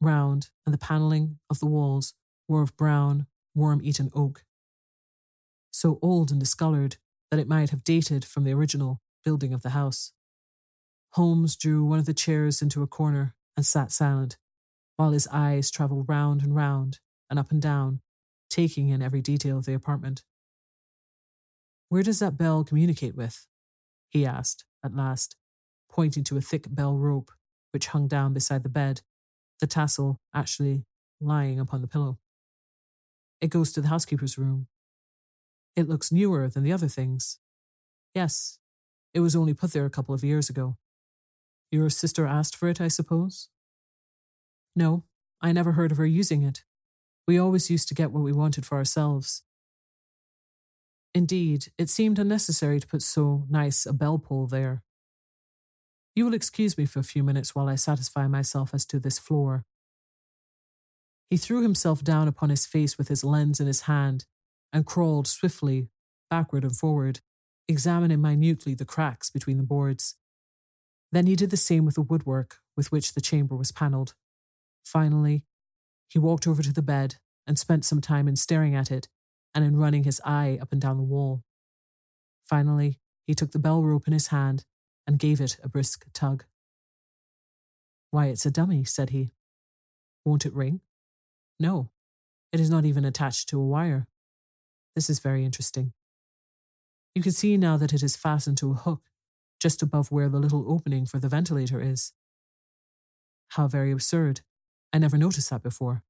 round, 0.00 0.50
and 0.66 0.74
the 0.74 0.78
panelling 0.78 1.38
of 1.48 1.60
the 1.60 1.66
walls 1.66 2.14
were 2.48 2.62
of 2.62 2.76
brown, 2.76 3.28
worm 3.54 3.80
eaten 3.84 4.10
oak, 4.16 4.42
so 5.70 6.00
old 6.02 6.32
and 6.32 6.40
discoloured 6.40 6.96
that 7.30 7.38
it 7.38 7.46
might 7.46 7.70
have 7.70 7.84
dated 7.84 8.24
from 8.24 8.42
the 8.42 8.52
original 8.52 9.00
building 9.24 9.54
of 9.54 9.62
the 9.62 9.70
house. 9.70 10.12
Holmes 11.14 11.54
drew 11.54 11.84
one 11.84 12.00
of 12.00 12.06
the 12.06 12.12
chairs 12.12 12.60
into 12.60 12.82
a 12.82 12.88
corner 12.88 13.36
and 13.56 13.64
sat 13.64 13.92
silent, 13.92 14.36
while 14.96 15.12
his 15.12 15.28
eyes 15.30 15.70
travelled 15.70 16.08
round 16.08 16.42
and 16.42 16.56
round 16.56 16.98
and 17.30 17.38
up 17.38 17.52
and 17.52 17.62
down, 17.62 18.00
taking 18.50 18.88
in 18.88 19.00
every 19.00 19.20
detail 19.20 19.58
of 19.58 19.64
the 19.64 19.74
apartment. 19.74 20.24
Where 21.88 22.02
does 22.02 22.18
that 22.18 22.36
bell 22.36 22.64
communicate 22.64 23.14
with? 23.14 23.46
he 24.10 24.26
asked, 24.26 24.64
at 24.84 24.96
last, 24.96 25.36
pointing 25.88 26.24
to 26.24 26.36
a 26.36 26.40
thick 26.40 26.66
bell 26.68 26.96
rope 26.96 27.30
which 27.70 27.88
hung 27.88 28.08
down 28.08 28.32
beside 28.32 28.64
the 28.64 28.68
bed, 28.68 29.02
the 29.60 29.68
tassel 29.68 30.20
actually 30.34 30.84
lying 31.20 31.60
upon 31.60 31.80
the 31.80 31.86
pillow. 31.86 32.18
It 33.40 33.50
goes 33.50 33.72
to 33.74 33.80
the 33.80 33.88
housekeeper's 33.88 34.36
room. 34.36 34.66
It 35.76 35.88
looks 35.88 36.10
newer 36.10 36.48
than 36.48 36.64
the 36.64 36.72
other 36.72 36.88
things. 36.88 37.38
Yes, 38.16 38.58
it 39.12 39.20
was 39.20 39.36
only 39.36 39.54
put 39.54 39.72
there 39.72 39.86
a 39.86 39.90
couple 39.90 40.12
of 40.12 40.24
years 40.24 40.50
ago. 40.50 40.76
Your 41.74 41.90
sister 41.90 42.24
asked 42.24 42.54
for 42.54 42.68
it, 42.68 42.80
I 42.80 42.86
suppose? 42.86 43.48
No, 44.76 45.02
I 45.40 45.50
never 45.50 45.72
heard 45.72 45.90
of 45.90 45.98
her 45.98 46.06
using 46.06 46.44
it. 46.44 46.62
We 47.26 47.36
always 47.36 47.68
used 47.68 47.88
to 47.88 47.94
get 47.94 48.12
what 48.12 48.22
we 48.22 48.30
wanted 48.30 48.64
for 48.64 48.78
ourselves. 48.78 49.42
Indeed, 51.16 51.72
it 51.76 51.90
seemed 51.90 52.20
unnecessary 52.20 52.78
to 52.78 52.86
put 52.86 53.02
so 53.02 53.44
nice 53.50 53.86
a 53.86 53.92
bell 53.92 54.18
pull 54.20 54.46
there. 54.46 54.84
You 56.14 56.24
will 56.24 56.34
excuse 56.34 56.78
me 56.78 56.86
for 56.86 57.00
a 57.00 57.10
few 57.12 57.24
minutes 57.24 57.56
while 57.56 57.68
I 57.68 57.74
satisfy 57.74 58.28
myself 58.28 58.72
as 58.72 58.86
to 58.86 59.00
this 59.00 59.18
floor. 59.18 59.64
He 61.28 61.36
threw 61.36 61.60
himself 61.60 62.04
down 62.04 62.28
upon 62.28 62.50
his 62.50 62.66
face 62.66 62.96
with 62.96 63.08
his 63.08 63.24
lens 63.24 63.58
in 63.58 63.66
his 63.66 63.82
hand 63.82 64.26
and 64.72 64.86
crawled 64.86 65.26
swiftly 65.26 65.88
backward 66.30 66.62
and 66.62 66.76
forward, 66.76 67.18
examining 67.66 68.20
minutely 68.20 68.74
the 68.74 68.84
cracks 68.84 69.28
between 69.28 69.56
the 69.56 69.64
boards. 69.64 70.14
Then 71.14 71.28
he 71.28 71.36
did 71.36 71.50
the 71.50 71.56
same 71.56 71.84
with 71.84 71.94
the 71.94 72.02
woodwork 72.02 72.58
with 72.76 72.90
which 72.90 73.14
the 73.14 73.20
chamber 73.20 73.54
was 73.54 73.70
panelled. 73.70 74.14
Finally, 74.84 75.44
he 76.08 76.18
walked 76.18 76.44
over 76.44 76.60
to 76.60 76.72
the 76.72 76.82
bed 76.82 77.16
and 77.46 77.56
spent 77.56 77.84
some 77.84 78.00
time 78.00 78.26
in 78.26 78.34
staring 78.34 78.74
at 78.74 78.90
it 78.90 79.06
and 79.54 79.64
in 79.64 79.76
running 79.76 80.02
his 80.02 80.20
eye 80.24 80.58
up 80.60 80.72
and 80.72 80.80
down 80.80 80.96
the 80.96 81.04
wall. 81.04 81.44
Finally, 82.42 82.98
he 83.28 83.32
took 83.32 83.52
the 83.52 83.60
bell 83.60 83.84
rope 83.84 84.08
in 84.08 84.12
his 84.12 84.26
hand 84.28 84.64
and 85.06 85.20
gave 85.20 85.40
it 85.40 85.56
a 85.62 85.68
brisk 85.68 86.04
tug. 86.12 86.46
Why, 88.10 88.26
it's 88.26 88.44
a 88.44 88.50
dummy, 88.50 88.82
said 88.82 89.10
he. 89.10 89.30
Won't 90.24 90.44
it 90.44 90.52
ring? 90.52 90.80
No, 91.60 91.90
it 92.52 92.58
is 92.58 92.70
not 92.70 92.84
even 92.84 93.04
attached 93.04 93.48
to 93.50 93.60
a 93.60 93.64
wire. 93.64 94.08
This 94.96 95.08
is 95.08 95.20
very 95.20 95.44
interesting. 95.44 95.92
You 97.14 97.22
can 97.22 97.30
see 97.30 97.56
now 97.56 97.76
that 97.76 97.92
it 97.92 98.02
is 98.02 98.16
fastened 98.16 98.58
to 98.58 98.72
a 98.72 98.74
hook 98.74 99.02
just 99.64 99.80
above 99.80 100.10
where 100.10 100.28
the 100.28 100.38
little 100.38 100.70
opening 100.70 101.06
for 101.06 101.18
the 101.18 101.26
ventilator 101.26 101.80
is. 101.80 102.12
How 103.52 103.66
very 103.66 103.92
absurd. 103.92 104.42
I 104.92 104.98
never 104.98 105.16
noticed 105.16 105.48
that 105.48 105.62
before. 105.62 106.02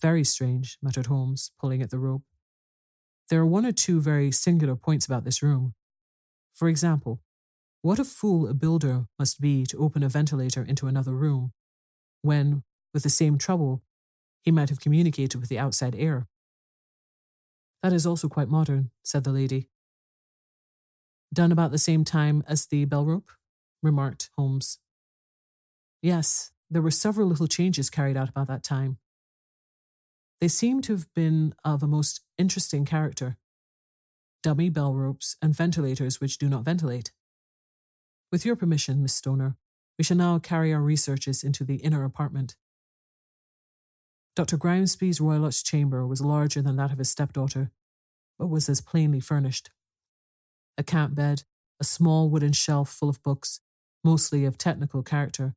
Very 0.00 0.24
strange, 0.24 0.78
muttered 0.80 1.08
Holmes, 1.08 1.50
pulling 1.60 1.82
at 1.82 1.90
the 1.90 1.98
rope. 1.98 2.22
There 3.28 3.40
are 3.42 3.46
one 3.46 3.66
or 3.66 3.72
two 3.72 4.00
very 4.00 4.32
singular 4.32 4.76
points 4.76 5.04
about 5.04 5.24
this 5.24 5.42
room. 5.42 5.74
For 6.54 6.70
example, 6.70 7.20
what 7.82 7.98
a 7.98 8.04
fool 8.04 8.48
a 8.48 8.54
builder 8.54 9.08
must 9.18 9.42
be 9.42 9.66
to 9.66 9.76
open 9.76 10.02
a 10.02 10.08
ventilator 10.08 10.62
into 10.62 10.86
another 10.86 11.12
room, 11.12 11.52
when, 12.22 12.62
with 12.94 13.02
the 13.02 13.10
same 13.10 13.36
trouble, 13.36 13.82
he 14.40 14.50
might 14.50 14.70
have 14.70 14.80
communicated 14.80 15.38
with 15.38 15.50
the 15.50 15.58
outside 15.58 15.94
air. 15.94 16.26
That 17.82 17.92
is 17.92 18.06
also 18.06 18.26
quite 18.26 18.48
modern, 18.48 18.90
said 19.02 19.24
the 19.24 19.32
lady. 19.32 19.68
Done 21.32 21.52
about 21.52 21.70
the 21.70 21.78
same 21.78 22.04
time 22.04 22.42
as 22.48 22.66
the 22.66 22.84
bell 22.84 23.04
rope? 23.04 23.30
remarked 23.82 24.30
Holmes. 24.36 24.78
Yes, 26.02 26.52
there 26.70 26.82
were 26.82 26.90
several 26.90 27.28
little 27.28 27.46
changes 27.46 27.90
carried 27.90 28.16
out 28.16 28.28
about 28.28 28.48
that 28.48 28.62
time. 28.62 28.98
They 30.40 30.48
seem 30.48 30.82
to 30.82 30.92
have 30.92 31.12
been 31.14 31.54
of 31.64 31.82
a 31.82 31.86
most 31.86 32.20
interesting 32.38 32.84
character 32.84 33.36
dummy 34.42 34.70
bell 34.70 34.94
ropes 34.94 35.36
and 35.42 35.54
ventilators 35.54 36.20
which 36.20 36.38
do 36.38 36.48
not 36.48 36.64
ventilate. 36.64 37.12
With 38.30 38.46
your 38.46 38.56
permission, 38.56 39.02
Miss 39.02 39.14
Stoner, 39.14 39.56
we 39.98 40.04
shall 40.04 40.16
now 40.16 40.38
carry 40.38 40.72
our 40.72 40.80
researches 40.80 41.42
into 41.42 41.64
the 41.64 41.76
inner 41.76 42.04
apartment. 42.04 42.56
Dr. 44.36 44.56
Grimesby's 44.56 45.20
Roylott's 45.20 45.62
chamber 45.62 46.06
was 46.06 46.20
larger 46.20 46.62
than 46.62 46.76
that 46.76 46.92
of 46.92 46.98
his 46.98 47.10
stepdaughter, 47.10 47.72
but 48.38 48.46
was 48.46 48.68
as 48.68 48.80
plainly 48.80 49.18
furnished. 49.18 49.70
A 50.78 50.84
camp 50.84 51.16
bed, 51.16 51.42
a 51.80 51.84
small 51.84 52.30
wooden 52.30 52.52
shelf 52.52 52.88
full 52.88 53.08
of 53.08 53.22
books, 53.22 53.60
mostly 54.04 54.44
of 54.44 54.56
technical 54.56 55.02
character, 55.02 55.56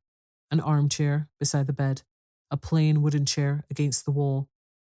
an 0.50 0.60
armchair 0.60 1.30
beside 1.40 1.68
the 1.68 1.74
bed, 1.74 2.02
a 2.50 2.58
plain 2.58 3.04
wooden 3.04 3.26
chair 3.26 3.64
against 3.70 4.04
the 4.04 4.12
wall, 4.12 4.50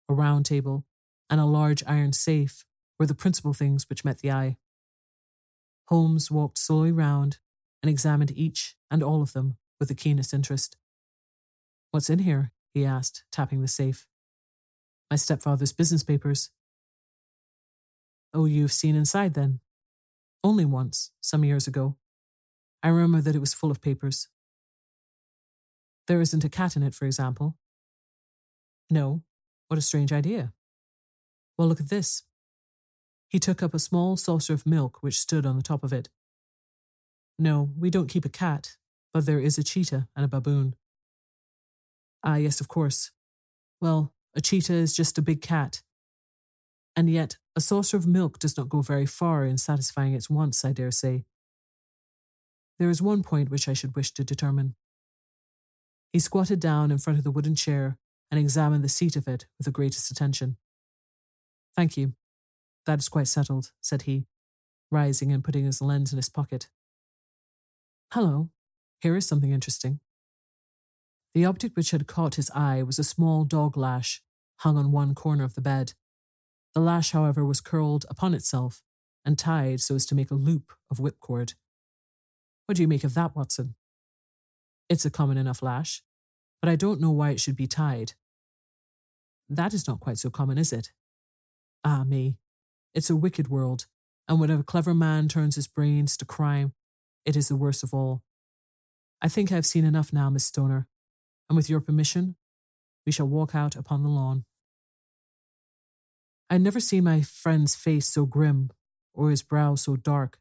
a 0.09 0.13
round 0.13 0.45
table, 0.45 0.85
and 1.29 1.39
a 1.39 1.45
large 1.45 1.81
iron 1.87 2.11
safe 2.11 2.65
were 2.99 3.05
the 3.05 3.15
principal 3.15 3.53
things 3.53 3.87
which 3.89 4.03
met 4.03 4.19
the 4.19 4.31
eye. 4.31 4.57
Holmes 5.87 6.29
walked 6.29 6.57
slowly 6.57 6.91
round 6.91 7.39
and 7.81 7.89
examined 7.89 8.31
each 8.35 8.75
and 8.91 9.01
all 9.01 9.21
of 9.21 9.31
them 9.31 9.57
with 9.79 9.87
the 9.87 9.95
keenest 9.95 10.33
interest. 10.33 10.75
What's 11.91 12.09
in 12.09 12.19
here? 12.19 12.51
he 12.73 12.85
asked, 12.85 13.23
tapping 13.31 13.61
the 13.61 13.67
safe. 13.67 14.05
My 15.09 15.15
stepfather's 15.15 15.71
business 15.71 16.03
papers. 16.03 16.49
Oh, 18.33 18.45
you've 18.45 18.73
seen 18.73 18.95
inside 18.95 19.33
then? 19.33 19.61
Only 20.43 20.65
once, 20.65 21.11
some 21.21 21.43
years 21.43 21.67
ago. 21.67 21.97
I 22.83 22.89
remember 22.89 23.21
that 23.21 23.35
it 23.35 23.39
was 23.39 23.53
full 23.53 23.71
of 23.71 23.81
papers. 23.81 24.27
There 26.07 26.21
isn't 26.21 26.45
a 26.45 26.49
cat 26.49 26.75
in 26.75 26.83
it, 26.83 26.95
for 26.95 27.05
example. 27.05 27.57
No. 28.89 29.23
What 29.67 29.77
a 29.77 29.81
strange 29.81 30.13
idea. 30.13 30.53
Well, 31.57 31.67
look 31.67 31.81
at 31.81 31.89
this. 31.89 32.23
He 33.27 33.39
took 33.39 33.61
up 33.61 33.73
a 33.73 33.79
small 33.79 34.15
saucer 34.15 34.53
of 34.53 34.65
milk 34.65 34.99
which 35.01 35.19
stood 35.19 35.45
on 35.45 35.57
the 35.57 35.63
top 35.63 35.83
of 35.83 35.91
it. 35.91 36.07
No, 37.37 37.71
we 37.77 37.89
don't 37.89 38.07
keep 38.07 38.23
a 38.25 38.29
cat, 38.29 38.77
but 39.13 39.25
there 39.25 39.39
is 39.39 39.57
a 39.57 39.63
cheetah 39.63 40.07
and 40.15 40.25
a 40.25 40.29
baboon. 40.29 40.75
Ah, 42.23 42.35
yes, 42.35 42.61
of 42.61 42.67
course. 42.67 43.11
Well, 43.81 44.13
a 44.33 44.41
cheetah 44.41 44.73
is 44.73 44.95
just 44.95 45.17
a 45.17 45.21
big 45.21 45.41
cat. 45.41 45.81
And 46.97 47.11
yet, 47.11 47.37
a 47.55 47.61
saucer 47.61 47.95
of 47.95 48.07
milk 48.07 48.39
does 48.39 48.57
not 48.57 48.69
go 48.69 48.81
very 48.81 49.05
far 49.05 49.45
in 49.45 49.59
satisfying 49.59 50.15
its 50.15 50.31
wants, 50.31 50.65
I 50.65 50.73
dare 50.73 50.89
say. 50.89 51.25
There 52.79 52.89
is 52.89 53.03
one 53.03 53.21
point 53.21 53.51
which 53.51 53.69
I 53.69 53.73
should 53.73 53.95
wish 53.95 54.11
to 54.13 54.23
determine. 54.23 54.73
He 56.11 56.17
squatted 56.17 56.59
down 56.59 56.89
in 56.89 56.97
front 56.97 57.19
of 57.19 57.23
the 57.23 57.29
wooden 57.29 57.53
chair 57.53 57.99
and 58.31 58.39
examined 58.39 58.83
the 58.83 58.89
seat 58.89 59.15
of 59.15 59.27
it 59.27 59.45
with 59.59 59.65
the 59.65 59.71
greatest 59.71 60.09
attention. 60.09 60.57
Thank 61.75 61.97
you. 61.97 62.13
That 62.87 62.97
is 62.97 63.09
quite 63.09 63.27
settled, 63.27 63.73
said 63.79 64.03
he, 64.03 64.25
rising 64.89 65.31
and 65.31 65.43
putting 65.43 65.65
his 65.65 65.83
lens 65.83 66.11
in 66.11 66.17
his 66.17 66.29
pocket. 66.29 66.67
Hello, 68.11 68.49
here 69.01 69.15
is 69.15 69.27
something 69.27 69.51
interesting. 69.51 69.99
The 71.35 71.45
object 71.45 71.75
which 71.75 71.91
had 71.91 72.07
caught 72.07 72.35
his 72.35 72.49
eye 72.55 72.81
was 72.81 72.97
a 72.97 73.03
small 73.03 73.43
dog 73.43 73.77
lash 73.77 74.23
hung 74.61 74.77
on 74.77 74.91
one 74.91 75.13
corner 75.13 75.43
of 75.43 75.53
the 75.53 75.61
bed. 75.61 75.93
The 76.77 76.83
lash, 76.83 77.09
however, 77.09 77.43
was 77.43 77.59
curled 77.59 78.05
upon 78.07 78.35
itself 78.35 78.83
and 79.25 79.35
tied 79.35 79.81
so 79.81 79.95
as 79.95 80.05
to 80.05 80.13
make 80.13 80.29
a 80.29 80.35
loop 80.35 80.73
of 80.91 80.99
whipcord. 80.99 81.55
What 82.67 82.75
do 82.75 82.83
you 82.83 82.87
make 82.87 83.03
of 83.03 83.15
that, 83.15 83.35
Watson? 83.35 83.73
It's 84.87 85.03
a 85.03 85.09
common 85.09 85.39
enough 85.39 85.63
lash, 85.63 86.03
but 86.61 86.69
I 86.69 86.75
don't 86.75 87.01
know 87.01 87.09
why 87.09 87.31
it 87.31 87.39
should 87.39 87.55
be 87.55 87.65
tied. 87.65 88.13
That 89.49 89.73
is 89.73 89.87
not 89.87 90.01
quite 90.01 90.19
so 90.19 90.29
common, 90.29 90.59
is 90.59 90.71
it? 90.71 90.91
Ah, 91.83 92.03
me. 92.03 92.37
It's 92.93 93.09
a 93.09 93.15
wicked 93.15 93.47
world, 93.47 93.87
and 94.27 94.39
when 94.39 94.51
a 94.51 94.61
clever 94.61 94.93
man 94.93 95.27
turns 95.27 95.55
his 95.55 95.65
brains 95.65 96.15
to 96.17 96.25
crime, 96.25 96.73
it 97.25 97.35
is 97.35 97.47
the 97.47 97.55
worst 97.55 97.81
of 97.81 97.91
all. 97.91 98.21
I 99.19 99.29
think 99.29 99.51
I 99.51 99.55
have 99.55 99.65
seen 99.65 99.83
enough 99.83 100.13
now, 100.13 100.29
Miss 100.29 100.45
Stoner, 100.45 100.85
and 101.49 101.57
with 101.57 101.71
your 101.71 101.81
permission, 101.81 102.35
we 103.03 103.11
shall 103.11 103.27
walk 103.27 103.55
out 103.55 103.75
upon 103.75 104.03
the 104.03 104.09
lawn. 104.09 104.45
I 106.49 106.55
had 106.55 106.61
never 106.61 106.79
seen 106.79 107.03
my 107.03 107.21
friend's 107.21 107.75
face 107.75 108.07
so 108.07 108.25
grim 108.25 108.71
or 109.13 109.29
his 109.29 109.41
brow 109.43 109.75
so 109.75 109.95
dark 109.95 110.39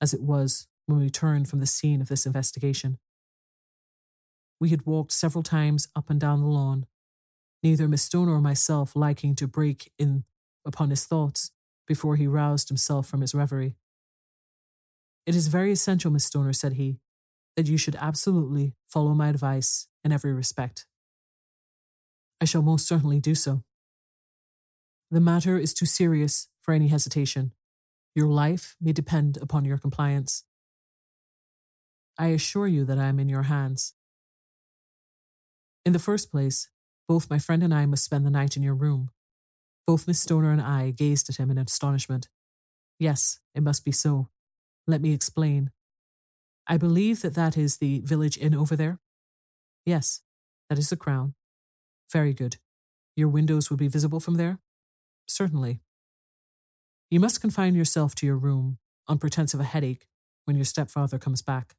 as 0.00 0.14
it 0.14 0.22
was 0.22 0.68
when 0.86 0.98
we 0.98 1.10
turned 1.10 1.48
from 1.48 1.60
the 1.60 1.66
scene 1.66 2.00
of 2.00 2.08
this 2.08 2.26
investigation. 2.26 2.98
We 4.60 4.70
had 4.70 4.86
walked 4.86 5.12
several 5.12 5.42
times 5.42 5.88
up 5.94 6.08
and 6.08 6.20
down 6.20 6.40
the 6.40 6.46
lawn, 6.46 6.86
neither 7.62 7.88
Miss 7.88 8.02
Stoner 8.02 8.32
or 8.32 8.40
myself 8.40 8.96
liking 8.96 9.34
to 9.36 9.46
break 9.46 9.90
in 9.98 10.24
upon 10.64 10.90
his 10.90 11.04
thoughts 11.04 11.50
before 11.86 12.16
he 12.16 12.26
roused 12.26 12.68
himself 12.68 13.06
from 13.06 13.20
his 13.20 13.34
reverie. 13.34 13.76
It 15.26 15.34
is 15.34 15.48
very 15.48 15.72
essential, 15.72 16.10
Miss 16.10 16.24
Stoner, 16.24 16.52
said 16.52 16.74
he, 16.74 16.98
that 17.56 17.66
you 17.66 17.76
should 17.76 17.96
absolutely 17.96 18.74
follow 18.88 19.12
my 19.14 19.28
advice 19.28 19.88
in 20.02 20.12
every 20.12 20.32
respect. 20.32 20.86
I 22.40 22.44
shall 22.44 22.62
most 22.62 22.86
certainly 22.86 23.20
do 23.20 23.34
so. 23.34 23.62
The 25.10 25.20
matter 25.20 25.58
is 25.58 25.74
too 25.74 25.86
serious 25.86 26.48
for 26.60 26.74
any 26.74 26.88
hesitation. 26.88 27.52
Your 28.14 28.28
life 28.28 28.76
may 28.80 28.92
depend 28.92 29.36
upon 29.36 29.64
your 29.64 29.78
compliance. 29.78 30.44
I 32.18 32.28
assure 32.28 32.68
you 32.68 32.84
that 32.84 32.98
I 32.98 33.06
am 33.06 33.18
in 33.18 33.28
your 33.28 33.44
hands. 33.44 33.94
In 35.84 35.92
the 35.92 35.98
first 35.98 36.30
place, 36.30 36.70
both 37.06 37.28
my 37.28 37.38
friend 37.38 37.62
and 37.62 37.74
I 37.74 37.86
must 37.86 38.04
spend 38.04 38.24
the 38.24 38.30
night 38.30 38.56
in 38.56 38.62
your 38.62 38.74
room. 38.74 39.10
Both 39.86 40.06
Miss 40.08 40.20
Stoner 40.20 40.50
and 40.50 40.62
I 40.62 40.90
gazed 40.90 41.28
at 41.28 41.36
him 41.36 41.50
in 41.50 41.58
astonishment. 41.58 42.28
Yes, 42.98 43.40
it 43.54 43.62
must 43.62 43.84
be 43.84 43.92
so. 43.92 44.28
Let 44.86 45.02
me 45.02 45.12
explain. 45.12 45.70
I 46.66 46.78
believe 46.78 47.20
that 47.20 47.34
that 47.34 47.58
is 47.58 47.76
the 47.76 48.00
village 48.00 48.38
inn 48.38 48.54
over 48.54 48.76
there. 48.76 49.00
Yes, 49.84 50.22
that 50.70 50.78
is 50.78 50.88
the 50.88 50.96
crown. 50.96 51.34
Very 52.10 52.32
good. 52.32 52.56
Your 53.16 53.28
windows 53.28 53.68
will 53.68 53.76
be 53.76 53.88
visible 53.88 54.20
from 54.20 54.34
there? 54.34 54.60
Certainly. 55.26 55.80
You 57.10 57.20
must 57.20 57.40
confine 57.40 57.74
yourself 57.74 58.14
to 58.16 58.26
your 58.26 58.36
room 58.36 58.78
on 59.06 59.18
pretence 59.18 59.54
of 59.54 59.60
a 59.60 59.64
headache 59.64 60.06
when 60.44 60.56
your 60.56 60.64
stepfather 60.64 61.18
comes 61.18 61.42
back. 61.42 61.76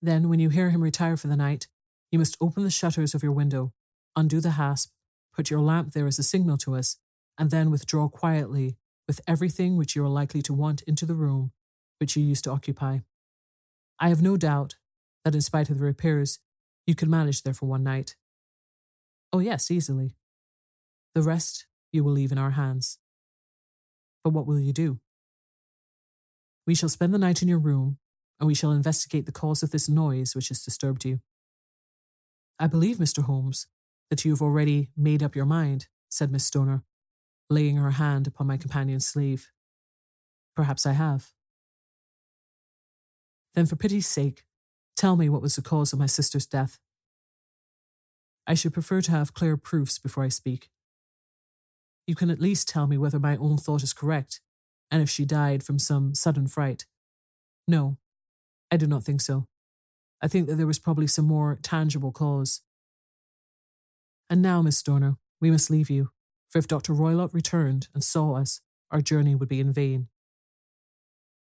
Then, 0.00 0.28
when 0.28 0.38
you 0.38 0.50
hear 0.50 0.70
him 0.70 0.82
retire 0.82 1.16
for 1.16 1.28
the 1.28 1.36
night, 1.36 1.68
you 2.10 2.18
must 2.18 2.36
open 2.40 2.62
the 2.62 2.70
shutters 2.70 3.14
of 3.14 3.22
your 3.22 3.32
window, 3.32 3.72
undo 4.14 4.40
the 4.40 4.50
hasp, 4.50 4.90
put 5.34 5.50
your 5.50 5.60
lamp 5.60 5.92
there 5.92 6.06
as 6.06 6.18
a 6.18 6.22
signal 6.22 6.58
to 6.58 6.74
us, 6.76 6.98
and 7.38 7.50
then 7.50 7.70
withdraw 7.70 8.08
quietly 8.08 8.76
with 9.06 9.20
everything 9.26 9.76
which 9.76 9.96
you 9.96 10.04
are 10.04 10.08
likely 10.08 10.42
to 10.42 10.54
want 10.54 10.82
into 10.82 11.06
the 11.06 11.14
room 11.14 11.52
which 11.98 12.16
you 12.16 12.22
used 12.22 12.44
to 12.44 12.50
occupy. 12.50 12.98
I 13.98 14.08
have 14.08 14.22
no 14.22 14.36
doubt 14.36 14.76
that, 15.24 15.34
in 15.34 15.40
spite 15.40 15.70
of 15.70 15.78
the 15.78 15.84
repairs, 15.84 16.38
you 16.86 16.94
can 16.94 17.10
manage 17.10 17.42
there 17.42 17.54
for 17.54 17.66
one 17.66 17.82
night. 17.82 18.16
Oh, 19.32 19.38
yes, 19.38 19.70
easily. 19.70 20.16
The 21.14 21.22
rest 21.22 21.66
you 21.94 22.02
will 22.02 22.12
leave 22.12 22.32
in 22.32 22.38
our 22.38 22.50
hands. 22.50 22.98
But 24.24 24.32
what 24.32 24.46
will 24.46 24.58
you 24.58 24.72
do? 24.72 24.98
We 26.66 26.74
shall 26.74 26.88
spend 26.88 27.14
the 27.14 27.18
night 27.18 27.40
in 27.40 27.48
your 27.48 27.58
room, 27.58 27.98
and 28.40 28.46
we 28.46 28.54
shall 28.54 28.72
investigate 28.72 29.26
the 29.26 29.32
cause 29.32 29.62
of 29.62 29.70
this 29.70 29.88
noise 29.88 30.34
which 30.34 30.48
has 30.48 30.62
disturbed 30.62 31.04
you. 31.04 31.20
I 32.58 32.66
believe, 32.66 32.96
Mr. 32.96 33.24
Holmes, 33.24 33.66
that 34.10 34.24
you 34.24 34.32
have 34.32 34.42
already 34.42 34.90
made 34.96 35.22
up 35.22 35.36
your 35.36 35.44
mind, 35.44 35.86
said 36.08 36.32
Miss 36.32 36.44
Stoner, 36.44 36.82
laying 37.48 37.76
her 37.76 37.92
hand 37.92 38.26
upon 38.26 38.46
my 38.46 38.56
companion's 38.56 39.06
sleeve. 39.06 39.50
Perhaps 40.56 40.86
I 40.86 40.92
have. 40.92 41.32
Then, 43.54 43.66
for 43.66 43.76
pity's 43.76 44.06
sake, 44.06 44.44
tell 44.96 45.16
me 45.16 45.28
what 45.28 45.42
was 45.42 45.56
the 45.56 45.62
cause 45.62 45.92
of 45.92 45.98
my 45.98 46.06
sister's 46.06 46.46
death. 46.46 46.78
I 48.46 48.54
should 48.54 48.72
prefer 48.72 49.00
to 49.02 49.10
have 49.10 49.34
clear 49.34 49.56
proofs 49.56 49.98
before 49.98 50.24
I 50.24 50.28
speak. 50.28 50.70
You 52.06 52.14
can 52.14 52.30
at 52.30 52.40
least 52.40 52.68
tell 52.68 52.86
me 52.86 52.98
whether 52.98 53.18
my 53.18 53.36
own 53.36 53.56
thought 53.56 53.82
is 53.82 53.92
correct, 53.92 54.40
and 54.90 55.02
if 55.02 55.08
she 55.08 55.24
died 55.24 55.62
from 55.62 55.78
some 55.78 56.14
sudden 56.14 56.46
fright. 56.46 56.86
No, 57.66 57.96
I 58.70 58.76
do 58.76 58.86
not 58.86 59.04
think 59.04 59.20
so. 59.20 59.46
I 60.20 60.28
think 60.28 60.46
that 60.48 60.56
there 60.56 60.66
was 60.66 60.78
probably 60.78 61.06
some 61.06 61.26
more 61.26 61.58
tangible 61.62 62.12
cause. 62.12 62.60
And 64.28 64.42
now, 64.42 64.62
Miss 64.62 64.78
Stoner, 64.78 65.16
we 65.40 65.50
must 65.50 65.70
leave 65.70 65.90
you, 65.90 66.10
for 66.48 66.58
if 66.58 66.68
Dr. 66.68 66.92
Roylott 66.92 67.34
returned 67.34 67.88
and 67.94 68.02
saw 68.02 68.36
us, 68.36 68.60
our 68.90 69.00
journey 69.00 69.34
would 69.34 69.48
be 69.48 69.60
in 69.60 69.72
vain. 69.72 70.08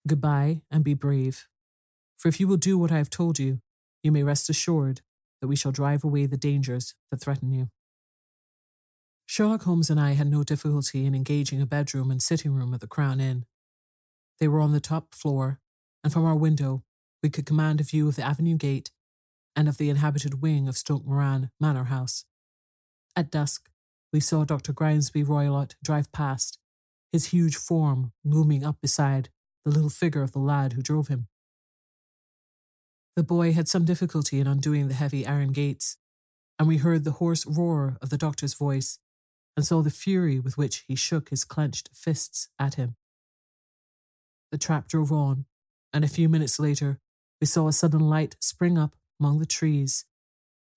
Goodbye, 0.07 0.63
and 0.71 0.85
be 0.85 0.95
brave. 0.95 1.47
For 2.19 2.29
if 2.29 2.41
you 2.41 2.49
will 2.49 2.57
do 2.57 2.79
what 2.79 2.93
I 2.93 2.99
have 2.99 3.11
told 3.11 3.39
you, 3.39 3.61
you 4.03 4.13
may 4.13 4.23
rest 4.23 4.51
assured 4.51 5.01
that 5.41 5.49
we 5.49 5.57
shall 5.57 5.73
drive 5.73 6.05
away 6.05 6.27
the 6.27 6.37
dangers 6.37 6.95
that 7.11 7.21
threaten 7.21 7.51
you. 7.51 7.69
Sherlock 9.33 9.63
Holmes 9.63 9.89
and 9.89 9.99
I 9.99 10.11
had 10.13 10.31
no 10.31 10.45
difficulty 10.45 11.07
in 11.07 11.15
engaging 11.15 11.63
a 11.63 11.65
bedroom 11.65 12.11
and 12.11 12.23
sitting 12.23 12.53
room 12.53 12.75
at 12.75 12.81
the 12.81 12.87
Crown 12.87 13.19
Inn. 13.19 13.47
They 14.39 14.47
were 14.47 14.61
on 14.61 14.73
the 14.73 14.79
top 14.79 15.15
floor, 15.15 15.59
and 16.05 16.13
from 16.13 16.27
our 16.27 16.37
window 16.37 16.85
we 17.23 17.31
could 17.31 17.47
command 17.47 17.81
a 17.81 17.85
view 17.85 18.07
of 18.07 18.17
the 18.17 18.27
avenue 18.27 18.59
gate 18.59 18.91
and 19.57 19.71
of 19.71 19.79
the 19.79 19.89
inhabited 19.89 20.43
wing 20.43 20.69
of 20.69 20.77
Stoke 20.77 21.07
Moran 21.07 21.51
Manor 21.59 21.85
House. 21.85 22.27
At 23.17 23.31
dusk, 23.31 23.71
we 24.13 24.21
saw 24.21 24.45
Dr. 24.45 24.75
Grimesby 24.75 25.25
Roylott 25.25 25.77
drive 25.83 26.13
past, 26.13 26.59
his 27.11 27.29
huge 27.29 27.57
form 27.57 28.13
looming 28.23 28.67
up 28.67 28.83
beside 28.83 29.31
the 29.65 29.71
little 29.71 29.89
figure 29.89 30.23
of 30.23 30.33
the 30.33 30.41
lad 30.41 30.75
who 30.75 30.83
drove 30.83 31.09
him. 31.09 31.29
The 33.17 33.23
boy 33.23 33.55
had 33.55 33.67
some 33.67 33.87
difficulty 33.87 34.41
in 34.41 34.47
undoing 34.47 34.89
the 34.89 34.95
heavy 34.95 35.27
iron 35.27 35.53
gates, 35.53 35.97
and 36.59 36.69
we 36.69 36.77
heard 36.77 37.05
the 37.05 37.13
hoarse 37.13 37.47
roar 37.47 37.97
of 38.03 38.11
the 38.11 38.19
doctor's 38.19 38.53
voice 38.53 38.99
and 39.57 39.67
saw 39.67 39.83
the 39.83 39.91
fury 39.91 40.41
with 40.41 40.57
which 40.57 40.85
he 40.87 40.95
shook 40.95 41.29
his 41.29 41.45
clenched 41.45 41.91
fists 41.93 42.49
at 42.59 42.75
him. 42.75 42.97
The 44.51 44.59
trap 44.59 44.89
drove 44.89 45.13
on, 45.13 45.47
and 45.93 46.05
a 46.05 46.09
few 46.09 46.29
minutes 46.29 46.59
later 46.59 46.99
we 47.41 47.47
saw 47.47 47.69
a 47.69 47.73
sudden 47.73 48.01
light 48.01 48.37
spring 48.41 48.79
up 48.79 48.97
among 49.19 49.39
the 49.39 49.47
trees 49.47 50.05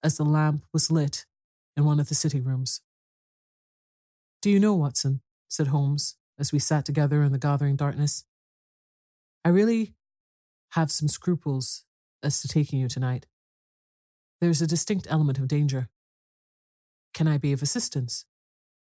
as 0.04 0.18
the 0.18 0.26
lamp 0.26 0.66
was 0.74 0.92
lit 0.92 1.26
in 1.76 1.86
one 1.86 2.00
of 2.00 2.10
the 2.10 2.16
sitting 2.16 2.44
rooms. 2.44 2.82
Do 4.42 4.50
you 4.50 4.60
know, 4.60 4.76
Watson, 4.76 5.22
said 5.50 5.68
Holmes 5.68 6.16
as 6.38 6.52
we 6.52 6.60
sat 6.60 6.86
together 6.86 7.24
in 7.24 7.32
the 7.32 7.38
gathering 7.38 7.76
darkness, 7.76 8.26
I 9.44 9.50
really 9.50 9.94
have 10.72 10.92
some 10.92 11.08
scruples 11.08 11.86
as 12.22 12.42
to 12.42 12.48
taking 12.48 12.80
you 12.80 12.88
tonight. 12.88 13.26
There's 14.42 14.62
a 14.62 14.68
distinct 14.68 15.08
element 15.10 15.38
of 15.38 15.48
danger. 15.48 15.90
Can 17.14 17.28
I 17.28 17.38
be 17.38 17.54
of 17.54 17.62
assistance? 17.62 18.26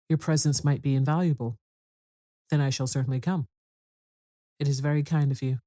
Your 0.09 0.17
presence 0.17 0.63
might 0.63 0.81
be 0.81 0.95
invaluable. 0.95 1.57
Then 2.49 2.61
I 2.61 2.69
shall 2.69 2.87
certainly 2.87 3.19
come. 3.19 3.47
It 4.59 4.67
is 4.67 4.79
very 4.79 5.03
kind 5.03 5.31
of 5.31 5.41
you. 5.41 5.59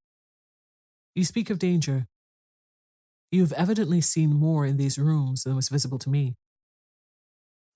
You 1.14 1.24
speak 1.24 1.50
of 1.50 1.58
danger. 1.58 2.06
You 3.30 3.42
have 3.42 3.52
evidently 3.52 4.00
seen 4.00 4.34
more 4.34 4.64
in 4.64 4.76
these 4.76 4.98
rooms 4.98 5.44
than 5.44 5.56
was 5.56 5.68
visible 5.68 5.98
to 5.98 6.10
me. 6.10 6.36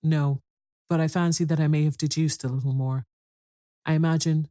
No, 0.03 0.41
but 0.89 0.99
I 0.99 1.07
fancy 1.07 1.43
that 1.45 1.59
I 1.59 1.67
may 1.67 1.83
have 1.83 1.97
deduced 1.97 2.43
a 2.43 2.47
little 2.47 2.73
more. 2.73 3.05
I 3.85 3.93
imagine 3.93 4.49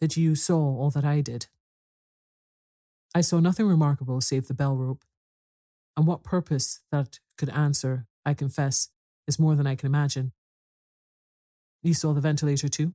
that 0.00 0.16
you 0.16 0.34
saw 0.34 0.56
all 0.56 0.90
that 0.90 1.04
I 1.04 1.20
did. 1.20 1.46
I 3.14 3.20
saw 3.20 3.38
nothing 3.38 3.66
remarkable 3.66 4.20
save 4.20 4.48
the 4.48 4.54
bell 4.54 4.76
rope, 4.76 5.04
and 5.96 6.06
what 6.06 6.24
purpose 6.24 6.80
that 6.90 7.20
could 7.38 7.50
answer, 7.50 8.06
I 8.26 8.34
confess, 8.34 8.90
is 9.28 9.38
more 9.38 9.54
than 9.54 9.66
I 9.66 9.76
can 9.76 9.86
imagine. 9.86 10.32
You 11.84 11.94
saw 11.94 12.14
the 12.14 12.20
ventilator 12.20 12.68
too? 12.68 12.94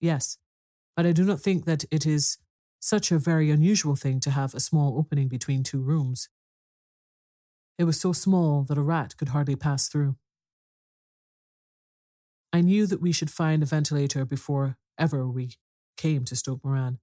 Yes, 0.00 0.36
but 0.96 1.06
I 1.06 1.12
do 1.12 1.24
not 1.24 1.40
think 1.40 1.64
that 1.64 1.84
it 1.90 2.04
is 2.04 2.36
such 2.80 3.10
a 3.10 3.18
very 3.18 3.50
unusual 3.50 3.94
thing 3.94 4.18
to 4.20 4.30
have 4.30 4.54
a 4.54 4.60
small 4.60 4.98
opening 4.98 5.28
between 5.28 5.62
two 5.62 5.80
rooms. 5.80 6.28
It 7.78 7.84
was 7.84 8.00
so 8.00 8.12
small 8.12 8.64
that 8.64 8.76
a 8.76 8.82
rat 8.82 9.16
could 9.16 9.28
hardly 9.28 9.54
pass 9.54 9.88
through. 9.88 10.16
I 12.52 12.60
knew 12.60 12.86
that 12.86 13.00
we 13.00 13.12
should 13.12 13.30
find 13.30 13.62
a 13.62 13.66
ventilator 13.66 14.24
before 14.24 14.76
ever 14.98 15.28
we 15.28 15.52
came 15.96 16.24
to 16.24 16.34
Stoke 16.34 16.64
Moran. 16.64 16.98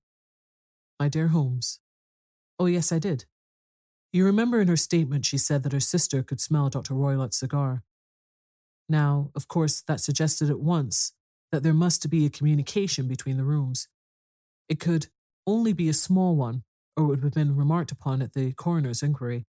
My 1.00 1.08
dear 1.08 1.30
Holmes. 1.30 1.80
Oh, 2.60 2.66
yes, 2.66 2.92
I 2.92 3.00
did. 3.00 3.26
You 4.12 4.26
remember 4.26 4.60
in 4.60 4.68
her 4.68 4.78
statement 4.78 5.26
she 5.26 5.38
said 5.38 5.64
that 5.64 5.74
her 5.74 5.80
sister 5.80 6.24
could 6.24 6.42
smell 6.42 6.70
Dr. 6.70 6.94
Roylott's 6.94 7.38
cigar. 7.38 7.84
Now, 8.88 9.32
of 9.36 9.48
course, 9.48 9.82
that 9.88 10.00
suggested 10.00 10.50
at 10.50 10.60
once 10.60 11.14
that 11.52 11.64
there 11.64 11.74
must 11.74 12.10
be 12.10 12.26
a 12.26 12.30
communication 12.30 13.08
between 13.08 13.38
the 13.38 13.44
rooms. 13.44 13.88
It 14.70 14.80
could 14.80 15.08
only 15.48 15.74
be 15.74 15.90
a 15.90 15.94
small 15.94 16.36
one, 16.36 16.64
or 16.96 17.04
it 17.04 17.08
would 17.08 17.24
have 17.24 17.34
been 17.34 17.56
remarked 17.56 17.92
upon 17.92 18.22
at 18.22 18.34
the 18.34 18.54
coroner's 18.54 19.04
inquiry. 19.04 19.46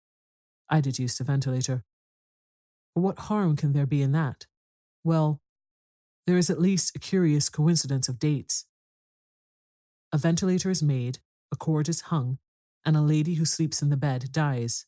I 0.70 0.82
deduced 0.82 1.20
a 1.20 1.24
ventilator. 1.24 1.84
What 2.94 3.20
harm 3.20 3.56
can 3.56 3.74
there 3.74 3.86
be 3.86 4.02
in 4.02 4.14
that? 4.14 4.46
Well, 5.04 5.42
there 6.26 6.38
is 6.38 6.50
at 6.50 6.62
least 6.62 6.96
a 6.96 7.00
curious 7.00 7.50
coincidence 7.50 8.10
of 8.10 8.20
dates. 8.20 8.66
A 10.12 10.18
ventilator 10.18 10.70
is 10.70 10.82
made, 10.82 11.20
a 11.52 11.56
cord 11.56 11.88
is 11.90 12.02
hung, 12.02 12.40
and 12.86 12.96
a 12.96 13.02
lady 13.02 13.36
who 13.36 13.46
sleeps 13.46 13.82
in 13.82 13.90
the 13.90 13.98
bed 13.98 14.32
dies. 14.32 14.86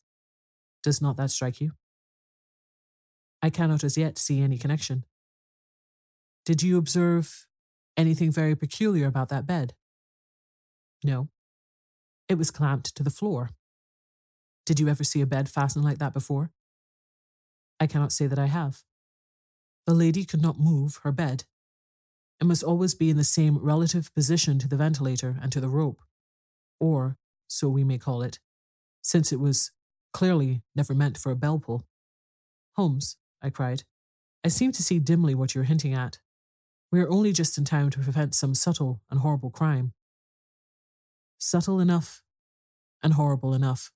Does 0.82 1.02
not 1.02 1.16
that 1.16 1.30
strike 1.30 1.60
you? 1.60 1.72
I 3.42 3.50
cannot 3.50 3.84
as 3.84 3.96
yet 3.96 4.18
see 4.18 4.40
any 4.40 4.58
connection. 4.58 5.04
Did 6.44 6.62
you 6.62 6.78
observe 6.78 7.46
anything 7.96 8.32
very 8.32 8.56
peculiar 8.56 9.06
about 9.06 9.28
that 9.28 9.46
bed? 9.46 9.74
No. 11.04 11.28
It 12.28 12.36
was 12.36 12.50
clamped 12.50 12.94
to 12.96 13.02
the 13.02 13.10
floor. 13.10 13.50
Did 14.66 14.80
you 14.80 14.88
ever 14.88 15.04
see 15.04 15.20
a 15.20 15.26
bed 15.26 15.48
fastened 15.48 15.84
like 15.84 15.98
that 15.98 16.12
before? 16.12 16.50
I 17.80 17.86
cannot 17.86 18.12
say 18.12 18.26
that 18.26 18.38
I 18.38 18.46
have. 18.46 18.82
The 19.86 19.94
lady 19.94 20.24
could 20.24 20.42
not 20.42 20.58
move 20.58 21.00
her 21.04 21.12
bed. 21.12 21.44
It 22.40 22.46
must 22.46 22.62
always 22.62 22.94
be 22.94 23.10
in 23.10 23.16
the 23.16 23.24
same 23.24 23.58
relative 23.58 24.12
position 24.14 24.58
to 24.58 24.68
the 24.68 24.76
ventilator 24.76 25.36
and 25.40 25.50
to 25.52 25.60
the 25.60 25.68
rope, 25.68 26.02
or 26.78 27.16
so 27.46 27.68
we 27.68 27.84
may 27.84 27.98
call 27.98 28.22
it, 28.22 28.38
since 29.02 29.32
it 29.32 29.40
was 29.40 29.70
clearly 30.12 30.62
never 30.74 30.94
meant 30.94 31.18
for 31.18 31.32
a 31.32 31.36
bell 31.36 31.58
pull. 31.58 31.86
Holmes, 32.76 33.16
I 33.42 33.50
cried, 33.50 33.84
I 34.44 34.48
seem 34.48 34.72
to 34.72 34.82
see 34.82 34.98
dimly 34.98 35.34
what 35.34 35.54
you're 35.54 35.64
hinting 35.64 35.94
at. 35.94 36.18
We 36.90 37.00
are 37.00 37.10
only 37.10 37.32
just 37.32 37.58
in 37.58 37.64
time 37.64 37.90
to 37.90 37.98
prevent 37.98 38.34
some 38.34 38.54
subtle 38.54 39.00
and 39.10 39.20
horrible 39.20 39.50
crime. 39.50 39.92
Subtle 41.38 41.80
enough 41.80 42.22
and 43.02 43.14
horrible 43.14 43.54
enough. 43.54 43.92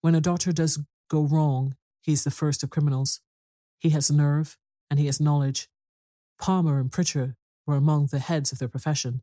When 0.00 0.14
a 0.14 0.20
doctor 0.20 0.52
does 0.52 0.78
go 1.08 1.22
wrong, 1.22 1.76
he's 2.00 2.24
the 2.24 2.30
first 2.30 2.62
of 2.62 2.70
criminals. 2.70 3.20
He 3.78 3.90
has 3.90 4.10
nerve 4.10 4.56
and 4.90 4.98
he 4.98 5.06
has 5.06 5.20
knowledge. 5.20 5.68
Palmer 6.38 6.80
and 6.80 6.92
Pritchard 6.92 7.36
were 7.66 7.76
among 7.76 8.06
the 8.06 8.18
heads 8.18 8.52
of 8.52 8.58
their 8.58 8.68
profession. 8.68 9.22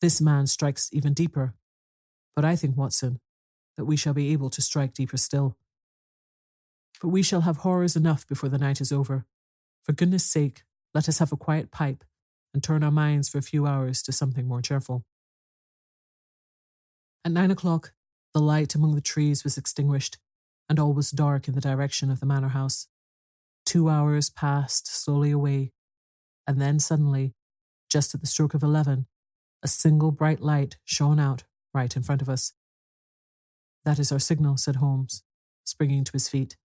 This 0.00 0.20
man 0.20 0.46
strikes 0.46 0.90
even 0.92 1.14
deeper. 1.14 1.54
But 2.34 2.44
I 2.44 2.56
think, 2.56 2.76
Watson, 2.76 3.20
that 3.76 3.84
we 3.84 3.96
shall 3.96 4.14
be 4.14 4.32
able 4.32 4.50
to 4.50 4.62
strike 4.62 4.94
deeper 4.94 5.16
still. 5.16 5.56
But 7.00 7.08
we 7.08 7.22
shall 7.22 7.42
have 7.42 7.58
horrors 7.58 7.96
enough 7.96 8.26
before 8.26 8.48
the 8.48 8.58
night 8.58 8.80
is 8.80 8.92
over. 8.92 9.26
For 9.84 9.92
goodness 9.92 10.24
sake, 10.24 10.62
let 10.94 11.08
us 11.08 11.18
have 11.18 11.32
a 11.32 11.36
quiet 11.36 11.70
pipe 11.70 12.04
and 12.54 12.62
turn 12.62 12.82
our 12.82 12.90
minds 12.90 13.28
for 13.28 13.38
a 13.38 13.42
few 13.42 13.66
hours 13.66 14.02
to 14.02 14.12
something 14.12 14.46
more 14.46 14.62
cheerful. 14.62 15.04
At 17.24 17.32
nine 17.32 17.50
o'clock, 17.50 17.92
the 18.32 18.40
light 18.40 18.74
among 18.74 18.94
the 18.94 19.00
trees 19.00 19.44
was 19.44 19.58
extinguished, 19.58 20.18
and 20.68 20.78
all 20.78 20.92
was 20.92 21.10
dark 21.10 21.48
in 21.48 21.54
the 21.54 21.60
direction 21.60 22.10
of 22.10 22.20
the 22.20 22.26
manor 22.26 22.48
house. 22.48 22.88
Two 23.66 23.88
hours 23.88 24.30
passed 24.30 24.86
slowly 24.86 25.30
away, 25.30 25.72
and 26.46 26.60
then 26.60 26.78
suddenly, 26.78 27.34
just 27.90 28.14
at 28.14 28.20
the 28.20 28.26
stroke 28.26 28.54
of 28.54 28.62
eleven, 28.62 29.06
a 29.62 29.68
single 29.68 30.10
bright 30.10 30.40
light 30.40 30.76
shone 30.84 31.18
out 31.18 31.44
right 31.72 31.96
in 31.96 32.02
front 32.02 32.22
of 32.22 32.28
us. 32.28 32.52
That 33.84 33.98
is 33.98 34.12
our 34.12 34.18
signal, 34.18 34.56
said 34.56 34.76
Holmes, 34.76 35.22
springing 35.64 36.04
to 36.04 36.12
his 36.12 36.28
feet. 36.28 36.56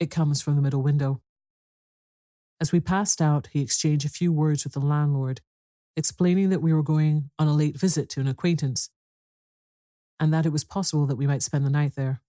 It 0.00 0.10
comes 0.10 0.40
from 0.40 0.56
the 0.56 0.62
middle 0.62 0.82
window. 0.82 1.20
As 2.60 2.72
we 2.72 2.80
passed 2.80 3.20
out, 3.20 3.48
he 3.52 3.60
exchanged 3.60 4.06
a 4.06 4.10
few 4.10 4.32
words 4.32 4.64
with 4.64 4.72
the 4.72 4.80
landlord, 4.80 5.40
explaining 5.96 6.50
that 6.50 6.62
we 6.62 6.72
were 6.72 6.82
going 6.82 7.30
on 7.38 7.48
a 7.48 7.52
late 7.52 7.78
visit 7.78 8.08
to 8.10 8.20
an 8.20 8.28
acquaintance 8.28 8.90
and 10.20 10.32
that 10.32 10.46
it 10.46 10.52
was 10.52 10.64
possible 10.64 11.06
that 11.06 11.16
we 11.16 11.26
might 11.26 11.42
spend 11.42 11.64
the 11.64 11.70
night 11.70 11.94
there. 11.94 12.20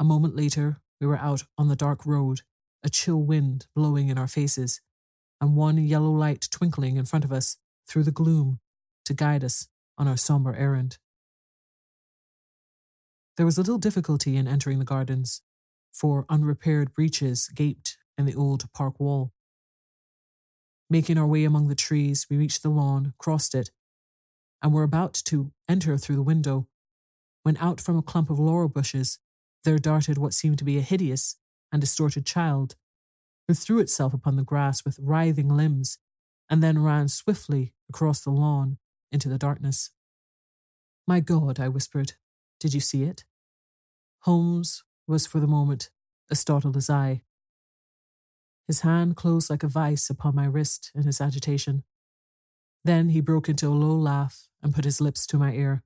A 0.00 0.04
moment 0.04 0.34
later, 0.34 0.80
we 1.00 1.06
were 1.06 1.18
out 1.18 1.44
on 1.56 1.68
the 1.68 1.76
dark 1.76 2.04
road, 2.04 2.40
a 2.82 2.90
chill 2.90 3.22
wind 3.22 3.66
blowing 3.74 4.08
in 4.08 4.18
our 4.18 4.26
faces, 4.26 4.80
and 5.40 5.56
one 5.56 5.78
yellow 5.78 6.10
light 6.10 6.48
twinkling 6.50 6.96
in 6.96 7.04
front 7.04 7.24
of 7.24 7.32
us 7.32 7.56
through 7.88 8.02
the 8.04 8.10
gloom 8.10 8.58
to 9.04 9.14
guide 9.14 9.44
us 9.44 9.68
on 9.98 10.08
our 10.08 10.16
somber 10.16 10.54
errand. 10.54 10.98
There 13.36 13.46
was 13.46 13.58
little 13.58 13.78
difficulty 13.78 14.36
in 14.36 14.46
entering 14.46 14.78
the 14.78 14.84
gardens, 14.84 15.42
for 15.92 16.24
unrepaired 16.28 16.92
breaches 16.94 17.48
gaped 17.54 17.98
in 18.16 18.24
the 18.24 18.34
old 18.34 18.70
park 18.72 18.98
wall. 18.98 19.32
Making 20.88 21.18
our 21.18 21.26
way 21.26 21.44
among 21.44 21.68
the 21.68 21.74
trees, 21.74 22.26
we 22.28 22.36
reached 22.36 22.62
the 22.62 22.68
lawn, 22.68 23.14
crossed 23.18 23.54
it, 23.54 23.70
and 24.62 24.72
were 24.72 24.82
about 24.82 25.14
to 25.26 25.52
enter 25.68 25.96
through 25.96 26.16
the 26.16 26.22
window, 26.22 26.68
when 27.42 27.56
out 27.58 27.80
from 27.80 27.96
a 27.96 28.02
clump 28.02 28.30
of 28.30 28.38
laurel 28.38 28.68
bushes 28.68 29.18
there 29.64 29.78
darted 29.78 30.18
what 30.18 30.34
seemed 30.34 30.58
to 30.58 30.64
be 30.64 30.78
a 30.78 30.82
hideous 30.82 31.36
and 31.72 31.80
distorted 31.80 32.26
child, 32.26 32.76
who 33.48 33.54
threw 33.54 33.78
itself 33.78 34.14
upon 34.14 34.36
the 34.36 34.42
grass 34.42 34.84
with 34.84 34.98
writhing 35.00 35.48
limbs 35.48 35.98
and 36.48 36.62
then 36.62 36.82
ran 36.82 37.08
swiftly 37.08 37.72
across 37.88 38.20
the 38.20 38.30
lawn 38.30 38.78
into 39.10 39.28
the 39.28 39.38
darkness. 39.38 39.90
My 41.06 41.20
God, 41.20 41.58
I 41.58 41.68
whispered, 41.68 42.14
did 42.60 42.74
you 42.74 42.80
see 42.80 43.02
it? 43.02 43.24
Holmes 44.20 44.84
was 45.06 45.26
for 45.26 45.40
the 45.40 45.46
moment 45.46 45.90
as 46.30 46.40
startled 46.40 46.76
as 46.76 46.88
I. 46.88 47.22
His 48.66 48.80
hand 48.80 49.16
closed 49.16 49.50
like 49.50 49.62
a 49.62 49.68
vice 49.68 50.08
upon 50.08 50.34
my 50.34 50.46
wrist 50.46 50.90
in 50.94 51.02
his 51.02 51.20
agitation. 51.20 51.84
Then 52.84 53.10
he 53.10 53.20
broke 53.20 53.48
into 53.48 53.68
a 53.68 53.70
low 53.70 53.96
laugh 53.96 54.48
and 54.62 54.74
put 54.74 54.84
his 54.84 55.00
lips 55.00 55.26
to 55.26 55.38
my 55.38 55.52
ear. 55.52 55.82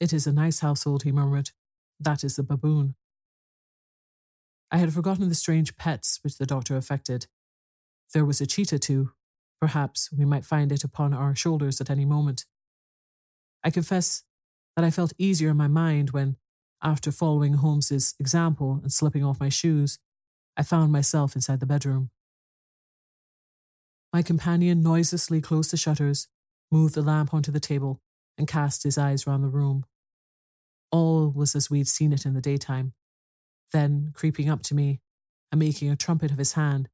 It 0.00 0.12
is 0.12 0.26
a 0.26 0.32
nice 0.32 0.60
household, 0.60 1.02
he 1.02 1.12
murmured. 1.12 1.50
That 1.98 2.22
is 2.22 2.36
the 2.36 2.42
baboon. 2.42 2.94
I 4.70 4.78
had 4.78 4.92
forgotten 4.92 5.28
the 5.28 5.34
strange 5.34 5.76
pets 5.76 6.20
which 6.22 6.38
the 6.38 6.46
doctor 6.46 6.76
affected. 6.76 7.26
There 8.14 8.24
was 8.24 8.40
a 8.40 8.46
cheetah, 8.46 8.78
too. 8.78 9.12
Perhaps 9.60 10.10
we 10.12 10.24
might 10.24 10.44
find 10.44 10.70
it 10.70 10.84
upon 10.84 11.12
our 11.12 11.34
shoulders 11.34 11.80
at 11.80 11.90
any 11.90 12.04
moment. 12.04 12.44
I 13.64 13.70
confess 13.70 14.22
that 14.76 14.84
I 14.84 14.90
felt 14.90 15.12
easier 15.18 15.50
in 15.50 15.56
my 15.56 15.66
mind 15.66 16.10
when, 16.10 16.36
after 16.82 17.10
following 17.10 17.54
Holmes's 17.54 18.14
example 18.18 18.80
and 18.82 18.92
slipping 18.92 19.24
off 19.24 19.40
my 19.40 19.48
shoes, 19.48 19.98
I 20.56 20.62
found 20.62 20.92
myself 20.92 21.34
inside 21.34 21.60
the 21.60 21.66
bedroom. 21.66 22.10
My 24.12 24.22
companion 24.22 24.82
noiselessly 24.82 25.40
closed 25.40 25.72
the 25.72 25.76
shutters, 25.76 26.28
moved 26.70 26.94
the 26.94 27.02
lamp 27.02 27.34
onto 27.34 27.52
the 27.52 27.60
table, 27.60 28.00
and 28.36 28.48
cast 28.48 28.84
his 28.84 28.96
eyes 28.96 29.26
round 29.26 29.44
the 29.44 29.48
room. 29.48 29.84
All 30.90 31.30
was 31.30 31.54
as 31.54 31.70
we'd 31.70 31.88
seen 31.88 32.12
it 32.12 32.24
in 32.24 32.34
the 32.34 32.40
daytime. 32.40 32.94
Then, 33.72 34.12
creeping 34.14 34.48
up 34.48 34.62
to 34.64 34.74
me 34.74 35.00
and 35.52 35.58
making 35.58 35.90
a 35.90 35.96
trumpet 35.96 36.30
of 36.30 36.38
his 36.38 36.54
hand, 36.54 36.88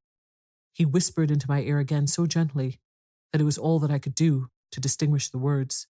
he 0.73 0.85
whispered 0.85 1.31
into 1.31 1.49
my 1.49 1.61
ear 1.61 1.79
again 1.79 2.07
so 2.07 2.27
gently 2.27 2.81
that 3.33 3.41
it 3.41 3.45
was 3.45 3.59
all 3.59 3.79
that 3.79 3.91
I 3.91 3.99
could 3.99 4.15
do 4.15 4.49
to 4.73 4.81
distinguish 4.81 5.31
the 5.31 5.39
words. 5.39 5.87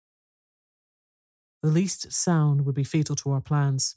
The 1.63 1.69
least 1.69 2.13
sound 2.13 2.65
would 2.65 2.77
be 2.77 2.85
fatal 2.85 3.17
to 3.17 3.33
our 3.33 3.41
plans. 3.41 3.97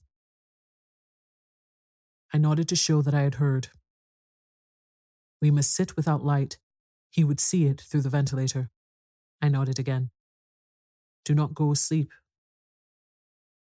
I 2.33 2.39
nodded 2.39 2.67
to 2.69 2.75
show 2.75 3.01
that 3.03 3.13
I 3.13 3.21
had 3.21 3.35
heard. 3.35 3.67
We 5.41 5.51
must 5.51 5.75
sit 5.75 5.95
without 5.95 6.23
light. 6.23 6.57
He 7.11 7.23
would 7.23 7.39
see 7.39 7.67
it 7.67 7.81
through 7.81 8.01
the 8.01 8.09
ventilator. 8.09 8.69
I 9.41 9.49
nodded 9.49 9.77
again. 9.77 10.09
Do 11.23 11.35
not 11.35 11.53
go 11.53 11.71
asleep. 11.71 12.11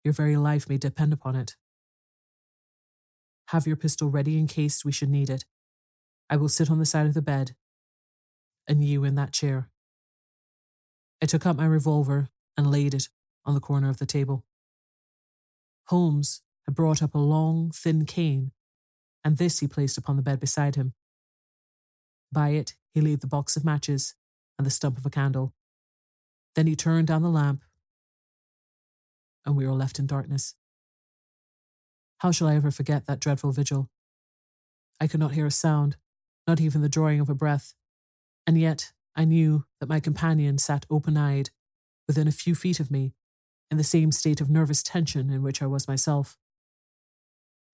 Your 0.04 0.14
very 0.14 0.38
life 0.38 0.70
may 0.70 0.78
depend 0.78 1.12
upon 1.12 1.36
it. 1.36 1.56
Have 3.48 3.68
your 3.68 3.76
pistol 3.76 4.10
ready 4.10 4.38
in 4.38 4.48
case 4.48 4.86
we 4.86 4.92
should 4.94 5.10
need 5.10 5.30
it. 5.30 5.44
I 6.30 6.38
will 6.38 6.50
sit 6.50 6.70
on 6.72 6.80
the 6.80 6.86
side 6.86 7.08
of 7.08 7.16
the 7.16 7.22
bed, 7.22 7.56
and 8.68 8.84
you 8.84 9.04
in 9.04 9.16
that 9.16 9.34
chair. 9.34 9.70
I 11.22 11.26
took 11.26 11.46
up 11.46 11.58
my 11.58 11.66
revolver 11.66 12.30
and 12.56 12.72
laid 12.72 12.94
it 12.94 13.10
on 13.46 13.54
the 13.54 13.60
corner 13.60 13.90
of 13.90 13.98
the 13.98 14.06
table. 14.06 14.46
Holmes 15.88 16.42
had 16.66 16.76
brought 16.76 17.02
up 17.02 17.16
a 17.16 17.20
long, 17.20 17.72
thin 17.72 18.06
cane, 18.06 18.52
and 19.24 19.38
this 19.38 19.60
he 19.60 19.68
placed 19.68 19.98
upon 19.98 20.16
the 20.16 20.22
bed 20.22 20.40
beside 20.40 20.76
him. 20.76 20.94
By 22.32 22.50
it, 22.50 22.76
he 22.94 23.02
laid 23.02 23.22
the 23.22 23.28
box 23.28 23.58
of 23.58 23.66
matches 23.66 24.16
and 24.58 24.66
the 24.66 24.72
stump 24.72 24.98
of 24.98 25.06
a 25.06 25.10
candle. 25.10 25.54
Then 26.56 26.68
he 26.68 26.76
turned 26.76 27.08
down 27.08 27.22
the 27.22 27.30
lamp, 27.30 27.64
and 29.46 29.56
we 29.56 29.66
were 29.66 29.74
left 29.74 30.00
in 30.00 30.06
darkness. 30.06 30.56
How 32.20 32.32
shall 32.32 32.48
I 32.48 32.56
ever 32.56 32.70
forget 32.70 33.08
that 33.08 33.20
dreadful 33.20 33.52
vigil? 33.52 33.90
I 35.00 35.08
could 35.08 35.20
not 35.20 35.32
hear 35.32 35.46
a 35.46 35.52
sound, 35.52 35.96
not 36.46 36.60
even 36.60 36.82
the 36.82 36.90
drawing 36.90 37.20
of 37.20 37.30
a 37.30 37.36
breath, 37.36 37.74
and 38.46 38.60
yet 38.60 38.92
I 39.16 39.26
knew 39.26 39.66
that 39.80 39.90
my 39.90 40.00
companion 40.00 40.58
sat 40.58 40.86
open 40.90 41.18
eyed 41.18 41.50
within 42.08 42.28
a 42.28 42.32
few 42.32 42.56
feet 42.56 42.80
of 42.80 42.92
me, 42.92 43.14
in 43.72 43.78
the 43.78 43.84
same 43.84 44.12
state 44.12 44.42
of 44.42 44.50
nervous 44.50 44.82
tension 44.82 45.30
in 45.30 45.42
which 45.42 45.62
I 45.62 45.68
was 45.68 45.88
myself. 45.88 46.38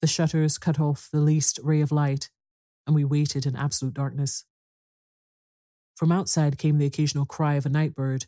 The 0.01 0.07
shutters 0.07 0.57
cut 0.57 0.79
off 0.79 1.09
the 1.11 1.21
least 1.21 1.59
ray 1.63 1.81
of 1.81 1.91
light, 1.91 2.29
and 2.85 2.95
we 2.95 3.03
waited 3.03 3.45
in 3.45 3.55
absolute 3.55 3.93
darkness. 3.93 4.45
From 5.95 6.11
outside 6.11 6.57
came 6.57 6.77
the 6.77 6.85
occasional 6.85 7.25
cry 7.25 7.55
of 7.55 7.65
a 7.65 7.69
night 7.69 7.95
bird, 7.95 8.25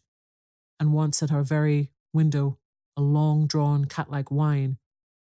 and 0.80 0.94
once 0.94 1.22
at 1.22 1.31
our 1.31 1.44
very 1.44 1.91
window, 2.14 2.57
a 2.95 3.02
long 3.02 3.45
drawn 3.45 3.85
cat 3.85 4.10
like 4.10 4.31
whine, 4.31 4.77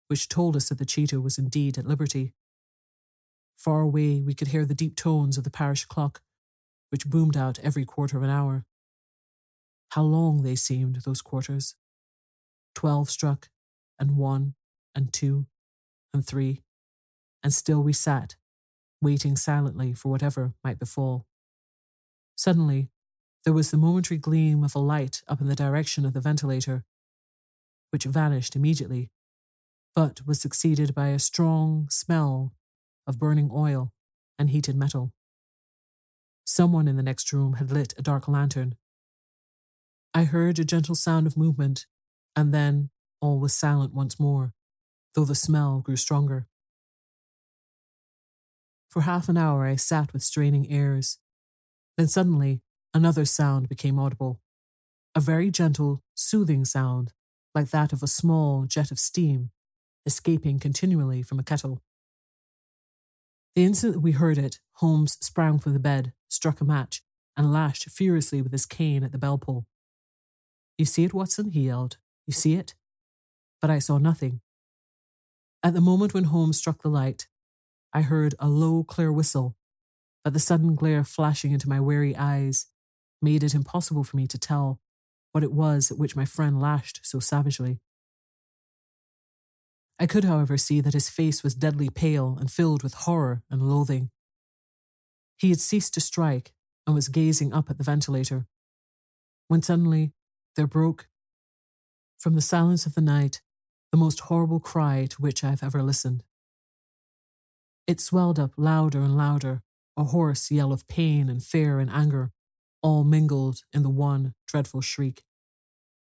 which 0.07 0.29
told 0.29 0.57
us 0.57 0.69
that 0.69 0.79
the 0.79 0.87
cheetah 0.87 1.21
was 1.21 1.39
indeed 1.39 1.77
at 1.77 1.87
liberty. 1.87 2.33
Far 3.57 3.81
away, 3.81 4.23
we 4.23 4.35
could 4.35 4.49
hear 4.49 4.65
the 4.65 4.75
deep 4.75 4.95
tones 4.95 5.37
of 5.37 5.45
the 5.45 5.51
parish 5.51 5.85
clock, 5.85 6.23
which 6.91 7.11
boomed 7.11 7.37
out 7.37 7.59
every 7.59 7.85
quarter 7.85 8.17
of 8.17 8.23
an 8.23 8.31
hour. 8.31 8.65
How 9.91 10.03
long 10.03 10.43
they 10.43 10.55
seemed, 10.55 10.97
those 11.05 11.21
quarters. 11.21 11.75
Twelve 12.79 13.11
struck, 13.11 13.49
and 13.99 14.17
one, 14.17 14.55
and 14.95 15.13
two, 15.13 15.47
and 16.15 16.25
three, 16.25 16.63
and 17.43 17.53
still 17.53 17.83
we 17.83 17.93
sat, 17.93 18.37
waiting 19.03 19.37
silently 19.37 19.95
for 19.95 20.11
whatever 20.13 20.55
might 20.63 20.79
befall. 20.79 21.27
Suddenly, 22.37 22.89
there 23.43 23.53
was 23.53 23.73
the 23.73 23.77
momentary 23.77 24.17
gleam 24.19 24.63
of 24.63 24.77
a 24.77 24.79
light 24.79 25.23
up 25.27 25.41
in 25.41 25.49
the 25.49 25.57
direction 25.57 26.07
of 26.07 26.13
the 26.13 26.21
ventilator, 26.21 26.85
which 27.91 28.05
vanished 28.05 28.55
immediately, 28.55 29.11
but 29.97 30.25
was 30.25 30.41
succeeded 30.41 30.95
by 30.95 31.09
a 31.09 31.19
strong 31.19 31.89
smell 31.91 32.53
of 33.09 33.19
burning 33.19 33.51
oil 33.53 33.93
and 34.39 34.51
heated 34.51 34.77
metal. 34.77 35.13
Someone 36.45 36.87
in 36.87 36.95
the 36.95 37.03
next 37.03 37.33
room 37.33 37.55
had 37.55 37.73
lit 37.73 37.93
a 37.99 38.03
dark 38.03 38.29
lantern. 38.29 38.77
I 40.15 40.23
heard 40.23 40.61
a 40.61 40.65
gentle 40.65 40.95
sound 40.95 41.27
of 41.27 41.37
movement, 41.37 41.87
and 42.39 42.55
then 42.55 42.89
all 43.21 43.41
was 43.41 43.53
silent 43.53 43.93
once 43.93 44.21
more, 44.21 44.53
though 45.13 45.25
the 45.25 45.35
smell 45.35 45.81
grew 45.81 45.97
stronger. 45.97 46.47
For 48.89 49.01
half 49.01 49.29
an 49.29 49.37
hour 49.37 49.67
I 49.67 49.75
sat 49.75 50.13
with 50.13 50.23
straining 50.23 50.71
ears. 50.71 51.19
Then 51.97 52.07
suddenly 52.07 52.63
another 52.95 53.25
sound 53.25 53.69
became 53.69 53.99
audible 53.99 54.41
a 55.17 55.21
very 55.21 55.51
gentle, 55.51 56.05
soothing 56.15 56.65
sound, 56.65 57.13
like 57.57 57.71
that 57.71 57.93
of 57.93 58.05
a 58.05 58.07
small 58.07 58.67
jet 58.67 58.93
of 58.93 59.01
steam 59.01 59.51
escaping 60.07 60.61
continually 60.61 61.23
from 61.23 61.41
a 61.41 61.43
kettle. 61.43 61.83
The 63.57 63.65
instant 63.65 64.01
we 64.01 64.13
heard 64.13 64.39
it, 64.39 64.61
Holmes 64.75 65.19
sprang 65.21 65.59
from 65.59 65.73
the 65.73 65.81
bed, 65.81 66.13
struck 66.29 66.61
a 66.61 66.65
match, 66.65 67.03
and 67.37 67.53
lashed 67.53 67.91
furiously 67.91 68.43
with 68.43 68.53
his 68.53 68.65
cane 68.65 69.03
at 69.03 69.11
the 69.11 69.19
bell 69.19 69.39
pull. 69.39 69.67
You 70.77 70.85
see 70.85 71.03
it, 71.03 71.13
Watson? 71.13 71.51
he 71.51 71.63
yelled. 71.63 71.97
You 72.29 72.35
see 72.35 72.55
it? 72.55 72.75
But 73.61 73.71
I 73.71 73.79
saw 73.79 73.97
nothing. 73.97 74.43
At 75.63 75.73
the 75.73 75.81
moment 75.81 76.13
when 76.13 76.25
Holmes 76.25 76.59
struck 76.59 76.83
the 76.83 76.91
light, 76.91 77.27
I 77.95 78.03
heard 78.03 78.35
a 78.39 78.49
low, 78.49 78.85
clear 78.85 79.11
whistle, 79.11 79.57
but 80.23 80.35
the 80.35 80.39
sudden 80.39 80.75
glare 80.75 81.05
flashing 81.05 81.53
into 81.53 81.71
my 81.71 81.81
weary 81.81 82.15
eyes 82.15 82.67
made 83.23 83.43
it 83.43 83.55
impossible 83.55 84.05
for 84.05 84.19
me 84.19 84.27
to 84.27 84.39
tell 84.39 84.79
what 85.33 85.43
it 85.43 85.53
was 85.53 85.91
at 85.91 85.99
which 85.99 86.15
my 86.15 86.27
friend 86.27 86.61
lashed 86.61 87.01
so 87.03 87.19
savagely. 87.19 87.81
I 89.99 90.07
could, 90.07 90.25
however, 90.25 90.59
see 90.59 90.83
that 90.83 90.93
his 90.93 91.09
face 91.09 91.43
was 91.43 91.55
deadly 91.55 91.89
pale 91.89 92.37
and 92.39 92.51
filled 92.51 92.83
with 92.83 92.93
horror 92.93 93.43
and 93.51 93.63
loathing. 93.63 94.11
He 95.39 95.49
had 95.49 95.61
ceased 95.61 95.95
to 95.95 96.01
strike 96.01 96.53
and 96.87 96.95
was 96.95 97.09
gazing 97.09 97.55
up 97.55 97.71
at 97.71 97.79
the 97.79 97.85
ventilator, 97.85 98.47
when 99.49 99.63
suddenly 99.63 100.13
there 100.57 100.67
broke, 100.67 101.09
from 102.19 102.35
the 102.35 102.41
silence 102.41 102.85
of 102.85 102.95
the 102.95 103.01
night, 103.01 103.41
the 103.93 103.99
most 103.99 104.21
horrible 104.21 104.61
cry 104.61 105.07
to 105.07 105.23
which 105.23 105.43
I 105.45 105.51
have 105.51 105.63
ever 105.63 105.83
listened. 105.83 106.25
It 107.87 108.01
swelled 108.01 108.39
up 108.39 108.53
louder 108.57 109.01
and 109.01 109.17
louder, 109.17 109.63
a 109.97 110.05
hoarse 110.05 110.51
yell 110.51 110.73
of 110.73 110.87
pain 110.89 111.29
and 111.29 111.43
fear 111.43 111.79
and 111.81 111.91
anger, 111.91 112.33
all 112.83 113.05
mingled 113.05 113.63
in 113.73 113.83
the 113.83 113.89
one 113.89 114.35
dreadful 114.47 114.81
shriek. 114.81 115.23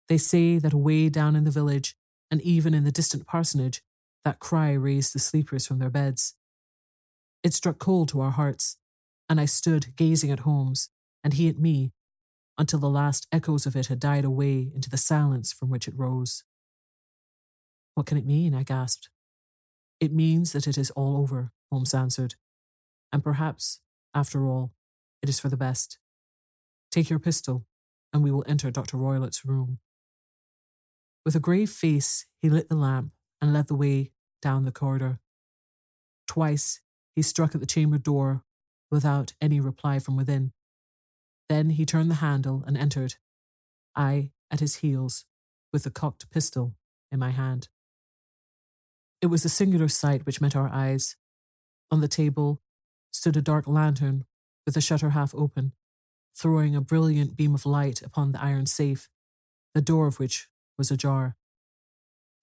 They 0.07 0.17
say 0.17 0.57
that 0.57 0.73
away 0.73 1.09
down 1.09 1.35
in 1.35 1.43
the 1.43 1.51
village, 1.51 1.95
and 2.31 2.41
even 2.41 2.73
in 2.73 2.83
the 2.83 2.91
distant 2.91 3.27
parsonage, 3.27 3.81
that 4.25 4.39
cry 4.39 4.73
raised 4.73 5.13
the 5.13 5.19
sleepers 5.19 5.67
from 5.67 5.79
their 5.79 5.89
beds. 5.89 6.35
It 7.43 7.53
struck 7.53 7.77
cold 7.77 8.09
to 8.09 8.21
our 8.21 8.31
hearts, 8.31 8.77
and 9.29 9.39
I 9.39 9.45
stood 9.45 9.95
gazing 9.95 10.31
at 10.31 10.39
Holmes, 10.39 10.89
and 11.23 11.33
he 11.33 11.47
at 11.47 11.59
me, 11.59 11.91
until 12.59 12.79
the 12.79 12.89
last 12.89 13.25
echoes 13.31 13.65
of 13.65 13.75
it 13.75 13.87
had 13.87 13.99
died 13.99 14.25
away 14.25 14.69
into 14.75 14.89
the 14.89 14.97
silence 14.97 15.53
from 15.53 15.69
which 15.69 15.87
it 15.87 15.97
rose. 15.97 16.43
What 17.95 18.05
can 18.05 18.17
it 18.17 18.25
mean? 18.25 18.53
I 18.53 18.63
gasped. 18.63 19.09
It 19.99 20.13
means 20.13 20.51
that 20.51 20.67
it 20.67 20.77
is 20.77 20.91
all 20.91 21.17
over, 21.17 21.51
Holmes 21.71 21.93
answered, 21.93 22.35
and 23.11 23.23
perhaps, 23.23 23.79
after 24.13 24.45
all, 24.45 24.73
it 25.21 25.29
is 25.29 25.39
for 25.39 25.49
the 25.49 25.57
best. 25.57 25.97
Take 26.91 27.09
your 27.09 27.19
pistol, 27.19 27.65
and 28.13 28.23
we 28.23 28.31
will 28.31 28.45
enter 28.47 28.71
Dr. 28.71 28.97
Roylott's 28.97 29.45
room. 29.45 29.79
With 31.25 31.35
a 31.35 31.39
grave 31.39 31.69
face, 31.69 32.25
he 32.41 32.49
lit 32.49 32.69
the 32.69 32.75
lamp 32.75 33.11
and 33.41 33.53
led 33.53 33.67
the 33.67 33.75
way 33.75 34.11
down 34.41 34.65
the 34.65 34.71
corridor. 34.71 35.19
Twice 36.27 36.81
he 37.15 37.21
struck 37.21 37.55
at 37.55 37.61
the 37.61 37.67
chamber 37.67 37.97
door 37.97 38.43
without 38.91 39.33
any 39.41 39.59
reply 39.59 39.99
from 39.99 40.17
within. 40.17 40.51
Then 41.49 41.71
he 41.71 41.85
turned 41.85 42.11
the 42.11 42.15
handle 42.15 42.63
and 42.65 42.77
entered, 42.77 43.15
I 43.95 44.31
at 44.51 44.59
his 44.59 44.77
heels, 44.77 45.25
with 45.73 45.83
the 45.83 45.91
cocked 45.91 46.29
pistol 46.29 46.75
in 47.11 47.19
my 47.19 47.31
hand. 47.31 47.69
It 49.21 49.27
was 49.27 49.43
a 49.43 49.49
singular 49.49 49.87
sight 49.87 50.25
which 50.25 50.39
met 50.39 50.55
our 50.55 50.69
eyes. 50.69 51.17
On 51.91 52.01
the 52.01 52.07
table 52.07 52.61
stood 53.11 53.35
a 53.35 53.41
dark 53.41 53.67
lantern 53.67 54.25
with 54.65 54.75
the 54.75 54.81
shutter 54.81 55.09
half 55.09 55.33
open, 55.33 55.73
throwing 56.35 56.75
a 56.75 56.81
brilliant 56.81 57.35
beam 57.35 57.55
of 57.55 57.65
light 57.65 58.01
upon 58.03 58.31
the 58.31 58.41
iron 58.41 58.67
safe, 58.67 59.09
the 59.73 59.81
door 59.81 60.05
of 60.05 60.19
which 60.19 60.47
was 60.77 60.91
ajar. 60.91 61.35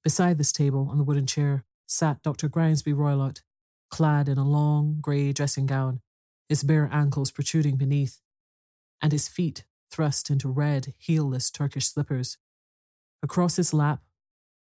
Beside 0.03 0.37
this 0.37 0.53
table, 0.53 0.89
on 0.91 0.99
the 0.99 1.05
wooden 1.05 1.27
chair, 1.27 1.65
sat 1.87 2.23
Dr. 2.23 2.49
Grimesby 2.49 2.93
Roylott, 2.93 3.43
clad 3.89 4.29
in 4.29 4.39
a 4.39 4.45
long 4.45 4.99
grey 5.01 5.33
dressing 5.33 5.67
gown, 5.67 6.01
his 6.49 6.63
bare 6.63 6.89
ankles 6.93 7.31
protruding 7.31 7.77
beneath, 7.77 8.21
and 9.03 9.13
his 9.13 9.29
feet 9.29 9.65
thrust 9.91 10.31
into 10.31 10.49
red, 10.49 10.95
heelless 11.01 11.53
Turkish 11.53 11.87
slippers. 11.87 12.39
Across 13.23 13.57
his 13.57 13.73
lap 13.73 14.03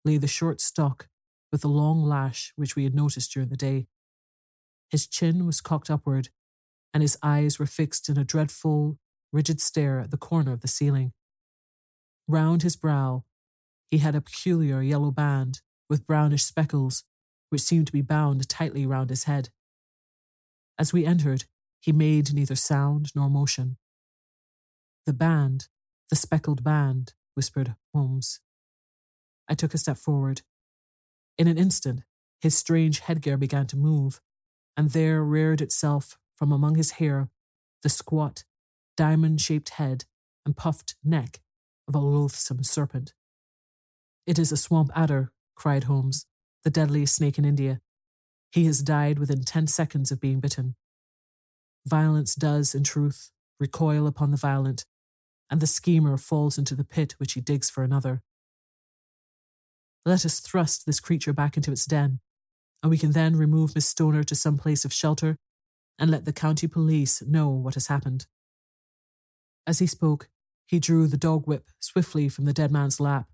lay 0.03 0.17
the 0.17 0.27
short 0.27 0.61
stock 0.61 1.09
with 1.51 1.61
the 1.61 1.67
long 1.67 2.03
lash 2.03 2.53
which 2.55 2.75
we 2.75 2.83
had 2.83 2.95
noticed 2.95 3.31
during 3.33 3.49
the 3.49 3.57
day. 3.57 3.87
His 4.89 5.07
chin 5.07 5.45
was 5.45 5.61
cocked 5.61 5.89
upward, 5.89 6.29
and 6.93 7.01
his 7.01 7.17
eyes 7.23 7.59
were 7.59 7.65
fixed 7.65 8.07
in 8.07 8.17
a 8.17 8.23
dreadful, 8.23 8.97
rigid 9.31 9.59
stare 9.59 9.99
at 9.99 10.11
the 10.11 10.17
corner 10.17 10.53
of 10.53 10.61
the 10.61 10.67
ceiling. 10.67 11.11
Round 12.27 12.63
his 12.63 12.75
brow 12.75 13.23
he 13.89 13.99
had 13.99 14.15
a 14.15 14.21
peculiar 14.21 14.81
yellow 14.81 15.11
band 15.11 15.61
with 15.89 16.05
brownish 16.05 16.43
speckles, 16.43 17.03
which 17.49 17.61
seemed 17.61 17.87
to 17.87 17.93
be 17.93 18.01
bound 18.01 18.47
tightly 18.49 18.85
round 18.85 19.09
his 19.09 19.25
head. 19.25 19.49
As 20.77 20.91
we 20.91 21.05
entered, 21.05 21.45
he 21.79 21.91
made 21.91 22.33
neither 22.33 22.55
sound 22.55 23.11
nor 23.15 23.29
motion. 23.29 23.77
The 25.05 25.13
band, 25.13 25.67
the 26.09 26.15
speckled 26.15 26.63
band, 26.63 27.13
whispered 27.35 27.75
Holmes. 27.93 28.39
I 29.47 29.53
took 29.53 29.73
a 29.73 29.77
step 29.77 29.97
forward. 29.97 30.41
In 31.37 31.47
an 31.47 31.57
instant, 31.57 32.01
His 32.41 32.57
strange 32.57 32.99
headgear 32.99 33.37
began 33.37 33.67
to 33.67 33.77
move, 33.77 34.21
and 34.77 34.91
there 34.91 35.23
reared 35.23 35.61
itself 35.61 36.17
from 36.35 36.51
among 36.51 36.75
his 36.75 36.91
hair 36.91 37.29
the 37.81 37.89
squat, 37.89 38.43
diamond 38.97 39.41
shaped 39.41 39.69
head 39.69 40.05
and 40.45 40.55
puffed 40.57 40.95
neck 41.03 41.41
of 41.87 41.95
a 41.95 41.99
loathsome 41.99 42.63
serpent. 42.63 43.13
It 44.25 44.39
is 44.39 44.51
a 44.51 44.57
swamp 44.57 44.91
adder, 44.95 45.31
cried 45.55 45.85
Holmes, 45.85 46.25
the 46.63 46.69
deadliest 46.69 47.15
snake 47.15 47.37
in 47.37 47.45
India. 47.45 47.81
He 48.51 48.65
has 48.65 48.81
died 48.81 49.19
within 49.19 49.43
ten 49.43 49.67
seconds 49.67 50.11
of 50.11 50.19
being 50.19 50.39
bitten. 50.39 50.75
Violence 51.85 52.33
does, 52.35 52.73
in 52.73 52.83
truth, 52.83 53.31
recoil 53.59 54.07
upon 54.07 54.31
the 54.31 54.37
violent, 54.37 54.85
and 55.49 55.59
the 55.59 55.67
schemer 55.67 56.17
falls 56.17 56.57
into 56.57 56.75
the 56.75 56.83
pit 56.83 57.15
which 57.17 57.33
he 57.33 57.41
digs 57.41 57.69
for 57.69 57.83
another. 57.83 58.21
Let 60.05 60.25
us 60.25 60.39
thrust 60.39 60.85
this 60.85 60.99
creature 60.99 61.33
back 61.33 61.57
into 61.57 61.71
its 61.71 61.85
den, 61.85 62.19
and 62.83 62.89
we 62.89 62.97
can 62.97 63.11
then 63.11 63.35
remove 63.35 63.73
Miss 63.73 63.87
Stoner 63.87 64.23
to 64.23 64.35
some 64.35 64.57
place 64.57 64.85
of 64.85 64.93
shelter 64.93 65.37
and 65.97 66.11
let 66.11 66.25
the 66.25 66.33
county 66.33 66.67
police 66.67 67.23
know 67.23 67.49
what 67.49 67.73
has 67.73 67.87
happened. 67.87 68.27
As 69.65 69.79
he 69.79 69.87
spoke, 69.87 70.29
he 70.67 70.79
drew 70.79 71.07
the 71.07 71.17
dog 71.17 71.47
whip 71.47 71.69
swiftly 71.79 72.29
from 72.29 72.45
the 72.45 72.53
dead 72.53 72.71
man's 72.71 72.99
lap, 72.99 73.29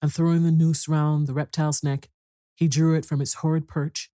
and 0.00 0.12
throwing 0.12 0.42
the 0.42 0.52
noose 0.52 0.88
round 0.88 1.26
the 1.26 1.34
reptile's 1.34 1.82
neck, 1.82 2.08
he 2.54 2.68
drew 2.68 2.94
it 2.94 3.06
from 3.06 3.20
its 3.20 3.34
horrid 3.34 3.66
perch, 3.66 4.10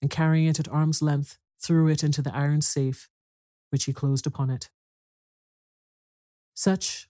and 0.00 0.10
carrying 0.10 0.46
it 0.46 0.60
at 0.60 0.68
arm's 0.68 1.02
length, 1.02 1.38
threw 1.60 1.88
it 1.88 2.02
into 2.02 2.22
the 2.22 2.34
iron 2.34 2.60
safe, 2.60 3.08
which 3.70 3.84
he 3.84 3.92
closed 3.92 4.26
upon 4.26 4.50
it. 4.50 4.70
Such 6.62 7.08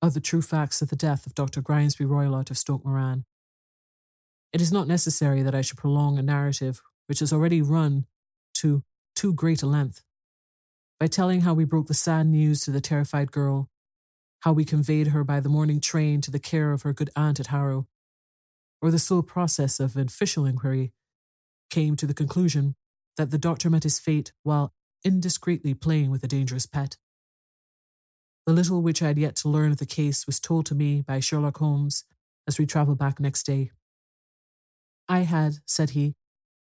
are 0.00 0.10
the 0.10 0.20
true 0.20 0.42
facts 0.42 0.80
of 0.80 0.88
the 0.88 0.94
death 0.94 1.26
of 1.26 1.34
Dr. 1.34 1.60
Grimesby 1.60 2.06
Roylott 2.06 2.52
of 2.52 2.56
Stoke 2.56 2.84
Moran. 2.84 3.24
It 4.52 4.60
is 4.60 4.70
not 4.70 4.86
necessary 4.86 5.42
that 5.42 5.56
I 5.56 5.60
should 5.60 5.78
prolong 5.78 6.20
a 6.20 6.22
narrative 6.22 6.80
which 7.08 7.18
has 7.18 7.32
already 7.32 7.60
run 7.60 8.06
to 8.58 8.84
too 9.16 9.32
great 9.34 9.60
a 9.60 9.66
length 9.66 10.04
by 11.00 11.08
telling 11.08 11.40
how 11.40 11.52
we 11.52 11.64
broke 11.64 11.88
the 11.88 11.94
sad 11.94 12.28
news 12.28 12.60
to 12.60 12.70
the 12.70 12.80
terrified 12.80 13.32
girl, 13.32 13.68
how 14.42 14.52
we 14.52 14.64
conveyed 14.64 15.08
her 15.08 15.24
by 15.24 15.40
the 15.40 15.48
morning 15.48 15.80
train 15.80 16.20
to 16.20 16.30
the 16.30 16.38
care 16.38 16.70
of 16.70 16.82
her 16.82 16.92
good 16.92 17.10
aunt 17.16 17.40
at 17.40 17.48
Harrow, 17.48 17.88
or 18.80 18.92
the 18.92 19.00
slow 19.00 19.20
process 19.20 19.80
of 19.80 19.96
official 19.96 20.46
inquiry 20.46 20.92
came 21.70 21.96
to 21.96 22.06
the 22.06 22.14
conclusion 22.14 22.76
that 23.16 23.32
the 23.32 23.36
doctor 23.36 23.68
met 23.68 23.82
his 23.82 23.98
fate 23.98 24.32
while 24.44 24.72
indiscreetly 25.04 25.74
playing 25.74 26.12
with 26.12 26.22
a 26.22 26.28
dangerous 26.28 26.66
pet. 26.66 26.98
The 28.46 28.52
little 28.52 28.82
which 28.82 29.02
I 29.02 29.08
had 29.08 29.18
yet 29.18 29.36
to 29.36 29.48
learn 29.48 29.70
of 29.70 29.78
the 29.78 29.86
case 29.86 30.26
was 30.26 30.40
told 30.40 30.66
to 30.66 30.74
me 30.74 31.00
by 31.00 31.20
Sherlock 31.20 31.58
Holmes 31.58 32.04
as 32.48 32.58
we 32.58 32.66
travelled 32.66 32.98
back 32.98 33.20
next 33.20 33.44
day. 33.44 33.70
I 35.08 35.20
had, 35.20 35.56
said 35.64 35.90
he, 35.90 36.14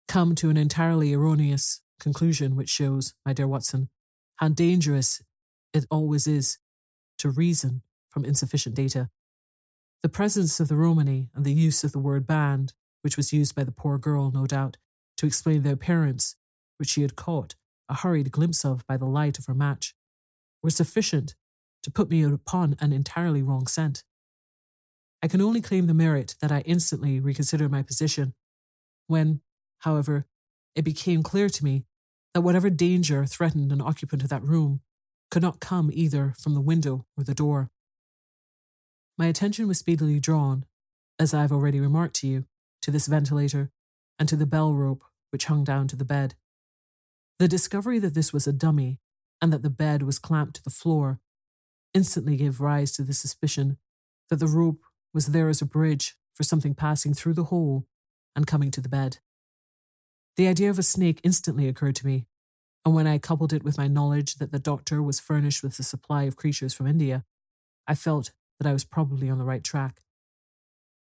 come 0.06 0.34
to 0.34 0.50
an 0.50 0.56
entirely 0.58 1.14
erroneous 1.14 1.80
conclusion 1.98 2.54
which 2.54 2.68
shows, 2.68 3.14
my 3.24 3.32
dear 3.32 3.48
Watson, 3.48 3.88
how 4.36 4.48
dangerous 4.48 5.22
it 5.72 5.86
always 5.90 6.26
is 6.26 6.58
to 7.18 7.30
reason 7.30 7.82
from 8.10 8.24
insufficient 8.24 8.74
data. 8.74 9.08
The 10.02 10.08
presence 10.08 10.60
of 10.60 10.68
the 10.68 10.76
Romany 10.76 11.30
and 11.34 11.44
the 11.44 11.52
use 11.52 11.84
of 11.84 11.92
the 11.92 11.98
word 11.98 12.26
band, 12.26 12.74
which 13.02 13.16
was 13.16 13.32
used 13.32 13.54
by 13.54 13.64
the 13.64 13.72
poor 13.72 13.98
girl, 13.98 14.30
no 14.30 14.46
doubt, 14.46 14.76
to 15.18 15.26
explain 15.26 15.62
the 15.62 15.72
appearance 15.72 16.36
which 16.78 16.88
she 16.88 17.02
had 17.02 17.16
caught 17.16 17.54
a 17.88 17.94
hurried 17.94 18.30
glimpse 18.30 18.64
of 18.64 18.86
by 18.86 18.96
the 18.96 19.06
light 19.06 19.38
of 19.38 19.46
her 19.46 19.54
match, 19.54 19.94
were 20.62 20.70
sufficient 20.70 21.34
to 21.82 21.90
put 21.90 22.10
me 22.10 22.22
upon 22.22 22.76
an 22.80 22.92
entirely 22.92 23.42
wrong 23.42 23.66
scent. 23.66 24.02
I 25.22 25.28
can 25.28 25.40
only 25.40 25.60
claim 25.60 25.86
the 25.86 25.94
merit 25.94 26.34
that 26.40 26.52
I 26.52 26.60
instantly 26.60 27.20
reconsidered 27.20 27.70
my 27.70 27.82
position. 27.82 28.34
When, 29.06 29.40
however, 29.78 30.26
it 30.74 30.82
became 30.82 31.22
clear 31.22 31.48
to 31.48 31.64
me 31.64 31.84
that 32.32 32.40
whatever 32.42 32.70
danger 32.70 33.24
threatened 33.26 33.72
an 33.72 33.80
occupant 33.80 34.22
of 34.22 34.28
that 34.30 34.42
room 34.44 34.80
could 35.30 35.42
not 35.42 35.60
come 35.60 35.90
either 35.92 36.34
from 36.38 36.54
the 36.54 36.60
window 36.60 37.06
or 37.16 37.24
the 37.24 37.34
door. 37.34 37.70
My 39.18 39.26
attention 39.26 39.68
was 39.68 39.78
speedily 39.78 40.20
drawn, 40.20 40.64
as 41.18 41.34
I 41.34 41.42
have 41.42 41.52
already 41.52 41.80
remarked 41.80 42.16
to 42.16 42.26
you, 42.26 42.46
to 42.82 42.90
this 42.90 43.06
ventilator 43.06 43.70
and 44.18 44.28
to 44.28 44.36
the 44.36 44.46
bell 44.46 44.72
rope 44.72 45.04
which 45.30 45.46
hung 45.46 45.64
down 45.64 45.86
to 45.88 45.96
the 45.96 46.04
bed. 46.04 46.34
The 47.38 47.48
discovery 47.48 47.98
that 47.98 48.14
this 48.14 48.32
was 48.32 48.46
a 48.46 48.52
dummy 48.52 49.00
and 49.40 49.52
that 49.52 49.62
the 49.62 49.70
bed 49.70 50.02
was 50.02 50.18
clamped 50.18 50.56
to 50.56 50.62
the 50.62 50.70
floor 50.70 51.20
instantly 51.94 52.36
gave 52.36 52.60
rise 52.60 52.92
to 52.92 53.02
the 53.02 53.12
suspicion 53.12 53.78
that 54.28 54.36
the 54.36 54.46
rope 54.46 54.82
was 55.12 55.26
there 55.26 55.48
as 55.48 55.60
a 55.60 55.66
bridge 55.66 56.14
for 56.34 56.42
something 56.42 56.74
passing 56.74 57.14
through 57.14 57.34
the 57.34 57.44
hole 57.44 57.86
and 58.34 58.46
coming 58.46 58.70
to 58.70 58.80
the 58.80 58.88
bed. 58.88 59.18
The 60.36 60.48
idea 60.48 60.70
of 60.70 60.78
a 60.78 60.84
snake 60.84 61.20
instantly 61.22 61.68
occurred 61.68 61.96
to 61.96 62.06
me, 62.06 62.26
and 62.84 62.94
when 62.94 63.06
I 63.06 63.18
coupled 63.18 63.52
it 63.52 63.64
with 63.64 63.76
my 63.76 63.88
knowledge 63.88 64.36
that 64.36 64.52
the 64.52 64.58
doctor 64.58 65.02
was 65.02 65.20
furnished 65.20 65.62
with 65.62 65.78
a 65.78 65.82
supply 65.82 66.22
of 66.22 66.36
creatures 66.36 66.72
from 66.72 66.86
India, 66.86 67.24
I 67.86 67.94
felt 67.94 68.30
that 68.58 68.68
I 68.68 68.72
was 68.72 68.84
probably 68.84 69.28
on 69.28 69.38
the 69.38 69.44
right 69.44 69.64
track. 69.64 70.00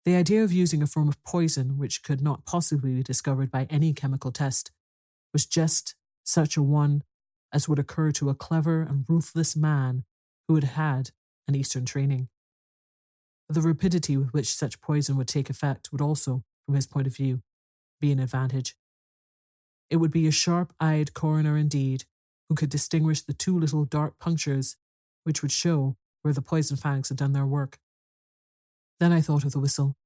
The 0.05 0.17
idea 0.17 0.45
of 0.45 0.53
using 0.53 0.83
a 0.83 0.87
form 0.87 1.09
of 1.09 1.23
poison 1.25 1.79
which 1.79 2.03
could 2.03 2.21
not 2.21 2.45
possibly 2.45 2.95
be 2.95 3.03
discovered 3.03 3.51
by 3.51 3.67
any 3.71 3.95
chemical 3.95 4.31
test 4.31 4.71
was 5.33 5.47
just 5.47 5.95
such 6.25 6.57
a 6.57 6.63
one 6.63 7.03
as 7.53 7.69
would 7.69 7.79
occur 7.79 8.11
to 8.13 8.29
a 8.29 8.35
clever 8.35 8.83
and 8.83 9.05
ruthless 9.09 9.57
man 9.57 10.05
who 10.49 10.55
had 10.55 10.65
had 10.65 11.11
an 11.49 11.55
Eastern 11.55 11.85
training. 11.85 12.29
The 13.49 13.61
rapidity 13.61 14.17
with 14.17 14.33
which 14.33 14.55
such 14.55 14.81
poison 14.81 15.17
would 15.17 15.29
take 15.29 15.51
effect 15.51 15.91
would 15.93 16.01
also, 16.01 16.45
from 16.65 16.75
his 16.75 16.87
point 16.87 17.07
of 17.07 17.15
view, 17.15 17.43
be 18.01 18.11
an 18.11 18.19
advantage. 18.19 18.75
It 19.91 19.97
would 19.97 20.11
be 20.11 20.27
a 20.27 20.33
sharp 20.33 20.73
eyed 20.81 21.15
coroner 21.15 21.57
indeed 21.57 22.05
who 22.49 22.55
could 22.55 22.71
distinguish 22.71 23.23
the 23.23 23.35
two 23.35 23.59
little 23.59 23.85
dark 23.85 24.19
punctures 24.19 24.77
which 25.25 25.43
would 25.43 25.53
show 25.53 25.97
where 26.23 26.35
the 26.35 26.43
poison 26.43 26.77
fangs 26.77 27.09
had 27.09 27.19
done 27.19 27.33
their 27.33 27.47
work. 27.47 27.79
Then 28.99 29.13
I 29.13 29.21
thought 29.21 29.45
of 29.45 29.53
the 29.53 29.61
whistle. 29.61 29.97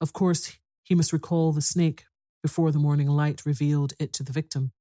Of 0.00 0.12
course, 0.12 0.56
he 0.82 0.94
must 0.94 1.12
recall 1.12 1.52
the 1.52 1.60
snake 1.60 2.04
before 2.42 2.72
the 2.72 2.78
morning 2.78 3.08
light 3.08 3.46
revealed 3.46 3.92
it 3.98 4.12
to 4.14 4.22
the 4.22 4.32
victim. 4.32 4.72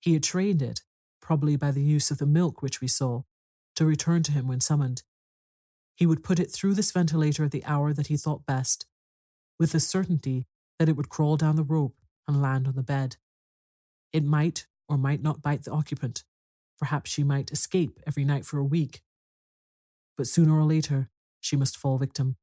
He 0.00 0.12
had 0.12 0.22
trained 0.22 0.62
it, 0.62 0.82
probably 1.20 1.56
by 1.56 1.70
the 1.70 1.82
use 1.82 2.10
of 2.10 2.18
the 2.18 2.26
milk 2.26 2.62
which 2.62 2.80
we 2.80 2.88
saw, 2.88 3.22
to 3.76 3.84
return 3.84 4.22
to 4.24 4.32
him 4.32 4.46
when 4.48 4.60
summoned. 4.60 5.02
He 5.94 6.06
would 6.06 6.24
put 6.24 6.40
it 6.40 6.50
through 6.50 6.74
this 6.74 6.90
ventilator 6.90 7.44
at 7.44 7.50
the 7.50 7.64
hour 7.64 7.92
that 7.92 8.08
he 8.08 8.16
thought 8.16 8.46
best, 8.46 8.86
with 9.58 9.72
the 9.72 9.80
certainty 9.80 10.46
that 10.78 10.88
it 10.88 10.96
would 10.96 11.08
crawl 11.08 11.36
down 11.36 11.56
the 11.56 11.62
rope 11.62 11.96
and 12.26 12.42
land 12.42 12.66
on 12.66 12.74
the 12.74 12.82
bed. 12.82 13.16
It 14.12 14.24
might 14.24 14.66
or 14.88 14.98
might 14.98 15.22
not 15.22 15.42
bite 15.42 15.64
the 15.64 15.72
occupant. 15.72 16.24
Perhaps 16.78 17.10
she 17.10 17.22
might 17.22 17.52
escape 17.52 18.00
every 18.06 18.24
night 18.24 18.44
for 18.44 18.58
a 18.58 18.64
week. 18.64 19.02
But 20.16 20.26
sooner 20.26 20.56
or 20.58 20.64
later, 20.64 21.10
she 21.40 21.56
must 21.56 21.76
fall 21.76 21.98
victim. 21.98 22.36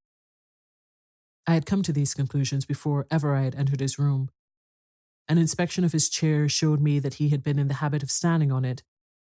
I 1.48 1.54
had 1.54 1.66
come 1.66 1.82
to 1.84 1.94
these 1.94 2.14
conclusions 2.14 2.66
before 2.66 3.08
ever 3.10 3.36
I 3.36 3.44
had 3.44 3.56
entered 3.56 3.80
his 3.80 4.00
room. 4.00 4.30
An 5.28 5.38
inspection 5.38 5.84
of 5.84 5.92
his 5.92 6.10
chair 6.10 6.48
showed 6.48 6.82
me 6.82 7.00
that 7.00 7.16
he 7.16 7.30
had 7.30 7.44
been 7.44 7.60
in 7.60 7.68
the 7.68 7.76
habit 7.76 8.04
of 8.04 8.12
standing 8.12 8.52
on 8.52 8.64
it, 8.64 8.84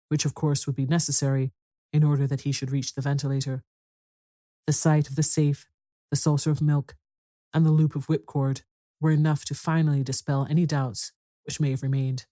which 0.09 0.25
of 0.25 0.33
course 0.33 0.65
would 0.65 0.75
be 0.75 0.85
necessary 0.85 1.51
in 1.93 2.03
order 2.03 2.27
that 2.27 2.41
he 2.41 2.51
should 2.51 2.71
reach 2.71 2.93
the 2.93 3.01
ventilator. 3.01 3.63
The 4.65 4.73
sight 4.73 5.09
of 5.09 5.15
the 5.15 5.23
safe, 5.23 5.67
the 6.11 6.17
saucer 6.17 6.51
of 6.51 6.61
milk, 6.61 6.95
and 7.53 7.65
the 7.65 7.71
loop 7.71 7.95
of 7.95 8.07
whipcord 8.07 8.61
were 8.99 9.11
enough 9.11 9.45
to 9.45 9.55
finally 9.55 10.03
dispel 10.03 10.47
any 10.49 10.65
doubts 10.65 11.11
which 11.45 11.59
may 11.59 11.71
have 11.71 11.83
remained. 11.83 12.25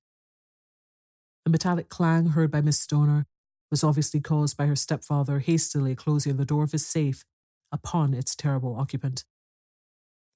The 1.45 1.52
metallic 1.52 1.90
clang 1.90 2.30
heard 2.30 2.52
by 2.52 2.61
Miss 2.61 2.80
Stoner 2.80 3.27
was 3.72 3.84
obviously 3.84 4.19
caused 4.19 4.57
by 4.57 4.65
her 4.65 4.76
stepfather 4.76 5.40
hastily 5.40 5.95
closing 5.95 6.38
the 6.38 6.45
door 6.45 6.64
of 6.64 6.72
his 6.72 6.86
safe 6.86 7.23
upon 7.72 8.14
its 8.14 8.36
terrible 8.36 8.76
occupant. 8.76 9.23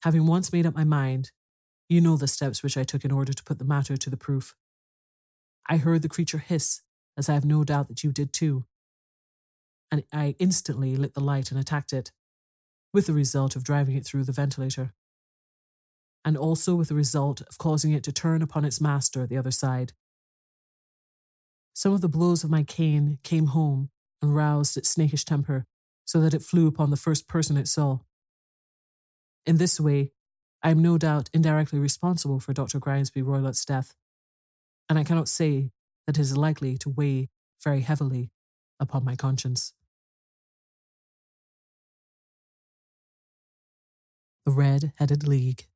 Having 0.04 0.28
once 0.28 0.54
made 0.54 0.66
up 0.66 0.76
my 0.76 0.84
mind, 0.84 1.32
you 1.90 2.00
know 2.00 2.16
the 2.16 2.28
steps 2.28 2.64
which 2.64 2.78
I 2.78 2.84
took 2.84 3.04
in 3.04 3.12
order 3.12 3.34
to 3.34 3.44
put 3.44 3.60
the 3.60 3.66
matter 3.66 3.98
to 3.98 4.10
the 4.10 4.18
proof. 4.18 4.56
I 5.68 5.78
heard 5.78 6.02
the 6.02 6.10
creature 6.10 6.38
hiss, 6.38 6.82
as 7.18 7.28
I 7.28 7.34
have 7.34 7.46
no 7.46 7.64
doubt 7.64 7.88
that 7.90 8.04
you 8.04 8.12
did 8.12 8.32
too, 8.32 8.66
and 9.92 10.04
I 10.14 10.36
instantly 10.40 10.96
lit 10.96 11.14
the 11.14 11.20
light 11.20 11.52
and 11.52 11.60
attacked 11.60 11.94
it, 11.94 12.12
with 12.94 13.08
the 13.08 13.14
result 13.14 13.56
of 13.56 13.64
driving 13.64 13.96
it 13.96 14.06
through 14.06 14.24
the 14.24 14.32
ventilator, 14.32 14.94
and 16.26 16.38
also 16.38 16.76
with 16.76 16.90
the 16.90 16.96
result 16.96 17.42
of 17.42 17.58
causing 17.58 17.92
it 17.92 18.04
to 18.04 18.12
turn 18.12 18.42
upon 18.42 18.66
its 18.66 18.82
master 18.82 19.24
at 19.24 19.30
the 19.30 19.38
other 19.38 19.52
side. 19.52 19.94
Some 21.74 21.94
of 21.94 22.02
the 22.02 22.10
blows 22.10 22.44
of 22.44 22.50
my 22.50 22.64
cane 22.64 23.20
came 23.24 23.48
home 23.48 23.90
and 24.22 24.36
roused 24.36 24.76
its 24.76 24.90
snakish 24.90 25.24
temper 25.24 25.66
so 26.06 26.20
that 26.20 26.34
it 26.34 26.42
flew 26.42 26.68
upon 26.68 26.90
the 26.90 26.98
first 26.98 27.28
person 27.28 27.56
it 27.56 27.68
saw. 27.68 28.00
In 29.46 29.58
this 29.58 29.80
way, 29.80 30.12
I 30.62 30.72
am 30.72 30.82
no 30.82 30.98
doubt 30.98 31.30
indirectly 31.34 31.80
responsible 31.80 32.40
for 32.40 32.52
Dr. 32.52 32.80
Grimesby 32.80 33.26
Roylott's 33.26 33.64
death, 33.64 33.96
and 34.90 35.00
I 35.00 35.04
cannot 35.04 35.30
say 35.30 35.72
that 36.06 36.18
it 36.18 36.22
is 36.22 36.36
likely 36.36 36.78
to 36.80 36.90
weigh 36.90 37.30
very 37.64 37.82
heavily 37.82 38.32
upon 38.80 39.06
my 39.06 39.16
conscience. 39.16 39.74
The 44.46 44.52
Red 44.52 44.94
Headed 44.98 45.28
League 45.28 45.68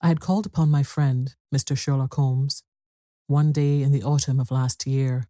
I 0.00 0.08
had 0.08 0.20
called 0.20 0.46
upon 0.46 0.70
my 0.70 0.82
friend, 0.82 1.34
Mr. 1.52 1.76
Sherlock 1.76 2.14
Holmes, 2.14 2.62
one 3.26 3.50
day 3.50 3.82
in 3.82 3.90
the 3.90 4.02
autumn 4.02 4.38
of 4.38 4.50
last 4.50 4.86
year, 4.86 5.28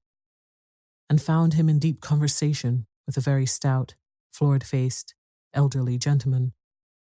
and 1.08 1.22
found 1.22 1.54
him 1.54 1.68
in 1.70 1.78
deep 1.78 2.00
conversation 2.02 2.86
with 3.06 3.16
a 3.16 3.22
very 3.22 3.46
stout, 3.46 3.94
florid 4.30 4.62
faced, 4.62 5.14
elderly 5.54 5.96
gentleman 5.96 6.52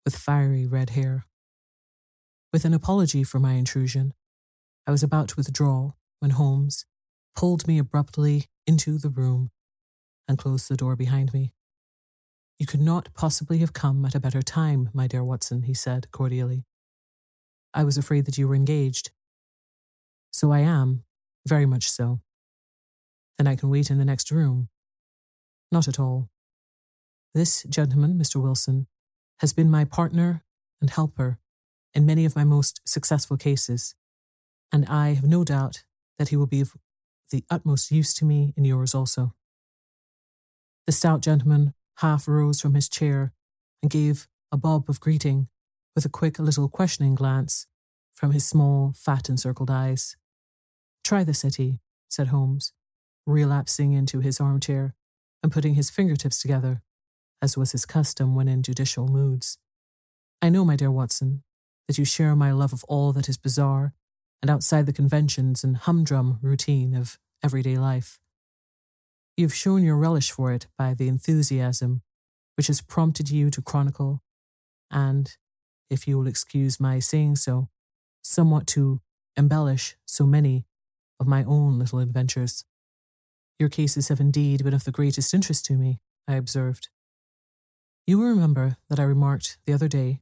with 0.04 0.16
fiery 0.16 0.64
red 0.64 0.90
hair. 0.90 1.26
With 2.52 2.64
an 2.64 2.72
apology 2.72 3.24
for 3.24 3.40
my 3.40 3.54
intrusion, 3.54 4.14
I 4.86 4.92
was 4.92 5.02
about 5.02 5.28
to 5.30 5.36
withdraw 5.36 5.92
when 6.20 6.30
Holmes 6.30 6.86
pulled 7.34 7.66
me 7.66 7.78
abruptly 7.78 8.46
into 8.66 8.96
the 8.96 9.08
room 9.10 9.50
and 10.28 10.38
closed 10.38 10.68
the 10.68 10.76
door 10.76 10.94
behind 10.94 11.34
me. 11.34 11.52
You 12.58 12.66
could 12.66 12.80
not 12.80 13.12
possibly 13.12 13.58
have 13.58 13.74
come 13.74 14.04
at 14.06 14.14
a 14.14 14.20
better 14.20 14.40
time, 14.40 14.88
my 14.94 15.06
dear 15.06 15.22
Watson, 15.22 15.62
he 15.62 15.74
said 15.74 16.10
cordially. 16.10 16.64
I 17.74 17.84
was 17.84 17.98
afraid 17.98 18.24
that 18.24 18.38
you 18.38 18.48
were 18.48 18.54
engaged. 18.54 19.10
So 20.30 20.52
I 20.52 20.60
am, 20.60 21.04
very 21.46 21.66
much 21.66 21.90
so. 21.90 22.20
Then 23.36 23.46
I 23.46 23.56
can 23.56 23.68
wait 23.68 23.90
in 23.90 23.98
the 23.98 24.04
next 24.04 24.30
room. 24.30 24.68
Not 25.70 25.86
at 25.86 26.00
all. 26.00 26.30
This 27.34 27.64
gentleman, 27.64 28.18
Mr. 28.18 28.42
Wilson, 28.42 28.86
has 29.40 29.52
been 29.52 29.70
my 29.70 29.84
partner 29.84 30.42
and 30.80 30.88
helper 30.88 31.38
in 31.92 32.06
many 32.06 32.24
of 32.24 32.34
my 32.34 32.44
most 32.44 32.80
successful 32.86 33.36
cases, 33.36 33.94
and 34.72 34.86
I 34.86 35.14
have 35.14 35.24
no 35.24 35.44
doubt 35.44 35.84
that 36.18 36.28
he 36.28 36.36
will 36.36 36.46
be 36.46 36.62
of 36.62 36.74
the 37.30 37.44
utmost 37.50 37.90
use 37.90 38.14
to 38.14 38.24
me 38.24 38.54
in 38.56 38.64
yours 38.64 38.94
also. 38.94 39.34
The 40.86 40.92
stout 40.92 41.20
gentleman 41.20 41.74
half 41.98 42.28
rose 42.28 42.60
from 42.60 42.74
his 42.74 42.88
chair 42.88 43.32
and 43.82 43.90
gave 43.90 44.26
a 44.52 44.56
bob 44.56 44.88
of 44.88 45.00
greeting 45.00 45.48
with 45.94 46.04
a 46.04 46.10
quick 46.10 46.38
little 46.38 46.68
questioning 46.68 47.14
glance 47.14 47.66
from 48.14 48.32
his 48.32 48.46
small, 48.46 48.92
fat 48.94 49.28
encircled 49.28 49.70
eyes. 49.70 50.16
Try 51.04 51.24
the 51.24 51.34
city, 51.34 51.80
said 52.08 52.28
Holmes, 52.28 52.72
relapsing 53.26 53.92
into 53.92 54.20
his 54.20 54.40
armchair 54.40 54.94
and 55.42 55.52
putting 55.52 55.74
his 55.74 55.90
fingertips 55.90 56.40
together, 56.40 56.82
as 57.42 57.56
was 57.56 57.72
his 57.72 57.86
custom 57.86 58.34
when 58.34 58.48
in 58.48 58.62
judicial 58.62 59.08
moods. 59.08 59.58
I 60.42 60.48
know, 60.48 60.64
my 60.64 60.76
dear 60.76 60.90
Watson, 60.90 61.42
that 61.86 61.98
you 61.98 62.04
share 62.04 62.34
my 62.34 62.50
love 62.52 62.72
of 62.72 62.84
all 62.84 63.12
that 63.12 63.28
is 63.28 63.36
bizarre 63.36 63.94
and 64.42 64.50
outside 64.50 64.86
the 64.86 64.92
conventions 64.92 65.64
and 65.64 65.76
humdrum 65.76 66.38
routine 66.42 66.94
of 66.94 67.18
everyday 67.42 67.76
life. 67.76 68.18
You've 69.36 69.54
shown 69.54 69.84
your 69.84 69.96
relish 69.96 70.30
for 70.30 70.50
it 70.52 70.66
by 70.78 70.94
the 70.94 71.08
enthusiasm 71.08 72.00
which 72.56 72.68
has 72.68 72.80
prompted 72.80 73.30
you 73.30 73.50
to 73.50 73.60
chronicle, 73.60 74.22
and, 74.90 75.36
if 75.90 76.08
you 76.08 76.18
will 76.18 76.26
excuse 76.26 76.80
my 76.80 77.00
saying 77.00 77.36
so, 77.36 77.68
somewhat 78.22 78.66
to 78.68 79.02
embellish 79.36 79.94
so 80.06 80.24
many 80.24 80.64
of 81.20 81.26
my 81.26 81.44
own 81.44 81.78
little 81.78 81.98
adventures. 81.98 82.64
Your 83.58 83.68
cases 83.68 84.08
have 84.08 84.20
indeed 84.20 84.64
been 84.64 84.72
of 84.72 84.84
the 84.84 84.90
greatest 84.90 85.34
interest 85.34 85.66
to 85.66 85.74
me, 85.74 86.00
I 86.26 86.34
observed. 86.34 86.88
You 88.06 88.18
will 88.18 88.28
remember 88.28 88.78
that 88.88 88.98
I 88.98 89.02
remarked 89.02 89.58
the 89.66 89.74
other 89.74 89.88
day, 89.88 90.20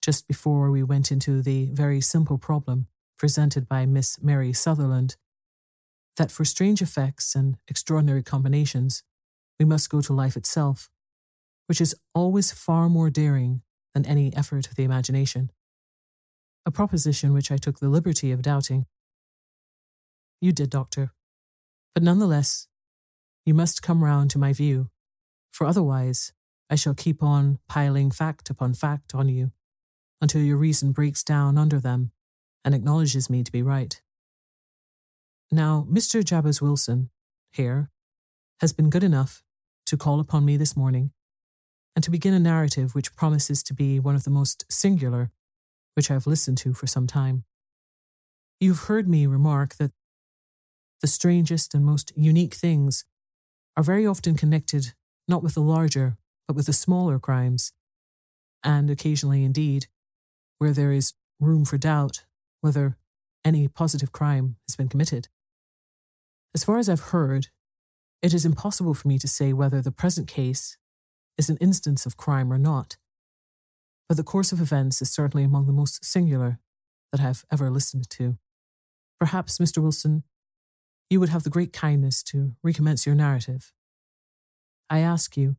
just 0.00 0.28
before 0.28 0.70
we 0.70 0.84
went 0.84 1.10
into 1.10 1.42
the 1.42 1.70
very 1.72 2.00
simple 2.00 2.38
problem 2.38 2.86
presented 3.18 3.68
by 3.68 3.86
Miss 3.86 4.22
Mary 4.22 4.52
Sutherland, 4.52 5.16
that 6.16 6.30
for 6.30 6.44
strange 6.44 6.82
effects 6.82 7.34
and 7.34 7.56
extraordinary 7.68 8.22
combinations, 8.22 9.02
we 9.58 9.64
must 9.64 9.90
go 9.90 10.00
to 10.00 10.12
life 10.12 10.36
itself, 10.36 10.90
which 11.66 11.80
is 11.80 11.94
always 12.14 12.52
far 12.52 12.88
more 12.88 13.10
daring 13.10 13.62
than 13.94 14.06
any 14.06 14.34
effort 14.36 14.66
of 14.66 14.76
the 14.76 14.84
imagination. 14.84 15.50
A 16.64 16.70
proposition 16.70 17.32
which 17.32 17.50
I 17.50 17.56
took 17.56 17.78
the 17.78 17.88
liberty 17.88 18.32
of 18.32 18.42
doubting. 18.42 18.86
You 20.40 20.52
did, 20.52 20.70
Doctor. 20.70 21.12
But 21.94 22.02
nonetheless, 22.02 22.68
you 23.44 23.54
must 23.54 23.82
come 23.82 24.04
round 24.04 24.30
to 24.32 24.38
my 24.38 24.52
view, 24.52 24.90
for 25.50 25.66
otherwise 25.66 26.32
I 26.68 26.74
shall 26.74 26.94
keep 26.94 27.22
on 27.22 27.58
piling 27.68 28.10
fact 28.10 28.50
upon 28.50 28.74
fact 28.74 29.14
on 29.14 29.28
you 29.28 29.52
until 30.20 30.42
your 30.42 30.56
reason 30.56 30.92
breaks 30.92 31.22
down 31.22 31.56
under 31.56 31.78
them 31.78 32.10
and 32.64 32.74
acknowledges 32.74 33.30
me 33.30 33.44
to 33.44 33.52
be 33.52 33.62
right. 33.62 34.00
Now, 35.50 35.86
Mr. 35.90 36.24
Jabez 36.24 36.60
Wilson, 36.60 37.10
here, 37.52 37.90
has 38.60 38.72
been 38.72 38.90
good 38.90 39.04
enough 39.04 39.42
to 39.86 39.96
call 39.96 40.18
upon 40.18 40.44
me 40.44 40.56
this 40.56 40.76
morning 40.76 41.12
and 41.94 42.02
to 42.02 42.10
begin 42.10 42.34
a 42.34 42.40
narrative 42.40 42.94
which 42.94 43.14
promises 43.14 43.62
to 43.62 43.74
be 43.74 44.00
one 44.00 44.16
of 44.16 44.24
the 44.24 44.30
most 44.30 44.64
singular 44.68 45.30
which 45.94 46.10
I 46.10 46.14
have 46.14 46.26
listened 46.26 46.58
to 46.58 46.74
for 46.74 46.86
some 46.86 47.06
time. 47.06 47.44
You've 48.60 48.84
heard 48.84 49.08
me 49.08 49.26
remark 49.26 49.76
that 49.76 49.92
the 51.00 51.06
strangest 51.06 51.74
and 51.74 51.84
most 51.84 52.12
unique 52.16 52.54
things 52.54 53.04
are 53.76 53.82
very 53.82 54.06
often 54.06 54.34
connected 54.34 54.94
not 55.28 55.42
with 55.42 55.54
the 55.54 55.60
larger, 55.60 56.16
but 56.46 56.56
with 56.56 56.66
the 56.66 56.72
smaller 56.72 57.18
crimes, 57.18 57.72
and 58.64 58.90
occasionally, 58.90 59.44
indeed, 59.44 59.86
where 60.58 60.72
there 60.72 60.92
is 60.92 61.14
room 61.40 61.64
for 61.64 61.78
doubt 61.78 62.24
whether 62.60 62.96
any 63.44 63.68
positive 63.68 64.12
crime 64.12 64.56
has 64.66 64.76
been 64.76 64.88
committed. 64.88 65.28
As 66.56 66.64
far 66.64 66.78
as 66.78 66.88
I've 66.88 67.12
heard, 67.12 67.48
it 68.22 68.32
is 68.32 68.46
impossible 68.46 68.94
for 68.94 69.08
me 69.08 69.18
to 69.18 69.28
say 69.28 69.52
whether 69.52 69.82
the 69.82 69.92
present 69.92 70.26
case 70.26 70.78
is 71.36 71.50
an 71.50 71.58
instance 71.58 72.06
of 72.06 72.16
crime 72.16 72.50
or 72.50 72.56
not, 72.56 72.96
but 74.08 74.16
the 74.16 74.24
course 74.24 74.52
of 74.52 74.60
events 74.62 75.02
is 75.02 75.10
certainly 75.10 75.44
among 75.44 75.66
the 75.66 75.74
most 75.74 76.02
singular 76.02 76.58
that 77.12 77.20
I 77.20 77.24
have 77.24 77.44
ever 77.52 77.68
listened 77.68 78.08
to. 78.08 78.38
Perhaps, 79.20 79.58
Mr. 79.58 79.82
Wilson, 79.82 80.22
you 81.10 81.20
would 81.20 81.28
have 81.28 81.42
the 81.42 81.50
great 81.50 81.74
kindness 81.74 82.22
to 82.22 82.56
recommence 82.62 83.04
your 83.04 83.14
narrative. 83.14 83.74
I 84.88 85.00
ask 85.00 85.36
you, 85.36 85.56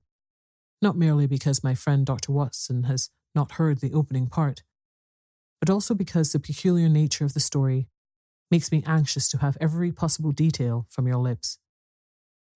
not 0.82 0.98
merely 0.98 1.28
because 1.28 1.64
my 1.64 1.76
friend 1.76 2.08
Dr. 2.08 2.32
Watson 2.32 2.86
has 2.86 3.12
not 3.36 3.52
heard 3.52 3.82
the 3.82 3.94
opening 3.94 4.26
part, 4.26 4.64
but 5.60 5.70
also 5.70 5.94
because 5.94 6.32
the 6.32 6.40
peculiar 6.40 6.90
nature 6.90 7.24
of 7.24 7.36
the 7.36 7.40
story 7.40 7.88
makes 8.50 8.72
me 8.72 8.84
anxious 8.86 9.28
to 9.30 9.38
have 9.40 9.58
every 9.60 9.92
possible 9.92 10.32
detail 10.32 10.86
from 10.90 11.08
your 11.08 11.18
lips. 11.18 11.60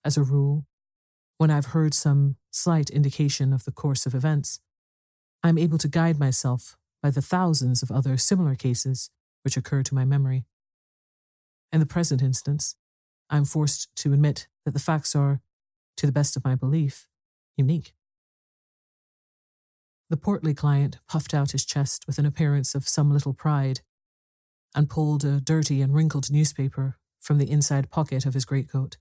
As 0.03 0.17
a 0.17 0.23
rule, 0.23 0.65
when 1.37 1.51
I've 1.51 1.67
heard 1.67 1.93
some 1.93 2.37
slight 2.51 2.89
indication 2.89 3.53
of 3.53 3.65
the 3.65 3.71
course 3.71 4.05
of 4.05 4.15
events, 4.15 4.59
I'm 5.43 5.57
able 5.57 5.77
to 5.79 5.87
guide 5.87 6.19
myself 6.19 6.77
by 7.01 7.09
the 7.09 7.21
thousands 7.21 7.81
of 7.81 7.91
other 7.91 8.15
similar 8.17 8.55
cases 8.55 9.09
which 9.43 9.57
occur 9.57 9.81
to 9.83 9.95
my 9.95 10.05
memory. 10.05 10.45
In 11.71 11.79
the 11.79 11.85
present 11.85 12.21
instance, 12.21 12.75
I'm 13.29 13.45
forced 13.45 13.89
to 13.97 14.13
admit 14.13 14.47
that 14.65 14.73
the 14.73 14.79
facts 14.79 15.15
are, 15.15 15.41
to 15.97 16.05
the 16.05 16.11
best 16.11 16.35
of 16.35 16.43
my 16.43 16.55
belief, 16.55 17.07
unique. 17.57 17.93
The 20.09 20.17
portly 20.17 20.53
client 20.53 20.99
puffed 21.07 21.33
out 21.33 21.51
his 21.51 21.65
chest 21.65 22.05
with 22.05 22.19
an 22.19 22.25
appearance 22.25 22.75
of 22.75 22.89
some 22.89 23.11
little 23.11 23.33
pride 23.33 23.81
and 24.75 24.89
pulled 24.89 25.23
a 25.23 25.41
dirty 25.41 25.81
and 25.81 25.93
wrinkled 25.93 26.31
newspaper 26.31 26.97
from 27.19 27.37
the 27.37 27.49
inside 27.49 27.91
pocket 27.91 28.25
of 28.25 28.33
his 28.33 28.45
greatcoat. 28.45 28.97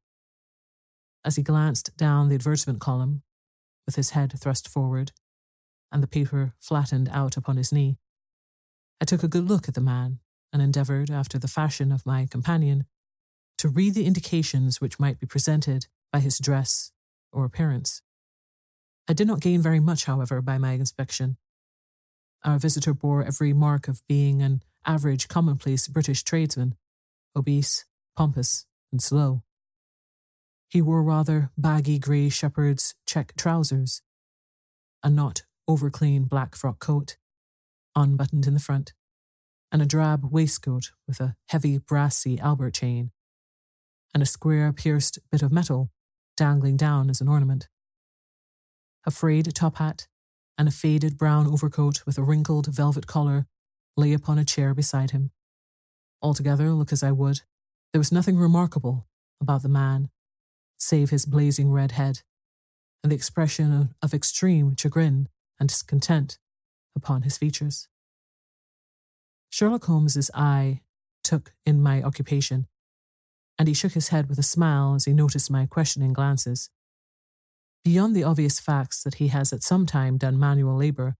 As 1.24 1.36
he 1.36 1.42
glanced 1.42 1.96
down 1.96 2.28
the 2.28 2.34
advertisement 2.34 2.80
column, 2.80 3.22
with 3.86 3.96
his 3.96 4.10
head 4.10 4.32
thrust 4.38 4.68
forward 4.68 5.12
and 5.92 6.02
the 6.02 6.08
paper 6.08 6.54
flattened 6.60 7.08
out 7.12 7.36
upon 7.36 7.56
his 7.56 7.72
knee, 7.72 7.98
I 9.00 9.04
took 9.04 9.22
a 9.22 9.28
good 9.28 9.48
look 9.48 9.68
at 9.68 9.74
the 9.74 9.80
man 9.80 10.20
and 10.52 10.60
endeavoured, 10.60 11.10
after 11.10 11.38
the 11.38 11.48
fashion 11.48 11.92
of 11.92 12.04
my 12.04 12.26
companion, 12.28 12.84
to 13.58 13.68
read 13.68 13.94
the 13.94 14.06
indications 14.06 14.80
which 14.80 14.98
might 14.98 15.20
be 15.20 15.26
presented 15.26 15.86
by 16.12 16.18
his 16.20 16.38
dress 16.38 16.92
or 17.32 17.44
appearance. 17.44 18.02
I 19.08 19.12
did 19.12 19.26
not 19.26 19.40
gain 19.40 19.62
very 19.62 19.80
much, 19.80 20.04
however, 20.04 20.42
by 20.42 20.58
my 20.58 20.72
inspection. 20.72 21.36
Our 22.44 22.58
visitor 22.58 22.94
bore 22.94 23.24
every 23.24 23.52
mark 23.52 23.86
of 23.86 24.02
being 24.08 24.42
an 24.42 24.62
average, 24.86 25.28
commonplace 25.28 25.88
British 25.88 26.22
tradesman, 26.22 26.76
obese, 27.36 27.84
pompous, 28.16 28.66
and 28.92 29.02
slow. 29.02 29.42
He 30.68 30.80
wore 30.80 31.02
rather 31.02 31.50
baggy 31.58 31.98
grey 31.98 32.28
shepherd's 32.28 32.94
check 33.06 33.34
trousers, 33.36 34.02
a 35.02 35.10
not 35.10 35.42
over 35.66 35.90
clean 35.90 36.24
black 36.24 36.54
frock 36.54 36.78
coat, 36.78 37.16
unbuttoned 37.96 38.46
in 38.46 38.54
the 38.54 38.60
front, 38.60 38.92
and 39.72 39.82
a 39.82 39.86
drab 39.86 40.24
waistcoat 40.30 40.90
with 41.06 41.20
a 41.20 41.36
heavy 41.48 41.78
brassy 41.78 42.38
Albert 42.38 42.74
chain, 42.74 43.10
and 44.14 44.22
a 44.22 44.26
square 44.26 44.72
pierced 44.72 45.18
bit 45.30 45.42
of 45.42 45.52
metal 45.52 45.90
dangling 46.36 46.76
down 46.76 47.10
as 47.10 47.20
an 47.20 47.28
ornament. 47.28 47.68
A 49.06 49.10
frayed 49.10 49.54
top 49.54 49.76
hat 49.76 50.08
and 50.56 50.68
a 50.68 50.72
faded 50.72 51.16
brown 51.16 51.46
overcoat 51.46 52.04
with 52.06 52.18
a 52.18 52.22
wrinkled 52.22 52.66
velvet 52.66 53.06
collar 53.06 53.46
lay 54.00 54.12
upon 54.12 54.38
a 54.38 54.44
chair 54.44 54.74
beside 54.74 55.10
him. 55.10 55.30
Altogether, 56.22 56.72
look 56.72 56.92
as 56.92 57.02
I 57.02 57.12
would, 57.12 57.42
there 57.92 58.00
was 58.00 58.10
nothing 58.10 58.36
remarkable 58.36 59.06
about 59.40 59.62
the 59.62 59.68
man, 59.68 60.10
save 60.78 61.10
his 61.10 61.26
blazing 61.26 61.70
red 61.70 61.92
head 61.92 62.22
and 63.02 63.12
the 63.12 63.16
expression 63.16 63.94
of 64.02 64.14
extreme 64.14 64.74
chagrin 64.76 65.28
and 65.58 65.68
discontent 65.68 66.38
upon 66.96 67.22
his 67.22 67.38
features. 67.38 67.88
Sherlock 69.48 69.84
Holmes's 69.84 70.30
eye 70.34 70.80
took 71.24 71.52
in 71.64 71.82
my 71.82 72.02
occupation, 72.02 72.66
and 73.58 73.68
he 73.68 73.74
shook 73.74 73.92
his 73.92 74.08
head 74.08 74.28
with 74.28 74.38
a 74.38 74.42
smile 74.42 74.94
as 74.94 75.04
he 75.04 75.12
noticed 75.12 75.50
my 75.50 75.66
questioning 75.66 76.12
glances. 76.12 76.70
Beyond 77.84 78.14
the 78.14 78.24
obvious 78.24 78.60
facts 78.60 79.02
that 79.02 79.14
he 79.14 79.28
has 79.28 79.52
at 79.52 79.62
some 79.62 79.86
time 79.86 80.18
done 80.18 80.38
manual 80.38 80.76
labor, 80.76 81.16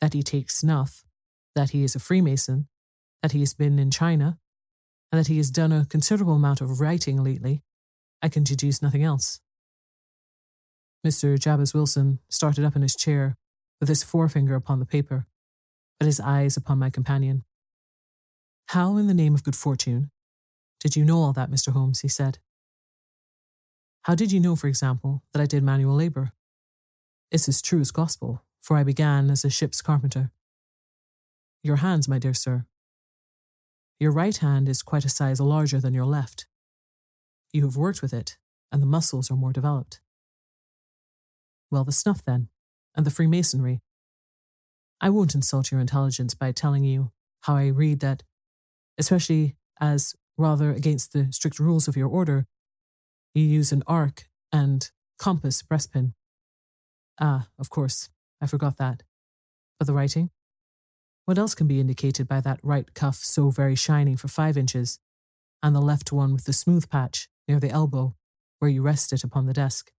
that 0.00 0.14
he 0.14 0.22
takes 0.22 0.58
snuff, 0.58 1.04
that 1.58 1.70
he 1.70 1.82
is 1.82 1.96
a 1.96 1.98
Freemason, 1.98 2.68
that 3.20 3.32
he 3.32 3.40
has 3.40 3.52
been 3.52 3.80
in 3.80 3.90
China, 3.90 4.38
and 5.10 5.18
that 5.18 5.26
he 5.26 5.38
has 5.38 5.50
done 5.50 5.72
a 5.72 5.86
considerable 5.86 6.34
amount 6.36 6.60
of 6.60 6.80
writing 6.80 7.20
lately, 7.20 7.64
I 8.22 8.28
can 8.28 8.44
deduce 8.44 8.80
nothing 8.80 9.02
else. 9.02 9.40
Mr. 11.04 11.36
Jabez 11.36 11.74
Wilson 11.74 12.20
started 12.30 12.64
up 12.64 12.76
in 12.76 12.82
his 12.82 12.94
chair, 12.94 13.36
with 13.80 13.88
his 13.88 14.04
forefinger 14.04 14.54
upon 14.54 14.78
the 14.78 14.86
paper, 14.86 15.26
but 15.98 16.06
his 16.06 16.20
eyes 16.20 16.56
upon 16.56 16.78
my 16.78 16.90
companion. 16.90 17.42
How, 18.68 18.96
in 18.96 19.08
the 19.08 19.14
name 19.14 19.34
of 19.34 19.42
good 19.42 19.56
fortune, 19.56 20.12
did 20.78 20.94
you 20.94 21.04
know 21.04 21.18
all 21.18 21.32
that, 21.32 21.50
Mr. 21.50 21.72
Holmes? 21.72 22.02
he 22.02 22.08
said. 22.08 22.38
How 24.02 24.14
did 24.14 24.30
you 24.30 24.38
know, 24.38 24.54
for 24.54 24.68
example, 24.68 25.24
that 25.32 25.42
I 25.42 25.46
did 25.46 25.64
manual 25.64 25.96
labor? 25.96 26.30
It's 27.32 27.48
as 27.48 27.60
true 27.60 27.80
as 27.80 27.90
gospel, 27.90 28.44
for 28.60 28.76
I 28.76 28.84
began 28.84 29.28
as 29.28 29.44
a 29.44 29.50
ship's 29.50 29.82
carpenter. 29.82 30.30
Your 31.62 31.76
hands, 31.76 32.08
my 32.08 32.18
dear 32.18 32.34
sir. 32.34 32.66
Your 33.98 34.12
right 34.12 34.36
hand 34.36 34.68
is 34.68 34.82
quite 34.82 35.04
a 35.04 35.08
size 35.08 35.40
larger 35.40 35.80
than 35.80 35.94
your 35.94 36.04
left. 36.04 36.46
You 37.52 37.62
have 37.62 37.76
worked 37.76 38.00
with 38.00 38.12
it, 38.12 38.38
and 38.70 38.80
the 38.80 38.86
muscles 38.86 39.30
are 39.30 39.36
more 39.36 39.52
developed. 39.52 40.00
Well, 41.70 41.84
the 41.84 41.92
snuff, 41.92 42.24
then, 42.24 42.48
and 42.94 43.04
the 43.04 43.10
Freemasonry. 43.10 43.80
I 45.00 45.10
won't 45.10 45.34
insult 45.34 45.70
your 45.70 45.80
intelligence 45.80 46.34
by 46.34 46.52
telling 46.52 46.84
you 46.84 47.10
how 47.42 47.56
I 47.56 47.66
read 47.68 48.00
that, 48.00 48.22
especially 48.96 49.56
as 49.80 50.14
rather 50.36 50.70
against 50.70 51.12
the 51.12 51.32
strict 51.32 51.58
rules 51.58 51.88
of 51.88 51.96
your 51.96 52.08
order, 52.08 52.46
you 53.34 53.42
use 53.42 53.72
an 53.72 53.82
arc 53.86 54.28
and 54.52 54.90
compass 55.18 55.62
breastpin. 55.62 56.14
Ah, 57.20 57.48
of 57.58 57.68
course, 57.68 58.08
I 58.40 58.46
forgot 58.46 58.78
that. 58.78 59.02
But 59.78 59.86
the 59.86 59.92
writing? 59.92 60.30
What 61.28 61.36
else 61.36 61.54
can 61.54 61.66
be 61.66 61.78
indicated 61.78 62.26
by 62.26 62.40
that 62.40 62.58
right 62.62 62.94
cuff 62.94 63.16
so 63.16 63.50
very 63.50 63.74
shiny 63.74 64.16
for 64.16 64.28
five 64.28 64.56
inches, 64.56 64.98
and 65.62 65.76
the 65.76 65.82
left 65.82 66.10
one 66.10 66.32
with 66.32 66.46
the 66.46 66.54
smooth 66.54 66.88
patch 66.88 67.28
near 67.46 67.60
the 67.60 67.68
elbow, 67.68 68.16
where 68.60 68.70
you 68.70 68.80
rest 68.80 69.12
it 69.12 69.22
upon 69.22 69.44
the 69.44 69.52
desk? 69.52 69.92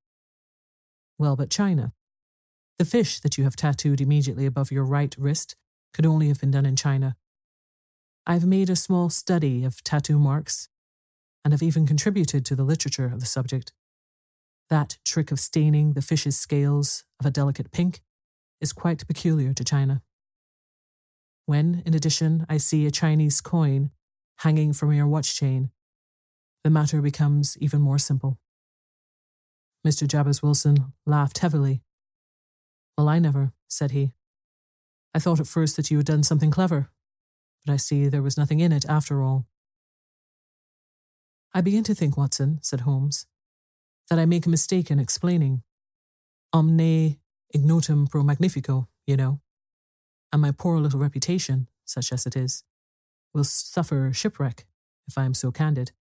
Well, 1.20 1.36
but 1.36 1.52
China. 1.52 1.94
The 2.80 2.84
fish 2.84 3.20
that 3.20 3.38
you 3.38 3.44
have 3.44 3.56
tattooed 3.56 4.02
immediately 4.02 4.48
above 4.48 4.72
your 4.72 4.84
right 4.84 5.16
wrist 5.20 5.56
could 5.94 6.08
only 6.08 6.30
have 6.30 6.40
been 6.40 6.50
done 6.50 6.66
in 6.66 6.76
China. 6.76 7.16
I've 8.26 8.48
made 8.48 8.72
a 8.72 8.76
small 8.76 9.12
study 9.12 9.64
of 9.64 9.84
tattoo 9.84 10.18
marks 10.18 10.68
and 11.46 11.54
have 11.54 11.62
even 11.62 11.86
contributed 11.86 12.44
to 12.48 12.56
the 12.56 12.64
literature 12.64 13.06
of 13.06 13.20
the 13.20 13.28
subject. 13.28 13.72
That 14.72 14.98
trick 15.06 15.32
of 15.32 15.40
staining 15.40 15.94
the 15.94 16.02
fish's 16.02 16.40
scales 16.40 17.04
of 17.20 17.28
a 17.28 17.30
delicate 17.30 17.72
pink 17.72 18.02
is 18.60 18.74
quite 18.74 19.06
peculiar 19.06 19.54
to 19.54 19.64
China. 19.64 20.02
When, 21.50 21.82
in 21.84 21.96
addition, 21.96 22.46
I 22.48 22.58
see 22.58 22.86
a 22.86 22.92
Chinese 22.92 23.42
coin 23.42 23.90
hanging 24.42 24.72
from 24.72 24.94
your 24.94 25.08
watch 25.08 25.36
chain, 25.36 25.72
the 26.64 26.70
matter 26.70 27.02
becomes 27.02 27.58
even 27.60 27.82
more 27.82 27.98
simple. 27.98 28.38
Mr. 29.84 30.08
Jabez 30.08 30.44
Wilson 30.44 30.94
laughed 31.08 31.40
heavily. 31.40 31.82
Well, 32.96 33.10
I 33.10 33.18
never, 33.18 33.52
said 33.68 33.90
he. 33.90 34.14
I 35.16 35.18
thought 35.18 35.40
at 35.40 35.48
first 35.48 35.76
that 35.78 35.90
you 35.90 35.98
had 35.98 36.06
done 36.06 36.22
something 36.22 36.52
clever, 36.52 36.92
but 37.66 37.74
I 37.74 37.78
see 37.78 38.08
there 38.08 38.22
was 38.22 38.38
nothing 38.38 38.60
in 38.60 38.72
it 38.72 38.86
after 38.88 39.24
all. 39.24 39.48
I 41.52 41.62
begin 41.62 41.84
to 41.86 41.96
think, 41.96 42.16
Watson, 42.16 42.60
said 42.62 42.82
Holmes, 42.82 43.26
that 44.12 44.20
I 44.20 44.28
make 44.28 44.46
a 44.46 44.50
mistake 44.50 44.92
in 44.92 45.00
explaining. 45.00 45.64
Omne 46.54 47.18
ignotum 47.52 48.06
pro 48.06 48.22
magnifico, 48.22 48.88
you 49.08 49.18
know. 49.18 49.40
And 50.32 50.42
my 50.42 50.52
poor 50.52 50.80
little 50.80 51.00
reputation, 51.00 51.68
such 51.86 52.12
as 52.12 52.26
it 52.26 52.36
is, 52.36 52.64
will 53.34 53.44
suffer 53.44 54.12
shipwreck 54.14 54.66
if 55.08 55.18
I 55.18 55.26
am 55.26 55.34
so 55.34 55.52
candid. 55.52 55.92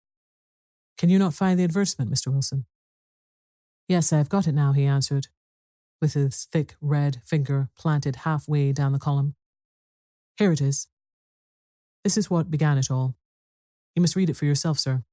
Can 0.99 1.09
you 1.09 1.19
not 1.19 1.35
find 1.35 1.59
the 1.59 1.65
advertisement, 1.65 2.11
Mr. 2.11 2.33
Wilson? 2.33 2.67
Yes, 3.87 4.13
I 4.13 4.19
have 4.19 4.29
got 4.29 4.47
it 4.47 4.55
now, 4.55 4.73
he 4.73 4.85
answered, 4.85 5.29
with 6.01 6.15
his 6.15 6.45
thick 6.45 6.75
red 6.81 7.23
finger 7.25 7.71
planted 7.79 8.17
halfway 8.17 8.73
down 8.73 8.93
the 8.93 8.99
column. 8.99 9.35
Here 10.37 10.53
it 10.53 10.61
is. 10.61 10.89
This 12.05 12.17
is 12.17 12.31
what 12.31 12.51
began 12.51 12.79
it 12.79 12.91
all. 12.91 13.17
You 13.95 14.03
must 14.03 14.15
read 14.15 14.31
it 14.31 14.37
for 14.37 14.45
yourself, 14.45 14.79
sir. 14.79 15.05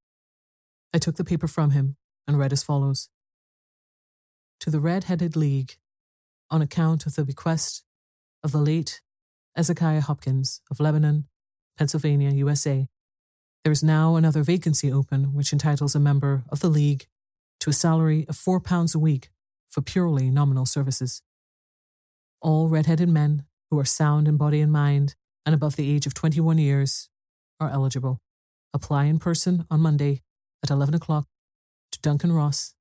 I 0.94 0.98
took 0.98 1.16
the 1.16 1.24
paper 1.24 1.48
from 1.48 1.72
him 1.72 1.96
and 2.28 2.38
read 2.38 2.54
as 2.54 2.64
follows 2.64 3.10
To 4.60 4.70
the 4.70 4.80
Red 4.80 5.06
Headed 5.06 5.36
League, 5.36 5.78
on 6.52 6.62
account 6.62 7.06
of 7.06 7.16
the 7.16 7.26
bequest 7.26 7.84
of 8.44 8.52
the 8.52 8.60
late 8.60 9.02
Ezekiah 9.57 10.02
Hopkins 10.02 10.61
of 10.69 10.80
Lebanon, 10.80 11.27
Pennsylvania, 11.77 12.32
USA, 12.32 12.88
there 13.64 13.72
is 13.72 13.84
now 13.84 14.15
another 14.15 14.44
vacancy 14.44 14.91
open 14.91 15.34
which 15.34 15.53
entitles 15.53 15.95
a 15.95 15.99
member 15.99 16.44
of 16.49 16.60
the 16.60 16.69
League 16.69 17.07
to 17.61 17.69
a 17.69 17.73
salary 17.73 18.26
of 18.27 18.36
£4 18.36 18.94
a 18.94 18.99
week 18.99 19.30
for 19.69 19.82
purely 19.82 20.30
nominal 20.30 20.65
services. 20.65 21.22
All 22.41 22.68
red-headed 22.68 23.10
men 23.10 23.45
who 23.72 23.80
are 23.80 23.86
sound 23.86 24.27
in 24.27 24.38
body 24.38 24.61
and 24.61 24.72
mind 24.72 25.15
and 25.45 25.56
above 25.56 25.77
the 25.77 25.90
age 25.90 26.06
of 26.06 26.14
21 26.14 26.57
years 26.57 27.10
are 27.60 27.69
eligible. 27.69 28.19
Apply 28.73 29.06
in 29.06 29.19
person 29.19 29.65
on 29.72 29.80
Monday 29.80 30.22
at 30.64 30.69
11 30.69 30.94
o'clock 30.94 31.27
to 31.91 31.99
Duncan 32.02 32.34
Ross 32.34 32.76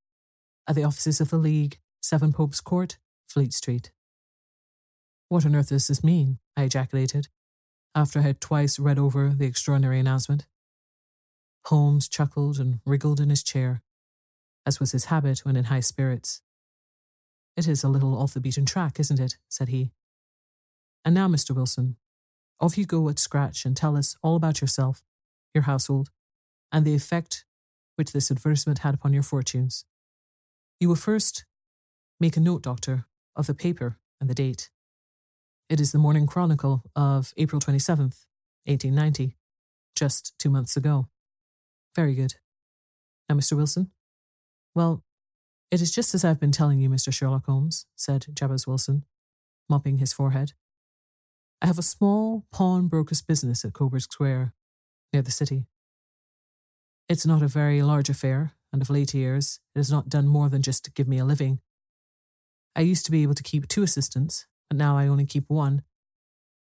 at 0.68 0.74
the 0.74 0.84
offices 0.84 1.20
of 1.20 1.30
the 1.30 1.38
League, 1.38 1.78
7 2.02 2.32
Pope's 2.32 2.60
Court, 2.60 2.98
Fleet 3.26 3.52
Street. 3.52 3.92
What 5.28 5.46
on 5.46 5.54
earth 5.54 5.68
does 5.68 5.86
this 5.86 6.02
mean? 6.04 6.38
I 6.56 6.62
ejaculated, 6.62 7.28
after 7.94 8.20
I 8.20 8.22
had 8.22 8.40
twice 8.40 8.78
read 8.78 8.98
over 8.98 9.30
the 9.30 9.46
extraordinary 9.46 10.00
announcement. 10.00 10.46
Holmes 11.66 12.08
chuckled 12.08 12.58
and 12.58 12.80
wriggled 12.84 13.20
in 13.20 13.30
his 13.30 13.42
chair 13.42 13.82
as 14.66 14.80
was 14.80 14.92
his 14.92 15.06
habit 15.06 15.40
when 15.40 15.56
in 15.56 15.64
high 15.64 15.80
spirits. 15.80 16.40
It 17.56 17.68
is 17.68 17.84
a 17.84 17.88
little 17.88 18.18
off 18.18 18.34
the 18.34 18.40
beaten 18.40 18.66
track, 18.66 18.98
isn't 18.98 19.20
it? 19.20 19.36
said 19.48 19.68
he. 19.68 19.92
And 21.04 21.14
now, 21.14 21.28
Mr. 21.28 21.54
Wilson, 21.54 21.96
off 22.60 22.78
you 22.78 22.86
go 22.86 23.08
at 23.08 23.18
scratch 23.18 23.64
and 23.64 23.76
tell 23.76 23.96
us 23.96 24.16
all 24.22 24.36
about 24.36 24.60
yourself, 24.60 25.02
your 25.52 25.62
household, 25.64 26.10
and 26.72 26.84
the 26.84 26.94
effect 26.94 27.44
which 27.96 28.12
this 28.12 28.30
advertisement 28.30 28.80
had 28.80 28.94
upon 28.94 29.12
your 29.12 29.22
fortunes. 29.22 29.84
You 30.80 30.88
will 30.88 30.96
first 30.96 31.44
make 32.18 32.36
a 32.36 32.40
note, 32.40 32.62
Doctor, 32.62 33.06
of 33.36 33.46
the 33.46 33.54
paper 33.54 33.98
and 34.20 34.28
the 34.28 34.34
date. 34.34 34.70
It 35.70 35.80
is 35.80 35.92
the 35.92 35.98
Morning 35.98 36.26
Chronicle 36.26 36.82
of 36.94 37.32
April 37.38 37.58
27th, 37.58 38.26
1890, 38.66 39.38
just 39.94 40.34
two 40.38 40.50
months 40.50 40.76
ago. 40.76 41.08
Very 41.96 42.14
good. 42.14 42.34
Now, 43.30 43.36
Mr. 43.36 43.56
Wilson, 43.56 43.90
well, 44.74 45.02
it 45.70 45.80
is 45.80 45.90
just 45.90 46.14
as 46.14 46.22
I've 46.22 46.38
been 46.38 46.52
telling 46.52 46.80
you, 46.80 46.90
Mr. 46.90 47.10
Sherlock 47.10 47.46
Holmes, 47.46 47.86
said 47.96 48.26
Jabez 48.34 48.66
Wilson, 48.66 49.06
mopping 49.66 49.96
his 49.96 50.12
forehead. 50.12 50.52
I 51.62 51.66
have 51.66 51.78
a 51.78 51.82
small 51.82 52.44
pawnbroker's 52.52 53.22
business 53.22 53.64
at 53.64 53.72
Coburg 53.72 54.02
Square, 54.02 54.52
near 55.14 55.22
the 55.22 55.30
city. 55.30 55.64
It's 57.08 57.24
not 57.24 57.40
a 57.40 57.48
very 57.48 57.80
large 57.80 58.10
affair, 58.10 58.52
and 58.70 58.82
of 58.82 58.90
late 58.90 59.14
years 59.14 59.60
it 59.74 59.78
has 59.78 59.90
not 59.90 60.10
done 60.10 60.28
more 60.28 60.50
than 60.50 60.60
just 60.60 60.94
give 60.94 61.08
me 61.08 61.16
a 61.16 61.24
living. 61.24 61.60
I 62.76 62.82
used 62.82 63.06
to 63.06 63.10
be 63.10 63.22
able 63.22 63.34
to 63.34 63.42
keep 63.42 63.66
two 63.66 63.82
assistants, 63.82 64.46
but 64.74 64.78
now 64.78 64.98
I 64.98 65.06
only 65.06 65.24
keep 65.24 65.48
one, 65.48 65.84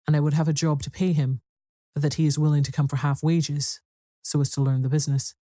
and 0.05 0.17
I 0.17 0.19
would 0.19 0.33
have 0.33 0.49
a 0.49 0.53
job 0.53 0.83
to 0.83 0.91
pay 0.91 1.13
him, 1.13 1.39
but 1.93 2.03
that 2.03 2.15
he 2.15 2.25
is 2.25 2.37
willing 2.37 2.61
to 2.63 2.71
come 2.73 2.89
for 2.89 2.97
half 2.97 3.23
wages, 3.23 3.79
so 4.21 4.41
as 4.41 4.49
to 4.49 4.61
learn 4.61 4.81
the 4.81 4.89
business. 4.89 5.33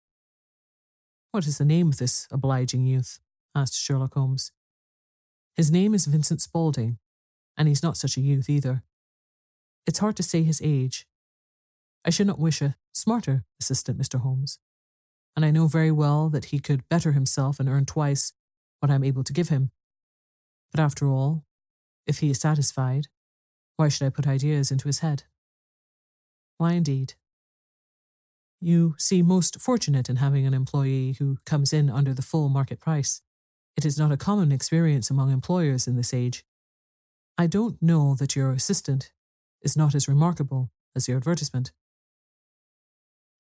What 1.32 1.48
is 1.48 1.58
the 1.58 1.66
name 1.66 1.88
of 1.88 1.98
this 1.98 2.28
obliging 2.30 2.86
youth? 2.86 3.20
asked 3.56 3.74
Sherlock 3.74 4.14
Holmes. 4.14 4.52
His 5.56 5.72
name 5.72 5.96
is 5.96 6.06
Vincent 6.06 6.42
Spaulding, 6.42 7.00
and 7.58 7.68
he's 7.68 7.82
not 7.82 7.98
such 7.98 8.18
a 8.18 8.22
youth 8.22 8.48
either. 8.48 8.84
It's 9.88 9.98
hard 9.98 10.16
to 10.18 10.24
say 10.24 10.44
his 10.44 10.62
age. 10.64 11.08
I 12.06 12.12
should 12.12 12.28
not 12.28 12.38
wish 12.38 12.62
a 12.62 12.76
smarter 12.94 13.46
assistant, 13.60 13.98
Mr. 13.98 14.20
Holmes, 14.20 14.60
and 15.36 15.44
I 15.44 15.50
know 15.50 15.66
very 15.66 15.92
well 15.92 16.30
that 16.30 16.46
he 16.46 16.60
could 16.60 16.88
better 16.88 17.14
himself 17.14 17.60
and 17.60 17.68
earn 17.68 17.88
twice 17.88 18.32
what 18.80 18.92
I 18.92 18.94
am 18.94 19.04
able 19.04 19.24
to 19.24 19.34
give 19.34 19.50
him. 19.50 19.72
But 20.72 20.80
after 20.80 21.08
all, 21.08 21.46
if 22.06 22.20
he 22.20 22.30
is 22.30 22.40
satisfied, 22.40 23.08
why 23.76 23.90
should 23.90 24.06
I 24.06 24.10
put 24.10 24.28
ideas 24.28 24.72
into 24.72 24.88
his 24.88 25.00
head? 25.00 25.24
Why 26.58 26.74
indeed? 26.74 27.16
You 28.60 28.96
seem 28.98 29.28
most 29.28 29.60
fortunate 29.60 30.10
in 30.10 30.18
having 30.18 30.46
an 30.46 30.54
employee 30.54 31.16
who 31.20 31.38
comes 31.46 31.74
in 31.74 31.90
under 31.90 32.14
the 32.14 32.22
full 32.22 32.50
market 32.50 32.80
price. 32.80 33.22
It 33.76 33.86
is 33.86 33.98
not 33.98 34.12
a 34.12 34.18
common 34.18 34.52
experience 34.52 35.10
among 35.10 35.32
employers 35.32 35.88
in 35.88 35.96
this 35.96 36.14
age. 36.14 36.46
I 37.38 37.48
don't 37.48 37.82
know 37.82 38.16
that 38.16 38.36
your 38.36 38.52
assistant 38.52 39.12
is 39.62 39.76
not 39.76 39.96
as 39.96 40.08
remarkable 40.08 40.72
as 40.96 41.08
your 41.08 41.18
advertisement. 41.18 41.72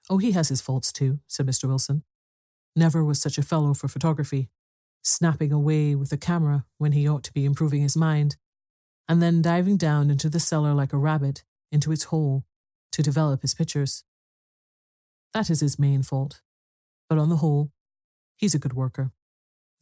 Oh, 0.09 0.17
he 0.17 0.31
has 0.31 0.49
his 0.49 0.61
faults 0.61 0.91
too, 0.91 1.19
said 1.27 1.45
Mr. 1.45 1.65
Wilson. 1.65 2.03
Never 2.75 3.03
was 3.03 3.21
such 3.21 3.37
a 3.37 3.43
fellow 3.43 3.73
for 3.73 3.87
photography, 3.87 4.49
snapping 5.03 5.51
away 5.51 5.95
with 5.95 6.09
the 6.09 6.17
camera 6.17 6.65
when 6.79 6.93
he 6.93 7.07
ought 7.07 7.23
to 7.23 7.33
be 7.33 7.45
improving 7.45 7.81
his 7.81 7.95
mind, 7.95 8.35
and 9.07 9.21
then 9.21 9.41
diving 9.41 9.77
down 9.77 10.09
into 10.09 10.29
the 10.29 10.39
cellar 10.39 10.73
like 10.73 10.93
a 10.93 10.97
rabbit 10.97 11.43
into 11.71 11.91
its 11.91 12.05
hole 12.05 12.45
to 12.91 13.01
develop 13.01 13.41
his 13.41 13.53
pictures. 13.53 14.03
That 15.33 15.49
is 15.49 15.61
his 15.61 15.79
main 15.79 16.03
fault. 16.03 16.41
But 17.09 17.17
on 17.17 17.29
the 17.29 17.37
whole, 17.37 17.71
he's 18.37 18.55
a 18.55 18.59
good 18.59 18.73
worker. 18.73 19.11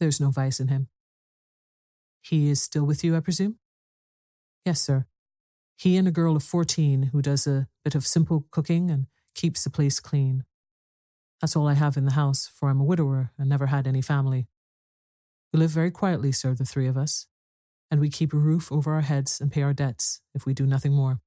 There's 0.00 0.20
no 0.20 0.30
vice 0.30 0.58
in 0.58 0.68
him. 0.68 0.88
He 2.22 2.50
is 2.50 2.62
still 2.62 2.84
with 2.84 3.04
you, 3.04 3.16
I 3.16 3.20
presume? 3.20 3.58
Yes, 4.64 4.80
sir. 4.80 5.06
He 5.76 5.96
and 5.96 6.06
a 6.06 6.12
girl 6.12 6.36
of 6.36 6.42
14 6.42 7.10
who 7.12 7.22
does 7.22 7.46
a 7.46 7.68
bit 7.84 7.94
of 7.94 8.06
simple 8.06 8.46
cooking 8.50 8.90
and 8.90 9.06
keeps 9.34 9.64
the 9.64 9.70
place 9.70 10.00
clean. 10.00 10.44
That's 11.40 11.56
all 11.56 11.66
I 11.66 11.74
have 11.74 11.96
in 11.96 12.04
the 12.04 12.12
house, 12.12 12.48
for 12.54 12.68
I'm 12.68 12.80
a 12.80 12.84
widower 12.84 13.32
and 13.36 13.48
never 13.48 13.66
had 13.66 13.86
any 13.86 14.00
family. 14.00 14.46
We 15.52 15.58
live 15.58 15.70
very 15.70 15.90
quietly, 15.90 16.30
sir, 16.32 16.54
the 16.54 16.64
three 16.64 16.86
of 16.86 16.96
us, 16.96 17.26
and 17.92 18.00
we 18.00 18.08
keep 18.08 18.32
a 18.32 18.38
roof 18.38 18.72
over 18.72 18.94
our 18.94 19.02
heads 19.02 19.38
and 19.38 19.52
pay 19.52 19.60
our 19.60 19.74
debts 19.74 20.22
if 20.34 20.46
we 20.46 20.54
do 20.54 20.64
nothing 20.64 20.94
more. 20.94 21.20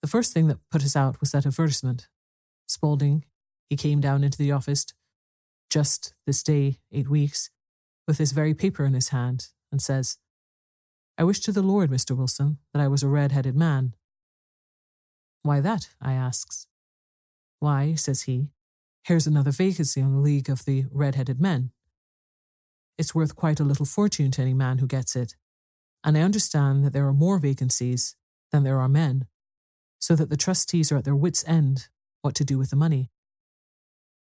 The 0.00 0.08
first 0.08 0.32
thing 0.32 0.46
that 0.48 0.56
put 0.70 0.82
us 0.82 0.96
out 0.96 1.20
was 1.20 1.32
that 1.32 1.44
advertisement. 1.44 2.08
Spaulding, 2.66 3.26
he 3.68 3.76
came 3.76 4.00
down 4.00 4.24
into 4.24 4.38
the 4.38 4.52
office 4.52 4.86
just 5.68 6.14
this 6.26 6.42
day, 6.42 6.78
eight 6.90 7.10
weeks, 7.10 7.50
with 8.08 8.16
this 8.16 8.32
very 8.32 8.54
paper 8.54 8.86
in 8.86 8.94
his 8.94 9.10
hand, 9.10 9.48
and 9.70 9.82
says, 9.82 10.16
I 11.18 11.24
wish 11.24 11.40
to 11.40 11.52
the 11.52 11.60
Lord, 11.60 11.90
Mr. 11.90 12.16
Wilson, 12.16 12.56
that 12.72 12.80
I 12.80 12.88
was 12.88 13.02
a 13.02 13.08
red 13.08 13.32
headed 13.32 13.54
man. 13.54 13.92
Why 15.42 15.60
that? 15.60 15.90
I 16.00 16.14
asks. 16.14 16.68
Why, 17.60 17.96
says 17.96 18.22
he, 18.22 18.48
here's 19.04 19.26
another 19.26 19.50
vacancy 19.50 20.00
on 20.00 20.14
the 20.14 20.20
League 20.20 20.48
of 20.48 20.64
the 20.64 20.86
Red 20.90 21.16
Headed 21.16 21.38
Men. 21.38 21.72
It's 22.98 23.14
worth 23.14 23.36
quite 23.36 23.60
a 23.60 23.64
little 23.64 23.86
fortune 23.86 24.30
to 24.32 24.42
any 24.42 24.54
man 24.54 24.78
who 24.78 24.86
gets 24.86 25.16
it, 25.16 25.34
and 26.02 26.16
I 26.16 26.22
understand 26.22 26.84
that 26.84 26.92
there 26.92 27.06
are 27.06 27.12
more 27.12 27.38
vacancies 27.38 28.16
than 28.52 28.62
there 28.62 28.78
are 28.78 28.88
men, 28.88 29.26
so 29.98 30.14
that 30.16 30.30
the 30.30 30.36
trustees 30.36 30.90
are 30.90 30.96
at 30.96 31.04
their 31.04 31.16
wits' 31.16 31.44
end 31.46 31.88
what 32.22 32.34
to 32.36 32.44
do 32.44 32.58
with 32.58 32.70
the 32.70 32.76
money. 32.76 33.10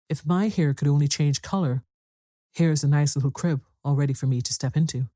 If 0.09 0.27
my 0.27 0.49
hair 0.49 0.75
could 0.75 0.89
only 0.89 1.09
change 1.09 1.43
colour, 1.43 1.85
here's 2.53 2.85
a 2.85 2.89
nice 2.89 3.17
little 3.17 3.31
crib 3.31 3.63
all 3.85 3.95
ready 3.95 4.13
for 4.13 4.27
me 4.27 4.41
to 4.41 4.53
step 4.53 4.77
into. 4.77 5.09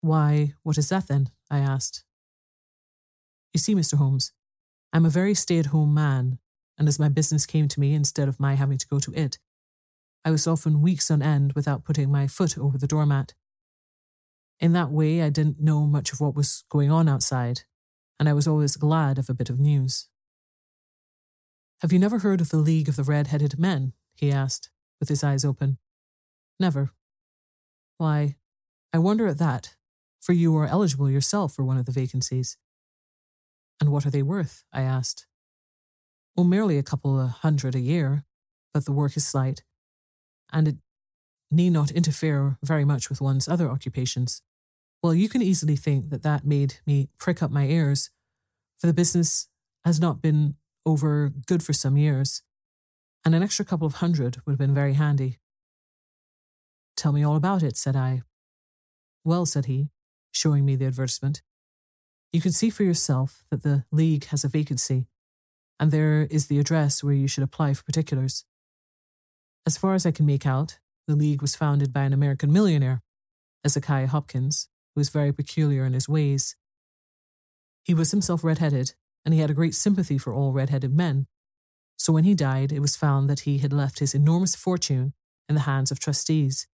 Why, 0.00 0.54
what 0.62 0.78
is 0.78 0.88
that 0.88 1.08
then? 1.08 1.30
I 1.50 1.58
asked. 1.58 2.04
You 3.52 3.58
see, 3.58 3.74
Mr. 3.74 3.94
Holmes, 3.94 4.32
I'm 4.92 5.06
a 5.06 5.10
very 5.10 5.34
stay 5.34 5.58
at 5.58 5.66
home 5.66 5.94
man, 5.94 6.38
and 6.78 6.88
as 6.88 6.98
my 6.98 7.08
business 7.08 7.46
came 7.46 7.68
to 7.68 7.80
me 7.80 7.94
instead 7.94 8.28
of 8.28 8.40
my 8.40 8.54
having 8.54 8.78
to 8.78 8.86
go 8.86 8.98
to 8.98 9.12
it, 9.12 9.38
I 10.24 10.30
was 10.30 10.46
often 10.46 10.80
weeks 10.80 11.10
on 11.10 11.22
end 11.22 11.52
without 11.52 11.84
putting 11.84 12.10
my 12.10 12.26
foot 12.26 12.56
over 12.56 12.78
the 12.78 12.86
doormat. 12.86 13.34
In 14.58 14.72
that 14.72 14.90
way, 14.90 15.20
I 15.22 15.28
didn't 15.28 15.60
know 15.60 15.86
much 15.86 16.12
of 16.12 16.20
what 16.20 16.34
was 16.34 16.64
going 16.70 16.90
on 16.90 17.08
outside, 17.08 17.62
and 18.18 18.28
I 18.28 18.32
was 18.32 18.48
always 18.48 18.76
glad 18.76 19.18
of 19.18 19.28
a 19.28 19.34
bit 19.34 19.50
of 19.50 19.60
news. 19.60 20.08
Have 21.82 21.92
you 21.92 21.98
never 21.98 22.20
heard 22.20 22.40
of 22.40 22.48
the 22.48 22.56
League 22.56 22.88
of 22.88 22.96
the 22.96 23.02
Red 23.02 23.26
Headed 23.26 23.58
Men? 23.58 23.92
he 24.14 24.32
asked, 24.32 24.70
with 25.00 25.10
his 25.10 25.22
eyes 25.22 25.44
open. 25.44 25.76
Never. 26.58 26.92
Why, 27.98 28.36
I 28.92 28.98
wonder 28.98 29.26
at 29.26 29.38
that, 29.38 29.74
for 30.20 30.32
you 30.32 30.56
are 30.56 30.66
eligible 30.66 31.10
yourself 31.10 31.52
for 31.52 31.64
one 31.64 31.76
of 31.76 31.84
the 31.84 31.92
vacancies. 31.92 32.56
And 33.80 33.90
what 33.90 34.06
are 34.06 34.10
they 34.10 34.22
worth? 34.22 34.64
I 34.72 34.82
asked. 34.82 35.26
Well, 36.36 36.46
merely 36.46 36.78
a 36.78 36.82
couple 36.82 37.20
of 37.20 37.30
hundred 37.30 37.74
a 37.74 37.80
year, 37.80 38.24
but 38.72 38.86
the 38.86 38.92
work 38.92 39.16
is 39.16 39.26
slight, 39.26 39.62
and 40.54 40.68
it 40.68 40.76
need 41.50 41.70
not 41.70 41.90
interfere 41.90 42.56
very 42.62 42.84
much 42.84 43.10
with 43.10 43.20
one's 43.20 43.48
other 43.48 43.68
occupations. 43.68 44.40
Well, 45.02 45.12
you 45.12 45.28
can 45.28 45.42
easily 45.42 45.76
think 45.76 46.08
that 46.08 46.22
that 46.22 46.46
made 46.46 46.76
me 46.86 47.10
prick 47.18 47.42
up 47.42 47.50
my 47.50 47.66
ears, 47.66 48.10
for 48.78 48.86
the 48.86 48.94
business 48.94 49.48
has 49.84 50.00
not 50.00 50.22
been 50.22 50.54
over 50.86 51.30
good 51.46 51.62
for 51.62 51.74
some 51.74 51.96
years, 51.96 52.42
and 53.24 53.34
an 53.34 53.42
extra 53.42 53.64
couple 53.64 53.86
of 53.86 53.94
hundred 53.94 54.38
would 54.46 54.52
have 54.52 54.58
been 54.58 54.74
very 54.74 54.94
handy. 54.94 55.38
Tell 56.96 57.12
me 57.12 57.24
all 57.24 57.36
about 57.36 57.62
it, 57.62 57.76
said 57.76 57.96
I. 57.96 58.22
Well, 59.24 59.44
said 59.44 59.66
he, 59.66 59.90
showing 60.30 60.64
me 60.64 60.76
the 60.76 60.86
advertisement. 60.86 61.42
You 62.32 62.40
can 62.40 62.52
see 62.52 62.70
for 62.70 62.82
yourself 62.82 63.42
that 63.50 63.62
the 63.62 63.84
League 63.90 64.26
has 64.26 64.44
a 64.44 64.48
vacancy, 64.48 65.06
and 65.78 65.90
there 65.90 66.22
is 66.30 66.46
the 66.46 66.58
address 66.58 67.02
where 67.02 67.14
you 67.14 67.28
should 67.28 67.44
apply 67.44 67.74
for 67.74 67.84
particulars. 67.84 68.44
As 69.66 69.78
far 69.78 69.94
as 69.94 70.04
I 70.04 70.10
can 70.10 70.26
make 70.26 70.44
out, 70.46 70.78
the 71.06 71.16
League 71.16 71.40
was 71.40 71.56
founded 71.56 71.92
by 71.92 72.02
an 72.02 72.12
American 72.12 72.52
millionaire, 72.52 73.02
Ezekiah 73.64 74.08
Hopkins, 74.08 74.68
who 74.94 75.00
was 75.00 75.08
very 75.08 75.32
peculiar 75.32 75.84
in 75.86 75.94
his 75.94 76.08
ways. 76.08 76.54
He 77.82 77.94
was 77.94 78.10
himself 78.10 78.44
red-headed, 78.44 78.94
and 79.24 79.32
he 79.32 79.40
had 79.40 79.50
a 79.50 79.54
great 79.54 79.74
sympathy 79.74 80.18
for 80.18 80.34
all 80.34 80.52
red-headed 80.52 80.94
men. 80.94 81.26
So 81.96 82.12
when 82.12 82.24
he 82.24 82.34
died, 82.34 82.72
it 82.72 82.80
was 82.80 82.96
found 82.96 83.30
that 83.30 83.40
he 83.40 83.58
had 83.58 83.72
left 83.72 84.00
his 84.00 84.14
enormous 84.14 84.54
fortune 84.54 85.14
in 85.48 85.54
the 85.54 85.62
hands 85.62 85.90
of 85.90 85.98
trustees, 85.98 86.66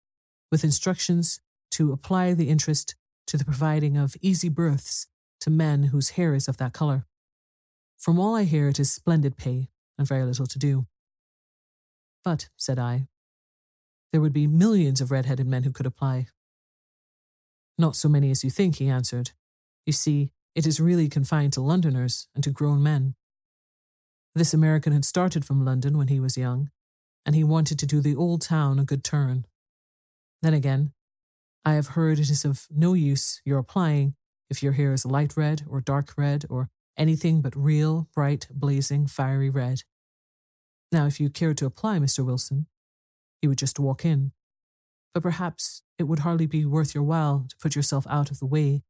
with 0.52 0.64
instructions 0.64 1.42
to 1.72 1.92
apply 1.92 2.34
the 2.34 2.50
interest 2.50 2.96
to 3.28 3.38
the 3.38 3.46
providing 3.46 3.98
of 3.98 4.16
easy 4.22 4.50
berths 4.50 5.06
to 5.42 5.52
men 5.52 5.84
whose 5.84 6.12
hair 6.12 6.34
is 6.34 6.48
of 6.48 6.58
that 6.58 6.74
colour. 6.74 7.06
From 8.00 8.20
all 8.20 8.36
I 8.36 8.46
hear, 8.46 8.68
it 8.68 8.80
is 8.80 8.92
splendid 8.92 9.38
pay 9.38 9.70
and 9.98 10.08
very 10.08 10.24
little 10.24 10.48
to 10.48 10.58
do. 10.58 10.88
But, 12.24 12.50
said 12.58 12.80
I, 12.80 13.08
there 14.12 14.22
would 14.22 14.34
be 14.34 14.48
millions 14.48 15.02
of 15.02 15.12
red 15.12 15.26
headed 15.26 15.48
men 15.48 15.64
who 15.64 15.72
could 15.72 15.86
apply. 15.86 16.28
Not 17.78 17.96
so 17.96 18.10
many 18.10 18.32
as 18.32 18.44
you 18.44 18.50
think, 18.50 18.78
he 18.78 18.90
answered. 18.90 19.32
You 19.86 19.94
see, 19.94 20.32
it 20.56 20.68
is 20.68 20.80
really 20.80 21.08
confined 21.08 21.54
to 21.54 21.62
Londoners 21.62 22.28
and 22.36 22.44
to 22.44 22.52
grown 22.52 22.84
men. 22.84 23.16
This 24.36 24.54
American 24.54 24.94
had 24.94 25.06
started 25.06 25.46
from 25.46 25.64
London 25.64 25.98
when 25.98 26.08
he 26.08 26.20
was 26.20 26.38
young, 26.38 26.72
and 27.26 27.36
he 27.36 27.44
wanted 27.44 27.80
to 27.80 27.86
do 27.86 28.02
the 28.02 28.16
old 28.16 28.42
town 28.42 28.80
a 28.80 28.84
good 28.84 29.04
turn. 29.04 29.46
Then 30.42 30.54
again, 30.54 30.94
I 31.66 31.74
have 31.74 31.88
heard 31.88 32.20
it 32.20 32.30
is 32.30 32.46
of 32.46 32.68
no 32.70 32.94
use 32.94 33.42
your 33.46 33.60
applying 33.60 34.16
if 34.50 34.64
your 34.64 34.74
hair 34.74 34.94
is 34.94 35.06
light 35.06 35.36
red 35.38 35.64
or 35.70 35.82
dark 35.82 36.14
red 36.18 36.46
or 36.50 36.70
anything 36.98 37.42
but 37.42 37.56
real, 37.56 38.08
bright, 38.14 38.48
blazing, 38.52 39.08
fiery 39.08 39.50
red. 39.50 39.84
Now, 40.92 41.06
if 41.06 41.20
you 41.20 41.30
cared 41.30 41.58
to 41.58 41.66
apply, 41.66 42.00
Mr. 42.00 42.26
Wilson, 42.26 42.68
you 43.42 43.50
would 43.50 43.58
just 43.58 43.80
walk 43.80 44.04
in. 44.06 44.32
But 45.14 45.24
perhaps 45.24 45.84
it 45.98 46.04
would 46.04 46.20
hardly 46.20 46.46
be 46.46 46.66
worth 46.66 46.96
your 46.96 47.04
while 47.04 47.46
to 47.50 47.56
put 47.58 47.76
yourself 47.76 48.06
out 48.10 48.32
of 48.32 48.40
the 48.40 48.46
way 48.46 48.84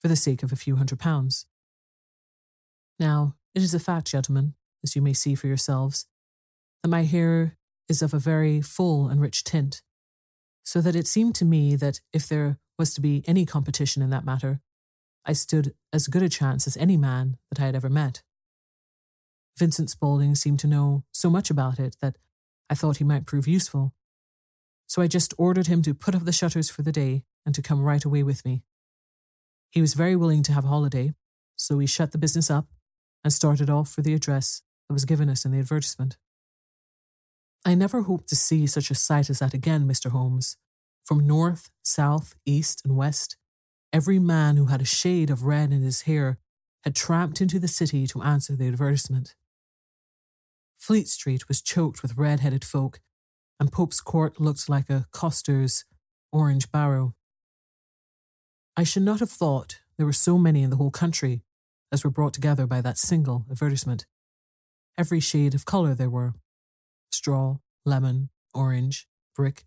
for 0.00 0.08
the 0.08 0.16
sake 0.16 0.42
of 0.42 0.52
a 0.52 0.56
few 0.56 0.76
hundred 0.76 0.98
pounds. 0.98 1.46
Now, 2.98 3.34
it 3.54 3.62
is 3.62 3.74
a 3.74 3.80
fact, 3.80 4.08
gentlemen, 4.08 4.54
as 4.82 4.96
you 4.96 5.02
may 5.02 5.12
see 5.12 5.34
for 5.34 5.46
yourselves, 5.46 6.06
that 6.82 6.88
my 6.88 7.04
hair 7.04 7.56
is 7.88 8.02
of 8.02 8.14
a 8.14 8.18
very 8.18 8.60
full 8.60 9.08
and 9.08 9.20
rich 9.20 9.44
tint, 9.44 9.82
so 10.64 10.80
that 10.80 10.96
it 10.96 11.06
seemed 11.06 11.34
to 11.36 11.44
me 11.44 11.76
that 11.76 12.00
if 12.12 12.28
there 12.28 12.58
was 12.78 12.92
to 12.94 13.00
be 13.00 13.24
any 13.26 13.46
competition 13.46 14.02
in 14.02 14.10
that 14.10 14.24
matter, 14.24 14.60
I 15.24 15.32
stood 15.32 15.74
as 15.92 16.08
good 16.08 16.22
a 16.22 16.28
chance 16.28 16.66
as 16.66 16.76
any 16.76 16.96
man 16.96 17.36
that 17.50 17.60
I 17.60 17.66
had 17.66 17.74
ever 17.76 17.88
met. 17.88 18.22
Vincent 19.58 19.90
Spaulding 19.90 20.34
seemed 20.34 20.58
to 20.60 20.66
know 20.66 21.04
so 21.12 21.30
much 21.30 21.50
about 21.50 21.78
it 21.78 21.96
that 22.00 22.16
I 22.68 22.74
thought 22.74 22.98
he 22.98 23.04
might 23.04 23.26
prove 23.26 23.48
useful. 23.48 23.94
So 24.86 25.02
I 25.02 25.06
just 25.06 25.34
ordered 25.38 25.66
him 25.66 25.82
to 25.82 25.94
put 25.94 26.14
up 26.14 26.24
the 26.24 26.32
shutters 26.32 26.70
for 26.70 26.82
the 26.82 26.92
day 26.92 27.24
and 27.44 27.54
to 27.54 27.62
come 27.62 27.82
right 27.82 28.04
away 28.04 28.22
with 28.22 28.44
me. 28.44 28.62
He 29.70 29.80
was 29.80 29.94
very 29.94 30.16
willing 30.16 30.42
to 30.44 30.52
have 30.52 30.64
a 30.64 30.68
holiday, 30.68 31.14
so 31.56 31.76
we 31.76 31.86
shut 31.86 32.12
the 32.12 32.18
business 32.18 32.50
up 32.50 32.66
and 33.24 33.32
started 33.32 33.70
off 33.70 33.90
for 33.90 34.02
the 34.02 34.14
address 34.14 34.62
that 34.88 34.94
was 34.94 35.04
given 35.04 35.28
us 35.28 35.44
in 35.44 35.52
the 35.52 35.58
advertisement. 35.58 36.16
I 37.64 37.74
never 37.74 38.02
hoped 38.02 38.28
to 38.28 38.36
see 38.36 38.66
such 38.66 38.90
a 38.90 38.94
sight 38.94 39.28
as 39.28 39.40
that 39.40 39.54
again, 39.54 39.88
Mr. 39.88 40.10
Holmes. 40.10 40.56
From 41.04 41.26
north, 41.26 41.70
south, 41.82 42.34
east, 42.44 42.82
and 42.84 42.96
west, 42.96 43.36
every 43.92 44.18
man 44.18 44.56
who 44.56 44.66
had 44.66 44.82
a 44.82 44.84
shade 44.84 45.30
of 45.30 45.44
red 45.44 45.72
in 45.72 45.82
his 45.82 46.02
hair 46.02 46.38
had 46.84 46.94
tramped 46.94 47.40
into 47.40 47.58
the 47.58 47.68
city 47.68 48.06
to 48.06 48.22
answer 48.22 48.54
the 48.54 48.68
advertisement. 48.68 49.34
Fleet 50.78 51.08
Street 51.08 51.48
was 51.48 51.62
choked 51.62 52.02
with 52.02 52.16
red 52.16 52.40
headed 52.40 52.64
folk, 52.64 53.00
and 53.58 53.72
Pope's 53.72 54.00
Court 54.00 54.40
looked 54.40 54.68
like 54.68 54.90
a 54.90 55.06
coster's 55.10 55.84
orange 56.32 56.70
barrow. 56.70 57.14
I 58.76 58.84
should 58.84 59.02
not 59.02 59.20
have 59.20 59.30
thought 59.30 59.80
there 59.96 60.06
were 60.06 60.12
so 60.12 60.36
many 60.38 60.62
in 60.62 60.70
the 60.70 60.76
whole 60.76 60.90
country 60.90 61.42
as 61.90 62.04
were 62.04 62.10
brought 62.10 62.34
together 62.34 62.66
by 62.66 62.80
that 62.80 62.98
single 62.98 63.46
advertisement. 63.50 64.06
Every 64.98 65.20
shade 65.20 65.54
of 65.54 65.64
colour 65.64 65.94
there 65.94 66.10
were 66.10 66.34
straw, 67.10 67.58
lemon, 67.84 68.30
orange, 68.52 69.06
brick, 69.34 69.64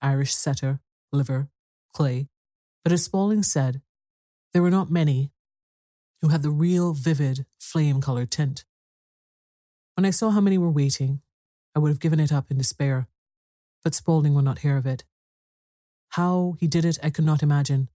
Irish 0.00 0.34
setter, 0.34 0.80
liver, 1.12 1.48
clay. 1.92 2.28
But 2.82 2.92
as 2.92 3.04
Spaulding 3.04 3.42
said, 3.42 3.82
there 4.52 4.62
were 4.62 4.70
not 4.70 4.90
many, 4.90 5.30
who 6.20 6.28
had 6.28 6.42
the 6.42 6.50
real 6.50 6.94
vivid 6.94 7.46
flame 7.58 8.00
colored 8.00 8.30
tint. 8.30 8.64
When 9.98 10.06
I 10.06 10.10
saw 10.10 10.30
how 10.30 10.40
many 10.40 10.58
were 10.58 10.70
waiting, 10.70 11.22
I 11.74 11.80
would 11.80 11.88
have 11.88 11.98
given 11.98 12.20
it 12.20 12.30
up 12.30 12.52
in 12.52 12.58
despair, 12.58 13.08
but 13.82 13.96
Spaulding 13.96 14.32
would 14.34 14.44
not 14.44 14.60
hear 14.60 14.76
of 14.76 14.86
it. 14.86 15.02
How 16.10 16.54
he 16.60 16.68
did 16.68 16.84
it, 16.84 17.00
I 17.02 17.10
could 17.10 17.24
not 17.24 17.42
imagine, 17.42 17.88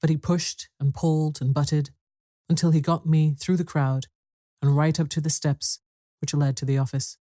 but 0.00 0.08
he 0.08 0.16
pushed 0.16 0.68
and 0.78 0.94
pulled 0.94 1.42
and 1.42 1.52
butted 1.52 1.90
until 2.48 2.70
he 2.70 2.80
got 2.80 3.06
me 3.06 3.34
through 3.34 3.56
the 3.56 3.64
crowd 3.64 4.06
and 4.62 4.76
right 4.76 5.00
up 5.00 5.08
to 5.08 5.20
the 5.20 5.30
steps 5.30 5.80
which 6.20 6.32
led 6.32 6.56
to 6.58 6.64
the 6.64 6.78
office. 6.78 7.18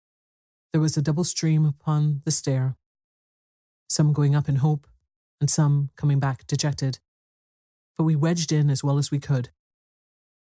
There 0.72 0.80
was 0.80 0.96
a 0.96 1.02
double 1.02 1.26
stream 1.26 1.66
upon 1.66 2.22
the 2.24 2.32
stair, 2.32 2.78
some 3.90 4.14
going 4.14 4.34
up 4.34 4.48
in 4.48 4.64
hope 4.64 4.88
and 5.42 5.50
some 5.50 5.90
coming 5.98 6.22
back 6.22 6.48
dejected. 6.48 7.00
But 7.98 8.06
we 8.06 8.16
wedged 8.16 8.54
in 8.54 8.70
as 8.70 8.82
well 8.82 8.98
as 8.98 9.12
we 9.12 9.20
could 9.20 9.50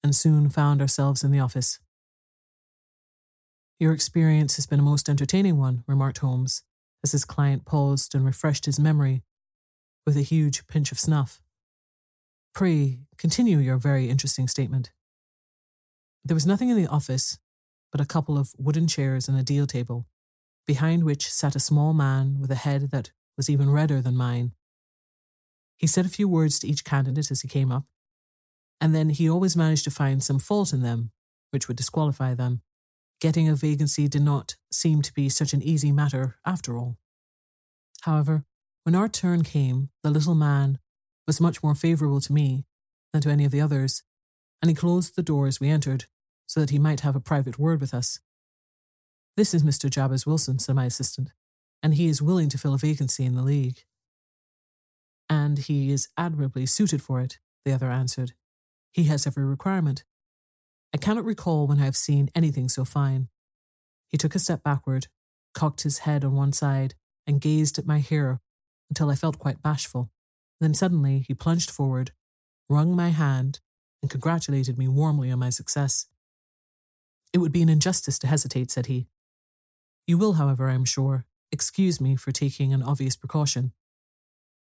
and 0.02 0.12
soon 0.12 0.50
found 0.50 0.80
ourselves 0.80 1.22
in 1.22 1.30
the 1.30 1.38
office. 1.38 1.78
Your 3.80 3.94
experience 3.94 4.56
has 4.56 4.66
been 4.66 4.78
a 4.78 4.82
most 4.82 5.08
entertaining 5.08 5.56
one, 5.56 5.84
remarked 5.86 6.18
Holmes, 6.18 6.62
as 7.02 7.12
his 7.12 7.24
client 7.24 7.64
paused 7.64 8.14
and 8.14 8.26
refreshed 8.26 8.66
his 8.66 8.78
memory 8.78 9.22
with 10.04 10.18
a 10.18 10.22
huge 10.22 10.66
pinch 10.66 10.92
of 10.92 11.00
snuff. 11.00 11.40
Pray, 12.54 12.98
continue 13.16 13.56
your 13.56 13.78
very 13.78 14.10
interesting 14.10 14.48
statement. 14.48 14.92
There 16.22 16.34
was 16.34 16.46
nothing 16.46 16.68
in 16.68 16.76
the 16.76 16.88
office 16.88 17.38
but 17.90 18.02
a 18.02 18.06
couple 18.06 18.36
of 18.36 18.52
wooden 18.58 18.86
chairs 18.86 19.28
and 19.28 19.38
a 19.38 19.42
deal 19.42 19.66
table, 19.66 20.06
behind 20.66 21.04
which 21.04 21.30
sat 21.30 21.56
a 21.56 21.60
small 21.60 21.94
man 21.94 22.36
with 22.38 22.50
a 22.50 22.56
head 22.56 22.90
that 22.90 23.12
was 23.38 23.48
even 23.48 23.70
redder 23.70 24.02
than 24.02 24.14
mine. 24.14 24.52
He 25.78 25.86
said 25.86 26.04
a 26.04 26.10
few 26.10 26.28
words 26.28 26.58
to 26.58 26.68
each 26.68 26.84
candidate 26.84 27.30
as 27.30 27.40
he 27.40 27.48
came 27.48 27.72
up, 27.72 27.84
and 28.78 28.94
then 28.94 29.08
he 29.08 29.30
always 29.30 29.56
managed 29.56 29.84
to 29.84 29.90
find 29.90 30.22
some 30.22 30.38
fault 30.38 30.74
in 30.74 30.82
them, 30.82 31.12
which 31.50 31.66
would 31.66 31.78
disqualify 31.78 32.34
them. 32.34 32.60
Getting 33.20 33.48
a 33.48 33.54
vacancy 33.54 34.08
did 34.08 34.22
not 34.22 34.56
seem 34.72 35.02
to 35.02 35.12
be 35.12 35.28
such 35.28 35.52
an 35.52 35.62
easy 35.62 35.92
matter 35.92 36.38
after 36.46 36.76
all. 36.76 36.96
However, 38.02 38.44
when 38.84 38.94
our 38.94 39.08
turn 39.08 39.44
came, 39.44 39.90
the 40.02 40.10
little 40.10 40.34
man 40.34 40.78
was 41.26 41.40
much 41.40 41.62
more 41.62 41.74
favourable 41.74 42.20
to 42.22 42.32
me 42.32 42.64
than 43.12 43.20
to 43.22 43.28
any 43.28 43.44
of 43.44 43.52
the 43.52 43.60
others, 43.60 44.02
and 44.62 44.70
he 44.70 44.74
closed 44.74 45.16
the 45.16 45.22
door 45.22 45.46
as 45.46 45.60
we 45.60 45.68
entered, 45.68 46.06
so 46.46 46.60
that 46.60 46.70
he 46.70 46.78
might 46.78 47.00
have 47.00 47.14
a 47.14 47.20
private 47.20 47.58
word 47.58 47.80
with 47.80 47.92
us. 47.92 48.20
This 49.36 49.52
is 49.52 49.62
Mr. 49.62 49.90
Jabez 49.90 50.26
Wilson, 50.26 50.58
said 50.58 50.74
my 50.74 50.86
assistant, 50.86 51.30
and 51.82 51.94
he 51.94 52.08
is 52.08 52.22
willing 52.22 52.48
to 52.48 52.58
fill 52.58 52.74
a 52.74 52.78
vacancy 52.78 53.24
in 53.26 53.34
the 53.34 53.42
League. 53.42 53.84
And 55.28 55.58
he 55.58 55.92
is 55.92 56.08
admirably 56.16 56.64
suited 56.66 57.02
for 57.02 57.20
it, 57.20 57.38
the 57.64 57.72
other 57.72 57.90
answered. 57.90 58.32
He 58.92 59.04
has 59.04 59.26
every 59.26 59.44
requirement. 59.44 60.04
I 60.92 60.98
cannot 60.98 61.24
recall 61.24 61.66
when 61.66 61.80
I 61.80 61.84
have 61.84 61.96
seen 61.96 62.30
anything 62.34 62.68
so 62.68 62.84
fine. 62.84 63.28
He 64.08 64.18
took 64.18 64.34
a 64.34 64.40
step 64.40 64.62
backward, 64.62 65.06
cocked 65.54 65.82
his 65.82 65.98
head 65.98 66.24
on 66.24 66.34
one 66.34 66.52
side, 66.52 66.94
and 67.26 67.40
gazed 67.40 67.78
at 67.78 67.86
my 67.86 68.00
hair 68.00 68.40
until 68.88 69.10
I 69.10 69.14
felt 69.14 69.38
quite 69.38 69.62
bashful. 69.62 70.10
Then 70.60 70.74
suddenly 70.74 71.24
he 71.26 71.34
plunged 71.34 71.70
forward, 71.70 72.10
wrung 72.68 72.94
my 72.94 73.10
hand, 73.10 73.60
and 74.02 74.10
congratulated 74.10 74.78
me 74.78 74.88
warmly 74.88 75.30
on 75.30 75.38
my 75.38 75.50
success. 75.50 76.06
It 77.32 77.38
would 77.38 77.52
be 77.52 77.62
an 77.62 77.68
injustice 77.68 78.18
to 78.18 78.26
hesitate, 78.26 78.70
said 78.70 78.86
he. 78.86 79.06
You 80.06 80.18
will, 80.18 80.34
however, 80.34 80.68
I 80.68 80.74
am 80.74 80.84
sure, 80.84 81.24
excuse 81.52 82.00
me 82.00 82.16
for 82.16 82.32
taking 82.32 82.72
an 82.72 82.82
obvious 82.82 83.14
precaution. 83.14 83.72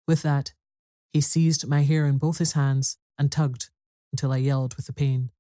With 0.08 0.24
that, 0.24 0.54
he 1.14 1.22
seized 1.22 1.68
my 1.68 1.84
hair 1.84 2.06
in 2.06 2.18
both 2.18 2.40
his 2.40 2.54
hands 2.54 2.98
and 3.18 3.32
tugged 3.32 3.70
until 4.12 4.34
I 4.34 4.38
yelled 4.38 4.76
with 4.76 4.88
the 4.88 4.94
pain. 4.94 5.32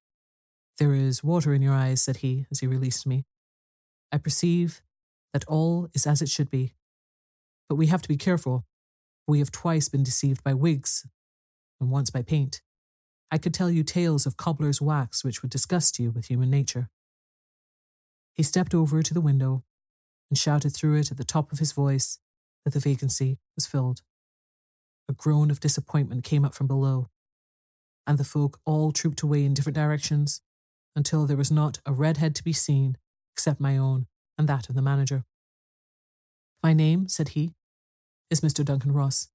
There 0.77 0.93
is 0.93 1.23
water 1.23 1.53
in 1.53 1.61
your 1.61 1.73
eyes, 1.73 2.03
said 2.03 2.17
he 2.17 2.45
as 2.51 2.59
he 2.59 2.67
released 2.67 3.07
me. 3.07 3.25
I 4.11 4.17
perceive 4.17 4.81
that 5.33 5.45
all 5.45 5.89
is 5.93 6.05
as 6.05 6.21
it 6.21 6.29
should 6.29 6.51
be. 6.51 6.73
But 7.67 7.75
we 7.75 7.87
have 7.87 8.01
to 8.03 8.07
be 8.07 8.17
careful. 8.17 8.65
We 9.27 9.39
have 9.39 9.51
twice 9.51 9.89
been 9.89 10.03
deceived 10.03 10.43
by 10.43 10.53
wigs 10.53 11.05
and 11.81 11.89
once 11.89 12.09
by 12.09 12.21
paint. 12.21 12.61
I 13.31 13.37
could 13.37 13.53
tell 13.53 13.69
you 13.69 13.83
tales 13.83 14.25
of 14.25 14.37
cobbler's 14.37 14.81
wax 14.81 15.23
which 15.23 15.41
would 15.41 15.51
disgust 15.51 15.99
you 15.99 16.11
with 16.11 16.27
human 16.27 16.49
nature. 16.49 16.89
He 18.35 18.43
stepped 18.43 18.73
over 18.73 19.01
to 19.01 19.13
the 19.13 19.21
window 19.21 19.63
and 20.29 20.37
shouted 20.37 20.73
through 20.73 20.99
it 20.99 21.11
at 21.11 21.17
the 21.17 21.23
top 21.23 21.51
of 21.51 21.59
his 21.59 21.71
voice 21.71 22.19
that 22.63 22.73
the 22.73 22.79
vacancy 22.79 23.39
was 23.55 23.65
filled. 23.65 24.01
A 25.09 25.13
groan 25.13 25.49
of 25.49 25.59
disappointment 25.59 26.23
came 26.23 26.45
up 26.45 26.53
from 26.53 26.67
below, 26.67 27.09
and 28.05 28.17
the 28.17 28.23
folk 28.23 28.59
all 28.65 28.91
trooped 28.91 29.21
away 29.21 29.43
in 29.43 29.53
different 29.53 29.75
directions 29.75 30.41
until 30.98 31.28
there 31.28 31.38
was 31.38 31.52
not 31.52 31.80
a 31.86 31.94
red 31.94 32.18
head 32.18 32.34
to 32.36 32.44
be 32.44 32.52
seen 32.52 32.98
except 33.34 33.61
my 33.61 33.78
own 33.78 34.07
and 34.36 34.49
that 34.49 34.68
of 34.68 34.76
the 34.76 34.82
manager. 34.82 35.24
My 36.64 36.74
name, 36.74 37.07
said 37.07 37.30
he, 37.30 37.53
is 38.32 38.41
Mr. 38.41 38.65
Duncan 38.65 38.91
Ross, 38.91 39.30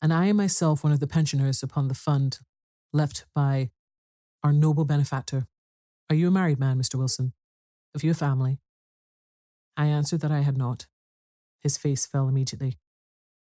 and 0.00 0.12
I 0.12 0.26
am 0.26 0.36
myself 0.36 0.82
one 0.82 0.94
of 0.94 1.00
the 1.00 1.06
pensioners 1.06 1.62
upon 1.62 1.88
the 1.88 1.94
fund 1.94 2.38
left 2.90 3.26
by 3.34 3.70
our 4.42 4.52
noble 4.52 4.86
benefactor. 4.86 5.46
Are 6.08 6.16
you 6.16 6.28
a 6.28 6.30
married 6.30 6.58
man, 6.58 6.78
Mr. 6.78 6.94
Wilson? 6.94 7.34
Have 7.94 8.02
you 8.02 8.10
a 8.10 8.14
family? 8.14 8.60
I 9.76 9.86
answered 9.86 10.20
that 10.22 10.32
I 10.32 10.40
had 10.40 10.56
not. 10.56 10.86
His 11.62 11.76
face 11.76 12.06
fell 12.06 12.28
immediately. 12.28 12.78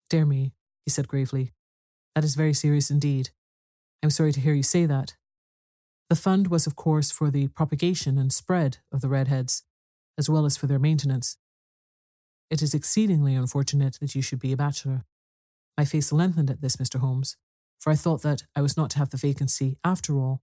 Dear 0.10 0.26
me, 0.26 0.54
he 0.84 0.90
said 0.90 1.08
gravely. 1.08 1.52
That 2.16 2.24
is 2.24 2.36
very 2.36 2.54
serious 2.54 2.90
indeed. 2.90 3.32
I'm 4.02 4.10
sorry 4.10 4.32
to 4.32 4.40
hear 4.40 4.54
you 4.54 4.64
say 4.64 4.86
that. 4.86 5.16
The 6.12 6.16
fund 6.18 6.48
was, 6.48 6.68
of 6.68 6.76
course, 6.76 7.10
for 7.10 7.32
the 7.32 7.48
propagation 7.48 8.18
and 8.18 8.34
spread 8.34 8.80
of 8.92 9.00
the 9.00 9.08
redheads, 9.08 9.64
as 10.18 10.30
well 10.30 10.46
as 10.46 10.58
for 10.58 10.68
their 10.68 10.78
maintenance. 10.78 11.38
It 12.50 12.62
is 12.62 12.74
exceedingly 12.74 13.34
unfortunate 13.34 13.98
that 14.02 14.14
you 14.14 14.22
should 14.22 14.40
be 14.40 14.52
a 14.52 14.58
bachelor. 14.58 15.06
My 15.78 15.86
face 15.86 16.12
lengthened 16.12 16.50
at 16.50 16.60
this, 16.60 16.76
Mr. 16.76 17.00
Holmes, 17.00 17.38
for 17.80 17.92
I 17.92 17.96
thought 17.96 18.24
that 18.24 18.44
I 18.58 18.62
was 18.62 18.76
not 18.76 18.90
to 18.90 18.98
have 18.98 19.12
the 19.12 19.16
vacancy 19.16 19.78
after 19.86 20.18
all. 20.18 20.42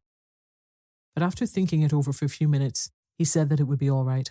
But 1.12 1.23
after 1.23 1.45
thinking 1.45 1.82
it 1.82 1.93
over 1.93 2.15
for 2.15 2.24
a 2.24 2.31
few 2.31 2.49
minutes, 2.49 2.90
he 3.19 3.27
said 3.27 3.51
that 3.51 3.61
it 3.61 3.65
would 3.65 3.78
be 3.78 3.90
all 3.90 4.05
right. 4.05 4.31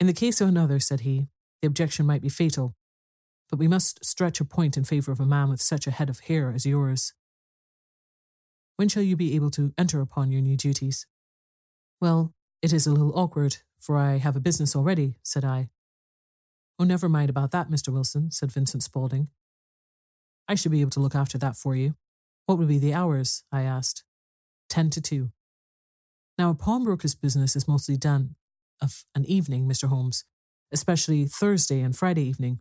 In 0.00 0.06
the 0.06 0.14
case 0.14 0.40
of 0.40 0.48
another, 0.48 0.80
said 0.80 1.00
he, 1.00 1.28
the 1.60 1.68
objection 1.68 2.06
might 2.06 2.22
be 2.22 2.30
fatal, 2.30 2.74
but 3.50 3.58
we 3.58 3.68
must 3.68 4.02
stretch 4.02 4.40
a 4.40 4.46
point 4.46 4.78
in 4.78 4.84
favour 4.84 5.12
of 5.12 5.20
a 5.20 5.26
man 5.26 5.50
with 5.50 5.60
such 5.60 5.86
a 5.86 5.90
head 5.90 6.08
of 6.08 6.20
hair 6.20 6.50
as 6.50 6.64
yours. 6.64 7.12
When 8.78 8.88
shall 8.88 9.02
you 9.02 9.16
be 9.16 9.34
able 9.34 9.50
to 9.50 9.74
enter 9.76 10.00
upon 10.00 10.30
your 10.30 10.40
new 10.40 10.56
duties? 10.56 11.04
Well, 12.00 12.32
it 12.62 12.72
is 12.72 12.86
a 12.86 12.92
little 12.92 13.18
awkward, 13.18 13.56
for 13.80 13.98
I 13.98 14.18
have 14.18 14.36
a 14.36 14.40
business 14.40 14.76
already, 14.76 15.16
said 15.24 15.44
I. 15.44 15.70
Oh, 16.78 16.84
never 16.84 17.08
mind 17.08 17.28
about 17.28 17.50
that, 17.50 17.70
Mr. 17.70 17.92
Wilson, 17.92 18.30
said 18.30 18.52
Vincent 18.52 18.84
Spaulding. 18.84 19.30
I 20.46 20.54
should 20.54 20.70
be 20.70 20.80
able 20.80 20.92
to 20.92 21.00
look 21.00 21.16
after 21.16 21.36
that 21.38 21.56
for 21.56 21.74
you. 21.74 21.96
What 22.46 22.56
would 22.58 22.68
be 22.68 22.78
the 22.78 22.94
hours? 22.94 23.42
I 23.50 23.62
asked. 23.62 24.04
Ten 24.68 24.90
to 24.90 25.00
two. 25.00 25.32
Now, 26.38 26.50
a 26.50 26.54
pawnbroker's 26.54 27.16
business 27.16 27.56
is 27.56 27.66
mostly 27.66 27.96
done 27.96 28.36
of 28.80 29.04
an 29.12 29.24
evening, 29.24 29.66
Mr. 29.68 29.88
Holmes, 29.88 30.22
especially 30.70 31.26
Thursday 31.26 31.80
and 31.80 31.96
Friday 31.96 32.22
evening, 32.22 32.60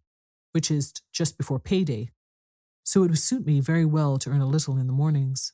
which 0.52 0.72
is 0.72 0.94
just 1.14 1.38
before 1.38 1.60
payday. 1.60 2.10
So 2.84 3.04
it 3.04 3.10
would 3.10 3.20
suit 3.20 3.46
me 3.46 3.60
very 3.60 3.86
well 3.86 4.18
to 4.18 4.32
earn 4.32 4.42
a 4.42 4.48
little 4.48 4.78
in 4.78 4.88
the 4.88 4.94
mornings. 4.94 5.54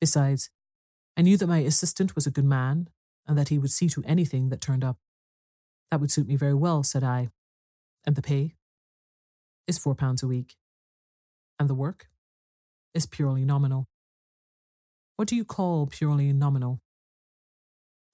Besides, 0.00 0.50
I 1.16 1.22
knew 1.22 1.36
that 1.36 1.46
my 1.46 1.58
assistant 1.58 2.14
was 2.14 2.26
a 2.26 2.30
good 2.30 2.44
man 2.44 2.88
and 3.26 3.36
that 3.36 3.48
he 3.48 3.58
would 3.58 3.70
see 3.70 3.88
to 3.90 4.02
anything 4.06 4.48
that 4.48 4.60
turned 4.60 4.82
up. 4.82 4.96
That 5.90 6.00
would 6.00 6.10
suit 6.10 6.26
me 6.26 6.36
very 6.36 6.54
well, 6.54 6.82
said 6.82 7.04
I. 7.04 7.28
And 8.06 8.16
the 8.16 8.22
pay 8.22 8.54
is 9.66 9.78
four 9.78 9.94
pounds 9.94 10.22
a 10.22 10.26
week. 10.28 10.56
And 11.58 11.68
the 11.68 11.74
work 11.74 12.08
is 12.94 13.06
purely 13.06 13.44
nominal. 13.44 13.88
What 15.16 15.28
do 15.28 15.36
you 15.36 15.44
call 15.44 15.86
purely 15.86 16.32
nominal? 16.32 16.80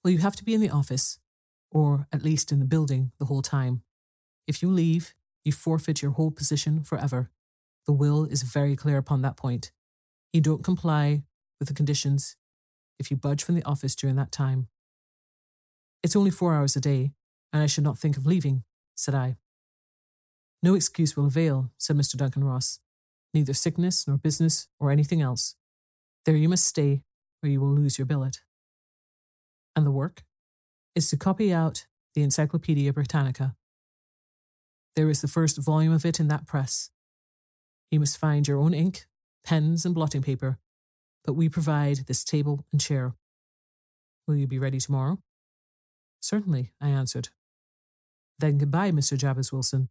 Well, 0.03 0.11
you 0.11 0.19
have 0.19 0.35
to 0.35 0.43
be 0.43 0.53
in 0.53 0.61
the 0.61 0.69
office, 0.69 1.19
or 1.71 2.07
at 2.11 2.23
least 2.23 2.51
in 2.51 2.59
the 2.59 2.65
building, 2.65 3.11
the 3.19 3.25
whole 3.25 3.41
time. 3.41 3.83
If 4.45 4.61
you 4.61 4.69
leave, 4.69 5.13
you 5.45 5.51
forfeit 5.51 6.01
your 6.01 6.11
whole 6.11 6.31
position 6.31 6.83
forever. 6.83 7.31
The 7.85 7.93
will 7.93 8.25
is 8.25 8.43
very 8.43 8.75
clear 8.75 8.97
upon 8.97 9.21
that 9.21 9.37
point. 9.37 9.71
You 10.33 10.41
don't 10.41 10.63
comply 10.63 11.23
with 11.59 11.67
the 11.67 11.73
conditions 11.73 12.35
if 12.99 13.11
you 13.11 13.17
budge 13.17 13.43
from 13.43 13.55
the 13.55 13.63
office 13.63 13.95
during 13.95 14.15
that 14.15 14.31
time. 14.31 14.67
It's 16.03 16.15
only 16.15 16.31
four 16.31 16.53
hours 16.53 16.75
a 16.75 16.81
day, 16.81 17.11
and 17.51 17.61
I 17.61 17.67
should 17.67 17.83
not 17.83 17.97
think 17.97 18.17
of 18.17 18.25
leaving, 18.25 18.63
said 18.95 19.15
I. 19.15 19.37
No 20.63 20.73
excuse 20.73 21.15
will 21.15 21.27
avail, 21.27 21.71
said 21.77 21.95
Mr. 21.95 22.15
Duncan 22.15 22.43
Ross. 22.43 22.79
Neither 23.33 23.53
sickness, 23.53 24.07
nor 24.07 24.17
business, 24.17 24.67
or 24.79 24.91
anything 24.91 25.21
else. 25.21 25.55
There 26.25 26.35
you 26.35 26.49
must 26.49 26.65
stay, 26.65 27.03
or 27.43 27.49
you 27.49 27.59
will 27.59 27.73
lose 27.73 27.97
your 27.97 28.05
billet 28.05 28.41
and 29.77 29.85
the 29.85 29.91
work 29.91 30.23
is 30.95 31.07
to 31.11 31.15
copy 31.15 31.53
out 31.53 31.85
the 32.15 32.23
Encyclopedia 32.23 32.91
Britannica. 32.91 33.55
There 34.95 35.07
is 35.07 35.21
the 35.21 35.27
first 35.27 35.59
volume 35.59 35.93
of 35.93 36.03
it 36.03 36.19
in 36.19 36.29
that 36.29 36.47
press. 36.47 36.89
You 37.91 37.99
must 37.99 38.17
find 38.17 38.47
your 38.47 38.57
own 38.57 38.73
ink, 38.73 39.05
pens, 39.45 39.85
and 39.85 39.93
blotting 39.93 40.23
paper, 40.23 40.57
but 41.27 41.33
we 41.33 41.49
provide 41.49 41.97
this 42.07 42.23
table 42.23 42.65
and 42.71 42.79
chair. 42.79 43.13
Will 44.27 44.37
you 44.37 44.47
be 44.47 44.57
ready 44.57 44.79
tomorrow? 44.79 45.19
Certainly, 46.21 46.71
I 46.79 46.87
answered. 46.87 47.29
Then 48.39 48.57
goodbye, 48.57 48.91
Mr. 48.91 49.17
Jabez 49.17 49.51
Wilson. 49.51 49.89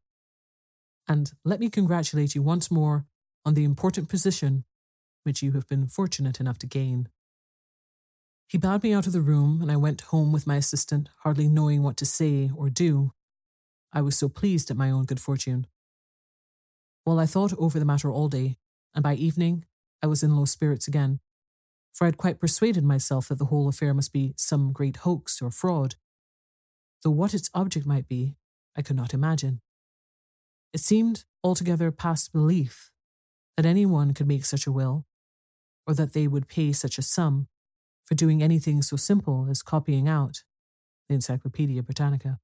And 1.07 1.33
let 1.45 1.61
me 1.61 1.69
congratulate 1.69 2.35
you 2.35 2.43
once 2.43 2.71
more 2.71 3.05
on 3.45 3.53
the 3.53 3.65
important 3.65 4.09
position 4.09 4.65
which 5.25 5.43
you 5.43 5.53
have 5.53 5.69
been 5.69 5.87
fortunate 5.87 6.41
enough 6.41 6.59
to 6.59 6.67
gain. 6.67 7.09
He 8.49 8.57
bowed 8.57 8.83
me 8.83 8.95
out 8.95 9.07
of 9.07 9.13
the 9.13 9.21
room, 9.21 9.61
and 9.61 9.71
I 9.71 9.77
went 9.77 10.03
home 10.03 10.33
with 10.33 10.47
my 10.47 10.57
assistant, 10.57 11.11
hardly 11.19 11.49
knowing 11.49 11.83
what 11.83 11.97
to 11.99 12.07
say 12.07 12.51
or 12.57 12.71
do. 12.71 13.13
I 13.93 14.01
was 14.01 14.17
so 14.17 14.29
pleased 14.29 14.71
at 14.71 14.77
my 14.77 14.91
own 14.91 15.05
good 15.05 15.21
fortune. 15.21 15.67
Well, 17.05 17.21
I 17.21 17.27
thought 17.27 17.53
over 17.59 17.79
the 17.79 17.85
matter 17.85 18.11
all 18.11 18.29
day, 18.29 18.57
and 18.95 19.03
by 19.03 19.15
evening 19.15 19.67
I 20.03 20.07
was 20.07 20.23
in 20.23 20.37
low 20.37 20.45
spirits 20.45 20.89
again, 20.89 21.21
for 21.97 22.05
I 22.05 22.09
had 22.09 22.19
quite 22.19 22.39
persuaded 22.39 22.85
myself 22.85 23.29
that 23.29 23.39
the 23.39 23.47
whole 23.47 23.69
affair 23.69 23.95
must 23.95 24.13
be 24.13 24.35
some 24.37 24.71
great 24.71 24.99
hoax 24.99 25.41
or 25.41 25.51
fraud, 25.51 25.95
though 27.03 27.11
what 27.11 27.33
its 27.33 27.49
object 27.55 27.87
might 27.87 28.07
be, 28.07 28.37
I 28.77 28.83
could 28.83 28.97
not 28.97 29.15
imagine. 29.15 29.63
It 30.75 30.81
seemed 30.81 31.25
altogether 31.43 31.91
past 31.91 32.35
belief 32.35 32.91
that 33.57 33.65
any 33.65 33.87
one 33.87 34.13
could 34.13 34.29
make 34.29 34.45
such 34.45 34.67
a 34.67 34.73
will, 34.73 35.07
or 35.87 35.95
that 35.95 36.13
they 36.13 36.29
would 36.29 36.49
pay 36.49 36.71
such 36.73 36.99
a 36.99 37.03
sum 37.03 37.49
for 38.05 38.15
doing 38.15 38.43
anything 38.43 38.83
so 38.83 38.97
simple 38.97 39.47
as 39.49 39.63
copying 39.63 40.07
out 40.07 40.43
the 41.09 41.15
Encyclopedia 41.15 41.83
Britannica. 41.83 42.41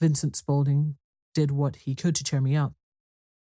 Vincent 0.00 0.36
Spaulding 0.36 0.98
did 1.34 1.50
what 1.50 1.76
he 1.76 1.96
could 1.96 2.14
to 2.14 2.22
cheer 2.22 2.40
me 2.40 2.54
up, 2.54 2.74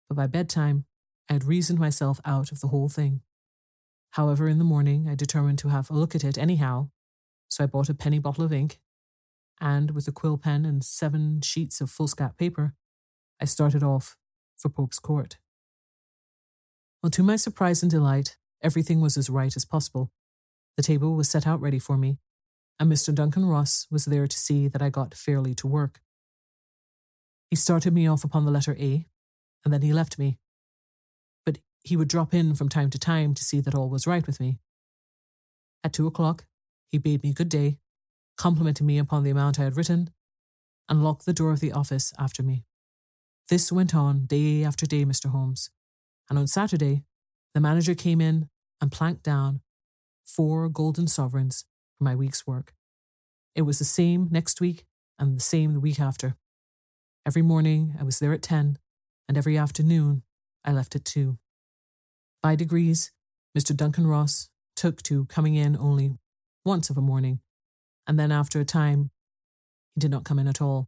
but 0.10 0.16
by 0.16 0.28
bedtime 0.28 0.84
I 1.30 1.34
had 1.34 1.46
reasoned 1.46 1.80
myself 1.80 2.20
out 2.26 2.52
of 2.52 2.60
the 2.60 2.68
whole 2.68 2.90
thing. 2.90 3.22
However, 4.16 4.48
in 4.48 4.60
the 4.60 4.64
morning 4.64 5.10
I 5.10 5.16
determined 5.16 5.60
to 5.60 5.68
have 5.68 5.90
a 5.90 5.94
look 5.94 6.16
at 6.16 6.24
it 6.24 6.38
anyhow, 6.38 6.90
so 7.50 7.66
I 7.66 7.68
bought 7.68 7.90
a 7.90 7.94
penny 7.94 8.18
bottle 8.18 8.46
of 8.46 8.54
ink, 8.54 8.80
and 9.60 9.92
with 9.92 10.08
a 10.08 10.14
quill 10.14 10.38
pen 10.38 10.66
and 10.66 10.86
seven 10.86 11.42
sheets 11.42 11.82
of 11.82 11.92
foolscap 11.92 12.38
paper, 12.38 12.76
I 13.42 13.46
started 13.46 13.84
off 13.84 14.16
for 14.56 14.70
Pope's 14.70 15.00
Court. 15.00 15.38
Well, 17.04 17.10
to 17.10 17.24
my 17.24 17.36
surprise 17.36 17.82
and 17.82 17.92
delight, 17.92 18.38
everything 18.64 19.02
was 19.02 19.18
as 19.18 19.30
right 19.30 19.54
as 19.54 19.66
possible. 19.66 20.14
The 20.78 20.84
table 20.84 21.14
was 21.14 21.30
set 21.30 21.46
out 21.46 21.60
ready 21.60 21.80
for 21.80 21.98
me, 21.98 22.20
and 22.80 22.90
Mr. 22.90 23.14
Duncan 23.14 23.46
Ross 23.46 23.86
was 23.92 24.06
there 24.06 24.28
to 24.28 24.38
see 24.38 24.70
that 24.70 24.82
I 24.82 24.90
got 24.90 25.14
fairly 25.14 25.54
to 25.56 25.68
work. 25.68 26.00
He 27.50 27.58
started 27.58 27.94
me 27.94 28.08
off 28.08 28.24
upon 28.24 28.46
the 28.46 28.52
letter 28.52 28.78
A, 28.80 29.08
and 29.66 29.74
then 29.74 29.82
he 29.82 29.92
left 29.92 30.18
me. 30.18 30.40
He 31.86 31.96
would 31.96 32.08
drop 32.08 32.34
in 32.34 32.56
from 32.56 32.68
time 32.68 32.90
to 32.90 33.00
time 33.00 33.36
to 33.36 33.44
see 33.44 33.60
that 33.62 33.76
all 33.76 33.90
was 33.90 34.08
right 34.08 34.26
with 34.26 34.40
me. 34.40 34.58
At 35.84 35.94
two 35.94 36.08
o'clock, 36.08 36.46
he 36.88 36.98
bade 36.98 37.22
me 37.22 37.32
good 37.32 37.48
day, 37.48 37.78
complimented 38.38 38.86
me 38.86 38.98
upon 38.98 39.24
the 39.24 39.30
amount 39.30 39.60
I 39.60 39.66
had 39.66 39.78
written, 39.78 40.10
and 40.90 41.04
locked 41.04 41.26
the 41.26 41.34
door 41.34 41.52
of 41.52 41.60
the 41.60 41.72
office 41.72 42.12
after 42.18 42.42
me. 42.42 42.66
This 43.50 43.72
went 43.72 43.94
on 43.94 44.26
day 44.26 44.64
after 44.64 44.88
day, 44.88 45.06
Mr. 45.06 45.28
Holmes, 45.28 45.70
and 46.28 46.40
on 46.40 46.48
Saturday, 46.48 47.04
the 47.54 47.62
manager 47.62 47.94
came 47.94 48.20
in 48.20 48.50
and 48.82 48.92
planked 48.92 49.22
down 49.22 49.62
four 50.26 50.68
golden 50.70 51.06
sovereigns 51.08 51.66
for 51.96 52.04
my 52.04 52.16
week's 52.16 52.48
work. 52.48 52.74
It 53.54 53.62
was 53.62 53.78
the 53.78 53.86
same 53.86 54.28
next 54.32 54.60
week 54.60 54.86
and 55.20 55.38
the 55.38 55.44
same 55.44 55.74
the 55.74 55.80
week 55.80 56.00
after. 56.00 56.36
Every 57.28 57.44
morning 57.44 57.96
I 58.00 58.04
was 58.04 58.18
there 58.18 58.34
at 58.34 58.42
10, 58.42 58.80
and 59.30 59.38
every 59.38 59.56
afternoon 59.56 60.24
I 60.64 60.72
left 60.72 60.96
at 60.96 61.06
2. 61.06 61.38
By 62.46 62.56
degrees, 62.56 63.12
Mr. 63.58 63.76
Duncan 63.76 64.06
Ross 64.06 64.52
took 64.76 65.02
to 65.02 65.26
coming 65.26 65.56
in 65.56 65.76
only 65.76 66.20
once 66.64 66.92
of 66.92 66.98
a 66.98 67.02
morning, 67.02 67.40
and 68.06 68.20
then 68.20 68.32
after 68.32 68.60
a 68.60 68.64
time, 68.64 69.10
he 69.96 70.00
did 70.00 70.12
not 70.12 70.26
come 70.26 70.38
in 70.38 70.48
at 70.48 70.62
all. 70.62 70.88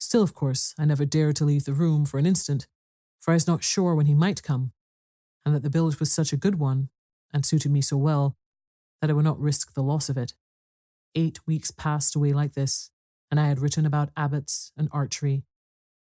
Still, 0.00 0.22
of 0.22 0.32
course, 0.32 0.74
I 0.78 0.86
never 0.86 1.04
dared 1.04 1.36
to 1.36 1.44
leave 1.44 1.66
the 1.66 1.74
room 1.74 2.06
for 2.06 2.16
an 2.16 2.24
instant, 2.24 2.66
for 3.20 3.32
I 3.32 3.34
was 3.34 3.46
not 3.46 3.62
sure 3.62 3.94
when 3.94 4.06
he 4.06 4.14
might 4.14 4.42
come, 4.42 4.72
and 5.44 5.54
that 5.54 5.62
the 5.62 5.68
billet 5.68 6.00
was 6.00 6.10
such 6.10 6.32
a 6.32 6.38
good 6.38 6.54
one 6.54 6.88
and 7.30 7.44
suited 7.44 7.70
me 7.70 7.82
so 7.82 7.98
well 7.98 8.34
that 9.02 9.10
I 9.10 9.12
would 9.12 9.26
not 9.26 9.38
risk 9.38 9.74
the 9.74 9.82
loss 9.82 10.08
of 10.08 10.16
it. 10.16 10.32
Eight 11.14 11.46
weeks 11.46 11.70
passed 11.70 12.16
away 12.16 12.32
like 12.32 12.54
this, 12.54 12.90
and 13.30 13.38
I 13.38 13.48
had 13.48 13.60
written 13.60 13.84
about 13.84 14.08
abbots 14.16 14.72
and 14.78 14.88
archery, 14.92 15.44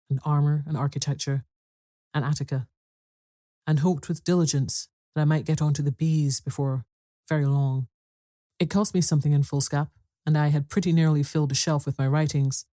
and 0.07 0.19
armour 0.23 0.63
and 0.67 0.77
architecture, 0.77 1.45
and 2.13 2.23
Attica, 2.23 2.67
and 3.65 3.79
hoped 3.79 4.07
with 4.07 4.23
diligence 4.23 4.87
that 5.15 5.21
I 5.21 5.25
might 5.25 5.45
get 5.45 5.61
on 5.61 5.73
to 5.75 5.81
the 5.81 5.91
bees 5.91 6.39
before 6.41 6.85
very 7.29 7.45
long. 7.45 7.87
It 8.59 8.69
cost 8.69 8.93
me 8.93 9.01
something 9.01 9.31
in 9.31 9.43
foolscap, 9.43 9.89
and 10.25 10.37
I 10.37 10.47
had 10.47 10.69
pretty 10.69 10.91
nearly 10.93 11.23
filled 11.23 11.51
a 11.51 11.55
shelf 11.55 11.85
with 11.85 11.97
my 11.97 12.07
writings, 12.07 12.65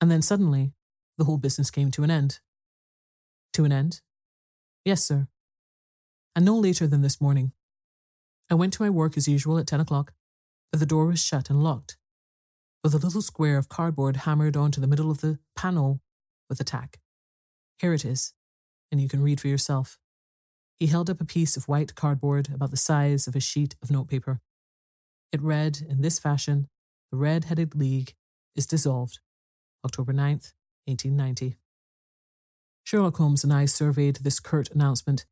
and 0.00 0.10
then 0.10 0.22
suddenly 0.22 0.72
the 1.16 1.24
whole 1.24 1.38
business 1.38 1.70
came 1.70 1.90
to 1.92 2.02
an 2.02 2.10
end. 2.10 2.40
To 3.54 3.64
an 3.64 3.72
end? 3.72 4.00
Yes, 4.84 5.04
sir. 5.04 5.28
And 6.34 6.44
no 6.44 6.56
later 6.56 6.86
than 6.86 7.02
this 7.02 7.20
morning. 7.20 7.52
I 8.50 8.54
went 8.54 8.72
to 8.74 8.82
my 8.82 8.90
work 8.90 9.16
as 9.16 9.28
usual 9.28 9.58
at 9.58 9.66
10 9.66 9.80
o'clock, 9.80 10.12
but 10.70 10.80
the 10.80 10.86
door 10.86 11.06
was 11.06 11.22
shut 11.22 11.50
and 11.50 11.62
locked, 11.62 11.96
with 12.82 12.94
a 12.94 12.98
little 12.98 13.22
square 13.22 13.58
of 13.58 13.68
cardboard 13.68 14.18
hammered 14.18 14.56
onto 14.56 14.80
the 14.80 14.86
middle 14.86 15.10
of 15.10 15.20
the 15.20 15.38
panel 15.56 16.00
with 16.48 16.60
a 16.60 16.64
tack. 16.64 17.00
Here 17.78 17.92
it 17.92 18.04
is, 18.04 18.32
and 18.90 19.00
you 19.00 19.08
can 19.08 19.22
read 19.22 19.40
for 19.40 19.48
yourself. 19.48 19.98
He 20.78 20.86
held 20.86 21.10
up 21.10 21.20
a 21.20 21.24
piece 21.24 21.56
of 21.56 21.66
white 21.66 21.94
cardboard 21.96 22.50
about 22.54 22.70
the 22.70 22.76
size 22.76 23.26
of 23.26 23.34
a 23.34 23.40
sheet 23.40 23.74
of 23.82 23.90
notepaper. 23.90 24.40
It 25.32 25.42
read 25.42 25.80
in 25.88 26.02
this 26.02 26.18
fashion 26.20 26.68
The 27.10 27.18
Red 27.18 27.46
Headed 27.46 27.74
League 27.74 28.14
is 28.54 28.66
dissolved, 28.66 29.18
October 29.84 30.12
9th, 30.12 30.52
1890. 30.86 31.56
Sherlock 32.84 33.16
Holmes 33.16 33.44
and 33.44 33.52
I 33.52 33.66
surveyed 33.66 34.16
this 34.16 34.40
curt 34.40 34.70
announcement 34.70 35.26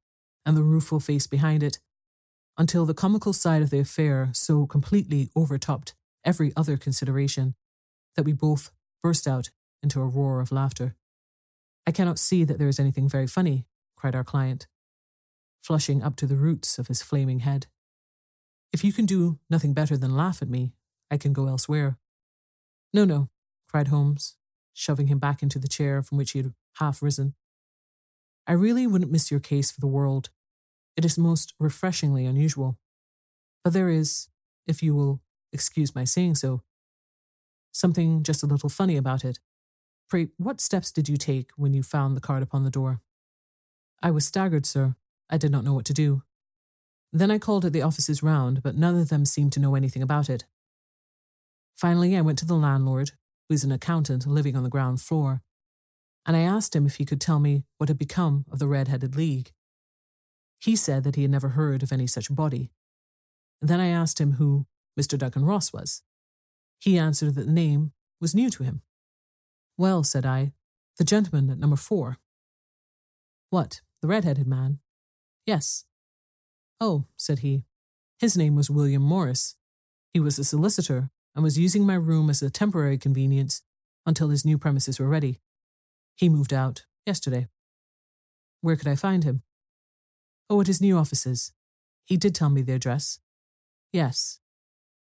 and 0.44 0.57
the 0.57 0.62
rueful 0.62 1.00
face 1.00 1.26
behind 1.26 1.62
it 1.62 1.78
until 2.58 2.84
the 2.84 2.94
comical 2.94 3.33
side 3.33 3.62
of 3.62 3.70
the 3.70 3.78
affair 3.78 4.31
so 4.33 4.66
completely 4.66 5.31
overtopped 5.36 5.94
every 6.25 6.52
other 6.57 6.76
consideration 6.76 7.55
that 8.16 8.25
we 8.25 8.33
both 8.33 8.70
burst 9.02 9.28
out 9.28 9.50
into 9.83 10.00
a 10.00 10.07
roar 10.07 10.41
of 10.41 10.50
laughter. 10.50 10.97
I 11.86 11.92
cannot 11.92 12.18
see 12.18 12.42
that 12.44 12.58
there 12.58 12.68
is 12.68 12.81
anything 12.81 13.08
very 13.08 13.26
funny, 13.26 13.66
cried 13.97 14.16
our 14.16 14.25
client, 14.25 14.66
flushing 15.67 16.01
up 16.01 16.15
to 16.15 16.27
the 16.27 16.36
roots 16.36 16.78
of 16.78 16.86
his 16.86 17.03
flaming 17.03 17.41
head. 17.41 17.67
If 18.73 18.85
you 18.85 18.93
can 18.93 19.05
do 19.05 19.41
nothing 19.51 19.75
better 19.75 19.97
than 19.97 20.17
laugh 20.17 20.41
at 20.41 20.49
me, 20.49 20.73
I 21.11 21.17
can 21.17 21.33
go 21.33 21.49
elsewhere. 21.49 21.99
No, 22.95 23.05
no, 23.05 23.31
cried 23.69 23.89
Holmes, 23.89 24.36
shoving 24.73 25.09
him 25.09 25.19
back 25.19 25.43
into 25.43 25.59
the 25.59 25.67
chair 25.67 26.03
from 26.03 26.19
which 26.19 26.31
he 26.33 26.39
had 26.39 26.55
half 26.78 27.03
risen. 27.03 27.35
I 28.47 28.53
really 28.53 28.86
wouldn't 28.86 29.11
miss 29.11 29.28
your 29.28 29.41
case 29.41 29.73
for 29.73 29.81
the 29.81 29.89
world. 29.89 30.31
It 30.97 31.05
is 31.05 31.19
most 31.19 31.53
refreshingly 31.59 32.27
unusual. 32.27 32.78
But 33.65 33.73
there 33.73 33.89
is, 33.89 34.28
if 34.69 34.85
you 34.85 34.95
will 34.95 35.20
excuse 35.53 35.97
my 35.97 36.05
saying 36.05 36.36
so, 36.36 36.62
something 37.73 38.23
just 38.23 38.45
a 38.45 38.47
little 38.47 38.69
funny 38.69 38.97
about 38.97 39.25
it. 39.25 39.41
Pray, 40.09 40.28
what 40.36 40.61
steps 40.61 40.93
did 40.93 41.09
you 41.09 41.17
take 41.17 41.51
when 41.57 41.73
you 41.73 41.83
found 41.83 42.17
the 42.17 42.20
card 42.20 42.45
upon 42.45 42.62
the 42.62 42.70
door? 42.70 43.01
I 44.01 44.12
was 44.12 44.25
staggered, 44.25 44.65
sir. 44.65 44.95
I 45.29 45.39
did 45.39 45.51
not 45.51 45.65
know 45.65 45.75
what 45.75 45.85
to 45.87 45.95
do. 45.95 46.23
Then 47.13 47.31
I 47.31 47.39
called 47.39 47.65
at 47.65 47.73
the 47.73 47.83
offices 47.83 48.23
round, 48.23 48.63
but 48.63 48.77
none 48.77 48.99
of 48.99 49.09
them 49.09 49.25
seemed 49.25 49.53
to 49.55 49.61
know 49.61 49.75
anything 49.75 50.03
about 50.03 50.29
it. 50.29 50.45
Finally, 51.77 52.17
I 52.17 52.21
went 52.21 52.39
to 52.41 52.47
the 52.47 52.55
landlord, 52.55 53.13
who 53.49 53.55
is 53.55 53.65
an 53.65 53.73
accountant 53.73 54.27
living 54.27 54.57
on 54.57 54.63
the 54.63 54.69
ground 54.69 55.01
floor, 55.01 55.43
and 56.27 56.37
I 56.37 56.41
asked 56.41 56.75
him 56.75 56.87
if 56.87 56.97
he 56.97 57.05
could 57.05 57.21
tell 57.21 57.39
me 57.39 57.65
what 57.79 57.89
had 57.89 57.99
become 57.99 58.45
of 58.51 58.59
the 58.59 58.67
Red 58.67 58.89
Headed 58.89 59.17
League. 59.17 59.53
He 60.59 60.75
said 60.75 61.05
that 61.05 61.15
he 61.15 61.23
had 61.23 61.31
never 61.31 61.51
heard 61.51 61.83
of 61.83 61.93
any 61.93 62.07
such 62.07 62.35
body. 62.35 62.71
Then 63.61 63.81
I 63.81 63.89
asked 63.89 64.21
him 64.21 64.33
who 64.33 64.67
Mr. 64.99 65.17
Duncan 65.17 65.45
Ross 65.45 65.73
was. 65.73 66.03
He 66.81 66.99
answered 66.99 67.35
that 67.37 67.47
the 67.47 67.53
name 67.53 67.93
was 68.21 68.35
new 68.35 68.51
to 68.51 68.65
him. 68.65 68.83
Well, 69.79 70.03
said 70.03 70.27
I, 70.27 70.53
the 70.99 71.05
gentleman 71.05 71.51
at 71.51 71.59
number 71.59 71.77
four. 71.77 72.19
What, 73.51 73.83
the 74.03 74.09
red-headed 74.09 74.47
man? 74.47 74.81
Yes. 75.47 75.84
Oh, 76.81 77.07
said 77.16 77.39
he, 77.39 77.65
his 78.18 78.36
name 78.36 78.57
was 78.57 78.68
William 78.68 79.02
Morris. 79.02 79.57
He 80.12 80.20
was 80.20 80.39
a 80.39 80.44
solicitor 80.44 81.10
and 81.34 81.44
was 81.44 81.58
using 81.58 81.86
my 81.86 81.94
room 81.94 82.28
as 82.28 82.42
a 82.42 82.50
temporary 82.50 82.99
convenience 82.99 83.62
until 84.05 84.28
his 84.28 84.44
new 84.44 84.58
premises 84.58 84.99
were 84.99 85.08
ready. 85.08 85.41
He 86.16 86.28
moved 86.28 86.52
out 86.52 86.84
yesterday. 87.05 87.47
Where 88.60 88.76
could 88.76 88.89
I 88.89 88.97
find 88.97 89.25
him? 89.25 89.42
Oh, 90.49 90.60
at 90.60 90.66
his 90.66 90.81
new 90.81 90.97
offices. 90.97 91.52
He 92.05 92.16
did 92.16 92.34
tell 92.34 92.50
me 92.50 92.62
the 92.62 92.73
address. 92.73 93.20
Yes. 93.92 94.41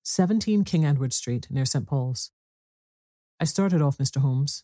17 0.03 0.63
King 0.63 0.85
Edward 0.85 1.13
Street, 1.13 1.47
near 1.49 1.65
St. 1.65 1.87
Paul's. 1.87 2.31
I 3.39 3.45
started 3.45 3.81
off, 3.81 3.97
Mr. 3.97 4.21
Holmes, 4.21 4.63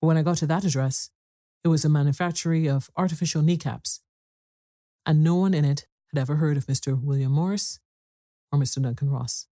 but 0.00 0.06
when 0.06 0.16
I 0.16 0.22
got 0.22 0.38
to 0.38 0.46
that 0.46 0.64
address, 0.64 1.10
it 1.64 1.68
was 1.68 1.84
a 1.84 1.88
manufactory 1.88 2.68
of 2.68 2.90
artificial 2.96 3.42
kneecaps, 3.42 4.00
and 5.06 5.22
no 5.22 5.34
one 5.34 5.54
in 5.54 5.64
it 5.64 5.86
had 6.12 6.20
ever 6.20 6.36
heard 6.36 6.56
of 6.56 6.66
Mr. 6.66 7.00
William 7.00 7.32
Morris 7.32 7.80
or 8.50 8.58
Mr. 8.58 8.82
Duncan 8.82 9.10
Ross. 9.10 9.46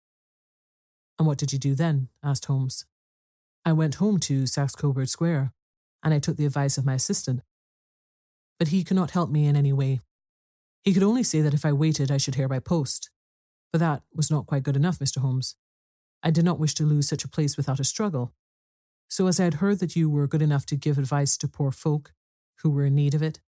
And 1.19 1.27
what 1.27 1.39
did 1.39 1.53
you 1.53 1.59
do 1.59 1.75
then? 1.75 2.09
asked 2.23 2.47
Holmes. 2.47 2.87
I 3.65 3.73
went 3.73 3.97
home 3.97 4.19
to 4.21 4.47
Saxe 4.47 4.75
Coburg 4.75 5.09
Square, 5.09 5.53
and 6.03 6.15
I 6.15 6.19
took 6.19 6.37
the 6.37 6.47
advice 6.47 6.79
of 6.79 6.87
my 6.87 6.95
assistant. 6.95 7.43
But 8.59 8.69
he 8.69 8.85
could 8.85 8.97
not 8.97 9.11
help 9.11 9.31
me 9.31 9.47
in 9.47 9.57
any 9.57 9.73
way. 9.73 10.01
He 10.83 10.95
could 10.95 11.03
only 11.03 11.23
say 11.23 11.41
that 11.43 11.55
if 11.55 11.67
I 11.67 11.73
waited, 11.73 12.11
I 12.11 12.17
should 12.17 12.37
hear 12.37 12.49
by 12.49 12.59
post. 12.59 13.11
But 13.73 13.81
that 13.81 14.03
was 14.15 14.31
not 14.31 14.47
quite 14.47 14.63
good 14.63 14.77
enough, 14.77 14.99
Mr. 14.99 15.19
Holmes. 15.19 15.57
I 16.23 16.31
did 16.31 16.45
not 16.45 16.59
wish 16.59 16.75
to 16.75 16.85
lose 16.85 17.09
such 17.09 17.25
a 17.25 17.29
place 17.29 17.57
without 17.57 17.81
a 17.81 17.85
struggle. 17.85 18.33
So, 19.09 19.27
as 19.27 19.41
I 19.41 19.45
had 19.45 19.55
heard 19.55 19.81
that 19.81 19.97
you 19.97 20.09
were 20.09 20.27
good 20.27 20.43
enough 20.43 20.67
to 20.67 20.77
give 20.77 20.99
advice 20.99 21.37
to 21.39 21.49
poor 21.49 21.71
folk 21.73 22.13
who 22.63 22.71
were 22.71 22.85
in 22.85 22.95
need 22.95 23.15
of 23.15 23.23
it, 23.23 23.41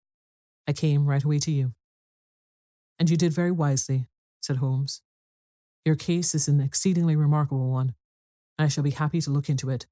I 0.67 0.73
came 0.73 1.07
right 1.07 1.23
away 1.23 1.39
to 1.41 1.51
you. 1.51 1.75
And 3.03 3.11
you 3.11 3.17
did 3.17 3.33
very 3.33 3.51
wisely, 3.51 4.07
said 4.41 4.59
Holmes. 4.59 5.03
Your 5.85 5.97
case 5.97 6.37
is 6.37 6.47
an 6.47 6.61
exceedingly 6.61 7.17
remarkable 7.17 7.69
one, 7.69 7.97
and 8.57 8.67
I 8.67 8.69
shall 8.69 8.85
be 8.85 8.93
happy 8.93 9.21
to 9.23 9.31
look 9.33 9.49
into 9.49 9.71
it. 9.71 9.87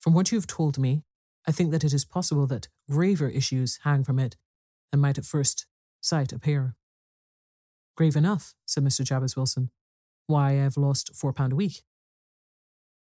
From 0.00 0.12
what 0.12 0.30
you 0.30 0.36
have 0.36 0.46
told 0.46 0.76
me, 0.76 1.02
I 1.48 1.52
think 1.52 1.70
that 1.70 1.82
it 1.82 1.94
is 1.94 2.04
possible 2.04 2.46
that 2.48 2.68
graver 2.90 3.30
issues 3.30 3.78
hang 3.84 4.04
from 4.04 4.18
it 4.18 4.36
than 4.90 5.00
might 5.00 5.16
at 5.16 5.24
first 5.24 5.64
sight 6.02 6.30
appear. 6.30 6.74
Grave 7.96 8.16
enough, 8.16 8.52
said 8.66 8.84
Mr. 8.84 9.02
Jabez 9.02 9.34
Wilson. 9.34 9.70
Why, 10.26 10.50
I 10.50 10.64
have 10.64 10.76
lost 10.76 11.16
four 11.16 11.32
pound 11.32 11.54
a 11.54 11.56
week. 11.56 11.84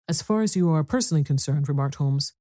As 0.07 0.21
far 0.21 0.43
as 0.43 0.55
you 0.55 0.69
are 0.71 0.85
personally 0.85 1.25
concerned, 1.25 1.67
remarked 1.67 1.95
Holmes, 1.95 2.31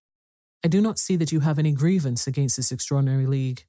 I 0.65 0.69
do 0.69 0.81
not 0.81 1.01
see 1.01 1.17
that 1.17 1.33
you 1.33 1.41
have 1.41 1.59
any 1.59 1.73
grievance 1.73 2.29
against 2.29 2.57
this 2.57 2.71
extraordinary 2.71 3.27
league. 3.27 3.65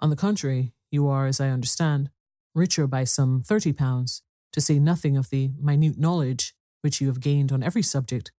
On 0.00 0.10
the 0.10 0.14
contrary, 0.14 0.74
you 0.90 1.08
are, 1.08 1.26
as 1.26 1.40
I 1.40 1.48
understand, 1.48 2.10
richer 2.58 2.86
by 2.86 3.04
some 3.04 3.42
thirty 3.42 3.72
pounds, 3.72 4.22
to 4.52 4.60
say 4.60 4.78
nothing 4.78 5.16
of 5.16 5.30
the 5.30 5.52
minute 5.60 5.98
knowledge 5.98 6.54
which 6.82 7.00
you 7.00 7.06
have 7.06 7.20
gained 7.20 7.52
on 7.52 7.62
every 7.62 7.82
subject 7.82 8.32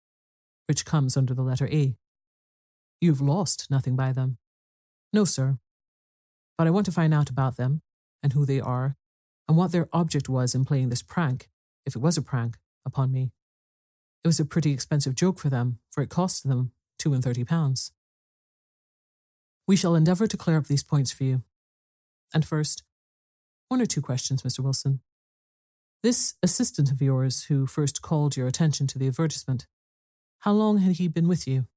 which 0.67 0.85
comes 0.85 1.17
under 1.17 1.33
the 1.33 1.41
letter 1.41 1.67
A. 1.71 1.95
You 3.01 3.09
have 3.11 3.21
lost 3.21 3.71
nothing 3.71 3.95
by 3.95 4.11
them. 4.11 4.37
No, 5.11 5.25
sir. 5.25 5.57
But 6.57 6.67
I 6.67 6.69
want 6.69 6.85
to 6.85 6.91
find 6.91 7.13
out 7.13 7.29
about 7.29 7.57
them, 7.57 7.81
and 8.21 8.33
who 8.33 8.45
they 8.45 8.59
are, 8.59 8.95
and 9.47 9.57
what 9.57 9.71
their 9.71 9.89
object 9.91 10.29
was 10.29 10.53
in 10.53 10.65
playing 10.65 10.89
this 10.89 11.01
prank, 11.01 11.49
if 11.85 11.95
it 11.95 12.01
was 12.01 12.17
a 12.17 12.21
prank, 12.21 12.57
upon 12.85 13.11
me. 13.11 13.31
It 14.23 14.27
was 14.27 14.39
a 14.39 14.45
pretty 14.45 14.71
expensive 14.71 15.15
joke 15.15 15.39
for 15.39 15.49
them, 15.49 15.79
for 15.89 16.03
it 16.03 16.09
cost 16.09 16.47
them 16.47 16.71
two 16.99 17.13
and 17.13 17.23
thirty 17.23 17.45
pounds. 17.45 17.93
We 19.65 19.75
shall 19.75 19.95
endeavour 19.95 20.27
to 20.27 20.37
clear 20.37 20.57
up 20.57 20.67
these 20.67 20.83
points 20.83 21.11
for 21.11 21.23
you. 21.23 21.43
And 22.33 22.45
first, 22.45 22.83
one 23.69 23.81
or 23.81 23.85
two 23.85 24.01
questions, 24.01 24.41
Mr. 24.41 24.59
Wilson. 24.59 24.99
This 26.03 26.33
assistant 26.43 26.91
of 26.91 27.01
yours 27.01 27.43
who 27.45 27.65
first 27.65 28.01
called 28.01 28.35
your 28.35 28.47
attention 28.47 28.87
to 28.87 28.99
the 28.99 29.07
advertisement, 29.07 29.67
how 30.39 30.53
long 30.53 30.79
had 30.79 30.97
he 30.97 31.07
been 31.07 31.27
with 31.27 31.47
you? 31.47 31.67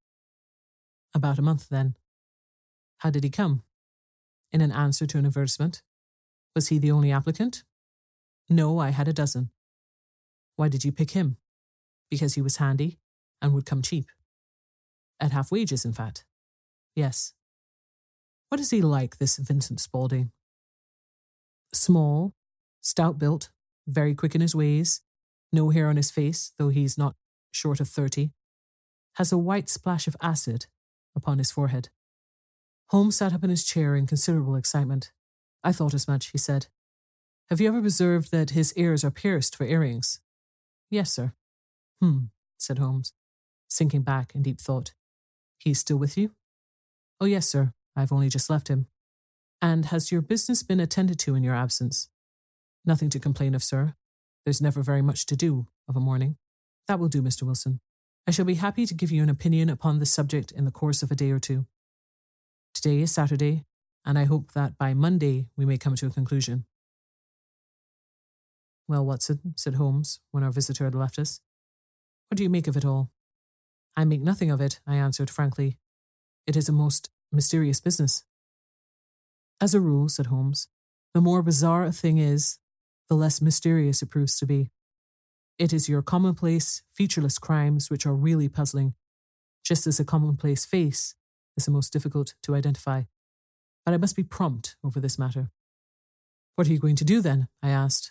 About 1.14 1.38
a 1.38 1.42
month 1.42 1.68
then. 1.68 1.96
How 2.98 3.10
did 3.10 3.24
he 3.24 3.30
come? 3.30 3.62
In 4.52 4.60
an 4.60 4.72
answer 4.72 5.06
to 5.06 5.18
an 5.18 5.26
advertisement? 5.26 5.82
Was 6.54 6.68
he 6.68 6.78
the 6.78 6.90
only 6.90 7.12
applicant? 7.12 7.64
No, 8.48 8.78
I 8.78 8.90
had 8.90 9.08
a 9.08 9.12
dozen. 9.12 9.50
Why 10.56 10.68
did 10.68 10.84
you 10.84 10.92
pick 10.92 11.12
him? 11.12 11.36
Because 12.10 12.34
he 12.34 12.42
was 12.42 12.56
handy 12.56 12.98
and 13.40 13.52
would 13.52 13.66
come 13.66 13.82
cheap. 13.82 14.06
At 15.18 15.32
half 15.32 15.50
wages, 15.50 15.84
in 15.84 15.92
fact. 15.92 16.24
Yes. 16.94 17.32
What 18.48 18.60
is 18.60 18.70
he 18.70 18.82
like, 18.82 19.18
this 19.18 19.36
Vincent 19.38 19.80
Spaulding? 19.80 20.30
Small, 21.72 22.34
stout 22.80 23.18
built, 23.18 23.50
very 23.86 24.14
quick 24.14 24.34
in 24.34 24.40
his 24.40 24.54
ways, 24.54 25.00
no 25.52 25.70
hair 25.70 25.88
on 25.88 25.96
his 25.96 26.10
face, 26.10 26.52
though 26.58 26.68
he's 26.68 26.96
not 26.96 27.16
short 27.50 27.80
of 27.80 27.88
thirty, 27.88 28.32
has 29.14 29.32
a 29.32 29.38
white 29.38 29.68
splash 29.68 30.06
of 30.06 30.16
acid 30.20 30.66
upon 31.14 31.38
his 31.38 31.50
forehead. 31.50 31.90
Holmes 32.88 33.16
sat 33.16 33.32
up 33.32 33.44
in 33.44 33.50
his 33.50 33.64
chair 33.64 33.96
in 33.96 34.06
considerable 34.06 34.56
excitement. 34.56 35.12
I 35.64 35.72
thought 35.72 35.94
as 35.94 36.08
much, 36.08 36.28
he 36.28 36.38
said. 36.38 36.66
Have 37.48 37.60
you 37.60 37.68
ever 37.68 37.78
observed 37.78 38.30
that 38.32 38.50
his 38.50 38.72
ears 38.76 39.04
are 39.04 39.10
pierced 39.10 39.56
for 39.56 39.64
earrings? 39.64 40.20
Yes, 40.90 41.12
sir. 41.12 41.32
Hmm, 42.00 42.26
said 42.56 42.78
Holmes, 42.78 43.12
sinking 43.68 44.02
back 44.02 44.34
in 44.34 44.42
deep 44.42 44.60
thought. 44.60 44.92
He's 45.58 45.78
still 45.78 45.96
with 45.96 46.18
you? 46.18 46.32
Oh, 47.20 47.26
yes, 47.26 47.48
sir. 47.48 47.72
I've 47.94 48.12
only 48.12 48.28
just 48.28 48.50
left 48.50 48.68
him. 48.68 48.88
And 49.62 49.86
has 49.86 50.10
your 50.10 50.22
business 50.22 50.64
been 50.64 50.80
attended 50.80 51.20
to 51.20 51.36
in 51.36 51.44
your 51.44 51.54
absence? 51.54 52.08
Nothing 52.84 53.08
to 53.10 53.20
complain 53.20 53.54
of, 53.54 53.62
sir. 53.62 53.94
There's 54.44 54.60
never 54.60 54.82
very 54.82 55.02
much 55.02 55.24
to 55.26 55.36
do 55.36 55.68
of 55.88 55.94
a 55.94 56.00
morning. 56.00 56.36
That 56.88 56.98
will 56.98 57.08
do, 57.08 57.22
Mr. 57.22 57.44
Wilson. 57.44 57.78
I 58.26 58.32
shall 58.32 58.44
be 58.44 58.54
happy 58.54 58.86
to 58.86 58.94
give 58.94 59.12
you 59.12 59.22
an 59.22 59.28
opinion 59.28 59.70
upon 59.70 60.00
this 60.00 60.10
subject 60.10 60.50
in 60.50 60.64
the 60.64 60.72
course 60.72 61.04
of 61.04 61.12
a 61.12 61.14
day 61.14 61.30
or 61.30 61.38
two. 61.38 61.66
Today 62.74 63.02
is 63.02 63.12
Saturday, 63.12 63.64
and 64.04 64.18
I 64.18 64.24
hope 64.24 64.52
that 64.52 64.76
by 64.76 64.94
Monday 64.94 65.46
we 65.56 65.64
may 65.64 65.78
come 65.78 65.94
to 65.94 66.06
a 66.08 66.10
conclusion. 66.10 66.64
Well, 68.88 69.06
Watson, 69.06 69.54
said 69.56 69.76
Holmes, 69.76 70.18
when 70.32 70.42
our 70.42 70.50
visitor 70.50 70.84
had 70.84 70.94
left 70.96 71.20
us, 71.20 71.40
what 72.28 72.36
do 72.36 72.42
you 72.42 72.50
make 72.50 72.66
of 72.66 72.76
it 72.76 72.84
all? 72.84 73.12
I 73.96 74.04
make 74.04 74.22
nothing 74.22 74.50
of 74.50 74.60
it, 74.60 74.80
I 74.88 74.96
answered 74.96 75.30
frankly. 75.30 75.78
It 76.48 76.56
is 76.56 76.68
a 76.68 76.72
most 76.72 77.10
mysterious 77.30 77.78
business. 77.78 78.24
As 79.62 79.74
a 79.74 79.80
rule, 79.80 80.08
said 80.08 80.26
Holmes, 80.26 80.66
the 81.14 81.20
more 81.20 81.40
bizarre 81.40 81.84
a 81.84 81.92
thing 81.92 82.18
is, 82.18 82.58
the 83.08 83.14
less 83.14 83.40
mysterious 83.40 84.02
it 84.02 84.10
proves 84.10 84.36
to 84.40 84.44
be. 84.44 84.72
It 85.56 85.72
is 85.72 85.88
your 85.88 86.02
commonplace, 86.02 86.82
featureless 86.90 87.38
crimes 87.38 87.88
which 87.88 88.04
are 88.04 88.12
really 88.12 88.48
puzzling, 88.48 88.94
just 89.62 89.86
as 89.86 90.00
a 90.00 90.04
commonplace 90.04 90.64
face 90.64 91.14
is 91.56 91.64
the 91.64 91.70
most 91.70 91.92
difficult 91.92 92.34
to 92.42 92.56
identify. 92.56 93.04
But 93.86 93.94
I 93.94 93.98
must 93.98 94.16
be 94.16 94.24
prompt 94.24 94.74
over 94.82 94.98
this 94.98 95.16
matter. 95.16 95.52
What 96.56 96.66
are 96.66 96.72
you 96.72 96.80
going 96.80 96.96
to 96.96 97.04
do 97.04 97.20
then? 97.20 97.46
I 97.62 97.68
asked. 97.68 98.10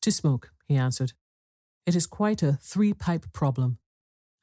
To 0.00 0.10
smoke, 0.10 0.52
he 0.66 0.76
answered. 0.76 1.12
It 1.84 1.94
is 1.94 2.06
quite 2.06 2.42
a 2.42 2.58
three 2.62 2.94
pipe 2.94 3.26
problem, 3.34 3.76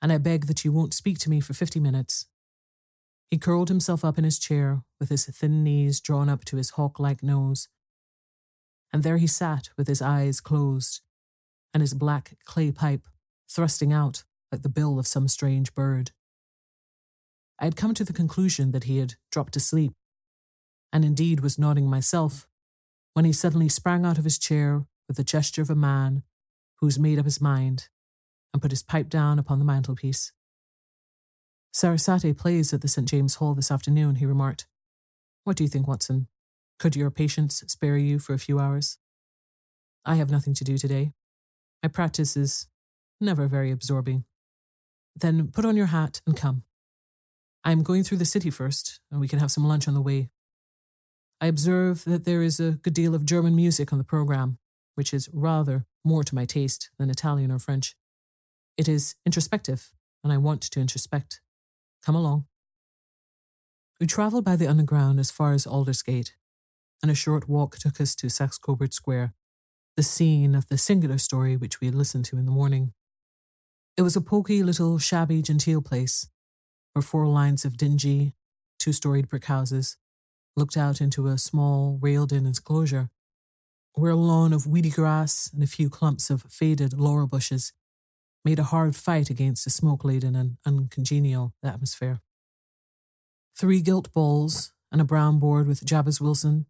and 0.04 0.12
I 0.12 0.20
beg 0.20 0.46
that 0.46 0.64
you 0.64 0.72
won't 0.72 0.94
speak 0.94 1.18
to 1.20 1.32
me 1.32 1.40
for 1.40 1.56
fifty 1.56 1.80
minutes. 1.80 2.28
He 3.32 3.38
curled 3.38 3.70
himself 3.70 4.04
up 4.04 4.18
in 4.18 4.26
his 4.26 4.38
chair, 4.38 4.84
with 5.00 5.08
his 5.08 5.26
thin 5.26 5.64
knees 5.64 6.02
drawn 6.02 6.28
up 6.28 6.44
to 6.46 6.58
his 6.58 6.72
hawk 6.72 7.00
like 7.00 7.24
nose, 7.24 7.70
and 8.92 9.04
there 9.04 9.18
he 9.18 9.26
sat 9.26 9.70
with 9.78 9.88
his 9.88 10.02
eyes 10.02 10.42
closed 10.42 11.00
and 11.74 11.80
his 11.80 11.94
black 11.94 12.38
clay 12.44 12.74
pipe 12.74 13.08
thrusting 13.50 13.94
out 13.94 14.26
like 14.52 14.64
the 14.64 14.70
bill 14.70 15.00
of 15.00 15.08
some 15.08 15.30
strange 15.30 15.74
bird. 15.74 16.12
I 17.58 17.64
had 17.64 17.78
come 17.78 17.94
to 17.94 18.04
the 18.04 18.12
conclusion 18.12 18.72
that 18.72 18.84
he 18.84 18.98
had 18.98 19.16
dropped 19.32 19.56
asleep, 19.56 19.94
and 20.92 21.06
indeed 21.06 21.40
was 21.40 21.58
nodding 21.58 21.90
myself, 21.90 22.50
when 23.14 23.24
he 23.24 23.32
suddenly 23.32 23.70
sprang 23.70 24.06
out 24.06 24.18
of 24.18 24.26
his 24.26 24.38
chair 24.38 24.86
with 25.08 25.16
the 25.16 25.24
gesture 25.24 25.62
of 25.62 25.70
a 25.70 25.76
man 25.76 26.24
who 26.80 26.88
has 26.88 27.00
made 27.00 27.18
up 27.18 27.26
his 27.26 27.40
mind 27.40 27.88
and 28.52 28.62
put 28.62 28.72
his 28.72 28.84
pipe 28.84 29.08
down 29.08 29.40
upon 29.40 29.60
the 29.60 29.66
mantelpiece. 29.66 30.34
Sarasate 31.74 32.38
plays 32.38 32.74
at 32.74 32.82
the 32.82 32.88
St. 32.90 33.08
James 33.08 33.36
Hall 33.36 33.54
this 33.54 33.72
afternoon, 33.72 34.16
he 34.16 34.26
remarked. 34.26 34.68
What 35.46 35.56
do 35.56 35.64
you 35.64 35.70
think, 35.70 35.88
Watson? 35.88 36.28
Could 36.80 36.96
your 36.96 37.10
patients 37.10 37.64
spare 37.68 37.98
you 37.98 38.20
for 38.20 38.34
a 38.34 38.40
few 38.40 38.60
hours? 38.60 38.98
I 40.06 40.16
have 40.16 40.30
nothing 40.30 40.54
to 40.56 40.64
do 40.64 40.78
today. 40.78 41.14
My 41.82 41.88
practice 41.88 42.36
is 42.36 42.68
never 43.22 43.48
very 43.48 43.72
absorbing. 43.72 44.26
Then 45.16 45.48
put 45.48 45.66
on 45.66 45.78
your 45.78 45.88
hat 45.88 46.22
and 46.26 46.36
come. 46.36 46.64
I 47.64 47.72
am 47.72 47.84
going 47.84 48.04
through 48.04 48.18
the 48.18 48.26
city 48.26 48.50
first, 48.50 49.00
and 49.10 49.22
we 49.22 49.28
can 49.28 49.40
have 49.40 49.52
some 49.52 49.68
lunch 49.68 49.88
on 49.88 49.94
the 49.94 50.02
way. 50.02 50.30
I 51.40 51.48
observe 51.48 52.04
that 52.06 52.26
there 52.26 52.42
is 52.42 52.60
a 52.60 52.72
good 52.84 52.94
deal 52.94 53.16
of 53.16 53.26
German 53.26 53.56
music 53.56 53.94
on 53.94 54.00
the 54.00 54.04
program, 54.06 54.58
which 54.96 55.14
is 55.14 55.30
rather 55.32 55.86
more 56.04 56.24
to 56.24 56.36
my 56.36 56.46
taste 56.46 56.90
than 57.00 57.10
Italian 57.10 57.52
or 57.52 57.60
French. 57.60 57.96
It 58.78 58.90
is 58.90 59.16
introspective, 59.26 59.92
and 60.24 60.34
I 60.34 60.38
want 60.38 60.62
to 60.64 60.80
introspect. 60.80 61.40
Come 62.06 62.16
along. 62.16 62.46
We 64.00 64.08
travelled 64.08 64.44
by 64.44 64.56
the 64.56 64.68
underground 64.68 65.20
as 65.20 65.30
far 65.30 65.54
as 65.54 65.68
Aldersgate, 65.68 66.34
and 67.04 67.12
a 67.12 67.16
short 67.16 67.48
walk 67.48 67.78
took 67.78 68.02
us 68.02 68.16
to 68.16 68.30
Saxe 68.30 68.58
Coburg 68.58 68.94
Square, 68.94 69.36
the 69.96 70.04
scene 70.04 70.56
of 70.56 70.68
the 70.68 70.78
singular 70.78 71.20
story 71.20 71.56
which 71.56 71.80
we 71.80 71.86
had 71.86 71.96
listened 71.96 72.26
to 72.26 72.38
in 72.38 72.46
the 72.46 72.52
morning. 72.52 72.94
It 73.98 74.02
was 74.02 74.16
a 74.16 74.22
poky 74.22 74.64
little 74.64 74.98
shabby 74.98 75.44
genteel 75.44 75.82
place, 75.82 76.28
where 76.94 77.04
four 77.04 77.28
lines 77.28 77.66
of 77.66 77.78
dingy, 77.78 78.34
two 78.80 78.94
storied 78.94 79.28
brick 79.28 79.46
houses 79.46 79.98
looked 80.56 80.78
out 80.78 81.02
into 81.02 81.28
a 81.28 81.38
small, 81.38 82.00
railed 82.02 82.34
in 82.34 82.46
enclosure, 82.48 83.10
where 83.94 84.12
a 84.12 84.16
lawn 84.16 84.54
of 84.54 84.66
weedy 84.66 84.90
grass 84.90 85.52
and 85.54 85.62
a 85.62 85.68
few 85.68 85.90
clumps 85.90 86.30
of 86.30 86.44
faded 86.50 86.98
laurel 86.98 87.28
bushes 87.28 87.74
made 88.44 88.60
a 88.60 88.64
hard 88.64 88.96
fight 88.96 89.30
against 89.30 89.68
a 89.68 89.70
smoke 89.70 90.04
laden 90.04 90.36
and 90.36 90.58
uncongenial 90.66 91.54
atmosphere. 91.64 92.22
Three 93.56 93.82
gilt 93.82 94.12
balls 94.14 94.74
and 94.92 95.00
a 95.00 95.06
brown 95.06 95.40
board 95.40 95.68
with 95.68 95.86
Jabez 95.86 96.20
Wilson 96.20 96.66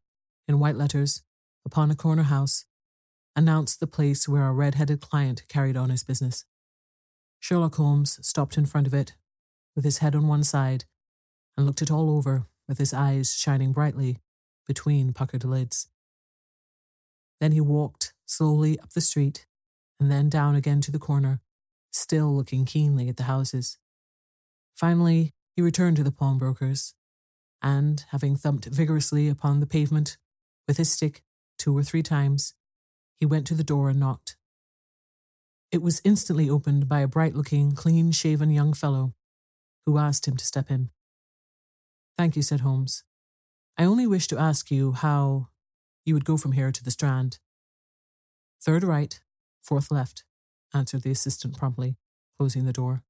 in 0.48 0.60
white 0.60 0.76
letters 0.76 1.24
upon 1.66 1.92
a 1.92 1.96
corner 1.96 2.24
house, 2.24 2.66
announced 3.36 3.80
the 3.80 3.88
place 3.88 4.28
where 4.28 4.44
our 4.44 4.54
red 4.54 4.76
headed 4.76 5.00
client 5.00 5.44
carried 5.48 5.78
on 5.78 5.90
his 5.90 6.04
business. 6.04 6.46
Sherlock 7.40 7.76
Holmes 7.76 8.20
stopped 8.26 8.58
in 8.58 8.66
front 8.66 8.88
of 8.88 8.94
it, 8.94 9.14
with 9.76 9.86
his 9.86 10.00
head 10.00 10.16
on 10.16 10.28
one 10.28 10.44
side, 10.44 10.86
and 11.56 11.66
looked 11.66 11.82
it 11.82 11.92
all 11.92 12.10
over 12.10 12.46
with 12.68 12.78
his 12.78 12.94
eyes 12.94 13.34
shining 13.34 13.72
brightly 13.72 14.20
between 14.68 15.14
puckered 15.14 15.44
lids. 15.44 15.88
Then 17.40 17.52
he 17.52 17.62
walked 17.62 18.14
slowly 18.26 18.80
up 18.80 18.92
the 18.92 19.02
street 19.02 19.48
and 20.00 20.12
then 20.12 20.30
down 20.30 20.56
again 20.56 20.82
to 20.82 20.92
the 20.92 21.00
corner, 21.00 21.40
still 21.92 22.36
looking 22.36 22.66
keenly 22.66 23.10
at 23.10 23.18
the 23.18 23.24
houses. 23.24 23.78
Finally, 24.76 25.34
he 25.56 25.62
returned 25.62 25.98
to 25.98 26.04
the 26.04 26.12
pawnbroker's, 26.12 26.96
and, 27.62 28.06
having 28.10 28.36
thumped 28.36 28.66
vigorously 28.66 29.28
upon 29.28 29.60
the 29.60 29.68
pavement 29.68 30.18
with 30.68 30.78
his 30.78 30.92
stick 30.92 31.22
two 31.58 31.78
or 31.78 31.84
three 31.84 32.02
times, 32.02 32.56
he 33.16 33.26
went 33.26 33.46
to 33.48 33.54
the 33.54 33.64
door 33.64 33.90
and 33.90 34.00
knocked. 34.00 34.36
It 35.72 35.82
was 35.82 36.02
instantly 36.04 36.50
opened 36.50 36.88
by 36.88 37.02
a 37.02 37.08
bright 37.08 37.36
looking, 37.36 37.74
clean 37.74 38.12
shaven 38.12 38.50
young 38.50 38.74
fellow 38.74 39.14
who 39.86 39.98
asked 39.98 40.28
him 40.28 40.38
to 40.38 40.46
step 40.46 40.72
in. 40.72 40.90
Thank 42.18 42.36
you, 42.36 42.42
said 42.42 42.62
Holmes. 42.62 43.04
I 43.78 43.86
only 43.86 44.06
wish 44.06 44.28
to 44.28 44.40
ask 44.40 44.70
you 44.70 44.92
how 44.94 45.48
you 46.06 46.14
would 46.14 46.26
go 46.26 46.38
from 46.38 46.52
here 46.52 46.72
to 46.72 46.84
the 46.84 46.92
Strand. 46.92 47.40
Third 48.62 48.84
right, 48.84 49.20
fourth 49.62 49.92
left, 49.92 50.24
answered 50.74 51.04
the 51.04 51.12
assistant 51.12 51.58
promptly, 51.58 51.98
closing 52.38 52.66
the 52.66 52.74
door. 52.74 53.04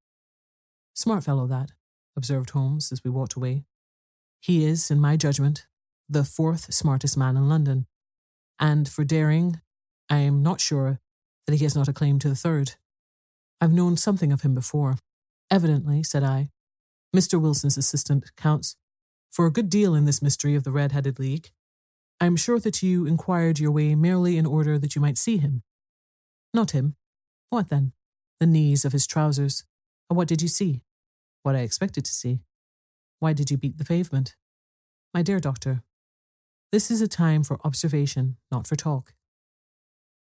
Smart 0.94 1.24
fellow, 1.24 1.48
that, 1.48 1.72
observed 2.16 2.52
Holmes 2.52 2.92
as 2.92 3.04
we 3.04 3.12
walked 3.12 3.36
away. 3.36 3.64
He 4.40 4.66
is, 4.66 4.92
in 4.92 5.00
my 5.00 5.18
judgment, 5.18 5.68
the 6.10 6.24
fourth 6.24 6.74
smartest 6.74 7.18
man 7.18 7.38
in 7.38 7.48
London, 7.48 7.88
and 8.60 8.88
for 8.90 9.04
daring, 9.04 9.62
I 10.10 10.18
am 10.18 10.44
not 10.44 10.60
sure 10.60 11.00
that 11.48 11.56
he 11.56 11.64
has 11.64 11.76
not 11.76 11.88
a 11.88 11.94
claim 11.94 12.20
to 12.20 12.30
the 12.30 12.36
third. 12.36 12.74
I've 13.60 13.72
known 13.72 13.98
something 13.98 14.32
of 14.32 14.42
him 14.42 14.54
before. 14.54 14.98
Evidently, 15.50 16.04
said 16.04 16.24
I, 16.24 16.50
Mr. 17.16 17.40
Wilson's 17.40 17.78
assistant 17.78 18.32
counts 18.36 18.76
for 19.30 19.46
a 19.46 19.52
good 19.52 19.70
deal 19.70 19.96
in 19.96 20.06
this 20.06 20.22
mystery 20.22 20.56
of 20.56 20.64
the 20.64 20.72
Red 20.72 20.92
Headed 20.92 21.20
League. 21.20 21.52
I 22.20 22.26
am 22.26 22.36
sure 22.36 22.60
that 22.60 22.84
you 22.84 23.06
inquired 23.06 23.60
your 23.60 23.72
way 23.72 23.96
merely 23.96 24.38
in 24.38 24.46
order 24.46 24.78
that 24.78 24.96
you 24.96 25.02
might 25.02 25.18
see 25.18 25.38
him. 25.38 25.64
Not 26.54 26.72
him. 26.72 26.96
What 27.52 27.68
then? 27.68 27.92
The 28.40 28.46
knees 28.46 28.86
of 28.86 28.94
his 28.94 29.06
trousers. 29.06 29.66
And 30.10 30.16
what 30.16 30.30
did 30.30 30.42
you 30.42 30.48
see? 30.48 30.84
What 31.44 31.54
I 31.54 31.60
expected 31.60 32.06
to 32.06 32.14
see. 32.14 32.40
Why 33.20 33.34
did 33.34 33.52
you 33.52 33.58
beat 33.58 33.78
the 33.78 33.84
pavement? 33.84 34.36
My 35.14 35.22
dear 35.22 35.42
doctor, 35.42 35.84
this 36.72 36.90
is 36.90 37.02
a 37.02 37.10
time 37.10 37.44
for 37.44 37.60
observation, 37.66 38.38
not 38.50 38.68
for 38.68 38.78
talk. 38.78 39.14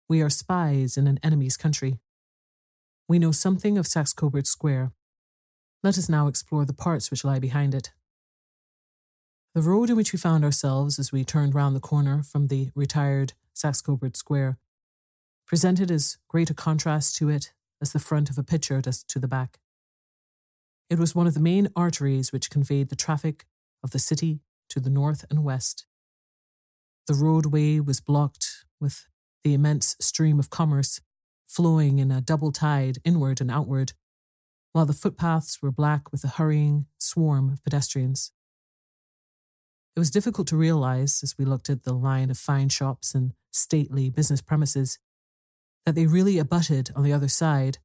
We 0.08 0.22
are 0.22 0.30
spies 0.30 0.96
in 0.96 1.08
an 1.08 1.20
enemy's 1.24 1.58
country. 1.58 1.98
We 3.08 3.18
know 3.18 3.32
something 3.32 3.80
of 3.80 3.88
Saxe 3.88 4.14
Coburg 4.14 4.46
Square. 4.46 4.92
Let 5.82 5.98
us 5.98 6.08
now 6.08 6.28
explore 6.28 6.66
the 6.66 6.74
parts 6.74 7.10
which 7.10 7.26
lie 7.26 7.40
behind 7.40 7.74
it. 7.74 7.94
The 9.56 9.64
road 9.64 9.90
in 9.90 9.96
which 9.96 10.14
we 10.14 10.20
found 10.20 10.46
ourselves 10.46 11.00
as 11.00 11.12
we 11.12 11.26
turned 11.26 11.56
round 11.56 11.76
the 11.76 11.80
corner 11.80 12.22
from 12.22 12.46
the 12.46 12.70
retired 12.76 13.34
Saxe 13.56 13.82
Coburg 13.82 14.16
Square 14.16 14.60
presented 15.48 15.90
as 15.90 16.18
great 16.28 16.50
a 16.50 16.54
contrast 16.54 17.16
to 17.16 17.30
it 17.30 17.54
as 17.82 17.94
the 17.94 18.00
front 18.00 18.30
of 18.30 18.38
a 18.38 18.44
picture 18.44 18.82
does 18.82 19.04
to 19.04 19.18
the 19.18 19.28
back. 19.28 19.60
It 20.90 21.00
was 21.00 21.16
one 21.16 21.28
of 21.28 21.34
the 21.34 21.40
main 21.40 21.70
arteries 21.76 22.32
which 22.32 22.50
conveyed 22.50 22.90
the 22.90 22.96
traffic 22.96 23.46
of 23.84 23.92
the 23.92 24.00
city 24.00 24.42
to 24.70 24.80
the 24.80 24.90
north 24.90 25.26
and 25.30 25.44
west. 25.44 25.86
The 27.08 27.14
roadway 27.14 27.80
was 27.80 28.02
blocked 28.02 28.66
with 28.80 29.08
the 29.44 29.54
immense 29.54 29.96
stream 30.00 30.40
of 30.40 30.50
commerce 30.50 31.00
flowing 31.46 32.00
in 32.00 32.12
a 32.12 32.22
double 32.22 32.52
tide 32.52 32.98
inward 33.06 33.40
and 33.40 33.50
outward, 33.50 33.94
while 34.74 34.86
the 34.86 34.94
footpaths 34.94 35.62
were 35.62 35.72
black 35.72 36.12
with 36.12 36.24
a 36.26 36.30
hurrying 36.30 36.86
swarm 36.98 37.50
of 37.50 37.64
pedestrians. 37.64 38.32
It 39.96 40.00
was 40.00 40.12
difficult 40.12 40.48
to 40.50 40.58
realize, 40.58 41.22
as 41.24 41.38
we 41.38 41.46
looked 41.46 41.70
at 41.70 41.84
the 41.84 41.94
line 41.94 42.30
of 42.30 42.38
fine 42.38 42.70
shops 42.70 43.16
and 43.16 43.34
stately 43.52 44.10
business 44.10 44.42
premises, 44.42 45.00
that 45.88 45.96
they 45.96 46.06
really 46.06 46.38
abutted 46.38 46.92
on 46.98 47.04
the 47.04 47.14
other 47.14 47.30
side 47.30 47.78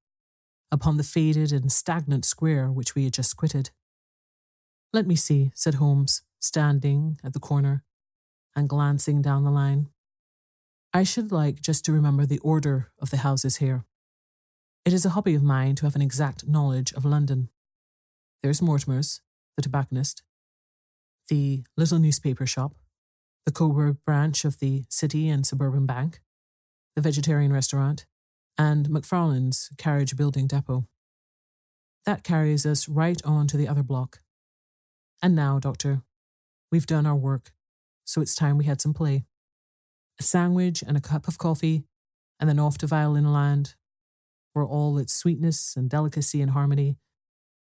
upon 0.73 0.97
the 0.97 1.05
faded 1.05 1.53
and 1.53 1.71
stagnant 1.71 2.25
square 2.25 2.69
which 2.69 2.97
we 2.97 3.05
had 3.05 3.13
just 3.13 3.37
quitted. 3.37 3.71
Let 4.93 5.07
me 5.07 5.15
see, 5.15 5.53
said 5.55 5.75
Holmes, 5.75 6.23
standing 6.41 7.17
at 7.23 7.33
the 7.33 7.39
corner 7.39 7.85
and 8.57 8.69
glancing 8.69 9.23
down 9.23 9.45
the 9.45 9.53
line. 9.53 9.89
I 10.93 11.05
should 11.05 11.31
like 11.31 11.63
just 11.63 11.85
to 11.85 11.93
remember 11.93 12.27
the 12.27 12.41
order 12.41 12.91
of 12.99 13.11
the 13.11 13.19
houses 13.19 13.59
here. 13.59 13.85
It 14.85 14.93
is 14.93 15.07
a 15.07 15.11
hobby 15.11 15.37
of 15.37 15.45
mine 15.45 15.77
to 15.77 15.87
have 15.87 15.95
an 15.95 16.03
exact 16.03 16.49
knowledge 16.49 16.93
of 16.95 17.05
London. 17.05 17.51
There's 18.43 18.61
Mortimer's, 18.61 19.21
the 19.55 19.63
tobacconist, 19.63 20.25
the 21.29 21.63
little 21.77 22.01
newspaper 22.01 22.47
shop, 22.47 22.75
the 23.47 23.53
Coburg 23.53 23.99
branch 24.05 24.45
of 24.45 24.59
the 24.59 24.87
City 24.89 25.29
and 25.29 25.47
Suburban 25.47 25.87
Bank, 25.87 26.21
the 26.95 27.03
vegetarian 27.03 27.53
restaurant, 27.53 28.07
and 28.59 28.89
McFarlane's 28.89 29.71
carriage 29.79 30.17
building 30.17 30.47
depot. 30.47 30.87
That 32.05 32.25
carries 32.25 32.67
us 32.67 32.89
right 32.89 33.21
on 33.25 33.47
to 33.49 33.57
the 33.57 33.69
other 33.69 33.83
block. 33.83 34.21
And 35.23 35.35
now, 35.35 35.59
Doctor, 35.59 36.03
we've 36.71 36.87
done 36.87 37.07
our 37.07 37.17
work, 37.17 37.53
so 38.05 38.21
it's 38.21 38.35
time 38.35 38.59
we 38.59 38.65
had 38.65 38.81
some 38.81 38.93
play. 38.93 39.25
A 40.19 40.23
sandwich 40.23 40.83
and 40.83 40.97
a 40.97 41.01
cup 41.01 41.29
of 41.29 41.39
coffee, 41.39 41.85
and 42.41 42.49
then 42.49 42.59
off 42.59 42.77
to 42.79 42.87
violin 42.87 43.33
land, 43.33 43.75
where 44.53 44.65
all 44.65 44.99
its 44.99 45.13
sweetness 45.13 45.75
and 45.77 45.89
delicacy 45.89 46.43
and 46.43 46.51
harmony, 46.51 46.99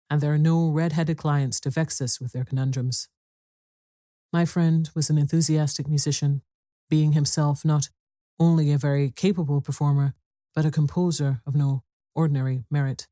and 0.09 0.22
there 0.22 0.33
are 0.33 0.38
no 0.38 0.69
red 0.69 0.93
headed 0.93 1.17
clients 1.17 1.59
to 1.61 1.69
vex 1.69 2.01
us 2.01 2.22
with 2.22 2.31
their 2.31 2.45
conundrums. 2.45 3.09
My 4.31 4.45
friend 4.45 4.89
was 4.95 5.09
an 5.09 5.17
enthusiastic 5.17 5.88
musician, 5.88 6.41
being 6.89 7.14
himself 7.14 7.65
not 7.65 7.89
only 8.40 8.72
a 8.72 8.77
very 8.77 9.11
capable 9.11 9.61
performer, 9.61 10.14
but 10.56 10.66
a 10.66 10.72
composer 10.72 11.42
of 11.45 11.56
no 11.56 11.84
ordinary 12.16 12.64
merit. 12.72 13.08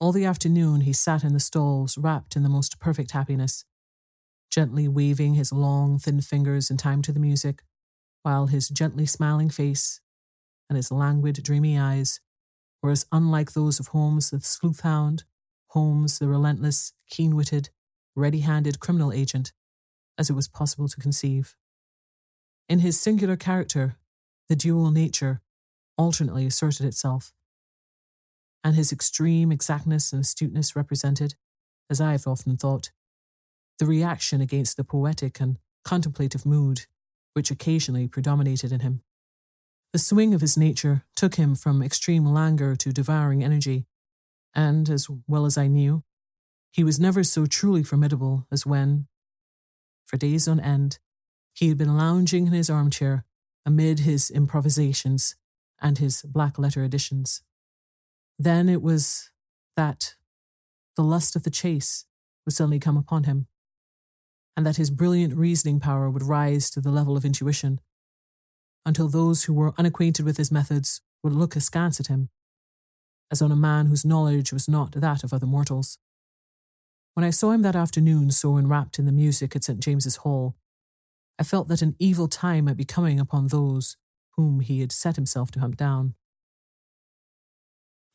All 0.00 0.12
the 0.12 0.24
afternoon 0.24 0.82
he 0.82 0.92
sat 0.92 1.24
in 1.24 1.34
the 1.34 1.40
stalls, 1.40 1.98
wrapped 1.98 2.36
in 2.36 2.42
the 2.42 2.48
most 2.48 2.78
perfect 2.78 3.10
happiness, 3.10 3.64
gently 4.50 4.86
waving 4.86 5.34
his 5.34 5.52
long, 5.52 5.98
thin 5.98 6.20
fingers 6.20 6.70
in 6.70 6.76
time 6.76 7.02
to 7.02 7.12
the 7.12 7.20
music, 7.20 7.62
while 8.22 8.46
his 8.46 8.68
gently 8.68 9.06
smiling 9.06 9.50
face 9.50 10.00
and 10.68 10.76
his 10.76 10.92
languid, 10.92 11.42
dreamy 11.42 11.78
eyes 11.78 12.20
were 12.82 12.90
as 12.90 13.06
unlike 13.10 13.52
those 13.52 13.80
of 13.80 13.88
Holmes 13.88 14.30
the 14.30 14.40
sleuth 14.40 14.80
hound, 14.80 15.24
Holmes 15.68 16.18
the 16.18 16.28
relentless, 16.28 16.92
keen 17.10 17.34
witted, 17.34 17.70
ready 18.14 18.40
handed 18.40 18.80
criminal 18.80 19.12
agent, 19.12 19.52
as 20.16 20.30
it 20.30 20.34
was 20.34 20.48
possible 20.48 20.88
to 20.88 21.00
conceive. 21.00 21.56
In 22.68 22.80
his 22.80 23.00
singular 23.00 23.36
character, 23.36 23.96
the 24.48 24.56
dual 24.56 24.90
nature 24.90 25.40
alternately 25.96 26.46
asserted 26.46 26.86
itself, 26.86 27.32
and 28.64 28.76
his 28.76 28.92
extreme 28.92 29.52
exactness 29.52 30.12
and 30.12 30.20
astuteness 30.20 30.74
represented, 30.74 31.34
as 31.90 32.00
I 32.00 32.12
have 32.12 32.26
often 32.26 32.56
thought, 32.56 32.90
the 33.78 33.86
reaction 33.86 34.40
against 34.40 34.76
the 34.76 34.84
poetic 34.84 35.40
and 35.40 35.58
contemplative 35.84 36.44
mood 36.44 36.86
which 37.34 37.50
occasionally 37.50 38.08
predominated 38.08 38.72
in 38.72 38.80
him. 38.80 39.02
The 39.92 39.98
swing 39.98 40.34
of 40.34 40.40
his 40.40 40.56
nature 40.56 41.04
took 41.14 41.36
him 41.36 41.54
from 41.54 41.82
extreme 41.82 42.26
languor 42.26 42.74
to 42.76 42.92
devouring 42.92 43.44
energy, 43.44 43.86
and, 44.54 44.88
as 44.90 45.08
well 45.26 45.46
as 45.46 45.56
I 45.56 45.68
knew, 45.68 46.02
he 46.72 46.84
was 46.84 47.00
never 47.00 47.24
so 47.24 47.46
truly 47.46 47.82
formidable 47.82 48.46
as 48.50 48.66
when, 48.66 49.06
for 50.04 50.16
days 50.16 50.48
on 50.48 50.60
end, 50.60 50.98
he 51.54 51.68
had 51.68 51.78
been 51.78 51.96
lounging 51.96 52.46
in 52.46 52.52
his 52.52 52.68
armchair 52.68 53.24
amid 53.68 53.98
his 53.98 54.30
improvisations 54.30 55.36
and 55.78 55.98
his 55.98 56.22
black 56.22 56.58
letter 56.58 56.82
editions. 56.82 57.42
Then 58.38 58.66
it 58.66 58.80
was 58.80 59.30
that 59.76 60.14
the 60.96 61.02
lust 61.02 61.36
of 61.36 61.42
the 61.42 61.50
chase 61.50 62.06
would 62.46 62.54
suddenly 62.54 62.78
come 62.78 62.96
upon 62.96 63.24
him, 63.24 63.46
and 64.56 64.64
that 64.64 64.78
his 64.78 64.90
brilliant 64.90 65.36
reasoning 65.36 65.80
power 65.80 66.08
would 66.08 66.22
rise 66.22 66.70
to 66.70 66.80
the 66.80 66.90
level 66.90 67.14
of 67.14 67.26
intuition, 67.26 67.78
until 68.86 69.06
those 69.06 69.44
who 69.44 69.52
were 69.52 69.74
unacquainted 69.76 70.24
with 70.24 70.38
his 70.38 70.50
methods 70.50 71.02
would 71.22 71.34
look 71.34 71.54
askance 71.54 72.00
at 72.00 72.06
him, 72.06 72.30
as 73.30 73.42
on 73.42 73.52
a 73.52 73.64
man 73.68 73.84
whose 73.84 74.02
knowledge 74.02 74.50
was 74.50 74.66
not 74.66 74.92
that 74.92 75.22
of 75.22 75.34
other 75.34 75.46
mortals. 75.46 75.98
When 77.12 77.24
I 77.24 77.30
saw 77.30 77.50
him 77.50 77.60
that 77.62 77.76
afternoon 77.76 78.30
so 78.30 78.56
enwrapped 78.56 78.98
in 78.98 79.04
the 79.04 79.12
music 79.12 79.54
at 79.54 79.64
St. 79.64 79.78
James's 79.78 80.16
Hall, 80.16 80.56
I 81.38 81.44
felt 81.44 81.68
that 81.68 81.82
an 81.82 81.94
evil 81.98 82.28
time 82.28 82.64
might 82.64 82.76
be 82.76 82.84
coming 82.84 83.20
upon 83.20 83.48
those 83.48 83.96
whom 84.32 84.60
he 84.60 84.80
had 84.80 84.92
set 84.92 85.16
himself 85.16 85.50
to 85.52 85.60
hunt 85.60 85.76
down. 85.76 86.14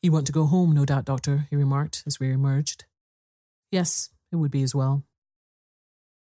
You 0.02 0.12
want 0.12 0.26
to 0.26 0.32
go 0.32 0.44
home, 0.44 0.72
no 0.72 0.84
doubt, 0.84 1.06
Doctor, 1.06 1.46
he 1.48 1.56
remarked 1.56 2.02
as 2.06 2.20
we 2.20 2.30
emerged. 2.30 2.84
Yes, 3.70 4.10
it 4.30 4.36
would 4.36 4.50
be 4.50 4.62
as 4.62 4.74
well. 4.74 5.04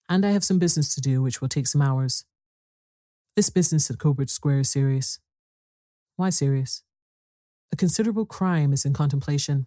And 0.07 0.25
I 0.25 0.32
have 0.32 0.43
some 0.43 0.59
business 0.59 0.93
to 0.95 1.01
do 1.01 1.22
which 1.22 1.41
will 1.41 1.49
take 1.49 1.67
some 1.67 1.82
hours. 1.82 2.25
This 3.35 3.49
business 3.49 3.90
at 3.90 3.99
Coburg 3.99 4.30
Square 4.30 4.59
is 4.59 4.69
serious. 4.69 5.19
Why 6.15 6.30
serious? 6.30 6.83
A 7.72 7.75
considerable 7.75 8.25
crime 8.25 8.72
is 8.72 8.85
in 8.85 8.93
contemplation. 8.93 9.65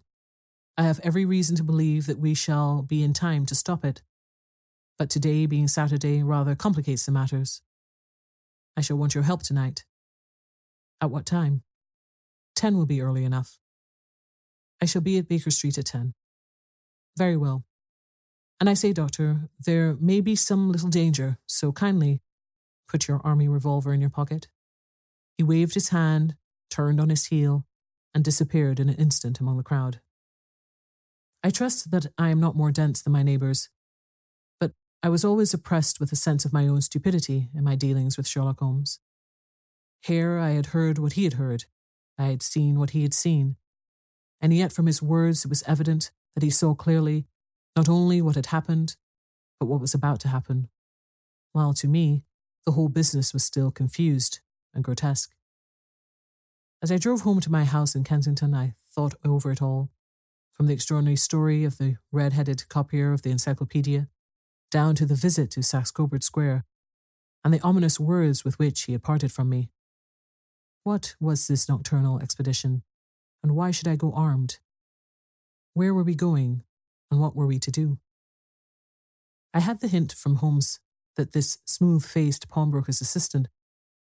I 0.77 0.83
have 0.83 1.01
every 1.03 1.25
reason 1.25 1.55
to 1.57 1.63
believe 1.63 2.05
that 2.05 2.19
we 2.19 2.33
shall 2.33 2.81
be 2.81 3.03
in 3.03 3.13
time 3.13 3.45
to 3.47 3.55
stop 3.55 3.83
it. 3.83 4.01
But 4.97 5.09
today, 5.09 5.45
being 5.45 5.67
Saturday, 5.67 6.23
rather 6.23 6.55
complicates 6.55 7.05
the 7.05 7.11
matters. 7.11 7.61
I 8.75 8.81
shall 8.81 8.97
want 8.97 9.13
your 9.13 9.23
help 9.23 9.43
tonight. 9.43 9.85
At 11.01 11.11
what 11.11 11.25
time? 11.25 11.63
Ten 12.55 12.75
will 12.75 12.87
be 12.87 13.01
early 13.01 13.23
enough. 13.23 13.59
I 14.81 14.85
shall 14.85 15.01
be 15.01 15.17
at 15.17 15.27
Baker 15.27 15.51
Street 15.51 15.77
at 15.77 15.85
ten. 15.85 16.13
Very 17.15 17.37
well. 17.37 17.63
And 18.59 18.69
I 18.69 18.73
say, 18.73 18.91
Doctor, 18.91 19.49
there 19.59 19.95
may 19.99 20.19
be 20.19 20.35
some 20.35 20.71
little 20.71 20.89
danger, 20.89 21.37
so 21.45 21.71
kindly 21.71 22.21
put 22.87 23.07
your 23.07 23.21
army 23.23 23.47
revolver 23.47 23.93
in 23.93 24.01
your 24.01 24.09
pocket. 24.09 24.47
He 25.37 25.43
waved 25.43 25.75
his 25.75 25.89
hand, 25.89 26.35
turned 26.71 26.99
on 26.99 27.09
his 27.09 27.27
heel, 27.27 27.65
and 28.15 28.23
disappeared 28.23 28.79
in 28.79 28.89
an 28.89 28.95
instant 28.95 29.39
among 29.39 29.57
the 29.57 29.63
crowd. 29.63 29.99
I 31.43 31.51
trust 31.51 31.91
that 31.91 32.07
I 32.17 32.29
am 32.29 32.39
not 32.39 32.55
more 32.55 32.71
dense 32.71 33.01
than 33.01 33.13
my 33.13 33.21
neighbours, 33.21 33.69
but 33.69 33.76
I 35.03 35.09
was 35.09 35.23
always 35.23 35.53
oppressed 35.53 35.99
with 35.99 36.11
a 36.11 36.15
sense 36.15 36.43
of 36.43 36.51
my 36.51 36.67
own 36.67 36.81
stupidity 36.81 37.49
in 37.53 37.63
my 37.63 37.75
dealings 37.75 38.17
with 38.17 38.27
Sherlock 38.27 38.59
Holmes. 38.59 38.99
Here 40.01 40.39
I 40.39 40.51
had 40.51 40.67
heard 40.67 40.97
what 40.97 41.13
he 41.13 41.23
had 41.23 41.33
heard, 41.33 41.65
I 42.17 42.25
had 42.25 42.41
seen 42.41 42.79
what 42.79 42.91
he 42.91 43.03
had 43.03 43.13
seen, 43.13 43.57
and 44.41 44.53
yet 44.53 44.73
from 44.73 44.87
his 44.87 45.01
words 45.01 45.45
it 45.45 45.49
was 45.49 45.63
evident 45.67 46.11
that 46.33 46.43
he 46.43 46.49
saw 46.49 46.73
clearly 46.73 47.25
not 47.75 47.87
only 47.87 48.21
what 48.21 48.35
had 48.35 48.47
happened, 48.47 48.95
but 49.59 49.67
what 49.67 49.79
was 49.79 49.93
about 49.93 50.19
to 50.21 50.29
happen, 50.29 50.67
while 51.51 51.73
to 51.75 51.87
me 51.87 52.23
the 52.65 52.71
whole 52.71 52.89
business 52.89 53.33
was 53.33 53.43
still 53.43 53.71
confused 53.71 54.39
and 54.73 54.83
grotesque. 54.83 55.31
As 56.81 56.91
I 56.91 56.97
drove 56.97 57.21
home 57.21 57.39
to 57.41 57.51
my 57.51 57.65
house 57.65 57.95
in 57.95 58.03
Kensington, 58.03 58.53
I 58.53 58.73
thought 58.93 59.15
over 59.23 59.51
it 59.51 59.61
all, 59.61 59.89
from 60.51 60.65
the 60.65 60.73
extraordinary 60.73 61.15
story 61.15 61.63
of 61.63 61.77
the 61.77 61.97
red 62.11 62.33
headed 62.33 62.67
copier 62.67 63.13
of 63.13 63.21
the 63.21 63.31
encyclopedia, 63.31 64.09
down 64.71 64.95
to 64.95 65.05
the 65.05 65.15
visit 65.15 65.51
to 65.51 65.63
Saxe 65.63 65.91
Coburg 65.91 66.23
Square, 66.23 66.65
and 67.43 67.53
the 67.53 67.61
ominous 67.61 67.99
words 67.99 68.43
with 68.43 68.59
which 68.59 68.83
he 68.83 68.91
had 68.91 69.03
parted 69.03 69.31
from 69.31 69.49
me. 69.49 69.69
What 70.83 71.15
was 71.19 71.47
this 71.47 71.69
nocturnal 71.69 72.19
expedition, 72.19 72.83
and 73.43 73.55
why 73.55 73.71
should 73.71 73.87
I 73.87 73.95
go 73.95 74.11
armed? 74.13 74.59
Where 75.73 75.93
were 75.93 76.03
we 76.03 76.15
going, 76.15 76.63
and 77.11 77.19
what 77.19 77.35
were 77.35 77.47
we 77.47 77.59
to 77.59 77.71
do? 77.71 77.99
I 79.53 79.59
had 79.59 79.79
the 79.79 79.87
hint 79.87 80.13
from 80.13 80.35
Holmes 80.35 80.79
that 81.15 81.33
this 81.33 81.57
smooth 81.65 82.05
faced 82.05 82.47
pawnbroker's 82.47 83.01
assistant 83.01 83.47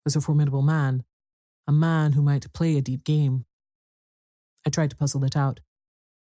was 0.04 0.16
a 0.16 0.22
formidable 0.22 0.62
man, 0.62 1.04
a 1.68 1.72
man 1.72 2.14
who 2.14 2.22
might 2.22 2.52
play 2.54 2.78
a 2.78 2.82
deep 2.82 3.04
game. 3.04 3.46
I 4.66 4.70
tried 4.70 4.90
to 4.90 4.96
puzzle 4.96 5.24
it 5.24 5.36
out, 5.36 5.60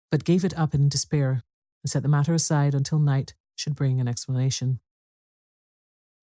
but 0.09 0.23
gave 0.23 0.43
it 0.43 0.57
up 0.57 0.73
in 0.73 0.89
despair 0.89 1.43
and 1.83 1.89
set 1.89 2.03
the 2.03 2.09
matter 2.09 2.33
aside 2.33 2.73
until 2.73 2.99
night 2.99 3.33
should 3.59 3.75
bring 3.75 3.99
an 3.99 4.07
explanation. 4.07 4.79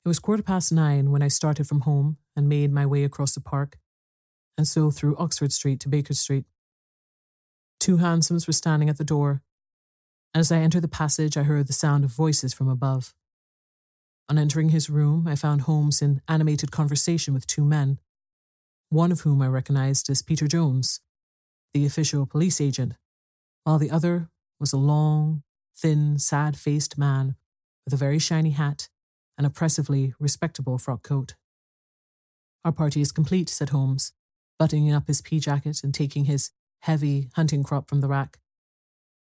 It 0.05 0.08
was 0.08 0.18
quarter 0.18 0.42
past 0.42 0.73
nine 0.73 1.10
when 1.10 1.23
I 1.23 1.28
started 1.28 1.66
from 1.68 1.81
home 1.81 2.16
and 2.34 2.48
made 2.48 2.73
my 2.73 2.86
way 2.86 3.05
across 3.05 3.34
the 3.34 3.40
park, 3.40 3.78
and 4.56 4.66
so 4.66 4.90
through 4.90 5.16
Oxford 5.16 5.52
Street 5.52 5.81
to 5.81 5.89
Baker 5.89 6.15
Street. 6.15 6.47
Two 7.78 7.98
hansoms 7.98 8.47
were 8.47 8.52
standing 8.52 8.89
at 8.89 8.98
the 8.98 9.05
door, 9.05 9.42
and 10.32 10.40
as 10.40 10.50
I 10.50 10.58
entered 10.58 10.82
the 10.82 10.89
passage, 10.89 11.36
I 11.36 11.42
heard 11.42 11.66
the 11.66 11.73
sound 11.73 12.05
of 12.05 12.10
voices 12.10 12.55
from 12.55 12.68
above. 12.68 13.15
On 14.28 14.39
entering 14.39 14.70
his 14.70 14.90
room, 14.90 15.26
I 15.28 15.34
found 15.34 15.62
Holmes 15.62 16.02
in 16.02 16.23
animated 16.26 16.70
conversation 16.70 17.34
with 17.34 17.47
two 17.47 17.65
men, 17.65 17.98
one 18.89 19.12
of 19.12 19.20
whom 19.20 19.42
I 19.42 19.47
recognized 19.47 20.08
as 20.08 20.23
Peter 20.23 20.48
Jones, 20.48 21.00
the 21.74 21.84
official 21.84 22.26
police 22.26 22.60
agent, 22.60 22.94
while 23.65 23.78
the 23.78 23.90
other 23.90 24.31
was 24.58 24.73
a 24.73 24.78
long, 24.78 25.42
thin, 25.76 26.18
sad 26.18 26.56
faced 26.56 26.98
man 26.98 27.36
with 27.84 27.94
a 27.94 27.96
very 27.96 28.18
shiny 28.18 28.50
hat 28.50 28.88
and 29.38 29.46
oppressively 29.46 30.14
respectable 30.18 30.78
frock 30.78 31.02
coat. 31.02 31.34
Our 32.64 32.72
party 32.72 33.00
is 33.00 33.12
complete, 33.12 33.48
said 33.48 33.68
Holmes, 33.68 34.12
buttoning 34.58 34.92
up 34.92 35.06
his 35.06 35.20
pea 35.20 35.38
jacket 35.38 35.84
and 35.84 35.94
taking 35.94 36.24
his 36.24 36.50
heavy 36.80 37.28
hunting 37.34 37.62
crop 37.62 37.88
from 37.88 38.00
the 38.00 38.08
rack. 38.08 38.38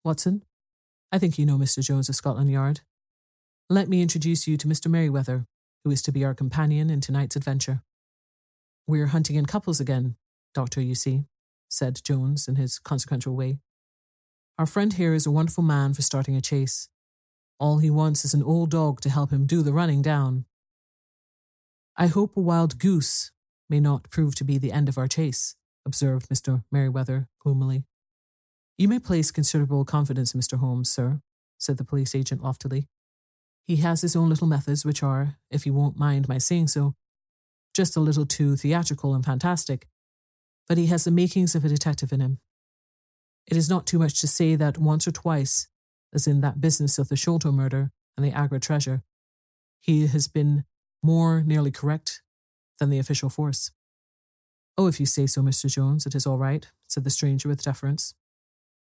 Watson, 0.03 0.43
I 1.11 1.19
think 1.19 1.37
you 1.37 1.45
know 1.45 1.57
Mr. 1.57 1.83
Jones 1.83 2.09
of 2.09 2.15
Scotland 2.15 2.51
Yard. 2.51 2.81
Let 3.69 3.89
me 3.89 4.01
introduce 4.01 4.47
you 4.47 4.57
to 4.57 4.67
Mr. 4.67 4.87
Merryweather, 4.87 5.45
who 5.83 5.91
is 5.91 6.01
to 6.03 6.11
be 6.11 6.23
our 6.23 6.33
companion 6.33 6.89
in 6.89 7.01
tonight's 7.01 7.35
adventure. 7.35 7.83
We're 8.87 9.07
hunting 9.07 9.35
in 9.35 9.45
couples 9.45 9.79
again, 9.79 10.15
Doctor, 10.53 10.81
you 10.81 10.95
see, 10.95 11.25
said 11.69 11.99
Jones 12.03 12.47
in 12.47 12.55
his 12.55 12.79
consequential 12.79 13.35
way. 13.35 13.59
Our 14.57 14.65
friend 14.65 14.93
here 14.93 15.13
is 15.13 15.25
a 15.25 15.31
wonderful 15.31 15.63
man 15.63 15.93
for 15.93 16.01
starting 16.01 16.37
a 16.37 16.41
chase. 16.41 16.87
All 17.59 17.79
he 17.79 17.89
wants 17.89 18.23
is 18.23 18.33
an 18.33 18.41
old 18.41 18.71
dog 18.71 19.01
to 19.01 19.09
help 19.09 19.31
him 19.31 19.45
do 19.45 19.61
the 19.61 19.73
running 19.73 20.01
down. 20.01 20.45
I 21.97 22.07
hope 22.07 22.37
a 22.37 22.41
wild 22.41 22.79
goose 22.79 23.31
may 23.69 23.81
not 23.81 24.09
prove 24.09 24.33
to 24.35 24.45
be 24.45 24.57
the 24.57 24.71
end 24.71 24.87
of 24.87 24.97
our 24.97 25.09
chase, 25.09 25.57
observed 25.85 26.29
Mr. 26.29 26.63
Merryweather 26.71 27.27
gloomily. 27.39 27.83
You 28.77 28.87
may 28.87 28.99
place 28.99 29.29
considerable 29.29 29.83
confidence 29.83 30.33
in 30.33 30.39
Mr. 30.39 30.57
Holmes, 30.57 30.89
sir, 30.89 31.21
said 31.57 31.75
the 31.75 31.83
police 31.83 32.15
agent 32.15 32.41
loftily. 32.41 32.87
He 33.65 33.77
has 33.77 34.01
his 34.01 34.15
own 34.15 34.29
little 34.29 34.47
methods, 34.47 34.85
which 34.85 35.03
are, 35.03 35.35
if 35.51 35.65
you 35.65 35.73
won't 35.73 35.99
mind 35.99 36.29
my 36.29 36.37
saying 36.37 36.69
so, 36.69 36.95
just 37.73 37.97
a 37.97 38.01
little 38.01 38.25
too 38.25 38.55
theatrical 38.55 39.13
and 39.13 39.25
fantastic, 39.25 39.87
but 40.65 40.77
he 40.77 40.85
has 40.85 41.03
the 41.03 41.11
makings 41.11 41.55
of 41.55 41.65
a 41.65 41.69
detective 41.69 42.13
in 42.13 42.21
him. 42.21 42.39
It 43.47 43.57
is 43.57 43.69
not 43.69 43.85
too 43.85 43.99
much 43.99 44.19
to 44.21 44.27
say 44.27 44.55
that 44.55 44.77
once 44.77 45.07
or 45.07 45.11
twice, 45.11 45.67
as 46.13 46.27
in 46.27 46.41
that 46.41 46.61
business 46.61 46.97
of 46.97 47.09
the 47.09 47.15
Sholto 47.15 47.51
murder 47.51 47.91
and 48.17 48.25
the 48.25 48.31
Agra 48.31 48.59
treasure, 48.59 49.03
he 49.79 50.07
has 50.07 50.27
been 50.27 50.65
more 51.03 51.43
nearly 51.43 51.71
correct 51.71 52.21
than 52.79 52.89
the 52.89 52.99
official 52.99 53.29
force. 53.29 53.71
Oh, 54.77 54.87
if 54.87 54.99
you 54.99 55.05
say 55.05 55.27
so, 55.27 55.41
Mr. 55.41 55.67
Jones, 55.67 56.05
it 56.05 56.15
is 56.15 56.25
all 56.25 56.37
right, 56.37 56.67
said 56.87 57.03
the 57.03 57.09
stranger 57.09 57.47
with 57.47 57.63
deference. 57.63 58.15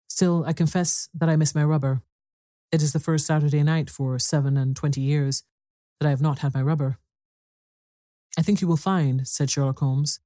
Still, 0.07 0.45
I 0.45 0.53
confess 0.53 1.09
that 1.13 1.29
I 1.29 1.35
miss 1.35 1.53
my 1.53 1.63
rubber, 1.63 2.01
it 2.71 2.81
is 2.81 2.93
the 2.93 2.99
first 2.99 3.25
Saturday 3.25 3.63
night 3.63 3.89
for 3.89 4.19
seven 4.19 4.57
and 4.57 4.75
twenty 4.75 5.01
years 5.01 5.43
that 5.99 6.07
I 6.07 6.09
have 6.09 6.21
not 6.21 6.39
had 6.39 6.53
my 6.53 6.61
rubber. 6.61 6.97
I 8.37 8.41
think 8.41 8.59
you 8.59 8.67
will 8.67 8.77
find, 8.77 9.25
said 9.27 9.49
Sherlock 9.49 9.79
Holmes, 9.79 10.19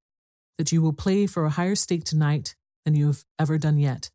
that 0.57 0.71
you 0.71 0.81
will 0.81 0.93
play 0.93 1.27
for 1.27 1.45
a 1.45 1.51
higher 1.51 1.75
stake 1.75 2.03
tonight 2.03 2.55
than 2.85 2.95
you 2.95 3.07
have 3.07 3.23
ever 3.37 3.57
done 3.57 3.77
yet, 3.77 4.09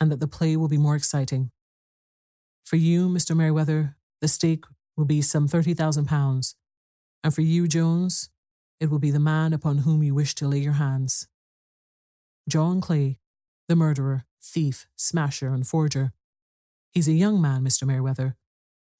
and 0.00 0.10
that 0.10 0.20
the 0.20 0.28
play 0.28 0.56
will 0.56 0.68
be 0.68 0.78
more 0.78 0.96
exciting. 0.96 1.50
For 2.64 2.76
you, 2.76 3.08
Mr. 3.08 3.36
Merryweather, 3.36 3.96
the 4.20 4.28
stake 4.28 4.64
will 4.96 5.04
be 5.04 5.22
some 5.22 5.48
thirty 5.48 5.74
thousand 5.74 6.06
pounds, 6.06 6.54
and 7.24 7.34
for 7.34 7.42
you, 7.42 7.68
Jones, 7.68 8.30
it 8.80 8.90
will 8.90 8.98
be 8.98 9.10
the 9.10 9.18
man 9.18 9.52
upon 9.52 9.78
whom 9.78 10.02
you 10.02 10.14
wish 10.14 10.34
to 10.36 10.48
lay 10.48 10.58
your 10.58 10.74
hands. 10.74 11.28
John 12.48 12.80
Clay, 12.80 13.18
the 13.68 13.76
murderer, 13.76 14.24
thief, 14.42 14.86
smasher, 14.96 15.48
and 15.48 15.66
forger, 15.66 16.12
He's 16.90 17.08
a 17.08 17.12
young 17.12 17.40
man, 17.40 17.62
Mr. 17.62 17.86
Merryweather, 17.86 18.36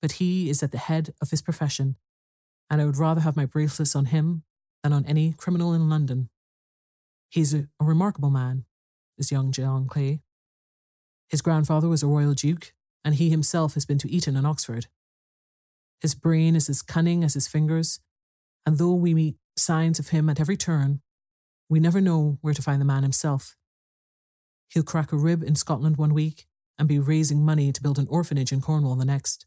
but 0.01 0.13
he 0.13 0.51
is 0.51 0.63
at 0.63 0.73
the 0.73 0.79
head 0.79 1.15
of 1.21 1.31
his 1.31 1.43
profession, 1.43 1.97
and 2.71 2.81
I 2.81 2.85
would 2.85 2.97
rather 2.97 3.23
have 3.23 3.37
my 3.37 3.47
bracelets 3.47 3.97
on 3.97 4.07
him 4.07 4.45
than 4.83 4.93
on 4.93 5.05
any 5.07 5.33
criminal 5.33 5.73
in 5.73 5.89
London. 5.89 6.29
He's 7.31 7.55
a, 7.55 7.69
a 7.81 7.85
remarkable 7.85 8.31
man, 8.31 8.65
this 9.17 9.33
young 9.33 9.53
John 9.53 9.87
Clay. 9.87 10.21
His 11.29 11.43
grandfather 11.43 11.89
was 11.89 12.03
a 12.03 12.07
royal 12.07 12.35
duke, 12.35 12.73
and 13.05 13.15
he 13.15 13.31
himself 13.31 13.75
has 13.75 13.85
been 13.85 13.99
to 13.99 14.11
Eton 14.11 14.37
and 14.37 14.47
Oxford. 14.47 14.87
His 16.01 16.15
brain 16.15 16.57
is 16.57 16.69
as 16.69 16.83
cunning 16.83 17.25
as 17.25 17.35
his 17.35 17.49
fingers, 17.49 18.01
and 18.65 18.79
though 18.79 18.95
we 18.95 19.15
meet 19.15 19.37
signs 19.57 19.99
of 19.99 20.09
him 20.09 20.29
at 20.29 20.41
every 20.41 20.57
turn, 20.57 21.01
we 21.69 21.81
never 21.81 22.01
know 22.01 22.39
where 22.41 22.55
to 22.55 22.63
find 22.63 22.81
the 22.81 22.87
man 22.87 23.03
himself. 23.03 23.57
He'll 24.71 24.83
crack 24.83 25.13
a 25.13 25.17
rib 25.17 25.43
in 25.43 25.55
Scotland 25.55 25.97
one 25.97 26.15
week 26.15 26.47
and 26.79 26.87
be 26.87 26.99
raising 26.99 27.45
money 27.45 27.73
to 27.73 27.83
build 27.83 27.99
an 27.99 28.07
orphanage 28.09 28.53
in 28.53 28.61
Cornwall 28.61 28.95
the 28.95 29.05
next. 29.05 29.47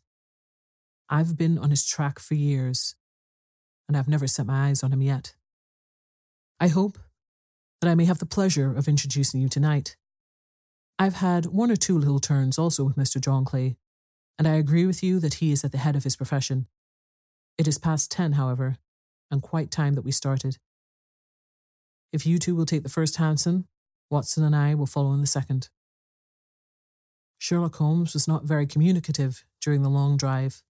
I've 1.10 1.38
been 1.38 1.58
on 1.58 1.70
his 1.70 1.86
track 1.86 2.20
for 2.20 2.36
years, 2.36 2.96
and 3.88 3.98
I've 3.98 4.08
never 4.08 4.28
set 4.28 4.46
my 4.46 4.68
eyes 4.68 4.84
on 4.84 4.94
him 4.94 5.02
yet. 5.02 5.36
I 6.60 6.68
hope 6.68 7.00
that 7.80 7.90
I 7.90 7.96
may 7.96 8.06
have 8.06 8.20
the 8.20 8.26
pleasure 8.26 8.76
of 8.76 8.88
introducing 8.88 9.42
you 9.42 9.50
tonight. 9.50 9.96
I've 11.02 11.16
had 11.16 11.48
one 11.48 11.72
or 11.72 11.76
two 11.76 11.98
little 11.98 12.20
turns 12.20 12.60
also 12.60 12.84
with 12.84 12.96
Mr. 12.96 13.20
John 13.20 13.44
Clay, 13.44 13.76
and 14.38 14.48
I 14.48 14.54
agree 14.54 14.86
with 14.86 15.02
you 15.02 15.20
that 15.22 15.34
he 15.36 15.52
is 15.52 15.64
at 15.64 15.72
the 15.72 15.80
head 15.80 15.96
of 15.96 16.04
his 16.04 16.16
profession. 16.16 16.68
It 17.58 17.68
is 17.68 17.80
past 17.80 18.12
ten, 18.12 18.34
however, 18.34 18.78
and 19.32 19.42
quite 19.42 19.72
time 19.72 19.96
that 19.96 20.04
we 20.04 20.12
started. 20.12 20.60
If 22.14 22.28
you 22.28 22.38
two 22.38 22.54
will 22.54 22.68
take 22.68 22.84
the 22.84 22.88
first 22.88 23.18
hansom, 23.18 23.68
Watson 24.12 24.44
and 24.44 24.56
I 24.56 24.76
will 24.76 24.86
follow 24.86 25.12
in 25.14 25.22
the 25.22 25.26
second. 25.26 25.70
Sherlock 27.40 27.78
Holmes 27.78 28.14
was 28.14 28.28
not 28.28 28.44
very 28.44 28.68
communicative 28.68 29.44
during 29.60 29.82
the 29.82 29.90
long 29.90 30.18
drive 30.18 30.62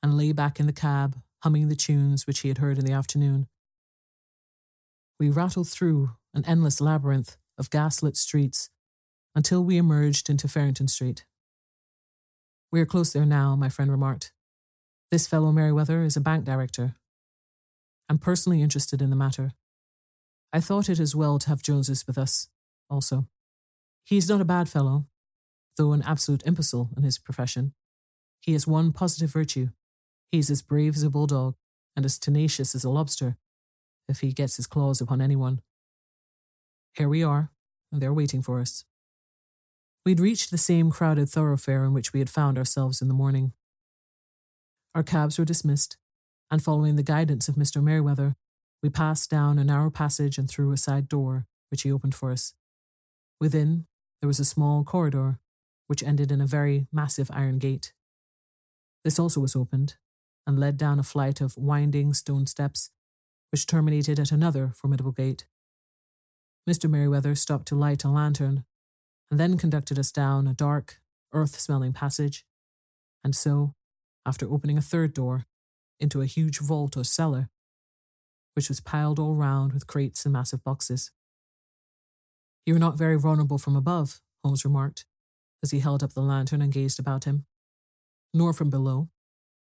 and 0.00 0.16
lay 0.16 0.30
back 0.30 0.60
in 0.60 0.66
the 0.66 0.72
cab, 0.72 1.16
humming 1.42 1.68
the 1.68 1.74
tunes 1.74 2.24
which 2.24 2.38
he 2.38 2.48
had 2.48 2.58
heard 2.58 2.78
in 2.78 2.84
the 2.84 2.92
afternoon, 2.92 3.48
We 5.18 5.28
rattled 5.28 5.68
through 5.68 6.12
an 6.34 6.44
endless 6.46 6.80
labyrinth 6.80 7.36
of 7.58 7.68
gaslit 7.68 8.16
streets 8.16 8.70
until 9.34 9.64
we 9.64 9.76
emerged 9.76 10.28
into 10.28 10.48
Farrington 10.48 10.88
Street. 10.88 11.24
We 12.70 12.80
are 12.80 12.86
close 12.86 13.12
there 13.12 13.26
now, 13.26 13.56
my 13.56 13.68
friend 13.68 13.90
remarked. 13.90 14.32
This 15.10 15.26
fellow 15.26 15.52
Merryweather 15.52 16.02
is 16.02 16.16
a 16.16 16.20
bank 16.20 16.44
director. 16.44 16.94
I'm 18.08 18.18
personally 18.18 18.62
interested 18.62 19.02
in 19.02 19.10
the 19.10 19.16
matter. 19.16 19.52
I 20.52 20.60
thought 20.60 20.88
it 20.88 21.00
as 21.00 21.14
well 21.14 21.38
to 21.38 21.48
have 21.48 21.62
Joneses 21.62 22.06
with 22.06 22.18
us, 22.18 22.48
also. 22.90 23.28
He 24.04 24.16
is 24.16 24.28
not 24.28 24.40
a 24.40 24.46
bad 24.46 24.68
fellow, 24.68 25.06
though 25.76 25.92
an 25.92 26.02
absolute 26.02 26.46
imbecile 26.46 26.90
in 26.96 27.02
his 27.02 27.18
profession. 27.18 27.72
He 28.40 28.52
has 28.52 28.66
one 28.66 28.92
positive 28.92 29.32
virtue. 29.32 29.68
He 30.28 30.38
is 30.38 30.50
as 30.50 30.62
brave 30.62 30.96
as 30.96 31.02
a 31.02 31.10
bulldog 31.10 31.54
and 31.94 32.04
as 32.04 32.18
tenacious 32.18 32.74
as 32.74 32.84
a 32.84 32.90
lobster 32.90 33.36
if 34.08 34.20
he 34.20 34.32
gets 34.32 34.56
his 34.56 34.66
claws 34.66 35.00
upon 35.00 35.20
anyone. 35.20 35.60
Here 36.94 37.08
we 37.08 37.22
are, 37.22 37.50
and 37.90 38.02
they're 38.02 38.12
waiting 38.12 38.42
for 38.42 38.60
us. 38.60 38.84
We'd 40.04 40.20
reached 40.20 40.50
the 40.50 40.58
same 40.58 40.90
crowded 40.90 41.28
thoroughfare 41.28 41.84
in 41.84 41.92
which 41.92 42.12
we 42.12 42.18
had 42.18 42.30
found 42.30 42.58
ourselves 42.58 43.00
in 43.00 43.08
the 43.08 43.14
morning. 43.14 43.52
Our 44.94 45.04
cabs 45.04 45.38
were 45.38 45.44
dismissed, 45.44 45.96
and 46.50 46.62
following 46.62 46.96
the 46.96 47.04
guidance 47.04 47.48
of 47.48 47.54
Mr. 47.54 47.82
Merryweather, 47.82 48.34
we 48.82 48.90
passed 48.90 49.30
down 49.30 49.58
a 49.58 49.64
narrow 49.64 49.90
passage 49.90 50.38
and 50.38 50.50
through 50.50 50.72
a 50.72 50.76
side 50.76 51.08
door, 51.08 51.46
which 51.70 51.82
he 51.82 51.92
opened 51.92 52.16
for 52.16 52.32
us. 52.32 52.54
Within, 53.40 53.86
there 54.20 54.28
was 54.28 54.40
a 54.40 54.44
small 54.44 54.82
corridor, 54.82 55.38
which 55.86 56.02
ended 56.02 56.32
in 56.32 56.40
a 56.40 56.46
very 56.46 56.88
massive 56.92 57.30
iron 57.32 57.58
gate. 57.58 57.92
This 59.04 59.20
also 59.20 59.40
was 59.40 59.54
opened, 59.54 59.94
and 60.46 60.58
led 60.58 60.76
down 60.76 60.98
a 60.98 61.04
flight 61.04 61.40
of 61.40 61.56
winding 61.56 62.12
stone 62.12 62.46
steps, 62.46 62.90
which 63.52 63.66
terminated 63.66 64.18
at 64.18 64.32
another 64.32 64.72
formidable 64.74 65.12
gate. 65.12 65.46
Mr. 66.68 66.90
Merryweather 66.90 67.36
stopped 67.36 67.66
to 67.68 67.76
light 67.76 68.04
a 68.04 68.08
lantern, 68.08 68.64
and 69.32 69.40
then 69.40 69.56
conducted 69.56 69.98
us 69.98 70.12
down 70.12 70.46
a 70.46 70.52
dark, 70.52 71.00
earth 71.32 71.58
smelling 71.58 71.94
passage, 71.94 72.44
and 73.24 73.34
so, 73.34 73.72
after 74.26 74.46
opening 74.52 74.76
a 74.76 74.82
third 74.82 75.14
door, 75.14 75.46
into 75.98 76.20
a 76.20 76.26
huge 76.26 76.58
vault 76.58 76.98
or 76.98 77.02
cellar, 77.02 77.48
which 78.52 78.68
was 78.68 78.80
piled 78.80 79.18
all 79.18 79.34
round 79.34 79.72
with 79.72 79.86
crates 79.86 80.26
and 80.26 80.34
massive 80.34 80.62
boxes. 80.62 81.12
You 82.66 82.76
are 82.76 82.78
not 82.78 82.98
very 82.98 83.18
vulnerable 83.18 83.56
from 83.56 83.74
above, 83.74 84.20
Holmes 84.44 84.66
remarked, 84.66 85.06
as 85.62 85.70
he 85.70 85.78
held 85.78 86.02
up 86.02 86.12
the 86.12 86.20
lantern 86.20 86.60
and 86.60 86.70
gazed 86.70 86.98
about 86.98 87.24
him. 87.24 87.46
Nor 88.34 88.52
from 88.52 88.68
below, 88.68 89.08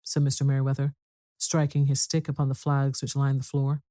said 0.04 0.22
Mr. 0.22 0.46
Merryweather, 0.46 0.94
striking 1.40 1.88
his 1.88 2.00
stick 2.00 2.30
upon 2.30 2.48
the 2.48 2.54
flags 2.54 3.02
which 3.02 3.16
lined 3.16 3.40
the 3.40 3.44
floor. 3.44 3.82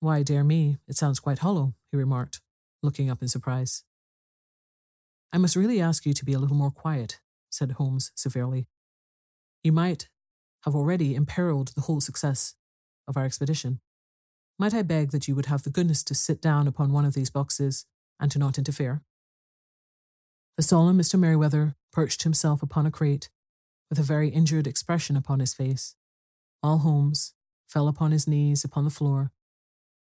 Why, 0.00 0.24
dear 0.24 0.42
me, 0.42 0.78
it 0.88 0.96
sounds 0.96 1.20
quite 1.20 1.38
hollow, 1.38 1.74
he 1.92 1.96
remarked, 1.96 2.40
looking 2.82 3.08
up 3.08 3.22
in 3.22 3.28
surprise. 3.28 3.84
I 5.32 5.38
must 5.38 5.56
really 5.56 5.80
ask 5.80 6.04
you 6.04 6.12
to 6.12 6.24
be 6.24 6.32
a 6.32 6.38
little 6.38 6.56
more 6.56 6.70
quiet, 6.70 7.20
said 7.50 7.72
Holmes 7.72 8.12
severely. 8.14 8.66
You 9.62 9.72
might 9.72 10.08
have 10.64 10.74
already 10.74 11.14
imperiled 11.14 11.68
the 11.68 11.82
whole 11.82 12.00
success 12.00 12.54
of 13.08 13.16
our 13.16 13.24
expedition. 13.24 13.80
Might 14.58 14.74
I 14.74 14.82
beg 14.82 15.10
that 15.10 15.26
you 15.26 15.34
would 15.34 15.46
have 15.46 15.62
the 15.62 15.70
goodness 15.70 16.04
to 16.04 16.14
sit 16.14 16.40
down 16.40 16.68
upon 16.68 16.92
one 16.92 17.04
of 17.04 17.14
these 17.14 17.30
boxes 17.30 17.86
and 18.20 18.30
to 18.30 18.38
not 18.38 18.58
interfere? 18.58 19.02
The 20.56 20.62
solemn 20.62 20.98
Mr. 20.98 21.18
Merryweather 21.18 21.76
perched 21.92 22.24
himself 22.24 22.62
upon 22.62 22.86
a 22.86 22.90
crate 22.90 23.30
with 23.88 23.98
a 23.98 24.02
very 24.02 24.28
injured 24.28 24.66
expression 24.66 25.16
upon 25.16 25.40
his 25.40 25.54
face, 25.54 25.96
while 26.60 26.78
Holmes 26.78 27.34
fell 27.66 27.88
upon 27.88 28.12
his 28.12 28.28
knees 28.28 28.64
upon 28.64 28.84
the 28.84 28.90
floor 28.90 29.32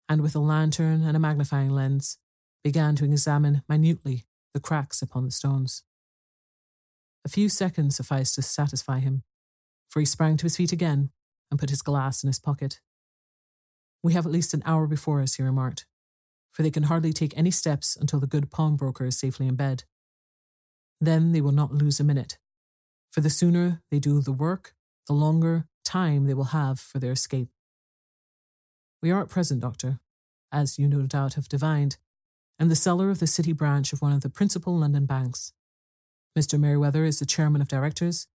and 0.10 0.22
with 0.22 0.36
a 0.36 0.40
lantern 0.40 1.04
and 1.04 1.16
a 1.16 1.20
magnifying 1.20 1.70
lens 1.70 2.18
began 2.64 2.96
to 2.96 3.06
examine 3.06 3.62
minutely 3.68 4.27
the 4.58 4.62
cracks 4.62 5.04
upon 5.04 5.24
the 5.24 5.32
stones. 5.32 5.84
A 7.24 7.30
few 7.30 7.48
seconds 7.48 7.96
sufficed 7.96 8.34
to 8.36 8.42
satisfy 8.42 8.98
him, 8.98 9.22
for 9.88 10.00
he 10.00 10.06
sprang 10.06 10.36
to 10.38 10.46
his 10.46 10.58
feet 10.58 10.72
again 10.72 11.12
and 11.52 11.60
put 11.60 11.70
his 11.70 11.84
glass 11.84 12.24
in 12.24 12.28
his 12.28 12.40
pocket. 12.40 12.80
We 14.02 14.14
have 14.14 14.26
at 14.26 14.32
least 14.32 14.56
an 14.56 14.64
hour 14.66 14.88
before 14.88 15.22
us, 15.22 15.36
he 15.36 15.44
remarked, 15.44 15.86
for 16.52 16.64
they 16.64 16.72
can 16.72 16.84
hardly 16.84 17.14
take 17.14 17.38
any 17.38 17.52
steps 17.52 17.96
until 17.96 18.20
the 18.20 18.26
good 18.26 18.50
pawnbroker 18.50 19.06
is 19.06 19.20
safely 19.20 19.48
in 19.48 19.56
bed. 19.56 19.84
Then 21.00 21.34
they 21.34 21.42
will 21.42 21.52
not 21.52 21.72
lose 21.72 22.00
a 22.00 22.04
minute 22.04 22.40
for 23.12 23.22
the 23.22 23.30
sooner 23.30 23.82
they 23.92 24.00
do 24.00 24.22
the 24.22 24.32
work, 24.32 24.74
the 25.08 25.14
longer 25.14 25.68
time 25.86 26.26
they 26.26 26.34
will 26.34 26.56
have 26.56 26.80
for 26.80 26.98
their 27.00 27.12
escape. 27.12 27.50
We 29.02 29.12
are 29.12 29.22
at 29.22 29.30
present, 29.30 29.62
Doctor, 29.62 30.00
as 30.52 30.80
you 30.80 30.88
no 30.88 31.04
doubt 31.04 31.36
have 31.36 31.48
divined, 31.48 31.98
in 32.60 32.70
the 32.70 32.76
cellar 32.76 33.10
of 33.10 33.20
the 33.20 33.28
city 33.28 33.54
branch 33.54 33.94
of 33.94 34.02
one 34.02 34.14
of 34.14 34.22
the 34.22 34.30
principal 34.30 34.78
London 34.78 35.06
banks. 35.06 35.54
Mr. 36.38 36.60
Merryweather 36.60 37.06
is 37.06 37.20
the 37.20 37.26
chairman 37.26 37.62
of 37.62 37.68
directors, 37.68 38.28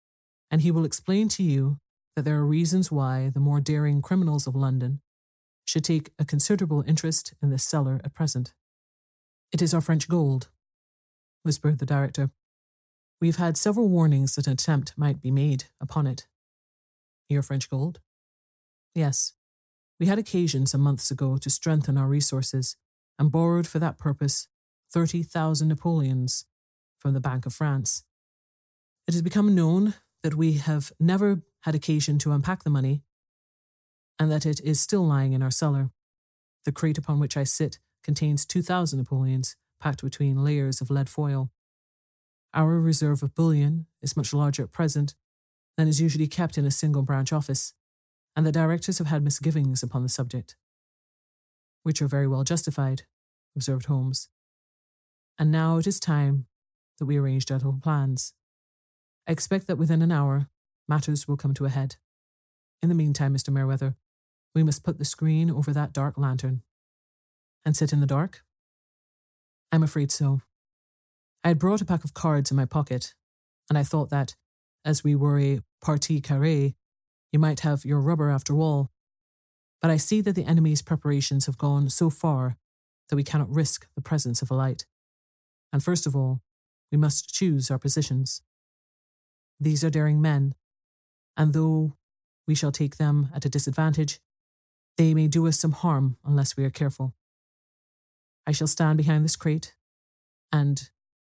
and 0.51 0.63
he 0.63 0.71
will 0.71 0.85
explain 0.85 1.29
to 1.29 1.43
you 1.43 1.79
that 2.15 2.23
there 2.23 2.37
are 2.37 2.47
reasons 2.47 2.93
why 2.93 3.31
the 3.33 3.41
more 3.41 3.61
daring 3.61 4.03
criminals 4.03 4.47
of 4.47 4.55
London 4.55 5.01
should 5.65 5.85
take 5.85 6.11
a 6.19 6.25
considerable 6.25 6.85
interest 6.87 7.35
in 7.43 7.51
this 7.51 7.65
cellar 7.65 8.01
at 8.05 8.15
present. 8.15 8.53
It 9.53 9.63
is 9.63 9.73
our 9.73 9.81
French 9.81 10.09
gold, 10.09 10.49
whispered 11.43 11.79
the 11.79 11.87
director. 11.87 12.31
We've 13.21 13.37
had 13.37 13.57
several 13.57 13.89
warnings 13.89 14.35
that 14.35 14.47
an 14.47 14.55
attempt 14.55 14.95
might 14.97 15.21
be 15.21 15.31
made 15.31 15.65
upon 15.81 16.07
it. 16.07 16.27
Your 17.29 17.43
French 17.43 17.71
gold? 17.71 18.01
Yes. 18.95 19.35
We 20.01 20.07
had 20.07 20.19
occasion 20.19 20.67
some 20.67 20.81
months 20.81 21.11
ago 21.11 21.39
to 21.39 21.51
strengthen 21.51 21.97
our 21.97 22.09
resources 22.09 22.77
and 23.23 23.31
borrowed 23.31 23.69
for 23.69 23.79
that 23.79 23.99
purpose 23.99 24.49
30,000 24.91 25.69
Napoleons 25.69 26.45
from 26.99 27.15
the 27.15 27.21
Bank 27.21 27.47
of 27.47 27.55
France. 27.55 28.03
It 29.07 29.15
has 29.15 29.23
become 29.23 29.55
known 29.55 29.95
that 30.25 30.35
we 30.35 30.55
have 30.55 30.93
never 30.99 31.43
had 31.61 31.77
occasion 31.77 32.19
to 32.19 32.33
unpack 32.33 32.65
the 32.65 32.71
money 32.71 33.05
and 34.19 34.29
that 34.33 34.45
it 34.45 34.61
is 34.65 34.81
still 34.81 35.07
lying 35.07 35.35
in 35.35 35.43
our 35.43 35.53
cellar. 35.53 35.93
The 36.65 36.73
crate 36.73 36.99
upon 36.99 37.21
which 37.21 37.37
I 37.37 37.45
sit 37.45 37.79
contains 38.03 38.45
2,000 38.45 38.99
Napoleons 38.99 39.55
packed 39.79 40.03
between 40.03 40.43
layers 40.43 40.81
of 40.81 40.91
lead 40.91 41.09
foil. 41.09 41.53
Our 42.53 42.81
reserve 42.81 43.23
of 43.23 43.37
bullion 43.37 43.87
is 44.03 44.17
much 44.17 44.35
larger 44.35 44.65
at 44.65 44.73
present 44.73 45.15
than 45.77 45.87
is 45.87 46.01
usually 46.01 46.27
kept 46.27 46.59
in 46.59 46.65
a 46.65 46.73
single 46.73 47.03
branch 47.03 47.33
office, 47.33 47.73
and 48.35 48.45
the 48.45 48.51
directors 48.51 48.99
have 48.99 49.07
had 49.07 49.23
misgivings 49.23 49.85
upon 49.85 50.03
the 50.03 50.09
subject. 50.09 50.57
Which 51.85 52.03
are 52.03 52.09
very 52.09 52.27
well 52.27 52.45
justified, 52.45 53.03
observed 53.57 53.87
Holmes. 53.87 54.29
And 55.39 55.51
now 55.51 55.79
it 55.79 55.87
is 55.87 55.99
time 55.99 56.47
that 56.99 57.07
we 57.07 57.17
arranged 57.17 57.51
our 57.51 57.59
little 57.59 57.81
plans. 57.83 58.35
I 59.27 59.33
expect 59.33 59.67
that 59.67 59.79
within 59.79 60.03
an 60.03 60.13
hour 60.13 60.49
matters 60.89 61.27
will 61.27 61.37
come 61.37 61.55
to 61.55 61.65
a 61.65 61.71
head. 61.71 61.97
In 62.83 62.89
the 62.89 62.95
meantime, 62.95 63.35
Mr. 63.35 63.53
Merryweather, 63.53 63.97
we 64.55 64.63
must 64.63 64.85
put 64.85 64.99
the 64.99 65.05
screen 65.05 65.51
over 65.51 65.73
that 65.73 65.93
dark 65.93 66.19
lantern. 66.19 66.63
And 67.65 67.77
sit 67.77 67.93
in 67.93 68.01
the 68.01 68.07
dark? 68.07 68.43
I'm 69.71 69.83
afraid 69.83 70.11
so. 70.11 70.41
I 71.45 71.49
had 71.49 71.59
brought 71.59 71.81
a 71.81 71.85
pack 71.85 72.05
of 72.05 72.15
cards 72.15 72.51
in 72.51 72.57
my 72.57 72.67
pocket, 72.67 73.15
and 73.69 73.79
I 73.79 73.83
thought 73.83 74.11
that, 74.11 74.35
as 74.85 75.03
we 75.03 75.15
were 75.15 75.41
a 75.41 75.61
partie 75.81 76.21
carrée, 76.21 76.75
you 77.33 77.39
might 77.39 77.61
have 77.61 77.85
your 77.85 78.01
rubber 78.01 78.31
after 78.31 78.57
all. 78.57 78.91
But 79.81 79.91
I 79.91 79.97
see 79.97 80.21
that 80.21 80.35
the 80.35 80.45
enemy's 80.45 80.83
preparations 80.83 81.47
have 81.47 81.59
gone 81.59 81.89
so 81.89 82.11
far 82.11 82.57
that 83.13 83.17
we 83.17 83.23
cannot 83.23 83.55
risk 83.55 83.87
the 83.95 84.01
presence 84.01 84.41
of 84.41 84.51
a 84.51 84.55
light. 84.55 84.87
And 85.71 85.85
first 85.85 86.07
of 86.07 86.17
all, 86.17 86.41
we 86.91 86.97
must 86.97 87.31
choose 87.31 87.71
our 87.71 87.79
positions. 87.79 88.41
These 89.61 89.85
are 89.85 89.91
daring 89.91 90.23
men, 90.23 90.55
and 91.37 91.53
though 91.53 91.99
we 92.49 92.55
shall 92.55 92.73
take 92.73 92.97
them 92.97 93.29
at 93.35 93.45
a 93.45 93.51
disadvantage, 93.51 94.19
they 94.97 95.13
may 95.13 95.29
do 95.29 95.47
us 95.47 95.61
some 95.61 95.73
harm 95.73 96.17
unless 96.25 96.57
we 96.57 96.65
are 96.65 96.71
careful. 96.71 97.15
I 98.47 98.53
shall 98.53 98.67
stand 98.67 98.97
behind 98.97 99.27
this 99.27 99.37
crate, 99.37 99.75
and 100.51 100.89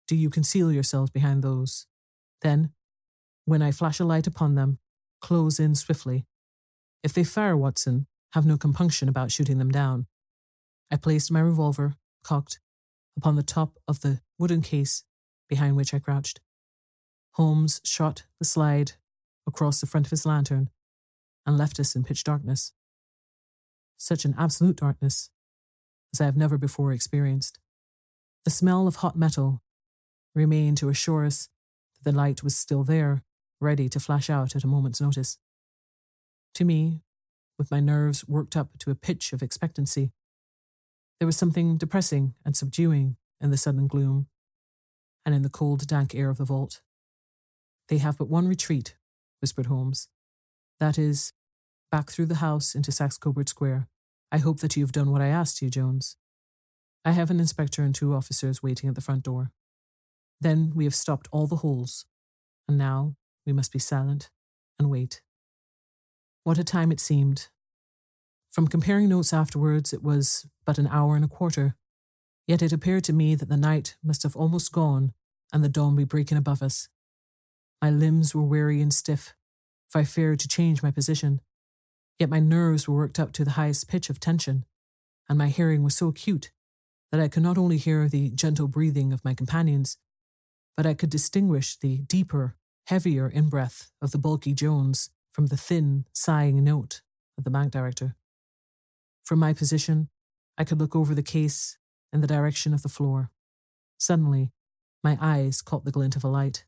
do 0.05 0.17
you 0.17 0.29
conceal 0.29 0.73
yourselves 0.73 1.11
behind 1.11 1.43
those. 1.43 1.87
Then, 2.41 2.73
when 3.45 3.61
I 3.61 3.71
flash 3.71 4.01
a 4.01 4.05
light 4.05 4.27
upon 4.27 4.55
them, 4.55 4.79
close 5.21 5.61
in 5.61 5.75
swiftly. 5.75 6.25
If 7.05 7.13
they 7.13 7.23
fire, 7.23 7.55
Watson, 7.55 8.07
have 8.33 8.45
no 8.45 8.57
compunction 8.57 9.07
about 9.07 9.31
shooting 9.31 9.59
them 9.59 9.71
down. 9.71 10.07
I 10.91 10.97
placed 10.97 11.31
my 11.31 11.39
revolver, 11.39 11.95
cocked, 12.23 12.59
upon 13.15 13.35
the 13.35 13.43
top 13.43 13.77
of 13.87 14.01
the 14.01 14.21
wooden 14.37 14.61
case 14.61 15.03
behind 15.47 15.75
which 15.75 15.93
I 15.93 15.99
crouched. 15.99 16.39
Holmes 17.33 17.81
shot 17.83 18.23
the 18.39 18.45
slide 18.45 18.93
across 19.45 19.81
the 19.81 19.87
front 19.87 20.07
of 20.07 20.11
his 20.11 20.25
lantern 20.25 20.69
and 21.45 21.57
left 21.57 21.79
us 21.79 21.95
in 21.95 22.03
pitch 22.03 22.23
darkness. 22.23 22.73
Such 23.97 24.25
an 24.25 24.35
absolute 24.37 24.77
darkness 24.77 25.29
as 26.13 26.21
I 26.21 26.25
have 26.25 26.37
never 26.37 26.57
before 26.57 26.91
experienced. 26.91 27.59
The 28.45 28.51
smell 28.51 28.87
of 28.87 28.97
hot 28.97 29.17
metal 29.17 29.61
remained 30.33 30.77
to 30.77 30.89
assure 30.89 31.25
us 31.25 31.49
that 31.95 32.11
the 32.11 32.17
light 32.17 32.43
was 32.43 32.55
still 32.55 32.83
there, 32.83 33.23
ready 33.59 33.89
to 33.89 33.99
flash 33.99 34.29
out 34.29 34.55
at 34.55 34.63
a 34.63 34.67
moment's 34.67 35.01
notice. 35.01 35.37
To 36.55 36.65
me, 36.65 37.01
with 37.57 37.71
my 37.71 37.79
nerves 37.79 38.27
worked 38.27 38.55
up 38.55 38.77
to 38.79 38.91
a 38.91 38.95
pitch 38.95 39.33
of 39.33 39.43
expectancy, 39.43 40.11
There 41.19 41.25
was 41.25 41.37
something 41.37 41.77
depressing 41.77 42.33
and 42.45 42.55
subduing 42.55 43.17
in 43.41 43.51
the 43.51 43.57
sudden 43.57 43.87
gloom 43.87 44.27
and 45.25 45.35
in 45.35 45.41
the 45.41 45.49
cold, 45.49 45.85
dank 45.85 46.15
air 46.15 46.29
of 46.29 46.37
the 46.37 46.45
vault. 46.45 46.81
They 47.89 47.97
have 47.97 48.17
but 48.17 48.29
one 48.29 48.47
retreat, 48.47 48.95
whispered 49.41 49.65
Holmes. 49.65 50.07
That 50.79 50.97
is, 50.97 51.33
back 51.91 52.09
through 52.09 52.27
the 52.27 52.35
house 52.35 52.73
into 52.73 52.91
Saxe 52.91 53.17
Coburg 53.17 53.49
Square. 53.49 53.87
I 54.31 54.37
hope 54.37 54.59
that 54.61 54.77
you 54.77 54.83
have 54.83 54.91
done 54.91 55.11
what 55.11 55.21
I 55.21 55.27
asked 55.27 55.61
you, 55.61 55.69
Jones. 55.69 56.15
I 57.03 57.11
have 57.11 57.29
an 57.29 57.39
inspector 57.39 57.83
and 57.83 57.93
two 57.93 58.13
officers 58.13 58.63
waiting 58.63 58.87
at 58.87 58.95
the 58.95 59.01
front 59.01 59.23
door. 59.23 59.51
Then 60.39 60.71
we 60.75 60.85
have 60.85 60.95
stopped 60.95 61.27
all 61.31 61.47
the 61.47 61.57
holes, 61.57 62.05
and 62.67 62.77
now 62.77 63.15
we 63.45 63.51
must 63.51 63.73
be 63.73 63.79
silent 63.79 64.29
and 64.77 64.89
wait. 64.89 65.21
What 66.43 66.57
a 66.57 66.63
time 66.63 66.91
it 66.91 66.99
seemed. 66.99 67.49
From 68.51 68.67
comparing 68.67 69.09
notes 69.09 69.31
afterwards, 69.31 69.93
it 69.93 70.03
was 70.03 70.47
but 70.65 70.77
an 70.77 70.87
hour 70.87 71.15
and 71.15 71.23
a 71.23 71.27
quarter. 71.27 71.75
Yet 72.47 72.61
it 72.61 72.73
appeared 72.73 73.03
to 73.05 73.13
me 73.13 73.35
that 73.35 73.49
the 73.49 73.57
night 73.57 73.95
must 74.03 74.23
have 74.23 74.35
almost 74.35 74.71
gone 74.71 75.13
and 75.53 75.63
the 75.63 75.69
dawn 75.69 75.95
be 75.95 76.03
breaking 76.03 76.37
above 76.37 76.61
us. 76.61 76.89
My 77.81 77.89
limbs 77.89 78.35
were 78.35 78.43
weary 78.43 78.81
and 78.81 78.93
stiff, 78.93 79.33
for 79.87 79.99
I 79.99 80.03
feared 80.03 80.39
to 80.39 80.47
change 80.47 80.83
my 80.83 80.91
position. 80.91 81.41
Yet 82.17 82.29
my 82.29 82.39
nerves 82.39 82.87
were 82.87 82.95
worked 82.95 83.19
up 83.19 83.31
to 83.33 83.45
the 83.45 83.51
highest 83.51 83.87
pitch 83.87 84.09
of 84.09 84.19
tension, 84.19 84.65
and 85.27 85.37
my 85.37 85.47
hearing 85.47 85.83
was 85.83 85.95
so 85.95 86.07
acute 86.07 86.51
that 87.11 87.21
I 87.21 87.27
could 87.27 87.43
not 87.43 87.57
only 87.57 87.77
hear 87.77 88.07
the 88.07 88.31
gentle 88.31 88.67
breathing 88.67 89.13
of 89.13 89.23
my 89.23 89.33
companions, 89.33 89.97
but 90.75 90.85
I 90.85 90.93
could 90.93 91.09
distinguish 91.09 91.77
the 91.77 91.99
deeper, 91.99 92.55
heavier 92.87 93.27
in 93.27 93.49
breath 93.49 93.91
of 94.01 94.11
the 94.11 94.17
bulky 94.17 94.53
Jones 94.53 95.09
from 95.31 95.47
the 95.47 95.57
thin, 95.57 96.05
sighing 96.13 96.63
note 96.63 97.01
of 97.37 97.43
the 97.43 97.49
bank 97.49 97.71
director. 97.71 98.15
From 99.29 99.37
my 99.37 99.53
position, 99.53 100.09
I 100.57 100.63
could 100.63 100.79
look 100.79 100.95
over 100.95 101.13
the 101.13 101.21
case 101.21 101.77
in 102.11 102.21
the 102.21 102.25
direction 102.25 102.73
of 102.73 102.81
the 102.81 102.89
floor. 102.89 103.29
Suddenly, 103.99 104.53
my 105.03 105.19
eyes 105.21 105.61
caught 105.61 105.85
the 105.85 105.91
glint 105.91 106.15
of 106.15 106.23
a 106.23 106.27
light. 106.27 106.65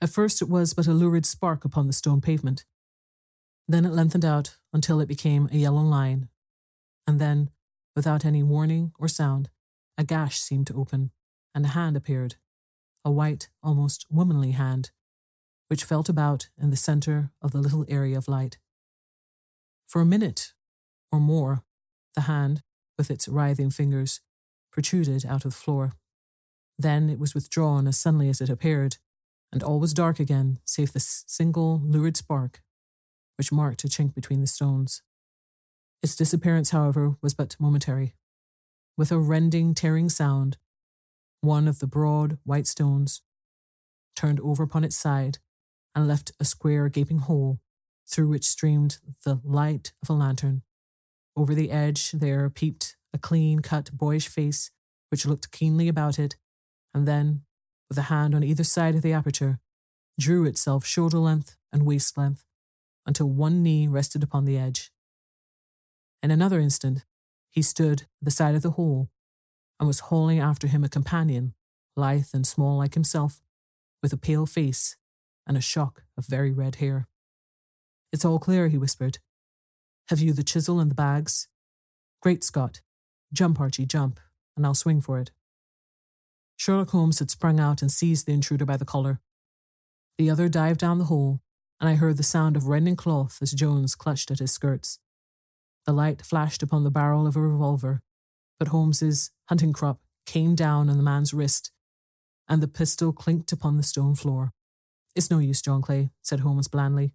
At 0.00 0.10
first, 0.10 0.42
it 0.42 0.48
was 0.48 0.74
but 0.74 0.88
a 0.88 0.92
lurid 0.92 1.24
spark 1.24 1.64
upon 1.64 1.86
the 1.86 1.92
stone 1.92 2.20
pavement. 2.20 2.64
Then 3.68 3.84
it 3.84 3.92
lengthened 3.92 4.24
out 4.24 4.56
until 4.72 5.00
it 5.00 5.06
became 5.06 5.48
a 5.52 5.56
yellow 5.56 5.82
line. 5.82 6.28
And 7.06 7.20
then, 7.20 7.50
without 7.94 8.24
any 8.24 8.42
warning 8.42 8.90
or 8.98 9.06
sound, 9.06 9.48
a 9.96 10.02
gash 10.02 10.40
seemed 10.40 10.66
to 10.66 10.74
open, 10.74 11.12
and 11.54 11.64
a 11.64 11.68
hand 11.68 11.96
appeared, 11.96 12.34
a 13.04 13.12
white, 13.12 13.48
almost 13.62 14.06
womanly 14.10 14.50
hand, 14.50 14.90
which 15.68 15.84
felt 15.84 16.08
about 16.08 16.48
in 16.60 16.70
the 16.70 16.76
center 16.76 17.30
of 17.40 17.52
the 17.52 17.60
little 17.60 17.84
area 17.86 18.18
of 18.18 18.26
light. 18.26 18.58
For 19.86 20.00
a 20.00 20.04
minute 20.04 20.53
or 21.14 21.20
more, 21.20 21.62
the 22.14 22.22
hand, 22.22 22.62
with 22.98 23.10
its 23.10 23.28
writhing 23.28 23.70
fingers, 23.70 24.20
protruded 24.72 25.24
out 25.24 25.44
of 25.44 25.52
the 25.52 25.58
floor. 25.58 25.92
Then 26.78 27.08
it 27.08 27.18
was 27.18 27.34
withdrawn 27.34 27.86
as 27.86 27.98
suddenly 27.98 28.28
as 28.28 28.40
it 28.40 28.50
appeared, 28.50 28.98
and 29.52 29.62
all 29.62 29.78
was 29.78 29.94
dark 29.94 30.18
again, 30.18 30.58
save 30.64 30.92
the 30.92 31.00
single 31.00 31.80
lurid 31.84 32.16
spark 32.16 32.60
which 33.36 33.52
marked 33.52 33.84
a 33.84 33.88
chink 33.88 34.14
between 34.14 34.40
the 34.40 34.46
stones. 34.46 35.02
Its 36.02 36.16
disappearance, 36.16 36.70
however, 36.70 37.16
was 37.22 37.34
but 37.34 37.56
momentary. 37.58 38.14
With 38.96 39.10
a 39.10 39.18
rending, 39.18 39.74
tearing 39.74 40.08
sound, 40.08 40.56
one 41.40 41.66
of 41.66 41.78
the 41.78 41.86
broad, 41.86 42.38
white 42.44 42.66
stones 42.66 43.22
turned 44.14 44.40
over 44.40 44.62
upon 44.62 44.84
its 44.84 44.96
side 44.96 45.38
and 45.94 46.06
left 46.06 46.32
a 46.38 46.44
square, 46.44 46.88
gaping 46.88 47.18
hole 47.18 47.60
through 48.08 48.28
which 48.28 48.44
streamed 48.44 48.98
the 49.24 49.40
light 49.42 49.92
of 50.02 50.10
a 50.10 50.12
lantern. 50.12 50.62
Over 51.36 51.54
the 51.54 51.70
edge 51.70 52.12
there 52.12 52.48
peeped 52.50 52.96
a 53.12 53.18
clean 53.18 53.60
cut, 53.60 53.90
boyish 53.92 54.28
face 54.28 54.70
which 55.10 55.26
looked 55.26 55.52
keenly 55.52 55.88
about 55.88 56.18
it, 56.18 56.36
and 56.92 57.06
then, 57.06 57.42
with 57.88 57.98
a 57.98 58.02
hand 58.02 58.34
on 58.34 58.42
either 58.42 58.64
side 58.64 58.94
of 58.94 59.02
the 59.02 59.12
aperture, 59.12 59.60
drew 60.18 60.44
itself 60.44 60.84
shoulder 60.84 61.18
length 61.18 61.56
and 61.72 61.84
waist 61.84 62.16
length 62.16 62.44
until 63.06 63.28
one 63.28 63.62
knee 63.62 63.86
rested 63.86 64.22
upon 64.22 64.44
the 64.44 64.56
edge. 64.56 64.90
In 66.22 66.30
another 66.30 66.58
instant, 66.58 67.04
he 67.50 67.62
stood 67.62 68.02
at 68.02 68.08
the 68.22 68.30
side 68.30 68.54
of 68.54 68.62
the 68.62 68.72
hole 68.72 69.10
and 69.78 69.86
was 69.86 70.00
hauling 70.00 70.40
after 70.40 70.66
him 70.66 70.82
a 70.82 70.88
companion, 70.88 71.54
lithe 71.96 72.28
and 72.32 72.46
small 72.46 72.78
like 72.78 72.94
himself, 72.94 73.40
with 74.02 74.12
a 74.12 74.16
pale 74.16 74.46
face 74.46 74.96
and 75.46 75.56
a 75.56 75.60
shock 75.60 76.04
of 76.16 76.26
very 76.26 76.52
red 76.52 76.76
hair. 76.76 77.06
It's 78.12 78.24
all 78.24 78.38
clear, 78.38 78.68
he 78.68 78.78
whispered. 78.78 79.18
Have 80.08 80.20
you 80.20 80.34
the 80.34 80.44
chisel 80.44 80.80
and 80.80 80.90
the 80.90 80.94
bags? 80.94 81.48
Great 82.20 82.44
Scott! 82.44 82.82
Jump, 83.32 83.58
Archie, 83.58 83.86
jump, 83.86 84.20
and 84.56 84.66
I'll 84.66 84.74
swing 84.74 85.00
for 85.00 85.18
it. 85.18 85.30
Sherlock 86.56 86.90
Holmes 86.90 87.18
had 87.18 87.30
sprung 87.30 87.58
out 87.58 87.82
and 87.82 87.90
seized 87.90 88.26
the 88.26 88.32
intruder 88.32 88.64
by 88.64 88.76
the 88.76 88.84
collar. 88.84 89.20
The 90.18 90.30
other 90.30 90.48
dived 90.48 90.80
down 90.80 90.98
the 90.98 91.06
hole, 91.06 91.40
and 91.80 91.88
I 91.88 91.94
heard 91.94 92.16
the 92.16 92.22
sound 92.22 92.56
of 92.56 92.66
rending 92.66 92.96
cloth 92.96 93.38
as 93.40 93.52
Jones 93.52 93.94
clutched 93.94 94.30
at 94.30 94.38
his 94.38 94.52
skirts. 94.52 94.98
The 95.86 95.92
light 95.92 96.22
flashed 96.22 96.62
upon 96.62 96.84
the 96.84 96.90
barrel 96.90 97.26
of 97.26 97.36
a 97.36 97.40
revolver, 97.40 98.02
but 98.58 98.68
Holmes's 98.68 99.30
hunting 99.48 99.72
crop 99.72 100.00
came 100.24 100.54
down 100.54 100.88
on 100.88 100.96
the 100.96 101.02
man's 101.02 101.34
wrist, 101.34 101.72
and 102.48 102.62
the 102.62 102.68
pistol 102.68 103.12
clinked 103.12 103.52
upon 103.52 103.76
the 103.76 103.82
stone 103.82 104.14
floor. 104.14 104.52
It's 105.16 105.30
no 105.30 105.38
use, 105.38 105.60
John 105.60 105.82
Clay, 105.82 106.10
said 106.22 106.40
Holmes 106.40 106.68
blandly. 106.68 107.12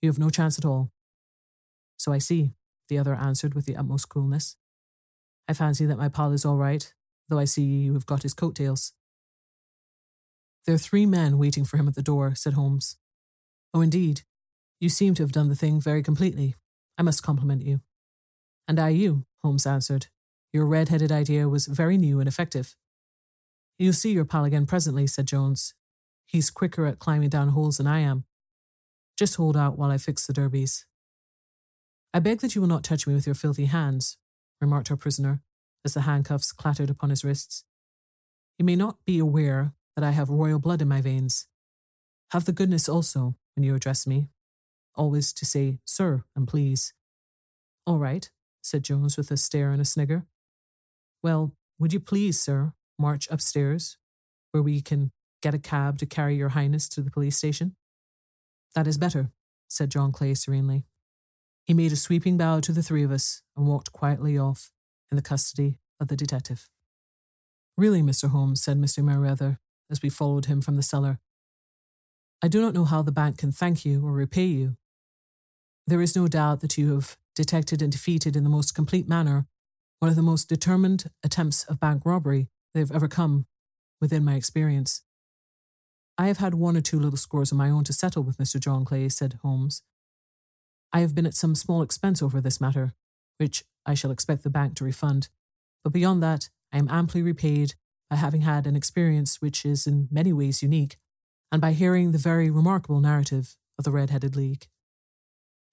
You 0.00 0.08
have 0.08 0.18
no 0.18 0.30
chance 0.30 0.58
at 0.58 0.64
all. 0.64 0.91
So 2.02 2.12
I 2.12 2.18
see, 2.18 2.50
the 2.88 2.98
other 2.98 3.14
answered 3.14 3.54
with 3.54 3.64
the 3.64 3.76
utmost 3.76 4.08
coolness. 4.08 4.56
I 5.46 5.52
fancy 5.52 5.86
that 5.86 5.98
my 5.98 6.08
pal 6.08 6.32
is 6.32 6.44
all 6.44 6.56
right, 6.56 6.92
though 7.28 7.38
I 7.38 7.44
see 7.44 7.62
you 7.62 7.92
have 7.92 8.06
got 8.06 8.24
his 8.24 8.34
coat-tails. 8.34 8.92
There 10.66 10.74
are 10.74 10.78
three 10.78 11.06
men 11.06 11.38
waiting 11.38 11.64
for 11.64 11.76
him 11.76 11.86
at 11.86 11.94
the 11.94 12.02
door, 12.02 12.34
said 12.34 12.54
Holmes. 12.54 12.96
Oh, 13.72 13.82
indeed. 13.82 14.22
You 14.80 14.88
seem 14.88 15.14
to 15.14 15.22
have 15.22 15.30
done 15.30 15.48
the 15.48 15.54
thing 15.54 15.80
very 15.80 16.02
completely. 16.02 16.56
I 16.98 17.02
must 17.02 17.22
compliment 17.22 17.62
you. 17.62 17.82
And 18.66 18.80
I 18.80 18.88
you, 18.88 19.24
Holmes 19.44 19.64
answered. 19.64 20.08
Your 20.52 20.66
red-headed 20.66 21.12
idea 21.12 21.48
was 21.48 21.68
very 21.68 21.96
new 21.96 22.18
and 22.18 22.26
effective. 22.26 22.74
You'll 23.78 23.92
see 23.92 24.10
your 24.10 24.24
pal 24.24 24.44
again 24.44 24.66
presently, 24.66 25.06
said 25.06 25.26
Jones. 25.28 25.74
He's 26.26 26.50
quicker 26.50 26.84
at 26.84 26.98
climbing 26.98 27.28
down 27.28 27.50
holes 27.50 27.76
than 27.76 27.86
I 27.86 28.00
am. 28.00 28.24
Just 29.16 29.36
hold 29.36 29.56
out 29.56 29.78
while 29.78 29.92
I 29.92 29.98
fix 29.98 30.26
the 30.26 30.32
derbies. 30.32 30.84
I 32.14 32.18
beg 32.18 32.40
that 32.40 32.54
you 32.54 32.60
will 32.60 32.68
not 32.68 32.84
touch 32.84 33.06
me 33.06 33.14
with 33.14 33.26
your 33.26 33.34
filthy 33.34 33.64
hands, 33.64 34.18
remarked 34.60 34.90
our 34.90 34.96
prisoner, 34.96 35.40
as 35.84 35.94
the 35.94 36.02
handcuffs 36.02 36.52
clattered 36.52 36.90
upon 36.90 37.10
his 37.10 37.24
wrists. 37.24 37.64
You 38.58 38.66
may 38.66 38.76
not 38.76 38.98
be 39.06 39.18
aware 39.18 39.72
that 39.96 40.04
I 40.04 40.10
have 40.10 40.28
royal 40.28 40.58
blood 40.58 40.82
in 40.82 40.88
my 40.88 41.00
veins. 41.00 41.46
Have 42.32 42.44
the 42.44 42.52
goodness 42.52 42.88
also, 42.88 43.36
when 43.56 43.64
you 43.64 43.74
address 43.74 44.06
me, 44.06 44.28
always 44.94 45.32
to 45.32 45.46
say 45.46 45.78
sir 45.84 46.24
and 46.36 46.46
please. 46.46 46.92
All 47.86 47.98
right, 47.98 48.30
said 48.62 48.82
Jones 48.82 49.16
with 49.16 49.30
a 49.30 49.36
stare 49.36 49.70
and 49.70 49.80
a 49.80 49.86
snigger. 49.86 50.26
Well, 51.22 51.56
would 51.78 51.92
you 51.92 52.00
please, 52.00 52.38
sir, 52.38 52.74
march 52.98 53.26
upstairs, 53.30 53.96
where 54.50 54.62
we 54.62 54.80
can 54.82 55.12
get 55.40 55.54
a 55.54 55.58
cab 55.58 55.98
to 55.98 56.06
carry 56.06 56.36
your 56.36 56.50
highness 56.50 56.88
to 56.90 57.00
the 57.00 57.10
police 57.10 57.36
station? 57.36 57.74
That 58.74 58.86
is 58.86 58.98
better, 58.98 59.30
said 59.68 59.90
John 59.90 60.12
Clay 60.12 60.34
serenely. 60.34 60.84
He 61.64 61.74
made 61.74 61.92
a 61.92 61.96
sweeping 61.96 62.36
bow 62.36 62.60
to 62.60 62.72
the 62.72 62.82
three 62.82 63.02
of 63.02 63.12
us 63.12 63.42
and 63.56 63.66
walked 63.66 63.92
quietly 63.92 64.36
off 64.36 64.70
in 65.10 65.16
the 65.16 65.22
custody 65.22 65.78
of 66.00 66.08
the 66.08 66.16
detective. 66.16 66.68
Really, 67.76 68.02
Mr. 68.02 68.30
Holmes, 68.30 68.62
said 68.62 68.78
Mr. 68.78 69.02
Merryweather 69.02 69.58
as 69.90 70.02
we 70.02 70.08
followed 70.08 70.46
him 70.46 70.60
from 70.60 70.76
the 70.76 70.82
cellar, 70.82 71.18
I 72.42 72.48
do 72.48 72.60
not 72.60 72.74
know 72.74 72.84
how 72.84 73.02
the 73.02 73.12
bank 73.12 73.38
can 73.38 73.52
thank 73.52 73.84
you 73.84 74.04
or 74.04 74.12
repay 74.12 74.46
you. 74.46 74.76
There 75.86 76.02
is 76.02 76.16
no 76.16 76.26
doubt 76.28 76.60
that 76.60 76.76
you 76.76 76.94
have 76.94 77.16
detected 77.36 77.80
and 77.82 77.92
defeated 77.92 78.36
in 78.36 78.44
the 78.44 78.50
most 78.50 78.74
complete 78.74 79.08
manner 79.08 79.46
one 80.02 80.08
of 80.08 80.16
the 80.16 80.22
most 80.22 80.48
determined 80.48 81.04
attempts 81.22 81.62
of 81.64 81.78
bank 81.78 82.02
robbery 82.04 82.48
that 82.74 82.80
have 82.80 82.90
ever 82.90 83.06
come 83.06 83.46
within 84.00 84.24
my 84.24 84.34
experience. 84.34 85.02
I 86.18 86.26
have 86.26 86.38
had 86.38 86.54
one 86.54 86.76
or 86.76 86.80
two 86.80 86.98
little 86.98 87.16
scores 87.16 87.52
of 87.52 87.58
my 87.58 87.70
own 87.70 87.84
to 87.84 87.92
settle 87.92 88.24
with 88.24 88.36
Mr. 88.36 88.58
John 88.58 88.84
Clay, 88.84 89.08
said 89.08 89.38
Holmes. 89.42 89.82
I 90.92 91.00
have 91.00 91.14
been 91.14 91.26
at 91.26 91.34
some 91.34 91.54
small 91.54 91.82
expense 91.82 92.22
over 92.22 92.40
this 92.40 92.60
matter, 92.60 92.92
which 93.38 93.64
I 93.86 93.94
shall 93.94 94.10
expect 94.10 94.42
the 94.42 94.50
bank 94.50 94.74
to 94.76 94.84
refund. 94.84 95.28
But 95.82 95.92
beyond 95.92 96.22
that, 96.22 96.50
I 96.72 96.78
am 96.78 96.88
amply 96.90 97.22
repaid 97.22 97.74
by 98.10 98.16
having 98.16 98.42
had 98.42 98.66
an 98.66 98.76
experience 98.76 99.40
which 99.40 99.64
is 99.64 99.86
in 99.86 100.08
many 100.10 100.32
ways 100.32 100.62
unique 100.62 100.96
and 101.50 101.60
by 101.60 101.72
hearing 101.72 102.12
the 102.12 102.18
very 102.18 102.50
remarkable 102.50 103.00
narrative 103.00 103.56
of 103.78 103.84
the 103.84 103.90
Red 103.90 104.10
Headed 104.10 104.36
League. 104.36 104.66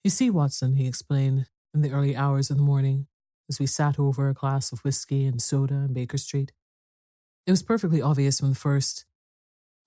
You 0.02 0.10
see, 0.10 0.30
Watson, 0.30 0.76
he 0.76 0.86
explained 0.86 1.46
in 1.74 1.82
the 1.82 1.92
early 1.92 2.16
hours 2.16 2.50
of 2.50 2.56
the 2.56 2.62
morning, 2.62 3.06
as 3.48 3.58
we 3.58 3.66
sat 3.66 3.98
over 3.98 4.28
a 4.28 4.34
glass 4.34 4.72
of 4.72 4.80
whisky 4.80 5.26
and 5.26 5.42
soda 5.42 5.74
in 5.74 5.92
Baker 5.92 6.18
Street, 6.18 6.52
it 7.46 7.50
was 7.50 7.62
perfectly 7.62 8.00
obvious 8.00 8.40
from 8.40 8.50
the 8.50 8.54
first 8.54 9.04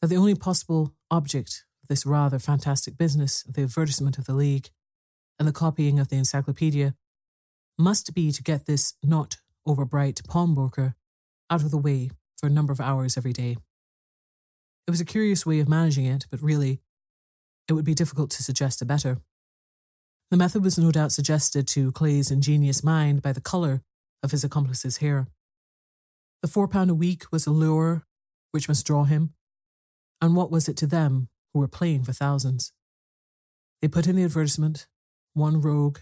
that 0.02 0.08
the 0.08 0.18
only 0.18 0.36
possible 0.36 0.94
object 1.10 1.64
of 1.82 1.88
this 1.88 2.06
rather 2.06 2.40
fantastic 2.40 2.98
business 2.98 3.46
of 3.48 3.54
the 3.54 3.64
advertisement 3.64 4.18
of 4.18 4.26
the 4.26 4.34
League 4.34 4.70
and 5.40 5.48
the 5.48 5.54
copying 5.54 6.00
of 6.00 6.10
the 6.10 6.18
encyclopedia 6.18 6.96
must 7.78 8.14
be 8.14 8.32
to 8.32 8.44
get 8.44 8.66
this 8.66 8.94
not 9.04 9.38
overbright 9.68 10.28
pawnbroker 10.28 10.96
out 11.50 11.62
of 11.62 11.72
the 11.72 11.78
way 11.78 12.10
for 12.38 12.48
a 12.48 12.52
number 12.52 12.74
of 12.74 12.82
hours 12.82 13.18
every 13.18 13.34
day. 13.34 13.58
It 14.86 14.92
was 14.92 15.02
a 15.02 15.06
curious 15.06 15.46
way 15.46 15.60
of 15.60 15.70
managing 15.70 16.06
it, 16.06 16.26
but 16.30 16.42
really, 16.42 16.82
it 17.68 17.74
would 17.74 17.86
be 17.86 17.94
difficult 17.94 18.32
to 18.32 18.44
suggest 18.44 18.82
a 18.82 18.86
better. 18.86 19.20
The 20.30 20.38
method 20.38 20.64
was 20.64 20.78
no 20.78 20.92
doubt 20.92 21.12
suggested 21.12 21.68
to 21.70 21.92
Clay's 21.92 22.32
ingenious 22.32 22.84
mind 22.84 23.22
by 23.22 23.32
the 23.32 23.42
colour 23.42 23.82
of 24.22 24.32
his 24.32 24.44
accomplice's 24.44 24.98
hair. 24.98 25.28
The 26.42 26.48
four 26.48 26.68
pound 26.68 26.90
a 26.90 26.96
week 26.96 27.32
was 27.32 27.48
a 27.48 27.52
lure 27.52 28.04
which 28.52 28.68
must 28.68 28.86
draw 28.86 29.06
him, 29.06 29.34
and 30.22 30.36
what 30.36 30.52
was 30.52 30.68
it 30.68 30.78
to 30.78 30.88
them 30.88 31.30
who 31.54 31.60
were 31.60 31.68
playing 31.68 32.04
for 32.04 32.14
thousands? 32.14 32.74
They 33.82 33.88
put 33.88 34.08
in 34.08 34.16
the 34.16 34.24
advertisement 34.24 34.88
one 35.34 35.62
rogue 35.62 36.00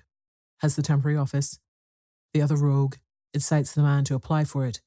has 0.59 0.75
the 0.75 0.81
temporary 0.81 1.17
office, 1.17 1.59
the 2.33 2.41
other 2.41 2.55
rogue 2.55 2.95
incites 3.33 3.73
the 3.73 3.81
man 3.81 4.03
to 4.05 4.15
apply 4.15 4.43
for 4.43 4.65
it, 4.65 4.81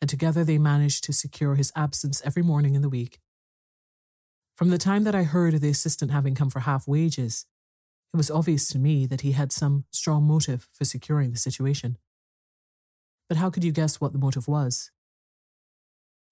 and 0.00 0.08
together 0.08 0.44
they 0.44 0.58
manage 0.58 1.00
to 1.02 1.12
secure 1.12 1.54
his 1.54 1.72
absence 1.74 2.22
every 2.24 2.42
morning 2.42 2.74
in 2.74 2.82
the 2.82 2.88
week. 2.88 3.18
From 4.56 4.70
the 4.70 4.78
time 4.78 5.04
that 5.04 5.14
I 5.14 5.22
heard 5.22 5.54
of 5.54 5.60
the 5.60 5.68
assistant 5.68 6.10
having 6.10 6.34
come 6.34 6.50
for 6.50 6.60
half 6.60 6.88
wages, 6.88 7.46
it 8.12 8.16
was 8.16 8.30
obvious 8.30 8.68
to 8.68 8.78
me 8.78 9.06
that 9.06 9.20
he 9.20 9.32
had 9.32 9.52
some 9.52 9.84
strong 9.92 10.24
motive 10.24 10.66
for 10.72 10.84
securing 10.84 11.30
the 11.30 11.38
situation. 11.38 11.98
But 13.28 13.38
how 13.38 13.50
could 13.50 13.64
you 13.64 13.72
guess 13.72 14.00
what 14.00 14.12
the 14.12 14.18
motive 14.18 14.48
was? 14.48 14.90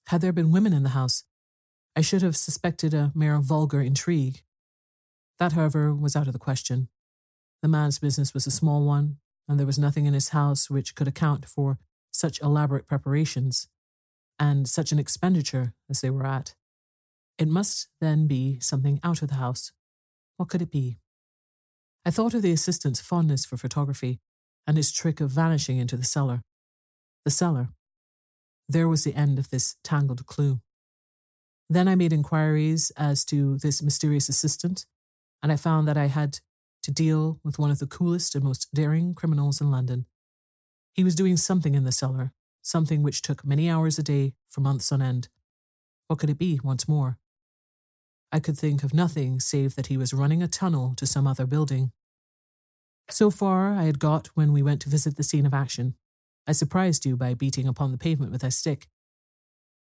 Had 0.08 0.22
there 0.22 0.32
been 0.32 0.52
women 0.52 0.72
in 0.72 0.82
the 0.82 0.90
house, 0.90 1.24
I 1.94 2.00
should 2.00 2.22
have 2.22 2.36
suspected 2.36 2.94
a 2.94 3.12
mere 3.14 3.38
vulgar 3.38 3.80
intrigue. 3.80 4.42
That, 5.38 5.52
however, 5.52 5.94
was 5.94 6.16
out 6.16 6.26
of 6.26 6.32
the 6.32 6.38
question. 6.38 6.88
The 7.62 7.68
man's 7.68 7.98
business 7.98 8.34
was 8.34 8.46
a 8.46 8.50
small 8.50 8.84
one, 8.84 9.18
and 9.48 9.58
there 9.58 9.66
was 9.66 9.78
nothing 9.78 10.06
in 10.06 10.14
his 10.14 10.30
house 10.30 10.68
which 10.68 10.94
could 10.94 11.08
account 11.08 11.46
for 11.46 11.78
such 12.12 12.40
elaborate 12.40 12.86
preparations 12.86 13.68
and 14.38 14.68
such 14.68 14.92
an 14.92 14.98
expenditure 14.98 15.74
as 15.88 16.00
they 16.00 16.10
were 16.10 16.26
at. 16.26 16.54
It 17.38 17.48
must 17.48 17.88
then 18.00 18.26
be 18.26 18.58
something 18.60 19.00
out 19.02 19.22
of 19.22 19.28
the 19.28 19.36
house. 19.36 19.72
What 20.36 20.48
could 20.48 20.62
it 20.62 20.70
be? 20.70 20.98
I 22.04 22.10
thought 22.10 22.34
of 22.34 22.42
the 22.42 22.52
assistant's 22.52 23.00
fondness 23.00 23.44
for 23.44 23.56
photography 23.56 24.20
and 24.66 24.76
his 24.76 24.92
trick 24.92 25.20
of 25.20 25.30
vanishing 25.30 25.78
into 25.78 25.96
the 25.96 26.04
cellar. 26.04 26.42
The 27.24 27.30
cellar. 27.30 27.68
There 28.68 28.88
was 28.88 29.04
the 29.04 29.14
end 29.14 29.38
of 29.38 29.50
this 29.50 29.76
tangled 29.84 30.26
clue. 30.26 30.60
Then 31.68 31.88
I 31.88 31.94
made 31.94 32.12
inquiries 32.12 32.92
as 32.96 33.24
to 33.26 33.58
this 33.58 33.82
mysterious 33.82 34.28
assistant, 34.28 34.86
and 35.42 35.50
I 35.50 35.56
found 35.56 35.88
that 35.88 35.96
I 35.96 36.06
had 36.06 36.40
to 36.86 36.92
deal 36.92 37.40
with 37.42 37.58
one 37.58 37.72
of 37.72 37.80
the 37.80 37.86
coolest 37.86 38.36
and 38.36 38.44
most 38.44 38.72
daring 38.72 39.12
criminals 39.12 39.60
in 39.60 39.72
London. 39.72 40.06
He 40.94 41.02
was 41.02 41.16
doing 41.16 41.36
something 41.36 41.74
in 41.74 41.82
the 41.82 41.90
cellar, 41.90 42.32
something 42.62 43.02
which 43.02 43.22
took 43.22 43.44
many 43.44 43.68
hours 43.68 43.98
a 43.98 44.04
day 44.04 44.34
for 44.48 44.60
months 44.60 44.92
on 44.92 45.02
end. 45.02 45.28
What 46.06 46.20
could 46.20 46.30
it 46.30 46.38
be, 46.38 46.60
once 46.62 46.86
more? 46.86 47.18
I 48.30 48.38
could 48.38 48.56
think 48.56 48.84
of 48.84 48.94
nothing 48.94 49.40
save 49.40 49.74
that 49.74 49.88
he 49.88 49.96
was 49.96 50.14
running 50.14 50.44
a 50.44 50.46
tunnel 50.48 50.94
to 50.98 51.06
some 51.06 51.26
other 51.26 51.44
building. 51.44 51.90
So 53.10 53.32
far, 53.32 53.72
I 53.72 53.82
had 53.82 53.98
got 53.98 54.28
when 54.34 54.52
we 54.52 54.62
went 54.62 54.80
to 54.82 54.88
visit 54.88 55.16
the 55.16 55.24
scene 55.24 55.44
of 55.44 55.52
action. 55.52 55.96
I 56.46 56.52
surprised 56.52 57.04
you 57.04 57.16
by 57.16 57.34
beating 57.34 57.66
upon 57.66 57.90
the 57.90 57.98
pavement 57.98 58.30
with 58.30 58.44
a 58.44 58.52
stick. 58.52 58.86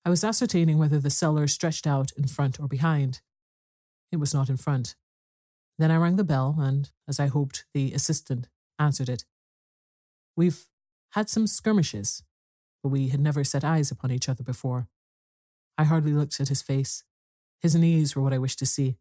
I 0.02 0.08
was 0.08 0.24
ascertaining 0.24 0.78
whether 0.78 0.98
the 0.98 1.10
cellar 1.10 1.46
stretched 1.46 1.86
out 1.86 2.10
in 2.16 2.26
front 2.26 2.58
or 2.58 2.68
behind. 2.68 3.20
It 4.10 4.16
was 4.16 4.32
not 4.32 4.48
in 4.48 4.56
front. 4.56 4.96
Then 5.78 5.90
I 5.90 5.96
rang 5.96 6.16
the 6.16 6.24
bell, 6.24 6.56
and, 6.58 6.90
as 7.06 7.20
I 7.20 7.26
hoped, 7.26 7.64
the 7.74 7.92
assistant 7.92 8.48
answered 8.78 9.08
it. 9.08 9.24
We've 10.36 10.66
had 11.10 11.28
some 11.28 11.46
skirmishes, 11.46 12.22
but 12.82 12.88
we 12.88 13.08
had 13.08 13.20
never 13.20 13.44
set 13.44 13.64
eyes 13.64 13.90
upon 13.90 14.10
each 14.10 14.28
other 14.28 14.42
before. 14.42 14.88
I 15.78 15.84
hardly 15.84 16.12
looked 16.12 16.40
at 16.40 16.48
his 16.48 16.62
face. 16.62 17.04
His 17.60 17.74
knees 17.74 18.14
were 18.14 18.22
what 18.22 18.32
I 18.32 18.38
wished 18.38 18.58
to 18.60 18.66
see. 18.66 18.96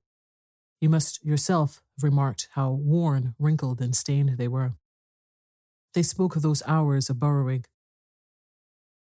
You 0.82 0.90
must 0.90 1.24
yourself 1.24 1.82
have 1.98 2.04
remarked 2.04 2.50
how 2.52 2.72
worn, 2.72 3.36
wrinkled, 3.40 3.82
and 3.82 3.96
stained 3.96 4.38
they 4.38 4.48
were. 4.48 4.74
They 5.94 6.04
spoke 6.04 6.36
of 6.36 6.42
those 6.42 6.64
hours 6.68 7.10
of 7.10 7.20
burrowing. 7.20 7.66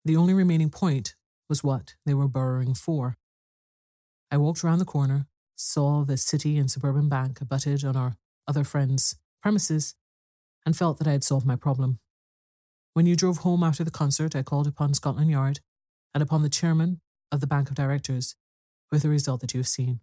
The 0.06 0.16
only 0.16 0.34
remaining 0.34 0.69
point 0.69 1.16
was 1.50 1.64
what 1.64 1.95
they 2.06 2.14
were 2.14 2.27
burrowing 2.27 2.76
for. 2.76 3.18
I 4.32 4.38
walked 4.38 4.64
round 4.64 4.82
the 4.82 4.85
corner, 4.85 5.27
saw 5.64 6.03
the 6.03 6.17
city 6.17 6.58
and 6.58 6.69
suburban 6.69 7.09
bank 7.09 7.42
abutted 7.42 7.83
on 7.83 7.95
our 7.95 8.16
other 8.48 8.64
friend's 8.64 9.16
premises, 9.42 9.95
and 10.66 10.77
felt 10.77 10.98
that 10.98 11.08
I 11.08 11.11
had 11.11 11.24
solved 11.24 11.45
my 11.45 11.56
problem. 11.56 12.00
When 12.93 13.06
you 13.06 13.16
drove 13.16 13.40
home 13.40 13.64
after 13.64 13.83
the 13.83 13.92
concert, 13.92 14.35
I 14.35 14.43
called 14.43 14.67
upon 14.67 14.93
Scotland 14.93 15.32
Yard 15.32 15.59
and 16.14 16.22
upon 16.22 16.43
the 16.43 16.50
chairman 16.50 17.01
of 17.32 17.42
the 17.42 17.48
Bank 17.48 17.69
of 17.69 17.75
Directors, 17.75 18.35
with 18.92 19.01
the 19.01 19.09
result 19.09 19.42
that 19.42 19.53
you 19.53 19.59
have 19.59 19.67
seen. 19.67 20.00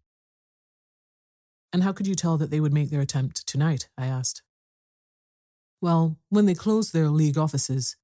And 1.72 1.84
how 1.84 1.92
could 1.92 2.06
you 2.06 2.14
tell 2.14 2.36
that 2.36 2.50
they 2.50 2.60
would 2.60 2.72
make 2.72 2.90
their 2.90 3.00
attempt 3.00 3.46
tonight? 3.46 3.88
I 3.96 4.06
asked. 4.06 4.42
Well, 5.80 6.18
when 6.28 6.46
they 6.46 6.54
closed 6.54 6.92
their 6.92 7.08
league 7.08 7.38
offices, 7.38 7.96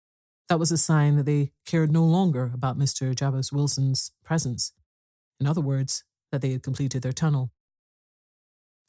that 0.49 0.59
was 0.59 0.70
a 0.70 0.78
sign 0.78 1.17
that 1.17 1.26
they 1.26 1.51
cared 1.67 1.91
no 1.91 2.05
longer 2.05 2.51
about 2.55 2.78
Mr. 2.78 3.15
Jabez 3.15 3.52
Wilson's 3.52 4.12
presence. 4.25 4.73
In 5.41 5.47
other 5.47 5.60
words, 5.60 6.05
that 6.36 6.42
they 6.42 6.52
had 6.52 6.62
completed 6.62 7.00
their 7.00 7.15
tunnel. 7.15 7.50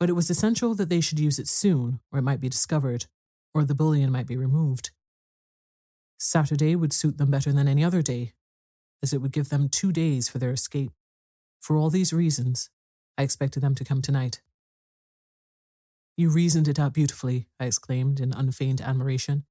But 0.01 0.09
it 0.09 0.13
was 0.13 0.29
essential 0.29 0.75
that 0.75 0.89
they 0.89 0.99
should 0.99 1.17
use 1.17 1.39
it 1.39 1.47
soon, 1.47 2.01
or 2.11 2.19
it 2.19 2.23
might 2.23 2.41
be 2.41 2.49
discovered, 2.49 3.05
or 3.53 3.63
the 3.63 3.73
bullion 3.73 4.11
might 4.11 4.27
be 4.27 4.35
removed. 4.35 4.91
Saturday 6.19 6.75
would 6.75 6.91
suit 6.91 7.17
them 7.17 7.31
better 7.31 7.53
than 7.53 7.69
any 7.69 7.85
other 7.85 8.01
day, 8.01 8.33
as 9.01 9.13
it 9.13 9.21
would 9.21 9.31
give 9.31 9.47
them 9.47 9.69
two 9.69 9.93
days 9.93 10.27
for 10.27 10.39
their 10.39 10.51
escape. 10.51 10.91
For 11.61 11.77
all 11.77 11.89
these 11.89 12.11
reasons, 12.11 12.69
I 13.17 13.23
expected 13.23 13.61
them 13.61 13.75
to 13.75 13.85
come 13.85 14.01
tonight. 14.01 14.41
You 16.17 16.29
reasoned 16.29 16.67
it 16.67 16.79
out 16.79 16.93
beautifully, 16.93 17.47
I 17.61 17.65
exclaimed 17.67 18.19
in 18.19 18.33
unfeigned 18.33 18.81
admiration. 18.81 19.45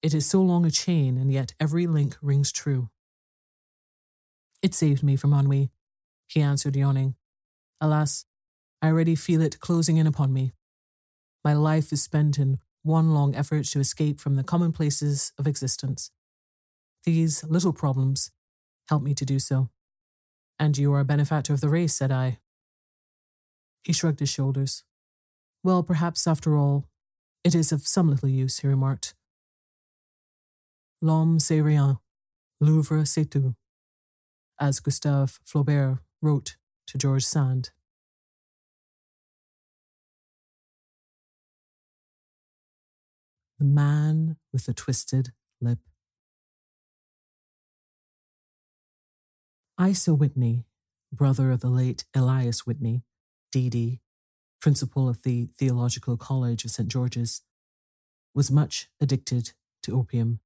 It 0.00 0.14
is 0.14 0.24
so 0.24 0.40
long 0.40 0.64
a 0.64 0.70
chain, 0.70 1.18
and 1.18 1.30
yet 1.30 1.52
every 1.60 1.86
link 1.86 2.16
rings 2.22 2.50
true. 2.50 2.88
It 4.62 4.72
saved 4.72 5.02
me 5.02 5.16
from 5.16 5.34
ennui, 5.34 5.70
he 6.28 6.40
answered, 6.40 6.76
yawning. 6.76 7.14
Alas, 7.80 8.24
I 8.82 8.88
already 8.88 9.14
feel 9.14 9.40
it 9.40 9.60
closing 9.60 9.96
in 9.96 10.06
upon 10.06 10.32
me. 10.32 10.52
My 11.44 11.54
life 11.54 11.92
is 11.92 12.02
spent 12.02 12.38
in 12.38 12.58
one 12.82 13.14
long 13.14 13.34
effort 13.34 13.64
to 13.64 13.80
escape 13.80 14.20
from 14.20 14.36
the 14.36 14.44
commonplaces 14.44 15.32
of 15.38 15.46
existence. 15.46 16.10
These 17.04 17.44
little 17.44 17.72
problems 17.72 18.30
help 18.88 19.02
me 19.02 19.14
to 19.14 19.24
do 19.24 19.38
so. 19.38 19.70
And 20.58 20.76
you 20.78 20.92
are 20.92 21.00
a 21.00 21.04
benefactor 21.04 21.52
of 21.52 21.60
the 21.60 21.68
race, 21.68 21.94
said 21.94 22.12
I. 22.12 22.38
He 23.82 23.92
shrugged 23.92 24.20
his 24.20 24.30
shoulders. 24.30 24.84
Well, 25.62 25.82
perhaps 25.82 26.26
after 26.26 26.56
all, 26.56 26.86
it 27.42 27.54
is 27.54 27.72
of 27.72 27.86
some 27.86 28.10
little 28.10 28.28
use, 28.28 28.58
he 28.58 28.68
remarked. 28.68 29.14
L'homme 31.02 31.38
c'est 31.38 31.60
rien, 31.60 31.98
l'ouvre 32.60 33.06
c'est 33.06 33.30
tout, 33.30 33.54
as 34.58 34.80
Gustave 34.80 35.38
Flaubert 35.44 35.98
wrote 36.24 36.56
to 36.86 36.96
George 36.96 37.24
Sand. 37.24 37.70
The 43.58 43.66
Man 43.66 44.36
with 44.50 44.64
the 44.64 44.72
Twisted 44.72 45.32
Lip. 45.60 45.80
Isa 49.78 50.14
Whitney, 50.14 50.64
brother 51.12 51.50
of 51.50 51.60
the 51.60 51.68
late 51.68 52.04
Elias 52.14 52.66
Whitney, 52.66 53.02
D.D., 53.52 54.00
principal 54.62 55.10
of 55.10 55.22
the 55.24 55.50
Theological 55.58 56.16
College 56.16 56.64
of 56.64 56.70
St. 56.70 56.88
George's, 56.88 57.42
was 58.34 58.50
much 58.50 58.88
addicted 58.98 59.52
to 59.82 59.94
opium. 59.94 60.40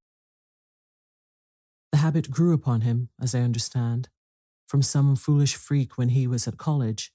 The 1.93 1.99
habit 1.99 2.33
grew 2.33 2.53
upon 2.53 2.81
him, 2.81 3.11
as 3.21 3.33
I 3.33 3.41
understand, 3.41 4.09
from 4.69 4.83
some 4.83 5.17
foolish 5.17 5.57
freak 5.57 5.99
when 5.99 6.11
he 6.11 6.29
was 6.29 6.47
at 6.47 6.59
college, 6.59 7.11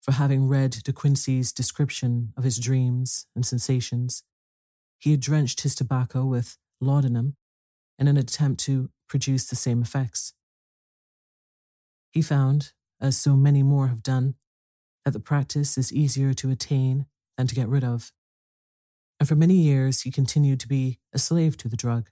for 0.00 0.12
having 0.12 0.48
read 0.48 0.70
De 0.70 0.92
Quincey's 0.92 1.52
description 1.52 2.32
of 2.36 2.44
his 2.44 2.58
dreams 2.58 3.26
and 3.34 3.44
sensations 3.44 4.22
he 4.98 5.10
had 5.10 5.20
drenched 5.20 5.60
his 5.60 5.74
tobacco 5.74 6.24
with 6.24 6.56
laudanum 6.80 7.36
in 7.98 8.08
an 8.08 8.16
attempt 8.16 8.60
to 8.64 8.90
produce 9.08 9.46
the 9.46 9.56
same 9.56 9.82
effects. 9.82 10.32
He 12.12 12.22
found, 12.22 12.72
as 13.00 13.16
so 13.16 13.36
many 13.36 13.62
more 13.62 13.88
have 13.88 14.02
done, 14.02 14.34
that 15.04 15.12
the 15.12 15.20
practice 15.20 15.78
is 15.78 15.92
easier 15.92 16.34
to 16.34 16.50
attain 16.50 17.06
than 17.36 17.46
to 17.46 17.54
get 17.54 17.68
rid 17.68 17.84
of. 17.84 18.12
And 19.20 19.28
for 19.28 19.36
many 19.36 19.54
years 19.54 20.02
he 20.02 20.10
continued 20.10 20.60
to 20.60 20.68
be 20.68 20.98
a 21.12 21.18
slave 21.18 21.56
to 21.58 21.68
the 21.68 21.76
drug, 21.76 22.10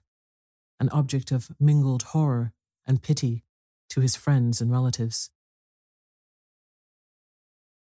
an 0.79 0.89
object 0.89 1.31
of 1.31 1.49
mingled 1.59 2.03
horror 2.03 2.53
and 2.87 3.01
pity 3.01 3.44
to 3.89 4.01
his 4.01 4.15
friends 4.15 4.61
and 4.61 4.71
relatives. 4.71 5.29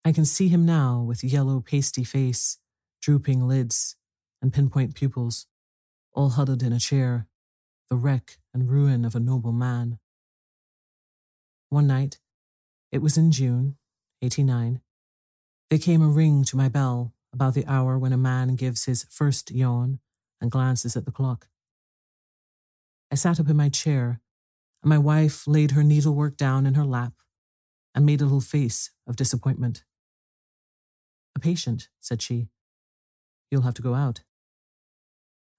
I 0.06 0.12
can 0.12 0.26
see 0.26 0.50
him 0.50 0.66
now 0.66 1.02
with 1.02 1.24
yellow, 1.24 1.62
pasty 1.62 2.04
face, 2.04 2.60
drooping 3.02 3.48
lids, 3.48 3.96
and 4.42 4.54
pinpoint 4.54 4.96
pupils, 4.96 5.48
all 6.14 6.30
huddled 6.30 6.62
in 6.62 6.74
a 6.74 6.80
chair, 6.80 7.28
the 7.90 7.96
wreck 7.96 8.38
and 8.54 8.70
ruin 8.70 9.06
of 9.06 9.16
a 9.16 9.20
noble 9.20 9.54
man. 9.54 10.00
One 11.70 11.88
night, 11.88 12.20
it 12.92 13.02
was 13.02 13.18
in 13.18 13.32
June, 13.32 13.78
89, 14.22 14.82
there 15.70 15.80
came 15.80 16.04
a 16.04 16.08
ring 16.08 16.44
to 16.44 16.56
my 16.56 16.70
bell 16.70 17.14
about 17.34 17.56
the 17.56 17.66
hour 17.66 17.98
when 17.98 18.14
a 18.14 18.18
man 18.18 18.56
gives 18.56 18.86
his 18.86 19.08
first 19.10 19.50
yawn 19.50 20.00
and 20.40 20.52
glances 20.52 20.96
at 20.96 21.06
the 21.06 21.12
clock. 21.12 21.48
I 23.12 23.16
sat 23.16 23.40
up 23.40 23.50
in 23.50 23.58
my 23.58 23.70
chair, 23.70 24.22
and 24.84 24.90
my 24.90 24.98
wife 24.98 25.48
laid 25.48 25.72
her 25.72 25.84
needlework 25.84 26.36
down 26.36 26.66
in 26.66 26.74
her 26.74 26.86
lap 26.86 27.14
and 27.96 28.06
made 28.06 28.20
a 28.22 28.26
little 28.26 28.42
face 28.42 28.92
of 29.08 29.16
disappointment. 29.16 29.84
A 31.36 31.40
patient, 31.40 31.88
said 32.02 32.22
she. 32.22 32.50
You'll 33.50 33.62
have 33.62 33.76
to 33.76 33.82
go 33.82 33.94
out. 33.94 34.22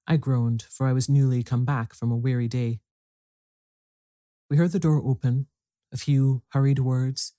I 0.07 0.19
groaned, 0.19 0.67
for 0.71 0.87
I 0.87 0.93
was 0.93 1.09
newly 1.09 1.43
come 1.43 1.65
back 1.65 1.95
from 1.95 2.13
a 2.13 2.17
weary 2.17 2.49
day. 2.49 2.81
We 4.51 4.59
heard 4.59 4.73
the 4.73 4.79
door 4.79 5.01
open, 5.03 5.47
a 5.91 5.97
few 5.97 6.43
hurried 6.49 6.79
words, 6.79 7.33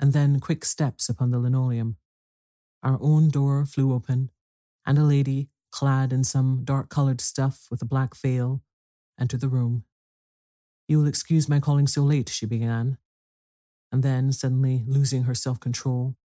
and 0.00 0.12
then 0.12 0.40
quick 0.40 0.64
steps 0.64 1.08
upon 1.08 1.30
the 1.30 1.38
linoleum. 1.38 1.96
Our 2.82 2.98
own 3.00 3.30
door 3.30 3.64
flew 3.64 3.94
open, 3.94 4.30
and 4.84 4.98
a 4.98 5.02
lady, 5.02 5.50
clad 5.70 6.12
in 6.12 6.24
some 6.24 6.62
dark 6.64 6.88
coloured 6.88 7.20
stuff 7.20 7.68
with 7.70 7.80
a 7.80 7.86
black 7.86 8.16
veil, 8.16 8.62
entered 9.20 9.40
the 9.40 9.48
room. 9.48 9.84
You 10.88 10.98
will 10.98 11.06
excuse 11.06 11.48
my 11.48 11.60
calling 11.60 11.86
so 11.86 12.02
late, 12.02 12.30
she 12.30 12.46
began. 12.46 12.96
And 13.92 14.02
then, 14.02 14.32
suddenly 14.32 14.84
losing 14.86 15.24
her 15.24 15.34
self 15.34 15.60
control, 15.60 16.16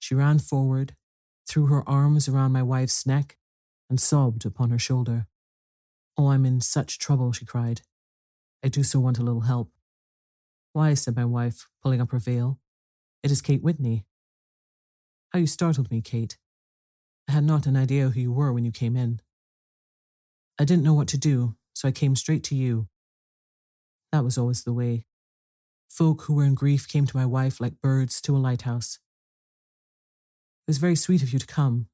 she 0.00 0.14
ran 0.14 0.40
forward, 0.40 0.96
threw 1.48 1.66
her 1.66 1.88
arms 1.88 2.28
around 2.28 2.52
my 2.52 2.62
wife's 2.62 3.06
neck, 3.06 3.38
and 3.88 4.00
sobbed 4.00 4.44
upon 4.44 4.70
her 4.70 4.78
shoulder. 4.78 5.26
Oh, 6.16 6.28
I'm 6.28 6.44
in 6.44 6.60
such 6.60 6.98
trouble, 6.98 7.32
she 7.32 7.44
cried. 7.44 7.82
I 8.64 8.68
do 8.68 8.82
so 8.82 9.00
want 9.00 9.18
a 9.18 9.22
little 9.22 9.42
help. 9.42 9.70
Why, 10.72 10.94
said 10.94 11.16
my 11.16 11.24
wife, 11.24 11.68
pulling 11.82 12.00
up 12.00 12.10
her 12.10 12.18
veil. 12.18 12.58
It 13.22 13.30
is 13.30 13.40
Kate 13.40 13.62
Whitney. 13.62 14.04
How 15.32 15.38
you 15.38 15.46
startled 15.46 15.90
me, 15.90 16.00
Kate. 16.00 16.36
I 17.28 17.32
had 17.32 17.44
not 17.44 17.66
an 17.66 17.76
idea 17.76 18.10
who 18.10 18.20
you 18.20 18.32
were 18.32 18.52
when 18.52 18.64
you 18.64 18.72
came 18.72 18.96
in. 18.96 19.20
I 20.58 20.64
didn't 20.64 20.84
know 20.84 20.94
what 20.94 21.08
to 21.08 21.18
do, 21.18 21.56
so 21.72 21.88
I 21.88 21.92
came 21.92 22.14
straight 22.14 22.44
to 22.44 22.54
you. 22.54 22.88
That 24.12 24.24
was 24.24 24.36
always 24.36 24.64
the 24.64 24.72
way. 24.72 25.06
Folk 25.88 26.22
who 26.22 26.34
were 26.34 26.44
in 26.44 26.54
grief 26.54 26.88
came 26.88 27.06
to 27.06 27.16
my 27.16 27.26
wife 27.26 27.60
like 27.60 27.80
birds 27.80 28.20
to 28.22 28.36
a 28.36 28.38
lighthouse. 28.38 28.98
It 30.66 30.70
was 30.70 30.78
very 30.78 30.96
sweet 30.96 31.22
of 31.22 31.32
you 31.32 31.38
to 31.38 31.46
come. 31.46 31.86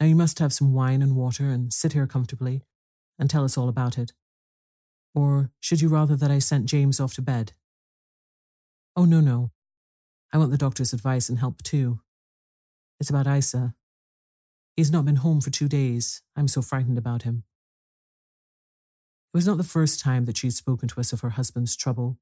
Now 0.00 0.06
you 0.06 0.16
must 0.16 0.38
have 0.38 0.52
some 0.52 0.72
wine 0.72 1.02
and 1.02 1.16
water 1.16 1.48
and 1.48 1.72
sit 1.72 1.92
here 1.92 2.06
comfortably 2.06 2.62
and 3.18 3.30
tell 3.30 3.44
us 3.44 3.56
all 3.56 3.68
about 3.68 3.98
it. 3.98 4.12
Or 5.14 5.50
should 5.60 5.80
you 5.80 5.88
rather 5.88 6.16
that 6.16 6.30
I 6.30 6.38
sent 6.38 6.66
James 6.66 6.98
off 6.98 7.14
to 7.14 7.22
bed? 7.22 7.52
Oh, 8.96 9.04
no, 9.04 9.20
no. 9.20 9.50
I 10.32 10.38
want 10.38 10.50
the 10.50 10.58
doctor's 10.58 10.92
advice 10.92 11.28
and 11.28 11.38
help 11.38 11.62
too. 11.62 12.00
It's 12.98 13.10
about 13.10 13.26
Isa. 13.26 13.74
He's 14.76 14.90
not 14.90 15.04
been 15.04 15.16
home 15.16 15.40
for 15.40 15.50
two 15.50 15.68
days. 15.68 16.22
I'm 16.36 16.48
so 16.48 16.62
frightened 16.62 16.98
about 16.98 17.22
him. 17.22 17.44
It 19.32 19.38
was 19.38 19.46
not 19.46 19.56
the 19.56 19.64
first 19.64 19.98
time 19.98 20.26
that 20.26 20.36
she 20.36 20.48
had 20.48 20.54
spoken 20.54 20.88
to 20.88 21.00
us 21.00 21.14
of 21.14 21.22
her 21.22 21.30
husband's 21.30 21.74
trouble, 21.74 22.18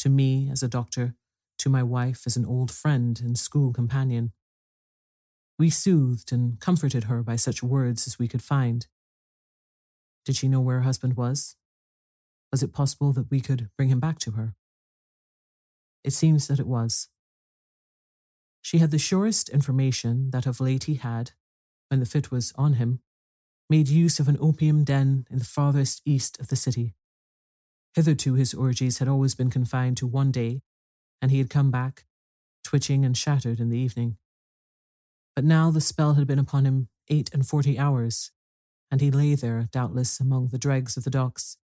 to 0.00 0.08
me 0.08 0.50
as 0.50 0.60
a 0.60 0.68
doctor, 0.68 1.14
to 1.58 1.68
my 1.68 1.84
wife 1.84 2.22
as 2.26 2.36
an 2.36 2.44
old 2.44 2.72
friend 2.72 3.20
and 3.20 3.38
school 3.38 3.72
companion. 3.72 4.32
We 5.56 5.70
soothed 5.70 6.32
and 6.32 6.58
comforted 6.58 7.04
her 7.04 7.22
by 7.22 7.36
such 7.36 7.62
words 7.62 8.08
as 8.08 8.18
we 8.18 8.26
could 8.26 8.42
find. 8.42 8.88
Did 10.24 10.34
she 10.34 10.48
know 10.48 10.60
where 10.60 10.78
her 10.78 10.82
husband 10.82 11.16
was? 11.16 11.54
Was 12.50 12.64
it 12.64 12.72
possible 12.72 13.12
that 13.12 13.30
we 13.30 13.40
could 13.40 13.70
bring 13.76 13.88
him 13.88 14.00
back 14.00 14.18
to 14.20 14.32
her? 14.32 14.54
It 16.02 16.12
seems 16.12 16.48
that 16.48 16.58
it 16.58 16.66
was. 16.66 17.08
She 18.62 18.78
had 18.78 18.90
the 18.90 18.98
surest 18.98 19.48
information 19.48 20.30
that 20.30 20.46
of 20.46 20.60
late 20.60 20.84
he 20.84 20.94
had, 20.96 21.32
when 21.88 22.00
the 22.00 22.06
fit 22.06 22.32
was 22.32 22.52
on 22.56 22.74
him, 22.74 23.00
made 23.68 23.88
use 23.88 24.18
of 24.18 24.28
an 24.28 24.38
opium 24.40 24.84
den 24.84 25.26
in 25.30 25.38
the 25.38 25.44
farthest 25.44 26.02
east 26.04 26.40
of 26.40 26.48
the 26.48 26.56
city. 26.56 26.94
Hitherto 27.94 28.34
his 28.34 28.54
orgies 28.54 28.98
had 28.98 29.08
always 29.08 29.34
been 29.34 29.50
confined 29.50 29.96
to 29.98 30.06
one 30.06 30.30
day, 30.30 30.62
and 31.20 31.30
he 31.30 31.38
had 31.38 31.50
come 31.50 31.70
back, 31.70 32.04
twitching 32.64 33.04
and 33.04 33.16
shattered 33.16 33.60
in 33.60 33.70
the 33.70 33.78
evening. 33.78 34.16
But 35.34 35.44
now 35.44 35.70
the 35.70 35.80
spell 35.80 36.14
had 36.14 36.26
been 36.26 36.38
upon 36.38 36.64
him 36.64 36.88
eight 37.08 37.30
and 37.32 37.46
forty 37.46 37.78
hours, 37.78 38.30
and 38.90 39.00
he 39.00 39.10
lay 39.10 39.34
there, 39.34 39.68
doubtless, 39.70 40.20
among 40.20 40.48
the 40.48 40.58
dregs 40.58 40.96
of 40.96 41.04
the 41.04 41.10
docks, 41.10 41.58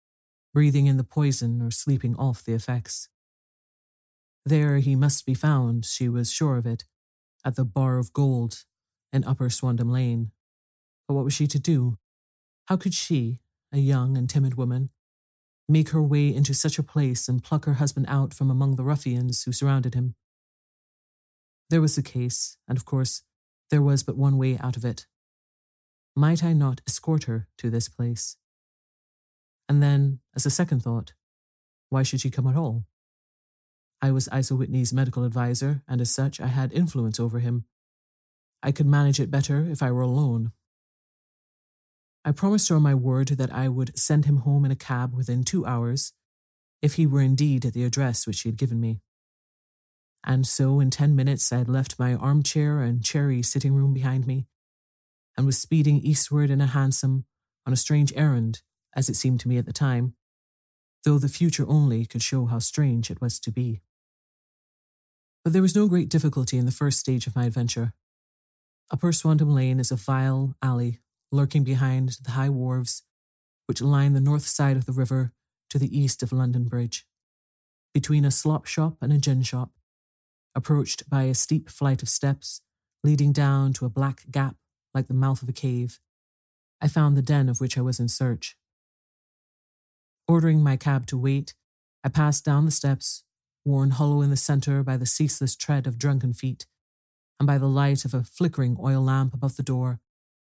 breathing 0.52 0.86
in 0.86 0.96
the 0.96 1.04
poison 1.04 1.62
or 1.62 1.70
sleeping 1.70 2.14
off 2.16 2.44
the 2.44 2.52
effects. 2.52 3.08
There 4.44 4.76
he 4.78 4.94
must 4.94 5.24
be 5.24 5.34
found, 5.34 5.86
she 5.86 6.08
was 6.08 6.30
sure 6.30 6.56
of 6.56 6.66
it, 6.66 6.84
at 7.44 7.56
the 7.56 7.64
Bar 7.64 7.98
of 7.98 8.12
Gold 8.12 8.64
in 9.12 9.24
Upper 9.24 9.48
Swandam 9.48 9.90
Lane. 9.90 10.32
But 11.06 11.14
what 11.14 11.24
was 11.24 11.34
she 11.34 11.46
to 11.48 11.58
do? 11.58 11.98
How 12.66 12.76
could 12.76 12.94
she, 12.94 13.40
a 13.72 13.78
young 13.78 14.16
and 14.16 14.28
timid 14.28 14.54
woman, 14.54 14.90
make 15.68 15.90
her 15.90 16.02
way 16.02 16.34
into 16.34 16.54
such 16.54 16.78
a 16.78 16.82
place 16.82 17.28
and 17.28 17.42
pluck 17.42 17.64
her 17.64 17.74
husband 17.74 18.06
out 18.08 18.34
from 18.34 18.50
among 18.50 18.76
the 18.76 18.84
ruffians 18.84 19.42
who 19.42 19.52
surrounded 19.52 19.94
him? 19.94 20.14
There 21.70 21.80
was 21.80 21.96
the 21.96 22.02
case, 22.02 22.56
and 22.68 22.78
of 22.78 22.84
course, 22.84 23.22
there 23.70 23.82
was 23.82 24.02
but 24.02 24.16
one 24.16 24.38
way 24.38 24.58
out 24.58 24.76
of 24.76 24.84
it. 24.84 25.06
Might 26.14 26.44
I 26.44 26.52
not 26.52 26.80
escort 26.86 27.24
her 27.24 27.48
to 27.58 27.70
this 27.70 27.88
place? 27.88 28.36
And 29.68 29.82
then, 29.82 30.20
as 30.36 30.46
a 30.46 30.50
second 30.50 30.80
thought, 30.82 31.12
why 31.88 32.02
should 32.02 32.20
she 32.20 32.30
come 32.30 32.46
at 32.46 32.56
all? 32.56 32.84
I 34.02 34.10
was 34.10 34.28
Isa 34.34 34.54
Whitney's 34.54 34.92
medical 34.92 35.24
advisor, 35.24 35.82
and 35.88 36.00
as 36.00 36.10
such, 36.10 36.40
I 36.40 36.48
had 36.48 36.72
influence 36.72 37.18
over 37.18 37.38
him. 37.38 37.64
I 38.62 38.70
could 38.70 38.86
manage 38.86 39.18
it 39.18 39.30
better 39.30 39.66
if 39.68 39.82
I 39.82 39.90
were 39.90 40.02
alone. 40.02 40.52
I 42.24 42.32
promised 42.32 42.68
her 42.68 42.76
on 42.76 42.82
my 42.82 42.94
word 42.94 43.28
that 43.28 43.52
I 43.52 43.68
would 43.68 43.98
send 43.98 44.24
him 44.24 44.38
home 44.38 44.64
in 44.64 44.70
a 44.70 44.76
cab 44.76 45.14
within 45.14 45.44
two 45.44 45.66
hours, 45.66 46.14
if 46.80 46.94
he 46.94 47.06
were 47.06 47.20
indeed 47.20 47.66
at 47.66 47.74
the 47.74 47.84
address 47.84 48.26
which 48.26 48.36
she 48.36 48.48
had 48.48 48.56
given 48.56 48.80
me. 48.80 49.00
And 50.24 50.46
so, 50.46 50.80
in 50.80 50.90
ten 50.90 51.14
minutes, 51.14 51.52
I 51.52 51.58
had 51.58 51.68
left 51.68 51.98
my 51.98 52.14
armchair 52.14 52.80
and 52.80 53.04
cherry 53.04 53.42
sitting 53.42 53.74
room 53.74 53.92
behind 53.92 54.26
me, 54.26 54.46
and 55.36 55.44
was 55.44 55.58
speeding 55.58 56.00
eastward 56.00 56.48
in 56.48 56.62
a 56.62 56.66
hansom 56.66 57.26
on 57.66 57.74
a 57.74 57.76
strange 57.76 58.10
errand, 58.16 58.62
as 58.96 59.10
it 59.10 59.16
seemed 59.16 59.40
to 59.40 59.48
me 59.48 59.58
at 59.58 59.66
the 59.66 59.72
time, 59.72 60.14
though 61.04 61.18
the 61.18 61.28
future 61.28 61.66
only 61.68 62.06
could 62.06 62.22
show 62.22 62.46
how 62.46 62.58
strange 62.58 63.10
it 63.10 63.20
was 63.20 63.38
to 63.40 63.50
be. 63.50 63.82
But 65.42 65.52
there 65.52 65.60
was 65.60 65.76
no 65.76 65.88
great 65.88 66.08
difficulty 66.08 66.56
in 66.56 66.64
the 66.64 66.72
first 66.72 67.00
stage 67.00 67.26
of 67.26 67.36
my 67.36 67.44
adventure. 67.44 67.92
Upper 68.90 69.12
Swandam 69.12 69.52
Lane 69.52 69.78
is 69.78 69.90
a 69.90 69.96
vile 69.96 70.56
alley 70.62 71.00
lurking 71.34 71.64
behind 71.64 72.18
the 72.22 72.30
high 72.32 72.48
wharves 72.48 73.02
which 73.66 73.80
line 73.80 74.12
the 74.12 74.20
north 74.20 74.46
side 74.46 74.76
of 74.76 74.86
the 74.86 74.92
river 74.92 75.32
to 75.70 75.78
the 75.78 75.98
east 75.98 76.22
of 76.22 76.32
London 76.32 76.64
Bridge, 76.64 77.06
between 77.92 78.24
a 78.24 78.30
slop 78.30 78.66
shop 78.66 78.98
and 79.00 79.12
a 79.12 79.18
gin 79.18 79.42
shop, 79.42 79.72
approached 80.54 81.08
by 81.10 81.24
a 81.24 81.34
steep 81.34 81.68
flight 81.68 82.02
of 82.02 82.08
steps 82.08 82.60
leading 83.02 83.32
down 83.32 83.72
to 83.72 83.84
a 83.84 83.90
black 83.90 84.30
gap 84.30 84.56
like 84.94 85.08
the 85.08 85.14
mouth 85.14 85.42
of 85.42 85.48
a 85.48 85.52
cave. 85.52 85.98
I 86.80 86.88
found 86.88 87.16
the 87.16 87.22
den 87.22 87.48
of 87.48 87.60
which 87.60 87.76
I 87.76 87.80
was 87.80 87.98
in 87.98 88.08
search. 88.08 88.56
Ordering 90.28 90.62
my 90.62 90.76
cab 90.76 91.06
to 91.06 91.18
wait, 91.18 91.54
I 92.04 92.10
passed 92.10 92.44
down 92.44 92.64
the 92.64 92.70
steps 92.70 93.24
worn 93.64 93.90
hollow 93.90 94.20
in 94.20 94.30
the 94.30 94.36
centre 94.36 94.82
by 94.82 94.96
the 94.96 95.06
ceaseless 95.06 95.56
tread 95.56 95.86
of 95.86 95.98
drunken 95.98 96.34
feet, 96.34 96.66
and 97.40 97.46
by 97.46 97.58
the 97.58 97.68
light 97.68 98.04
of 98.04 98.12
a 98.12 98.22
flickering 98.22 98.76
oil 98.78 99.02
lamp 99.02 99.32
above 99.32 99.56
the 99.56 99.62
door, 99.62 100.00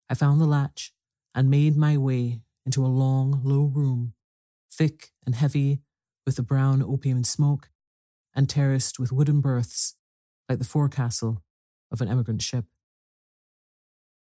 I 0.10 0.14
found 0.14 0.40
the 0.40 0.46
latch 0.46 0.94
and 1.34 1.50
made 1.50 1.76
my 1.76 1.98
way 1.98 2.42
into 2.66 2.86
a 2.86 2.88
long, 2.88 3.42
low 3.44 3.64
room, 3.64 4.14
thick 4.72 5.12
and 5.26 5.36
heavy 5.36 5.82
with 6.26 6.36
the 6.36 6.44
brown 6.44 6.82
opium 6.82 7.24
smoke, 7.24 7.70
and 8.36 8.50
terraced 8.50 9.00
with 9.00 9.12
wooden 9.12 9.42
berths 9.42 9.96
like 10.50 10.60
the 10.60 10.66
forecastle 10.66 11.44
of 11.92 12.02
an 12.02 12.08
emigrant 12.08 12.42
ship. 12.42 12.66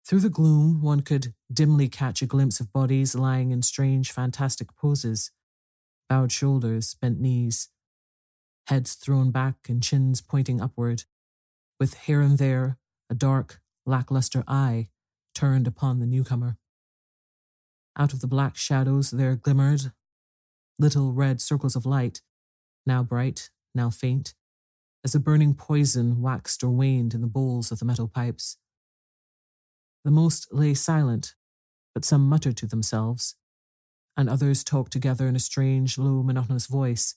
Through 0.07 0.21
the 0.21 0.31
gloom, 0.31 0.81
one 0.81 1.03
could 1.03 1.35
dimly 1.53 1.89
catch 1.89 2.23
a 2.23 2.27
glimpse 2.27 2.61
of 2.61 2.73
bodies 2.73 3.15
lying 3.15 3.51
in 3.51 3.63
strange, 3.63 4.11
fantastic 4.11 4.75
poses 4.77 5.31
bowed 6.09 6.33
shoulders, 6.33 6.95
bent 6.95 7.21
knees, 7.21 7.69
heads 8.67 8.95
thrown 8.95 9.31
back 9.31 9.69
and 9.69 9.83
chins 9.83 10.21
pointing 10.23 10.61
upward, 10.61 11.05
with 11.79 11.95
here 12.05 12.23
and 12.23 12.39
there 12.39 12.79
a 13.11 13.15
dark, 13.15 13.61
lackluster 13.85 14.43
eye 14.49 14.89
turned 15.39 15.69
upon 15.69 16.01
the 16.01 16.07
newcomer. 16.07 16.57
Out 17.97 18.13
of 18.13 18.21
the 18.21 18.27
black 18.27 18.57
shadows 18.57 19.13
there 19.13 19.37
glimmered 19.37 19.93
little 20.81 21.13
red 21.13 21.41
circles 21.41 21.77
of 21.77 21.87
light, 21.87 22.23
now 22.85 23.05
bright, 23.05 23.51
now 23.73 23.89
faint, 23.89 24.35
as 25.05 25.13
the 25.13 25.21
burning 25.21 25.55
poison 25.55 26.21
waxed 26.21 26.65
or 26.65 26.71
waned 26.71 27.15
in 27.15 27.21
the 27.21 27.29
bowls 27.29 27.71
of 27.71 27.79
the 27.79 27.85
metal 27.85 28.09
pipes. 28.09 28.57
The 30.05 30.11
most 30.11 30.49
lay 30.53 30.75
silent, 30.75 31.37
but 31.95 32.05
some 32.05 32.29
muttered 32.29 32.57
to 32.57 32.67
themselves, 32.67 33.37
and 34.17 34.29
others 34.29 34.65
talked 34.65 34.93
together 34.93 35.29
in 35.29 35.37
a 35.37 35.41
strange, 35.41 35.99
low, 35.99 36.25
monotonous 36.25 36.67
voice, 36.67 37.15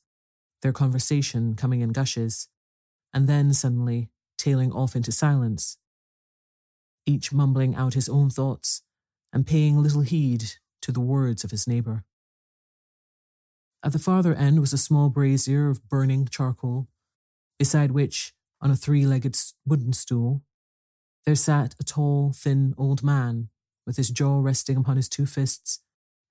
their 0.62 0.74
conversation 0.74 1.56
coming 1.56 1.82
in 1.82 1.90
gushes, 1.90 2.50
and 3.16 3.28
then 3.28 3.52
suddenly 3.52 4.10
tailing 4.38 4.72
off 4.72 4.96
into 4.96 5.12
silence, 5.12 5.80
each 7.12 7.34
mumbling 7.34 7.76
out 7.76 7.94
his 7.94 8.08
own 8.08 8.30
thoughts 8.30 8.82
and 9.34 9.46
paying 9.46 9.82
little 9.82 10.02
heed 10.02 10.54
to 10.82 10.92
the 10.92 11.00
words 11.00 11.44
of 11.44 11.52
his 11.52 11.68
neighbour. 11.68 12.06
At 13.84 13.94
the 13.94 14.00
farther 14.00 14.34
end 14.34 14.60
was 14.60 14.74
a 14.74 14.78
small 14.78 15.10
brazier 15.10 15.70
of 15.70 15.88
burning 15.90 16.28
charcoal, 16.28 16.88
beside 17.60 17.92
which, 17.92 18.34
on 18.62 18.72
a 18.72 18.76
three 18.76 19.06
legged 19.06 19.38
wooden 19.66 19.94
stool, 19.94 20.44
there 21.26 21.36
sat 21.36 21.76
a 21.80 21.84
tall, 21.84 22.32
thin 22.34 22.74
old 22.78 23.04
man 23.04 23.50
with 23.86 23.98
his 23.98 24.10
jaw 24.10 24.40
resting 24.40 24.78
upon 24.78 24.98
his 24.98 25.10
two 25.10 25.26
fists 25.26 25.80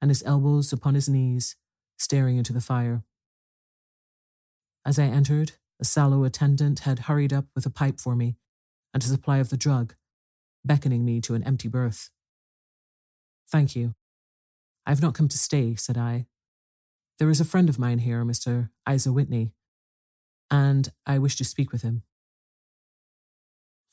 and 0.01 0.11
his 0.11 0.23
elbows 0.25 0.73
upon 0.73 0.95
his 0.95 1.09
knees, 1.09 1.57
staring 1.99 2.39
into 2.39 2.53
the 2.53 2.61
fire. 2.61 3.05
As 4.85 4.99
I 4.99 5.05
entered, 5.05 5.53
a 5.81 5.85
sallow 5.85 6.25
attendant 6.25 6.81
had 6.81 7.01
hurried 7.01 7.33
up 7.33 7.47
with 7.55 7.67
a 7.67 7.71
pipe 7.71 8.01
for 8.01 8.17
me 8.17 8.37
and 8.95 9.03
a 9.03 9.07
supply 9.07 9.39
of 9.39 9.51
the 9.51 9.57
drug, 9.57 9.95
beckoning 10.65 11.05
me 11.05 11.21
to 11.23 11.35
an 11.35 11.45
empty 11.45 11.69
berth. 11.69 12.11
Thank 13.49 13.75
you. 13.75 13.95
I 14.87 14.91
have 14.91 15.03
not 15.03 15.15
come 15.15 15.29
to 15.29 15.39
stay, 15.39 15.75
said 15.75 15.99
I. 15.99 16.27
There 17.19 17.31
is 17.31 17.41
a 17.41 17.45
friend 17.45 17.69
of 17.69 17.79
mine 17.79 17.99
here, 17.99 18.25
Mr. 18.25 18.71
Isa 18.91 19.13
Whitney, 19.13 19.53
and 20.51 20.91
I 21.07 21.19
wish 21.19 21.37
to 21.37 21.45
speak 21.45 21.71
with 21.71 21.83
him. 21.83 22.03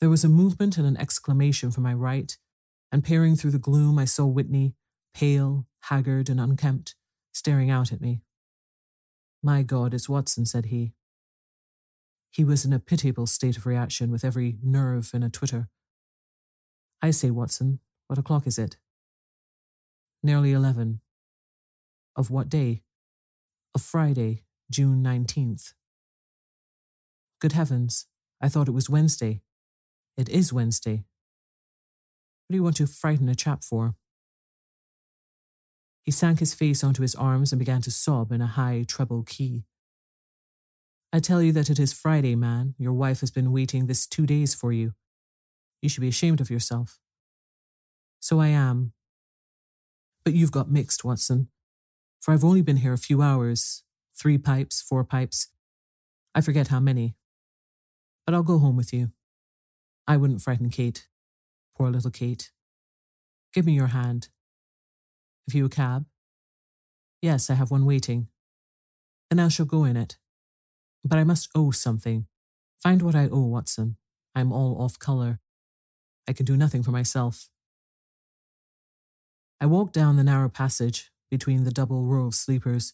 There 0.00 0.08
was 0.08 0.24
a 0.24 0.28
movement 0.28 0.78
and 0.78 0.86
an 0.86 0.96
exclamation 0.96 1.70
from 1.70 1.82
my 1.82 1.92
right, 1.92 2.36
and 2.90 3.04
peering 3.04 3.36
through 3.36 3.50
the 3.50 3.58
gloom, 3.58 3.98
I 3.98 4.06
saw 4.06 4.24
Whitney, 4.24 4.74
pale, 5.12 5.66
haggard, 5.82 6.28
and 6.28 6.40
unkempt, 6.40 6.94
staring 7.32 7.70
out 7.70 7.92
at 7.92 8.00
me. 8.00 8.22
My 9.42 9.62
God, 9.62 9.92
it's 9.94 10.08
Watson, 10.08 10.46
said 10.46 10.66
he. 10.66 10.94
He 12.30 12.44
was 12.44 12.64
in 12.64 12.72
a 12.72 12.78
pitiable 12.78 13.26
state 13.26 13.56
of 13.56 13.66
reaction 13.66 14.10
with 14.10 14.24
every 14.24 14.58
nerve 14.62 15.10
in 15.14 15.22
a 15.22 15.30
twitter. 15.30 15.68
I 17.00 17.10
say, 17.10 17.30
Watson, 17.30 17.80
what 18.08 18.18
o'clock 18.18 18.46
is 18.46 18.58
it? 18.58 18.76
Nearly 20.22 20.52
eleven. 20.52 21.00
Of 22.16 22.30
what 22.30 22.48
day? 22.48 22.82
Of 23.74 23.82
Friday, 23.82 24.42
June 24.70 25.04
19th. 25.04 25.74
Good 27.40 27.52
heavens, 27.52 28.06
I 28.40 28.48
thought 28.48 28.66
it 28.66 28.72
was 28.72 28.90
Wednesday. 28.90 29.42
It 30.16 30.28
is 30.28 30.52
Wednesday. 30.52 31.04
What 32.46 32.52
do 32.52 32.56
you 32.56 32.62
want 32.64 32.76
to 32.78 32.86
frighten 32.88 33.28
a 33.28 33.36
chap 33.36 33.62
for? 33.62 33.94
He 36.02 36.10
sank 36.10 36.40
his 36.40 36.54
face 36.54 36.82
onto 36.82 37.02
his 37.02 37.14
arms 37.14 37.52
and 37.52 37.58
began 37.58 37.82
to 37.82 37.90
sob 37.92 38.32
in 38.32 38.40
a 38.40 38.46
high 38.46 38.84
treble 38.88 39.22
key. 39.22 39.64
I 41.12 41.20
tell 41.20 41.42
you 41.42 41.52
that 41.52 41.70
it 41.70 41.78
is 41.78 41.92
Friday, 41.92 42.34
man. 42.34 42.74
Your 42.78 42.92
wife 42.92 43.20
has 43.20 43.30
been 43.30 43.52
waiting 43.52 43.86
this 43.86 44.06
two 44.06 44.26
days 44.26 44.54
for 44.54 44.72
you. 44.72 44.94
You 45.82 45.88
should 45.88 46.00
be 46.00 46.08
ashamed 46.08 46.40
of 46.40 46.50
yourself. 46.50 46.98
So 48.20 48.40
I 48.40 48.48
am. 48.48 48.92
But 50.24 50.34
you've 50.34 50.52
got 50.52 50.70
mixed, 50.70 51.04
Watson. 51.04 51.48
For 52.20 52.32
I've 52.32 52.44
only 52.44 52.62
been 52.62 52.78
here 52.78 52.92
a 52.92 52.98
few 52.98 53.22
hours 53.22 53.84
three 54.16 54.38
pipes, 54.38 54.82
four 54.82 55.04
pipes. 55.04 55.48
I 56.34 56.40
forget 56.40 56.68
how 56.68 56.80
many. 56.80 57.14
But 58.26 58.34
I'll 58.34 58.42
go 58.42 58.58
home 58.58 58.76
with 58.76 58.92
you. 58.92 59.12
I 60.06 60.16
wouldn't 60.16 60.42
frighten 60.42 60.70
Kate. 60.70 61.08
Poor 61.76 61.90
little 61.90 62.10
Kate. 62.10 62.50
Give 63.54 63.64
me 63.64 63.72
your 63.72 63.88
hand. 63.88 64.28
Have 65.46 65.54
you 65.54 65.64
a 65.64 65.68
cab? 65.68 66.06
Yes, 67.22 67.48
I 67.48 67.54
have 67.54 67.70
one 67.70 67.86
waiting. 67.86 68.28
Then 69.30 69.38
I 69.38 69.48
shall 69.48 69.66
go 69.66 69.84
in 69.84 69.96
it. 69.96 70.18
But 71.04 71.18
I 71.18 71.24
must 71.24 71.48
owe 71.54 71.70
something. 71.70 72.26
Find 72.82 73.02
what 73.02 73.14
I 73.14 73.28
owe, 73.28 73.46
Watson. 73.46 73.96
I'm 74.34 74.52
all 74.52 74.80
off 74.80 74.98
colour. 74.98 75.40
I 76.28 76.34
can 76.34 76.44
do 76.44 76.56
nothing 76.56 76.82
for 76.82 76.90
myself. 76.90 77.48
I 79.60 79.66
walked 79.66 79.94
down 79.94 80.16
the 80.16 80.24
narrow 80.24 80.50
passage 80.50 81.10
between 81.30 81.64
the 81.64 81.70
double 81.70 82.04
row 82.04 82.26
of 82.26 82.34
sleepers, 82.34 82.92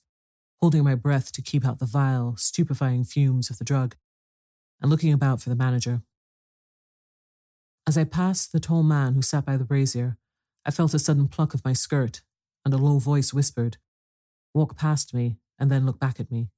holding 0.60 0.84
my 0.84 0.94
breath 0.94 1.32
to 1.32 1.42
keep 1.42 1.66
out 1.66 1.80
the 1.80 1.84
vile, 1.84 2.36
stupefying 2.36 3.04
fumes 3.04 3.50
of 3.50 3.58
the 3.58 3.64
drug, 3.64 3.96
and 4.80 4.90
looking 4.90 5.12
about 5.12 5.42
for 5.42 5.48
the 5.48 5.56
manager. 5.56 6.02
As 7.86 7.98
I 7.98 8.04
passed 8.04 8.52
the 8.52 8.60
tall 8.60 8.84
man 8.84 9.14
who 9.14 9.22
sat 9.22 9.44
by 9.44 9.56
the 9.56 9.64
brazier, 9.64 10.16
I 10.64 10.70
felt 10.70 10.94
a 10.94 10.98
sudden 10.98 11.28
pluck 11.28 11.52
of 11.54 11.64
my 11.64 11.72
skirt 11.72 12.22
and 12.64 12.72
a 12.72 12.78
low 12.78 12.98
voice 12.98 13.34
whispered, 13.34 13.76
Walk 14.54 14.76
past 14.78 15.12
me 15.12 15.38
and 15.58 15.70
then 15.70 15.84
look 15.84 15.98
back 15.98 16.20
at 16.20 16.30
me. 16.30 16.48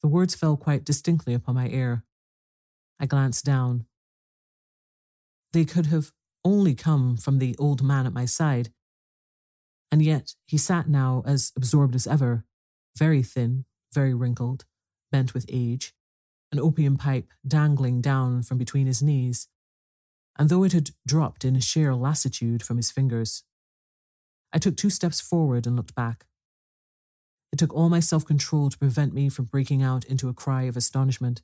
The 0.00 0.08
words 0.08 0.34
fell 0.34 0.56
quite 0.56 0.84
distinctly 0.84 1.34
upon 1.34 1.54
my 1.54 1.68
ear. 1.68 2.04
I 2.98 3.04
glanced 3.04 3.44
down. 3.44 3.84
They 5.52 5.64
could 5.64 5.86
have 5.86 6.12
only 6.44 6.74
come 6.74 7.16
from 7.16 7.38
the 7.38 7.56
old 7.58 7.82
man 7.82 8.06
at 8.06 8.12
my 8.12 8.24
side, 8.24 8.72
and 9.90 10.02
yet 10.02 10.34
he 10.46 10.56
sat 10.56 10.88
now 10.88 11.22
as 11.26 11.52
absorbed 11.56 11.94
as 11.94 12.06
ever, 12.06 12.44
very 12.96 13.22
thin, 13.22 13.64
very 13.92 14.14
wrinkled, 14.14 14.64
bent 15.10 15.34
with 15.34 15.46
age, 15.48 15.92
an 16.52 16.60
opium 16.60 16.96
pipe 16.96 17.28
dangling 17.46 18.00
down 18.00 18.42
from 18.42 18.58
between 18.58 18.86
his 18.86 19.02
knees, 19.02 19.48
and 20.38 20.48
though 20.48 20.64
it 20.64 20.72
had 20.72 20.90
dropped 21.06 21.44
in 21.44 21.58
sheer 21.60 21.94
lassitude 21.94 22.62
from 22.62 22.76
his 22.76 22.90
fingers, 22.90 23.44
I 24.52 24.58
took 24.58 24.76
two 24.76 24.90
steps 24.90 25.20
forward 25.20 25.66
and 25.66 25.76
looked 25.76 25.94
back. 25.94 26.26
It 27.52 27.58
took 27.58 27.74
all 27.74 27.88
my 27.88 28.00
self 28.00 28.24
control 28.24 28.70
to 28.70 28.78
prevent 28.78 29.12
me 29.12 29.28
from 29.28 29.46
breaking 29.46 29.82
out 29.82 30.04
into 30.04 30.28
a 30.28 30.34
cry 30.34 30.62
of 30.62 30.76
astonishment. 30.76 31.42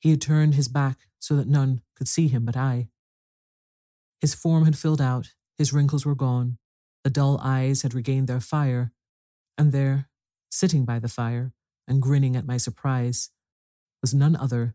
He 0.00 0.10
had 0.10 0.20
turned 0.20 0.54
his 0.54 0.68
back 0.68 0.98
so 1.18 1.34
that 1.36 1.48
none 1.48 1.82
could 1.98 2.08
see 2.08 2.28
him 2.28 2.44
but 2.44 2.56
I. 2.56 2.88
His 4.20 4.34
form 4.34 4.64
had 4.64 4.78
filled 4.78 5.00
out, 5.00 5.32
his 5.56 5.72
wrinkles 5.72 6.06
were 6.06 6.14
gone, 6.14 6.58
the 7.04 7.10
dull 7.10 7.38
eyes 7.42 7.82
had 7.82 7.92
regained 7.92 8.28
their 8.28 8.40
fire, 8.40 8.92
and 9.56 9.72
there, 9.72 10.08
sitting 10.50 10.84
by 10.84 11.00
the 11.00 11.08
fire 11.08 11.52
and 11.86 12.00
grinning 12.00 12.36
at 12.36 12.46
my 12.46 12.56
surprise, 12.56 13.30
was 14.00 14.14
none 14.14 14.36
other 14.36 14.74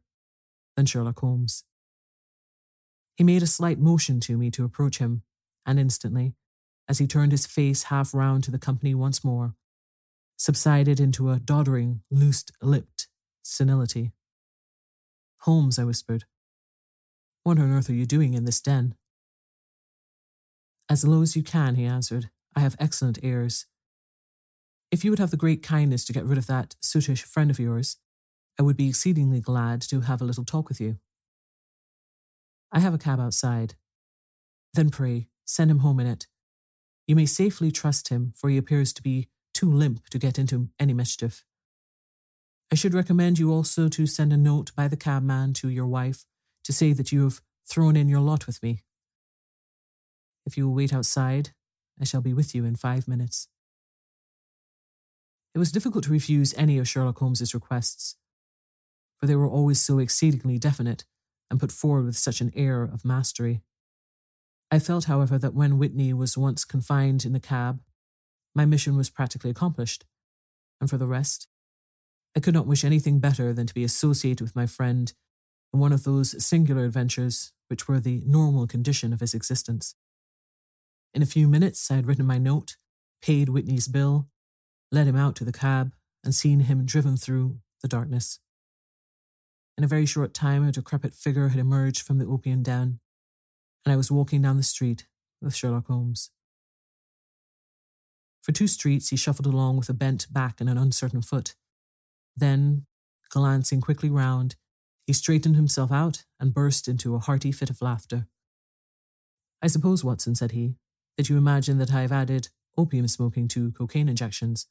than 0.75 0.85
Sherlock 0.85 1.19
Holmes. 1.19 1.63
He 3.15 3.23
made 3.23 3.43
a 3.43 3.47
slight 3.47 3.79
motion 3.79 4.19
to 4.21 4.37
me 4.37 4.51
to 4.51 4.65
approach 4.65 4.97
him, 4.97 5.23
and 5.65 5.79
instantly, 5.79 6.35
as 6.89 6.97
he 6.97 7.07
turned 7.07 7.31
his 7.31 7.45
face 7.45 7.83
half 7.83 8.13
round 8.13 8.43
to 8.43 8.51
the 8.51 8.59
company 8.59 8.93
once 8.93 9.23
more, 9.23 9.55
subsided 10.37 10.99
into 10.99 11.29
a 11.29 11.39
doddering, 11.39 12.01
loose 12.11 12.43
lipped 12.61 13.07
senility. 13.43 14.11
Holmes, 15.41 15.77
I 15.77 15.83
whispered. 15.83 16.25
What 17.43 17.59
on 17.59 17.71
earth 17.71 17.89
are 17.89 17.93
you 17.93 18.05
doing 18.05 18.33
in 18.33 18.45
this 18.45 18.61
den? 18.61 18.95
As 20.89 21.05
low 21.05 21.21
as 21.21 21.35
you 21.35 21.43
can, 21.43 21.75
he 21.75 21.83
answered. 21.83 22.29
I 22.55 22.61
have 22.61 22.77
excellent 22.79 23.19
ears. 23.21 23.65
If 24.91 25.03
you 25.03 25.11
would 25.11 25.19
have 25.19 25.31
the 25.31 25.37
great 25.37 25.61
kindness 25.61 26.05
to 26.05 26.13
get 26.13 26.23
rid 26.23 26.37
of 26.37 26.47
that 26.47 26.75
sootish 26.81 27.23
friend 27.23 27.51
of 27.51 27.59
yours, 27.59 27.97
I 28.57 28.63
would 28.63 28.77
be 28.77 28.87
exceedingly 28.87 29.41
glad 29.41 29.81
to 29.83 30.01
have 30.01 30.21
a 30.21 30.25
little 30.25 30.45
talk 30.45 30.69
with 30.69 30.79
you. 30.79 30.99
I 32.71 32.79
have 32.79 32.93
a 32.93 32.99
cab 32.99 33.19
outside. 33.19 33.75
Then 34.73 34.89
pray, 34.89 35.27
send 35.45 35.69
him 35.69 35.79
home 35.79 35.99
in 35.99 36.07
it. 36.07 36.27
You 37.07 37.15
may 37.15 37.25
safely 37.25 37.71
trust 37.71 38.07
him, 38.07 38.33
for 38.37 38.49
he 38.49 38.57
appears 38.57 38.93
to 38.93 39.03
be 39.03 39.27
too 39.53 39.69
limp 39.69 40.07
to 40.11 40.17
get 40.17 40.39
into 40.39 40.69
any 40.79 40.93
mischief. 40.93 41.43
I 42.71 42.75
should 42.75 42.93
recommend 42.93 43.37
you 43.37 43.51
also 43.51 43.89
to 43.89 44.07
send 44.07 44.31
a 44.31 44.37
note 44.37 44.71
by 44.75 44.87
the 44.87 44.97
cabman 44.97 45.53
to 45.53 45.69
your 45.69 45.87
wife 45.87 46.25
to 46.63 46.73
say 46.73 46.93
that 46.93 47.11
you 47.11 47.23
have 47.23 47.41
thrown 47.67 47.95
in 47.95 48.09
your 48.09 48.19
lot 48.19 48.47
with 48.47 48.61
me. 48.61 48.83
If 50.45 50.57
you 50.57 50.67
will 50.67 50.75
wait 50.75 50.93
outside, 50.93 51.51
I 51.99 52.03
shall 52.03 52.21
be 52.21 52.33
with 52.33 52.53
you 52.53 52.65
in 52.65 52.75
five 52.75 53.07
minutes. 53.07 53.47
It 55.55 55.59
was 55.59 55.71
difficult 55.71 56.03
to 56.05 56.11
refuse 56.11 56.53
any 56.57 56.77
of 56.79 56.87
Sherlock 56.87 57.19
Holmes's 57.19 57.53
requests, 57.53 58.15
for 59.19 59.27
they 59.27 59.35
were 59.35 59.47
always 59.47 59.79
so 59.79 59.99
exceedingly 59.99 60.57
definite 60.57 61.05
and 61.49 61.59
put 61.59 61.71
forward 61.71 62.05
with 62.05 62.17
such 62.17 62.41
an 62.41 62.51
air 62.55 62.83
of 62.83 63.05
mastery. 63.05 63.61
I 64.71 64.79
felt, 64.79 65.05
however, 65.05 65.37
that 65.37 65.53
when 65.53 65.77
Whitney 65.77 66.13
was 66.13 66.37
once 66.37 66.65
confined 66.65 67.25
in 67.25 67.33
the 67.33 67.39
cab, 67.39 67.81
my 68.55 68.65
mission 68.65 68.97
was 68.97 69.11
practically 69.11 69.51
accomplished, 69.51 70.05
and 70.81 70.89
for 70.89 70.97
the 70.97 71.07
rest, 71.07 71.47
I 72.35 72.39
could 72.39 72.55
not 72.55 72.65
wish 72.65 72.83
anything 72.83 73.19
better 73.19 73.53
than 73.53 73.67
to 73.67 73.73
be 73.73 73.83
associated 73.83 74.41
with 74.41 74.55
my 74.55 74.65
friend 74.65 75.13
in 75.73 75.79
one 75.79 75.91
of 75.91 76.03
those 76.03 76.43
singular 76.43 76.85
adventures 76.85 77.51
which 77.67 77.87
were 77.87 77.99
the 77.99 78.21
normal 78.25 78.67
condition 78.67 79.11
of 79.11 79.19
his 79.19 79.33
existence. 79.33 79.95
In 81.13 81.21
a 81.21 81.27
few 81.27 81.47
minutes, 81.47 81.89
I 81.89 81.95
had 81.95 82.05
written 82.05 82.25
my 82.25 82.37
note, 82.37 82.77
paid 83.21 83.49
Whitney's 83.49 83.87
bill, 83.87 84.27
led 84.91 85.07
him 85.07 85.15
out 85.15 85.35
to 85.37 85.43
the 85.43 85.51
cab, 85.51 85.93
and 86.23 86.33
seen 86.33 86.61
him 86.61 86.85
driven 86.85 87.17
through 87.17 87.57
the 87.81 87.87
darkness. 87.87 88.39
In 89.77 89.83
a 89.83 89.87
very 89.87 90.05
short 90.05 90.33
time, 90.33 90.67
a 90.67 90.71
decrepit 90.71 91.15
figure 91.15 91.49
had 91.49 91.59
emerged 91.59 92.01
from 92.01 92.19
the 92.19 92.25
opium 92.25 92.61
den, 92.61 92.99
and 93.85 93.93
I 93.93 93.97
was 93.97 94.11
walking 94.11 94.41
down 94.41 94.57
the 94.57 94.63
street 94.63 95.07
with 95.41 95.55
Sherlock 95.55 95.87
Holmes. 95.87 96.29
For 98.41 98.51
two 98.51 98.67
streets, 98.67 99.09
he 99.09 99.15
shuffled 99.15 99.47
along 99.47 99.77
with 99.77 99.89
a 99.89 99.93
bent 99.93 100.31
back 100.31 100.61
and 100.61 100.69
an 100.69 100.77
uncertain 100.77 101.21
foot. 101.21 101.55
Then, 102.35 102.85
glancing 103.29 103.81
quickly 103.81 104.09
round, 104.09 104.55
he 105.05 105.13
straightened 105.13 105.55
himself 105.55 105.91
out 105.91 106.23
and 106.39 106.53
burst 106.53 106.87
into 106.87 107.15
a 107.15 107.19
hearty 107.19 107.51
fit 107.51 107.69
of 107.69 107.81
laughter. 107.81 108.27
I 109.61 109.67
suppose, 109.67 110.03
Watson, 110.03 110.35
said 110.35 110.51
he, 110.51 110.75
that 111.17 111.29
you 111.29 111.37
imagine 111.37 111.77
that 111.77 111.93
I 111.93 112.01
have 112.01 112.11
added 112.11 112.49
opium 112.77 113.07
smoking 113.07 113.47
to 113.49 113.71
cocaine 113.71 114.09
injections 114.09 114.67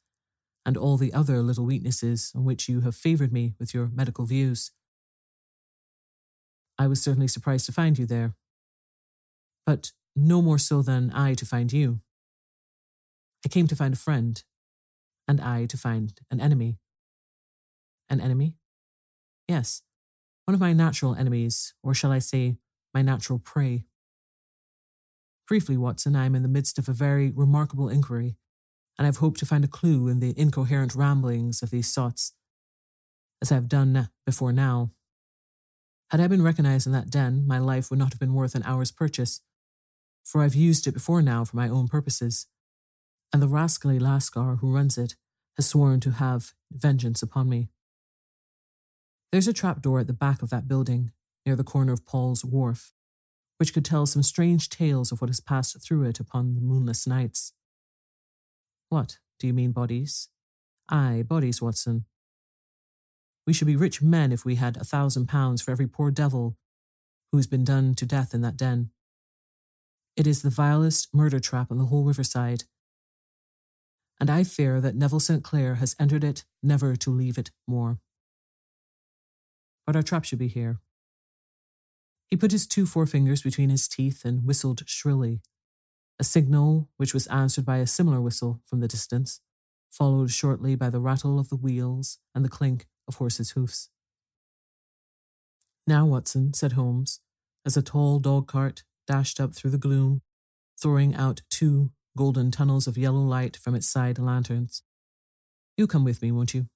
and 0.64 0.76
all 0.76 0.96
the 0.96 1.12
other 1.12 1.42
little 1.42 1.66
weaknesses 1.66 2.32
on 2.34 2.44
which 2.44 2.68
you 2.68 2.80
have 2.80 2.94
favoured 2.94 3.32
me 3.32 3.54
with 3.58 3.74
your 3.74 3.90
medical 3.92 4.24
views. 4.24 4.70
I 6.78 6.86
was 6.86 7.02
certainly 7.02 7.28
surprised 7.28 7.66
to 7.66 7.72
find 7.72 7.98
you 7.98 8.06
there, 8.06 8.34
but 9.66 9.92
no 10.16 10.42
more 10.42 10.58
so 10.58 10.82
than 10.82 11.12
I 11.12 11.34
to 11.34 11.46
find 11.46 11.72
you. 11.72 12.00
I 13.44 13.48
came 13.48 13.66
to 13.66 13.76
find 13.76 13.94
a 13.94 13.98
friend, 13.98 14.42
and 15.26 15.40
I 15.40 15.66
to 15.66 15.76
find 15.76 16.12
an 16.30 16.40
enemy. 16.40 16.78
An 18.08 18.20
enemy? 18.20 18.54
Yes, 19.48 19.82
one 20.44 20.54
of 20.54 20.60
my 20.60 20.72
natural 20.72 21.14
enemies, 21.14 21.74
or 21.82 21.94
shall 21.94 22.12
I 22.12 22.18
say, 22.18 22.56
my 22.94 23.02
natural 23.02 23.38
prey. 23.38 23.84
Briefly, 25.48 25.76
Watson, 25.76 26.16
I 26.16 26.26
am 26.26 26.34
in 26.34 26.42
the 26.42 26.48
midst 26.48 26.78
of 26.78 26.88
a 26.88 26.92
very 26.92 27.30
remarkable 27.30 27.88
inquiry, 27.88 28.36
and 28.98 29.06
I've 29.06 29.18
hoped 29.18 29.40
to 29.40 29.46
find 29.46 29.64
a 29.64 29.68
clue 29.68 30.08
in 30.08 30.20
the 30.20 30.38
incoherent 30.38 30.94
ramblings 30.94 31.62
of 31.62 31.70
these 31.70 31.92
thoughts, 31.92 32.32
as 33.40 33.50
I 33.50 33.56
have 33.56 33.68
done 33.68 34.08
before 34.24 34.52
now. 34.52 34.92
Had 36.10 36.20
I 36.20 36.28
been 36.28 36.42
recognized 36.42 36.86
in 36.86 36.92
that 36.92 37.10
den, 37.10 37.46
my 37.46 37.58
life 37.58 37.90
would 37.90 37.98
not 37.98 38.12
have 38.12 38.20
been 38.20 38.34
worth 38.34 38.54
an 38.54 38.62
hour's 38.64 38.90
purchase, 38.90 39.40
for 40.22 40.42
I've 40.42 40.54
used 40.54 40.86
it 40.86 40.92
before 40.92 41.22
now 41.22 41.44
for 41.44 41.56
my 41.56 41.68
own 41.68 41.88
purposes 41.88 42.46
and 43.32 43.42
the 43.42 43.48
rascally 43.48 43.98
Lascar 43.98 44.58
who 44.60 44.74
runs 44.74 44.98
it 44.98 45.16
has 45.56 45.66
sworn 45.66 46.00
to 46.00 46.12
have 46.12 46.52
vengeance 46.70 47.22
upon 47.22 47.48
me. 47.48 47.68
There's 49.32 49.48
a 49.48 49.54
trap 49.54 49.80
door 49.80 49.98
at 49.98 50.06
the 50.06 50.12
back 50.12 50.42
of 50.42 50.50
that 50.50 50.68
building, 50.68 51.10
near 51.46 51.56
the 51.56 51.64
corner 51.64 51.94
of 51.94 52.04
Paul's 52.04 52.44
Wharf, 52.44 52.92
which 53.56 53.72
could 53.72 53.84
tell 53.84 54.04
some 54.04 54.22
strange 54.22 54.68
tales 54.68 55.10
of 55.10 55.22
what 55.22 55.30
has 55.30 55.40
passed 55.40 55.82
through 55.82 56.04
it 56.04 56.20
upon 56.20 56.54
the 56.54 56.60
moonless 56.60 57.06
nights. 57.06 57.54
What, 58.90 59.16
do 59.38 59.46
you 59.46 59.54
mean 59.54 59.72
bodies? 59.72 60.28
Ay, 60.90 61.24
bodies, 61.26 61.62
Watson. 61.62 62.04
We 63.46 63.54
should 63.54 63.66
be 63.66 63.74
rich 63.74 64.02
men 64.02 64.32
if 64.32 64.44
we 64.44 64.56
had 64.56 64.76
a 64.76 64.84
thousand 64.84 65.28
pounds 65.28 65.62
for 65.62 65.70
every 65.70 65.86
poor 65.86 66.10
devil 66.10 66.58
who's 67.32 67.46
been 67.46 67.64
done 67.64 67.94
to 67.94 68.04
death 68.04 68.34
in 68.34 68.42
that 68.42 68.58
den. 68.58 68.90
It 70.14 70.26
is 70.26 70.42
the 70.42 70.50
vilest 70.50 71.08
murder 71.14 71.40
trap 71.40 71.70
on 71.70 71.78
the 71.78 71.86
whole 71.86 72.04
riverside, 72.04 72.64
and 74.20 74.28
I 74.28 74.44
fear 74.44 74.78
that 74.82 74.94
Neville 74.94 75.20
St. 75.20 75.42
Clair 75.42 75.76
has 75.76 75.96
entered 75.98 76.22
it 76.22 76.44
never 76.62 76.94
to 76.96 77.10
leave 77.10 77.38
it 77.38 77.50
more. 77.66 77.98
But 79.86 79.96
our 79.96 80.02
trap 80.02 80.24
should 80.24 80.38
be 80.38 80.48
here. 80.48 80.80
He 82.30 82.36
put 82.36 82.52
his 82.52 82.66
two 82.66 82.84
forefingers 82.84 83.44
between 83.44 83.68
his 83.68 83.86
teeth 83.88 84.24
and 84.24 84.46
whistled 84.46 84.82
shrilly, 84.86 85.42
a 86.18 86.24
signal 86.24 86.88
which 86.96 87.12
was 87.12 87.26
answered 87.26 87.64
by 87.64 87.78
a 87.78 87.86
similar 87.86 88.20
whistle 88.20 88.60
from 88.64 88.80
the 88.80 88.88
distance, 88.88 89.40
followed 89.90 90.30
shortly 90.30 90.74
by 90.74 90.88
the 90.88 91.00
rattle 91.00 91.38
of 91.38 91.50
the 91.50 91.56
wheels 91.56 92.18
and 92.34 92.44
the 92.44 92.48
clink 92.48 92.86
of 93.06 93.16
horses' 93.16 93.50
hoofs. 93.50 93.90
Now, 95.86 96.06
Watson, 96.06 96.54
said 96.54 96.72
Holmes, 96.72 97.20
as 97.66 97.76
a 97.76 97.82
tall 97.82 98.18
dog 98.18 98.46
cart 98.46 98.84
dashed 99.06 99.40
up 99.40 99.54
through 99.54 99.72
the 99.72 99.78
gloom, 99.78 100.22
throwing 100.80 101.14
out 101.14 101.42
two 101.50 101.90
golden 102.16 102.50
tunnels 102.50 102.86
of 102.86 102.96
yellow 102.96 103.20
light 103.20 103.56
from 103.56 103.74
its 103.74 103.88
side 103.88 104.18
lanterns. 104.18 104.82
You 105.76 105.86
come 105.86 106.04
with 106.04 106.22
me, 106.22 106.30
won't 106.30 106.54
you? 106.54 106.66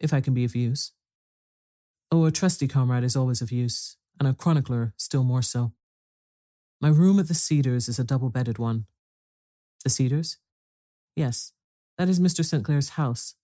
If 0.00 0.12
I 0.12 0.20
can 0.20 0.34
be 0.34 0.44
of 0.44 0.56
use. 0.56 0.92
Oh, 2.10 2.24
a 2.24 2.30
trusty 2.30 2.66
comrade 2.66 3.04
is 3.04 3.16
always 3.16 3.42
of 3.42 3.52
use, 3.52 3.96
and 4.18 4.26
a 4.26 4.32
chronicler 4.32 4.94
still 4.96 5.24
more 5.24 5.42
so. 5.42 5.72
My 6.80 6.88
room 6.88 7.18
at 7.18 7.28
the 7.28 7.34
Cedars 7.34 7.88
is 7.88 7.98
a 7.98 8.04
double 8.04 8.30
bedded 8.30 8.58
one. 8.58 8.86
The 9.84 9.90
Cedars? 9.90 10.38
Yes, 11.14 11.52
that 11.98 12.08
is 12.08 12.18
Mr. 12.18 12.44
St. 12.44 12.64
Clair's 12.64 12.90
house. 12.90 13.34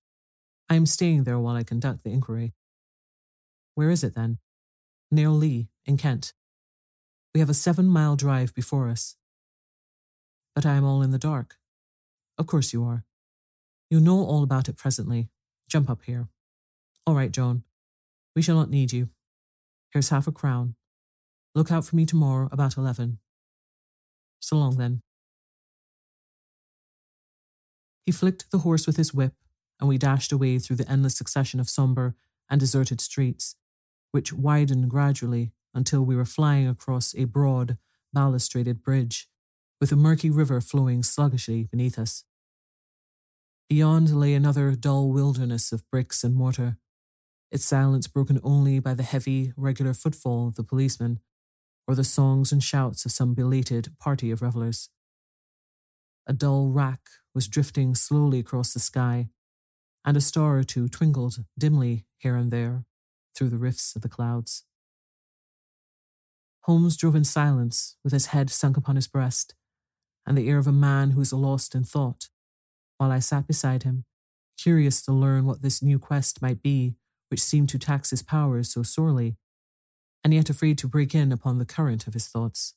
I 0.70 0.76
am 0.76 0.86
staying 0.86 1.24
there 1.24 1.38
while 1.38 1.56
I 1.56 1.62
conduct 1.62 2.04
the 2.04 2.10
inquiry. 2.10 2.54
Where 3.74 3.90
is 3.90 4.02
it 4.02 4.14
then? 4.14 4.38
Near 5.10 5.28
Lee, 5.28 5.68
in 5.84 5.96
Kent. 5.96 6.32
We 7.34 7.40
have 7.40 7.50
a 7.50 7.54
seven 7.54 7.86
mile 7.86 8.16
drive 8.16 8.54
before 8.54 8.88
us. 8.88 9.16
But 10.54 10.64
I 10.64 10.74
am 10.74 10.84
all 10.84 11.02
in 11.02 11.10
the 11.10 11.18
dark. 11.18 11.56
Of 12.38 12.46
course 12.46 12.72
you 12.72 12.84
are. 12.84 13.04
You'll 13.90 14.00
know 14.00 14.24
all 14.24 14.42
about 14.42 14.68
it 14.68 14.78
presently. 14.78 15.28
Jump 15.68 15.90
up 15.90 16.02
here. 16.04 16.28
All 17.06 17.14
right, 17.14 17.32
John. 17.32 17.64
We 18.34 18.42
shall 18.42 18.56
not 18.56 18.70
need 18.70 18.92
you. 18.92 19.10
Here's 19.92 20.08
half 20.08 20.26
a 20.26 20.32
crown. 20.32 20.74
Look 21.54 21.70
out 21.70 21.84
for 21.84 21.94
me 21.96 22.04
tomorrow 22.04 22.48
about 22.50 22.76
eleven. 22.76 23.18
So 24.40 24.56
long 24.56 24.76
then. 24.76 25.02
He 28.04 28.12
flicked 28.12 28.50
the 28.50 28.58
horse 28.58 28.86
with 28.86 28.96
his 28.96 29.14
whip, 29.14 29.34
and 29.80 29.88
we 29.88 29.98
dashed 29.98 30.32
away 30.32 30.58
through 30.58 30.76
the 30.76 30.90
endless 30.90 31.16
succession 31.16 31.60
of 31.60 31.70
sombre 31.70 32.14
and 32.50 32.60
deserted 32.60 33.00
streets, 33.00 33.56
which 34.10 34.32
widened 34.32 34.90
gradually 34.90 35.52
until 35.72 36.04
we 36.04 36.14
were 36.14 36.24
flying 36.24 36.68
across 36.68 37.14
a 37.14 37.24
broad, 37.24 37.78
balustraded 38.14 38.82
bridge 38.82 39.28
with 39.80 39.90
a 39.90 39.96
murky 39.96 40.30
river 40.30 40.60
flowing 40.60 41.02
sluggishly 41.02 41.64
beneath 41.64 41.98
us. 41.98 42.24
Beyond 43.68 44.14
lay 44.14 44.34
another 44.34 44.74
dull 44.74 45.10
wilderness 45.10 45.72
of 45.72 45.88
bricks 45.90 46.22
and 46.22 46.34
mortar, 46.34 46.76
its 47.54 47.64
silence 47.64 48.08
broken 48.08 48.40
only 48.42 48.80
by 48.80 48.94
the 48.94 49.04
heavy, 49.04 49.52
regular 49.56 49.94
footfall 49.94 50.48
of 50.48 50.56
the 50.56 50.64
policeman 50.64 51.20
or 51.86 51.94
the 51.94 52.02
songs 52.02 52.50
and 52.50 52.64
shouts 52.64 53.04
of 53.04 53.12
some 53.12 53.32
belated 53.32 53.96
party 54.00 54.32
of 54.32 54.42
revellers. 54.42 54.90
A 56.26 56.32
dull 56.32 56.70
wrack 56.70 57.00
was 57.32 57.46
drifting 57.46 57.94
slowly 57.94 58.40
across 58.40 58.72
the 58.72 58.80
sky, 58.80 59.28
and 60.04 60.16
a 60.16 60.20
star 60.20 60.58
or 60.58 60.64
two 60.64 60.88
twinkled 60.88 61.44
dimly 61.56 62.06
here 62.16 62.34
and 62.34 62.50
there 62.50 62.86
through 63.36 63.50
the 63.50 63.58
rifts 63.58 63.94
of 63.94 64.02
the 64.02 64.08
clouds. 64.08 64.64
Holmes 66.62 66.96
drove 66.96 67.14
in 67.14 67.24
silence, 67.24 67.96
with 68.02 68.12
his 68.12 68.26
head 68.26 68.50
sunk 68.50 68.76
upon 68.76 68.96
his 68.96 69.06
breast, 69.06 69.54
and 70.26 70.36
the 70.36 70.48
air 70.48 70.58
of 70.58 70.66
a 70.66 70.72
man 70.72 71.12
who 71.12 71.20
is 71.20 71.32
lost 71.32 71.76
in 71.76 71.84
thought, 71.84 72.30
while 72.96 73.12
I 73.12 73.20
sat 73.20 73.46
beside 73.46 73.84
him, 73.84 74.06
curious 74.58 75.02
to 75.02 75.12
learn 75.12 75.44
what 75.44 75.62
this 75.62 75.82
new 75.82 76.00
quest 76.00 76.42
might 76.42 76.60
be 76.60 76.96
which 77.34 77.40
seemed 77.40 77.68
to 77.68 77.80
tax 77.80 78.10
his 78.10 78.22
powers 78.22 78.72
so 78.72 78.84
sorely, 78.84 79.34
and 80.22 80.32
yet 80.32 80.48
afraid 80.48 80.78
to 80.78 80.86
break 80.86 81.16
in 81.16 81.32
upon 81.32 81.58
the 81.58 81.64
current 81.64 82.06
of 82.06 82.14
his 82.14 82.28
thoughts. 82.28 82.74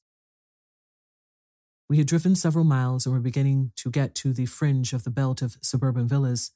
We 1.88 2.00
had 2.00 2.08
driven 2.08 2.36
several 2.36 2.64
miles 2.64 3.06
and 3.06 3.14
were 3.14 3.22
beginning 3.22 3.72
to 3.76 3.92
get 3.92 4.16
to 4.16 4.34
the 4.34 4.48
fringe 4.48 4.94
of 4.94 5.04
the 5.04 5.12
belt 5.12 5.44
of 5.44 5.58
suburban 5.62 6.08
villas, 6.08 6.54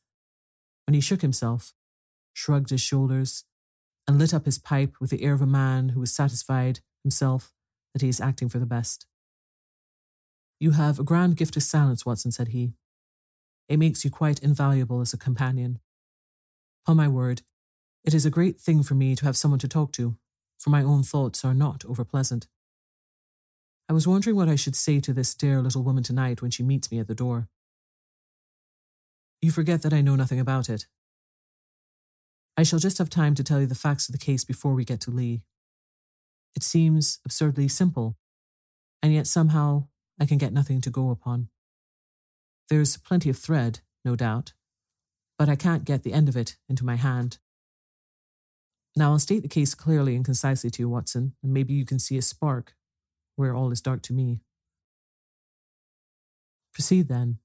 when 0.88 0.96
he 0.96 1.00
shook 1.00 1.22
himself, 1.22 1.74
shrugged 2.34 2.72
his 2.72 2.82
shoulders, 2.82 3.44
and 4.08 4.18
lit 4.18 4.34
up 4.34 4.46
his 4.46 4.58
pipe 4.58 4.96
with 5.00 5.12
the 5.12 5.22
air 5.22 5.34
of 5.34 5.42
a 5.44 5.46
man 5.46 5.90
who 5.90 6.00
was 6.00 6.12
satisfied 6.12 6.80
himself 7.04 7.54
that 7.94 8.02
he 8.02 8.10
is 8.10 8.20
acting 8.20 8.50
for 8.50 8.58
the 8.58 8.66
best. 8.66 9.06
You 10.60 10.72
have 10.72 10.98
a 10.98 11.04
grand 11.04 11.38
gift 11.38 11.56
of 11.56 11.62
silence, 11.62 12.04
Watson, 12.04 12.32
said 12.32 12.48
he. 12.48 12.74
It 13.70 13.78
makes 13.78 14.04
you 14.04 14.10
quite 14.10 14.42
invaluable 14.42 15.02
as 15.02 15.14
a 15.14 15.20
companion. 15.20 15.80
Upon 16.84 16.98
my 16.98 17.08
word, 17.08 17.44
it 18.04 18.14
is 18.14 18.26
a 18.26 18.32
great 18.32 18.60
thing 18.60 18.84
for 18.84 18.96
me 18.96 19.16
to 19.16 19.26
have 19.26 19.38
someone 19.38 19.60
to 19.60 19.68
talk 19.68 19.92
to, 19.94 20.18
for 20.58 20.70
my 20.70 20.84
own 20.84 21.04
thoughts 21.04 21.46
are 21.46 21.54
not 21.54 21.86
over 21.86 22.04
pleasant. 22.04 22.48
I 23.90 23.94
was 23.94 24.08
wondering 24.08 24.36
what 24.36 24.50
I 24.50 24.56
should 24.56 24.76
say 24.76 25.00
to 25.02 25.14
this 25.14 25.36
dear 25.36 25.62
little 25.62 25.84
woman 25.84 26.04
tonight 26.04 26.42
when 26.42 26.52
she 26.52 26.64
meets 26.64 26.92
me 26.92 27.00
at 27.00 27.08
the 27.08 27.16
door. 27.16 27.50
You 29.42 29.52
forget 29.52 29.82
that 29.82 29.94
I 29.94 30.02
know 30.02 30.16
nothing 30.16 30.40
about 30.40 30.70
it. 30.70 30.86
I 32.56 32.64
shall 32.64 32.80
just 32.80 33.00
have 33.00 33.10
time 33.10 33.36
to 33.36 33.44
tell 33.44 33.60
you 33.60 33.68
the 33.68 33.76
facts 33.76 34.08
of 34.08 34.14
the 34.14 34.24
case 34.24 34.44
before 34.44 34.74
we 34.74 34.86
get 34.86 35.02
to 35.02 35.12
Lee. 35.12 35.42
It 36.56 36.64
seems 36.64 37.20
absurdly 37.26 37.68
simple, 37.68 38.18
and 39.02 39.14
yet 39.14 39.28
somehow 39.28 39.88
I 40.20 40.26
can 40.26 40.38
get 40.38 40.54
nothing 40.54 40.82
to 40.82 40.90
go 40.90 41.10
upon. 41.10 41.50
There's 42.70 42.98
plenty 42.98 43.30
of 43.30 43.38
thread, 43.38 43.80
no 44.06 44.16
doubt, 44.16 44.54
but 45.38 45.50
I 45.50 45.56
can't 45.56 45.86
get 45.86 46.04
the 46.04 46.14
end 46.14 46.30
of 46.30 46.38
it 46.38 46.58
into 46.70 46.86
my 46.86 46.96
hand. 46.96 47.40
Now 48.96 49.12
I'll 49.12 49.20
state 49.20 49.42
the 49.42 49.48
case 49.48 49.74
clearly 49.74 50.16
and 50.16 50.26
concisely 50.26 50.70
to 50.72 50.82
you, 50.82 50.90
Watson, 50.90 51.34
and 51.42 51.54
maybe 51.54 51.74
you 51.74 51.86
can 51.86 52.00
see 52.00 52.18
a 52.18 52.22
spark 52.22 52.76
where 53.36 53.56
all 53.56 53.72
is 53.72 53.82
dark 53.82 54.02
to 54.04 54.14
me. 54.14 54.42
Proceed 56.74 57.08
then. 57.08 57.40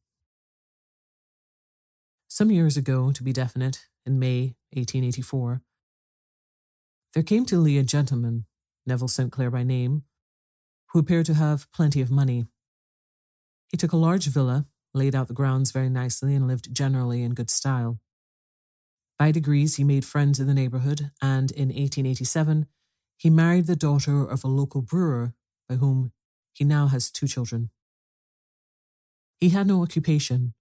Some 2.28 2.50
years 2.50 2.76
ago, 2.76 3.12
to 3.12 3.22
be 3.22 3.32
definite, 3.32 3.86
in 4.04 4.18
May 4.18 4.56
1884, 4.72 5.62
there 7.14 7.22
came 7.22 7.46
to 7.46 7.58
Lee 7.58 7.78
a 7.78 7.82
gentleman, 7.82 8.44
Neville 8.84 9.08
St. 9.08 9.32
Clair 9.32 9.50
by 9.50 9.62
name, 9.62 10.02
who 10.90 10.98
appeared 10.98 11.26
to 11.26 11.34
have 11.34 11.70
plenty 11.72 12.00
of 12.00 12.10
money. 12.10 12.46
He 13.70 13.76
took 13.76 13.92
a 13.92 13.96
large 13.96 14.26
villa, 14.26 14.66
laid 14.94 15.14
out 15.14 15.28
the 15.28 15.34
grounds 15.34 15.70
very 15.70 15.88
nicely, 15.88 16.34
and 16.34 16.46
lived 16.46 16.74
generally 16.74 17.22
in 17.22 17.34
good 17.34 17.50
style. 17.50 18.00
By 19.18 19.32
degrees, 19.32 19.76
he 19.76 19.84
made 19.84 20.04
friends 20.04 20.38
in 20.38 20.46
the 20.46 20.54
neighborhood, 20.54 21.10
and 21.22 21.50
in 21.50 21.68
1887, 21.68 22.66
he 23.16 23.30
married 23.30 23.66
the 23.66 23.76
daughter 23.76 24.24
of 24.24 24.44
a 24.44 24.48
local 24.48 24.82
brewer 24.82 25.34
by 25.68 25.76
whom 25.76 26.12
he 26.52 26.64
now 26.64 26.88
has 26.88 27.10
two 27.10 27.26
children. 27.26 27.70
He 29.40 29.50
had 29.50 29.66
no 29.66 29.82
occupation, 29.82 30.54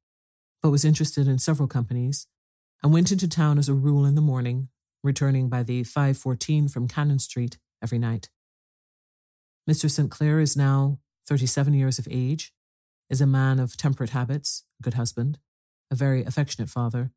but 0.62 0.70
was 0.70 0.86
interested 0.86 1.28
in 1.28 1.38
several 1.38 1.68
companies, 1.68 2.28
and 2.82 2.94
went 2.94 3.12
into 3.12 3.28
town 3.28 3.58
as 3.58 3.68
a 3.68 3.74
rule 3.74 4.06
in 4.06 4.16
the 4.16 4.22
morning, 4.22 4.70
returning 5.04 5.50
by 5.50 5.64
the 5.64 5.84
514 5.84 6.70
from 6.70 6.88
Cannon 6.88 7.20
Street 7.20 7.58
every 7.82 8.00
night. 8.00 8.30
Mr. 9.70 9.90
St. 9.90 10.10
Clair 10.10 10.40
is 10.40 10.56
now 10.56 11.00
37 11.28 11.74
years 11.74 12.00
of 12.00 12.08
age, 12.10 12.54
is 13.10 13.22
a 13.22 13.28
man 13.28 13.60
of 13.60 13.76
temperate 13.76 14.12
habits, 14.12 14.64
a 14.80 14.84
good 14.84 14.94
husband, 14.94 15.40
a 15.92 15.96
very 15.96 16.24
affectionate 16.24 16.70
father, 16.70 17.12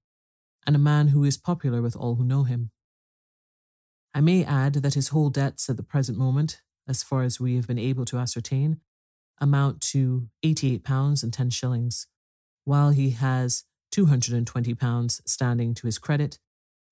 and 0.66 0.76
a 0.76 0.78
man 0.78 1.08
who 1.08 1.24
is 1.24 1.36
popular 1.36 1.80
with 1.82 1.96
all 1.96 2.16
who 2.16 2.24
know 2.24 2.44
him. 2.44 2.70
I 4.14 4.20
may 4.20 4.44
add 4.44 4.74
that 4.74 4.94
his 4.94 5.08
whole 5.08 5.30
debts 5.30 5.68
at 5.68 5.76
the 5.76 5.82
present 5.82 6.18
moment, 6.18 6.60
as 6.88 7.02
far 7.02 7.22
as 7.22 7.38
we 7.38 7.56
have 7.56 7.66
been 7.66 7.78
able 7.78 8.04
to 8.06 8.18
ascertain, 8.18 8.80
amount 9.40 9.80
to 9.80 10.28
£88 10.44 11.22
and 11.22 11.32
10 11.32 11.50
shillings, 11.50 12.06
while 12.64 12.90
he 12.90 13.10
has 13.10 13.64
£220 13.94 15.20
standing 15.26 15.74
to 15.74 15.86
his 15.86 15.98
credit 15.98 16.38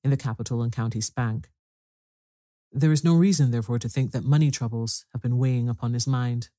in 0.05 0.11
the 0.11 0.17
Capital 0.17 0.63
and 0.63 0.73
Counties 0.73 1.11
Bank. 1.11 1.51
There 2.73 2.93
is 2.93 3.05
no 3.05 3.15
reason, 3.15 3.51
therefore, 3.51 3.79
to 3.79 3.89
think 3.89 4.13
that 4.13 4.25
money 4.25 4.51
troubles 4.51 5.05
have 5.13 5.23
been 5.23 5.39
weighing 5.39 5.69
upon 5.69 5.95
his 5.95 6.07
mind. 6.07 6.51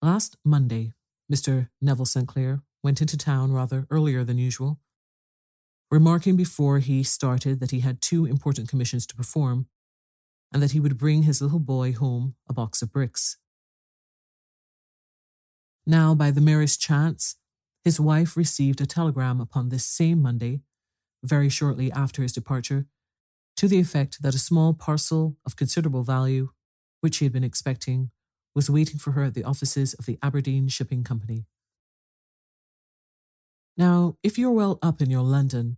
Last 0.00 0.36
Monday, 0.44 0.92
Mr. 1.32 1.68
Neville 1.80 2.04
St. 2.04 2.28
Clair 2.28 2.62
went 2.82 3.00
into 3.00 3.16
town 3.16 3.52
rather 3.52 3.86
earlier 3.90 4.22
than 4.22 4.38
usual, 4.38 4.78
remarking 5.90 6.36
before 6.36 6.78
he 6.78 7.02
started 7.02 7.60
that 7.60 7.70
he 7.70 7.80
had 7.80 8.00
two 8.00 8.26
important 8.26 8.68
commissions 8.68 9.06
to 9.06 9.14
perform 9.14 9.66
and 10.52 10.62
that 10.62 10.72
he 10.72 10.80
would 10.80 10.98
bring 10.98 11.22
his 11.22 11.40
little 11.40 11.58
boy 11.58 11.92
home 11.92 12.34
a 12.48 12.52
box 12.52 12.82
of 12.82 12.92
bricks. 12.92 13.36
Now, 15.86 16.14
by 16.14 16.30
the 16.30 16.40
merest 16.40 16.80
chance, 16.80 17.36
his 17.84 18.00
wife 18.00 18.36
received 18.36 18.80
a 18.80 18.86
telegram 18.86 19.40
upon 19.40 19.68
this 19.68 19.86
same 19.86 20.20
Monday, 20.20 20.62
very 21.22 21.48
shortly 21.48 21.92
after 21.92 22.22
his 22.22 22.32
departure, 22.32 22.86
to 23.56 23.68
the 23.68 23.78
effect 23.78 24.22
that 24.22 24.34
a 24.34 24.38
small 24.38 24.74
parcel 24.74 25.36
of 25.46 25.56
considerable 25.56 26.02
value, 26.02 26.50
which 27.00 27.16
she 27.16 27.24
had 27.24 27.32
been 27.32 27.44
expecting, 27.44 28.10
was 28.54 28.68
waiting 28.68 28.98
for 28.98 29.12
her 29.12 29.22
at 29.22 29.34
the 29.34 29.44
offices 29.44 29.94
of 29.94 30.06
the 30.06 30.18
Aberdeen 30.22 30.66
Shipping 30.66 31.04
Company. 31.04 31.46
Now, 33.76 34.16
if 34.22 34.38
you're 34.38 34.52
well 34.52 34.78
up 34.82 35.02
in 35.02 35.10
your 35.10 35.22
London, 35.22 35.76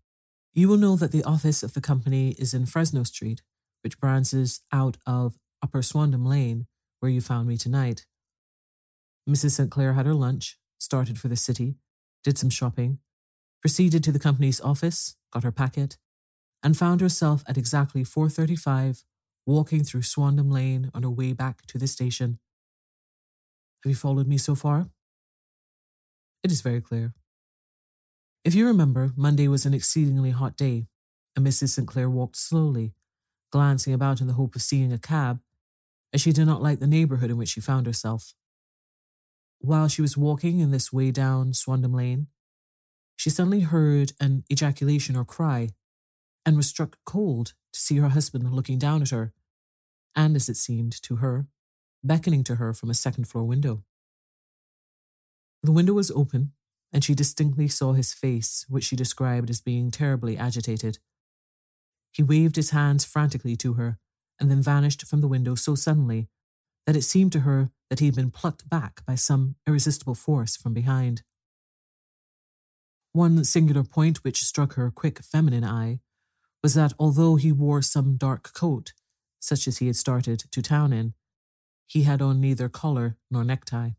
you 0.55 0.69
will 0.69 0.77
know 0.77 0.97
that 0.97 1.13
the 1.13 1.25
office 1.25 1.63
of 1.63 1.75
the 1.75 1.81
company 1.81 2.35
is 2.39 2.55
in 2.55 2.67
Fresno 2.67 3.03
Street, 3.03 3.43
which 3.83 3.99
branches 3.99 4.61
out 4.73 4.97
of 5.07 5.37
Upper 5.63 5.83
Swandam 5.83 6.27
Lane, 6.27 6.67
where 7.01 7.11
you 7.11 7.21
found 7.21 7.49
me 7.49 7.57
tonight. 7.57 8.07
Mrs. 9.29 9.53
St. 9.53 9.71
Clair 9.71 9.95
had 9.95 10.07
her 10.07 10.15
lunch, 10.15 10.59
started 10.79 11.19
for 11.19 11.29
the 11.29 11.37
city, 11.37 11.75
did 12.23 12.39
some 12.39 12.51
shopping, 12.51 12.99
proceeded 13.61 14.05
to 14.05 14.13
the 14.13 14.19
company's 14.19 14.61
office, 14.61 15.17
got 15.33 15.45
her 15.45 15.53
packet, 15.53 15.99
and 16.63 16.77
found 16.77 17.01
herself 17.01 17.43
at 17.49 17.59
exactly 17.59 18.05
4.35 18.05 19.05
walking 19.47 19.83
through 19.83 20.03
Swandam 20.03 20.53
Lane 20.53 20.91
on 20.93 21.03
her 21.03 21.11
way 21.11 21.33
back 21.33 21.65
to 21.67 21.79
the 21.79 21.87
station. 21.87 22.39
Have 23.83 23.91
you 23.91 23.97
followed 23.97 24.27
me 24.27 24.39
so 24.39 24.55
far? 24.55 24.89
It 26.43 26.53
is 26.53 26.61
very 26.61 26.81
clear. 26.81 27.15
If 28.49 28.55
you 28.55 28.67
remember, 28.67 29.13
Monday 29.15 29.47
was 29.47 29.67
an 29.67 29.75
exceedingly 29.75 30.31
hot 30.31 30.57
day, 30.57 30.87
and 31.37 31.47
Mrs. 31.47 31.69
St. 31.69 31.87
Clair 31.87 32.09
walked 32.09 32.39
slowly, 32.39 32.95
glancing 33.53 33.93
about 33.93 34.23
in 34.23 34.27
the 34.27 34.33
hope 34.41 34.57
of 34.57 34.63
seeing 34.63 34.91
a 34.91 34.97
cab, 34.97 35.43
as 36.15 36.23
she 36.23 36.33
did 36.33 36.47
not 36.47 36.63
like 36.63 36.81
the 36.81 36.87
neighbourhood 36.87 37.31
in 37.31 37.37
which 37.37 37.51
she 37.51 37.61
found 37.61 37.85
herself. 37.85 38.33
While 39.59 39.89
she 39.89 40.01
was 40.01 40.17
walking 40.17 40.61
in 40.61 40.71
this 40.71 40.91
way 40.91 41.11
down 41.11 41.53
Swandam 41.53 41.93
Lane, 41.95 42.29
she 43.17 43.29
suddenly 43.29 43.61
heard 43.61 44.13
an 44.19 44.45
ejaculation 44.51 45.15
or 45.15 45.27
cry 45.27 45.69
and 46.47 46.57
was 46.57 46.69
struck 46.69 46.97
cold 47.05 47.53
to 47.75 47.79
see 47.79 47.99
her 47.99 48.09
husband 48.09 48.51
looking 48.51 48.79
down 48.79 49.03
at 49.03 49.11
her, 49.11 49.35
and 50.17 50.35
as 50.37 50.49
it 50.49 50.57
seemed 50.57 50.93
to 51.03 51.17
her, 51.17 51.49
beckoning 52.03 52.45
to 52.45 52.55
her 52.55 52.73
from 52.73 52.89
a 52.89 52.95
second 52.95 53.29
floor 53.29 53.45
window. 53.45 53.85
The 55.63 55.73
window 55.73 55.93
was 55.93 56.11
open, 56.11 56.53
and 56.93 57.05
she 57.05 57.15
distinctly 57.15 57.69
saw 57.69 57.93
his 57.93 58.15
face, 58.15 58.65
which 58.69 58.85
she 58.85 58.97
described 58.97 59.51
as 59.51 59.61
being 59.61 59.91
terribly 59.91 60.37
agitated. 60.37 60.99
He 62.13 62.23
waved 62.23 62.57
his 62.57 62.71
hands 62.71 63.05
frantically 63.05 63.57
to 63.57 63.75
her, 63.75 63.99
and 64.41 64.51
then 64.51 64.63
vanished 64.63 65.07
from 65.07 65.21
the 65.21 65.29
window 65.29 65.55
so 65.55 65.75
suddenly 65.75 66.29
that 66.87 66.97
it 66.97 67.03
seemed 67.03 67.33
to 67.33 67.41
her 67.41 67.71
that 67.91 68.01
he 68.01 68.07
had 68.07 68.15
been 68.15 68.31
plucked 68.31 68.69
back 68.69 69.05
by 69.05 69.15
some 69.15 69.57
irresistible 69.67 70.15
force 70.15 70.57
from 70.57 70.73
behind. 70.73 71.23
One 73.13 73.45
singular 73.45 73.85
point 73.85 74.25
which 74.25 74.45
struck 74.45 74.75
her 74.75 74.91
quick 74.91 75.23
feminine 75.23 75.65
eye 75.65 76.01
was 76.63 76.75
that 76.75 76.93
although 76.99 77.37
he 77.37 77.53
wore 77.53 77.83
some 77.83 78.17
dark 78.17 78.53
coat, 78.53 78.93
such 79.41 79.69
as 79.69 79.79
he 79.79 79.87
had 79.87 79.97
started 79.97 80.45
to 80.51 80.63
town 80.63 80.93
in, 80.93 81.15
he 81.87 82.03
had 82.03 82.21
on 82.21 82.41
neither 82.41 82.69
collar 82.69 83.17
nor 83.31 83.45
necktie. 83.45 83.91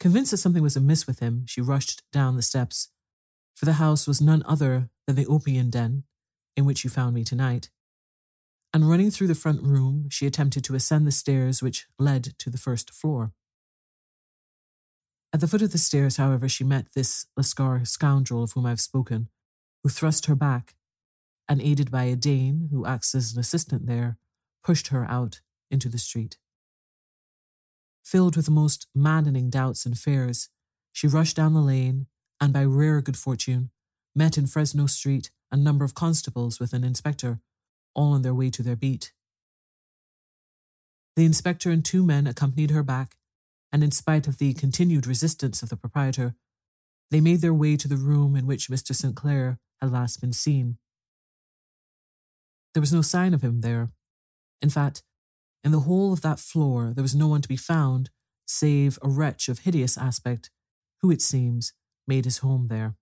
Convinced 0.00 0.30
that 0.30 0.36
something 0.36 0.62
was 0.62 0.76
amiss 0.76 1.06
with 1.06 1.18
him, 1.18 1.44
she 1.46 1.60
rushed 1.60 2.02
down 2.12 2.36
the 2.36 2.42
steps, 2.42 2.90
for 3.54 3.64
the 3.64 3.74
house 3.74 4.06
was 4.06 4.20
none 4.20 4.44
other 4.46 4.90
than 5.06 5.16
the 5.16 5.26
opium 5.26 5.70
den 5.70 6.04
in 6.56 6.64
which 6.64 6.84
you 6.84 6.90
found 6.90 7.14
me 7.14 7.24
tonight. 7.24 7.70
And 8.72 8.88
running 8.88 9.10
through 9.10 9.26
the 9.28 9.34
front 9.34 9.62
room, 9.62 10.08
she 10.10 10.26
attempted 10.26 10.62
to 10.64 10.74
ascend 10.74 11.06
the 11.06 11.12
stairs 11.12 11.62
which 11.62 11.86
led 11.98 12.34
to 12.38 12.50
the 12.50 12.58
first 12.58 12.92
floor. 12.92 13.32
At 15.32 15.40
the 15.40 15.48
foot 15.48 15.62
of 15.62 15.72
the 15.72 15.78
stairs, 15.78 16.16
however, 16.16 16.48
she 16.48 16.64
met 16.64 16.92
this 16.94 17.26
Lascar 17.36 17.84
scoundrel 17.86 18.42
of 18.42 18.52
whom 18.52 18.66
I 18.66 18.70
have 18.70 18.80
spoken, 18.80 19.28
who 19.82 19.88
thrust 19.88 20.26
her 20.26 20.34
back, 20.34 20.74
and 21.48 21.60
aided 21.60 21.90
by 21.90 22.04
a 22.04 22.16
Dane 22.16 22.68
who 22.70 22.86
acts 22.86 23.14
as 23.14 23.32
an 23.32 23.40
assistant 23.40 23.86
there, 23.86 24.18
pushed 24.62 24.88
her 24.88 25.04
out 25.06 25.40
into 25.70 25.88
the 25.88 25.98
street. 25.98 26.38
Filled 28.08 28.36
with 28.36 28.46
the 28.46 28.50
most 28.50 28.86
maddening 28.94 29.50
doubts 29.50 29.84
and 29.84 29.98
fears, 29.98 30.48
she 30.94 31.06
rushed 31.06 31.36
down 31.36 31.52
the 31.52 31.60
lane 31.60 32.06
and, 32.40 32.54
by 32.54 32.64
rare 32.64 33.02
good 33.02 33.18
fortune, 33.18 33.68
met 34.14 34.38
in 34.38 34.46
Fresno 34.46 34.86
Street 34.86 35.30
a 35.52 35.58
number 35.58 35.84
of 35.84 35.94
constables 35.94 36.58
with 36.58 36.72
an 36.72 36.84
inspector, 36.84 37.42
all 37.94 38.14
on 38.14 38.22
their 38.22 38.32
way 38.32 38.48
to 38.48 38.62
their 38.62 38.76
beat. 38.76 39.12
The 41.16 41.26
inspector 41.26 41.70
and 41.70 41.84
two 41.84 42.02
men 42.02 42.26
accompanied 42.26 42.70
her 42.70 42.82
back, 42.82 43.16
and 43.70 43.84
in 43.84 43.90
spite 43.90 44.26
of 44.26 44.38
the 44.38 44.54
continued 44.54 45.06
resistance 45.06 45.62
of 45.62 45.68
the 45.68 45.76
proprietor, 45.76 46.34
they 47.10 47.20
made 47.20 47.42
their 47.42 47.52
way 47.52 47.76
to 47.76 47.88
the 47.88 47.98
room 47.98 48.36
in 48.36 48.46
which 48.46 48.70
Mr. 48.70 48.94
St. 48.94 49.14
Clair 49.14 49.58
had 49.82 49.92
last 49.92 50.22
been 50.22 50.32
seen. 50.32 50.78
There 52.72 52.80
was 52.80 52.92
no 52.92 53.02
sign 53.02 53.34
of 53.34 53.42
him 53.42 53.60
there. 53.60 53.90
In 54.62 54.70
fact, 54.70 55.02
in 55.68 55.72
the 55.72 55.80
whole 55.80 56.14
of 56.14 56.22
that 56.22 56.38
floor 56.38 56.94
there 56.94 57.02
was 57.02 57.14
no 57.14 57.28
one 57.28 57.42
to 57.42 57.48
be 57.48 57.54
found 57.54 58.08
save 58.46 58.98
a 59.02 59.08
wretch 59.10 59.50
of 59.50 59.58
hideous 59.58 59.98
aspect, 59.98 60.48
who, 61.02 61.10
it 61.10 61.20
seems, 61.20 61.74
made 62.06 62.24
his 62.24 62.38
home 62.38 62.68
there. 62.68 62.96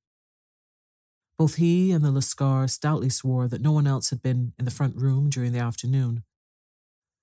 Both 1.38 1.54
he 1.54 1.92
and 1.92 2.04
the 2.04 2.10
Lascar 2.10 2.68
stoutly 2.68 3.08
swore 3.08 3.46
that 3.46 3.60
no 3.60 3.70
one 3.70 3.86
else 3.86 4.10
had 4.10 4.20
been 4.20 4.52
in 4.58 4.64
the 4.64 4.72
front 4.72 4.96
room 4.96 5.30
during 5.30 5.52
the 5.52 5.60
afternoon. 5.60 6.24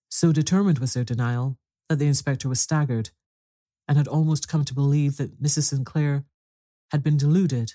So 0.07 0.31
determined 0.31 0.79
was 0.79 0.93
their 0.93 1.03
denial 1.03 1.57
that 1.89 1.99
the 1.99 2.07
inspector 2.07 2.47
was 2.47 2.61
staggered 2.61 3.09
and 3.85 3.97
had 3.97 4.07
almost 4.07 4.47
come 4.47 4.63
to 4.63 4.73
believe 4.73 5.17
that 5.17 5.43
Mrs. 5.43 5.63
St. 5.63 5.85
Clair 5.85 6.23
had 6.91 7.03
been 7.03 7.17
deluded 7.17 7.73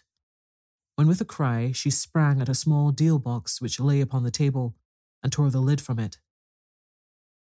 when 0.96 1.06
with 1.06 1.20
a 1.20 1.26
cry 1.26 1.70
she 1.72 1.90
sprang 1.90 2.40
at 2.40 2.48
a 2.48 2.54
small 2.54 2.92
deal 2.92 3.18
box 3.18 3.60
which 3.60 3.78
lay 3.78 4.00
upon 4.00 4.22
the 4.22 4.30
table 4.30 4.74
and 5.22 5.30
tore 5.30 5.50
the 5.50 5.60
lid 5.60 5.82
from 5.82 5.98
it. 5.98 6.16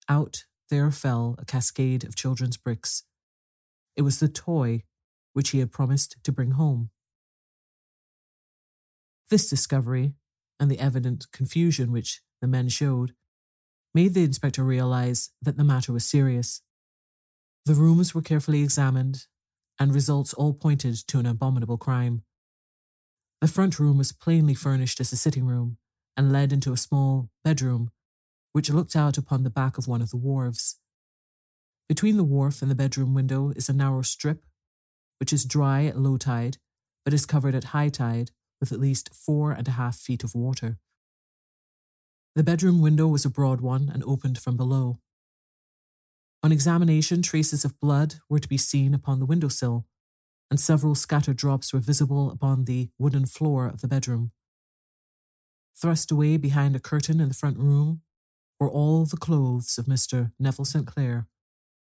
Out 0.08 0.44
there 0.70 0.90
fell 0.90 1.36
a 1.38 1.44
cascade 1.44 2.04
of 2.04 2.16
children's 2.16 2.56
bricks. 2.56 3.04
It 3.96 4.02
was 4.02 4.20
the 4.20 4.28
toy 4.28 4.84
which 5.32 5.50
he 5.50 5.58
had 5.58 5.72
promised 5.72 6.16
to 6.24 6.32
bring 6.32 6.52
home. 6.52 6.90
This 9.30 9.48
discovery, 9.48 10.14
and 10.60 10.70
the 10.70 10.78
evident 10.78 11.26
confusion 11.32 11.90
which 11.90 12.20
the 12.40 12.46
men 12.46 12.68
showed, 12.68 13.14
made 13.94 14.14
the 14.14 14.24
inspector 14.24 14.62
realize 14.64 15.30
that 15.40 15.56
the 15.56 15.64
matter 15.64 15.92
was 15.92 16.04
serious. 16.04 16.62
The 17.64 17.74
rooms 17.74 18.14
were 18.14 18.22
carefully 18.22 18.62
examined, 18.62 19.26
and 19.78 19.94
results 19.94 20.34
all 20.34 20.52
pointed 20.52 20.96
to 21.08 21.18
an 21.18 21.26
abominable 21.26 21.78
crime. 21.78 22.22
The 23.40 23.48
front 23.48 23.78
room 23.78 23.98
was 23.98 24.12
plainly 24.12 24.54
furnished 24.54 25.00
as 25.00 25.12
a 25.12 25.16
sitting 25.16 25.44
room 25.44 25.78
and 26.16 26.32
led 26.32 26.52
into 26.52 26.72
a 26.72 26.76
small 26.76 27.30
bedroom, 27.42 27.90
which 28.52 28.70
looked 28.70 28.94
out 28.94 29.18
upon 29.18 29.42
the 29.42 29.50
back 29.50 29.78
of 29.78 29.88
one 29.88 30.02
of 30.02 30.10
the 30.10 30.16
wharves. 30.16 30.76
Between 31.88 32.16
the 32.16 32.24
wharf 32.24 32.62
and 32.62 32.70
the 32.70 32.76
bedroom 32.76 33.14
window 33.14 33.52
is 33.56 33.68
a 33.68 33.72
narrow 33.72 34.02
strip, 34.02 34.42
which 35.18 35.32
is 35.32 35.44
dry 35.44 35.84
at 35.84 35.98
low 35.98 36.16
tide, 36.16 36.58
but 37.04 37.14
is 37.14 37.26
covered 37.26 37.54
at 37.54 37.64
high 37.64 37.88
tide 37.88 38.30
with 38.60 38.72
at 38.72 38.80
least 38.80 39.14
four 39.14 39.52
and 39.52 39.66
a 39.68 39.72
half 39.72 39.96
feet 39.96 40.22
of 40.22 40.34
water. 40.34 40.78
The 42.34 42.44
bedroom 42.44 42.80
window 42.80 43.08
was 43.08 43.24
a 43.24 43.30
broad 43.30 43.60
one 43.60 43.90
and 43.92 44.02
opened 44.04 44.38
from 44.38 44.56
below. 44.56 45.00
On 46.42 46.50
examination, 46.50 47.22
traces 47.22 47.64
of 47.64 47.78
blood 47.78 48.16
were 48.28 48.38
to 48.38 48.48
be 48.48 48.56
seen 48.56 48.94
upon 48.94 49.20
the 49.20 49.26
windowsill, 49.26 49.86
and 50.50 50.58
several 50.58 50.94
scattered 50.94 51.36
drops 51.36 51.72
were 51.72 51.80
visible 51.80 52.30
upon 52.30 52.64
the 52.64 52.90
wooden 52.98 53.26
floor 53.26 53.66
of 53.66 53.80
the 53.80 53.88
bedroom. 53.88 54.32
Thrust 55.76 56.10
away 56.10 56.36
behind 56.36 56.74
a 56.74 56.80
curtain 56.80 57.20
in 57.20 57.28
the 57.28 57.34
front 57.34 57.58
room 57.58 58.02
were 58.62 58.70
all 58.70 59.04
the 59.04 59.16
clothes 59.16 59.76
of 59.76 59.86
Mr. 59.86 60.30
Neville 60.38 60.64
St. 60.64 60.86
Clair, 60.86 61.26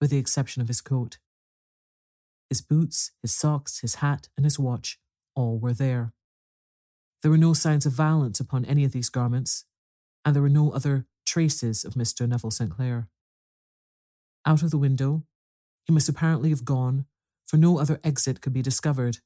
with 0.02 0.10
the 0.10 0.18
exception 0.18 0.62
of 0.62 0.68
his 0.68 0.82
coat. 0.82 1.20
His 2.50 2.60
boots, 2.60 3.12
his 3.22 3.34
socks, 3.34 3.80
his 3.80 3.96
hat, 3.96 4.28
and 4.36 4.46
his 4.46 4.60
watch 4.60 5.00
all 5.36 5.58
were 5.58 5.72
there. 5.72 6.12
There 7.22 7.32
were 7.32 7.38
no 7.38 7.54
signs 7.54 7.86
of 7.86 7.94
violence 7.94 8.42
upon 8.42 8.66
any 8.66 8.84
of 8.84 8.92
these 8.92 9.08
garments, 9.08 9.64
and 10.26 10.36
there 10.36 10.44
were 10.44 10.50
no 10.50 10.72
other 10.72 11.06
traces 11.26 11.86
of 11.86 11.94
Mr. 11.94 12.28
Neville 12.28 12.52
St. 12.52 12.72
Clair. 12.72 13.08
Out 14.46 14.62
of 14.62 14.70
the 14.70 14.78
window, 14.78 15.24
he 15.86 15.94
must 15.94 16.10
apparently 16.10 16.50
have 16.50 16.66
gone, 16.66 17.06
for 17.48 17.56
no 17.56 17.80
other 17.80 18.02
exit 18.04 18.42
could 18.42 18.52
be 18.52 18.62
discovered, 18.62 19.20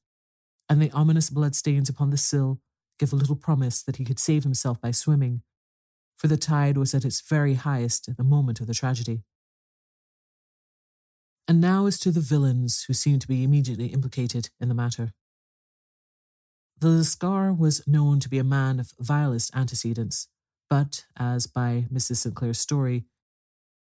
and 0.68 0.80
the 0.80 0.92
ominous 0.92 1.30
bloodstains 1.30 1.88
upon 1.88 2.10
the 2.10 2.16
sill 2.16 2.60
give 3.00 3.12
a 3.12 3.16
little 3.16 3.34
promise 3.34 3.82
that 3.82 3.96
he 3.96 4.04
could 4.04 4.20
save 4.20 4.44
himself 4.44 4.80
by 4.80 4.92
swimming, 4.92 5.42
for 6.20 6.28
the 6.28 6.36
tide 6.36 6.76
was 6.76 6.94
at 6.94 7.06
its 7.06 7.22
very 7.22 7.54
highest 7.54 8.06
at 8.06 8.18
the 8.18 8.22
moment 8.22 8.60
of 8.60 8.66
the 8.66 8.74
tragedy. 8.74 9.22
And 11.48 11.62
now 11.62 11.86
as 11.86 11.98
to 12.00 12.10
the 12.10 12.20
villains 12.20 12.84
who 12.84 12.92
seemed 12.92 13.22
to 13.22 13.26
be 13.26 13.42
immediately 13.42 13.86
implicated 13.86 14.50
in 14.60 14.68
the 14.68 14.74
matter. 14.74 15.14
The 16.78 16.88
Lascar 16.88 17.58
was 17.58 17.82
known 17.86 18.20
to 18.20 18.28
be 18.28 18.36
a 18.36 18.44
man 18.44 18.78
of 18.78 18.92
vilest 19.00 19.56
antecedents, 19.56 20.28
but, 20.68 21.06
as 21.18 21.46
by 21.46 21.86
Mrs. 21.90 22.16
St. 22.16 22.34
Clair's 22.34 22.60
story, 22.60 23.06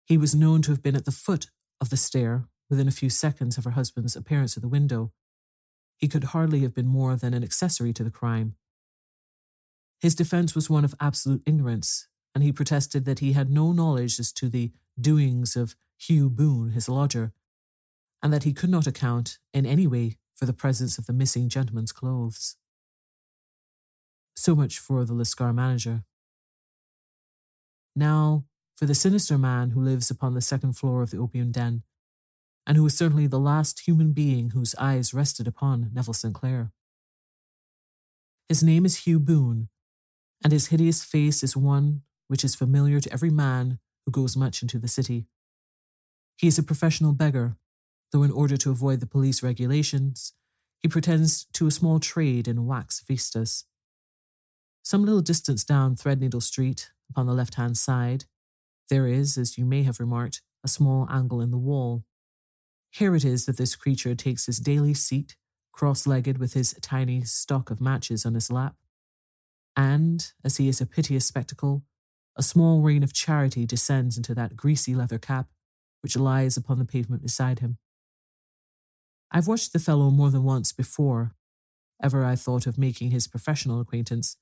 he 0.04 0.18
was 0.18 0.34
known 0.34 0.60
to 0.62 0.72
have 0.72 0.82
been 0.82 0.96
at 0.96 1.04
the 1.04 1.12
foot 1.12 1.50
of 1.80 1.90
the 1.90 1.96
stair 1.96 2.48
within 2.68 2.88
a 2.88 2.98
few 2.98 3.10
seconds 3.10 3.56
of 3.56 3.64
her 3.64 3.70
husband's 3.70 4.16
appearance 4.16 4.56
at 4.56 4.62
the 4.64 4.68
window. 4.68 5.12
He 5.98 6.08
could 6.08 6.24
hardly 6.24 6.62
have 6.62 6.74
been 6.74 6.88
more 6.88 7.14
than 7.14 7.32
an 7.32 7.44
accessory 7.44 7.92
to 7.92 8.02
the 8.02 8.10
crime. 8.10 8.56
His 10.00 10.16
defense 10.16 10.56
was 10.56 10.68
one 10.68 10.84
of 10.84 10.96
absolute 11.00 11.42
ignorance, 11.46 12.08
and 12.34 12.42
he 12.42 12.52
protested 12.52 13.04
that 13.04 13.20
he 13.20 13.32
had 13.32 13.50
no 13.50 13.72
knowledge 13.72 14.18
as 14.18 14.32
to 14.32 14.48
the 14.48 14.72
doings 15.00 15.56
of 15.56 15.76
Hugh 15.98 16.28
Boone, 16.28 16.70
his 16.70 16.88
lodger, 16.88 17.32
and 18.22 18.32
that 18.32 18.42
he 18.42 18.52
could 18.52 18.70
not 18.70 18.86
account 18.86 19.38
in 19.52 19.64
any 19.64 19.86
way 19.86 20.16
for 20.34 20.46
the 20.46 20.52
presence 20.52 20.98
of 20.98 21.06
the 21.06 21.12
missing 21.12 21.48
gentleman's 21.48 21.92
clothes. 21.92 22.56
So 24.34 24.56
much 24.56 24.78
for 24.78 25.04
the 25.04 25.14
Lascar 25.14 25.54
manager. 25.54 26.04
Now, 27.94 28.44
for 28.76 28.86
the 28.86 28.94
sinister 28.94 29.38
man 29.38 29.70
who 29.70 29.80
lives 29.80 30.10
upon 30.10 30.34
the 30.34 30.40
second 30.40 30.72
floor 30.76 31.02
of 31.02 31.10
the 31.10 31.18
opium 31.18 31.52
den, 31.52 31.84
and 32.66 32.76
who 32.76 32.82
was 32.82 32.96
certainly 32.96 33.28
the 33.28 33.38
last 33.38 33.80
human 33.86 34.12
being 34.12 34.50
whose 34.50 34.74
eyes 34.76 35.14
rested 35.14 35.46
upon 35.46 35.90
Neville 35.92 36.14
St. 36.14 36.34
Clair. 36.34 36.72
His 38.48 38.62
name 38.62 38.84
is 38.84 39.04
Hugh 39.04 39.20
Boone, 39.20 39.68
and 40.42 40.52
his 40.52 40.68
hideous 40.68 41.04
face 41.04 41.42
is 41.42 41.56
one 41.56 42.02
which 42.28 42.44
is 42.44 42.54
familiar 42.54 43.00
to 43.00 43.12
every 43.12 43.30
man 43.30 43.78
who 44.04 44.12
goes 44.12 44.36
much 44.36 44.62
into 44.62 44.78
the 44.78 44.88
city. 44.88 45.26
He 46.36 46.46
is 46.46 46.58
a 46.58 46.62
professional 46.62 47.12
beggar, 47.12 47.56
though 48.12 48.22
in 48.22 48.30
order 48.30 48.56
to 48.56 48.70
avoid 48.70 49.00
the 49.00 49.06
police 49.06 49.42
regulations, 49.42 50.32
he 50.80 50.88
pretends 50.88 51.44
to 51.54 51.66
a 51.66 51.70
small 51.70 52.00
trade 52.00 52.46
in 52.46 52.66
wax 52.66 53.00
vestas. 53.00 53.64
Some 54.82 55.04
little 55.04 55.22
distance 55.22 55.64
down 55.64 55.96
Threadneedle 55.96 56.42
Street, 56.42 56.90
upon 57.08 57.26
the 57.26 57.32
left 57.32 57.54
hand 57.54 57.78
side, 57.78 58.24
there 58.90 59.06
is, 59.06 59.38
as 59.38 59.56
you 59.56 59.64
may 59.64 59.82
have 59.84 59.98
remarked, 59.98 60.42
a 60.62 60.68
small 60.68 61.08
angle 61.10 61.40
in 61.40 61.50
the 61.50 61.58
wall. 61.58 62.04
Here 62.90 63.14
it 63.14 63.24
is 63.24 63.46
that 63.46 63.56
this 63.56 63.76
creature 63.76 64.14
takes 64.14 64.46
his 64.46 64.58
daily 64.58 64.94
seat, 64.94 65.36
cross 65.72 66.06
legged 66.06 66.38
with 66.38 66.52
his 66.52 66.74
tiny 66.82 67.24
stock 67.24 67.70
of 67.70 67.80
matches 67.80 68.26
on 68.26 68.34
his 68.34 68.52
lap. 68.52 68.74
And, 69.74 70.30
as 70.44 70.58
he 70.58 70.68
is 70.68 70.80
a 70.80 70.86
piteous 70.86 71.26
spectacle, 71.26 71.82
a 72.36 72.42
small 72.42 72.80
rain 72.80 73.02
of 73.02 73.12
charity 73.12 73.66
descends 73.66 74.16
into 74.16 74.34
that 74.34 74.56
greasy 74.56 74.94
leather 74.94 75.18
cap 75.18 75.48
which 76.00 76.16
lies 76.16 76.56
upon 76.56 76.78
the 76.78 76.84
pavement 76.84 77.22
beside 77.22 77.60
him. 77.60 77.78
I've 79.30 79.48
watched 79.48 79.72
the 79.72 79.78
fellow 79.78 80.10
more 80.10 80.30
than 80.30 80.44
once 80.44 80.72
before, 80.72 81.34
ever 82.02 82.24
I 82.24 82.36
thought 82.36 82.66
of 82.66 82.76
making 82.76 83.10
his 83.10 83.26
professional 83.26 83.80
acquaintance, 83.80 84.36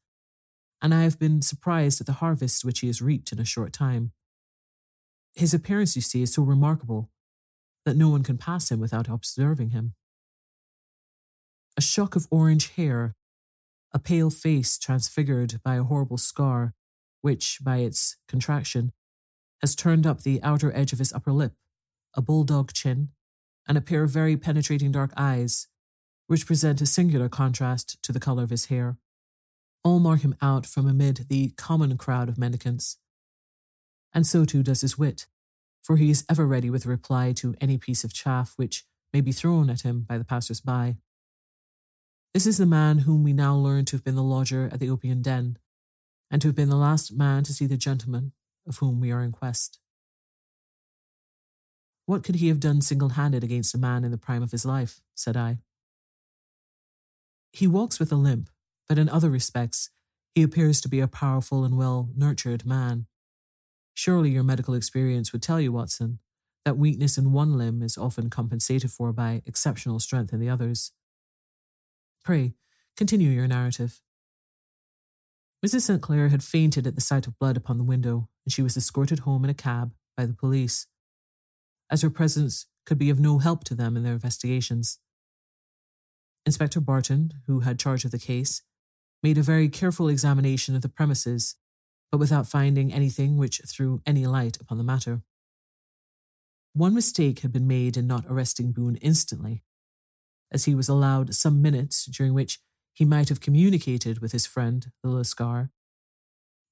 and 0.82 0.92
I 0.92 1.02
have 1.04 1.18
been 1.18 1.40
surprised 1.40 2.00
at 2.00 2.06
the 2.06 2.14
harvest 2.14 2.64
which 2.64 2.80
he 2.80 2.88
has 2.88 3.00
reaped 3.00 3.30
in 3.30 3.38
a 3.38 3.44
short 3.44 3.72
time. 3.72 4.12
His 5.34 5.54
appearance, 5.54 5.94
you 5.94 6.02
see, 6.02 6.22
is 6.22 6.34
so 6.34 6.42
remarkable 6.42 7.10
that 7.84 7.96
no 7.96 8.08
one 8.08 8.22
can 8.22 8.38
pass 8.38 8.70
him 8.70 8.80
without 8.80 9.08
observing 9.08 9.70
him. 9.70 9.94
A 11.76 11.80
shock 11.80 12.16
of 12.16 12.26
orange 12.30 12.72
hair, 12.72 13.14
a 13.92 13.98
pale 13.98 14.30
face 14.30 14.78
transfigured 14.78 15.60
by 15.64 15.76
a 15.76 15.84
horrible 15.84 16.18
scar, 16.18 16.74
which, 17.22 17.58
by 17.62 17.78
its 17.78 18.16
contraction, 18.28 18.92
has 19.60 19.74
turned 19.74 20.06
up 20.06 20.22
the 20.22 20.42
outer 20.42 20.74
edge 20.76 20.92
of 20.92 20.98
his 20.98 21.12
upper 21.12 21.32
lip, 21.32 21.54
a 22.14 22.20
bulldog 22.20 22.72
chin, 22.72 23.08
and 23.66 23.78
a 23.78 23.80
pair 23.80 24.02
of 24.02 24.10
very 24.10 24.36
penetrating 24.36 24.92
dark 24.92 25.12
eyes, 25.16 25.68
which 26.26 26.46
present 26.46 26.80
a 26.80 26.86
singular 26.86 27.28
contrast 27.28 28.00
to 28.02 28.12
the 28.12 28.20
colour 28.20 28.42
of 28.42 28.50
his 28.50 28.66
hair 28.66 28.98
all 29.84 29.98
mark 29.98 30.20
him 30.20 30.36
out 30.40 30.66
from 30.66 30.88
amid 30.88 31.26
the 31.28 31.50
common 31.50 31.96
crowd 31.96 32.28
of 32.28 32.38
mendicants. 32.38 32.98
And 34.12 34.26
so 34.26 34.44
too 34.44 34.62
does 34.62 34.82
his 34.82 34.98
wit, 34.98 35.26
for 35.82 35.96
he 35.96 36.10
is 36.10 36.24
ever 36.28 36.46
ready 36.46 36.70
with 36.70 36.86
a 36.86 36.88
reply 36.88 37.32
to 37.34 37.54
any 37.60 37.78
piece 37.78 38.04
of 38.04 38.12
chaff 38.12 38.54
which 38.56 38.84
may 39.12 39.20
be 39.20 39.32
thrown 39.32 39.70
at 39.70 39.82
him 39.82 40.06
by 40.08 40.18
the 40.18 40.24
passers 40.24 40.60
by. 40.60 40.96
This 42.32 42.46
is 42.46 42.58
the 42.58 42.66
man 42.66 42.98
whom 42.98 43.24
we 43.24 43.32
now 43.32 43.56
learn 43.56 43.84
to 43.86 43.96
have 43.96 44.04
been 44.04 44.14
the 44.14 44.22
lodger 44.22 44.70
at 44.72 44.80
the 44.80 44.88
opium 44.88 45.20
den, 45.22 45.58
and 46.32 46.40
to 46.40 46.48
have 46.48 46.56
been 46.56 46.70
the 46.70 46.76
last 46.76 47.12
man 47.12 47.44
to 47.44 47.52
see 47.52 47.66
the 47.66 47.76
gentleman 47.76 48.32
of 48.66 48.78
whom 48.78 49.00
we 49.00 49.12
are 49.12 49.22
in 49.22 49.30
quest. 49.30 49.78
What 52.06 52.24
could 52.24 52.36
he 52.36 52.48
have 52.48 52.58
done 52.58 52.80
single 52.80 53.10
handed 53.10 53.44
against 53.44 53.74
a 53.74 53.78
man 53.78 54.02
in 54.02 54.10
the 54.10 54.18
prime 54.18 54.42
of 54.42 54.50
his 54.50 54.64
life? 54.64 55.00
said 55.14 55.36
I. 55.36 55.58
He 57.52 57.66
walks 57.66 58.00
with 58.00 58.10
a 58.10 58.16
limp, 58.16 58.48
but 58.88 58.98
in 58.98 59.10
other 59.10 59.28
respects, 59.28 59.90
he 60.34 60.42
appears 60.42 60.80
to 60.80 60.88
be 60.88 61.00
a 61.00 61.06
powerful 61.06 61.64
and 61.64 61.76
well 61.76 62.08
nurtured 62.16 62.64
man. 62.64 63.06
Surely 63.92 64.30
your 64.30 64.42
medical 64.42 64.72
experience 64.72 65.32
would 65.32 65.42
tell 65.42 65.60
you, 65.60 65.70
Watson, 65.70 66.18
that 66.64 66.78
weakness 66.78 67.18
in 67.18 67.32
one 67.32 67.58
limb 67.58 67.82
is 67.82 67.98
often 67.98 68.30
compensated 68.30 68.90
for 68.90 69.12
by 69.12 69.42
exceptional 69.44 70.00
strength 70.00 70.32
in 70.32 70.40
the 70.40 70.48
others. 70.48 70.92
Pray, 72.24 72.54
continue 72.96 73.30
your 73.30 73.46
narrative. 73.46 74.00
Mrs. 75.64 75.82
St. 75.82 76.02
Clair 76.02 76.28
had 76.28 76.42
fainted 76.42 76.86
at 76.86 76.96
the 76.96 77.00
sight 77.00 77.28
of 77.28 77.38
blood 77.38 77.56
upon 77.56 77.78
the 77.78 77.84
window, 77.84 78.28
and 78.44 78.52
she 78.52 78.62
was 78.62 78.76
escorted 78.76 79.20
home 79.20 79.44
in 79.44 79.50
a 79.50 79.54
cab 79.54 79.92
by 80.16 80.26
the 80.26 80.34
police, 80.34 80.88
as 81.88 82.02
her 82.02 82.10
presence 82.10 82.66
could 82.84 82.98
be 82.98 83.10
of 83.10 83.20
no 83.20 83.38
help 83.38 83.62
to 83.64 83.74
them 83.74 83.96
in 83.96 84.02
their 84.02 84.14
investigations. 84.14 84.98
Inspector 86.44 86.80
Barton, 86.80 87.34
who 87.46 87.60
had 87.60 87.78
charge 87.78 88.04
of 88.04 88.10
the 88.10 88.18
case, 88.18 88.62
made 89.22 89.38
a 89.38 89.42
very 89.42 89.68
careful 89.68 90.08
examination 90.08 90.74
of 90.74 90.82
the 90.82 90.88
premises, 90.88 91.54
but 92.10 92.18
without 92.18 92.48
finding 92.48 92.92
anything 92.92 93.36
which 93.36 93.60
threw 93.68 94.02
any 94.04 94.26
light 94.26 94.56
upon 94.60 94.78
the 94.78 94.84
matter. 94.84 95.22
One 96.72 96.94
mistake 96.94 97.40
had 97.40 97.52
been 97.52 97.68
made 97.68 97.96
in 97.96 98.08
not 98.08 98.24
arresting 98.28 98.72
Boone 98.72 98.96
instantly, 98.96 99.62
as 100.50 100.64
he 100.64 100.74
was 100.74 100.88
allowed 100.88 101.34
some 101.34 101.62
minutes 101.62 102.06
during 102.06 102.34
which 102.34 102.58
he 102.92 103.04
might 103.04 103.28
have 103.28 103.40
communicated 103.40 104.20
with 104.20 104.32
his 104.32 104.46
friend, 104.46 104.90
the 105.02 105.08
Lascar. 105.08 105.70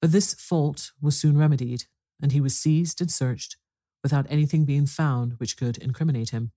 But 0.00 0.12
this 0.12 0.34
fault 0.34 0.92
was 1.00 1.18
soon 1.18 1.38
remedied, 1.38 1.84
and 2.22 2.32
he 2.32 2.40
was 2.40 2.56
seized 2.56 3.00
and 3.00 3.10
searched 3.10 3.56
without 4.02 4.26
anything 4.30 4.64
being 4.64 4.86
found 4.86 5.34
which 5.34 5.56
could 5.56 5.78
incriminate 5.78 6.30
him. 6.30 6.52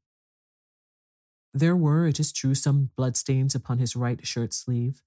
There 1.54 1.76
were, 1.76 2.08
it 2.08 2.20
is 2.20 2.32
true, 2.32 2.56
some 2.56 2.90
bloodstains 2.96 3.54
upon 3.54 3.78
his 3.80 3.96
right 3.96 4.26
shirt 4.26 4.54
sleeve, 4.54 5.02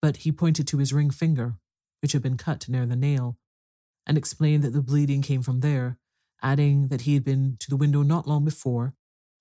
but 0.00 0.18
he 0.18 0.32
pointed 0.32 0.66
to 0.68 0.78
his 0.78 0.92
ring 0.92 1.10
finger, 1.10 1.56
which 2.00 2.12
had 2.12 2.22
been 2.22 2.36
cut 2.36 2.68
near 2.68 2.86
the 2.86 2.96
nail, 2.96 3.36
and 4.06 4.16
explained 4.16 4.64
that 4.64 4.72
the 4.72 4.82
bleeding 4.82 5.20
came 5.20 5.42
from 5.42 5.60
there, 5.60 5.98
adding 6.42 6.88
that 6.88 7.02
he 7.02 7.14
had 7.14 7.24
been 7.24 7.56
to 7.58 7.68
the 7.68 7.76
window 7.76 8.02
not 8.02 8.26
long 8.26 8.44
before, 8.44 8.94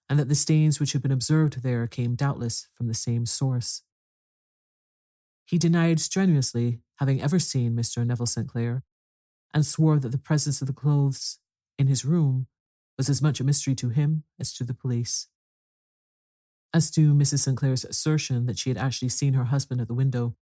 and 0.09 0.19
that 0.19 0.30
the 0.30 0.35
stains 0.35 0.80
which 0.80 0.93
had 0.93 1.01
been 1.01 1.11
observed 1.11 1.61
there 1.61 1.88
came 1.88 2.16
doubtless 2.16 2.67
from 2.74 2.88
the 2.88 2.93
same 2.93 3.25
source. 3.25 3.83
He 5.48 5.58
denied 5.58 6.01
strenuously 6.01 6.82
having 6.98 7.22
ever 7.22 7.40
seen 7.40 7.74
Mr. 7.74 8.06
Neville 8.06 8.26
St. 8.26 8.50
Clair, 8.50 8.84
and 9.53 9.66
swore 9.66 9.98
that 9.98 10.09
the 10.09 10.17
presence 10.17 10.61
of 10.61 10.67
the 10.67 10.74
clothes 10.74 11.40
in 11.80 11.88
his 11.88 12.03
room 12.03 12.48
was 12.98 13.09
as 13.09 13.22
much 13.22 13.40
a 13.40 13.45
mystery 13.45 13.74
to 13.76 13.90
him 13.90 14.24
as 14.38 14.53
to 14.53 14.66
the 14.66 14.74
police. 14.74 15.27
As 16.74 16.92
to 16.92 17.14
Mrs. 17.14 17.40
St. 17.40 17.56
Clair's 17.56 17.85
assertion 17.85 18.45
that 18.45 18.59
she 18.59 18.69
had 18.69 18.77
actually 18.77 19.08
seen 19.08 19.35
her 19.35 19.45
husband 19.45 19.80
at 19.80 19.88
the 19.88 19.93
window, 19.93 20.35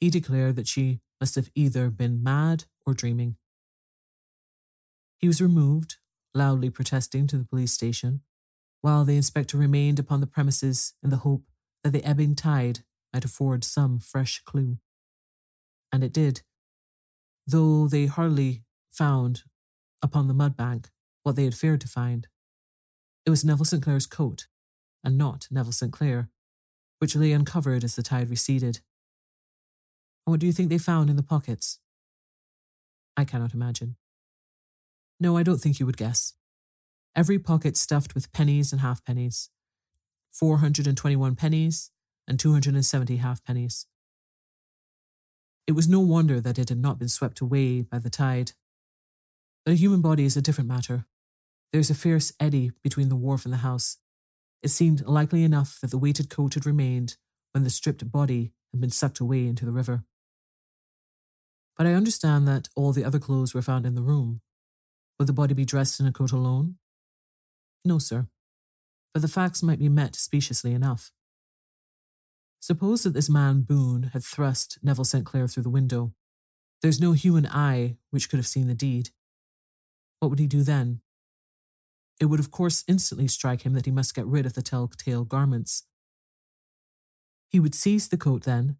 he 0.00 0.10
declared 0.10 0.56
that 0.56 0.66
she 0.66 0.98
must 1.20 1.36
have 1.36 1.48
either 1.54 1.88
been 1.88 2.20
mad 2.20 2.64
or 2.84 2.94
dreaming. 2.94 3.36
He 5.18 5.28
was 5.28 5.40
removed, 5.40 5.98
loudly 6.34 6.68
protesting 6.68 7.28
to 7.28 7.38
the 7.38 7.44
police 7.44 7.72
station, 7.72 8.22
while 8.80 9.04
the 9.04 9.14
inspector 9.14 9.56
remained 9.56 10.00
upon 10.00 10.20
the 10.20 10.26
premises 10.26 10.94
in 11.00 11.10
the 11.10 11.18
hope 11.18 11.44
that 11.84 11.92
the 11.92 12.04
ebbing 12.04 12.34
tide 12.34 12.80
might 13.12 13.24
afford 13.24 13.64
some 13.64 13.98
fresh 13.98 14.42
clue. 14.44 14.78
And 15.92 16.02
it 16.02 16.12
did, 16.12 16.42
though 17.46 17.86
they 17.86 18.06
hardly 18.06 18.64
found 18.90 19.42
upon 20.02 20.28
the 20.28 20.34
mud 20.34 20.56
bank 20.56 20.90
what 21.22 21.36
they 21.36 21.44
had 21.44 21.54
feared 21.54 21.80
to 21.82 21.88
find. 21.88 22.26
It 23.24 23.30
was 23.30 23.44
Neville 23.44 23.64
St. 23.64 23.82
Clair's 23.82 24.06
coat, 24.06 24.46
and 25.04 25.16
not 25.16 25.46
Neville 25.50 25.72
St. 25.72 25.92
Clair, 25.92 26.30
which 26.98 27.14
lay 27.14 27.32
uncovered 27.32 27.84
as 27.84 27.94
the 27.94 28.02
tide 28.02 28.30
receded. 28.30 28.80
And 30.26 30.32
what 30.32 30.40
do 30.40 30.46
you 30.46 30.52
think 30.52 30.70
they 30.70 30.78
found 30.78 31.10
in 31.10 31.16
the 31.16 31.22
pockets? 31.22 31.78
I 33.16 33.24
cannot 33.24 33.54
imagine. 33.54 33.96
No, 35.20 35.36
I 35.36 35.42
don't 35.42 35.60
think 35.60 35.78
you 35.78 35.86
would 35.86 35.96
guess. 35.96 36.34
Every 37.14 37.38
pocket 37.38 37.76
stuffed 37.76 38.14
with 38.14 38.32
pennies 38.32 38.72
and 38.72 38.80
halfpennies, 38.80 39.50
421 40.32 41.36
pennies 41.36 41.90
and 42.32 42.40
270 42.40 43.18
halfpennies. 43.18 43.84
It 45.66 45.72
was 45.72 45.86
no 45.86 46.00
wonder 46.00 46.40
that 46.40 46.58
it 46.58 46.70
had 46.70 46.78
not 46.78 46.98
been 46.98 47.10
swept 47.10 47.40
away 47.40 47.82
by 47.82 47.98
the 47.98 48.08
tide. 48.08 48.52
But 49.66 49.72
a 49.72 49.76
human 49.76 50.00
body 50.00 50.24
is 50.24 50.34
a 50.34 50.40
different 50.40 50.66
matter. 50.66 51.04
There 51.72 51.80
is 51.80 51.90
a 51.90 51.94
fierce 51.94 52.32
eddy 52.40 52.72
between 52.82 53.10
the 53.10 53.16
wharf 53.16 53.44
and 53.44 53.52
the 53.52 53.58
house. 53.58 53.98
It 54.62 54.70
seemed 54.70 55.06
likely 55.06 55.44
enough 55.44 55.78
that 55.82 55.90
the 55.90 55.98
weighted 55.98 56.30
coat 56.30 56.54
had 56.54 56.64
remained 56.64 57.18
when 57.52 57.64
the 57.64 57.70
stripped 57.70 58.10
body 58.10 58.52
had 58.72 58.80
been 58.80 58.88
sucked 58.88 59.20
away 59.20 59.46
into 59.46 59.66
the 59.66 59.72
river. 59.72 60.04
But 61.76 61.86
I 61.86 61.92
understand 61.92 62.48
that 62.48 62.70
all 62.74 62.92
the 62.92 63.04
other 63.04 63.18
clothes 63.18 63.52
were 63.52 63.60
found 63.60 63.84
in 63.84 63.94
the 63.94 64.00
room. 64.00 64.40
Would 65.18 65.28
the 65.28 65.34
body 65.34 65.52
be 65.52 65.66
dressed 65.66 66.00
in 66.00 66.06
a 66.06 66.12
coat 66.12 66.32
alone? 66.32 66.76
No, 67.84 67.98
sir. 67.98 68.28
But 69.12 69.20
the 69.20 69.28
facts 69.28 69.62
might 69.62 69.78
be 69.78 69.90
met 69.90 70.16
speciously 70.16 70.72
enough. 70.72 71.12
Suppose 72.62 73.02
that 73.02 73.12
this 73.12 73.28
man 73.28 73.62
Boone 73.62 74.10
had 74.12 74.22
thrust 74.22 74.78
Neville 74.84 75.04
St. 75.04 75.26
Clair 75.26 75.48
through 75.48 75.64
the 75.64 75.68
window. 75.68 76.12
There's 76.80 77.00
no 77.00 77.10
human 77.10 77.44
eye 77.44 77.96
which 78.10 78.30
could 78.30 78.36
have 78.36 78.46
seen 78.46 78.68
the 78.68 78.74
deed. 78.74 79.10
What 80.20 80.28
would 80.28 80.38
he 80.38 80.46
do 80.46 80.62
then? 80.62 81.00
It 82.20 82.26
would, 82.26 82.38
of 82.38 82.52
course, 82.52 82.84
instantly 82.86 83.26
strike 83.26 83.62
him 83.62 83.72
that 83.72 83.86
he 83.86 83.90
must 83.90 84.14
get 84.14 84.26
rid 84.26 84.46
of 84.46 84.54
the 84.54 84.62
telltale 84.62 85.24
garments. 85.24 85.86
He 87.48 87.58
would 87.58 87.74
seize 87.74 88.08
the 88.08 88.16
coat 88.16 88.44
then, 88.44 88.76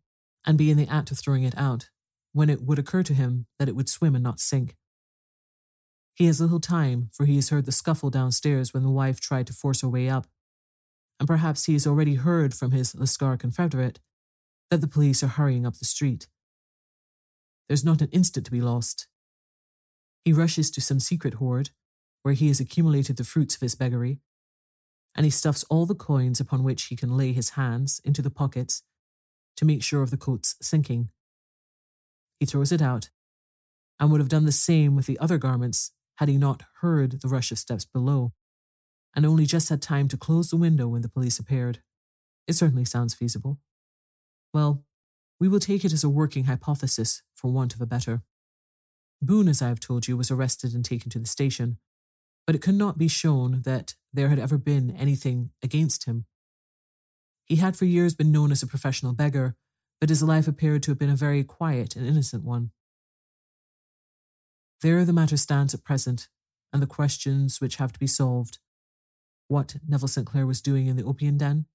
and 0.47 0.57
be 0.57 0.71
in 0.71 0.77
the 0.77 0.87
act 0.87 1.11
of 1.11 1.19
throwing 1.19 1.43
it 1.43 1.59
out, 1.59 1.91
when 2.33 2.49
it 2.49 2.63
would 2.63 2.79
occur 2.79 3.03
to 3.03 3.15
him 3.15 3.47
that 3.59 3.69
it 3.69 3.75
would 3.75 3.89
swim 3.89 4.15
and 4.15 4.23
not 4.23 4.39
sink. 4.39 4.77
He 6.15 6.27
has 6.27 6.41
little 6.41 6.61
time, 6.61 7.11
for 7.13 7.27
he 7.27 7.35
has 7.35 7.49
heard 7.49 7.65
the 7.65 7.73
scuffle 7.73 8.11
downstairs 8.11 8.73
when 8.73 8.85
the 8.85 8.91
wife 8.91 9.19
tried 9.19 9.49
to 9.49 9.53
force 9.53 9.81
her 9.81 9.89
way 9.89 10.09
up, 10.09 10.29
and 11.19 11.27
perhaps 11.27 11.65
he 11.65 11.73
has 11.75 11.87
already 11.87 12.15
heard 12.15 12.55
from 12.55 12.73
his 12.73 12.95
Lascar 12.95 13.39
confederate 13.39 14.01
that 14.71 14.81
the 14.81 14.89
police 14.89 15.23
are 15.23 15.29
hurrying 15.29 15.67
up 15.67 15.77
the 15.79 15.85
street. 15.85 16.29
There's 17.69 17.85
not 17.85 18.01
an 18.01 18.09
instant 18.11 18.47
to 18.47 18.53
be 18.53 18.61
lost. 18.61 19.07
He 20.25 20.33
rushes 20.33 20.71
to 20.73 20.81
some 20.81 21.01
secret 21.01 21.35
hoard, 21.35 21.71
where 22.23 22.35
he 22.35 22.49
has 22.49 22.61
accumulated 22.61 23.17
the 23.17 23.25
fruits 23.25 23.55
of 23.55 23.61
his 23.61 23.75
beggary, 23.75 24.21
and 25.15 25.25
he 25.25 25.31
stuffs 25.31 25.65
all 25.65 25.87
the 25.87 25.95
coins 25.95 26.41
upon 26.41 26.65
which 26.65 26.85
he 26.85 26.97
can 26.97 27.17
lay 27.17 27.33
his 27.33 27.51
hands 27.51 28.01
into 28.05 28.23
the 28.23 28.31
pockets 28.31 28.83
to 29.57 29.65
make 29.65 29.83
sure 29.83 30.03
of 30.03 30.11
the 30.11 30.17
coat's 30.17 30.57
sinking. 30.63 31.11
He 32.41 32.47
throws 32.47 32.73
it 32.73 32.83
out, 32.83 33.11
and 34.01 34.11
would 34.11 34.21
have 34.21 34.29
done 34.29 34.47
the 34.47 34.53
same 34.53 34.97
with 34.97 35.07
the 35.07 35.19
other 35.19 35.39
garments 35.39 35.93
had 36.17 36.29
he 36.29 36.37
not 36.37 36.63
heard 36.81 37.21
the 37.21 37.29
rush 37.29 37.53
of 37.53 37.59
steps 37.59 37.85
below 37.85 38.33
and 39.15 39.27
only 39.27 39.47
just 39.47 39.69
had 39.69 39.83
time 39.83 40.09
to 40.09 40.17
close 40.17 40.51
the 40.51 40.57
window 40.57 40.89
when 40.89 41.03
the 41.03 41.09
police 41.09 41.39
appeared. 41.39 41.81
It 42.47 42.55
certainly 42.55 42.85
sounds 42.85 43.15
feasible. 43.15 43.59
Well, 44.53 44.85
we 45.39 45.49
will 45.49 45.61
take 45.61 45.85
it 45.85 45.93
as 45.93 46.05
a 46.05 46.09
working 46.09 46.45
hypothesis, 46.45 47.23
for 47.35 47.51
want 47.51 47.75
of 47.75 47.81
a 47.81 47.87
better. 47.87 48.23
Boone, 49.21 49.49
as 49.49 49.63
I 49.63 49.69
have 49.69 49.81
told 49.81 50.09
you, 50.09 50.17
was 50.17 50.31
arrested 50.31 50.75
and 50.75 50.85
taken 50.85 51.11
to 51.11 51.19
the 51.19 51.27
station, 51.27 51.79
but 52.47 52.57
it 52.57 52.63
could 52.63 52.75
not 52.75 52.99
be 52.99 53.09
shown 53.09 53.63
that 53.63 53.95
there 54.13 54.29
had 54.29 54.39
ever 54.39 54.59
been 54.59 54.91
anything 54.91 55.51
against 55.63 56.05
him. 56.05 56.27
He 57.45 57.57
had 57.57 57.77
for 57.77 57.85
years 57.85 58.15
been 58.15 58.33
known 58.33 58.51
as 58.53 58.63
a 58.63 58.67
professional 58.67 59.13
beggar, 59.13 59.57
but 60.01 60.09
his 60.09 60.23
life 60.23 60.49
appeared 60.49 60.83
to 60.85 60.91
have 60.91 60.99
been 60.99 61.11
a 61.11 61.17
very 61.17 61.45
quiet 61.45 61.97
and 61.97 62.07
innocent 62.07 62.45
one. 62.45 62.71
There 64.81 65.05
the 65.05 65.13
matter 65.13 65.37
stands 65.37 65.75
at 65.75 65.85
present, 65.85 66.29
and 66.73 66.83
the 66.83 66.87
questions 66.87 67.61
which 67.61 67.77
have 67.77 67.93
to 67.93 68.01
be 68.01 68.07
solved 68.07 68.59
what 69.53 69.77
Neville 69.87 70.09
St. 70.09 70.27
Clair 70.27 70.47
was 70.47 70.63
doing 70.63 70.87
in 70.87 70.97
the 70.97 71.05
opium 71.05 71.37
den, 71.37 71.67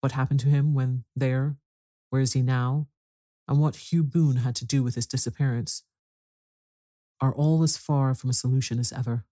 what 0.00 0.12
happened 0.12 0.40
to 0.40 0.48
him 0.48 0.72
when 0.72 1.04
there, 1.14 1.56
where 2.08 2.22
is 2.22 2.32
he 2.32 2.40
now, 2.40 2.88
and 3.46 3.60
what 3.60 3.76
Hugh 3.76 4.02
Boone 4.02 4.36
had 4.36 4.56
to 4.56 4.64
do 4.64 4.82
with 4.82 4.94
his 4.94 5.06
disappearance, 5.06 5.82
are 7.20 7.34
all 7.34 7.62
as 7.62 7.76
far 7.76 8.14
from 8.14 8.30
a 8.30 8.34
solution 8.34 8.78
as 8.78 8.90
ever. 8.90 9.26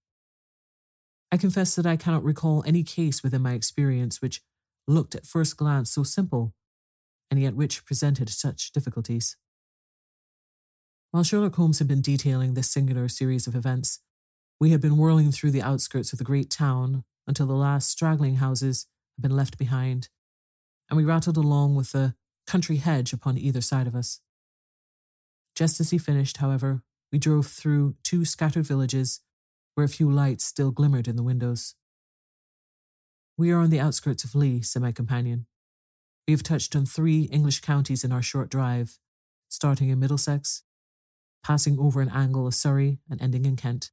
I 1.33 1.39
confess 1.39 1.75
that 1.75 1.87
I 1.87 1.97
cannot 1.97 2.23
recall 2.23 2.63
any 2.67 2.83
case 2.83 3.23
within 3.23 3.41
my 3.41 3.55
experience 3.55 4.21
which 4.21 4.43
looked 4.87 5.15
at 5.15 5.27
first 5.27 5.57
glance 5.57 5.91
so 5.91 6.03
simple, 6.03 6.53
and 7.31 7.41
yet 7.41 7.57
which 7.57 7.87
presented 7.87 8.29
such 8.29 8.73
difficulties. 8.73 9.37
While 11.11 11.25
Sherlock 11.25 11.55
Holmes 11.55 11.79
had 11.79 11.89
been 11.89 12.03
detailing 12.03 12.53
this 12.53 12.71
singular 12.71 13.09
series 13.09 13.47
of 13.47 13.55
events, 13.55 14.01
we 14.61 14.71
had 14.71 14.83
been 14.83 14.99
whirling 14.99 15.33
through 15.33 15.53
the 15.53 15.63
outskirts 15.63 16.13
of 16.13 16.19
the 16.19 16.25
great 16.25 16.51
town 16.51 17.05
until 17.27 17.47
the 17.47 17.55
last 17.55 17.91
straggling 17.91 18.37
houses 18.37 18.87
had 19.17 19.23
been 19.23 19.37
left 19.37 19.59
behind, 19.59 20.09
and 20.89 20.97
we 20.97 21.05
rattled 21.05 21.37
along 21.37 21.75
with 21.75 21.93
the 21.93 22.15
country 22.47 22.77
hedge 22.77 23.13
upon 23.13 23.39
either 23.39 23.61
side 23.61 23.87
of 23.87 23.95
us. 23.95 24.21
Just 25.55 25.81
as 25.81 25.91
he 25.91 25.99
finished, 25.99 26.39
however, 26.39 26.83
we 27.11 27.19
drove 27.19 27.47
through 27.47 27.97
two 28.03 28.25
scattered 28.25 28.67
villages 28.67 29.21
where 29.75 29.85
a 29.85 29.89
few 29.89 30.11
lights 30.11 30.45
still 30.45 30.71
glimmered 30.71 31.09
in 31.09 31.17
the 31.17 31.23
windows. 31.23 31.75
We 33.37 33.51
are 33.51 33.59
on 33.59 33.71
the 33.71 33.81
outskirts 33.81 34.25
of 34.25 34.35
Lee, 34.35 34.63
said 34.63 34.83
my 34.83 34.93
companion. 34.93 35.47
We 36.27 36.33
have 36.33 36.43
touched 36.43 36.77
on 36.77 36.87
three 36.87 37.23
English 37.25 37.61
counties 37.61 38.05
in 38.05 38.13
our 38.13 38.23
short 38.23 38.51
drive, 38.51 38.99
starting 39.49 39.89
in 39.89 39.99
Middlesex, 39.99 40.63
passing 41.43 41.79
over 41.79 42.01
an 42.01 42.11
angle 42.11 42.47
of 42.47 42.55
Surrey, 42.55 43.01
and 43.11 43.21
ending 43.21 43.45
in 43.45 43.57
Kent. 43.57 43.91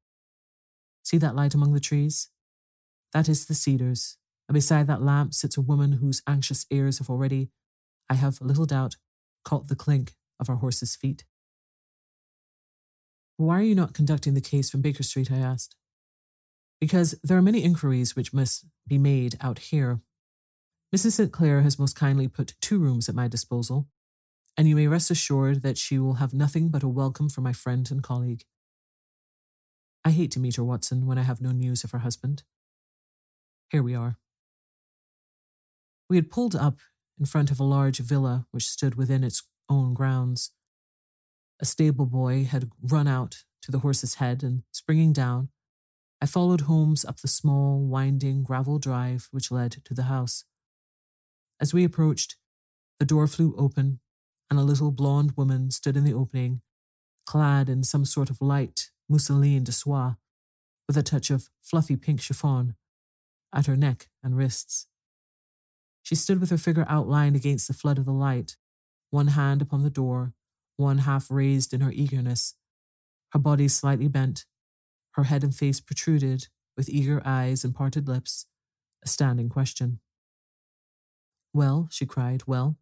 See 1.03 1.17
that 1.17 1.35
light 1.35 1.53
among 1.53 1.74
the 1.74 1.80
trees? 1.80 2.30
That 3.13 3.27
is 3.27 3.45
the 3.45 3.55
cedars, 3.55 4.17
and 4.47 4.53
beside 4.53 4.88
that 4.88 5.01
lamp 5.01 5.33
sits 5.33 5.57
a 5.57 5.61
woman 5.61 5.93
whose 5.93 6.21
anxious 6.27 6.65
ears 6.69 6.99
have 6.99 7.09
already, 7.09 7.49
I 8.09 8.15
have 8.15 8.41
little 8.41 8.65
doubt, 8.65 8.97
caught 9.43 9.67
the 9.67 9.75
clink 9.75 10.13
of 10.39 10.49
our 10.49 10.57
horses' 10.57 10.95
feet. 10.95 11.25
Why 13.38 13.59
are 13.59 13.63
you 13.63 13.75
not 13.75 13.93
conducting 13.93 14.33
the 14.33 14.41
case 14.41 14.69
from 14.69 14.81
Baker 14.81 15.03
Street? 15.03 15.31
I 15.31 15.38
asked. 15.38 15.75
Because 16.79 17.15
there 17.23 17.38
are 17.38 17.41
many 17.41 17.63
inquiries 17.63 18.15
which 18.15 18.33
must 18.33 18.65
be 18.88 18.97
made 18.97 19.38
out 19.41 19.59
here. 19.59 20.01
Mrs. 20.95 21.13
St. 21.13 21.31
Clair 21.31 21.61
has 21.61 21.79
most 21.79 21.95
kindly 21.95 22.27
put 22.27 22.55
two 22.61 22.79
rooms 22.79 23.07
at 23.07 23.15
my 23.15 23.27
disposal, 23.27 23.88
and 24.57 24.67
you 24.67 24.75
may 24.75 24.88
rest 24.88 25.11
assured 25.11 25.61
that 25.61 25.77
she 25.77 25.97
will 25.99 26.15
have 26.15 26.33
nothing 26.33 26.69
but 26.69 26.83
a 26.83 26.88
welcome 26.88 27.29
for 27.29 27.41
my 27.41 27.53
friend 27.53 27.89
and 27.91 28.03
colleague. 28.03 28.43
I 30.03 30.11
hate 30.11 30.31
to 30.31 30.39
meet 30.39 30.55
her, 30.55 30.63
Watson, 30.63 31.05
when 31.05 31.17
I 31.17 31.23
have 31.23 31.41
no 31.41 31.51
news 31.51 31.83
of 31.83 31.91
her 31.91 31.99
husband. 31.99 32.43
Here 33.69 33.83
we 33.83 33.93
are. 33.93 34.17
We 36.09 36.15
had 36.15 36.31
pulled 36.31 36.56
up 36.56 36.80
in 37.19 37.25
front 37.25 37.51
of 37.51 37.59
a 37.59 37.64
large 37.64 37.99
villa 37.99 38.48
which 38.49 38.67
stood 38.67 38.95
within 38.95 39.23
its 39.23 39.43
own 39.69 39.93
grounds. 39.93 40.51
A 41.59 41.65
stable 41.65 42.07
boy 42.07 42.45
had 42.45 42.72
run 42.81 43.07
out 43.07 43.43
to 43.61 43.72
the 43.72 43.80
horse's 43.80 44.15
head, 44.15 44.41
and 44.41 44.64
springing 44.72 45.14
down, 45.14 45.49
I 46.19 46.25
followed 46.25 46.61
Holmes 46.61 47.06
up 47.06 47.19
the 47.19 47.27
small, 47.27 47.85
winding 47.85 48.43
gravel 48.43 48.80
drive 48.80 49.27
which 49.31 49.51
led 49.51 49.83
to 49.85 49.93
the 49.93 50.03
house. 50.03 50.45
As 51.59 51.73
we 51.73 51.83
approached, 51.83 52.38
the 52.98 53.06
door 53.06 53.27
flew 53.27 53.53
open, 53.56 53.99
and 54.49 54.57
a 54.57 54.64
little 54.64 54.91
blonde 54.91 55.33
woman 55.38 55.69
stood 55.69 55.95
in 55.95 56.06
the 56.06 56.14
opening, 56.14 56.61
clad 57.25 57.69
in 57.69 57.83
some 57.83 58.06
sort 58.06 58.31
of 58.31 58.41
light 58.41 58.89
mousseline 59.07 59.64
de 59.64 59.72
soie, 59.72 60.15
with 60.88 60.98
a 60.98 61.03
touch 61.03 61.30
of 61.30 61.49
fluffy 61.61 61.95
pink 61.95 62.19
chiffon 62.19 62.75
at 63.53 63.65
her 63.65 63.75
neck 63.75 64.09
and 64.23 64.37
wrists. 64.37 64.87
She 66.01 66.15
stood 66.15 66.39
with 66.39 66.49
her 66.49 66.57
figure 66.57 66.85
outlined 66.87 67.35
against 67.35 67.67
the 67.67 67.73
flood 67.73 67.97
of 67.97 68.05
the 68.05 68.11
light, 68.11 68.57
one 69.09 69.27
hand 69.27 69.61
upon 69.61 69.83
the 69.83 69.89
door, 69.89 70.33
one 70.77 70.99
half 70.99 71.29
raised 71.29 71.73
in 71.73 71.81
her 71.81 71.91
eagerness, 71.91 72.55
her 73.31 73.39
body 73.39 73.67
slightly 73.67 74.07
bent, 74.07 74.45
her 75.11 75.23
head 75.23 75.43
and 75.43 75.53
face 75.53 75.79
protruded 75.79 76.47
with 76.77 76.89
eager 76.89 77.21
eyes 77.25 77.63
and 77.63 77.75
parted 77.75 78.07
lips, 78.07 78.45
a 79.03 79.07
standing 79.07 79.49
question. 79.49 79.99
Well, 81.53 81.87
she 81.91 82.05
cried, 82.05 82.43
well. 82.47 82.77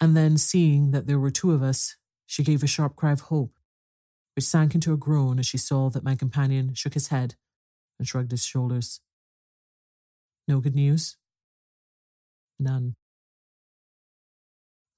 And 0.00 0.16
then, 0.16 0.36
seeing 0.36 0.90
that 0.90 1.06
there 1.06 1.18
were 1.18 1.30
two 1.30 1.52
of 1.52 1.62
us, 1.62 1.96
she 2.26 2.44
gave 2.44 2.62
a 2.62 2.66
sharp 2.66 2.96
cry 2.96 3.12
of 3.12 3.22
hope, 3.22 3.54
which 4.34 4.44
sank 4.44 4.74
into 4.74 4.92
a 4.92 4.98
groan 4.98 5.38
as 5.38 5.46
she 5.46 5.58
saw 5.58 5.88
that 5.90 6.04
my 6.04 6.14
companion 6.14 6.74
shook 6.74 6.94
his 6.94 7.08
head 7.08 7.34
and 7.98 8.06
shrugged 8.06 8.30
his 8.30 8.44
shoulders. 8.44 9.00
No 10.48 10.60
good 10.60 10.74
news? 10.74 11.16
None. 12.58 12.94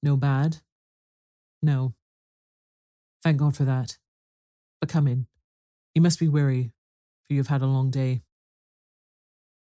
No 0.03 0.15
bad? 0.15 0.57
No. 1.61 1.93
Thank 3.23 3.37
God 3.37 3.55
for 3.55 3.65
that. 3.65 3.97
But 4.79 4.89
come 4.89 5.07
in. 5.07 5.27
You 5.93 6.01
must 6.01 6.19
be 6.19 6.27
weary, 6.27 6.71
for 7.27 7.33
you 7.33 7.39
have 7.39 7.47
had 7.47 7.61
a 7.61 7.67
long 7.67 7.89
day. 7.89 8.21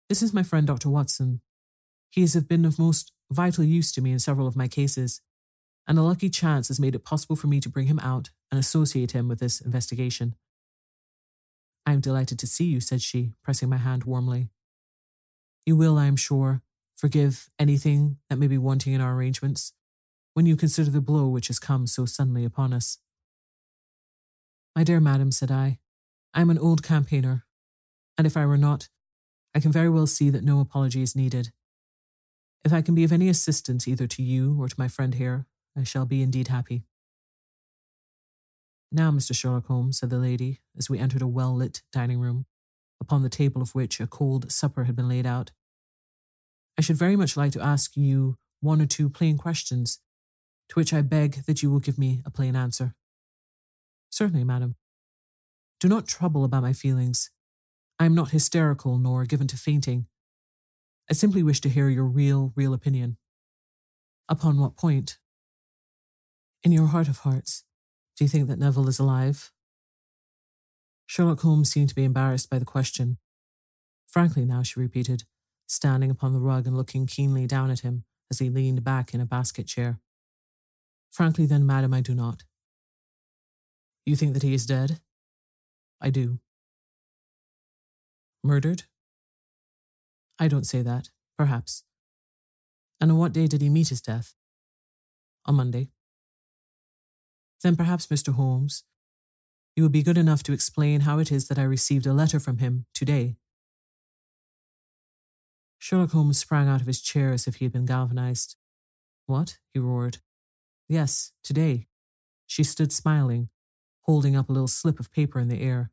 This 0.10 0.22
is 0.22 0.34
my 0.34 0.44
friend 0.44 0.68
Dr. 0.68 0.90
Watson. 0.90 1.42
He 2.12 2.22
has 2.22 2.36
been 2.44 2.66
of 2.66 2.78
most 2.78 3.12
vital 3.32 3.64
use 3.64 3.92
to 3.94 4.02
me 4.02 4.12
in 4.12 4.20
several 4.20 4.48
of 4.48 4.56
my 4.56 4.68
cases, 4.68 5.22
and 5.88 5.98
a 5.98 6.04
lucky 6.04 6.30
chance 6.30 6.68
has 6.68 6.80
made 6.80 6.96
it 6.96 7.06
possible 7.06 7.36
for 7.36 7.48
me 7.48 7.60
to 7.62 7.70
bring 7.70 7.88
him 7.88 8.00
out 8.00 8.30
and 8.52 8.60
associate 8.60 9.12
him 9.12 9.28
with 9.28 9.40
this 9.40 9.60
investigation. 9.62 10.36
I 11.86 11.94
am 11.94 12.02
delighted 12.02 12.38
to 12.40 12.48
see 12.48 12.66
you, 12.66 12.80
said 12.80 13.02
she, 13.02 13.32
pressing 13.44 13.70
my 13.70 13.78
hand 13.78 14.04
warmly. 14.04 14.50
You 15.68 15.76
will, 15.76 15.98
I 15.98 16.06
am 16.06 16.16
sure, 16.16 16.62
forgive 16.96 17.50
anything 17.60 18.20
that 18.30 18.38
may 18.38 18.48
be 18.48 18.58
wanting 18.58 18.94
in 18.94 19.02
our 19.02 19.14
arrangements 19.14 19.74
when 20.34 20.46
you 20.46 20.56
consider 20.56 20.90
the 20.90 21.02
blow 21.02 21.28
which 21.28 21.48
has 21.48 21.60
come 21.60 21.88
so 21.88 22.06
suddenly 22.06 22.46
upon 22.46 22.72
us. 22.72 23.00
My 24.78 24.86
dear 24.86 25.02
madam, 25.02 25.30
said 25.30 25.52
I, 25.52 25.80
I 26.34 26.40
am 26.40 26.50
an 26.50 26.58
old 26.58 26.84
campaigner, 26.84 27.46
and 28.18 28.26
if 28.26 28.38
I 28.38 28.46
were 28.46 28.58
not, 28.58 28.88
I 29.54 29.60
can 29.60 29.74
very 29.74 29.90
well 29.90 30.08
see 30.08 30.30
that 30.30 30.42
no 30.46 30.62
apology 30.62 31.02
is 31.02 31.18
needed. 31.18 31.52
If 32.64 32.72
I 32.72 32.82
can 32.82 32.96
be 32.96 33.04
of 33.04 33.12
any 33.12 33.28
assistance 33.28 33.90
either 33.90 34.08
to 34.08 34.24
you 34.24 34.56
or 34.62 34.70
to 34.70 34.76
my 34.78 34.88
friend 34.88 35.16
here, 35.16 35.48
I 35.78 35.84
shall 35.84 36.06
be 36.06 36.22
indeed 36.22 36.48
happy. 36.48 36.86
Now, 38.90 39.12
Mr. 39.12 39.36
Sherlock 39.36 39.66
Holmes, 39.66 40.00
said 40.00 40.12
the 40.12 40.18
lady, 40.18 40.62
as 40.78 40.90
we 40.90 40.98
entered 40.98 41.22
a 41.22 41.28
well 41.28 41.54
lit 41.54 41.82
dining 41.92 42.22
room, 42.22 42.46
upon 43.02 43.22
the 43.22 43.30
table 43.30 43.62
of 43.62 43.76
which 43.76 44.00
a 44.00 44.08
cold 44.08 44.52
supper 44.52 44.86
had 44.86 44.96
been 44.96 45.10
laid 45.10 45.26
out, 45.26 45.52
I 46.78 46.82
should 46.82 46.98
very 46.98 47.16
much 47.16 47.36
like 47.36 47.52
to 47.54 47.62
ask 47.62 47.98
you 47.98 48.38
one 48.62 48.82
or 48.82 48.86
two 48.86 49.10
plain 49.10 49.38
questions, 49.38 50.00
to 50.70 50.76
which 50.76 50.94
I 50.94 51.02
beg 51.02 51.46
that 51.46 51.64
you 51.64 51.72
will 51.72 51.80
give 51.80 51.98
me 51.98 52.22
a 52.26 52.32
plain 52.32 52.56
answer. 52.56 52.94
Certainly, 54.10 54.44
madam. 54.44 54.76
Do 55.80 55.88
not 55.88 56.08
trouble 56.08 56.44
about 56.44 56.64
my 56.64 56.74
feelings. 56.74 57.30
I 58.00 58.06
am 58.06 58.16
not 58.16 58.32
hysterical 58.32 58.98
nor 58.98 59.26
given 59.26 59.48
to 59.48 59.58
fainting. 59.58 60.08
I 61.10 61.14
simply 61.14 61.42
wish 61.42 61.62
to 61.62 61.70
hear 61.70 61.90
your 61.90 62.06
real, 62.06 62.54
real 62.56 62.74
opinion. 62.74 63.18
Upon 64.30 64.60
what 64.60 64.76
point? 64.76 65.18
In 66.64 66.72
your 66.72 66.88
heart 66.88 67.08
of 67.08 67.20
hearts, 67.20 67.64
do 68.16 68.24
you 68.24 68.28
think 68.28 68.48
that 68.48 68.60
Neville 68.60 68.90
is 68.90 69.00
alive? 69.00 69.52
Sherlock 71.06 71.42
Holmes 71.42 71.72
seemed 71.72 71.90
to 71.90 71.96
be 71.96 72.04
embarrassed 72.04 72.50
by 72.50 72.60
the 72.60 72.66
question. 72.66 73.18
Frankly, 74.08 74.46
now, 74.46 74.64
she 74.64 74.80
repeated, 74.80 75.24
standing 75.68 76.10
upon 76.10 76.34
the 76.34 76.40
rug 76.40 76.66
and 76.66 76.76
looking 76.76 77.06
keenly 77.06 77.46
down 77.46 77.70
at 77.70 77.82
him 77.82 78.04
as 78.32 78.40
he 78.40 78.50
leaned 78.50 78.84
back 78.84 79.14
in 79.14 79.22
a 79.22 79.26
basket 79.26 79.68
chair. 79.68 80.00
Frankly, 81.12 81.46
then, 81.46 81.66
madam, 81.66 81.94
I 81.94 82.02
do 82.02 82.16
not. 82.16 82.44
You 84.06 84.16
think 84.16 84.34
that 84.34 84.44
he 84.44 84.54
is 84.54 84.66
dead? 84.66 85.00
I 86.02 86.10
do. 86.10 86.40
Murdered? 88.44 88.84
I 90.40 90.48
don't 90.48 90.66
say 90.66 90.82
that, 90.82 91.10
perhaps. 91.38 91.84
And 93.02 93.12
on 93.12 93.18
what 93.18 93.34
day 93.34 93.48
did 93.48 93.62
he 93.62 93.70
meet 93.70 93.90
his 93.90 94.02
death? 94.02 94.34
On 95.46 95.56
Monday. 95.56 95.90
Then 97.64 97.76
perhaps, 97.76 98.08
Mr. 98.08 98.34
Holmes, 98.34 98.84
you 99.76 99.84
will 99.84 99.90
be 99.90 100.04
good 100.04 100.18
enough 100.18 100.44
to 100.44 100.54
explain 100.54 101.02
how 101.02 101.20
it 101.20 101.32
is 101.32 101.48
that 101.48 101.60
I 101.60 101.64
received 101.64 102.06
a 102.06 102.14
letter 102.14 102.40
from 102.40 102.60
him 102.60 102.86
today. 102.94 103.36
Sherlock 105.80 106.12
Holmes 106.12 106.38
sprang 106.38 106.68
out 106.68 106.82
of 106.82 106.88
his 106.88 107.02
chair 107.02 107.32
as 107.32 107.48
if 107.48 107.56
he 107.56 107.66
had 107.66 107.72
been 107.72 107.86
galvanized. 107.86 108.56
What? 109.26 109.60
he 109.74 109.80
roared. 109.80 110.20
Yes, 110.88 111.34
today. 111.44 111.88
She 112.46 112.64
stood 112.64 112.92
smiling, 112.92 113.50
holding 114.02 114.36
up 114.36 114.50
a 114.50 114.54
little 114.54 114.68
slip 114.68 115.00
of 115.00 115.12
paper 115.12 115.40
in 115.40 115.50
the 115.50 115.62
air. 115.62 115.92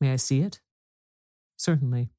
May 0.00 0.12
I 0.12 0.16
see 0.16 0.40
it? 0.40 0.60
Certainly. 1.56 2.10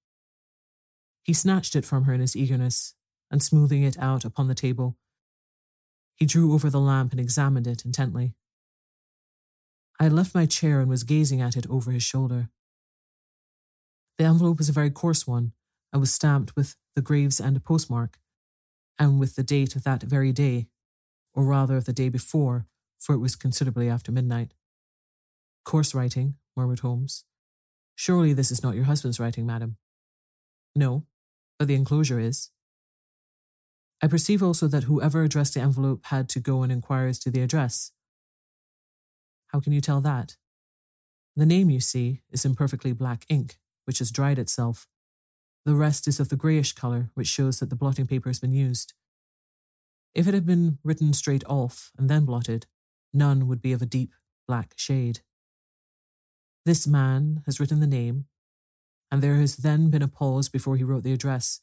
He 1.23 1.33
snatched 1.33 1.75
it 1.75 1.85
from 1.85 2.05
her 2.05 2.13
in 2.13 2.21
his 2.21 2.35
eagerness, 2.35 2.95
and 3.29 3.41
smoothing 3.41 3.83
it 3.83 3.97
out 3.99 4.25
upon 4.25 4.47
the 4.47 4.55
table, 4.55 4.97
he 6.21 6.27
drew 6.27 6.53
over 6.53 6.69
the 6.69 6.79
lamp 6.79 7.11
and 7.11 7.19
examined 7.19 7.65
it 7.65 7.83
intently. 7.83 8.35
I 9.99 10.03
had 10.03 10.13
left 10.13 10.35
my 10.35 10.45
chair 10.45 10.79
and 10.79 10.87
was 10.87 11.03
gazing 11.03 11.41
at 11.41 11.55
it 11.55 11.67
over 11.67 11.89
his 11.89 12.03
shoulder. 12.03 12.49
The 14.19 14.25
envelope 14.25 14.59
was 14.59 14.69
a 14.69 14.71
very 14.71 14.91
coarse 14.91 15.25
one 15.25 15.53
and 15.91 15.99
was 15.99 16.13
stamped 16.13 16.55
with 16.55 16.75
the 16.95 17.01
Gravesend 17.01 17.63
postmark 17.63 18.19
and 18.99 19.19
with 19.19 19.35
the 19.35 19.43
date 19.43 19.75
of 19.75 19.83
that 19.83 20.03
very 20.03 20.31
day, 20.31 20.67
or 21.33 21.43
rather 21.43 21.77
of 21.77 21.85
the 21.85 21.93
day 21.93 22.09
before, 22.09 22.65
for 22.99 23.13
it 23.13 23.19
was 23.19 23.35
considerably 23.35 23.89
after 23.89 24.11
midnight. 24.11 24.53
Coarse 25.63 25.95
writing, 25.95 26.35
murmured 26.55 26.79
Holmes. 26.79 27.23
Surely 27.95 28.33
this 28.33 28.51
is 28.51 28.63
not 28.63 28.75
your 28.75 28.85
husband's 28.85 29.19
writing, 29.19 29.45
madam. 29.45 29.77
No, 30.75 31.05
but 31.57 31.67
the 31.67 31.75
enclosure 31.75 32.19
is. 32.19 32.49
I 34.01 34.07
perceive 34.07 34.41
also 34.41 34.67
that 34.67 34.83
whoever 34.83 35.21
addressed 35.23 35.53
the 35.53 35.61
envelope 35.61 36.05
had 36.05 36.27
to 36.29 36.39
go 36.39 36.63
and 36.63 36.71
inquire 36.71 37.07
as 37.07 37.19
to 37.19 37.31
the 37.31 37.41
address. 37.41 37.91
How 39.47 39.59
can 39.59 39.73
you 39.73 39.81
tell 39.81 40.01
that? 40.01 40.37
The 41.35 41.45
name, 41.45 41.69
you 41.69 41.79
see, 41.79 42.21
is 42.31 42.45
in 42.45 42.55
perfectly 42.55 42.93
black 42.93 43.25
ink, 43.29 43.57
which 43.85 43.99
has 43.99 44.11
dried 44.11 44.39
itself. 44.39 44.87
The 45.65 45.75
rest 45.75 46.07
is 46.07 46.19
of 46.19 46.29
the 46.29 46.35
greyish 46.35 46.73
colour, 46.73 47.11
which 47.13 47.27
shows 47.27 47.59
that 47.59 47.69
the 47.69 47.75
blotting 47.75 48.07
paper 48.07 48.29
has 48.29 48.39
been 48.39 48.51
used. 48.51 48.93
If 50.15 50.27
it 50.27 50.33
had 50.33 50.45
been 50.45 50.79
written 50.83 51.13
straight 51.13 51.43
off 51.45 51.91
and 51.97 52.09
then 52.09 52.25
blotted, 52.25 52.65
none 53.13 53.47
would 53.47 53.61
be 53.61 53.71
of 53.71 53.81
a 53.81 53.85
deep 53.85 54.13
black 54.47 54.73
shade. 54.75 55.19
This 56.65 56.85
man 56.87 57.43
has 57.45 57.59
written 57.59 57.79
the 57.79 57.87
name, 57.87 58.25
and 59.11 59.21
there 59.21 59.35
has 59.35 59.57
then 59.57 59.89
been 59.89 60.01
a 60.01 60.07
pause 60.07 60.49
before 60.49 60.77
he 60.77 60.83
wrote 60.83 61.03
the 61.03 61.13
address, 61.13 61.61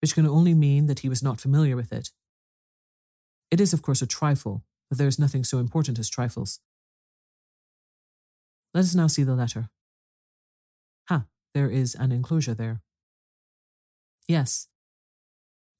which 0.00 0.14
can 0.14 0.26
only 0.26 0.54
mean 0.54 0.86
that 0.86 1.00
he 1.00 1.08
was 1.08 1.22
not 1.22 1.40
familiar 1.40 1.76
with 1.76 1.92
it. 1.92 2.10
It 3.50 3.60
is, 3.60 3.72
of 3.72 3.82
course, 3.82 4.02
a 4.02 4.06
trifle, 4.06 4.64
but 4.88 4.98
there 4.98 5.08
is 5.08 5.18
nothing 5.18 5.44
so 5.44 5.58
important 5.58 5.98
as 5.98 6.08
trifles. 6.08 6.60
Let 8.72 8.84
us 8.84 8.94
now 8.94 9.06
see 9.06 9.22
the 9.22 9.34
letter. 9.34 9.68
Ha, 11.08 11.26
there 11.54 11.68
is 11.68 11.94
an 11.94 12.12
enclosure 12.12 12.54
there. 12.54 12.80
Yes, 14.32 14.68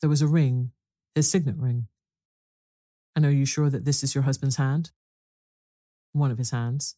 there 0.02 0.10
was 0.10 0.20
a 0.20 0.26
ring, 0.26 0.72
his 1.14 1.31
signet 1.31 1.56
ring. 1.56 1.86
And 3.16 3.24
are 3.24 3.31
you 3.31 3.47
sure 3.47 3.70
that 3.70 3.86
this 3.86 4.05
is 4.05 4.14
your 4.14 4.24
husband's 4.24 4.56
hand? 4.56 4.90
One 6.12 6.31
of 6.31 6.36
his 6.36 6.50
hands. 6.50 6.97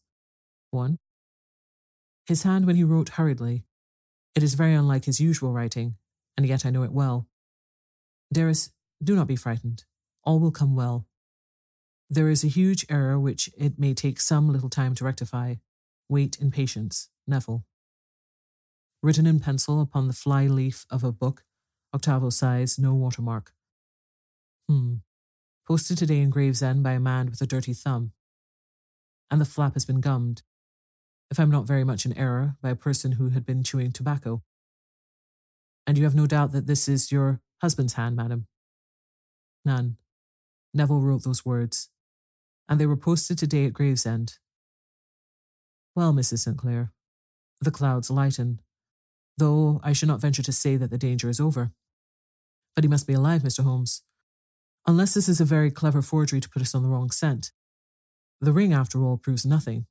One. 0.71 0.99
His 2.27 2.43
hand 2.43 2.65
when 2.65 2.75
he 2.75 2.83
wrote 2.83 3.15
hurriedly. 3.15 3.63
It 4.35 4.43
is 4.43 4.55
very 4.55 4.73
unlike 4.73 5.05
his 5.05 5.21
usual 5.21 5.53
writing, 5.53 5.95
and 6.35 6.45
yet 6.45 6.65
I 6.65 6.71
know 6.71 6.83
it 6.83 6.91
well. 6.91 7.25
Dearest, 8.33 8.73
do 9.01 9.15
not 9.15 9.27
be 9.27 9.37
frightened. 9.37 9.85
All 10.25 10.41
will 10.41 10.51
come 10.51 10.75
well. 10.75 11.07
There 12.09 12.29
is 12.29 12.43
a 12.43 12.49
huge 12.49 12.85
error 12.89 13.17
which 13.17 13.49
it 13.57 13.79
may 13.79 13.93
take 13.93 14.19
some 14.19 14.51
little 14.51 14.69
time 14.69 14.93
to 14.95 15.05
rectify. 15.05 15.55
Wait 16.09 16.37
in 16.37 16.51
patience, 16.51 17.07
Neville. 17.25 17.63
Written 19.05 19.27
in 19.27 19.39
pencil 19.39 19.81
upon 19.81 20.07
the 20.07 20.15
fly 20.15 20.47
leaf 20.47 20.87
of 20.89 21.03
a 21.03 21.11
book, 21.11 21.43
octavo 21.93 22.31
size, 22.31 22.79
no 22.79 22.95
watermark. 22.95 23.51
Hmm. 24.67 24.95
Posted 25.67 25.99
today 25.99 26.21
in 26.21 26.31
Gravesend 26.31 26.81
by 26.81 26.93
a 26.93 26.99
man 26.99 27.29
with 27.29 27.39
a 27.39 27.45
dirty 27.45 27.75
thumb. 27.75 28.13
And 29.29 29.39
the 29.39 29.45
flap 29.45 29.75
has 29.75 29.85
been 29.85 30.01
gummed, 30.01 30.41
if 31.29 31.39
I'm 31.39 31.51
not 31.51 31.67
very 31.67 31.83
much 31.83 32.07
in 32.07 32.17
error, 32.17 32.55
by 32.63 32.71
a 32.71 32.75
person 32.75 33.11
who 33.11 33.29
had 33.29 33.45
been 33.45 33.61
chewing 33.61 33.91
tobacco. 33.91 34.41
And 35.85 35.99
you 35.99 36.03
have 36.05 36.15
no 36.15 36.25
doubt 36.25 36.51
that 36.53 36.65
this 36.65 36.87
is 36.89 37.11
your 37.11 37.41
husband's 37.61 37.93
hand, 37.93 38.15
madam? 38.15 38.47
None. 39.63 39.97
Neville 40.73 41.01
wrote 41.01 41.25
those 41.25 41.45
words, 41.45 41.89
and 42.67 42.79
they 42.79 42.87
were 42.87 42.97
posted 42.97 43.37
today 43.37 43.65
at 43.65 43.73
Gravesend. 43.73 44.39
Well, 45.95 46.11
Mrs. 46.11 46.39
St. 46.39 46.57
Clair, 46.57 46.91
the 47.61 47.69
clouds 47.69 48.09
lighten, 48.09 48.61
though 49.37 49.79
I 49.83 49.93
should 49.93 50.07
not 50.07 50.21
venture 50.21 50.43
to 50.43 50.51
say 50.51 50.77
that 50.77 50.89
the 50.89 50.97
danger 50.97 51.29
is 51.29 51.39
over. 51.39 51.71
But 52.75 52.83
he 52.83 52.89
must 52.89 53.07
be 53.07 53.13
alive, 53.13 53.41
Mr. 53.41 53.63
Holmes. 53.63 54.01
Unless 54.85 55.13
this 55.13 55.27
is 55.27 55.41
a 55.41 55.45
very 55.45 55.71
clever 55.71 56.01
forgery 56.01 56.39
to 56.39 56.49
put 56.49 56.61
us 56.61 56.75
on 56.75 56.83
the 56.83 56.89
wrong 56.89 57.09
scent. 57.09 57.51
The 58.41 58.53
ring, 58.53 58.73
after 58.73 59.03
all, 59.03 59.17
proves 59.17 59.45
nothing. 59.45 59.87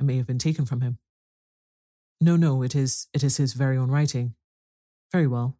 It 0.00 0.04
may 0.04 0.16
have 0.16 0.26
been 0.26 0.38
taken 0.38 0.66
from 0.66 0.80
him. 0.80 0.98
No, 2.20 2.36
no, 2.36 2.62
it 2.62 2.74
is 2.74 3.08
it 3.12 3.22
is 3.22 3.36
his 3.36 3.52
very 3.52 3.76
own 3.76 3.90
writing. 3.90 4.34
Very 5.12 5.26
well. 5.26 5.58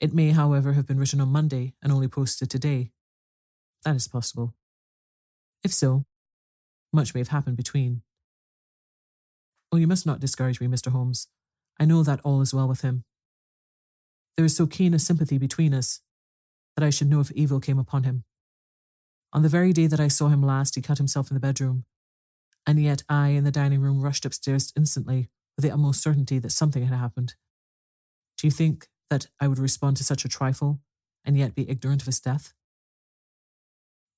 It 0.00 0.12
may, 0.12 0.30
however, 0.30 0.74
have 0.74 0.86
been 0.86 0.98
written 0.98 1.20
on 1.20 1.28
Monday 1.28 1.74
and 1.82 1.92
only 1.92 2.08
posted 2.08 2.50
today. 2.50 2.90
That 3.84 3.96
is 3.96 4.08
possible. 4.08 4.54
If 5.64 5.72
so, 5.72 6.04
much 6.92 7.14
may 7.14 7.20
have 7.20 7.28
happened 7.28 7.56
between. 7.56 8.02
Oh, 9.70 9.76
you 9.76 9.86
must 9.86 10.06
not 10.06 10.20
discourage 10.20 10.60
me, 10.60 10.66
Mr. 10.66 10.92
Holmes. 10.92 11.28
I 11.78 11.84
know 11.84 12.02
that 12.02 12.20
all 12.24 12.40
is 12.40 12.52
well 12.52 12.68
with 12.68 12.82
him. 12.82 13.04
There 14.36 14.44
is 14.44 14.56
so 14.56 14.66
keen 14.66 14.94
a 14.94 14.98
sympathy 14.98 15.38
between 15.38 15.74
us 15.74 16.00
that 16.76 16.84
I 16.84 16.90
should 16.90 17.08
know 17.08 17.20
if 17.20 17.32
evil 17.32 17.60
came 17.60 17.78
upon 17.78 18.04
him. 18.04 18.24
On 19.32 19.42
the 19.42 19.48
very 19.48 19.72
day 19.72 19.86
that 19.86 20.00
I 20.00 20.08
saw 20.08 20.28
him 20.28 20.42
last, 20.42 20.74
he 20.74 20.80
cut 20.80 20.98
himself 20.98 21.30
in 21.30 21.34
the 21.34 21.40
bedroom, 21.40 21.84
and 22.66 22.80
yet 22.80 23.02
I, 23.08 23.28
in 23.28 23.44
the 23.44 23.50
dining 23.50 23.80
room, 23.80 24.00
rushed 24.00 24.24
upstairs 24.24 24.72
instantly 24.76 25.28
with 25.56 25.64
the 25.64 25.70
utmost 25.70 26.02
certainty 26.02 26.38
that 26.38 26.52
something 26.52 26.86
had 26.86 26.96
happened. 26.96 27.34
Do 28.36 28.46
you 28.46 28.50
think 28.50 28.88
that 29.10 29.26
I 29.40 29.48
would 29.48 29.58
respond 29.58 29.96
to 29.96 30.04
such 30.04 30.24
a 30.24 30.28
trifle 30.28 30.80
and 31.24 31.36
yet 31.36 31.54
be 31.54 31.68
ignorant 31.68 32.02
of 32.02 32.06
his 32.06 32.20
death? 32.20 32.52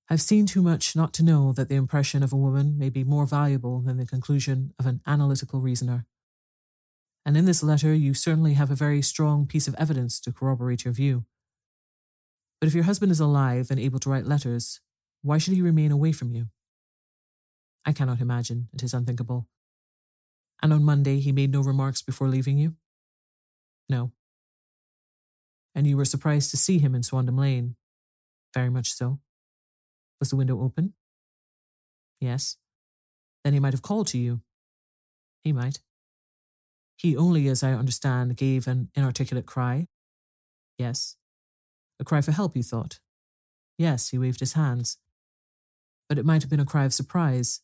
I've 0.09 0.21
seen 0.21 0.45
too 0.47 0.61
much 0.61 0.95
not 0.95 1.13
to 1.15 1.23
know 1.23 1.53
that 1.53 1.69
the 1.69 1.77
impression 1.77 2.23
of 2.23 2.33
a 2.33 2.37
woman 2.37 2.77
may 2.77 2.91
be 2.91 3.05
more 3.05 3.27
valuable 3.27 3.81
than 3.81 3.97
the 3.97 4.07
conclusion 4.07 4.75
of 4.79 4.87
an 4.87 5.01
analytical 5.07 5.61
reasoner. 5.61 6.07
And 7.25 7.37
in 7.37 7.45
this 7.45 7.63
letter, 7.63 7.95
you 7.95 8.15
certainly 8.15 8.55
have 8.55 8.71
a 8.71 8.75
very 8.75 9.03
strong 9.03 9.47
piece 9.47 9.69
of 9.69 9.75
evidence 9.75 10.19
to 10.21 10.33
corroborate 10.33 10.85
your 10.85 10.95
view. 10.95 11.25
But 12.61 12.69
if 12.69 12.75
your 12.75 12.85
husband 12.85 13.13
is 13.13 13.21
alive 13.21 13.71
and 13.71 13.79
able 13.79 13.99
to 14.01 14.11
write 14.11 14.27
letters, 14.27 14.81
why 15.23 15.39
should 15.39 15.55
he 15.55 15.63
remain 15.63 15.93
away 15.93 16.13
from 16.13 16.33
you? 16.33 16.47
I 17.85 17.93
cannot 17.93 18.21
imagine. 18.21 18.69
It 18.73 18.83
is 18.83 18.95
unthinkable. 18.95 19.49
And 20.63 20.73
on 20.73 20.85
Monday, 20.85 21.21
he 21.21 21.33
made 21.33 21.53
no 21.53 21.63
remarks 21.63 22.03
before 22.03 22.29
leaving 22.29 22.59
you? 22.59 22.75
No. 23.89 24.13
And 25.75 25.87
you 25.87 25.97
were 25.97 26.05
surprised 26.05 26.51
to 26.51 26.57
see 26.57 26.79
him 26.79 26.95
in 26.95 27.03
Swandam 27.03 27.39
Lane? 27.39 27.77
Very 28.55 28.71
much 28.71 28.93
so. 28.93 29.21
Was 30.19 30.31
the 30.31 30.37
window 30.37 30.61
open? 30.61 30.95
Yes. 32.21 32.57
Then 33.45 33.55
he 33.55 33.61
might 33.61 33.73
have 33.73 33.83
called 33.83 34.09
to 34.09 34.19
you. 34.19 34.43
He 35.43 35.53
might. 35.53 35.81
He 37.01 37.17
only, 37.17 37.49
as 37.49 37.63
I 37.63 37.73
understand, 37.73 38.37
gave 38.37 38.69
an 38.69 38.91
inarticulate 38.95 39.47
cry. 39.47 39.87
Yes. 40.77 41.17
A 41.99 42.05
cry 42.05 42.21
for 42.21 42.33
help, 42.33 42.55
you 42.55 42.63
thought? 42.63 43.01
Yes, 43.79 44.11
he 44.11 44.19
waved 44.19 44.41
his 44.41 44.53
hands. 44.53 44.99
But 46.11 46.19
it 46.19 46.27
might 46.27 46.43
have 46.43 46.51
been 46.51 46.61
a 46.61 46.67
cry 46.67 46.85
of 46.85 46.93
surprise. 46.93 47.63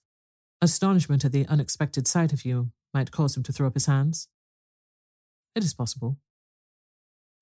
Astonishment 0.63 1.23
at 1.23 1.33
the 1.33 1.47
unexpected 1.49 2.09
sight 2.09 2.33
of 2.33 2.47
you 2.47 2.71
might 2.95 3.11
cause 3.11 3.37
him 3.37 3.43
to 3.43 3.53
throw 3.53 3.67
up 3.67 3.75
his 3.75 3.85
hands. 3.85 4.29
It 5.55 5.63
is 5.63 5.75
possible. 5.75 6.17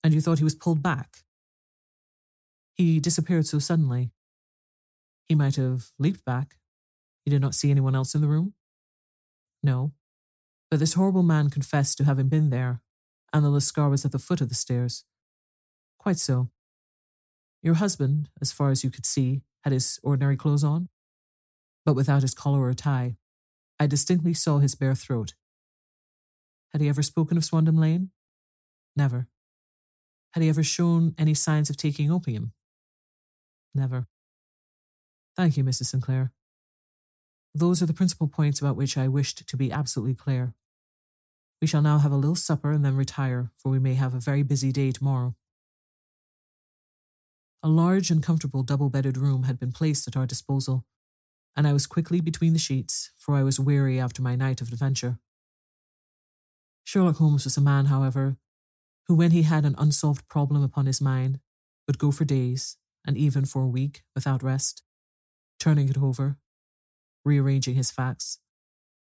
And 0.03 0.13
you 0.13 0.21
thought 0.21 0.39
he 0.39 0.45
was 0.45 0.57
pulled 0.57 0.83
back? 0.83 1.19
He 2.75 2.99
disappeared 2.99 3.47
so 3.47 3.61
suddenly. 3.61 4.11
He 5.29 5.37
might 5.37 5.55
have 5.55 5.91
leaped 6.01 6.25
back. 6.25 6.57
You 7.25 7.31
did 7.31 7.41
not 7.41 7.55
see 7.55 7.71
anyone 7.71 7.95
else 7.95 8.17
in 8.17 8.21
the 8.21 8.27
room? 8.27 8.55
No. 9.63 9.93
But 10.71 10.81
this 10.81 10.95
horrible 10.95 11.23
man 11.23 11.51
confessed 11.51 11.99
to 11.99 12.05
having 12.05 12.29
been 12.29 12.51
there, 12.51 12.81
and 13.33 13.45
the 13.45 13.51
Lascar 13.51 13.91
was 13.91 14.05
at 14.05 14.13
the 14.13 14.19
foot 14.19 14.41
of 14.41 14.49
the 14.49 14.55
stairs. 14.55 15.05
Quite 15.99 16.19
so. 16.19 16.51
Your 17.63 17.75
husband, 17.75 18.29
as 18.41 18.53
far 18.53 18.71
as 18.71 18.85
you 18.85 18.91
could 18.91 19.07
see, 19.07 19.43
had 19.63 19.73
his 19.73 19.99
ordinary 20.03 20.37
clothes 20.37 20.65
on, 20.65 20.89
but 21.85 21.95
without 21.95 22.23
his 22.23 22.35
collar 22.35 22.63
or 22.63 22.75
tie. 22.75 23.17
I 23.81 23.87
distinctly 23.87 24.35
saw 24.35 24.59
his 24.59 24.75
bare 24.75 24.95
throat. 24.95 25.35
Had 26.73 26.81
he 26.81 26.89
ever 26.89 27.03
spoken 27.03 27.37
of 27.37 27.45
Swandam 27.45 27.79
Lane? 27.79 28.11
Never. 28.97 29.29
Had 30.33 30.43
he 30.43 30.49
ever 30.49 30.63
shown 30.63 31.15
any 31.17 31.35
signs 31.35 31.71
of 31.71 31.77
taking 31.77 32.11
opium? 32.11 32.53
Never. 33.75 34.07
Thank 35.37 35.57
you, 35.57 35.65
Mrs. 35.65 35.87
St. 35.87 36.03
Clair. 36.03 36.33
Those 37.55 37.81
are 37.81 37.87
the 37.87 37.95
principal 37.95 38.27
points 38.27 38.61
about 38.61 38.77
which 38.77 38.99
I 38.99 39.07
wished 39.07 39.47
to 39.47 39.57
be 39.57 39.71
absolutely 39.71 40.15
clear. 40.15 40.55
We 41.61 41.69
shall 41.69 41.83
now 41.83 41.99
have 41.99 42.11
a 42.11 42.17
little 42.17 42.35
supper 42.35 42.73
and 42.73 42.85
then 42.85 42.97
retire, 42.97 43.53
for 43.57 43.71
we 43.71 43.79
may 43.79 43.95
have 43.95 44.13
a 44.13 44.21
very 44.21 44.43
busy 44.43 44.73
day 44.73 44.91
tomorrow. 44.91 45.37
A 47.63 47.69
large 47.69 48.11
and 48.11 48.23
comfortable 48.23 48.63
double 48.63 48.91
bedded 48.91 49.17
room 49.17 49.45
had 49.45 49.59
been 49.59 49.73
placed 49.73 50.09
at 50.09 50.17
our 50.17 50.27
disposal, 50.27 50.85
and 51.57 51.67
I 51.67 51.73
was 51.73 51.87
quickly 51.87 52.21
between 52.21 52.53
the 52.53 52.59
sheets, 52.59 53.13
for 53.17 53.37
I 53.37 53.45
was 53.45 53.61
weary 53.61 54.01
after 54.01 54.21
my 54.21 54.35
night 54.35 54.61
of 54.61 54.73
adventure. 54.73 55.19
Sherlock 56.83 57.17
Holmes 57.17 57.45
was 57.45 57.57
a 57.57 57.63
man, 57.63 57.87
however, 57.87 58.37
who, 59.07 59.15
when 59.15 59.31
he 59.31 59.43
had 59.43 59.65
an 59.65 59.77
unsolved 59.79 60.29
problem 60.29 60.63
upon 60.63 60.87
his 60.87 61.01
mind, 61.01 61.39
would 61.87 61.99
go 61.99 62.11
for 62.11 62.25
days, 62.25 62.77
and 63.07 63.17
even 63.17 63.45
for 63.45 63.63
a 63.63 63.69
week, 63.69 64.03
without 64.15 64.43
rest 64.43 64.83
turning 65.65 65.89
it 65.89 65.97
over, 65.97 66.37
rearranging 67.25 67.75
his 67.75 67.91
facts, 67.91 68.39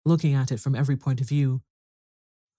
looking 0.05 0.35
at 0.35 0.53
it 0.53 0.61
from 0.61 0.75
every 0.75 0.97
point 0.97 1.21
of 1.21 1.29
view, 1.29 1.63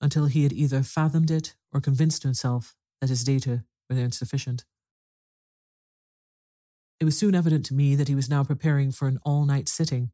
until 0.02 0.26
he 0.26 0.44
had 0.44 0.54
either 0.54 0.84
fathomed 0.84 1.32
it 1.32 1.56
or 1.72 1.80
convinced 1.80 2.24
himself 2.24 2.76
that 3.00 3.10
his 3.10 3.24
data 3.24 3.64
were 3.90 3.98
insufficient. 3.98 4.66
It 7.00 7.06
was 7.06 7.18
soon 7.18 7.36
evident 7.36 7.66
to 7.66 7.74
me 7.74 7.96
that 7.96 8.08
he 8.08 8.16
was 8.16 8.30
now 8.30 8.44
preparing 8.44 8.92
for 8.92 9.08
an 9.08 9.20
all 9.24 9.46
night 9.46 9.68
sitting. 9.68 10.12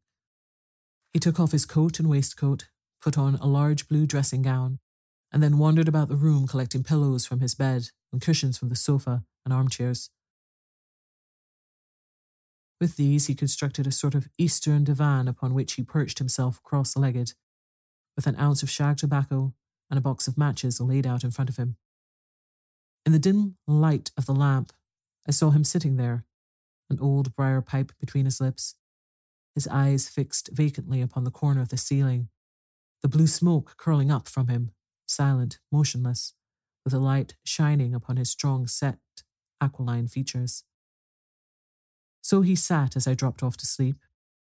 He 1.13 1.19
took 1.19 1.39
off 1.39 1.51
his 1.51 1.65
coat 1.65 1.99
and 1.99 2.09
waistcoat, 2.09 2.67
put 3.01 3.17
on 3.17 3.35
a 3.35 3.47
large 3.47 3.87
blue 3.87 4.05
dressing 4.05 4.41
gown, 4.41 4.79
and 5.31 5.43
then 5.43 5.57
wandered 5.57 5.87
about 5.87 6.07
the 6.07 6.15
room 6.15 6.47
collecting 6.47 6.83
pillows 6.83 7.25
from 7.25 7.39
his 7.41 7.55
bed 7.55 7.89
and 8.11 8.21
cushions 8.21 8.57
from 8.57 8.69
the 8.69 8.75
sofa 8.75 9.23
and 9.45 9.53
armchairs. 9.53 10.09
With 12.79 12.95
these, 12.95 13.27
he 13.27 13.35
constructed 13.35 13.85
a 13.85 13.91
sort 13.91 14.15
of 14.15 14.29
eastern 14.37 14.83
divan 14.83 15.27
upon 15.27 15.53
which 15.53 15.73
he 15.73 15.83
perched 15.83 16.19
himself 16.19 16.63
cross 16.63 16.95
legged, 16.95 17.33
with 18.15 18.25
an 18.25 18.37
ounce 18.37 18.63
of 18.63 18.69
shag 18.69 18.97
tobacco 18.97 19.53
and 19.89 19.97
a 19.97 20.01
box 20.01 20.27
of 20.27 20.37
matches 20.37 20.79
laid 20.79 21.05
out 21.05 21.23
in 21.23 21.31
front 21.31 21.49
of 21.49 21.57
him. 21.57 21.75
In 23.05 23.11
the 23.11 23.19
dim 23.19 23.57
light 23.67 24.11
of 24.17 24.25
the 24.25 24.35
lamp, 24.35 24.71
I 25.27 25.31
saw 25.31 25.49
him 25.49 25.63
sitting 25.63 25.97
there, 25.97 26.25
an 26.89 26.99
old 26.99 27.35
briar 27.35 27.61
pipe 27.61 27.91
between 27.99 28.25
his 28.25 28.39
lips, 28.39 28.75
his 29.55 29.67
eyes 29.67 30.07
fixed 30.07 30.49
vacantly 30.53 31.01
upon 31.01 31.23
the 31.23 31.31
corner 31.31 31.61
of 31.61 31.69
the 31.69 31.77
ceiling, 31.77 32.29
the 33.01 33.07
blue 33.07 33.27
smoke 33.27 33.75
curling 33.77 34.11
up 34.11 34.27
from 34.27 34.47
him, 34.47 34.71
silent, 35.07 35.59
motionless, 35.71 36.33
with 36.83 36.93
the 36.93 36.99
light 36.99 37.35
shining 37.43 37.93
upon 37.93 38.17
his 38.17 38.29
strong 38.29 38.67
set, 38.67 38.99
aquiline 39.59 40.07
features. 40.07 40.63
So 42.29 42.43
he 42.43 42.55
sat 42.55 42.95
as 42.95 43.07
I 43.07 43.15
dropped 43.15 43.41
off 43.41 43.57
to 43.57 43.65
sleep, 43.65 43.95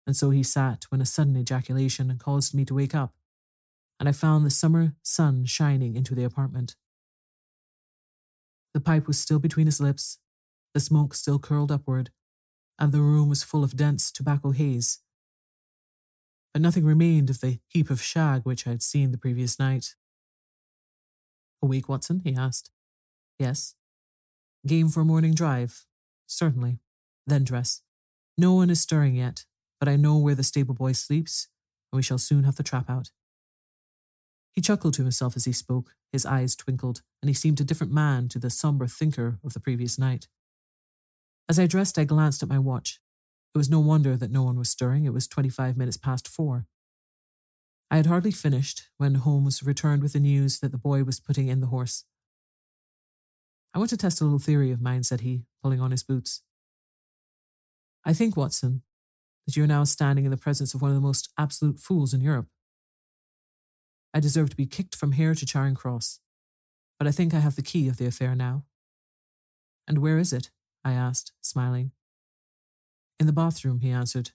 and 0.08 0.16
so 0.16 0.32
he 0.32 0.42
sat 0.42 0.86
when 0.90 1.00
a 1.00 1.06
sudden 1.06 1.38
ejaculation 1.38 2.18
caused 2.18 2.56
me 2.56 2.66
to 2.66 2.74
wake 2.74 2.96
up, 2.96 3.14
and 4.00 4.10
I 4.10 4.14
found 4.14 4.44
the 4.44 4.50
summer 4.50 4.96
sun 5.04 5.46
shining 5.46 5.96
into 5.96 6.16
the 6.16 6.24
apartment. 6.24 6.76
The 8.74 8.80
pipe 8.80 9.06
was 9.06 9.20
still 9.20 9.38
between 9.38 9.68
his 9.68 9.80
lips, 9.80 10.18
the 10.74 10.80
smoke 10.80 11.14
still 11.14 11.38
curled 11.38 11.72
upward, 11.72 12.10
and 12.80 12.92
the 12.92 13.02
room 13.02 13.30
was 13.30 13.44
full 13.44 13.64
of 13.64 13.78
dense 13.78 14.12
tobacco 14.12 14.50
haze. 14.50 14.98
But 16.54 16.64
nothing 16.64 16.84
remained 16.84 17.30
of 17.30 17.42
the 17.42 17.60
heap 17.68 17.92
of 17.92 18.02
shag 18.02 18.42
which 18.44 18.66
I 18.66 18.72
had 18.72 18.82
seen 18.82 19.12
the 19.12 19.20
previous 19.20 19.60
night. 19.60 19.94
Awake, 21.62 21.88
Watson? 21.88 22.24
he 22.24 22.36
asked. 22.36 22.72
Yes. 23.38 23.76
Game 24.66 24.90
for 24.90 25.02
a 25.02 25.06
morning 25.06 25.36
drive? 25.36 25.86
Certainly. 26.26 26.80
Then 27.28 27.44
dress. 27.44 27.82
No 28.38 28.54
one 28.54 28.70
is 28.70 28.82
stirring 28.82 29.16
yet, 29.16 29.46
but 29.80 29.90
I 29.90 29.98
know 29.98 30.18
where 30.18 30.36
the 30.36 30.44
stable 30.44 30.74
boy 30.74 30.94
sleeps, 30.94 31.50
and 31.92 31.98
we 31.98 32.04
shall 32.04 32.18
soon 32.18 32.46
have 32.46 32.56
the 32.56 32.64
trap 32.64 32.90
out. 32.90 33.12
He 34.54 34.62
chuckled 34.62 34.96
to 34.96 35.04
himself 35.04 35.36
as 35.36 35.46
he 35.46 35.52
spoke, 35.52 35.94
his 36.12 36.26
eyes 36.26 36.56
twinkled, 36.56 37.02
and 37.22 37.30
he 37.30 37.34
seemed 37.34 37.60
a 37.60 37.66
different 37.66 37.94
man 37.94 38.28
to 38.30 38.40
the 38.40 38.50
sombre 38.50 38.88
thinker 38.88 39.40
of 39.44 39.54
the 39.54 39.60
previous 39.60 40.00
night. 40.00 40.28
As 41.50 41.60
I 41.60 41.68
dressed, 41.68 42.00
I 42.00 42.06
glanced 42.06 42.42
at 42.42 42.50
my 42.50 42.58
watch. 42.58 43.00
It 43.54 43.58
was 43.58 43.70
no 43.70 43.80
wonder 43.80 44.16
that 44.16 44.32
no 44.32 44.44
one 44.44 44.58
was 44.58 44.70
stirring. 44.70 45.06
It 45.06 45.14
was 45.14 45.28
twenty 45.28 45.50
five 45.50 45.78
minutes 45.78 45.98
past 45.98 46.28
four. 46.28 46.66
I 47.90 47.98
had 47.98 48.06
hardly 48.06 48.32
finished 48.32 48.90
when 48.98 49.16
Holmes 49.16 49.64
returned 49.64 50.02
with 50.02 50.14
the 50.14 50.20
news 50.20 50.60
that 50.60 50.72
the 50.72 50.78
boy 50.78 51.04
was 51.04 51.20
putting 51.20 51.48
in 51.48 51.62
the 51.62 51.68
horse. 51.68 52.04
I 53.74 53.80
want 53.80 53.90
to 53.92 53.98
test 53.98 54.22
a 54.22 54.24
little 54.24 54.40
theory 54.40 54.72
of 54.72 54.82
mine, 54.82 55.04
said 55.04 55.22
he, 55.22 55.44
pulling 55.62 55.80
on 55.80 55.92
his 55.92 56.04
boots. 56.04 56.42
I 58.08 58.14
think, 58.14 58.38
Watson, 58.38 58.84
that 59.46 59.58
you're 59.58 59.68
now 59.68 59.84
standing 59.84 60.24
in 60.24 60.32
the 60.32 60.38
presence 60.38 60.74
of 60.74 60.82
one 60.82 60.92
of 60.92 60.96
the 60.96 61.02
most 61.02 61.30
absolute 61.38 61.78
fools 61.78 62.14
in 62.14 62.22
Europe. 62.22 62.48
I 64.14 64.22
deserve 64.22 64.50
to 64.50 64.56
be 64.56 64.66
kicked 64.66 64.96
from 64.96 65.12
here 65.12 65.36
to 65.36 65.46
Charing 65.46 65.76
Cross, 65.76 66.22
but 66.98 67.06
I 67.06 67.12
think 67.12 67.34
I 67.34 67.40
have 67.40 67.58
the 67.58 67.62
key 67.62 67.90
of 67.90 67.98
the 67.98 68.06
affair 68.06 68.34
now. 68.34 68.64
And 69.90 69.98
where 69.98 70.18
is 70.18 70.32
it? 70.32 70.52
I 70.86 70.94
asked, 70.94 71.34
smiling. 71.42 71.92
In 73.20 73.28
the 73.28 73.34
bathroom, 73.34 73.82
he 73.82 73.92
answered. 73.92 74.32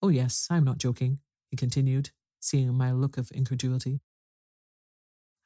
Oh, 0.00 0.08
yes, 0.08 0.46
I'm 0.48 0.64
not 0.64 0.78
joking, 0.78 1.18
he 1.50 1.56
continued, 1.56 2.10
seeing 2.40 2.72
my 2.72 2.92
look 2.92 3.18
of 3.18 3.32
incredulity. 3.32 4.00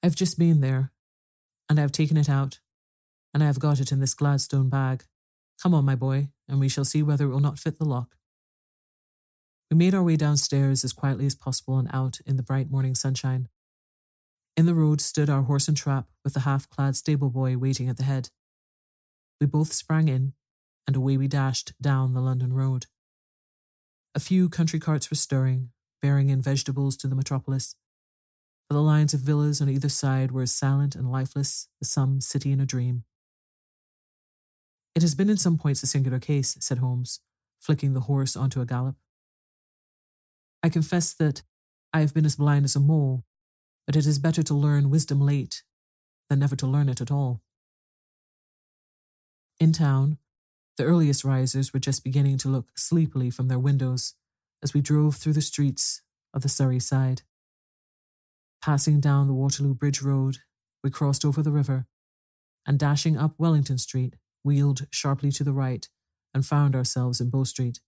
I've 0.03 0.15
just 0.15 0.39
been 0.39 0.61
there, 0.61 0.93
and 1.71 1.79
I 1.79 1.83
have 1.83 1.93
taken 1.93 2.19
it 2.19 2.29
out, 2.29 2.61
and 3.33 3.43
I 3.43 3.47
have 3.47 3.59
got 3.59 3.81
it 3.81 3.93
in 3.93 4.01
this 4.01 4.13
Gladstone 4.13 4.69
bag. 4.69 5.05
Come 5.63 5.75
on, 5.75 5.85
my 5.85 5.95
boy, 5.95 6.29
and 6.49 6.61
we 6.61 6.69
shall 6.69 6.85
see 6.85 7.03
whether 7.03 7.25
it 7.25 7.31
will 7.31 7.41
not 7.41 7.59
fit 7.59 7.79
the 7.79 7.85
lock. 7.85 8.17
We 9.71 9.77
made 9.77 9.95
our 9.95 10.03
way 10.03 10.17
downstairs 10.17 10.85
as 10.85 10.93
quietly 10.93 11.27
as 11.27 11.35
possible 11.35 11.79
and 11.79 11.89
out 11.93 12.21
in 12.25 12.37
the 12.37 12.43
bright 12.43 12.71
morning 12.71 12.95
sunshine. 12.95 13.49
In 14.57 14.67
the 14.67 14.75
road 14.75 15.01
stood 15.01 15.29
our 15.29 15.43
horse 15.43 15.69
and 15.69 15.77
trap 15.77 16.07
with 16.25 16.35
the 16.35 16.41
half 16.41 16.69
clad 16.69 16.97
stable 16.97 17.31
boy 17.31 17.59
waiting 17.59 17.89
at 17.89 17.97
the 17.97 18.05
head. 18.05 18.31
We 19.41 19.47
both 19.47 19.73
sprang 19.73 20.09
in, 20.09 20.35
and 20.87 20.97
away 20.97 21.17
we 21.17 21.29
dashed 21.29 21.73
down 21.81 22.15
the 22.15 22.21
London 22.21 22.53
road. 22.53 22.87
A 24.15 24.21
few 24.21 24.49
country 24.49 24.79
carts 24.79 25.11
were 25.11 25.17
stirring, 25.17 25.71
bearing 26.01 26.31
in 26.31 26.41
vegetables 26.41 26.97
to 26.99 27.07
the 27.07 27.17
metropolis, 27.17 27.75
but 28.69 28.77
the 28.77 28.83
lines 28.83 29.13
of 29.13 29.21
villas 29.21 29.61
on 29.61 29.69
either 29.69 29.89
side 29.89 30.33
were 30.33 30.43
as 30.43 30.53
silent 30.53 30.95
and 30.95 31.11
lifeless 31.11 31.69
as 31.83 31.91
some 31.91 32.21
city 32.21 32.51
in 32.53 32.61
a 32.61 32.67
dream. 32.67 33.05
It 34.97 35.03
has 35.03 35.15
been 35.15 35.29
in 35.29 35.37
some 35.37 35.59
points 35.59 35.83
a 35.83 35.87
singular 35.87 36.19
case, 36.19 36.57
said 36.59 36.79
Holmes, 36.79 37.21
flicking 37.61 37.93
the 37.93 38.01
horse 38.01 38.35
onto 38.35 38.63
a 38.63 38.67
gallop. 38.67 38.97
I 40.63 40.71
confess 40.71 41.13
that 41.13 41.43
I 41.93 42.01
have 42.01 42.15
been 42.15 42.25
as 42.25 42.37
blind 42.37 42.65
as 42.65 42.77
a 42.77 42.81
mole, 42.81 43.23
but 43.87 43.95
it 43.95 44.07
is 44.07 44.19
better 44.19 44.43
to 44.45 44.55
learn 44.55 44.89
wisdom 44.89 45.21
late 45.21 45.65
than 46.31 46.39
never 46.39 46.57
to 46.57 46.67
learn 46.67 46.89
it 46.89 47.03
at 47.03 47.11
all. 47.11 47.43
In 49.61 49.75
town, 49.75 50.17
the 50.79 50.85
earliest 50.85 51.25
risers 51.25 51.75
were 51.75 51.81
just 51.81 52.03
beginning 52.03 52.39
to 52.39 52.49
look 52.49 52.71
sleepily 52.79 53.29
from 53.29 53.49
their 53.49 53.59
windows 53.59 54.15
as 54.63 54.73
we 54.73 54.81
drove 54.81 55.17
through 55.17 55.35
the 55.35 55.43
streets 55.43 56.01
of 56.33 56.41
the 56.41 56.49
Surrey 56.49 56.81
side. 56.81 57.21
Passing 58.63 59.01
down 59.01 59.27
the 59.27 59.35
Waterloo 59.35 59.75
Bridge 59.75 60.01
Road, 60.01 60.39
we 60.83 60.89
crossed 60.89 61.23
over 61.23 61.43
the 61.43 61.53
river 61.53 61.87
and 62.67 62.79
dashing 62.79 63.19
up 63.19 63.35
Wellington 63.37 63.77
Street, 63.77 64.17
wheeled 64.47 64.87
sharply 64.93 65.33
to 65.33 65.43
the 65.43 65.53
right 65.53 65.89
and 66.33 66.47
found 66.47 66.77
ourselves 66.77 67.21
in 67.21 67.29
Bow 67.29 67.43
Street. 67.43 67.81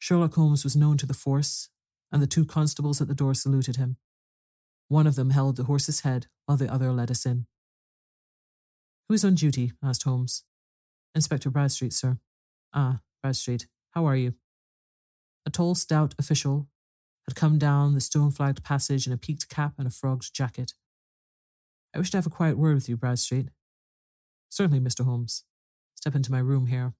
Sherlock 0.00 0.34
Holmes 0.34 0.64
was 0.64 0.74
known 0.74 0.98
to 0.98 1.06
the 1.06 1.14
force, 1.14 1.68
and 2.10 2.20
the 2.20 2.26
two 2.26 2.44
constables 2.44 3.00
at 3.00 3.06
the 3.06 3.14
door 3.14 3.32
saluted 3.32 3.76
him. 3.76 3.96
One 4.88 5.06
of 5.06 5.14
them 5.14 5.30
held 5.30 5.56
the 5.56 5.64
horse's 5.64 6.00
head 6.00 6.26
while 6.46 6.58
the 6.58 6.70
other 6.70 6.90
led 6.92 7.10
us 7.10 7.24
in. 7.24 7.46
Who 9.08 9.14
is 9.14 9.24
on 9.24 9.36
duty? 9.36 9.72
asked 9.82 10.02
Holmes. 10.02 10.42
Inspector 11.14 11.48
Bradstreet, 11.48 11.92
sir. 11.92 12.18
Ah, 12.74 13.00
Bradstreet, 13.22 13.68
how 13.92 14.04
are 14.06 14.16
you? 14.16 14.34
A 15.46 15.50
tall, 15.50 15.76
stout 15.76 16.14
official 16.18 16.68
had 17.28 17.36
come 17.36 17.58
down 17.58 17.94
the 17.94 18.00
stone 18.00 18.32
flagged 18.32 18.64
passage 18.64 19.06
in 19.06 19.12
a 19.12 19.16
peaked 19.16 19.48
cap 19.48 19.74
and 19.78 19.86
a 19.86 19.90
frogged 19.90 20.34
jacket. 20.34 20.74
I 21.94 21.98
wish 21.98 22.10
to 22.10 22.16
have 22.16 22.26
a 22.26 22.30
quiet 22.30 22.58
word 22.58 22.74
with 22.74 22.88
you, 22.88 22.96
Bradstreet. 22.96 23.50
Certainly, 24.52 24.80
Mr. 24.80 25.06
Holmes. 25.06 25.44
Step 25.94 26.14
into 26.14 26.30
my 26.30 26.38
room 26.38 26.66
here. 26.66 26.92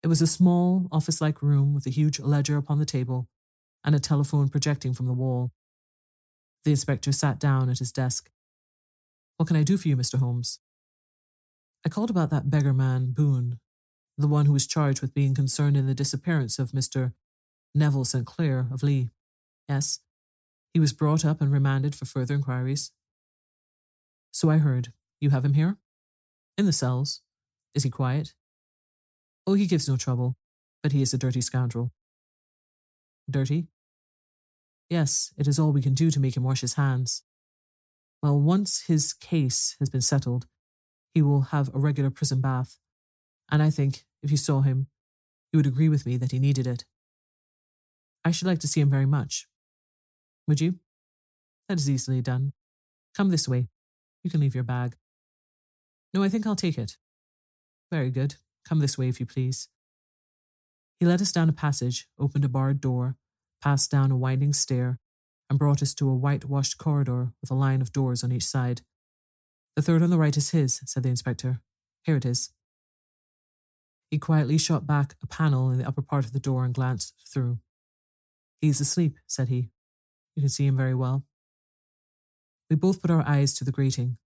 It 0.00 0.06
was 0.06 0.22
a 0.22 0.28
small, 0.28 0.86
office 0.92 1.20
like 1.20 1.42
room 1.42 1.74
with 1.74 1.86
a 1.86 1.90
huge 1.90 2.20
ledger 2.20 2.56
upon 2.56 2.78
the 2.78 2.84
table 2.84 3.28
and 3.84 3.96
a 3.96 3.98
telephone 3.98 4.48
projecting 4.48 4.94
from 4.94 5.06
the 5.06 5.12
wall. 5.12 5.50
The 6.62 6.70
inspector 6.70 7.10
sat 7.10 7.40
down 7.40 7.68
at 7.68 7.80
his 7.80 7.90
desk. 7.90 8.30
What 9.38 9.46
can 9.48 9.56
I 9.56 9.64
do 9.64 9.76
for 9.76 9.88
you, 9.88 9.96
Mr. 9.96 10.20
Holmes? 10.20 10.60
I 11.84 11.88
called 11.88 12.10
about 12.10 12.30
that 12.30 12.48
beggar 12.48 12.72
man, 12.72 13.10
Boone, 13.10 13.58
the 14.16 14.28
one 14.28 14.46
who 14.46 14.52
was 14.52 14.68
charged 14.68 15.02
with 15.02 15.12
being 15.12 15.34
concerned 15.34 15.76
in 15.76 15.88
the 15.88 15.94
disappearance 15.94 16.60
of 16.60 16.70
Mr. 16.70 17.12
Neville 17.74 18.04
St. 18.04 18.24
Clair 18.24 18.68
of 18.72 18.84
Lee. 18.84 19.08
Yes, 19.68 19.98
he 20.72 20.78
was 20.78 20.92
brought 20.92 21.24
up 21.24 21.40
and 21.40 21.50
remanded 21.50 21.96
for 21.96 22.04
further 22.04 22.34
inquiries. 22.36 22.92
So 24.30 24.48
I 24.48 24.58
heard. 24.58 24.92
You 25.20 25.30
have 25.30 25.44
him 25.44 25.54
here? 25.54 25.78
In 26.60 26.66
the 26.66 26.74
cells. 26.74 27.22
Is 27.74 27.84
he 27.84 27.88
quiet? 27.88 28.34
Oh, 29.46 29.54
he 29.54 29.66
gives 29.66 29.88
no 29.88 29.96
trouble, 29.96 30.36
but 30.82 30.92
he 30.92 31.00
is 31.00 31.14
a 31.14 31.16
dirty 31.16 31.40
scoundrel. 31.40 31.90
Dirty? 33.30 33.68
Yes, 34.90 35.32
it 35.38 35.48
is 35.48 35.58
all 35.58 35.72
we 35.72 35.80
can 35.80 35.94
do 35.94 36.10
to 36.10 36.20
make 36.20 36.36
him 36.36 36.42
wash 36.42 36.60
his 36.60 36.74
hands. 36.74 37.22
Well, 38.22 38.38
once 38.38 38.82
his 38.88 39.14
case 39.14 39.74
has 39.78 39.88
been 39.88 40.02
settled, 40.02 40.48
he 41.14 41.22
will 41.22 41.48
have 41.48 41.74
a 41.74 41.78
regular 41.78 42.10
prison 42.10 42.42
bath, 42.42 42.76
and 43.50 43.62
I 43.62 43.70
think, 43.70 44.04
if 44.22 44.30
you 44.30 44.36
saw 44.36 44.60
him, 44.60 44.88
you 45.54 45.56
would 45.56 45.66
agree 45.66 45.88
with 45.88 46.04
me 46.04 46.18
that 46.18 46.32
he 46.32 46.38
needed 46.38 46.66
it. 46.66 46.84
I 48.22 48.32
should 48.32 48.48
like 48.48 48.60
to 48.60 48.68
see 48.68 48.82
him 48.82 48.90
very 48.90 49.06
much. 49.06 49.48
Would 50.46 50.60
you? 50.60 50.74
That 51.70 51.78
is 51.78 51.88
easily 51.88 52.20
done. 52.20 52.52
Come 53.16 53.30
this 53.30 53.48
way. 53.48 53.68
You 54.22 54.30
can 54.30 54.40
leave 54.40 54.54
your 54.54 54.64
bag. 54.64 54.96
No, 56.12 56.22
I 56.22 56.28
think 56.28 56.46
I'll 56.46 56.56
take 56.56 56.78
it. 56.78 56.96
Very 57.90 58.10
good. 58.10 58.36
Come 58.64 58.80
this 58.80 58.98
way, 58.98 59.08
if 59.08 59.20
you 59.20 59.26
please. 59.26 59.68
He 60.98 61.06
led 61.06 61.22
us 61.22 61.32
down 61.32 61.48
a 61.48 61.52
passage, 61.52 62.08
opened 62.18 62.44
a 62.44 62.48
barred 62.48 62.80
door, 62.80 63.16
passed 63.62 63.90
down 63.90 64.10
a 64.10 64.16
winding 64.16 64.52
stair, 64.52 64.98
and 65.48 65.58
brought 65.58 65.82
us 65.82 65.94
to 65.94 66.08
a 66.08 66.14
whitewashed 66.14 66.78
corridor 66.78 67.32
with 67.40 67.50
a 67.50 67.54
line 67.54 67.80
of 67.80 67.92
doors 67.92 68.22
on 68.22 68.32
each 68.32 68.44
side. 68.44 68.82
The 69.76 69.82
third 69.82 70.02
on 70.02 70.10
the 70.10 70.18
right 70.18 70.36
is 70.36 70.50
his, 70.50 70.80
said 70.84 71.02
the 71.02 71.08
inspector. 71.08 71.60
Here 72.02 72.16
it 72.16 72.24
is. 72.24 72.50
He 74.10 74.18
quietly 74.18 74.58
shot 74.58 74.86
back 74.86 75.14
a 75.22 75.26
panel 75.26 75.70
in 75.70 75.78
the 75.78 75.86
upper 75.86 76.02
part 76.02 76.24
of 76.24 76.32
the 76.32 76.40
door 76.40 76.64
and 76.64 76.74
glanced 76.74 77.14
through. 77.32 77.58
He 78.60 78.68
is 78.68 78.80
asleep, 78.80 79.16
said 79.26 79.48
he. 79.48 79.70
You 80.34 80.42
can 80.42 80.48
see 80.48 80.66
him 80.66 80.76
very 80.76 80.94
well. 80.94 81.24
We 82.68 82.76
both 82.76 83.00
put 83.00 83.10
our 83.10 83.26
eyes 83.26 83.54
to 83.54 83.64
the 83.64 83.72
grating. 83.72 84.18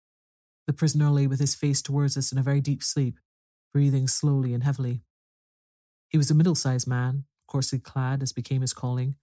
The 0.68 0.74
prisoner 0.74 1.10
lay 1.10 1.28
with 1.28 1.40
his 1.40 1.56
face 1.56 1.82
towards 1.82 2.18
us 2.18 2.32
in 2.32 2.38
a 2.38 2.44
very 2.44 2.62
deep 2.62 2.84
sleep, 2.84 3.20
breathing 3.74 4.08
slowly 4.08 4.54
and 4.54 4.64
heavily. 4.64 5.02
He 6.10 6.18
was 6.18 6.32
a 6.32 6.36
middle 6.36 6.56
sized 6.56 6.88
man, 6.88 7.26
coarsely 7.48 7.80
clad 7.80 8.22
as 8.24 8.32
became 8.32 8.62
his 8.62 8.74
calling, 8.74 9.16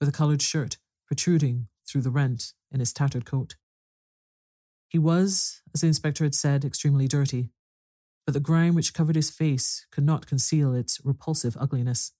with 0.00 0.08
a 0.08 0.12
coloured 0.12 0.42
shirt 0.42 0.78
protruding 1.06 1.68
through 1.86 2.02
the 2.02 2.10
rent 2.10 2.52
in 2.70 2.80
his 2.80 2.92
tattered 2.92 3.24
coat. 3.24 3.56
He 4.88 4.98
was, 4.98 5.62
as 5.74 5.80
the 5.80 5.88
inspector 5.88 6.24
had 6.24 6.34
said, 6.34 6.64
extremely 6.64 7.08
dirty, 7.08 7.50
but 8.24 8.32
the 8.32 8.40
grime 8.40 8.74
which 8.74 8.94
covered 8.94 9.16
his 9.16 9.30
face 9.30 9.86
could 9.90 10.04
not 10.04 10.26
conceal 10.26 10.74
its 10.74 11.00
repulsive 11.04 11.56
ugliness. 11.58 12.12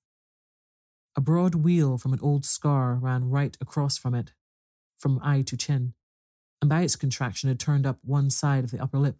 A 1.17 1.21
broad 1.21 1.55
weal 1.55 1.99
from 1.99 2.13
an 2.13 2.21
old 2.21 2.45
scar 2.45 2.95
ran 2.95 3.31
right 3.31 3.57
across 3.61 3.97
from 3.97 4.15
it, 4.15 4.33
from 4.99 5.21
eye 5.23 5.43
to 5.43 5.57
chin, 5.57 5.95
and 6.61 6.71
by 6.71 6.83
its 6.83 6.97
contraction 6.97 7.49
had 7.49 7.61
turned 7.61 7.87
up 7.87 7.99
one 8.03 8.31
side 8.31 8.65
of 8.65 8.71
the 8.71 8.81
upper 8.81 8.99
lip, 8.99 9.17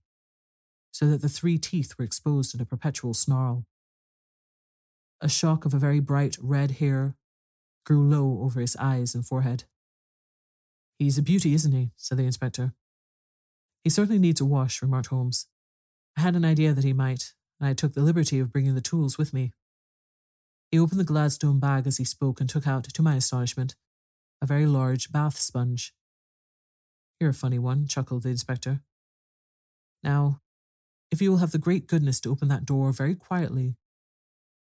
so 0.93 1.07
that 1.07 1.23
the 1.23 1.29
three 1.29 1.59
teeth 1.59 1.95
were 1.99 2.05
exposed 2.05 2.55
in 2.55 2.61
a 2.61 2.67
perpetual 2.67 3.15
snarl. 3.15 3.67
A 5.21 5.29
shock 5.29 5.65
of 5.65 5.75
a 5.75 5.79
very 5.79 6.01
bright 6.01 6.37
red 6.41 6.73
hair 6.73 7.17
grew 7.85 8.07
low 8.07 8.43
over 8.43 8.61
his 8.61 8.77
eyes 8.77 9.15
and 9.15 9.25
forehead. 9.25 9.65
He's 10.99 11.19
a 11.19 11.23
beauty, 11.23 11.55
isn't 11.55 11.73
he? 11.73 11.91
said 11.97 12.19
the 12.19 12.25
inspector. 12.25 12.73
He 13.85 13.91
certainly 13.91 14.19
needs 14.19 14.41
a 14.41 14.45
wash, 14.45 14.83
remarked 14.83 15.09
Holmes. 15.09 15.47
I 16.17 16.23
had 16.23 16.35
an 16.35 16.45
idea 16.45 16.73
that 16.73 16.85
he 16.85 16.93
might, 16.93 17.35
and 17.61 17.69
I 17.69 17.75
took 17.75 17.95
the 17.95 18.01
liberty 18.01 18.41
of 18.41 18.53
bringing 18.53 18.75
the 18.75 18.81
tools 18.81 19.19
with 19.19 19.33
me. 19.33 19.53
He 20.71 20.79
opened 20.79 20.99
the 20.99 21.05
Gladstone 21.05 21.61
bag 21.61 21.87
as 21.87 21.99
he 21.99 22.05
spoke 22.05 22.41
and 22.41 22.49
took 22.49 22.67
out, 22.67 22.85
to 22.85 23.03
my 23.03 23.15
astonishment, 23.15 23.77
a 24.43 24.47
very 24.47 24.67
large 24.67 25.13
bath 25.13 25.39
sponge. 25.39 25.95
You're 27.21 27.31
a 27.31 27.35
funny 27.35 27.59
one, 27.59 27.87
chuckled 27.87 28.23
the 28.23 28.29
inspector. 28.29 28.81
Now, 30.03 30.41
if 31.11 31.23
you 31.23 31.31
will 31.31 31.39
have 31.39 31.53
the 31.53 31.59
great 31.59 31.87
goodness 31.87 32.21
to 32.21 32.31
open 32.31 32.49
that 32.49 32.67
door 32.67 32.93
very 32.93 33.15
quietly, 33.15 33.77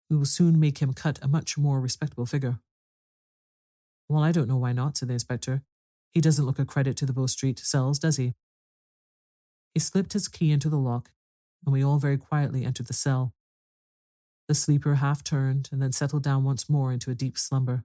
we 0.09 0.17
will 0.17 0.25
soon 0.25 0.61
make 0.61 0.79
him 0.79 0.93
cut 0.93 1.19
a 1.23 1.29
much 1.29 1.59
more 1.59 1.81
respectable 1.81 2.27
figure. 2.27 2.61
Well, 4.09 4.23
I 4.23 4.31
don't 4.33 4.49
know 4.49 4.57
why 4.57 4.73
not, 4.73 4.97
said 4.97 5.09
the 5.09 5.15
inspector. 5.15 5.63
He 6.13 6.21
doesn't 6.21 6.47
look 6.47 6.59
a 6.59 6.65
credit 6.65 6.97
to 6.99 7.07
the 7.07 7.13
Bow 7.13 7.27
Street 7.27 7.59
cells, 7.59 7.99
does 7.99 8.17
he? 8.17 8.35
He 9.75 9.81
slipped 9.81 10.13
his 10.13 10.29
key 10.29 10.53
into 10.53 10.69
the 10.69 10.79
lock, 10.79 11.11
and 11.65 11.73
we 11.73 11.85
all 11.85 11.99
very 11.99 12.17
quietly 12.17 12.65
entered 12.65 12.87
the 12.87 12.93
cell. 12.93 13.35
The 14.47 14.55
sleeper 14.55 14.95
half 14.97 15.25
turned 15.25 15.69
and 15.73 15.83
then 15.83 15.93
settled 15.93 16.23
down 16.23 16.45
once 16.45 16.71
more 16.71 16.93
into 16.93 17.11
a 17.11 17.17
deep 17.17 17.37
slumber. 17.37 17.85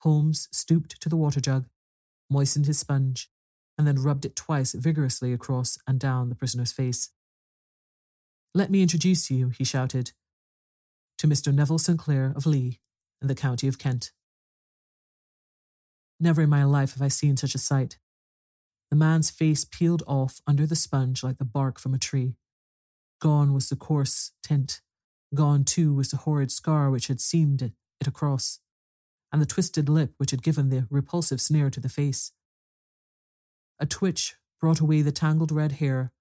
Holmes 0.00 0.48
stooped 0.52 1.00
to 1.00 1.08
the 1.08 1.16
water 1.16 1.40
jug, 1.40 1.66
moistened 2.30 2.66
his 2.66 2.78
sponge, 2.78 3.30
and 3.76 3.86
then 3.86 4.02
rubbed 4.02 4.24
it 4.24 4.36
twice 4.36 4.72
vigorously 4.72 5.32
across 5.32 5.78
and 5.86 5.98
down 5.98 6.28
the 6.28 6.34
prisoner's 6.34 6.72
face. 6.72 7.10
Let 8.54 8.70
me 8.70 8.82
introduce 8.82 9.30
you, 9.30 9.48
he 9.48 9.64
shouted, 9.64 10.12
to 11.18 11.26
Mr. 11.26 11.52
Neville 11.52 11.78
St. 11.78 11.98
Clair 11.98 12.32
of 12.36 12.46
Lee 12.46 12.80
in 13.20 13.28
the 13.28 13.34
county 13.34 13.66
of 13.66 13.78
Kent. 13.78 14.12
Never 16.20 16.42
in 16.42 16.50
my 16.50 16.64
life 16.64 16.92
have 16.92 17.02
I 17.02 17.08
seen 17.08 17.36
such 17.36 17.54
a 17.54 17.58
sight. 17.58 17.98
The 18.90 18.96
man's 18.96 19.30
face 19.30 19.64
peeled 19.64 20.04
off 20.06 20.40
under 20.46 20.66
the 20.66 20.76
sponge 20.76 21.24
like 21.24 21.38
the 21.38 21.44
bark 21.44 21.80
from 21.80 21.94
a 21.94 21.98
tree. 21.98 22.36
Gone 23.20 23.52
was 23.52 23.68
the 23.68 23.76
coarse 23.76 24.32
tint. 24.42 24.80
Gone, 25.34 25.64
too, 25.64 25.92
was 25.94 26.10
the 26.10 26.18
horrid 26.18 26.52
scar 26.52 26.90
which 26.90 27.08
had 27.08 27.20
seamed 27.20 27.60
it, 27.60 27.72
across, 28.06 28.60
and 29.34 29.42
the 29.42 29.46
twisted 29.46 29.88
lip 29.88 30.12
which 30.16 30.30
had 30.30 30.44
given 30.44 30.68
the 30.68 30.86
repulsive 30.90 31.40
sneer 31.40 31.68
to 31.68 31.80
the 31.80 31.88
face. 31.88 32.30
a 33.80 33.84
twitch 33.84 34.36
brought 34.60 34.78
away 34.78 35.02
the 35.02 35.10
tangled 35.10 35.50
red 35.50 35.72
hair, 35.72 36.12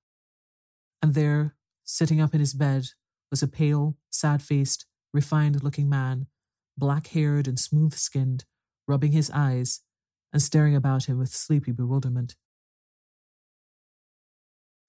and 0.99 1.13
there, 1.13 1.55
sitting 1.83 2.19
up 2.19 2.33
in 2.33 2.39
his 2.39 2.55
bed, 2.55 2.87
was 3.29 3.43
a 3.43 3.47
pale, 3.47 3.95
sad 4.09 4.41
faced, 4.41 4.87
refined 5.13 5.63
looking 5.63 5.87
man, 5.87 6.25
black 6.75 7.05
haired 7.05 7.47
and 7.47 7.59
smooth 7.59 7.93
skinned, 7.93 8.45
rubbing 8.87 9.11
his 9.11 9.29
eyes 9.29 9.81
and 10.33 10.41
staring 10.41 10.75
about 10.75 11.05
him 11.05 11.19
with 11.19 11.29
sleepy 11.29 11.71
bewilderment. 11.71 12.35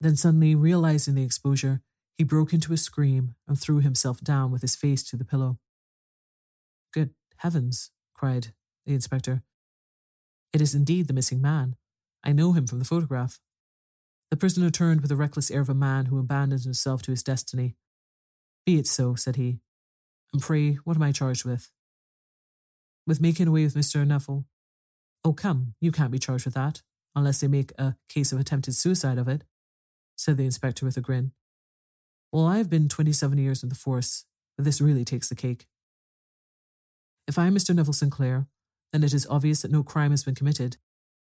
Then, 0.01 0.17
suddenly 0.17 0.55
realizing 0.55 1.15
the 1.15 1.25
exposure, 1.25 1.83
he 2.17 2.25
broke 2.25 2.55
into 2.55 2.73
a 2.73 2.79
scream 2.79 3.35
and 3.47 3.61
threw 3.61 3.81
himself 3.81 4.23
down 4.23 4.51
with 4.51 4.63
his 4.63 4.77
face 4.77 5.03
to 5.11 5.19
the 5.19 5.27
pillow. 5.27 5.59
Good 6.91 7.11
heavens, 7.37 7.91
cried 8.15 8.49
the 8.87 8.95
inspector. 8.95 9.43
It 10.53 10.61
is 10.61 10.75
indeed 10.75 11.09
the 11.09 11.15
missing 11.15 11.43
man. 11.43 11.77
I 12.23 12.33
know 12.33 12.53
him 12.53 12.67
from 12.67 12.79
the 12.79 12.85
photograph. 12.85 13.41
The 14.31 14.37
prisoner 14.37 14.71
turned 14.71 15.01
with 15.01 15.11
the 15.11 15.17
reckless 15.17 15.51
air 15.51 15.61
of 15.61 15.69
a 15.69 15.75
man 15.75 16.07
who 16.07 16.19
abandons 16.19 16.65
himself 16.65 17.03
to 17.03 17.11
his 17.11 17.23
destiny. 17.23 17.77
Be 18.65 18.79
it 18.79 18.87
so, 18.87 19.15
said 19.15 19.37
he. 19.37 19.59
And 20.33 20.41
pray, 20.41 20.75
what 20.85 20.97
am 20.97 21.03
I 21.03 21.13
charged 21.13 21.45
with? 21.45 21.71
With 23.07 23.21
making 23.21 23.49
away 23.49 23.65
with 23.65 23.75
Mr. 23.75 24.07
Nuffle. 24.07 24.45
Oh, 25.25 25.33
come, 25.33 25.75
you 25.81 25.93
can't 25.93 26.11
be 26.11 26.19
charged 26.19 26.45
with 26.45 26.55
that, 26.55 26.83
unless 27.15 27.41
they 27.41 27.49
make 27.49 27.73
a 27.79 27.97
case 28.09 28.33
of 28.33 28.41
attempted 28.41 28.75
suicide 28.75 29.19
of 29.19 29.29
it, 29.29 29.45
said 30.17 30.37
the 30.37 30.45
inspector 30.45 30.85
with 30.85 30.97
a 30.97 31.01
grin. 31.01 31.33
Well, 32.33 32.47
I 32.47 32.59
have 32.59 32.71
been 32.71 32.89
27 32.89 33.39
years 33.39 33.63
in 33.63 33.69
the 33.69 33.75
force, 33.75 34.25
but 34.57 34.65
this 34.65 34.81
really 34.81 35.05
takes 35.05 35.29
the 35.29 35.35
cake. 35.35 35.67
If 37.27 37.39
I 37.39 37.47
am 37.47 37.55
Mr. 37.55 37.75
Neville 37.75 37.93
St. 37.93 38.13
Clair, 38.13 38.47
then 38.93 39.03
it 39.03 39.15
is 39.15 39.27
obvious 39.29 39.63
that 39.63 39.71
no 39.71 39.83
crime 39.83 40.11
has 40.11 40.23
been 40.23 40.35
committed, 40.35 40.77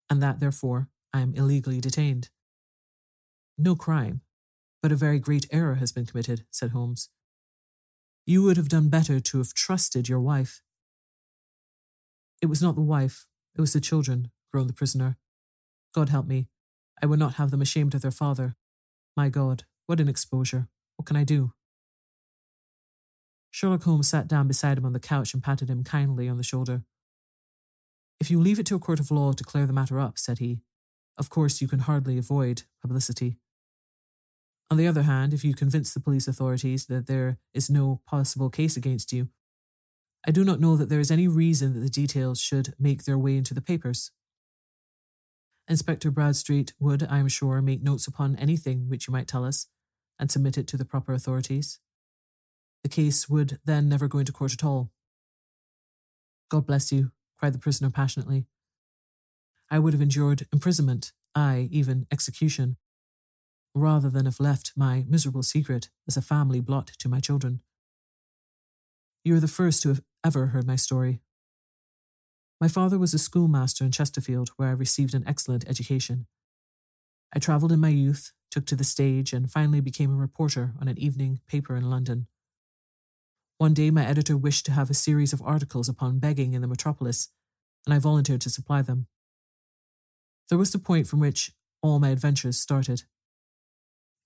and 0.09 0.22
that, 0.22 0.40
therefore, 0.40 0.90
I 1.14 1.22
am 1.22 1.34
illegally 1.35 1.82
detained. 1.82 2.30
No 3.58 3.76
crime, 3.76 4.22
but 4.82 4.92
a 4.92 4.95
very 4.95 5.19
great 5.19 5.48
error 5.51 5.76
has 5.76 5.92
been 5.92 6.06
committed, 6.06 6.45
said 6.51 6.72
Holmes. 6.72 7.09
You 8.26 8.43
would 8.43 8.58
have 8.58 8.69
done 8.69 8.90
better 8.90 9.19
to 9.19 9.38
have 9.40 9.53
trusted 9.53 10.08
your 10.08 10.19
wife. 10.19 10.61
It 12.42 12.48
was 12.48 12.61
not 12.61 12.76
the 12.76 12.82
wife, 12.82 13.26
it 13.56 13.61
was 13.61 13.74
the 13.74 13.82
children, 13.82 14.30
groaned 14.51 14.69
the 14.69 14.74
prisoner. 14.74 15.17
God 15.93 16.09
help 16.09 16.27
me. 16.27 16.48
I 17.01 17.06
would 17.06 17.19
not 17.19 17.35
have 17.35 17.51
them 17.51 17.61
ashamed 17.61 17.95
of 17.95 18.01
their 18.01 18.11
father. 18.11 18.56
My 19.16 19.30
God, 19.30 19.64
what 19.88 20.00
an 20.00 20.08
exposure. 20.08 20.67
What 20.95 21.06
can 21.06 21.16
I 21.16 21.24
do? 21.24 21.53
Sherlock 23.51 23.84
Holmes 23.84 24.09
sat 24.09 24.27
down 24.27 24.48
beside 24.48 24.77
him 24.77 24.85
on 24.85 24.93
the 24.93 25.00
couch 25.00 25.34
and 25.34 25.43
patted 25.43 25.69
him 25.69 25.84
kindly 25.84 26.30
on 26.30 26.38
the 26.38 26.43
shoulder. 26.43 26.84
If 28.19 28.32
you 28.32 28.40
leave 28.40 28.59
it 28.59 28.66
to 28.67 28.76
a 28.76 28.80
court 28.80 29.00
of 29.00 29.11
law 29.11 29.34
to 29.34 29.43
clear 29.43 29.66
the 29.66 29.74
matter 29.74 30.00
up, 30.00 30.17
said 30.17 30.40
he, 30.40 30.59
of 31.17 31.30
course 31.30 31.61
you 31.61 31.67
can 31.67 31.80
hardly 31.80 32.17
avoid 32.17 32.64
publicity. 32.82 33.38
On 34.69 34.77
the 34.77 34.88
other 34.88 35.03
hand, 35.03 35.34
if 35.34 35.43
you 35.45 35.53
convince 35.53 35.93
the 35.93 36.00
police 36.00 36.27
authorities 36.27 36.88
that 36.88 37.08
there 37.08 37.38
is 37.53 37.69
no 37.69 38.01
possible 38.06 38.50
case 38.50 38.76
against 38.76 39.14
you, 39.14 39.30
I 40.27 40.32
do 40.32 40.43
not 40.43 40.59
know 40.59 40.76
that 40.76 40.90
there 40.90 41.00
is 41.00 41.11
any 41.11 41.27
reason 41.27 41.74
that 41.74 41.80
the 41.80 41.90
details 41.90 42.40
should 42.42 42.74
make 42.77 43.06
their 43.06 43.17
way 43.17 43.38
into 43.38 43.53
the 43.53 43.61
papers. 43.61 44.11
Inspector 45.69 46.09
Bradstreet 46.11 46.74
would, 46.80 47.08
I 47.09 47.19
am 47.19 47.27
sure, 47.27 47.61
make 47.61 47.82
notes 47.82 48.08
upon 48.08 48.35
anything 48.35 48.90
which 48.90 49.08
you 49.08 49.11
might 49.11 49.27
tell 49.27 49.45
us 49.45 49.67
and 50.19 50.30
submit 50.30 50.58
it 50.58 50.67
to 50.67 50.77
the 50.77 50.85
proper 50.85 51.14
authorities. 51.14 51.80
The 52.88 53.03
case 53.03 53.27
would 53.27 53.59
then 53.66 53.90
never 53.90 54.07
go 54.07 54.19
into 54.19 54.32
court 54.32 54.53
at 54.53 54.64
all. 54.64 54.91
God 56.49 56.66
bless 56.66 56.90
you, 56.90 57.11
cried 57.38 57.53
the 57.53 57.59
prisoner 57.59 57.90
passionately. 57.90 58.45
I 59.69 59.77
would 59.77 59.91
have 59.91 60.01
endured 60.01 60.48
imprisonment, 60.53 61.11
ay, 61.35 61.67
even 61.69 62.07
execution, 62.14 62.77
rather 63.75 64.09
than 64.09 64.24
have 64.24 64.40
left 64.40 64.72
my 64.77 65.03
miserable 65.06 65.43
secret 65.43 65.90
as 66.07 66.16
a 66.16 66.22
family 66.22 66.61
blot 66.61 66.93
to 66.99 67.09
my 67.09 67.19
children. 67.19 67.59
You 69.25 69.35
are 69.35 69.41
the 69.41 69.49
first 69.49 69.82
to 69.82 69.90
have 69.90 70.01
ever 70.25 70.45
heard 70.45 70.66
my 70.66 70.77
story. 70.77 71.19
My 72.61 72.69
father 72.69 72.98
was 72.98 73.14
a 73.14 73.19
schoolmaster 73.19 73.83
in 73.83 73.91
Chesterfield, 73.91 74.51
where 74.56 74.69
I 74.69 74.72
received 74.72 75.14
an 75.14 75.25
excellent 75.27 75.67
education. 75.67 76.25
I 77.35 77.40
travelled 77.40 77.74
in 77.74 77.82
my 77.82 77.90
youth, 77.90 78.32
took 78.49 78.66
to 78.67 78.77
the 78.77 78.85
stage, 78.85 79.33
and 79.33 79.51
finally 79.51 79.82
became 79.82 80.14
a 80.14 80.16
reporter 80.16 80.74
on 80.80 80.88
an 80.88 80.98
evening 80.98 81.41
paper 81.49 81.75
in 81.75 81.90
London. 81.90 82.27
One 83.58 83.74
day, 83.74 83.90
my 83.90 84.06
editor 84.06 84.38
wished 84.38 84.66
to 84.68 84.72
have 84.72 84.90
a 84.90 84.94
series 84.94 85.34
of 85.34 85.42
articles 85.42 85.90
upon 85.90 86.19
begging 86.19 86.53
in 86.53 86.61
the 86.61 86.68
metropolis, 86.68 87.30
and 87.86 87.94
I 87.94 88.00
volunteered 88.00 88.42
to 88.42 88.52
supply 88.52 88.84
them. 88.84 89.08
There 90.50 90.60
was 90.60 90.72
the 90.72 90.80
point 90.80 91.08
from 91.08 91.19
which 91.19 91.52
all 91.82 92.00
my 92.00 92.10
adventures 92.10 92.60
started. 92.60 93.02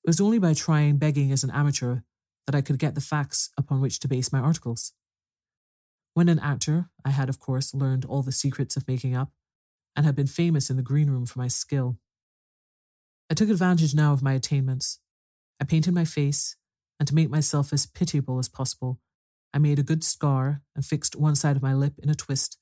It 0.04 0.08
was 0.08 0.20
only 0.20 0.38
by 0.38 0.54
trying 0.54 0.98
begging 0.98 1.32
as 1.32 1.44
an 1.44 1.52
amateur 1.52 2.00
that 2.46 2.56
I 2.56 2.62
could 2.62 2.78
get 2.78 2.94
the 2.94 3.02
facts 3.02 3.52
upon 3.58 3.80
which 3.80 4.00
to 4.00 4.10
base 4.10 4.34
my 4.34 4.40
articles. 4.40 4.92
When 6.14 6.28
an 6.28 6.40
actor, 6.40 6.90
I 7.06 7.12
had, 7.12 7.30
of 7.30 7.40
course, 7.40 7.74
learned 7.74 8.04
all 8.04 8.24
the 8.24 8.34
secrets 8.34 8.76
of 8.76 8.88
making 8.88 9.16
up 9.16 9.32
and 9.96 10.06
had 10.06 10.16
been 10.16 10.28
famous 10.28 10.70
in 10.70 10.76
the 10.76 10.84
green 10.84 11.10
room 11.10 11.26
for 11.26 11.40
my 11.40 11.48
skill. 11.48 11.98
I 13.30 13.34
took 13.34 13.50
advantage 13.50 13.96
now 13.96 14.12
of 14.12 14.22
my 14.22 14.34
attainments. 14.34 15.00
I 15.62 15.64
painted 15.64 15.94
my 15.94 16.04
face, 16.04 16.58
and 17.00 17.08
to 17.08 17.16
make 17.16 17.30
myself 17.30 17.72
as 17.72 17.86
pitiable 17.86 18.38
as 18.38 18.50
possible, 18.50 19.00
I 19.54 19.60
made 19.60 19.80
a 19.80 19.84
good 19.84 20.04
scar 20.04 20.62
and 20.76 20.86
fixed 20.86 21.16
one 21.16 21.36
side 21.36 21.56
of 21.56 21.62
my 21.62 21.74
lip 21.74 21.94
in 22.02 22.10
a 22.10 22.16
twist 22.16 22.58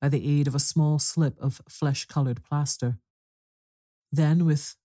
by 0.00 0.08
the 0.08 0.40
aid 0.40 0.48
of 0.48 0.54
a 0.54 0.60
small 0.60 0.98
slip 0.98 1.38
of 1.40 1.60
flesh 1.68 2.04
coloured 2.06 2.42
plaster. 2.42 2.98
Then, 4.10 4.44
with 4.44 4.76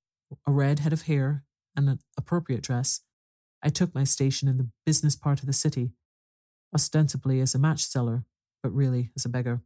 a 0.46 0.52
red 0.52 0.80
head 0.80 0.94
of 0.94 1.04
hair 1.04 1.44
and 1.76 1.90
an 1.90 2.00
appropriate 2.18 2.62
dress, 2.62 3.02
I 3.64 3.70
took 3.70 3.96
my 3.96 4.04
station 4.04 4.48
in 4.48 4.58
the 4.58 4.70
business 4.86 5.16
part 5.16 5.40
of 5.40 5.48
the 5.48 5.54
city, 5.54 5.94
ostensibly 6.74 7.42
as 7.42 7.56
a 7.56 7.60
match 7.60 7.86
seller, 7.86 8.26
but 8.62 8.74
really 8.74 9.12
as 9.16 9.26
a 9.26 9.30
beggar. 9.30 9.62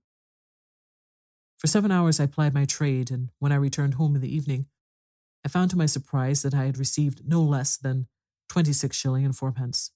For 1.58 1.68
seven 1.68 1.92
hours 1.92 2.20
I 2.20 2.26
plied 2.26 2.53
my 2.53 2.66
trade, 2.66 3.11
and 3.11 3.30
when 3.40 3.52
I 3.52 3.56
returned 3.56 3.95
home 3.95 4.16
in 4.16 4.22
the 4.22 4.34
evening, 4.34 4.68
I 5.45 5.50
found 5.50 5.70
to 5.72 5.78
my 5.78 5.86
surprise 5.88 6.42
that 6.44 6.53
I 6.53 6.66
had 6.66 6.78
received 6.78 7.28
no 7.28 7.42
less 7.42 7.76
than 7.76 8.08
twenty 8.48 8.74
six 8.74 8.95
shilling 8.95 9.26
and 9.26 9.36
fourpence. 9.36 9.92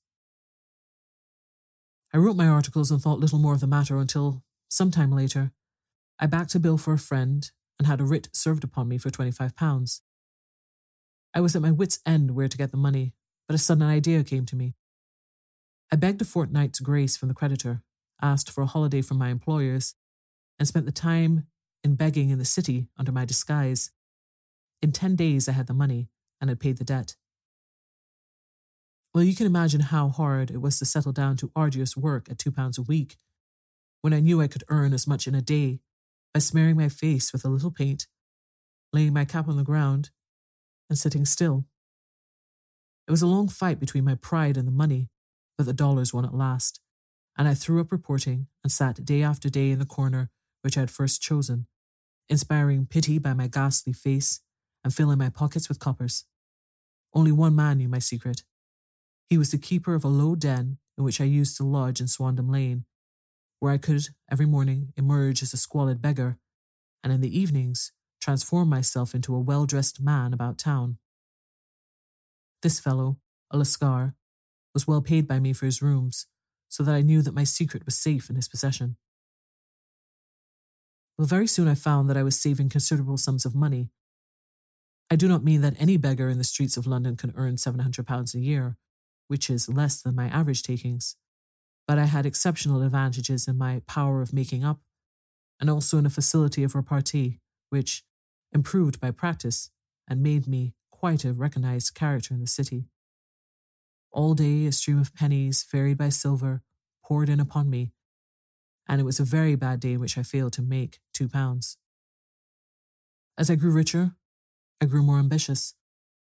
I 2.16 2.18
wrote 2.18 2.38
my 2.38 2.48
articles 2.48 2.92
and 2.92 3.02
thought 3.02 3.20
little 3.20 3.40
more 3.40 3.54
of 3.54 3.60
the 3.60 3.68
matter 3.68 3.98
until, 3.98 4.42
some 4.70 4.90
time 4.90 5.12
later, 5.12 5.52
I 6.18 6.28
backed 6.28 6.56
a 6.56 6.62
bill 6.62 6.78
for 6.78 6.94
a 6.94 6.98
friend 6.98 7.52
and 7.78 7.86
had 7.86 8.00
a 8.00 8.06
writ 8.06 8.30
served 8.32 8.64
upon 8.64 8.88
me 8.88 8.98
for 8.98 9.10
£25. 9.10 10.00
I 11.34 11.42
was 11.42 11.58
at 11.58 11.62
my 11.62 11.72
wits' 11.72 12.00
end 12.06 12.32
where 12.32 12.48
to 12.48 12.58
get 12.58 12.72
the 12.72 12.78
money, 12.78 13.12
but 13.50 13.56
a 13.56 13.58
sudden 13.58 13.84
idea 13.84 14.24
came 14.24 14.46
to 14.46 14.56
me. 14.56 14.76
I 15.92 15.98
begged 15.98 16.22
a 16.22 16.26
fortnight's 16.26 16.80
grace 16.80 17.18
from 17.18 17.28
the 17.28 17.36
creditor, 17.36 17.84
asked 18.22 18.50
for 18.50 18.62
a 18.62 18.66
holiday 18.66 19.02
from 19.02 19.18
my 19.18 19.28
employers, 19.28 19.96
and 20.58 20.66
spent 20.66 20.86
the 20.86 20.94
time 20.94 21.48
in 21.84 21.96
begging 21.96 22.30
in 22.30 22.40
the 22.40 22.46
city 22.46 22.88
under 22.98 23.12
my 23.12 23.26
disguise. 23.26 23.92
In 24.82 24.94
ten 24.94 25.18
days, 25.18 25.50
I 25.50 25.52
had 25.52 25.68
the 25.68 25.74
money 25.74 26.08
and 26.40 26.50
had 26.50 26.62
paid 26.62 26.78
the 26.78 26.86
debt. 26.86 27.18
Well, 29.16 29.24
you 29.24 29.34
can 29.34 29.46
imagine 29.46 29.80
how 29.80 30.10
hard 30.10 30.52
it 30.52 30.62
was 30.62 30.78
to 30.80 30.86
settle 30.86 31.14
down 31.14 31.38
to 31.38 31.50
arduous 31.56 31.96
work 31.96 32.30
at 32.30 32.38
two 32.38 32.52
pounds 32.52 32.78
a 32.78 32.82
week 32.82 33.16
when 34.02 34.12
I 34.12 34.20
knew 34.20 34.42
I 34.42 34.50
could 34.50 34.66
earn 34.68 34.92
as 34.92 35.08
much 35.08 35.26
in 35.26 35.34
a 35.34 35.42
day 35.42 35.80
by 36.34 36.42
smearing 36.42 36.76
my 36.76 36.90
face 36.90 37.32
with 37.32 37.46
a 37.46 37.48
little 37.48 37.72
paint, 37.72 38.08
laying 38.92 39.14
my 39.14 39.24
cap 39.24 39.48
on 39.48 39.56
the 39.56 39.64
ground, 39.64 40.10
and 40.90 41.00
sitting 41.00 41.24
still. 41.24 41.64
It 43.08 43.12
was 43.12 43.22
a 43.22 43.26
long 43.26 43.48
fight 43.48 43.80
between 43.80 44.04
my 44.04 44.16
pride 44.16 44.58
and 44.58 44.68
the 44.68 44.74
money, 44.74 45.08
but 45.58 45.66
the 45.66 45.72
dollars 45.72 46.14
won 46.14 46.26
at 46.26 46.36
last, 46.36 46.82
and 47.38 47.48
I 47.48 47.54
threw 47.54 47.80
up 47.80 47.94
reporting 47.94 48.48
and 48.64 48.72
sat 48.72 49.06
day 49.06 49.24
after 49.24 49.50
day 49.50 49.72
in 49.72 49.80
the 49.80 49.86
corner 49.86 50.30
which 50.62 50.76
I 50.76 50.82
had 50.82 50.92
first 50.92 51.22
chosen, 51.22 51.68
inspiring 52.28 52.86
pity 52.86 53.18
by 53.20 53.32
my 53.32 53.48
ghastly 53.48 53.94
face 53.94 54.42
and 54.84 54.94
filling 54.94 55.20
my 55.20 55.30
pockets 55.30 55.70
with 55.70 55.80
coppers. 55.80 56.26
Only 57.14 57.32
one 57.32 57.56
man 57.56 57.78
knew 57.78 57.88
my 57.88 58.00
secret, 58.00 58.44
he 59.30 59.38
was 59.38 59.52
the 59.52 59.58
keeper 59.58 59.96
of 59.96 60.04
a 60.04 60.10
low 60.10 60.36
den 60.36 60.78
in 60.98 61.04
which 61.04 61.20
I 61.20 61.26
used 61.26 61.58
to 61.58 61.64
lodge 61.64 62.00
in 62.00 62.08
Swandam 62.08 62.50
Lane, 62.50 62.86
where 63.60 63.74
I 63.74 63.78
could, 63.78 64.08
every 64.32 64.46
morning, 64.46 64.94
emerge 64.96 65.42
as 65.42 65.54
a 65.54 65.58
squalid 65.58 66.02
beggar, 66.02 66.38
and 67.04 67.12
in 67.12 67.22
the 67.22 67.38
evenings, 67.38 67.92
transform 68.22 68.70
myself 68.70 69.14
into 69.14 69.36
a 69.36 69.40
well 69.40 69.66
dressed 69.66 70.02
man 70.02 70.34
about 70.34 70.58
town. 70.58 70.98
This 72.62 72.80
fellow, 72.80 73.18
a 73.52 73.58
Lascar, 73.58 74.16
was 74.74 74.88
well 74.88 75.02
paid 75.02 75.28
by 75.28 75.40
me 75.40 75.54
for 75.54 75.66
his 75.66 75.82
rooms, 75.82 76.28
so 76.70 76.84
that 76.84 76.96
I 76.96 77.02
knew 77.02 77.22
that 77.22 77.36
my 77.36 77.44
secret 77.44 77.86
was 77.86 77.98
safe 77.98 78.30
in 78.30 78.36
his 78.36 78.48
possession. 78.48 78.98
Well, 81.18 81.28
very 81.28 81.48
soon 81.48 81.68
I 81.68 81.76
found 81.76 82.10
that 82.10 82.18
I 82.18 82.24
was 82.24 82.40
saving 82.40 82.70
considerable 82.70 83.18
sums 83.18 83.46
of 83.46 83.56
money. 83.56 83.90
I 85.10 85.16
do 85.16 85.28
not 85.28 85.44
mean 85.44 85.62
that 85.62 85.80
any 85.80 85.98
beggar 85.98 86.30
in 86.30 86.38
the 86.38 86.44
streets 86.44 86.78
of 86.78 86.88
London 86.88 87.16
can 87.16 87.32
earn 87.36 87.56
£700 87.56 88.34
a 88.34 88.40
year, 88.40 88.78
which 89.28 89.50
is 89.50 89.70
less 89.70 90.02
than 90.02 90.16
my 90.16 90.28
average 90.28 90.64
takings, 90.64 91.16
but 91.88 92.00
I 92.00 92.06
had 92.06 92.26
exceptional 92.26 92.82
advantages 92.82 93.48
in 93.48 93.58
my 93.58 93.82
power 93.88 94.22
of 94.22 94.34
making 94.34 94.64
up 94.64 94.80
and 95.60 95.70
also 95.70 95.98
in 95.98 96.06
a 96.06 96.10
facility 96.10 96.64
of 96.64 96.76
repartee, 96.76 97.40
which, 97.70 98.04
improved 98.52 99.00
by 99.00 99.12
practice 99.12 99.70
and 100.08 100.22
made 100.22 100.48
me 100.48 100.74
quite 100.92 101.26
a 101.26 101.34
recognized 101.34 101.94
character 101.94 102.34
in 102.34 102.40
the 102.40 102.48
city. 102.48 102.86
All 104.12 104.34
day, 104.34 104.66
a 104.66 104.72
stream 104.72 105.00
of 105.00 105.14
pennies, 105.14 105.66
varied 105.70 105.98
by 105.98 106.10
silver, 106.10 106.62
poured 107.04 107.30
in 107.30 107.40
upon 107.40 107.70
me, 107.70 107.92
and 108.88 109.02
it 109.02 109.04
was 109.04 109.20
a 109.20 109.26
very 109.26 109.56
bad 109.56 109.80
day 109.80 109.94
in 109.94 110.00
which 110.00 110.18
I 110.18 110.24
failed 110.24 110.54
to 110.54 110.62
make 110.62 111.00
two 111.14 111.28
pounds. 111.28 111.78
As 113.38 113.50
I 113.50 113.56
grew 113.56 113.72
richer, 113.72 114.16
I 114.82 114.86
grew 114.86 115.04
more 115.04 115.20
ambitious, 115.20 115.74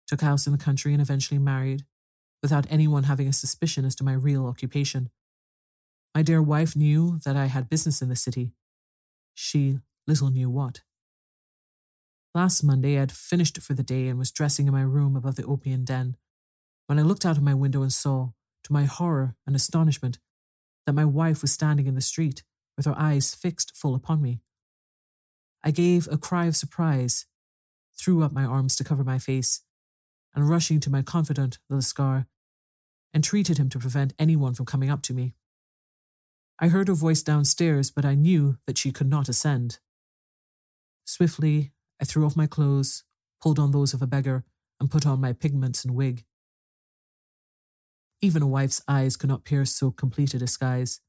took 0.08 0.22
house 0.22 0.45
in 0.45 0.51
the 0.51 0.64
country, 0.64 0.92
and 0.93 1.01
eventually 1.01 1.40
married, 1.40 1.85
without 2.45 2.67
anyone 2.69 3.06
having 3.06 3.27
a 3.27 3.33
suspicion 3.33 3.85
as 3.85 3.95
to 3.95 4.03
my 4.03 4.14
real 4.14 4.45
occupation. 4.45 5.09
My 6.14 6.22
dear 6.22 6.43
wife 6.43 6.75
knew 6.75 7.17
that 7.25 7.35
I 7.35 7.48
had 7.48 7.72
business 7.72 8.03
in 8.03 8.09
the 8.09 8.15
city. 8.15 8.51
She 9.33 9.80
little 10.06 10.30
knew 10.30 10.48
what. 10.48 10.82
Last 12.35 12.61
Monday, 12.64 12.98
I 12.98 12.99
had 12.99 13.11
finished 13.11 13.59
for 13.64 13.74
the 13.74 13.82
day 13.82 14.09
and 14.09 14.19
was 14.19 14.30
dressing 14.30 14.67
in 14.67 14.74
my 14.74 14.83
room 14.83 15.15
above 15.15 15.38
the 15.38 15.45
opium 15.45 15.85
den 15.85 16.17
when 16.85 16.99
I 16.99 17.01
looked 17.01 17.25
out 17.25 17.35
of 17.35 17.41
my 17.41 17.56
window 17.56 17.82
and 17.82 17.91
saw, 17.91 18.30
to 18.65 18.74
my 18.74 18.83
horror 18.83 19.35
and 19.48 19.56
astonishment, 19.56 20.19
that 20.85 20.93
my 20.93 21.03
wife 21.03 21.41
was 21.41 21.51
standing 21.51 21.88
in 21.88 21.95
the 21.95 21.99
street 21.99 22.43
with 22.77 22.85
her 22.85 22.95
eyes 22.95 23.33
fixed 23.33 23.75
full 23.75 23.95
upon 23.95 24.22
me. 24.22 24.41
I 25.64 25.72
gave 25.72 26.07
a 26.11 26.19
cry 26.19 26.45
of 26.45 26.56
surprise, 26.56 27.25
threw 27.98 28.22
up 28.22 28.32
my 28.32 28.45
arms 28.45 28.75
to 28.75 28.83
cover 28.83 29.03
my 29.03 29.17
face, 29.17 29.61
and 30.35 30.48
rushing 30.48 30.80
to 30.82 30.91
my 30.91 31.01
confidant, 31.01 31.57
the 31.69 31.82
Lascar, 33.16 33.18
entreated 33.18 33.58
him 33.58 33.69
to 33.69 33.80
prevent 33.80 34.14
anyone 34.19 34.53
from 34.53 34.66
coming 34.66 34.90
up 34.90 35.02
to 35.03 35.14
me. 35.14 35.34
I 36.60 36.69
heard 36.69 36.88
her 36.88 36.95
voice 36.95 37.24
downstairs, 37.24 37.92
but 37.92 38.06
I 38.06 38.16
knew 38.16 38.58
that 38.66 38.77
she 38.77 38.92
could 38.92 39.10
not 39.10 39.30
ascend. 39.30 39.80
Swiftly, 41.06 41.72
I 42.02 42.06
threw 42.06 42.26
off 42.26 42.35
my 42.35 42.48
clothes, 42.48 43.03
pulled 43.42 43.60
on 43.60 43.72
those 43.72 43.94
of 43.94 44.02
a 44.02 44.08
beggar, 44.08 44.44
and 44.80 44.92
put 44.92 45.06
on 45.06 45.22
my 45.22 45.34
pigments 45.34 45.85
and 45.85 45.95
wig. 45.95 46.26
Even 48.22 48.42
a 48.42 48.48
wife's 48.48 48.82
eyes 48.88 49.18
could 49.18 49.30
not 49.30 49.45
pierce 49.45 49.72
so 49.72 49.92
complete 49.92 50.34
a 50.34 50.40
disguise. 50.40 51.02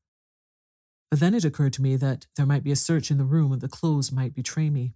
But 1.10 1.20
then 1.20 1.34
it 1.34 1.44
occurred 1.44 1.72
to 1.74 1.82
me 1.82 1.96
that 1.96 2.26
there 2.36 2.46
might 2.46 2.64
be 2.64 2.72
a 2.72 2.76
search 2.76 3.10
in 3.10 3.18
the 3.18 3.24
room 3.24 3.52
and 3.52 3.60
the 3.60 3.68
clothes 3.68 4.12
might 4.12 4.34
betray 4.34 4.70
me. 4.70 4.94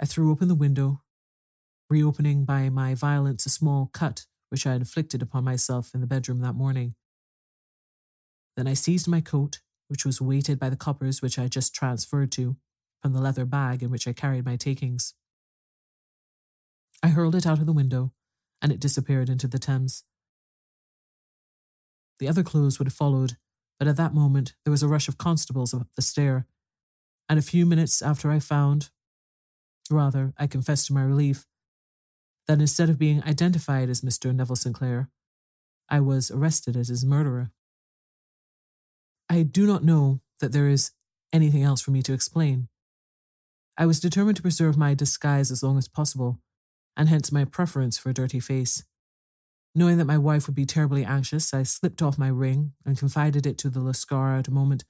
I 0.00 0.06
threw 0.06 0.30
open 0.30 0.48
the 0.48 0.54
window, 0.54 1.02
reopening 1.88 2.44
by 2.44 2.68
my 2.70 2.94
violence 2.94 3.46
a 3.46 3.50
small 3.50 3.90
cut 3.92 4.26
which 4.50 4.66
I 4.66 4.72
had 4.72 4.82
inflicted 4.82 5.22
upon 5.22 5.44
myself 5.44 5.92
in 5.94 6.00
the 6.00 6.06
bedroom 6.06 6.40
that 6.40 6.54
morning. 6.54 6.94
Then 8.56 8.66
I 8.66 8.74
seized 8.74 9.08
my 9.08 9.20
coat, 9.20 9.60
which 9.88 10.04
was 10.04 10.20
weighted 10.20 10.58
by 10.58 10.68
the 10.68 10.76
coppers 10.76 11.22
which 11.22 11.38
I 11.38 11.42
had 11.42 11.52
just 11.52 11.74
transferred 11.74 12.30
to, 12.32 12.56
from 13.00 13.12
the 13.12 13.20
leather 13.20 13.46
bag 13.46 13.82
in 13.82 13.90
which 13.90 14.06
I 14.06 14.12
carried 14.12 14.44
my 14.44 14.56
takings. 14.56 15.14
I 17.02 17.08
hurled 17.08 17.34
it 17.34 17.46
out 17.46 17.58
of 17.58 17.66
the 17.66 17.72
window, 17.72 18.12
and 18.60 18.70
it 18.70 18.80
disappeared 18.80 19.30
into 19.30 19.48
the 19.48 19.58
Thames. 19.58 20.04
The 22.18 22.28
other 22.28 22.42
clothes 22.42 22.78
would 22.78 22.86
have 22.88 22.94
followed, 22.94 23.38
but 23.78 23.88
at 23.88 23.96
that 23.96 24.12
moment 24.12 24.54
there 24.64 24.70
was 24.70 24.82
a 24.82 24.88
rush 24.88 25.08
of 25.08 25.16
constables 25.16 25.72
up 25.72 25.88
the 25.96 26.02
stair, 26.02 26.46
and 27.28 27.38
a 27.38 27.42
few 27.42 27.64
minutes 27.64 28.02
after 28.02 28.30
I 28.30 28.40
found, 28.40 28.90
rather, 29.90 30.34
I 30.36 30.46
confess 30.46 30.86
to 30.86 30.92
my 30.92 31.02
relief, 31.02 31.46
that 32.50 32.60
instead 32.60 32.90
of 32.90 32.98
being 32.98 33.22
identified 33.22 33.88
as 33.88 34.00
Mr. 34.00 34.34
Neville 34.34 34.56
St. 34.56 34.74
Clair, 34.74 35.08
I 35.88 36.00
was 36.00 36.32
arrested 36.32 36.76
as 36.76 36.88
his 36.88 37.04
murderer. 37.04 37.52
I 39.28 39.44
do 39.44 39.68
not 39.68 39.84
know 39.84 40.18
that 40.40 40.50
there 40.50 40.66
is 40.66 40.90
anything 41.32 41.62
else 41.62 41.80
for 41.80 41.92
me 41.92 42.02
to 42.02 42.12
explain. 42.12 42.66
I 43.78 43.86
was 43.86 44.00
determined 44.00 44.34
to 44.34 44.42
preserve 44.42 44.76
my 44.76 44.94
disguise 44.94 45.52
as 45.52 45.62
long 45.62 45.78
as 45.78 45.86
possible, 45.86 46.40
and 46.96 47.08
hence 47.08 47.30
my 47.30 47.44
preference 47.44 47.98
for 47.98 48.10
a 48.10 48.14
dirty 48.14 48.40
face. 48.40 48.82
Knowing 49.72 49.98
that 49.98 50.04
my 50.06 50.18
wife 50.18 50.48
would 50.48 50.56
be 50.56 50.66
terribly 50.66 51.04
anxious, 51.04 51.54
I 51.54 51.62
slipped 51.62 52.02
off 52.02 52.18
my 52.18 52.26
ring 52.26 52.72
and 52.84 52.98
confided 52.98 53.46
it 53.46 53.58
to 53.58 53.70
the 53.70 53.78
Lascar 53.78 54.40
at 54.40 54.48
a 54.48 54.52
moment 54.52 54.84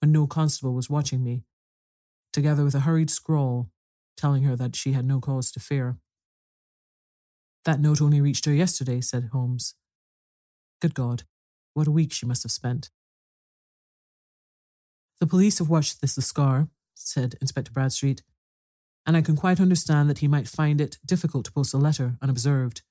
when 0.00 0.12
no 0.12 0.28
constable 0.28 0.74
was 0.74 0.88
watching 0.88 1.24
me, 1.24 1.42
together 2.32 2.62
with 2.62 2.76
a 2.76 2.86
hurried 2.86 3.10
scrawl 3.10 3.68
telling 4.16 4.44
her 4.44 4.54
that 4.54 4.76
she 4.76 4.92
had 4.92 5.04
no 5.04 5.18
cause 5.18 5.50
to 5.50 5.58
fear. 5.58 5.98
That 7.64 7.80
note 7.80 8.02
only 8.02 8.20
reached 8.20 8.44
her 8.44 8.52
yesterday, 8.52 9.00
said 9.00 9.30
Holmes. 9.32 9.74
Good 10.80 10.94
God, 10.94 11.22
what 11.72 11.86
a 11.86 11.92
week 11.92 12.12
she 12.12 12.26
must 12.26 12.42
have 12.42 12.52
spent. 12.52 12.90
The 15.20 15.26
police 15.26 15.58
have 15.58 15.68
watched 15.68 16.00
this 16.00 16.16
Lascar, 16.18 16.68
said 16.94 17.36
Inspector 17.40 17.72
Bradstreet, 17.72 18.22
and 19.06 19.16
I 19.16 19.22
can 19.22 19.36
quite 19.36 19.60
understand 19.60 20.10
that 20.10 20.18
he 20.18 20.28
might 20.28 20.48
find 20.48 20.80
it 20.80 20.98
difficult 21.04 21.46
to 21.46 21.52
post 21.52 21.72
a 21.72 21.78
letter 21.78 22.16
unobserved. 22.20 22.82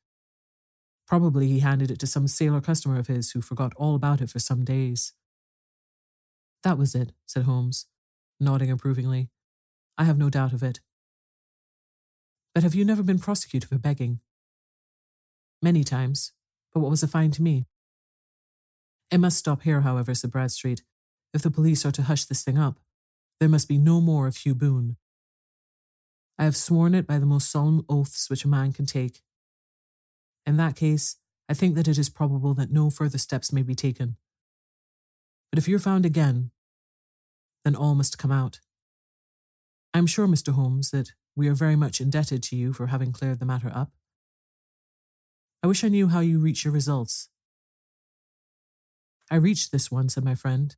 Probably 1.05 1.47
he 1.47 1.59
handed 1.59 1.91
it 1.91 1.99
to 1.99 2.07
some 2.07 2.27
sailor 2.27 2.61
customer 2.61 2.97
of 2.97 3.07
his 3.07 3.31
who 3.31 3.41
forgot 3.41 3.73
all 3.75 3.95
about 3.95 4.21
it 4.21 4.29
for 4.29 4.39
some 4.39 4.63
days. 4.63 5.13
That 6.63 6.77
was 6.77 6.95
it, 6.95 7.11
said 7.25 7.43
Holmes, 7.43 7.87
nodding 8.39 8.71
approvingly. 8.71 9.29
I 9.97 10.05
have 10.05 10.17
no 10.17 10.29
doubt 10.29 10.53
of 10.53 10.63
it. 10.63 10.79
But 12.53 12.63
have 12.63 12.73
you 12.73 12.85
never 12.85 13.03
been 13.03 13.19
prosecuted 13.19 13.69
for 13.69 13.77
begging? 13.77 14.19
Many 15.63 15.85
times, 15.85 16.33
but 16.73 16.81
what 16.81 16.89
was 16.89 17.03
a 17.03 17.07
fine 17.07 17.31
to 17.31 17.41
me? 17.41 17.67
It 19.09 19.19
must 19.19 19.37
stop 19.37 19.61
here, 19.61 19.79
however, 19.79 20.13
said 20.13 20.29
Bradstreet. 20.29 20.83
If 21.33 21.41
the 21.41 21.49
police 21.49 21.85
are 21.85 21.91
to 21.93 22.01
hush 22.01 22.25
this 22.25 22.43
thing 22.43 22.57
up, 22.57 22.81
there 23.39 23.47
must 23.47 23.69
be 23.69 23.77
no 23.77 24.01
more 24.01 24.27
of 24.27 24.35
Hugh 24.35 24.55
Boone. 24.55 24.97
I 26.37 26.43
have 26.43 26.57
sworn 26.57 26.93
it 26.93 27.07
by 27.07 27.17
the 27.17 27.25
most 27.25 27.49
solemn 27.49 27.85
oaths 27.87 28.29
which 28.29 28.43
a 28.43 28.49
man 28.49 28.73
can 28.73 28.85
take. 28.85 29.21
In 30.45 30.57
that 30.57 30.75
case, 30.75 31.15
I 31.47 31.53
think 31.53 31.75
that 31.75 31.87
it 31.87 31.97
is 31.97 32.09
probable 32.09 32.53
that 32.55 32.69
no 32.69 32.89
further 32.89 33.17
steps 33.17 33.53
may 33.53 33.61
be 33.61 33.73
taken. 33.73 34.17
But 35.49 35.59
if 35.59 35.69
you're 35.69 35.79
found 35.79 36.05
again, 36.05 36.51
then 37.63 37.73
all 37.73 37.95
must 37.95 38.17
come 38.17 38.33
out. 38.33 38.59
I 39.93 39.99
am 39.99 40.07
sure, 40.07 40.27
Mr. 40.27 40.55
Holmes, 40.55 40.89
that 40.89 41.13
we 41.37 41.47
are 41.47 41.55
very 41.55 41.77
much 41.77 42.01
indebted 42.01 42.43
to 42.43 42.57
you 42.57 42.73
for 42.73 42.87
having 42.87 43.13
cleared 43.13 43.39
the 43.39 43.45
matter 43.45 43.71
up. 43.73 43.93
I 45.63 45.67
wish 45.67 45.85
I 45.85 45.87
knew 45.87 46.09
how 46.09 46.19
you 46.19 46.39
reach 46.39 46.65
your 46.65 46.73
results. 46.73 47.29
I 49.31 49.37
reached 49.37 49.71
this 49.71 49.89
one, 49.89 50.09
said 50.09 50.25
my 50.25 50.35
friend, 50.35 50.75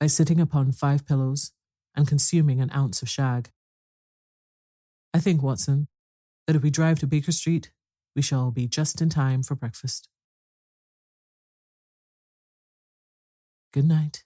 by 0.00 0.06
sitting 0.06 0.40
upon 0.40 0.72
five 0.72 1.06
pillows 1.06 1.52
and 1.94 2.08
consuming 2.08 2.58
an 2.58 2.70
ounce 2.74 3.02
of 3.02 3.10
shag. 3.10 3.50
I 5.12 5.20
think, 5.20 5.42
Watson, 5.42 5.88
that 6.46 6.56
if 6.56 6.62
we 6.62 6.70
drive 6.70 6.98
to 7.00 7.06
Baker 7.06 7.30
Street, 7.30 7.72
we 8.16 8.22
shall 8.22 8.50
be 8.50 8.66
just 8.66 9.02
in 9.02 9.10
time 9.10 9.42
for 9.42 9.54
breakfast. 9.54 10.08
Good 13.74 13.86
night. 13.86 14.24